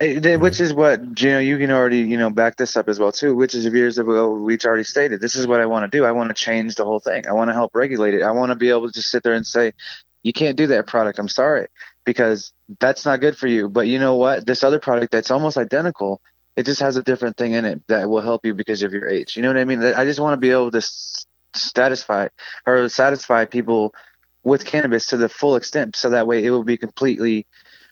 Eh, 0.00 0.20
they- 0.20 0.36
Which 0.36 0.60
is 0.60 0.72
what 0.72 1.20
you 1.20 1.30
know. 1.30 1.38
You 1.40 1.58
can 1.58 1.70
already 1.72 1.98
you 2.00 2.16
know 2.16 2.30
back 2.30 2.56
this 2.56 2.76
up 2.76 2.88
as 2.88 3.00
well 3.00 3.10
too. 3.10 3.34
Which 3.34 3.54
is 3.54 3.64
years 3.66 3.98
ago 3.98 4.32
we've 4.32 4.64
already 4.64 4.84
stated. 4.84 5.20
This 5.20 5.34
is 5.34 5.46
what 5.46 5.60
I 5.60 5.66
want 5.66 5.90
to 5.90 5.96
do. 5.98 6.04
I 6.04 6.12
want 6.12 6.28
to 6.28 6.34
change 6.34 6.76
the 6.76 6.84
whole 6.84 7.00
thing. 7.00 7.26
I 7.26 7.32
want 7.32 7.48
to 7.50 7.54
help 7.54 7.74
regulate 7.74 8.14
it. 8.14 8.22
I 8.22 8.30
want 8.30 8.50
to 8.50 8.56
be 8.56 8.70
able 8.70 8.86
to 8.86 8.92
just 8.92 9.10
sit 9.10 9.22
there 9.24 9.34
and 9.34 9.46
say, 9.46 9.72
you 10.22 10.32
can't 10.32 10.56
do 10.56 10.68
that 10.68 10.86
product. 10.86 11.18
I'm 11.18 11.28
sorry 11.28 11.66
because 12.04 12.52
that's 12.80 13.04
not 13.04 13.20
good 13.20 13.36
for 13.36 13.48
you. 13.48 13.68
But 13.68 13.88
you 13.88 13.98
know 13.98 14.14
what? 14.16 14.46
This 14.46 14.62
other 14.62 14.78
product 14.78 15.10
that's 15.10 15.30
almost 15.32 15.56
identical. 15.56 16.20
It 16.56 16.64
just 16.66 16.80
has 16.80 16.96
a 16.96 17.02
different 17.02 17.36
thing 17.36 17.52
in 17.52 17.64
it 17.64 17.82
that 17.88 18.08
will 18.08 18.20
help 18.20 18.44
you 18.44 18.54
because 18.54 18.82
of 18.82 18.92
your 18.92 19.08
age. 19.08 19.36
You 19.36 19.42
know 19.42 19.48
what 19.48 19.58
I 19.58 19.64
mean? 19.64 19.82
I 19.82 20.04
just 20.04 20.18
want 20.20 20.32
to 20.34 20.36
be 20.40 20.50
able 20.50 20.70
to 20.72 20.80
satisfy 21.54 22.28
or 22.66 22.88
satisfy 22.88 23.44
people 23.44 23.94
with 24.44 24.64
cannabis 24.64 25.06
to 25.06 25.16
the 25.16 25.28
full 25.28 25.56
extent, 25.56 25.96
so 25.96 26.10
that 26.10 26.26
way 26.26 26.44
it 26.44 26.50
will 26.50 26.64
be 26.64 26.76
completely 26.76 27.46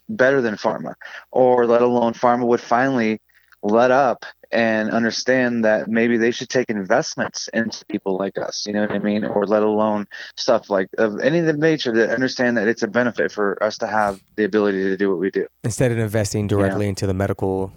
better 0.08 0.40
than 0.40 0.54
pharma. 0.54 0.94
Or 1.30 1.66
let 1.66 1.82
alone 1.82 2.12
pharma 2.14 2.46
would 2.46 2.60
finally 2.60 3.20
let 3.62 3.90
up 3.90 4.24
and 4.52 4.90
understand 4.90 5.64
that 5.64 5.88
maybe 5.88 6.16
they 6.16 6.30
should 6.30 6.48
take 6.48 6.70
investments 6.70 7.48
into 7.52 7.84
people 7.86 8.16
like 8.16 8.38
us 8.38 8.64
you 8.66 8.72
know 8.72 8.82
what 8.82 8.92
i 8.92 8.98
mean? 8.98 9.24
Or 9.24 9.44
let 9.44 9.62
alone 9.62 10.06
stuff 10.36 10.70
like 10.70 10.88
of 10.98 11.18
any 11.20 11.40
of 11.40 11.46
the 11.46 11.52
nature 11.52 11.92
that 11.92 12.10
understand 12.10 12.56
that 12.56 12.68
it's 12.68 12.82
a 12.82 12.88
benefit 12.88 13.32
for 13.32 13.60
us 13.62 13.76
to 13.78 13.86
have 13.86 14.22
the 14.36 14.44
ability 14.44 14.84
to 14.84 14.96
do 14.96 15.10
what 15.10 15.18
we 15.18 15.30
do. 15.30 15.46
Instead 15.64 15.90
of 15.90 15.98
investing 15.98 16.46
directly 16.46 16.88
into 16.88 17.06
the 17.06 17.14
medical 17.14 17.72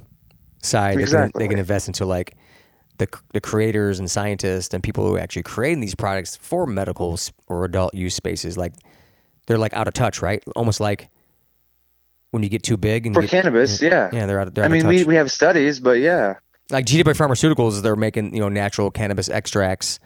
side, 0.62 0.92
they, 0.92 0.94
can, 0.96 1.02
Exactly. 1.02 1.44
they 1.44 1.48
can 1.50 1.60
invest 1.60 1.88
into 1.88 2.06
like 2.06 2.36
the 3.00 3.08
the 3.34 3.42
creators 3.42 4.00
and 4.00 4.10
scientists 4.10 4.74
and 4.74 4.84
people 4.84 5.06
who 5.06 5.16
are 5.16 5.20
actually 5.20 5.44
creating 5.44 5.80
these 5.82 5.96
products 5.96 6.36
for 6.38 6.66
medical 6.66 7.20
or 7.48 7.66
adult 7.66 7.94
use 7.94 8.14
spaces. 8.14 8.58
Like 8.58 8.74
they're 9.48 9.58
like 9.58 9.74
out 9.74 9.88
of 9.88 9.94
touch, 9.94 10.22
right? 10.22 10.44
Almost 10.56 10.80
like 10.80 11.10
when 12.32 12.44
you 12.44 12.50
get 12.50 12.62
too 12.62 12.78
big 12.78 13.08
and 13.08 13.16
for 13.16 13.22
get, 13.22 13.32
cannabis 13.32 13.82
yeah, 13.82 14.10
yeah, 14.14 14.28
they're 14.28 14.40
out. 14.40 14.54
They're 14.54 14.64
i 14.64 14.68
out 14.68 14.72
mean 14.72 14.86
of 14.86 14.90
we, 14.90 15.04
we 15.04 15.16
have 15.16 15.32
studies 15.32 15.80
but 15.80 16.00
yeah 16.00 16.36
like 16.72 16.86
GW 16.86 17.04
Pharmaceuticals, 17.04 17.82
they're 17.82 17.96
making 17.96 18.34
you 18.34 18.40
know 18.40 18.50
natural 18.50 18.92
cannabis 18.92 19.30
extracts, 19.30 20.00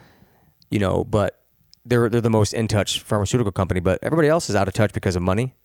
you 0.70 0.80
know, 0.80 1.04
but 1.04 1.42
they're 1.86 2.10
they're 2.10 2.22
the 2.22 2.30
most 2.30 2.54
in 2.54 2.68
touch 2.68 3.02
pharmaceutical 3.02 3.52
company. 3.52 3.80
But 3.80 4.00
everybody 4.02 4.28
else 4.28 4.50
is 4.50 4.56
out 4.56 4.68
of 4.68 4.74
touch 4.74 4.94
because 4.94 5.16
of 5.16 5.22
money, 5.22 5.56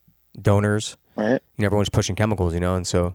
donors. 0.40 0.96
right 1.16 1.40
You 1.56 1.62
know, 1.62 1.66
everyone's 1.66 1.88
pushing 1.88 2.16
chemicals, 2.16 2.54
you 2.54 2.60
know, 2.60 2.74
and 2.74 2.86
so 2.86 3.14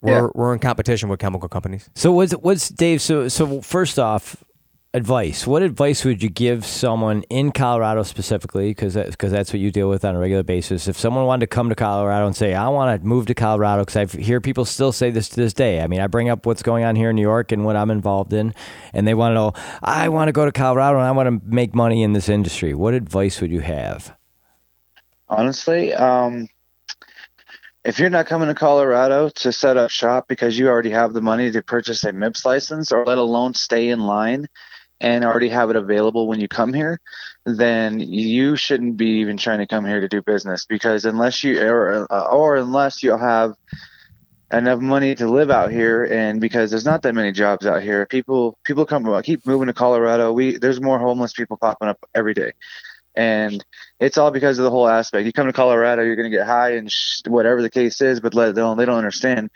we're 0.00 0.24
Yeah. 0.24 0.28
we're 0.34 0.52
in 0.52 0.58
competition 0.60 1.08
with 1.08 1.20
chemical 1.20 1.48
companies. 1.48 1.88
So 1.94 2.12
what's 2.12 2.32
what's 2.32 2.68
Dave? 2.68 3.00
So 3.02 3.28
so 3.28 3.60
first 3.62 3.98
off, 3.98 4.42
advice. 4.94 5.46
What 5.46 5.62
advice 5.62 6.04
would 6.04 6.22
you 6.22 6.30
give 6.30 6.64
someone 6.64 7.22
in 7.30 7.52
Colorado 7.52 8.02
specifically? 8.04 8.70
Because 8.70 8.94
because 8.94 9.30
that's 9.32 9.52
what 9.52 9.60
you 9.60 9.70
deal 9.70 9.88
with 9.88 10.04
on 10.04 10.14
a 10.16 10.18
regular 10.18 10.42
basis. 10.42 10.88
If 10.88 10.98
someone 10.98 11.26
wanted 11.26 11.40
to 11.40 11.46
come 11.54 11.68
to 11.68 11.74
Colorado 11.74 12.26
and 12.26 12.34
say, 12.36 12.54
"I 12.54 12.68
want 12.68 13.00
to 13.00 13.06
move 13.06 13.26
to 13.26 13.34
Colorado," 13.34 13.82
because 13.84 13.96
I 13.96 14.20
hear 14.20 14.40
people 14.40 14.64
still 14.64 14.92
say 14.92 15.10
this 15.10 15.28
to 15.30 15.36
this 15.36 15.52
day. 15.52 15.82
I 15.82 15.86
mean, 15.88 16.00
I 16.00 16.06
bring 16.06 16.28
up 16.30 16.46
what's 16.46 16.62
going 16.62 16.84
on 16.84 16.96
here 16.96 17.10
in 17.10 17.16
New 17.16 17.22
York 17.22 17.52
and 17.52 17.64
what 17.64 17.76
I'm 17.76 17.90
involved 17.90 18.32
in, 18.32 18.54
and 18.94 19.06
they 19.06 19.14
want 19.14 19.32
to 19.32 19.34
know, 19.34 19.52
"I 19.82 20.08
want 20.08 20.28
to 20.28 20.32
go 20.32 20.44
to 20.46 20.52
Colorado 20.52 20.98
and 20.98 21.06
I 21.06 21.10
want 21.12 21.28
to 21.28 21.46
make 21.46 21.74
money 21.74 22.02
in 22.02 22.12
this 22.14 22.28
industry." 22.28 22.72
What 22.74 22.94
advice 22.94 23.40
would 23.40 23.50
you 23.50 23.60
have? 23.60 24.14
honestly 25.30 25.92
um 25.92 26.48
if 27.84 27.98
you're 27.98 28.10
not 28.10 28.26
coming 28.26 28.48
to 28.48 28.54
Colorado 28.54 29.28
to 29.30 29.52
set 29.52 29.76
up 29.76 29.90
shop 29.90 30.26
because 30.28 30.58
you 30.58 30.68
already 30.68 30.90
have 30.90 31.12
the 31.12 31.20
money 31.20 31.50
to 31.50 31.62
purchase 31.62 32.04
a 32.04 32.12
MIPS 32.12 32.44
license 32.44 32.92
or 32.92 33.04
let 33.04 33.18
alone 33.18 33.54
stay 33.54 33.88
in 33.88 34.00
line 34.00 34.46
and 35.00 35.24
already 35.24 35.48
have 35.48 35.70
it 35.70 35.76
available 35.76 36.26
when 36.26 36.40
you 36.40 36.48
come 36.48 36.72
here, 36.72 37.00
then 37.46 38.00
you 38.00 38.56
shouldn't 38.56 38.96
be 38.96 39.20
even 39.20 39.36
trying 39.36 39.60
to 39.60 39.66
come 39.66 39.84
here 39.84 40.00
to 40.00 40.08
do 40.08 40.20
business 40.22 40.66
because 40.66 41.04
unless 41.04 41.44
you 41.44 41.60
or, 41.62 42.06
uh, 42.10 42.24
or 42.24 42.56
unless 42.56 43.02
you 43.02 43.16
have 43.16 43.54
enough 44.52 44.80
money 44.80 45.14
to 45.14 45.28
live 45.28 45.50
out 45.50 45.70
here 45.70 46.04
and 46.04 46.40
because 46.40 46.70
there's 46.70 46.84
not 46.84 47.02
that 47.02 47.14
many 47.14 47.30
jobs 47.30 47.66
out 47.66 47.82
here 47.82 48.06
people 48.06 48.58
people 48.64 48.86
come 48.86 49.22
keep 49.22 49.46
moving 49.46 49.66
to 49.66 49.74
Colorado. 49.74 50.32
We 50.32 50.56
there's 50.58 50.80
more 50.80 50.98
homeless 50.98 51.32
people 51.32 51.58
popping 51.58 51.88
up 51.88 51.98
every 52.14 52.34
day 52.34 52.52
and 53.18 53.64
it's 54.00 54.16
all 54.16 54.30
because 54.30 54.58
of 54.60 54.64
the 54.64 54.70
whole 54.70 54.88
aspect. 54.88 55.26
You 55.26 55.32
come 55.32 55.48
to 55.48 55.52
Colorado, 55.52 56.02
you're 56.04 56.14
going 56.16 56.30
to 56.30 56.36
get 56.36 56.46
high 56.46 56.76
and 56.76 56.90
sh- 56.90 57.20
whatever 57.26 57.60
the 57.60 57.68
case 57.70 58.00
is, 58.00 58.20
but 58.20 58.32
let, 58.32 58.54
they 58.54 58.60
don't 58.60 58.76
they 58.78 58.84
don't 58.86 58.96
understand. 58.96 59.50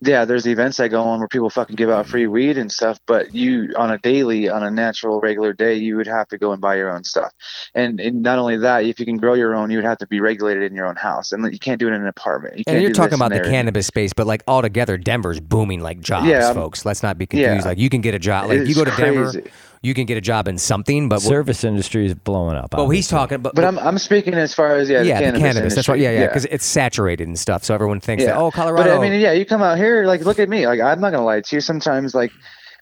Yeah, 0.00 0.24
there's 0.26 0.46
events 0.46 0.76
that 0.78 0.88
go 0.90 1.02
on 1.02 1.18
where 1.18 1.28
people 1.28 1.48
fucking 1.48 1.76
give 1.76 1.88
out 1.88 2.06
free 2.06 2.26
weed 2.26 2.58
and 2.58 2.70
stuff, 2.70 2.98
but 3.06 3.34
you 3.34 3.72
on 3.76 3.90
a 3.90 3.98
daily, 3.98 4.48
on 4.50 4.62
a 4.62 4.70
natural, 4.70 5.18
regular 5.20 5.52
day, 5.54 5.74
you 5.76 5.96
would 5.96 6.06
have 6.06 6.28
to 6.28 6.36
go 6.38 6.52
and 6.52 6.60
buy 6.60 6.76
your 6.76 6.94
own 6.94 7.04
stuff. 7.04 7.32
And, 7.74 7.98
and 8.00 8.22
not 8.22 8.38
only 8.38 8.58
that, 8.58 8.84
if 8.84 8.98
you 9.00 9.06
can 9.06 9.16
grow 9.16 9.32
your 9.34 9.54
own, 9.54 9.70
you 9.70 9.78
would 9.78 9.84
have 9.86 9.96
to 9.98 10.06
be 10.06 10.20
regulated 10.20 10.62
in 10.64 10.74
your 10.74 10.86
own 10.86 10.96
house, 10.96 11.32
and 11.32 11.50
you 11.50 11.58
can't 11.58 11.78
do 11.78 11.88
it 11.88 11.92
in 11.94 12.02
an 12.02 12.06
apartment. 12.08 12.58
You 12.58 12.64
And 12.66 12.82
you're 12.82 12.90
talking 12.92 13.14
about 13.14 13.30
the 13.30 13.36
there. 13.36 13.44
cannabis 13.50 13.86
space, 13.86 14.12
but 14.12 14.26
like 14.26 14.42
altogether, 14.46 14.98
Denver's 14.98 15.40
booming 15.40 15.80
like 15.80 16.00
jobs, 16.00 16.26
Yeah, 16.26 16.48
um, 16.48 16.54
folks. 16.54 16.84
Let's 16.84 17.02
not 17.02 17.16
be 17.16 17.26
confused. 17.26 17.62
yeah. 17.64 17.68
Like 17.68 17.78
you 17.78 17.88
can 17.88 18.00
get 18.02 18.14
a 18.14 18.18
job, 18.18 18.48
like 18.48 18.66
you 18.66 18.74
go 18.74 18.84
to 18.84 18.94
Denver, 18.96 19.30
crazy. 19.32 19.50
You 19.84 19.92
can 19.92 20.06
get 20.06 20.16
a 20.16 20.20
job 20.20 20.48
in 20.48 20.56
something, 20.56 21.08
but 21.08 21.16
what, 21.16 21.22
Service 21.22 21.62
industry 21.62 22.06
is 22.06 22.14
blowing 22.14 22.56
up. 22.56 22.72
well, 22.72 22.88
he's 22.88 23.06
talking, 23.06 23.42
but, 23.42 23.54
But 23.54 23.64
I'm 23.64 23.78
I'm 23.78 23.98
speaking 23.98 24.34
as 24.34 24.54
far 24.54 24.76
as 24.76 24.88
yeah, 24.88 25.02
yeah, 25.02 25.30
the 25.30 25.38
cannabis. 25.38 25.74
That's 25.74 25.88
right. 25.88 26.00
Yeah, 26.00 26.10
yeah, 26.10 26.26
because 26.26 26.46
it's 26.46 26.64
saturated 26.64 27.28
and 27.28 27.38
stuff. 27.38 27.64
So 27.64 27.74
everyone 27.74 28.00
thinks 28.00 28.24
that 28.24 28.36
oh, 28.36 28.50
Colorado. 28.50 28.84
But 28.84 28.96
I 28.96 29.00
mean, 29.00 29.20
yeah, 29.20 29.32
you 29.32 29.44
come 29.44 29.62
out 29.62 29.76
here, 29.76 30.04
like, 30.06 30.22
look 30.22 30.38
at 30.38 30.48
me. 30.48 30.66
Like, 30.66 30.80
I'm 30.80 31.00
not 31.00 31.10
gonna 31.10 31.24
lie 31.24 31.42
to 31.42 31.56
you. 31.56 31.60
Sometimes, 31.60 32.14
like, 32.14 32.32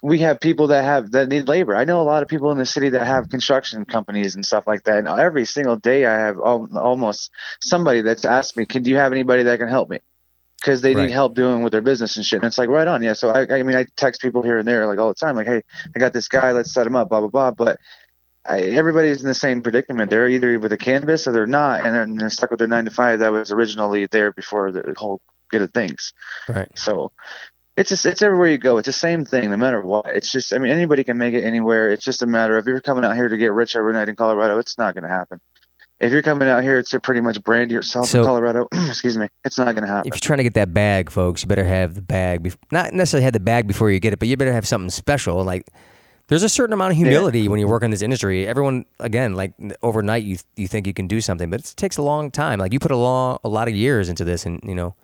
we 0.02 0.18
have 0.18 0.40
people 0.40 0.68
that 0.68 0.84
have 0.84 1.10
that 1.12 1.28
need 1.28 1.48
labor. 1.48 1.74
I 1.74 1.84
know 1.84 2.00
a 2.00 2.04
lot 2.04 2.22
of 2.22 2.28
people 2.28 2.52
in 2.52 2.58
the 2.58 2.66
city 2.66 2.88
that 2.90 3.06
have 3.06 3.28
construction 3.30 3.84
companies 3.84 4.34
and 4.34 4.46
stuff 4.46 4.64
like 4.66 4.84
that. 4.84 4.98
And 4.98 5.08
every 5.08 5.44
single 5.44 5.76
day, 5.76 6.06
I 6.06 6.14
have 6.14 6.36
al- 6.36 6.68
almost 6.76 7.30
somebody 7.60 8.02
that's 8.02 8.24
asked 8.24 8.56
me, 8.56 8.64
"Can 8.64 8.84
do 8.84 8.90
you 8.90 8.96
have 8.96 9.12
anybody 9.12 9.42
that 9.42 9.58
can 9.58 9.68
help 9.68 9.90
me?" 9.90 9.98
Because 10.62 10.80
they 10.80 10.94
Right. 10.94 11.06
need 11.06 11.12
help 11.12 11.34
doing 11.34 11.62
with 11.64 11.72
their 11.72 11.80
business 11.82 12.16
and 12.16 12.24
shit. 12.24 12.38
And 12.38 12.46
it's 12.46 12.56
like 12.58 12.68
right 12.68 12.86
on, 12.86 13.02
yeah. 13.02 13.14
So 13.14 13.30
I, 13.30 13.58
I 13.58 13.62
mean, 13.64 13.76
I 13.76 13.84
text 13.96 14.22
people 14.22 14.42
here 14.42 14.58
and 14.58 14.66
there, 14.68 14.86
like 14.86 14.98
all 15.00 15.08
the 15.08 15.14
time, 15.14 15.34
like, 15.34 15.48
"Hey, 15.48 15.62
I 15.94 15.98
got 15.98 16.12
this 16.12 16.28
guy. 16.28 16.52
Let's 16.52 16.72
set 16.72 16.86
him 16.86 16.94
up." 16.94 17.08
Blah 17.08 17.20
blah 17.20 17.28
blah. 17.28 17.50
But 17.50 17.78
I, 18.46 18.60
everybody's 18.60 19.22
in 19.22 19.28
the 19.28 19.34
same 19.34 19.62
predicament. 19.62 20.10
They're 20.10 20.28
either 20.28 20.58
with 20.58 20.72
a 20.72 20.76
cannabis 20.76 21.26
or 21.26 21.32
they're 21.32 21.46
not, 21.46 21.84
and 21.84 21.94
they're, 21.94 22.02
and 22.02 22.20
they're 22.20 22.30
stuck 22.30 22.50
with 22.50 22.58
their 22.58 22.68
nine 22.68 22.84
to 22.86 22.90
five 22.92 23.18
that 23.20 23.32
was 23.32 23.50
originally 23.52 24.06
there 24.06 24.32
before 24.32 24.72
the 24.72 24.94
whole 24.96 25.20
get 25.50 25.62
of 25.62 25.72
things. 25.72 26.12
right. 26.48 26.68
So 26.76 27.12
it's 27.76 27.88
just 27.90 28.06
it's 28.06 28.22
everywhere 28.22 28.48
you 28.48 28.58
go. 28.58 28.78
It's 28.78 28.86
the 28.86 28.92
same 28.92 29.24
thing, 29.24 29.50
no 29.50 29.56
matter 29.56 29.80
what. 29.80 30.06
It's 30.06 30.30
just 30.30 30.52
I 30.52 30.58
mean 30.58 30.72
anybody 30.72 31.04
can 31.04 31.18
make 31.18 31.34
it 31.34 31.44
anywhere. 31.44 31.90
It's 31.90 32.04
just 32.04 32.22
a 32.22 32.26
matter 32.26 32.56
of 32.56 32.66
if 32.66 32.70
you're 32.70 32.80
coming 32.80 33.04
out 33.04 33.16
here 33.16 33.28
to 33.28 33.36
get 33.36 33.52
rich 33.52 33.76
overnight 33.76 34.08
in 34.08 34.16
Colorado, 34.16 34.58
it's 34.58 34.78
not 34.78 34.94
going 34.94 35.04
to 35.04 35.08
happen. 35.10 35.40
If 36.02 36.12
you're 36.12 36.20
coming 36.22 36.48
out 36.48 36.62
here 36.64 36.82
to 36.82 37.00
pretty 37.00 37.20
much 37.20 37.42
brand 37.42 37.70
yourself 37.70 38.08
So- 38.08 38.20
in 38.20 38.26
Colorado, 38.26 38.68
excuse 38.72 39.16
me, 39.16 39.28
it's 39.44 39.56
not 39.56 39.66
going 39.74 39.82
to 39.82 39.86
happen. 39.86 40.08
If 40.08 40.14
you're 40.16 40.20
trying 40.26 40.38
to 40.38 40.42
get 40.42 40.54
that 40.54 40.74
bag, 40.74 41.10
folks, 41.10 41.42
you 41.42 41.48
better 41.48 41.64
have 41.64 41.94
the 41.94 42.02
bag. 42.02 42.42
Bef- 42.42 42.56
not 42.70 42.92
necessarily 42.92 43.22
have 43.24 43.32
the 43.32 43.40
bag 43.40 43.66
before 43.68 43.90
you 43.90 44.00
get 44.00 44.12
it, 44.12 44.18
but 44.18 44.26
you 44.28 44.36
better 44.36 44.52
have 44.52 44.66
something 44.66 44.90
special. 44.90 45.42
Like, 45.44 45.68
There's 46.26 46.42
a 46.42 46.48
certain 46.48 46.72
amount 46.72 46.90
of 46.92 46.96
humility 46.96 47.46
when 47.48 47.60
you 47.60 47.68
work 47.68 47.82
in 47.84 47.90
this 47.92 48.02
industry. 48.02 48.46
Everyone, 48.48 48.84
again, 48.98 49.34
like 49.34 49.52
overnight, 49.82 50.24
you 50.24 50.38
you 50.56 50.66
think 50.66 50.86
you 50.86 50.94
can 50.94 51.06
do 51.06 51.20
something, 51.20 51.48
but 51.50 51.60
it 51.60 51.72
takes 51.76 51.98
a 51.98 52.02
long 52.02 52.30
time. 52.30 52.58
Like 52.58 52.72
you 52.72 52.78
put 52.80 52.90
a 52.90 52.96
long, 52.96 53.38
a 53.44 53.48
lot 53.48 53.68
of 53.68 53.74
years 53.74 54.08
into 54.08 54.24
this, 54.24 54.44
and 54.46 54.58
you 54.64 54.74
know, 54.74 54.94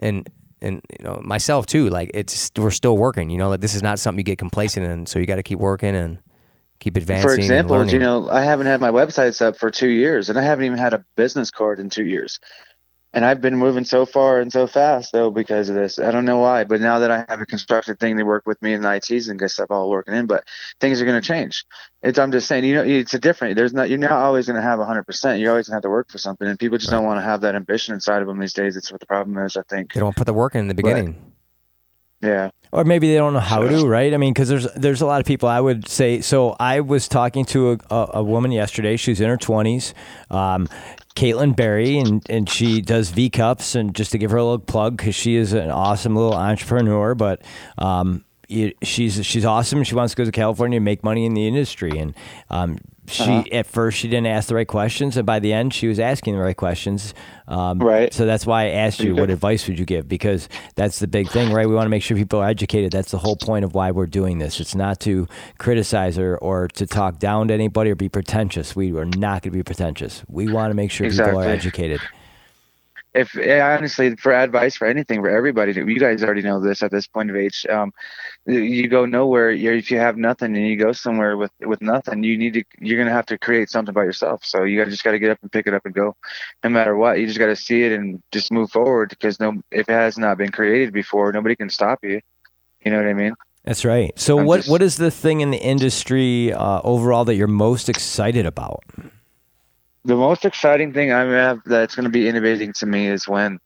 and 0.00 0.28
and 0.60 0.82
you 0.98 1.04
know 1.04 1.20
myself 1.24 1.66
too. 1.66 1.88
Like 1.88 2.10
it's 2.14 2.50
we're 2.58 2.70
still 2.72 2.96
working. 2.98 3.30
You 3.30 3.38
know, 3.38 3.48
like 3.50 3.60
this 3.60 3.74
is 3.74 3.82
not 3.82 3.98
something 3.98 4.18
you 4.18 4.24
get 4.24 4.38
complacent 4.38 4.84
in. 4.86 5.06
So 5.06 5.18
you 5.18 5.24
got 5.26 5.36
to 5.36 5.42
keep 5.42 5.58
working 5.60 5.94
and 5.94 6.18
keep 6.78 6.96
advancing. 6.96 7.28
For 7.28 7.34
example, 7.34 7.86
you 7.86 7.98
know, 7.98 8.28
I 8.28 8.42
haven't 8.42 8.66
had 8.66 8.80
my 8.80 8.90
websites 8.90 9.42
up 9.42 9.56
for 9.56 9.70
two 9.70 9.88
years, 9.88 10.28
and 10.28 10.38
I 10.38 10.42
haven't 10.42 10.64
even 10.64 10.78
had 10.78 10.94
a 10.94 11.04
business 11.16 11.50
card 11.50 11.80
in 11.80 11.90
two 11.90 12.04
years. 12.04 12.38
And 13.12 13.24
I've 13.24 13.40
been 13.40 13.56
moving 13.56 13.84
so 13.84 14.04
far 14.04 14.40
and 14.40 14.52
so 14.52 14.66
fast 14.66 15.12
though 15.12 15.30
because 15.30 15.70
of 15.70 15.74
this. 15.74 15.98
I 15.98 16.10
don't 16.10 16.26
know 16.26 16.36
why, 16.36 16.64
but 16.64 16.82
now 16.82 16.98
that 16.98 17.10
I 17.10 17.24
have 17.30 17.40
a 17.40 17.46
constructed 17.46 17.98
thing 17.98 18.18
to 18.18 18.24
work 18.24 18.42
with 18.44 18.60
me 18.60 18.74
in 18.74 18.82
the 18.82 18.94
ITs 18.94 19.28
and 19.28 19.38
get 19.38 19.50
stuff 19.50 19.70
all 19.70 19.88
working 19.88 20.14
in, 20.14 20.26
but 20.26 20.44
things 20.80 21.00
are 21.00 21.06
going 21.06 21.18
to 21.18 21.26
change. 21.26 21.64
It's 22.02 22.18
I'm 22.18 22.30
just 22.30 22.46
saying, 22.46 22.64
you 22.64 22.74
know, 22.74 22.82
it's 22.82 23.14
a 23.14 23.18
different. 23.18 23.56
There's 23.56 23.72
not 23.72 23.88
you're 23.88 23.98
not 23.98 24.12
always 24.12 24.46
going 24.46 24.56
to 24.56 24.62
have 24.62 24.78
100. 24.80 25.04
percent 25.04 25.40
You're 25.40 25.52
always 25.52 25.66
going 25.66 25.74
to 25.74 25.76
have 25.76 25.82
to 25.84 25.90
work 25.90 26.10
for 26.10 26.18
something, 26.18 26.46
and 26.46 26.58
people 26.58 26.76
just 26.76 26.90
don't 26.90 27.04
want 27.04 27.18
to 27.18 27.24
have 27.24 27.40
that 27.40 27.54
ambition 27.54 27.94
inside 27.94 28.20
of 28.20 28.28
them 28.28 28.38
these 28.38 28.52
days. 28.52 28.76
It's 28.76 28.92
what 28.92 29.00
the 29.00 29.06
problem 29.06 29.38
is. 29.38 29.56
I 29.56 29.62
think. 29.62 29.94
they 29.94 30.00
don't 30.00 30.14
put 30.14 30.26
the 30.26 30.34
work 30.34 30.54
in 30.54 30.62
in 30.62 30.68
the 30.68 30.74
beginning. 30.74 31.32
Yeah. 32.22 32.50
or 32.72 32.84
maybe 32.84 33.08
they 33.08 33.16
don't 33.16 33.34
know 33.34 33.40
how 33.40 33.60
to, 33.66 33.86
right? 33.86 34.12
I 34.12 34.16
mean, 34.16 34.32
because 34.32 34.48
there's 34.48 34.72
there's 34.74 35.00
a 35.00 35.06
lot 35.06 35.20
of 35.20 35.26
people. 35.26 35.48
I 35.48 35.60
would 35.60 35.88
say 35.88 36.20
so. 36.20 36.56
I 36.58 36.80
was 36.80 37.08
talking 37.08 37.44
to 37.46 37.72
a, 37.72 37.78
a, 37.90 38.10
a 38.14 38.22
woman 38.22 38.52
yesterday. 38.52 38.96
She's 38.96 39.20
in 39.20 39.28
her 39.28 39.36
twenties, 39.36 39.94
um, 40.30 40.68
Caitlin 41.14 41.54
Berry, 41.54 41.98
and 41.98 42.22
and 42.30 42.48
she 42.48 42.80
does 42.80 43.10
V 43.10 43.30
cups. 43.30 43.74
And 43.74 43.94
just 43.94 44.12
to 44.12 44.18
give 44.18 44.30
her 44.30 44.38
a 44.38 44.42
little 44.44 44.58
plug, 44.58 44.96
because 44.96 45.14
she 45.14 45.36
is 45.36 45.52
an 45.52 45.70
awesome 45.70 46.14
little 46.16 46.34
entrepreneur, 46.34 47.14
but. 47.14 47.42
Um, 47.78 48.24
She's 48.80 49.26
she's 49.26 49.44
awesome. 49.44 49.82
She 49.82 49.96
wants 49.96 50.14
to 50.14 50.18
go 50.18 50.24
to 50.24 50.30
California 50.30 50.76
and 50.76 50.84
make 50.84 51.02
money 51.02 51.26
in 51.26 51.34
the 51.34 51.48
industry, 51.48 51.98
and 51.98 52.14
um, 52.48 52.78
she 53.08 53.22
Uh-huh. 53.22 53.44
at 53.52 53.66
first 53.66 53.98
she 53.98 54.08
didn't 54.08 54.26
ask 54.26 54.48
the 54.48 54.54
right 54.54 54.66
questions, 54.68 55.16
and 55.16 55.26
by 55.26 55.38
the 55.38 55.52
end 55.52 55.72
she 55.74 55.88
was 55.88 55.98
asking 55.98 56.34
the 56.34 56.40
right 56.40 56.56
questions. 56.56 57.14
Um, 57.48 57.78
Right. 57.78 58.12
So 58.12 58.26
that's 58.26 58.44
why 58.46 58.64
I 58.64 58.68
asked 58.70 59.00
you, 59.00 59.14
what 59.14 59.30
advice 59.30 59.68
would 59.68 59.78
you 59.78 59.84
give? 59.84 60.08
Because 60.08 60.48
that's 60.74 60.98
the 60.98 61.06
big 61.06 61.28
thing, 61.30 61.52
right? 61.52 61.68
We 61.68 61.74
want 61.74 61.86
to 61.86 61.90
make 61.90 62.02
sure 62.02 62.16
people 62.16 62.40
are 62.40 62.48
educated. 62.48 62.90
That's 62.92 63.10
the 63.12 63.18
whole 63.18 63.36
point 63.36 63.64
of 63.64 63.74
why 63.74 63.90
we're 63.92 64.06
doing 64.06 64.38
this. 64.38 64.58
It's 64.60 64.74
not 64.74 64.98
to 65.00 65.26
criticize 65.58 66.18
or, 66.18 66.36
or 66.38 66.68
to 66.68 66.86
talk 66.86 67.18
down 67.18 67.48
to 67.48 67.54
anybody 67.54 67.90
or 67.90 67.94
be 67.94 68.08
pretentious. 68.08 68.74
We 68.74 68.92
are 68.96 69.04
not 69.04 69.42
going 69.42 69.52
to 69.52 69.58
be 69.58 69.62
pretentious. 69.62 70.24
We 70.28 70.48
want 70.48 70.70
to 70.70 70.74
make 70.74 70.90
sure 70.90 71.08
people 71.08 71.38
are 71.40 71.44
educated. 71.44 72.00
if 73.14 73.34
honestly 73.34 74.14
for 74.16 74.32
advice 74.34 74.76
for 74.76 74.86
anything 74.86 75.22
for 75.22 75.30
everybody 75.30 75.72
you 75.72 75.98
guys 75.98 76.22
already 76.22 76.42
know 76.42 76.60
this 76.60 76.82
at 76.82 76.90
this 76.90 77.06
point 77.06 77.30
of 77.30 77.36
age 77.36 77.64
um 77.70 77.90
you 78.46 78.86
go 78.88 79.04
nowhere 79.04 79.50
you're, 79.50 79.74
if 79.74 79.90
you 79.90 79.98
have 79.98 80.16
nothing 80.16 80.56
and 80.56 80.66
you 80.66 80.76
go 80.76 80.92
somewhere 80.92 81.36
with 81.36 81.50
with 81.60 81.82
nothing 81.82 82.22
you 82.22 82.38
need 82.38 82.54
to 82.54 82.62
you're 82.80 82.98
gonna 82.98 83.10
have 83.10 83.26
to 83.26 83.36
create 83.36 83.68
something 83.68 83.92
by 83.92 84.04
yourself 84.04 84.44
so 84.44 84.62
you 84.62 84.78
gotta, 84.78 84.90
just 84.90 85.02
got 85.02 85.10
to 85.12 85.18
get 85.18 85.30
up 85.30 85.38
and 85.42 85.50
pick 85.50 85.66
it 85.66 85.74
up 85.74 85.84
and 85.84 85.94
go 85.94 86.14
no 86.62 86.70
matter 86.70 86.96
what 86.96 87.18
you 87.18 87.26
just 87.26 87.38
got 87.38 87.46
to 87.46 87.56
see 87.56 87.82
it 87.82 87.92
and 87.92 88.22
just 88.30 88.52
move 88.52 88.70
forward 88.70 89.10
because 89.10 89.40
no 89.40 89.52
if 89.72 89.88
it 89.88 89.92
has 89.92 90.16
not 90.16 90.38
been 90.38 90.52
created 90.52 90.92
before 90.92 91.32
nobody 91.32 91.56
can 91.56 91.68
stop 91.68 91.98
you 92.04 92.20
you 92.84 92.90
know 92.90 92.98
what 92.98 93.08
i 93.08 93.14
mean 93.14 93.34
That's 93.64 93.84
right. 93.84 94.16
So 94.16 94.38
I'm 94.38 94.46
what 94.46 94.58
just- 94.58 94.70
what 94.70 94.80
is 94.80 94.96
the 94.96 95.10
thing 95.10 95.40
in 95.40 95.50
the 95.50 95.58
industry 95.58 96.52
uh, 96.52 96.80
overall 96.84 97.24
that 97.24 97.34
you're 97.34 97.48
most 97.48 97.88
excited 97.88 98.46
about? 98.46 98.84
the 100.04 100.14
most 100.14 100.44
exciting 100.44 100.92
thing 100.92 101.10
I 101.10 101.24
have 101.24 101.62
that's 101.66 101.96
going 101.96 102.04
to 102.04 102.10
be 102.10 102.28
innovating 102.28 102.72
to 102.74 102.86
me 102.86 103.08
is 103.08 103.26
when 103.26 103.58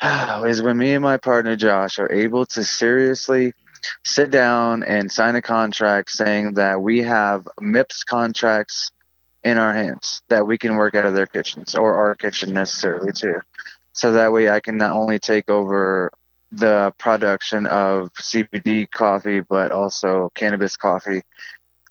is 0.02 0.62
when 0.62 0.78
me 0.78 0.94
and 0.94 1.02
my 1.02 1.18
partner 1.18 1.54
Josh 1.54 1.98
are 1.98 2.10
able 2.10 2.46
to 2.46 2.64
seriously 2.64 3.52
sit 4.04 4.30
down 4.30 4.82
and 4.82 5.10
sign 5.10 5.36
a 5.36 5.42
contract 5.42 6.10
saying 6.10 6.54
that 6.54 6.80
we 6.80 7.02
have 7.02 7.46
MIPS 7.60 8.04
contracts 8.04 8.90
in 9.44 9.58
our 9.58 9.74
hands 9.74 10.22
that 10.28 10.46
we 10.46 10.56
can 10.56 10.76
work 10.76 10.94
out 10.94 11.04
of 11.04 11.14
their 11.14 11.26
kitchens 11.26 11.74
or 11.74 11.94
our 11.94 12.14
kitchen 12.14 12.52
necessarily 12.52 13.12
too. 13.12 13.40
So 13.92 14.12
that 14.12 14.32
way 14.32 14.48
I 14.48 14.60
can 14.60 14.76
not 14.76 14.92
only 14.92 15.18
take 15.18 15.48
over 15.48 16.10
the 16.50 16.92
production 16.98 17.66
of 17.66 18.12
CBD 18.14 18.90
coffee, 18.90 19.40
but 19.40 19.70
also 19.70 20.30
cannabis 20.34 20.76
coffee, 20.76 21.22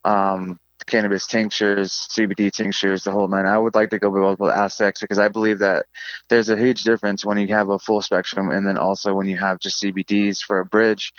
um, 0.04 0.60
cannabis 0.86 1.28
tinctures, 1.28 2.08
CBD 2.12 2.52
tinctures, 2.52 3.04
the 3.04 3.12
whole 3.12 3.28
nine. 3.28 3.46
I 3.46 3.58
would 3.58 3.76
like 3.76 3.90
to 3.92 4.00
go 4.00 4.10
with 4.10 4.22
multiple 4.22 4.52
aspects 4.52 5.02
because 5.02 5.20
I 5.20 5.28
believe 5.28 5.60
that 5.60 5.86
there's 6.30 6.50
a 6.50 6.58
huge 6.58 6.84
difference 6.84 7.26
when 7.26 7.38
you 7.38 7.48
have 7.50 7.70
a 7.70 7.80
full 7.80 8.02
spectrum 8.02 8.50
and 8.50 8.68
then 8.68 8.78
also 8.78 9.14
when 9.14 9.28
you 9.28 9.38
have 9.38 9.60
just 9.60 9.82
CBDs 9.82 10.40
for 10.40 10.60
a 10.60 10.66
bridge 10.66 11.14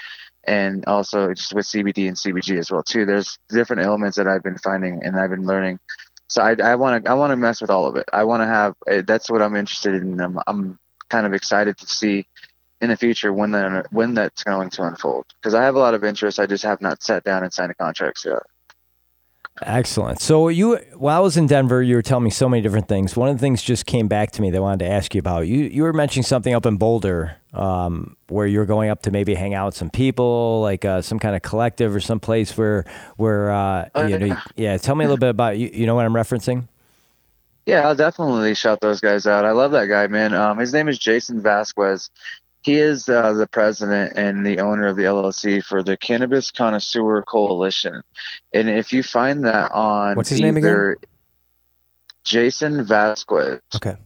and 0.46 0.84
also 0.86 1.32
just 1.32 1.54
with 1.54 1.66
CBD 1.66 2.08
and 2.08 2.16
CBG 2.16 2.58
as 2.58 2.70
well 2.70 2.82
too. 2.82 3.04
There's 3.04 3.38
different 3.48 3.82
elements 3.82 4.16
that 4.16 4.28
I've 4.28 4.42
been 4.42 4.58
finding 4.58 5.02
and 5.04 5.16
I've 5.16 5.30
been 5.30 5.46
learning. 5.46 5.78
So 6.28 6.42
I, 6.42 6.74
want 6.74 7.04
to 7.04 7.10
I 7.10 7.14
want 7.14 7.32
to 7.32 7.36
mess 7.36 7.60
with 7.60 7.70
all 7.70 7.86
of 7.86 7.96
it. 7.96 8.08
I 8.12 8.24
want 8.24 8.42
to 8.42 8.46
have 8.46 8.74
eh, 8.88 9.02
that's 9.06 9.30
what 9.30 9.42
I'm 9.42 9.56
interested 9.56 9.94
in. 9.94 10.20
I'm, 10.20 10.38
I'm 10.46 10.78
kind 11.10 11.26
of 11.26 11.34
excited 11.34 11.76
to 11.78 11.86
see 11.86 12.26
in 12.80 12.88
the 12.90 12.96
future 12.96 13.32
when 13.32 13.52
that 13.52 13.86
when 13.92 14.14
that's 14.14 14.42
going 14.42 14.70
to 14.70 14.82
unfold 14.84 15.26
because 15.40 15.54
I 15.54 15.62
have 15.62 15.76
a 15.76 15.78
lot 15.78 15.94
of 15.94 16.04
interest. 16.04 16.40
I 16.40 16.46
just 16.46 16.64
have 16.64 16.80
not 16.80 17.02
sat 17.02 17.24
down 17.24 17.42
and 17.42 17.52
signed 17.52 17.70
a 17.70 17.74
contract 17.74 18.24
yet. 18.24 18.42
Excellent. 19.62 20.20
So 20.20 20.48
you, 20.48 20.78
while 20.96 21.16
I 21.16 21.20
was 21.20 21.36
in 21.36 21.46
Denver, 21.46 21.80
you 21.80 21.94
were 21.94 22.02
telling 22.02 22.24
me 22.24 22.30
so 22.30 22.48
many 22.48 22.60
different 22.60 22.88
things. 22.88 23.16
One 23.16 23.28
of 23.28 23.36
the 23.36 23.40
things 23.40 23.62
just 23.62 23.86
came 23.86 24.08
back 24.08 24.32
to 24.32 24.42
me 24.42 24.50
that 24.50 24.56
I 24.56 24.60
wanted 24.60 24.84
to 24.84 24.90
ask 24.90 25.14
you 25.14 25.20
about. 25.20 25.46
You 25.46 25.58
you 25.60 25.84
were 25.84 25.92
mentioning 25.92 26.24
something 26.24 26.52
up 26.52 26.66
in 26.66 26.76
Boulder, 26.76 27.36
um, 27.52 28.16
where 28.28 28.48
you 28.48 28.58
were 28.58 28.66
going 28.66 28.90
up 28.90 29.02
to 29.02 29.12
maybe 29.12 29.34
hang 29.34 29.54
out 29.54 29.66
with 29.66 29.76
some 29.76 29.90
people, 29.90 30.60
like 30.60 30.84
uh, 30.84 31.02
some 31.02 31.20
kind 31.20 31.36
of 31.36 31.42
collective 31.42 31.94
or 31.94 32.00
some 32.00 32.18
place 32.18 32.56
where 32.58 32.84
where 33.16 33.52
uh, 33.52 33.88
Oh, 33.94 34.06
you 34.06 34.18
know. 34.18 34.26
yeah. 34.26 34.42
Yeah, 34.56 34.76
tell 34.76 34.96
me 34.96 35.04
a 35.04 35.08
little 35.08 35.20
bit 35.20 35.30
about 35.30 35.56
you. 35.56 35.70
You 35.72 35.86
know 35.86 35.94
what 35.94 36.04
I'm 36.04 36.14
referencing? 36.14 36.66
Yeah, 37.64 37.86
I'll 37.86 37.94
definitely 37.94 38.54
shout 38.56 38.80
those 38.80 39.00
guys 39.00 39.24
out. 39.26 39.44
I 39.44 39.52
love 39.52 39.70
that 39.70 39.86
guy, 39.86 40.08
man. 40.08 40.34
Um, 40.34 40.58
his 40.58 40.72
name 40.74 40.88
is 40.88 40.98
Jason 40.98 41.40
Vasquez. 41.40 42.10
He 42.64 42.76
is 42.78 43.08
uh, 43.10 43.34
the 43.34 43.46
president 43.46 44.14
and 44.16 44.44
the 44.44 44.60
owner 44.60 44.86
of 44.86 44.96
the 44.96 45.02
LLC 45.02 45.62
for 45.62 45.82
the 45.82 45.98
Cannabis 45.98 46.50
Connoisseur 46.50 47.22
Coalition. 47.22 48.00
And 48.54 48.70
if 48.70 48.90
you 48.90 49.02
find 49.02 49.44
that 49.44 49.70
on 49.72 50.16
What's 50.16 50.30
his 50.30 50.40
name 50.40 50.56
again? 50.56 50.70
either 50.70 50.96
Jason 52.24 52.82
Vasquez, 52.84 53.60
Okay. 53.76 53.96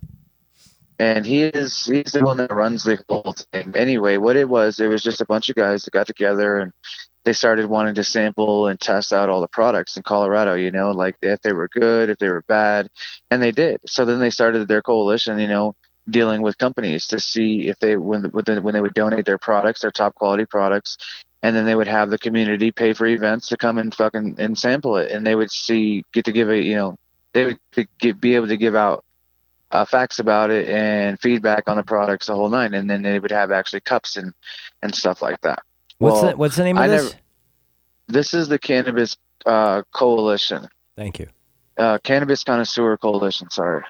and 0.99 1.25
he 1.25 1.45
is 1.45 1.85
he's 1.85 2.11
the 2.11 2.25
one 2.25 2.39
that 2.39 2.53
runs 2.53 2.83
the 2.83 2.99
whole 3.09 3.33
thing. 3.53 3.73
Anyway, 3.77 4.17
what 4.17 4.35
it 4.35 4.49
was, 4.49 4.81
it 4.81 4.89
was 4.89 5.05
just 5.05 5.21
a 5.21 5.27
bunch 5.27 5.49
of 5.49 5.55
guys 5.55 5.85
that 5.85 5.93
got 5.93 6.09
together 6.09 6.59
and 6.59 6.73
they 7.25 7.33
started 7.33 7.67
wanting 7.67 7.95
to 7.95 8.03
sample 8.03 8.67
and 8.67 8.81
test 8.81 9.13
out 9.13 9.29
all 9.29 9.41
the 9.41 9.47
products 9.49 9.97
in 9.97 10.03
Colorado. 10.03 10.55
You 10.55 10.73
know, 10.73 10.91
like 10.91 11.15
if 11.23 11.41
they 11.43 11.53
were 11.53 11.69
good, 11.69 12.11
if 12.11 12.19
they 12.19 12.29
were 12.29 12.43
bad, 12.49 12.89
and 13.31 13.41
they 13.41 13.53
did. 13.53 13.79
So 13.87 14.05
then 14.05 14.19
they 14.19 14.31
started 14.31 14.67
their 14.67 14.83
coalition. 14.83 15.39
You 15.39 15.47
know, 15.49 15.77
dealing 16.11 16.43
with 16.43 16.59
companies 16.59 17.07
to 17.09 17.21
see 17.21 17.69
if 17.69 17.79
they 17.79 17.97
when 17.97 18.25
when 18.25 18.45
they, 18.75 18.81
would 18.81 18.95
donate 18.95 19.27
their 19.27 19.39
products, 19.39 19.81
their 19.81 19.91
top 19.91 20.15
quality 20.15 20.47
products. 20.47 20.97
And 21.43 21.55
then 21.55 21.67
they 21.67 21.77
would 21.77 21.87
have 21.87 22.11
the 22.11 22.19
community 22.19 22.73
pay 22.73 22.93
for 22.93 23.07
events 23.07 23.47
to 23.49 23.57
come 23.57 23.79
and 23.79 23.95
fucking 23.95 24.37
and 24.39 24.59
sample 24.59 24.97
it, 24.97 25.13
and 25.13 25.25
they 25.27 25.37
would 25.37 25.51
see 25.53 26.03
get 26.13 26.25
to 26.25 26.33
give 26.33 26.49
a 26.51 26.61
you 26.61 26.75
know 26.75 26.97
they 27.33 27.45
would 27.45 27.89
get, 28.01 28.21
be 28.21 28.35
able 28.35 28.49
to 28.49 28.57
give 28.57 28.75
out 28.75 29.05
uh, 29.71 29.85
facts 29.85 30.19
about 30.19 30.51
it 30.51 30.69
and 30.69 31.21
feedback 31.21 31.65
on 31.69 31.77
the 31.77 31.83
products 31.83 32.27
the 32.27 32.35
whole 32.35 32.49
nine 32.49 32.73
and 32.75 32.89
then 32.89 33.03
they 33.03 33.19
would 33.21 33.31
have 33.31 33.51
actually 33.53 33.81
cups 33.81 34.17
and 34.17 34.33
and 34.83 34.95
stuff 34.95 35.21
like 35.23 35.41
that 35.43 35.61
What's 35.99 36.23
Well, 36.23 36.31
the 36.33 36.37
What's 36.37 36.57
the 36.57 36.65
name 36.65 36.77
of 36.79 36.83
I 36.85 36.89
this? 36.89 37.05
never- 37.05 37.15
this 38.09 38.33
is 38.35 38.49
the 38.49 38.59
cannabis 38.59 39.17
uh, 39.45 39.83
coalition 39.95 40.67
Thank 40.97 41.19
you. 41.19 41.29
uh, 41.77 41.99
cannabis 42.03 42.43
connoisseur 42.43 42.97
coalition 42.97 43.51
sorry 43.51 43.85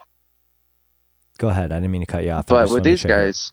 Go 1.38 1.48
ahead. 1.48 1.72
I 1.72 1.76
didn't 1.76 1.92
mean 1.92 2.02
to 2.02 2.06
cut 2.06 2.24
you 2.24 2.30
off. 2.30 2.46
But 2.46 2.70
with 2.70 2.84
these 2.84 3.02
check 3.02 3.10
it. 3.10 3.14
guys 3.14 3.52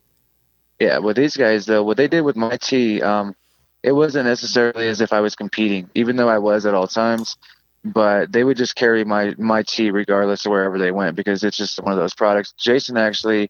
yeah 0.79 0.97
with 0.97 1.15
these 1.15 1.35
guys 1.35 1.65
though 1.65 1.83
what 1.83 1.97
they 1.97 2.07
did 2.07 2.21
with 2.21 2.35
my 2.35 2.57
tea 2.57 3.01
um 3.01 3.35
it 3.83 3.91
wasn't 3.91 4.25
necessarily 4.25 4.87
as 4.87 5.01
if 5.01 5.13
i 5.13 5.19
was 5.19 5.35
competing 5.35 5.89
even 5.95 6.15
though 6.15 6.29
i 6.29 6.37
was 6.37 6.65
at 6.65 6.73
all 6.73 6.87
times 6.87 7.37
but 7.83 8.31
they 8.31 8.43
would 8.43 8.57
just 8.57 8.75
carry 8.75 9.03
my 9.03 9.33
my 9.37 9.63
tea 9.63 9.91
regardless 9.91 10.45
of 10.45 10.51
wherever 10.51 10.77
they 10.77 10.91
went 10.91 11.15
because 11.15 11.43
it's 11.43 11.57
just 11.57 11.81
one 11.81 11.93
of 11.93 11.99
those 11.99 12.13
products 12.13 12.53
jason 12.57 12.97
actually 12.97 13.49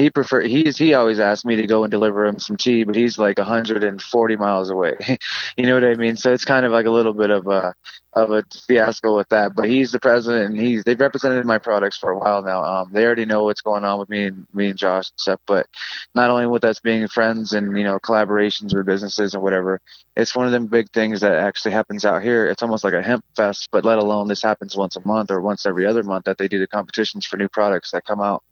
he 0.00 0.10
prefer 0.10 0.40
he's 0.40 0.78
he 0.78 0.94
always 0.94 1.20
asked 1.20 1.44
me 1.44 1.56
to 1.56 1.66
go 1.66 1.84
and 1.84 1.90
deliver 1.90 2.24
him 2.24 2.38
some 2.38 2.56
tea 2.56 2.84
but 2.84 2.94
he's 2.94 3.18
like 3.18 3.38
140 3.38 4.36
miles 4.36 4.70
away. 4.70 4.96
You 5.56 5.66
know 5.66 5.74
what 5.74 5.84
i 5.84 5.94
mean? 5.94 6.16
So 6.16 6.32
it's 6.32 6.44
kind 6.44 6.64
of 6.64 6.72
like 6.72 6.86
a 6.86 6.90
little 6.90 7.12
bit 7.12 7.30
of 7.30 7.46
a 7.46 7.74
of 8.14 8.30
a 8.30 8.42
fiasco 8.66 9.16
with 9.16 9.28
that 9.28 9.54
but 9.54 9.68
he's 9.68 9.92
the 9.92 10.00
president 10.00 10.50
and 10.50 10.60
he's 10.60 10.82
they've 10.84 10.98
represented 10.98 11.44
my 11.44 11.58
products 11.58 11.98
for 11.98 12.10
a 12.10 12.18
while 12.18 12.42
now. 12.42 12.64
Um 12.64 12.90
they 12.92 13.04
already 13.04 13.26
know 13.26 13.44
what's 13.44 13.60
going 13.60 13.84
on 13.84 13.98
with 13.98 14.08
me 14.08 14.24
and 14.24 14.46
me 14.54 14.68
and 14.70 14.78
josh 14.78 15.10
and 15.10 15.20
stuff 15.20 15.40
but 15.46 15.66
not 16.14 16.30
only 16.30 16.46
with 16.46 16.64
us 16.64 16.80
being 16.80 17.06
friends 17.08 17.52
and 17.52 17.76
you 17.76 17.84
know 17.84 17.98
collaborations 17.98 18.72
or 18.74 18.82
businesses 18.82 19.34
or 19.34 19.40
whatever 19.40 19.80
it's 20.16 20.34
one 20.34 20.46
of 20.46 20.52
them 20.52 20.66
big 20.66 20.90
things 20.92 21.20
that 21.20 21.32
actually 21.34 21.72
happens 21.72 22.04
out 22.04 22.22
here. 22.22 22.46
It's 22.46 22.62
almost 22.62 22.84
like 22.84 22.94
a 22.94 23.02
hemp 23.02 23.24
fest 23.36 23.68
but 23.72 23.84
let 23.84 23.98
alone 23.98 24.28
this 24.28 24.42
happens 24.42 24.76
once 24.76 24.96
a 24.96 25.06
month 25.06 25.30
or 25.30 25.40
once 25.40 25.66
every 25.66 25.86
other 25.86 26.02
month 26.02 26.24
that 26.24 26.38
they 26.38 26.48
do 26.48 26.58
the 26.58 26.66
competitions 26.66 27.26
for 27.26 27.36
new 27.36 27.48
products 27.48 27.90
that 27.90 28.04
come 28.04 28.20
out 28.20 28.42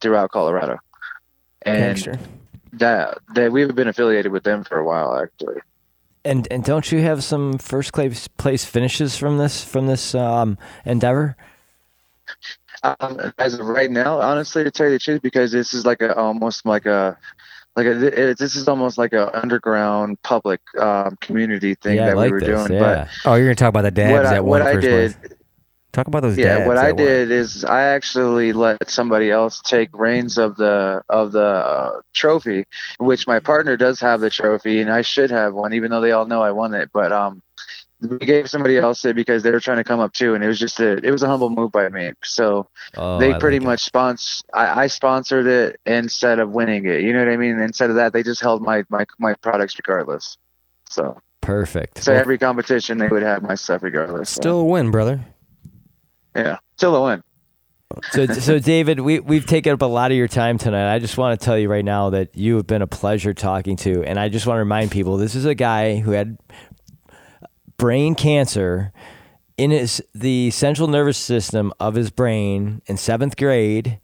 throughout 0.00 0.30
colorado 0.32 0.78
and 1.66 1.76
Gangster. 1.76 2.20
that 2.72 3.18
that 3.34 3.52
we've 3.52 3.74
been 3.74 3.88
affiliated 3.88 4.32
with 4.32 4.44
them 4.44 4.64
for 4.64 4.78
a 4.78 4.84
while 4.84 5.16
actually 5.20 5.56
And 6.24 6.48
and 6.50 6.64
don't 6.64 6.90
you 6.92 7.00
have 7.02 7.22
some 7.24 7.58
first 7.58 7.92
place 7.92 8.28
place 8.28 8.64
finishes 8.64 9.16
from 9.16 9.38
this 9.38 9.64
from 9.64 9.86
this 9.86 10.14
um, 10.14 10.58
endeavor? 10.84 11.36
Um, 12.82 13.32
as 13.38 13.54
of 13.54 13.66
right 13.66 13.90
now, 13.90 14.20
honestly, 14.20 14.64
to 14.64 14.70
tell 14.70 14.86
you 14.86 14.92
the 14.92 14.98
truth, 14.98 15.22
because 15.22 15.52
this 15.52 15.72
is 15.74 15.86
like 15.86 16.02
a 16.02 16.14
almost 16.16 16.66
like 16.66 16.86
a 16.86 17.16
like 17.76 17.86
a, 17.86 18.30
it, 18.30 18.38
this 18.38 18.56
is 18.56 18.68
almost 18.68 18.98
like 18.98 19.12
a 19.12 19.36
underground 19.40 20.20
public 20.22 20.60
um, 20.80 21.16
community 21.20 21.74
thing 21.76 22.00
yeah, 22.00 22.10
I 22.10 22.10
that 22.10 22.16
like 22.16 22.30
we 22.30 22.30
were 22.30 22.40
this. 22.40 22.68
doing. 22.68 22.72
yeah. 22.72 23.08
Oh, 23.24 23.34
you're 23.34 23.46
gonna 23.46 23.54
talk 23.56 23.70
about 23.70 23.82
the 23.82 23.92
But 24.02 24.08
dabs 24.08 24.08
what 24.08 24.26
I, 24.26 24.34
that 24.34 24.44
what 24.44 24.62
won 24.62 24.62
I 24.62 24.76
did, 24.76 25.14
place. 25.16 25.16
Talk 25.96 26.08
about 26.08 26.20
those 26.20 26.36
yeah, 26.36 26.66
what 26.66 26.76
I 26.76 26.92
did 26.92 27.30
is 27.30 27.64
I 27.64 27.84
actually 27.84 28.52
let 28.52 28.90
somebody 28.90 29.30
else 29.30 29.62
take 29.62 29.88
reins 29.94 30.36
of 30.36 30.54
the 30.56 31.00
of 31.08 31.32
the 31.32 31.40
uh, 31.40 32.00
trophy, 32.12 32.66
which 32.98 33.26
my 33.26 33.40
partner 33.40 33.78
does 33.78 33.98
have 34.00 34.20
the 34.20 34.28
trophy, 34.28 34.82
and 34.82 34.92
I 34.92 35.00
should 35.00 35.30
have 35.30 35.54
one, 35.54 35.72
even 35.72 35.90
though 35.90 36.02
they 36.02 36.12
all 36.12 36.26
know 36.26 36.42
I 36.42 36.50
won 36.50 36.74
it. 36.74 36.90
But 36.92 37.12
um, 37.12 37.40
we 38.02 38.18
gave 38.18 38.50
somebody 38.50 38.76
else 38.76 39.06
it 39.06 39.16
because 39.16 39.42
they 39.42 39.50
were 39.50 39.58
trying 39.58 39.78
to 39.78 39.84
come 39.84 40.00
up 40.00 40.12
too, 40.12 40.34
and 40.34 40.44
it 40.44 40.48
was 40.48 40.58
just 40.58 40.78
a 40.80 40.98
it 41.02 41.10
was 41.10 41.22
a 41.22 41.28
humble 41.28 41.48
move 41.48 41.72
by 41.72 41.88
me. 41.88 42.12
So 42.22 42.68
Oh, 42.94 43.18
they 43.18 43.32
I 43.32 43.38
pretty 43.38 43.60
like 43.60 43.66
much 43.66 43.84
sponsor. 43.84 44.44
I, 44.52 44.82
I 44.82 44.86
sponsored 44.88 45.46
it 45.46 45.80
instead 45.86 46.40
of 46.40 46.50
winning 46.50 46.84
it. 46.84 47.00
You 47.00 47.14
know 47.14 47.20
what 47.20 47.32
I 47.32 47.38
mean? 47.38 47.58
Instead 47.58 47.88
of 47.88 47.96
that, 47.96 48.12
they 48.12 48.22
just 48.22 48.42
held 48.42 48.60
my 48.60 48.84
my 48.90 49.06
my 49.18 49.32
products 49.32 49.74
regardless. 49.78 50.36
So 50.90 51.18
perfect. 51.40 52.02
so 52.02 52.12
Well, 52.12 52.20
every 52.20 52.36
competition 52.36 52.98
they 52.98 53.08
would 53.08 53.22
have 53.22 53.42
my 53.42 53.54
stuff 53.54 53.82
regardless. 53.82 54.28
So, 54.28 54.42
Still 54.42 54.60
a 54.60 54.64
win, 54.64 54.90
brother. 54.90 55.24
Yeah, 56.36 56.58
still 56.76 56.94
a 56.96 57.02
win. 57.02 57.22
so, 58.12 58.26
so 58.26 58.58
David, 58.58 59.00
we 59.00 59.20
we've 59.20 59.46
taken 59.46 59.72
up 59.72 59.82
a 59.82 59.86
lot 59.86 60.10
of 60.10 60.16
your 60.16 60.28
time 60.28 60.58
tonight. 60.58 60.92
I 60.92 60.98
just 60.98 61.16
want 61.16 61.38
to 61.38 61.44
tell 61.44 61.58
you 61.58 61.68
right 61.68 61.84
now 61.84 62.10
that 62.10 62.36
you 62.36 62.56
have 62.56 62.66
been 62.66 62.82
a 62.82 62.86
pleasure 62.86 63.34
talking 63.34 63.76
to, 63.78 64.02
and 64.04 64.18
I 64.18 64.28
just 64.28 64.46
want 64.46 64.56
to 64.56 64.60
remind 64.60 64.90
people 64.90 65.16
this 65.16 65.34
is 65.34 65.44
a 65.44 65.54
guy 65.54 65.96
who 65.96 66.12
had 66.12 66.38
brain 67.78 68.14
cancer 68.14 68.92
in 69.56 69.70
his 69.70 70.02
the 70.14 70.50
central 70.50 70.88
nervous 70.88 71.18
system 71.18 71.72
of 71.80 71.94
his 71.94 72.10
brain 72.10 72.82
in 72.86 72.96
seventh 72.96 73.36
grade. 73.36 73.98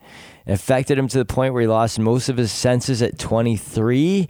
It 0.46 0.52
affected 0.52 0.98
him 0.98 1.08
to 1.08 1.18
the 1.18 1.24
point 1.24 1.54
where 1.54 1.62
he 1.62 1.68
lost 1.68 1.98
most 1.98 2.28
of 2.28 2.36
his 2.36 2.50
senses 2.50 3.00
at 3.00 3.18
23. 3.18 4.28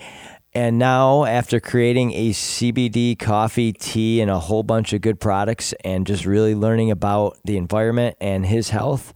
And 0.55 0.79
now, 0.79 1.25
after 1.25 1.61
creating 1.61 2.13
a 2.13 2.31
CBD 2.31 3.19
coffee, 3.19 3.73
tea, 3.73 4.21
and 4.21 4.31
a 4.31 4.39
whole 4.39 4.63
bunch 4.63 4.93
of 4.93 5.01
good 5.01 5.19
products, 5.19 5.73
and 5.83 6.07
just 6.07 6.27
really 6.27 6.55
learning 6.55 6.91
about 6.91 7.39
the 7.45 7.57
environment 7.57 8.17
and 8.21 8.45
his 8.45 8.69
health, 8.69 9.15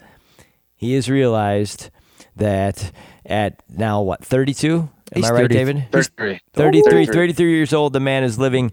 he 0.74 0.94
has 0.94 1.10
realized 1.10 1.90
that 2.36 2.90
at 3.26 3.62
now, 3.68 4.00
what, 4.00 4.24
32? 4.24 4.76
Am 4.76 4.90
He's 5.14 5.26
I 5.26 5.34
right, 5.34 5.42
30 5.42 5.54
David? 5.54 5.88
33. 5.92 6.40
33, 6.54 7.06
33 7.06 7.50
years 7.50 7.72
old. 7.72 7.92
The 7.92 8.00
man 8.00 8.24
is 8.24 8.38
living 8.38 8.72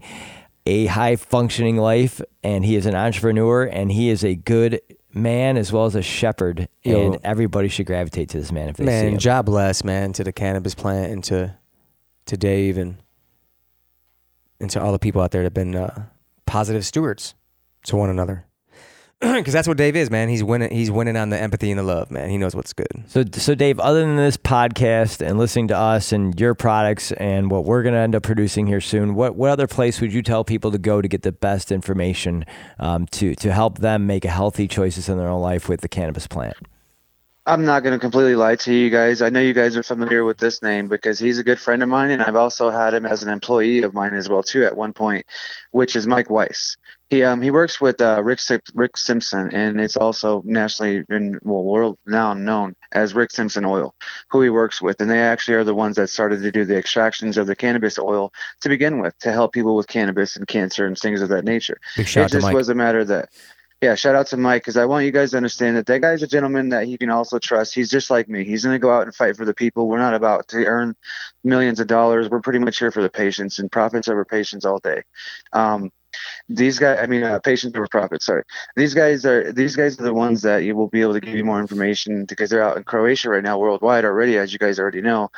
a 0.66 0.86
high 0.86 1.16
functioning 1.16 1.76
life 1.76 2.20
and 2.42 2.64
he 2.64 2.76
is 2.76 2.86
an 2.86 2.94
entrepreneur 2.94 3.64
and 3.64 3.92
he 3.92 4.08
is 4.08 4.24
a 4.24 4.34
good 4.34 4.80
man 5.12 5.56
as 5.56 5.70
well 5.70 5.84
as 5.84 5.94
a 5.94 6.02
shepherd. 6.02 6.68
Yo. 6.82 7.12
and 7.12 7.20
everybody 7.22 7.68
should 7.68 7.86
gravitate 7.86 8.30
to 8.30 8.38
this 8.38 8.50
man 8.50 8.68
if 8.68 8.76
they 8.76 8.84
see 8.84 8.90
him. 8.90 9.04
Man, 9.04 9.12
him. 9.12 9.18
job 9.18 9.46
bless, 9.46 9.84
man, 9.84 10.12
to 10.14 10.24
the 10.24 10.32
cannabis 10.32 10.74
plant 10.74 11.12
and 11.12 11.24
to 11.24 11.56
to 12.26 12.36
Dave 12.36 12.78
and 12.78 12.96
and 14.60 14.70
to 14.70 14.82
all 14.82 14.92
the 14.92 14.98
people 14.98 15.20
out 15.20 15.30
there 15.30 15.42
that 15.42 15.46
have 15.46 15.54
been 15.54 15.74
uh, 15.74 16.06
positive 16.46 16.86
stewards 16.86 17.34
to 17.84 17.96
one 17.96 18.10
another. 18.10 18.46
Because 19.20 19.54
that's 19.54 19.66
what 19.66 19.78
Dave 19.78 19.96
is, 19.96 20.10
man. 20.10 20.28
He's 20.28 20.44
winning. 20.44 20.70
He's 20.70 20.90
winning 20.90 21.16
on 21.16 21.30
the 21.30 21.40
empathy 21.40 21.70
and 21.70 21.78
the 21.78 21.82
love, 21.82 22.10
man. 22.10 22.28
He 22.28 22.36
knows 22.36 22.54
what's 22.54 22.72
good. 22.74 23.04
So, 23.06 23.24
so 23.32 23.54
Dave, 23.54 23.80
other 23.80 24.00
than 24.00 24.16
this 24.16 24.36
podcast 24.36 25.26
and 25.26 25.38
listening 25.38 25.68
to 25.68 25.76
us 25.76 26.12
and 26.12 26.38
your 26.38 26.54
products 26.54 27.10
and 27.12 27.50
what 27.50 27.64
we're 27.64 27.82
going 27.82 27.94
to 27.94 28.00
end 28.00 28.14
up 28.14 28.22
producing 28.22 28.66
here 28.66 28.82
soon, 28.82 29.14
what 29.14 29.34
what 29.34 29.50
other 29.50 29.66
place 29.66 30.00
would 30.00 30.12
you 30.12 30.20
tell 30.20 30.44
people 30.44 30.70
to 30.72 30.78
go 30.78 31.00
to 31.00 31.08
get 31.08 31.22
the 31.22 31.32
best 31.32 31.72
information 31.72 32.44
um, 32.78 33.06
to 33.12 33.34
to 33.36 33.52
help 33.52 33.78
them 33.78 34.06
make 34.06 34.24
healthy 34.24 34.68
choices 34.68 35.08
in 35.08 35.16
their 35.16 35.28
own 35.28 35.40
life 35.40 35.68
with 35.68 35.80
the 35.80 35.88
cannabis 35.88 36.26
plant? 36.26 36.56
I'm 37.46 37.66
not 37.66 37.82
going 37.82 37.92
to 37.92 37.98
completely 37.98 38.36
lie 38.36 38.56
to 38.56 38.72
you 38.72 38.88
guys. 38.88 39.20
I 39.20 39.28
know 39.28 39.40
you 39.40 39.52
guys 39.52 39.76
are 39.76 39.82
familiar 39.82 40.24
with 40.24 40.38
this 40.38 40.62
name 40.62 40.88
because 40.88 41.18
he's 41.18 41.38
a 41.38 41.44
good 41.44 41.60
friend 41.60 41.82
of 41.82 41.90
mine, 41.90 42.10
and 42.10 42.22
I've 42.22 42.36
also 42.36 42.70
had 42.70 42.94
him 42.94 43.04
as 43.04 43.22
an 43.22 43.28
employee 43.28 43.82
of 43.82 43.92
mine 43.92 44.14
as 44.14 44.30
well 44.30 44.42
too 44.42 44.64
at 44.64 44.74
one 44.74 44.94
point, 44.94 45.26
which 45.70 45.94
is 45.94 46.06
Mike 46.06 46.30
Weiss. 46.30 46.78
He 47.10 47.22
um 47.22 47.42
he 47.42 47.50
works 47.50 47.82
with 47.82 48.00
uh, 48.00 48.22
Rick 48.24 48.40
Rick 48.74 48.96
Simpson, 48.96 49.54
and 49.54 49.78
it's 49.78 49.96
also 49.96 50.42
nationally 50.46 51.04
in 51.10 51.38
well 51.42 51.62
world 51.62 51.98
now 52.06 52.32
known 52.32 52.76
as 52.92 53.12
Rick 53.12 53.30
Simpson 53.30 53.66
Oil, 53.66 53.94
who 54.30 54.40
he 54.40 54.48
works 54.48 54.80
with, 54.80 54.98
and 55.02 55.10
they 55.10 55.20
actually 55.20 55.54
are 55.54 55.64
the 55.64 55.74
ones 55.74 55.96
that 55.96 56.08
started 56.08 56.40
to 56.40 56.50
do 56.50 56.64
the 56.64 56.76
extractions 56.76 57.36
of 57.36 57.46
the 57.46 57.54
cannabis 57.54 57.98
oil 57.98 58.32
to 58.62 58.70
begin 58.70 59.00
with 59.00 59.16
to 59.18 59.32
help 59.32 59.52
people 59.52 59.76
with 59.76 59.86
cannabis 59.86 60.36
and 60.36 60.46
cancer 60.46 60.86
and 60.86 60.96
things 60.96 61.20
of 61.20 61.28
that 61.28 61.44
nature 61.44 61.78
Big 61.94 62.08
shout 62.08 62.30
it 62.30 62.40
just 62.40 62.52
was 62.54 62.70
a 62.70 62.74
matter 62.74 63.04
that 63.04 63.28
yeah 63.80 63.94
shout 63.94 64.14
out 64.14 64.26
to 64.26 64.36
mike 64.36 64.62
because 64.62 64.76
i 64.76 64.84
want 64.84 65.04
you 65.04 65.10
guys 65.10 65.32
to 65.32 65.36
understand 65.36 65.76
that 65.76 65.86
that 65.86 66.00
guy's 66.00 66.22
a 66.22 66.26
gentleman 66.26 66.70
that 66.70 66.88
you 66.88 66.98
can 66.98 67.10
also 67.10 67.38
trust. 67.38 67.74
He's 67.74 67.90
just 67.90 68.10
like 68.10 68.28
me. 68.28 68.44
He's 68.44 68.64
going 68.64 68.74
to 68.74 68.78
go 68.78 68.92
out 68.92 69.04
and 69.04 69.14
fight 69.14 69.36
for 69.36 69.44
the 69.44 69.54
people. 69.54 69.88
We're 69.88 69.98
not 69.98 70.14
about 70.14 70.48
to 70.48 70.64
earn 70.64 70.96
millions 71.42 71.80
of 71.80 71.86
dollars. 71.86 72.28
We're 72.28 72.40
pretty 72.40 72.58
much 72.58 72.78
here 72.78 72.90
for 72.90 73.02
the 73.02 73.10
patients 73.10 73.58
and 73.58 73.70
profits 73.70 74.08
over 74.08 74.24
patients 74.24 74.64
all 74.64 74.78
day. 74.78 75.02
Um, 75.52 75.90
these 76.48 76.78
guys 76.78 77.00
i 77.02 77.06
mean 77.06 77.24
uh, 77.24 77.40
patients 77.40 77.74
over 77.74 77.88
profits 77.88 78.26
sorry. 78.26 78.44
These 78.76 78.94
guys 78.94 79.26
are 79.26 79.52
these 79.52 79.74
guys 79.74 79.98
are 79.98 80.04
the 80.04 80.14
ones 80.14 80.42
that 80.42 80.58
you 80.58 80.76
will 80.76 80.86
be 80.86 81.00
able 81.00 81.14
to 81.14 81.20
give 81.20 81.34
you 81.34 81.44
more 81.44 81.58
information 81.58 82.24
because 82.24 82.50
they're 82.50 82.62
out 82.62 82.76
in 82.76 82.84
croatia 82.84 83.30
right 83.30 83.42
now 83.42 83.58
worldwide 83.58 84.04
already 84.04 84.38
as 84.38 84.52
you 84.52 84.60
guys 84.60 84.78
already 84.78 85.00
know 85.00 85.30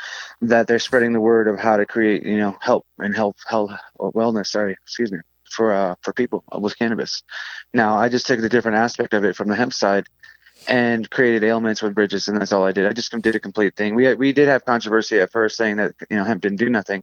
that 0.43 0.67
they're 0.67 0.79
spreading 0.79 1.15
the 1.15 1.21
word 1.21 1.49
of 1.49 1.59
how 1.59 1.79
to 1.79 1.87
create 1.87 2.25
you 2.25 2.37
know 2.37 2.59
help 2.61 2.85
and 2.99 3.17
health 3.17 3.37
health 3.49 3.71
wellness 3.99 4.49
sorry 4.49 4.77
excuse 4.85 5.11
me 5.11 5.19
for 5.51 5.73
uh, 5.73 5.94
for 6.02 6.12
people 6.12 6.44
with 6.59 6.78
cannabis. 6.78 7.23
Now 7.74 7.97
I 7.97 8.09
just 8.09 8.27
took 8.27 8.40
the 8.40 8.48
different 8.48 8.78
aspect 8.78 9.14
of 9.14 9.24
it 9.24 9.36
from 9.36 9.48
the 9.48 9.56
hemp 9.56 9.73
side 9.73 10.06
and 10.68 11.09
created 11.10 11.44
ailments 11.44 11.82
with 11.82 11.94
bridges, 11.94 12.28
and 12.28 12.40
that's 12.40 12.52
all 12.52 12.64
I 12.64 12.73
did. 12.73 12.86
I 12.86 12.93
just 12.93 13.10
did 13.20 13.35
a 13.35 13.40
complete 13.40 13.77
thing. 13.77 13.94
We 13.94 14.12
we 14.14 14.32
did 14.32 14.48
have 14.48 14.64
controversy 14.64 15.20
at 15.20 15.32
first 15.32 15.56
saying 15.56 15.77
that 15.77 15.94
you 16.10 16.16
know 16.16 16.24
hemp 16.24 16.43
didn't 16.43 16.59
do 16.59 16.70
nothing, 16.70 17.02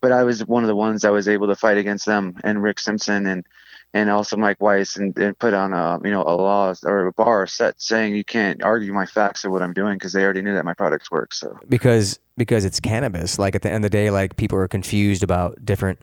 but 0.00 0.12
I 0.12 0.22
was 0.22 0.44
one 0.44 0.64
of 0.64 0.68
the 0.68 0.76
ones 0.76 1.02
that 1.02 1.12
was 1.12 1.28
able 1.28 1.48
to 1.48 1.56
fight 1.56 1.78
against 1.78 2.06
them 2.06 2.36
and 2.44 2.62
Rick 2.62 2.80
Simpson 2.80 3.26
and 3.26 3.46
and 3.92 4.08
also 4.08 4.36
Mike 4.36 4.60
Weiss 4.60 4.96
and, 4.96 5.16
and 5.18 5.36
put 5.38 5.54
on 5.54 5.72
a 5.72 5.98
you 6.04 6.10
know 6.10 6.22
a 6.22 6.34
law 6.34 6.74
or 6.84 7.06
a 7.06 7.12
bar 7.12 7.46
set 7.46 7.80
saying 7.80 8.14
you 8.14 8.24
can't 8.24 8.62
argue 8.62 8.92
my 8.92 9.06
facts 9.06 9.44
of 9.44 9.52
what 9.52 9.62
I'm 9.62 9.72
doing 9.72 9.94
because 9.94 10.12
they 10.12 10.22
already 10.22 10.42
knew 10.42 10.54
that 10.54 10.64
my 10.64 10.74
products 10.74 11.10
work. 11.10 11.34
So 11.34 11.58
because 11.68 12.18
because 12.36 12.64
it's 12.64 12.80
cannabis. 12.80 13.38
Like 13.38 13.54
at 13.54 13.62
the 13.62 13.70
end 13.70 13.84
of 13.84 13.90
the 13.90 13.96
day, 13.96 14.10
like 14.10 14.36
people 14.36 14.58
are 14.58 14.68
confused 14.68 15.22
about 15.22 15.64
different, 15.64 16.00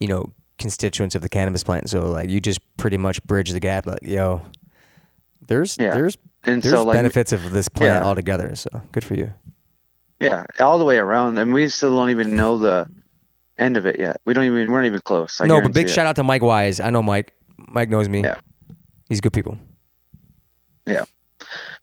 you 0.00 0.08
know, 0.08 0.32
constituents 0.58 1.14
of 1.14 1.22
the 1.22 1.28
cannabis 1.28 1.62
plant. 1.64 1.88
So 1.88 2.10
like 2.10 2.28
you 2.30 2.40
just 2.40 2.60
pretty 2.76 2.96
much 2.96 3.22
bridge 3.24 3.50
the 3.50 3.60
gap. 3.60 3.86
Like 3.86 4.02
yo, 4.02 4.42
there's 5.46 5.76
Yeah. 5.78 5.94
there's 5.94 6.16
and 6.44 6.62
there's 6.62 6.74
so 6.74 6.84
like 6.84 6.96
benefits 6.96 7.32
of 7.32 7.50
this 7.52 7.68
plant 7.68 8.02
Yeah. 8.02 8.08
altogether. 8.08 8.54
So 8.54 8.68
good 8.92 9.04
for 9.04 9.14
you. 9.14 9.32
Yeah, 10.20 10.44
all 10.58 10.78
the 10.78 10.84
way 10.84 10.98
around, 10.98 11.38
and 11.38 11.52
we 11.54 11.68
still 11.68 11.94
don't 11.96 12.10
even 12.10 12.34
know 12.34 12.58
the 12.58 12.88
end 13.56 13.76
of 13.76 13.86
it 13.86 14.00
yet. 14.00 14.20
We 14.24 14.34
don't 14.34 14.44
even 14.44 14.70
we're 14.70 14.80
not 14.80 14.86
even 14.86 15.00
close. 15.00 15.40
I 15.40 15.46
no, 15.46 15.60
but 15.60 15.72
big 15.72 15.86
it. 15.86 15.90
shout 15.90 16.06
out 16.06 16.16
to 16.16 16.24
Mike 16.24 16.42
Wise. 16.42 16.80
I 16.80 16.90
know 16.90 17.02
Mike. 17.02 17.32
Mike 17.68 17.88
knows 17.88 18.08
me. 18.08 18.22
Yeah. 18.22 18.36
He's 19.08 19.20
good 19.20 19.32
people. 19.32 19.58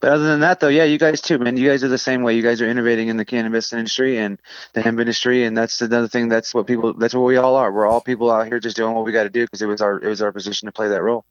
But 0.00 0.12
other 0.12 0.24
than 0.24 0.40
that, 0.40 0.60
though, 0.60 0.68
yeah, 0.68 0.84
you 0.84 0.98
guys 0.98 1.20
too, 1.20 1.38
man. 1.38 1.56
You 1.56 1.68
guys 1.68 1.82
are 1.82 1.88
the 1.88 1.98
same 1.98 2.22
way. 2.22 2.34
You 2.34 2.42
guys 2.42 2.60
are 2.60 2.68
innovating 2.68 3.08
in 3.08 3.16
the 3.16 3.24
cannabis 3.24 3.72
industry 3.72 4.18
and 4.18 4.38
the 4.74 4.82
hemp 4.82 5.00
industry, 5.00 5.44
and 5.44 5.56
that's 5.56 5.80
another 5.80 6.08
thing. 6.08 6.28
That's 6.28 6.52
what 6.54 6.66
people. 6.66 6.92
That's 6.94 7.14
what 7.14 7.22
we 7.22 7.36
all 7.36 7.56
are. 7.56 7.72
We're 7.72 7.86
all 7.86 8.00
people 8.00 8.30
out 8.30 8.46
here 8.46 8.60
just 8.60 8.76
doing 8.76 8.94
what 8.94 9.04
we 9.04 9.12
got 9.12 9.24
to 9.24 9.30
do 9.30 9.44
because 9.44 9.62
it 9.62 9.66
was 9.66 9.80
our 9.80 9.98
it 9.98 10.08
was 10.08 10.20
our 10.22 10.32
position 10.32 10.66
to 10.66 10.72
play 10.72 10.88
that 10.88 11.02
role. 11.02 11.24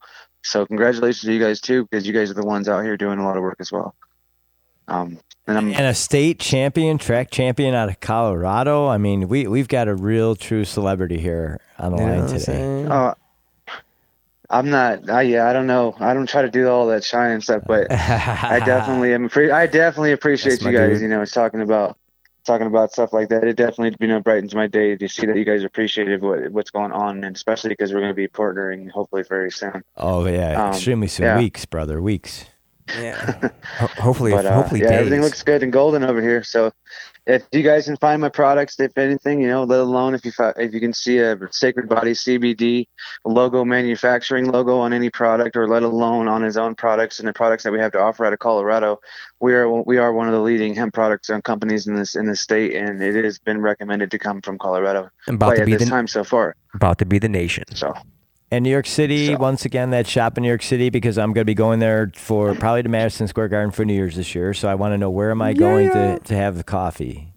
So 0.44 0.66
congratulations 0.66 1.22
to 1.22 1.34
you 1.34 1.40
guys 1.40 1.62
too, 1.62 1.84
because 1.86 2.06
you 2.08 2.14
guys 2.14 2.30
are 2.32 2.36
the 2.36 2.46
ones 2.46 2.68
out 2.70 2.84
here 2.84 2.98
doing 2.98 3.20
a 3.20 3.24
lot 3.24 3.38
of 3.38 3.44
work 3.44 3.58
as 3.60 3.72
well. 3.72 3.96
Um, 4.88 5.20
and 5.48 5.58
I'm 5.58 5.68
And 5.70 5.88
a 5.88 5.94
state 5.96 6.40
champion, 6.40 6.98
track 6.98 7.32
champion 7.32 7.74
out 7.74 7.90
of 7.90 8.00
Colorado. 8.00 8.88
I 8.88 8.98
mean, 8.98 9.28
we 9.28 9.48
we've 9.48 9.68
got 9.68 9.88
a 9.88 9.96
real 9.96 10.36
true 10.36 10.66
celebrity 10.66 11.20
here 11.20 11.60
on 11.80 11.92
the 11.96 11.98
You 11.98 12.04
line 12.10 12.28
today. 12.28 12.40
saying? 12.40 12.88
I'm 14.50 14.70
not. 14.70 15.10
I 15.10 15.24
yeah, 15.24 15.48
I 15.50 15.54
don't 15.54 15.68
know. 15.68 15.96
I 16.00 16.14
don't 16.14 16.28
try 16.28 16.42
to 16.42 16.50
do 16.52 16.68
all 16.70 16.88
that 16.88 17.04
shine 17.04 17.32
and 17.32 17.44
stuff, 17.44 17.64
but 17.68 17.92
I 17.92 18.62
definitely 18.66 19.14
am. 19.14 19.30
Appre- 19.30 19.52
I 19.54 19.68
definitely 19.68 20.12
appreciate 20.20 20.52
That's 20.60 20.64
you 20.64 20.72
guys. 20.72 20.94
dude. 20.94 21.02
You 21.04 21.08
know, 21.10 21.22
it's 21.22 21.32
talking 21.32 21.62
about 21.62 21.98
talking 22.46 22.68
about 22.68 22.92
stuff 22.92 23.12
like 23.12 23.30
that. 23.30 23.44
It 23.44 23.56
definitely 23.56 23.96
you 24.00 24.08
know 24.08 24.20
brightens 24.20 24.54
my 24.54 24.68
day 24.68 24.96
to 24.96 25.08
see 25.10 25.26
that 25.26 25.36
you 25.36 25.46
guys 25.46 25.64
are 25.64 25.68
appreciative 25.68 26.22
of 26.24 26.30
what, 26.30 26.52
what's 26.52 26.70
going 26.72 26.92
on, 26.92 27.24
and 27.24 27.36
especially 27.36 27.70
because 27.70 27.92
we're 27.94 28.02
going 28.02 28.12
to 28.12 28.16
be 28.16 28.28
partnering 28.28 28.90
hopefully 28.92 29.24
very 29.28 29.52
soon. 29.52 29.84
Oh 29.98 30.26
yeah, 30.28 30.64
Um, 30.64 30.70
extremely 30.74 31.08
soon. 31.08 31.26
yeah. 31.26 31.38
Weeks, 31.40 31.66
brother, 31.66 32.02
weeks. 32.02 32.46
Yeah. 33.00 33.50
Ho- 33.80 33.88
hopefully, 33.98 34.32
but 34.32 34.46
uh, 34.46 34.54
hopefully, 34.54 34.82
yeah, 34.82 34.92
everything 34.92 35.22
looks 35.22 35.42
good 35.42 35.64
and 35.64 35.74
golden 35.74 36.04
over 36.04 36.22
here. 36.22 36.44
So 36.44 36.72
if 37.28 37.44
you 37.52 37.64
guys 37.64 37.86
can 37.86 37.98
find 37.98 38.22
my 38.22 38.30
products, 38.30 38.80
if 38.80 38.98
anything, 38.98 39.42
you 39.42 39.48
know, 39.48 39.64
let 39.64 39.80
alone 39.80 40.14
if 40.14 40.24
you 40.26 40.32
if 40.58 40.74
you 40.74 40.80
can 40.80 40.94
see 40.94 41.18
a 41.18 41.38
Sacred 41.52 41.90
Body 41.90 42.12
CBD 42.12 42.86
logo, 43.26 43.66
manufacturing 43.66 44.52
logo 44.52 44.78
on 44.78 44.94
any 44.94 45.10
product, 45.10 45.56
or 45.56 45.68
let 45.68 45.84
alone 45.84 46.28
on 46.28 46.44
his 46.44 46.58
own 46.58 46.76
products 46.76 47.20
and 47.20 47.28
the 47.28 47.34
products 47.34 47.64
that 47.64 47.72
we 47.72 47.80
have 47.80 47.92
to 47.94 48.00
offer 48.00 48.26
out 48.26 48.34
of 48.34 48.40
Colorado, 48.40 49.00
we 49.40 49.54
are 49.54 49.70
we 49.70 49.98
are 49.98 50.14
one 50.14 50.28
of 50.28 50.34
the 50.34 50.40
leading 50.40 50.76
hemp 50.76 50.94
products 50.94 51.30
and 51.30 51.44
companies 51.44 51.88
in 51.88 51.96
this 51.96 52.16
in 52.16 52.28
the 52.28 52.36
state, 52.36 52.76
and 52.76 53.02
it 53.02 53.24
has 53.24 53.40
been 53.40 53.62
recommended 53.62 54.12
to 54.12 54.20
come 54.20 54.42
from 54.42 54.58
Colorado 54.58 55.10
about 55.28 55.56
to 55.56 55.62
at 55.62 55.66
be 55.66 55.74
this 55.74 55.84
the 55.84 55.90
time 55.90 56.08
so 56.08 56.24
far. 56.24 56.56
about 56.76 57.00
to 57.00 57.06
be 57.06 57.18
the 57.18 57.30
nation. 57.30 57.64
So 57.74 57.94
And 58.56 58.64
New 58.64 58.70
York 58.70 58.88
City, 58.88 59.28
So- 59.28 59.38
once 59.38 59.66
again, 59.66 59.90
that 59.90 60.08
shop 60.08 60.38
in 60.38 60.44
New 60.44 60.48
York 60.48 60.64
City 60.64 60.90
because 60.90 61.18
I'm 61.18 61.34
going 61.34 61.42
to 61.42 61.46
be 61.46 61.54
going 61.54 61.80
there 61.80 62.10
for 62.16 62.56
probably 62.56 62.84
to 62.84 62.90
Madison 62.90 63.28
Square 63.28 63.50
Garden 63.50 63.72
for 63.72 63.84
New 63.84 63.94
Year's 63.94 64.16
this 64.16 64.34
year. 64.34 64.54
So 64.54 64.70
I 64.70 64.76
want 64.76 64.94
to 64.94 64.98
know 64.98 65.10
where 65.10 65.30
am 65.30 65.42
I 65.42 65.52
going 65.52 65.92
to, 65.92 66.20
to 66.20 66.36
have 66.36 66.56
the 66.56 66.64
coffee? 66.64 67.34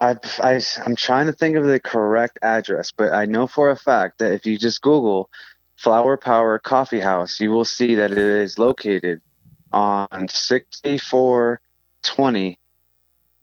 I, 0.00 0.16
I 0.38 0.58
I'm 0.86 0.96
trying 0.96 1.26
to 1.26 1.34
think 1.34 1.56
of 1.56 1.66
the 1.66 1.78
correct 1.78 2.38
address, 2.40 2.90
but 2.96 3.12
I 3.12 3.26
know 3.26 3.46
for 3.46 3.68
a 3.68 3.76
fact 3.76 4.20
that 4.20 4.32
if 4.32 4.46
you 4.46 4.56
just 4.56 4.80
Google 4.80 5.28
Flower 5.76 6.16
Power 6.16 6.58
Coffee 6.58 7.00
House, 7.00 7.38
you 7.38 7.50
will 7.50 7.66
see 7.66 7.94
that 7.96 8.10
it 8.10 8.16
is 8.16 8.58
located 8.58 9.20
on 9.70 10.28
6420 10.28 12.58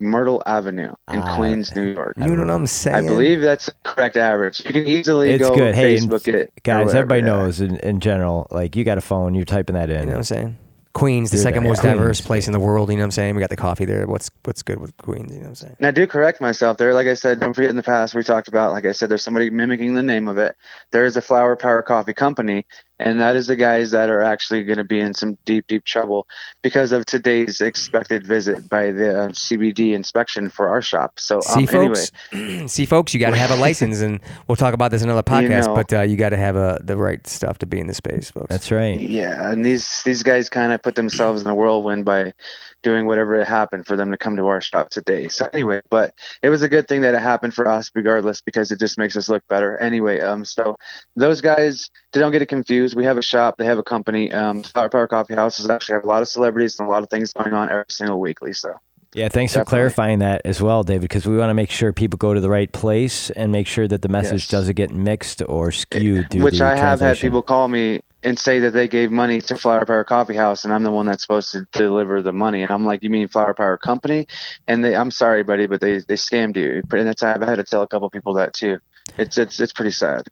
Myrtle 0.04 0.44
Avenue 0.46 0.94
in 1.12 1.20
Ah, 1.22 1.36
Queens, 1.36 1.76
New 1.76 1.94
York. 1.94 2.16
You 2.18 2.36
know 2.36 2.42
what 2.44 2.50
I'm 2.52 2.68
saying? 2.68 3.06
I 3.06 3.08
believe 3.08 3.42
that's 3.42 3.68
the 3.68 3.74
correct 3.84 4.18
average. 4.18 4.64
You 4.66 4.74
can 4.74 4.88
easily 4.88 5.32
It's 5.32 5.42
go 5.50 5.56
good. 5.56 5.76
Hey, 5.76 5.98
and 5.98 6.10
Facebook 6.10 6.28
it. 6.34 6.54
Guys, 6.64 6.88
whatever, 6.88 6.98
everybody 7.00 7.22
yeah. 7.22 7.28
knows 7.28 7.62
in, 7.62 7.78
in 7.78 8.00
general, 8.00 8.48
like 8.52 8.76
you 8.76 8.84
got 8.84 8.98
a 8.98 9.02
phone, 9.02 9.34
you're 9.36 9.46
typing 9.46 9.76
that 9.76 9.90
in. 9.90 10.02
You 10.02 10.06
know 10.08 10.12
what 10.14 10.18
I'm 10.18 10.24
saying? 10.24 10.58
Queens, 10.94 11.32
the 11.32 11.38
Do 11.38 11.44
second 11.44 11.64
that. 11.64 11.70
most 11.70 11.80
Queens. 11.82 11.98
diverse 11.98 12.22
place 12.22 12.46
in 12.48 12.54
the 12.54 12.60
world. 12.60 12.90
You 12.90 12.98
know 12.98 13.02
what 13.02 13.06
I'm 13.06 13.12
saying? 13.12 13.36
We 13.36 13.40
got 13.42 13.50
the 13.50 13.56
coffee 13.56 13.86
there. 13.86 14.06
What's 14.06 14.30
what's 14.44 14.62
good 14.62 14.80
with 14.80 14.96
Queens? 14.98 15.32
You 15.32 15.38
know 15.40 15.44
what 15.46 15.50
I'm 15.50 15.56
saying? 15.56 15.76
And 15.80 15.88
I 15.88 15.92
do 15.92 16.06
correct 16.06 16.40
myself 16.40 16.78
there. 16.78 16.94
Like 16.94 17.08
I 17.08 17.16
said, 17.16 17.40
don't 17.40 17.54
forget 17.56 17.72
in 17.72 17.76
the 17.78 17.82
past 17.84 18.14
we 18.14 18.22
talked 18.24 18.48
about, 18.48 18.74
like 18.74 18.86
I 18.86 18.92
said, 18.92 19.10
there's 19.10 19.24
somebody 19.24 19.50
mimicking 19.50 19.96
the 19.96 20.04
name 20.04 20.28
of 20.28 20.38
it. 20.38 20.56
There 20.92 21.06
is 21.06 21.18
a 21.18 21.22
Flower 21.22 21.56
Power 21.56 21.82
Coffee 21.82 22.14
Company, 22.14 22.66
and 23.04 23.20
that 23.20 23.36
is 23.36 23.48
the 23.48 23.58
guys 23.58 23.92
that 23.92 24.10
are 24.10 24.22
actually 24.22 24.64
going 24.64 24.78
to 24.78 24.84
be 24.86 25.00
in 25.00 25.14
some 25.14 25.38
deep, 25.44 25.68
deep 25.68 25.84
trouble 25.84 26.26
because 26.62 26.94
of 26.94 27.06
today's 27.06 27.60
expected 27.60 28.26
visit 28.26 28.70
by 28.70 28.92
the 28.92 29.24
uh, 29.24 29.28
CBD 29.30 29.94
inspection 29.94 30.50
for 30.50 30.70
our 30.70 30.82
shop. 30.82 31.20
So, 31.20 31.42
See, 31.42 31.68
um, 31.68 31.76
anyway, 31.76 31.96
folks. 32.32 32.72
See, 32.74 32.86
folks. 32.86 33.14
You 33.14 33.20
got 33.20 33.32
to 33.32 33.36
have 33.36 33.52
a 33.52 33.56
license, 33.68 34.00
and 34.00 34.22
we'll 34.48 34.56
talk 34.56 34.74
about 34.74 34.92
this 34.92 35.02
in 35.02 35.10
another 35.10 35.22
podcast. 35.22 35.68
know. 35.68 35.76
but 35.76 35.94
uh, 35.94 36.02
you 36.02 36.16
got 36.16 36.30
to 36.30 36.38
have 36.38 36.56
uh, 36.56 36.80
the 36.82 36.96
right 36.96 37.26
stuff 37.28 37.58
to 37.60 37.66
be 37.66 37.78
in 37.78 37.88
the 37.88 37.94
space, 37.94 38.32
folks. 38.32 38.48
That's 38.48 38.72
right. 38.72 38.98
yeah, 39.00 39.52
and 39.52 39.66
these 39.66 40.02
these 40.04 40.24
guys 40.24 40.50
kind 40.50 40.72
of 40.72 40.82
put 40.82 40.96
themselves 40.96 41.42
in 41.42 41.48
a 41.50 41.56
whirlwind 41.56 42.06
by 42.06 42.34
doing 42.84 43.08
whatever 43.08 43.36
it 43.36 43.48
happened 43.48 43.88
for 43.88 43.98
them 43.98 44.12
to 44.12 44.18
come 44.18 44.36
to 44.36 44.46
our 44.48 44.62
shop 44.62 44.90
today. 44.90 45.28
So 45.30 45.50
anyway, 45.54 45.82
but 45.90 46.14
it 46.44 46.50
was 46.50 46.62
a 46.62 46.70
good 46.70 46.88
thing 46.88 47.02
that 47.02 47.16
it 47.16 47.22
happened 47.22 47.54
for 47.56 47.68
us 47.68 47.90
regardless 47.96 48.42
because 48.42 48.72
it 48.72 48.80
just 48.80 48.98
makes 49.00 49.16
us 49.18 49.30
look 49.30 49.42
better. 49.50 49.78
Anyway, 49.78 50.20
um 50.20 50.46
so 50.46 50.76
those 51.16 51.42
guys 51.42 51.90
they 52.12 52.20
don't 52.20 52.32
get 52.32 52.42
it 52.44 52.48
confused. 52.48 52.96
We 52.96 53.06
have 53.06 53.18
a 53.18 53.22
shop, 53.24 53.56
they 53.58 53.66
have 53.66 53.80
a 53.80 53.84
company. 53.84 54.32
Um 54.32 54.62
Flower 54.64 54.90
Power 54.90 55.08
Coffee 55.08 55.34
Houses 55.36 55.70
actually 55.70 55.96
have 55.96 56.04
a 56.04 56.08
lot 56.08 56.22
of 56.22 56.28
celebrities 56.28 56.80
and 56.80 56.88
a 56.88 56.92
lot 56.92 57.02
of 57.04 57.10
things 57.10 57.34
going 57.34 57.54
on 57.54 57.70
every 57.70 57.86
single 57.90 58.20
weekly. 58.20 58.54
So 58.54 58.74
Yeah, 59.16 59.30
thanks 59.30 59.54
for 59.54 59.64
clarifying 59.64 60.20
that 60.20 60.42
as 60.44 60.62
well, 60.62 60.84
David, 60.84 61.02
because 61.02 61.26
we 61.26 61.38
want 61.38 61.50
to 61.52 61.54
make 61.54 61.70
sure 61.72 61.94
people 61.94 62.18
go 62.18 62.34
to 62.34 62.42
the 62.42 62.50
right 62.50 62.72
place 62.72 63.30
and 63.32 63.52
make 63.52 63.68
sure 63.68 63.88
that 63.88 64.02
the 64.02 64.10
message 64.10 64.44
Yes. 64.46 64.48
doesn't 64.50 64.76
get 64.76 64.92
mixed 64.92 65.42
or 65.48 65.72
skewed. 65.72 66.30
due 66.30 66.44
which 66.44 66.58
to 66.58 66.66
I 66.66 66.76
have 66.76 67.00
had 67.00 67.18
people 67.20 67.42
call 67.42 67.68
me 67.68 68.02
and 68.24 68.40
say 68.40 68.60
that 68.60 68.72
they 68.72 68.88
gave 68.88 69.12
money 69.12 69.42
to 69.42 69.58
Flower 69.58 69.86
Power 69.86 70.04
Coffee 70.04 70.36
House, 70.36 70.64
and 70.64 70.74
I'm 70.74 70.84
the 70.84 70.92
one 70.92 71.06
that's 71.06 71.22
supposed 71.24 71.52
to 71.52 71.68
deliver 71.74 72.22
the 72.22 72.34
money. 72.34 72.62
And 72.64 72.72
I'm 72.72 72.86
like, 72.86 73.04
you 73.04 73.10
mean 73.10 73.28
Flower 73.28 73.54
Power 73.54 73.78
Company? 73.78 74.28
And 74.68 74.84
they, 74.84 74.96
I'm 74.96 75.12
sorry, 75.12 75.44
buddy, 75.44 75.68
but 75.68 75.82
they 75.82 76.00
they 76.00 76.16
scammed 76.16 76.56
you. 76.58 76.82
And 76.92 77.08
that's 77.08 77.24
I've 77.24 77.42
had 77.42 77.56
to 77.56 77.64
tell 77.64 77.82
a 77.82 77.88
couple 77.88 78.10
people 78.10 78.34
that 78.36 78.54
too. 78.54 78.80
It's 79.18 79.38
it's 79.38 79.60
it's 79.60 79.74
pretty 79.74 79.92
sad. 79.92 80.24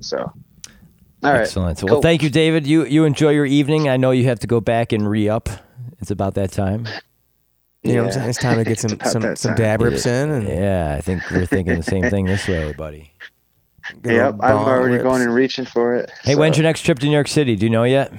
So, 0.00 0.18
all 0.18 0.32
right, 1.22 1.40
Excellent. 1.42 1.82
Well, 1.82 1.94
Cool. 1.94 2.02
thank 2.02 2.22
you, 2.22 2.30
David. 2.30 2.66
You 2.66 2.84
you 2.84 3.04
enjoy 3.04 3.30
your 3.30 3.46
evening. 3.46 3.88
I 3.88 3.96
know 3.96 4.10
you 4.10 4.24
have 4.24 4.40
to 4.40 4.46
go 4.46 4.60
back 4.60 4.92
and 4.92 5.08
re 5.08 5.28
up. 5.28 5.48
It's 6.00 6.10
about 6.10 6.34
that 6.34 6.52
time. 6.52 6.86
You 7.82 7.94
know 7.94 8.02
what 8.02 8.04
I'm 8.04 8.08
Yeah. 8.08 8.14
saying? 8.14 8.28
It's 8.30 8.38
time 8.38 8.58
to 8.58 8.64
get 8.64 8.78
some 8.84 8.98
some, 9.04 9.36
some 9.36 9.54
dab 9.54 9.80
rips 9.82 10.06
in 10.06 10.30
and 10.30 10.48
Yeah, 10.48 10.94
I 10.96 11.00
think 11.00 11.30
we're 11.30 11.46
thinking 11.46 11.76
the 11.76 11.82
same 11.82 12.08
thing 12.08 12.26
this 12.26 12.46
way, 12.48 12.72
buddy. 12.72 13.12
Get 14.02 14.12
a 14.12 14.16
Yep, 14.16 14.34
I'm 14.42 14.56
already 14.56 14.94
rips. 14.94 15.02
going 15.04 15.22
and 15.22 15.34
reaching 15.34 15.64
for 15.64 15.94
it. 15.96 16.10
Hey, 16.22 16.32
so. 16.34 16.38
when's 16.40 16.56
your 16.56 16.64
next 16.64 16.82
trip 16.82 16.98
to 17.00 17.06
New 17.06 17.12
York 17.12 17.28
City? 17.28 17.56
Do 17.56 17.66
you 17.66 17.70
know 17.70 17.84
yet? 17.84 18.12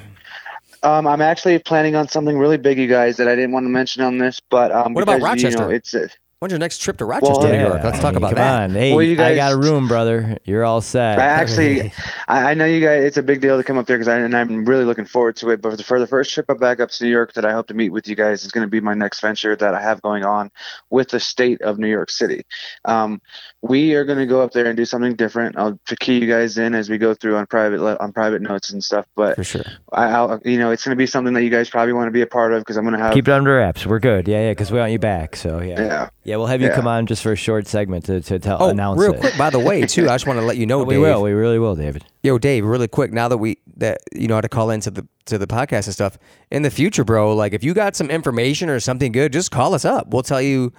Um, 0.82 1.08
I'm 1.08 1.22
actually 1.22 1.60
planning 1.60 1.96
on 1.96 2.08
something 2.08 2.38
really 2.38 2.58
big, 2.58 2.78
you 2.78 2.88
guys, 2.88 3.18
that 3.18 3.28
I 3.28 3.36
didn't 3.36 3.52
want 3.52 3.66
to 3.66 3.70
mention 3.70 4.02
on 4.02 4.18
this, 4.18 4.40
but 4.40 4.72
um, 4.72 4.94
What 4.94 5.04
about 5.04 5.20
because, 5.20 5.44
You 5.44 5.50
know, 5.52 5.68
Rochester? 5.68 5.74
it's 5.74 5.94
uh, 5.94 6.08
When's 6.40 6.54
your 6.54 6.60
next 6.60 6.78
trip 6.78 6.96
to 7.00 7.06
Rochester, 7.06 7.34
Well, 7.34 7.48
New 7.50 7.54
yeah, 7.54 7.68
York? 7.68 7.84
Let's 7.84 8.00
talk 8.00 8.14
mean, 8.14 8.24
about 8.24 8.30
come 8.30 8.36
that. 8.38 8.62
on. 8.62 8.72
Hey, 8.72 8.94
Well, 8.94 9.04
you 9.04 9.22
I 9.22 9.36
got 9.36 9.52
a 9.52 9.58
room, 9.58 9.90
brother. 9.90 10.38
You're 10.46 10.64
all 10.64 10.80
set. 10.80 11.20
I 11.20 11.24
actually, 11.26 11.92
I, 12.30 12.52
I 12.52 12.54
know 12.54 12.64
you 12.64 12.80
guys. 12.80 13.04
It's 13.04 13.18
a 13.18 13.24
big 13.24 13.42
deal 13.42 13.58
to 13.58 13.64
come 13.66 13.78
up 13.78 13.88
there 13.88 13.98
because 13.98 14.08
I 14.08 14.20
and 14.20 14.34
I'm 14.34 14.64
really 14.64 14.86
looking 14.86 15.04
forward 15.04 15.36
to 15.38 15.50
it. 15.50 15.62
But 15.62 15.72
for 15.72 15.76
the, 15.76 15.84
for 15.84 16.00
the 16.00 16.08
first 16.08 16.34
trip 16.34 16.50
up 16.50 16.58
back 16.58 16.80
up 16.80 16.92
to 16.92 17.04
New 17.04 17.10
York 17.10 17.34
that 17.34 17.44
I 17.44 17.52
hope 17.52 17.68
to 17.68 17.74
meet 17.74 17.90
with 17.90 18.08
you 18.08 18.16
guys 18.16 18.46
is 18.46 18.54
going 18.54 18.66
to 18.66 18.72
be 18.72 18.80
my 18.80 18.94
next 18.94 19.20
venture 19.20 19.54
that 19.58 19.74
I 19.76 19.82
have 19.82 20.02
going 20.02 20.24
on 20.24 20.50
with 20.90 21.10
the 21.10 21.20
state 21.20 21.62
of 21.62 21.78
New 21.78 21.90
York 21.90 22.10
City. 22.10 22.44
Um, 22.86 23.22
we 23.62 23.96
are 23.96 24.06
going 24.06 24.20
to 24.20 24.26
go 24.26 24.40
up 24.42 24.54
there 24.54 24.68
and 24.68 24.78
do 24.78 24.86
something 24.86 25.16
different. 25.18 25.58
I'll 25.58 25.78
to 25.88 25.96
key 25.98 26.20
you 26.20 26.28
guys 26.28 26.58
in 26.58 26.74
as 26.74 26.90
we 26.90 26.98
go 26.98 27.14
through 27.14 27.36
on 27.36 27.48
private 27.48 27.82
on 28.00 28.14
private 28.14 28.42
notes 28.42 28.70
and 28.70 28.82
stuff. 28.82 29.06
But 29.14 29.36
For 29.36 29.44
sure. 29.44 29.66
I, 29.92 30.06
I'll, 30.06 30.40
you 30.46 30.58
know, 30.58 30.72
it's 30.72 30.86
going 30.86 30.96
to 30.96 30.98
be 30.98 31.06
something 31.06 31.34
that 31.34 31.44
you 31.44 31.50
guys 31.50 31.70
probably 31.70 31.92
want 31.92 32.08
to 32.08 32.12
be 32.12 32.22
a 32.22 32.28
part 32.28 32.54
of 32.54 32.62
because 32.62 32.78
I'm 32.78 32.86
going 32.86 32.98
to 32.98 33.04
have. 33.04 33.14
Keep 33.14 33.28
it 33.28 33.34
under 33.34 33.58
wraps. 33.58 33.86
We're 33.86 34.00
good. 34.00 34.26
Yeah, 34.30 34.44
yeah, 34.44 34.52
because 34.52 34.72
we 34.72 34.80
want 34.80 34.94
you 34.94 35.00
back. 35.00 35.36
So 35.36 35.60
yeah, 35.60 35.82
yeah. 35.82 36.10
Yeah, 36.30 36.36
we'll 36.38 36.46
have 36.48 36.62
you 36.62 36.68
Yeah. 36.68 36.76
come 36.76 36.88
on 36.88 37.06
just 37.08 37.24
for 37.24 37.32
a 37.32 37.36
short 37.36 37.68
segment 37.68 38.06
to, 38.06 38.22
to 38.22 38.40
tell 38.40 38.62
Oh, 38.62 38.70
announce 38.70 39.00
real 39.02 39.14
it. 39.14 39.20
quick, 39.20 39.38
by 39.38 39.50
the 39.50 39.60
way, 39.60 39.82
too, 39.86 40.04
I 40.10 40.14
just 40.16 40.28
want 40.28 40.40
to 40.40 40.46
let 40.46 40.58
you 40.58 40.66
know, 40.66 40.84
we 40.84 40.94
Dave. 40.94 41.02
will. 41.02 41.24
We 41.24 41.32
really 41.32 41.60
will, 41.60 41.76
David. 41.76 42.06
Yo, 42.24 42.38
Dave, 42.38 42.64
really 42.66 42.88
quick. 42.88 43.12
Now 43.12 43.28
that 43.28 43.38
we 43.38 43.58
that 43.78 43.98
you 44.16 44.28
know 44.28 44.36
how 44.36 44.42
to 44.42 44.50
call 44.50 44.70
into 44.70 44.92
the 44.92 45.08
to 45.26 45.38
the 45.38 45.48
podcast 45.48 45.86
and 45.86 45.94
stuff 45.94 46.18
in 46.52 46.62
the 46.62 46.70
future, 46.72 47.04
bro. 47.04 47.36
Like, 47.36 47.54
if 47.54 47.64
you 47.64 47.74
got 47.74 47.96
some 47.96 48.10
information 48.10 48.70
or 48.70 48.80
something 48.80 49.12
good, 49.12 49.34
just 49.34 49.52
call 49.52 49.74
us 49.74 49.86
up. 49.86 50.08
We'll 50.10 50.24
tell 50.24 50.42
you 50.42 50.72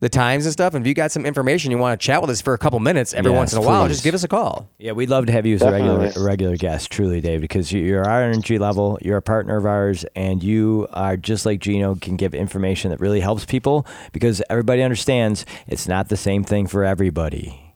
the 0.00 0.08
times 0.08 0.46
and 0.46 0.52
stuff. 0.52 0.74
And 0.74 0.84
if 0.84 0.88
you 0.88 0.94
got 0.94 1.12
some 1.12 1.24
information 1.24 1.70
you 1.70 1.78
want 1.78 2.00
to 2.00 2.04
chat 2.04 2.20
with 2.20 2.30
us 2.30 2.40
for 2.40 2.54
a 2.54 2.58
couple 2.58 2.80
minutes 2.80 3.14
every 3.14 3.30
Yes, 3.30 3.38
once 3.38 3.52
in 3.52 3.58
a 3.58 3.62
while, 3.62 3.84
please. 3.84 3.92
just 3.92 4.04
give 4.04 4.14
us 4.14 4.24
a 4.24 4.28
call. 4.28 4.68
Yeah, 4.78 4.92
we'd 4.92 5.10
love 5.10 5.26
to 5.26 5.32
have 5.32 5.46
you 5.46 5.54
as 5.54 5.62
a 5.62 5.70
regular 5.70 5.98
Definitely. 5.98 6.22
a 6.22 6.26
regular 6.26 6.56
guest, 6.56 6.90
truly, 6.90 7.20
Dave, 7.20 7.40
because 7.40 7.72
you're 7.72 8.04
our 8.04 8.22
energy 8.22 8.58
level, 8.58 8.98
you're 9.02 9.18
a 9.18 9.22
partner 9.22 9.56
of 9.56 9.66
ours, 9.66 10.04
and 10.16 10.42
you 10.42 10.88
are 10.92 11.16
just 11.16 11.46
like 11.46 11.60
Gino 11.60 11.94
can 11.94 12.16
give 12.16 12.34
information 12.34 12.90
that 12.90 13.00
really 13.00 13.20
helps 13.20 13.44
people 13.44 13.86
because 14.12 14.42
everybody 14.50 14.82
understands 14.82 15.44
it's 15.66 15.86
not 15.86 16.08
the 16.08 16.16
same 16.16 16.44
thing 16.44 16.66
for 16.66 16.84
everybody. 16.84 17.69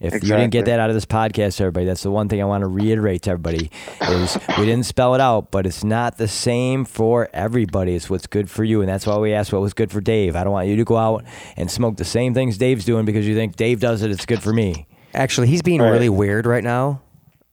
If 0.00 0.14
you 0.14 0.20
didn't 0.30 0.48
get 0.50 0.64
that 0.64 0.80
out 0.80 0.88
of 0.88 0.94
this 0.94 1.04
podcast, 1.04 1.60
everybody, 1.60 1.84
that's 1.84 2.02
the 2.02 2.10
one 2.10 2.28
thing 2.30 2.40
I 2.40 2.46
want 2.46 2.62
to 2.62 2.66
reiterate 2.68 3.20
to 3.22 3.32
everybody 3.32 3.70
is 4.00 4.38
we 4.58 4.64
didn't 4.64 4.86
spell 4.86 5.14
it 5.14 5.20
out, 5.20 5.50
but 5.50 5.66
it's 5.66 5.84
not 5.84 6.16
the 6.16 6.26
same 6.26 6.86
for 6.86 7.28
everybody. 7.34 7.94
It's 7.94 8.08
what's 8.08 8.26
good 8.26 8.48
for 8.48 8.64
you, 8.64 8.80
and 8.80 8.88
that's 8.88 9.06
why 9.06 9.18
we 9.18 9.34
asked 9.34 9.52
what 9.52 9.60
was 9.60 9.74
good 9.74 9.90
for 9.90 10.00
Dave. 10.00 10.36
I 10.36 10.42
don't 10.44 10.54
want 10.54 10.68
you 10.68 10.76
to 10.76 10.84
go 10.84 10.96
out 10.96 11.24
and 11.56 11.70
smoke 11.70 11.98
the 11.98 12.06
same 12.06 12.32
things 12.32 12.56
Dave's 12.56 12.86
doing 12.86 13.04
because 13.04 13.28
you 13.28 13.34
think 13.34 13.56
Dave 13.56 13.80
does 13.80 14.00
it, 14.02 14.10
it's 14.10 14.24
good 14.24 14.42
for 14.42 14.54
me. 14.54 14.86
Actually, 15.12 15.48
he's 15.48 15.60
being 15.60 15.82
Right. 15.82 15.90
really 15.90 16.08
weird 16.08 16.46
right 16.46 16.64
now 16.64 17.02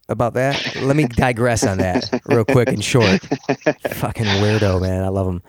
about 0.07 0.35
that. 0.35 0.77
Let 0.81 0.95
me 0.95 1.03
digress 1.05 1.65
on 1.65 1.79
that 1.79 2.09
real 2.27 2.45
quick 2.45 2.69
and 2.69 2.81
short. 2.83 3.19
Fucking 3.89 4.25
weirdo, 4.25 4.79
man. 4.81 5.03
I 5.03 5.09
love 5.09 5.27
him. 5.27 5.41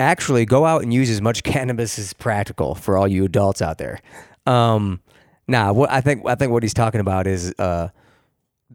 Actually, 0.00 0.46
go 0.46 0.64
out 0.64 0.82
and 0.82 0.92
use 0.94 1.10
as 1.10 1.20
much 1.20 1.42
cannabis 1.42 1.98
as 1.98 2.14
practical 2.14 2.74
for 2.74 2.96
all 2.96 3.06
you 3.06 3.24
adults 3.26 3.60
out 3.60 3.76
there. 3.76 4.00
Um, 4.46 5.00
nah, 5.46 5.72
what 5.72 5.90
I 5.90 6.00
think 6.00 6.26
I 6.26 6.34
think 6.34 6.52
what 6.52 6.62
he's 6.62 6.74
talking 6.74 7.00
about 7.00 7.26
is 7.26 7.54
uh, 7.58 7.88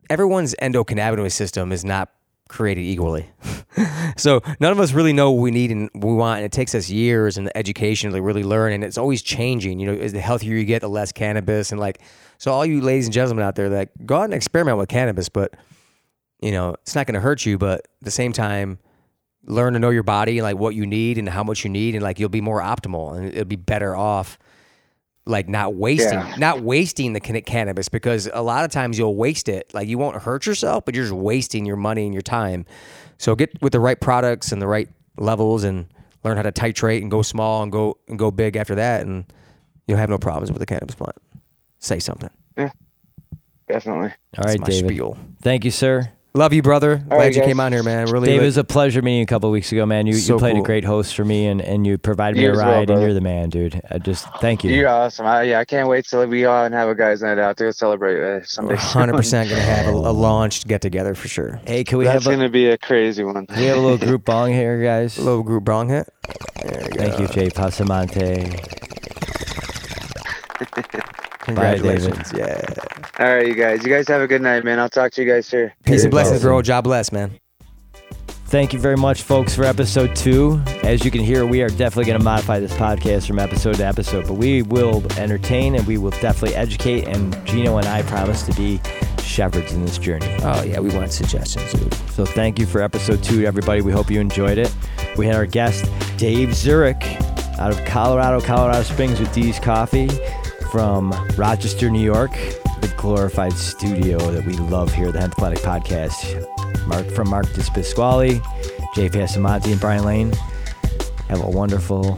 everyone's 0.10 0.56
endocannabinoid 0.62 1.32
system 1.32 1.72
is 1.72 1.84
not 1.84 2.10
created 2.48 2.82
equally. 2.82 3.30
so 4.18 4.42
none 4.60 4.72
of 4.72 4.80
us 4.80 4.92
really 4.92 5.14
know 5.14 5.32
what 5.32 5.42
we 5.42 5.52
need 5.52 5.72
and 5.72 5.90
we 5.94 6.14
want, 6.14 6.38
and 6.38 6.46
it 6.46 6.52
takes 6.52 6.76
us 6.76 6.90
years 6.90 7.38
and 7.38 7.50
education 7.56 8.12
to 8.12 8.22
really 8.22 8.44
learn, 8.44 8.74
and 8.74 8.84
it's 8.84 8.98
always 8.98 9.22
changing. 9.22 9.80
You 9.80 9.88
know, 9.88 10.08
the 10.08 10.20
healthier 10.20 10.56
you 10.56 10.66
get, 10.66 10.82
the 10.82 10.90
less 10.90 11.12
cannabis, 11.12 11.72
and 11.72 11.80
like 11.80 12.02
so. 12.38 12.52
All 12.52 12.66
you 12.66 12.82
ladies 12.82 13.06
and 13.06 13.14
gentlemen 13.14 13.46
out 13.46 13.56
there, 13.56 13.70
like 13.70 13.92
go 14.06 14.18
out 14.18 14.26
and 14.26 14.34
experiment 14.34 14.78
with 14.78 14.90
cannabis, 14.90 15.30
but 15.30 15.56
you 16.42 16.52
know 16.52 16.76
it's 16.82 16.96
not 16.96 17.08
going 17.08 17.16
to 17.16 17.22
hurt 17.22 17.46
you. 17.46 17.58
But 17.58 17.80
at 17.80 17.86
the 18.02 18.12
same 18.12 18.34
time, 18.34 18.80
learn 19.46 19.74
to 19.74 19.80
know 19.80 19.90
your 19.90 20.04
body 20.04 20.40
and 20.40 20.44
like 20.44 20.58
what 20.58 20.76
you 20.76 20.86
need 20.86 21.18
and 21.18 21.30
how 21.30 21.44
much 21.44 21.64
you 21.64 21.70
need, 21.70 21.96
and 21.96 22.04
like 22.04 22.20
you'll 22.20 22.30
be 22.30 22.42
more 22.42 22.62
optimal 22.62 23.16
and 23.16 23.28
it'll 23.28 23.46
be 23.46 23.56
better 23.56 23.96
off 23.96 24.38
like 25.30 25.48
not 25.48 25.76
wasting 25.76 26.20
Yeah. 26.20 26.36
not 26.38 26.62
wasting 26.62 27.14
the 27.14 27.20
cannabis 27.22 27.88
because 27.88 28.30
a 28.34 28.42
lot 28.42 28.66
of 28.66 28.72
times 28.72 28.98
you'll 28.98 29.16
waste 29.16 29.48
it 29.48 29.72
like 29.74 29.88
you 29.88 29.98
won't 29.98 30.18
hurt 30.22 30.46
yourself 30.46 30.86
but 30.86 30.96
you're 30.96 31.06
just 31.06 31.16
wasting 31.16 31.66
your 31.66 31.76
money 31.78 32.04
and 32.06 32.14
your 32.14 32.22
time 32.24 32.66
so 33.18 33.36
get 33.36 33.62
with 33.62 33.72
the 33.74 33.80
right 33.80 34.00
products 34.00 34.52
and 34.52 34.62
the 34.62 34.68
right 34.68 34.90
levels 35.18 35.64
and 35.64 35.86
learn 36.24 36.36
how 36.36 36.44
to 36.44 36.52
titrate 36.52 37.02
and 37.02 37.12
go 37.12 37.22
small 37.22 37.62
and 37.64 37.72
go 37.72 37.98
and 38.08 38.18
go 38.18 38.32
big 38.32 38.56
after 38.56 38.76
that 38.76 39.06
and 39.06 39.26
you'll 39.88 39.98
have 40.00 40.10
no 40.10 40.18
problems 40.18 40.52
with 40.52 40.60
the 40.60 40.66
cannabis 40.66 40.96
plant 40.96 41.16
say 41.80 42.00
something 42.00 42.30
yeah 42.58 42.72
Definitely. 43.68 44.08
All 44.08 44.14
That's 44.34 44.48
right, 44.48 44.60
my 44.62 44.68
David. 44.68 44.90
spiel 44.90 45.18
Thank 45.44 45.64
you, 45.64 45.70
sir. 45.70 46.12
Love 46.36 46.54
you, 46.54 46.62
brother. 46.62 46.98
Glad 46.98 47.18
right, 47.18 47.34
you 47.34 47.42
guys. 47.42 47.48
came 47.48 47.60
on 47.60 47.72
here, 47.72 47.82
man. 47.82 48.06
Really, 48.08 48.28
Dave, 48.28 48.42
it 48.42 48.46
was 48.46 48.58
a 48.58 48.64
pleasure 48.64 49.02
meeting 49.02 49.18
you 49.18 49.24
a 49.24 49.26
couple 49.26 49.50
weeks 49.50 49.72
ago, 49.72 49.88
man. 49.88 50.06
You, 50.06 50.14
So 50.14 50.34
you 50.36 50.40
played 50.40 50.54
cool. 50.54 50.62
a 50.62 50.66
great 50.66 50.86
host 50.86 51.16
for 51.16 51.26
me, 51.26 51.48
and, 51.48 51.60
and 51.60 51.88
you 51.88 51.98
provided 51.98 52.38
me 52.38 52.44
You 52.44 52.50
a 52.50 52.52
as 52.52 52.58
well, 52.60 52.68
ride, 52.72 52.90
and 52.92 53.02
you're 53.02 53.16
the 53.16 53.20
man, 53.22 53.50
dude. 53.50 53.82
I 53.90 53.98
just 53.98 54.28
thank 54.36 54.64
you. 54.64 54.70
You're 54.72 54.88
awesome. 54.90 55.26
I, 55.26 55.42
yeah, 55.42 55.60
I 55.60 55.66
can't 55.66 55.90
wait 55.90 56.06
till 56.06 56.24
we 56.28 56.46
all 56.46 56.70
have 56.70 56.88
a 56.88 56.94
guys' 56.94 57.24
night 57.24 57.40
out 57.40 57.58
to 57.58 57.74
celebrate 57.74 58.22
uh, 58.22 58.44
someday. 58.46 58.76
100% 58.76 59.50
gonna 59.50 59.60
have 59.62 59.88
a, 59.88 59.90
a 59.90 59.94
launched 60.14 60.68
get 60.68 60.82
together 60.84 61.16
for 61.16 61.28
sure. 61.28 61.60
Hey, 61.66 61.84
can 61.84 61.98
we 61.98 62.06
That's 62.06 62.26
have 62.26 62.32
a, 62.34 62.38
gonna 62.38 62.50
be 62.50 62.68
a 62.68 62.78
crazy 62.78 63.24
one. 63.24 63.48
we 63.58 63.64
have 63.66 63.78
a 63.78 63.82
little 63.82 63.98
group 63.98 64.24
bong 64.26 64.52
here, 64.54 64.84
guys? 64.84 65.18
A 65.18 65.24
little 65.24 65.42
group 65.44 65.64
bong 65.66 65.90
hit. 65.90 66.08
There 66.64 66.84
you 66.84 66.90
Thank 66.92 67.14
go. 67.18 67.22
you, 67.24 67.28
Jay 67.30 67.50
Passamonte. 67.50 68.76
Congratulations. 71.56 72.34
Yeah. 72.36 72.62
All 73.20 73.36
right, 73.36 73.48
you 73.48 73.56
guys. 73.56 73.84
You 73.84 73.90
guys 73.90 74.08
have 74.08 74.22
a 74.22 74.28
good 74.28 74.42
night, 74.42 74.64
man. 74.64 74.80
I'll 74.80 74.90
talk 74.90 75.12
to 75.14 75.24
you 75.24 75.30
guys 75.30 75.46
soon. 75.46 75.72
Peace 75.86 76.04
and 76.04 76.12
blessings, 76.12 76.42
bro. 76.42 76.62
Job 76.62 76.86
bless, 76.86 77.12
man. 77.12 77.40
Thank 78.46 78.74
you 78.74 78.80
very 78.80 78.98
much, 78.98 79.22
folks, 79.22 79.56
for 79.56 79.64
episode 79.64 80.16
two. 80.16 80.60
As 80.82 81.06
you 81.06 81.12
can 81.12 81.22
hear, 81.22 81.46
we 81.46 81.62
are 81.62 81.70
definitely 81.70 82.06
going 82.06 82.18
to 82.18 82.24
modify 82.24 82.60
this 82.60 82.74
podcast 82.74 83.28
from 83.28 83.38
episode 83.38 83.76
to 83.76 83.86
episode, 83.86 84.26
but 84.26 84.36
we 84.36 84.64
will 84.64 85.04
entertain 85.20 85.76
and 85.76 85.86
we 85.86 86.00
will 86.00 86.10
definitely 86.12 86.56
educate. 86.56 87.08
And 87.08 87.36
Gino 87.46 87.78
and 87.78 87.86
I 87.86 88.02
promise 88.04 88.42
to 88.48 88.54
be 88.54 88.82
shepherds 89.22 89.72
in 89.74 89.86
this 89.86 90.00
journey. 90.00 90.34
Oh 90.42 90.64
yeah, 90.64 90.80
we 90.80 90.90
want 90.90 91.12
suggestions, 91.12 91.72
dude. 91.74 91.94
So 92.12 92.26
thank 92.26 92.58
you 92.58 92.66
for 92.66 92.82
episode 92.82 93.24
two, 93.24 93.46
everybody. 93.46 93.82
We 93.82 93.92
hope 93.92 94.10
you 94.10 94.20
enjoyed 94.20 94.58
it. 94.58 94.74
We 95.16 95.28
had 95.28 95.36
our 95.36 95.46
guest, 95.46 95.86
Dave 96.18 96.56
Zurich, 96.56 97.04
out 97.60 97.72
of 97.72 97.86
Colorado, 97.86 98.42
Colorado 98.42 98.82
Springs 98.82 99.20
with 99.20 99.32
D's 99.32 99.60
Coffee 99.60 100.10
from 100.72 101.12
Rochester, 101.38 101.90
New 101.90 102.04
York, 102.04 102.32
the 102.82 102.94
glorified 102.98 103.54
studio 103.54 104.18
that 104.32 104.46
we 104.46 104.54
love 104.54 104.94
here, 104.94 105.08
at 105.08 105.14
the 105.14 105.20
Hemplatic 105.20 105.60
Podcast. 105.60 106.88
Mark 106.88 107.08
from 107.12 107.30
Mark 107.30 107.48
Dispasquale, 107.48 108.42
Jay 108.96 109.10
Passamonte, 109.10 109.72
and 109.72 109.80
Brian 109.80 110.06
Lane. 110.06 110.32
Have 111.28 111.44
a 111.44 111.50
wonderful 111.50 112.18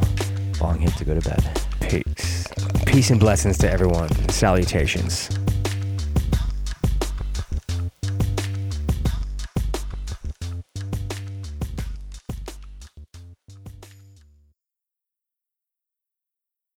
long 0.60 0.80
hit 0.80 0.94
to 0.98 1.06
go 1.06 1.20
to 1.20 1.30
bed. 1.30 1.62
Peace. 1.82 2.48
Peace 2.86 3.10
and 3.10 3.20
blessings 3.20 3.58
to 3.60 3.72
everyone. 3.72 4.10
Salutations. 4.30 5.41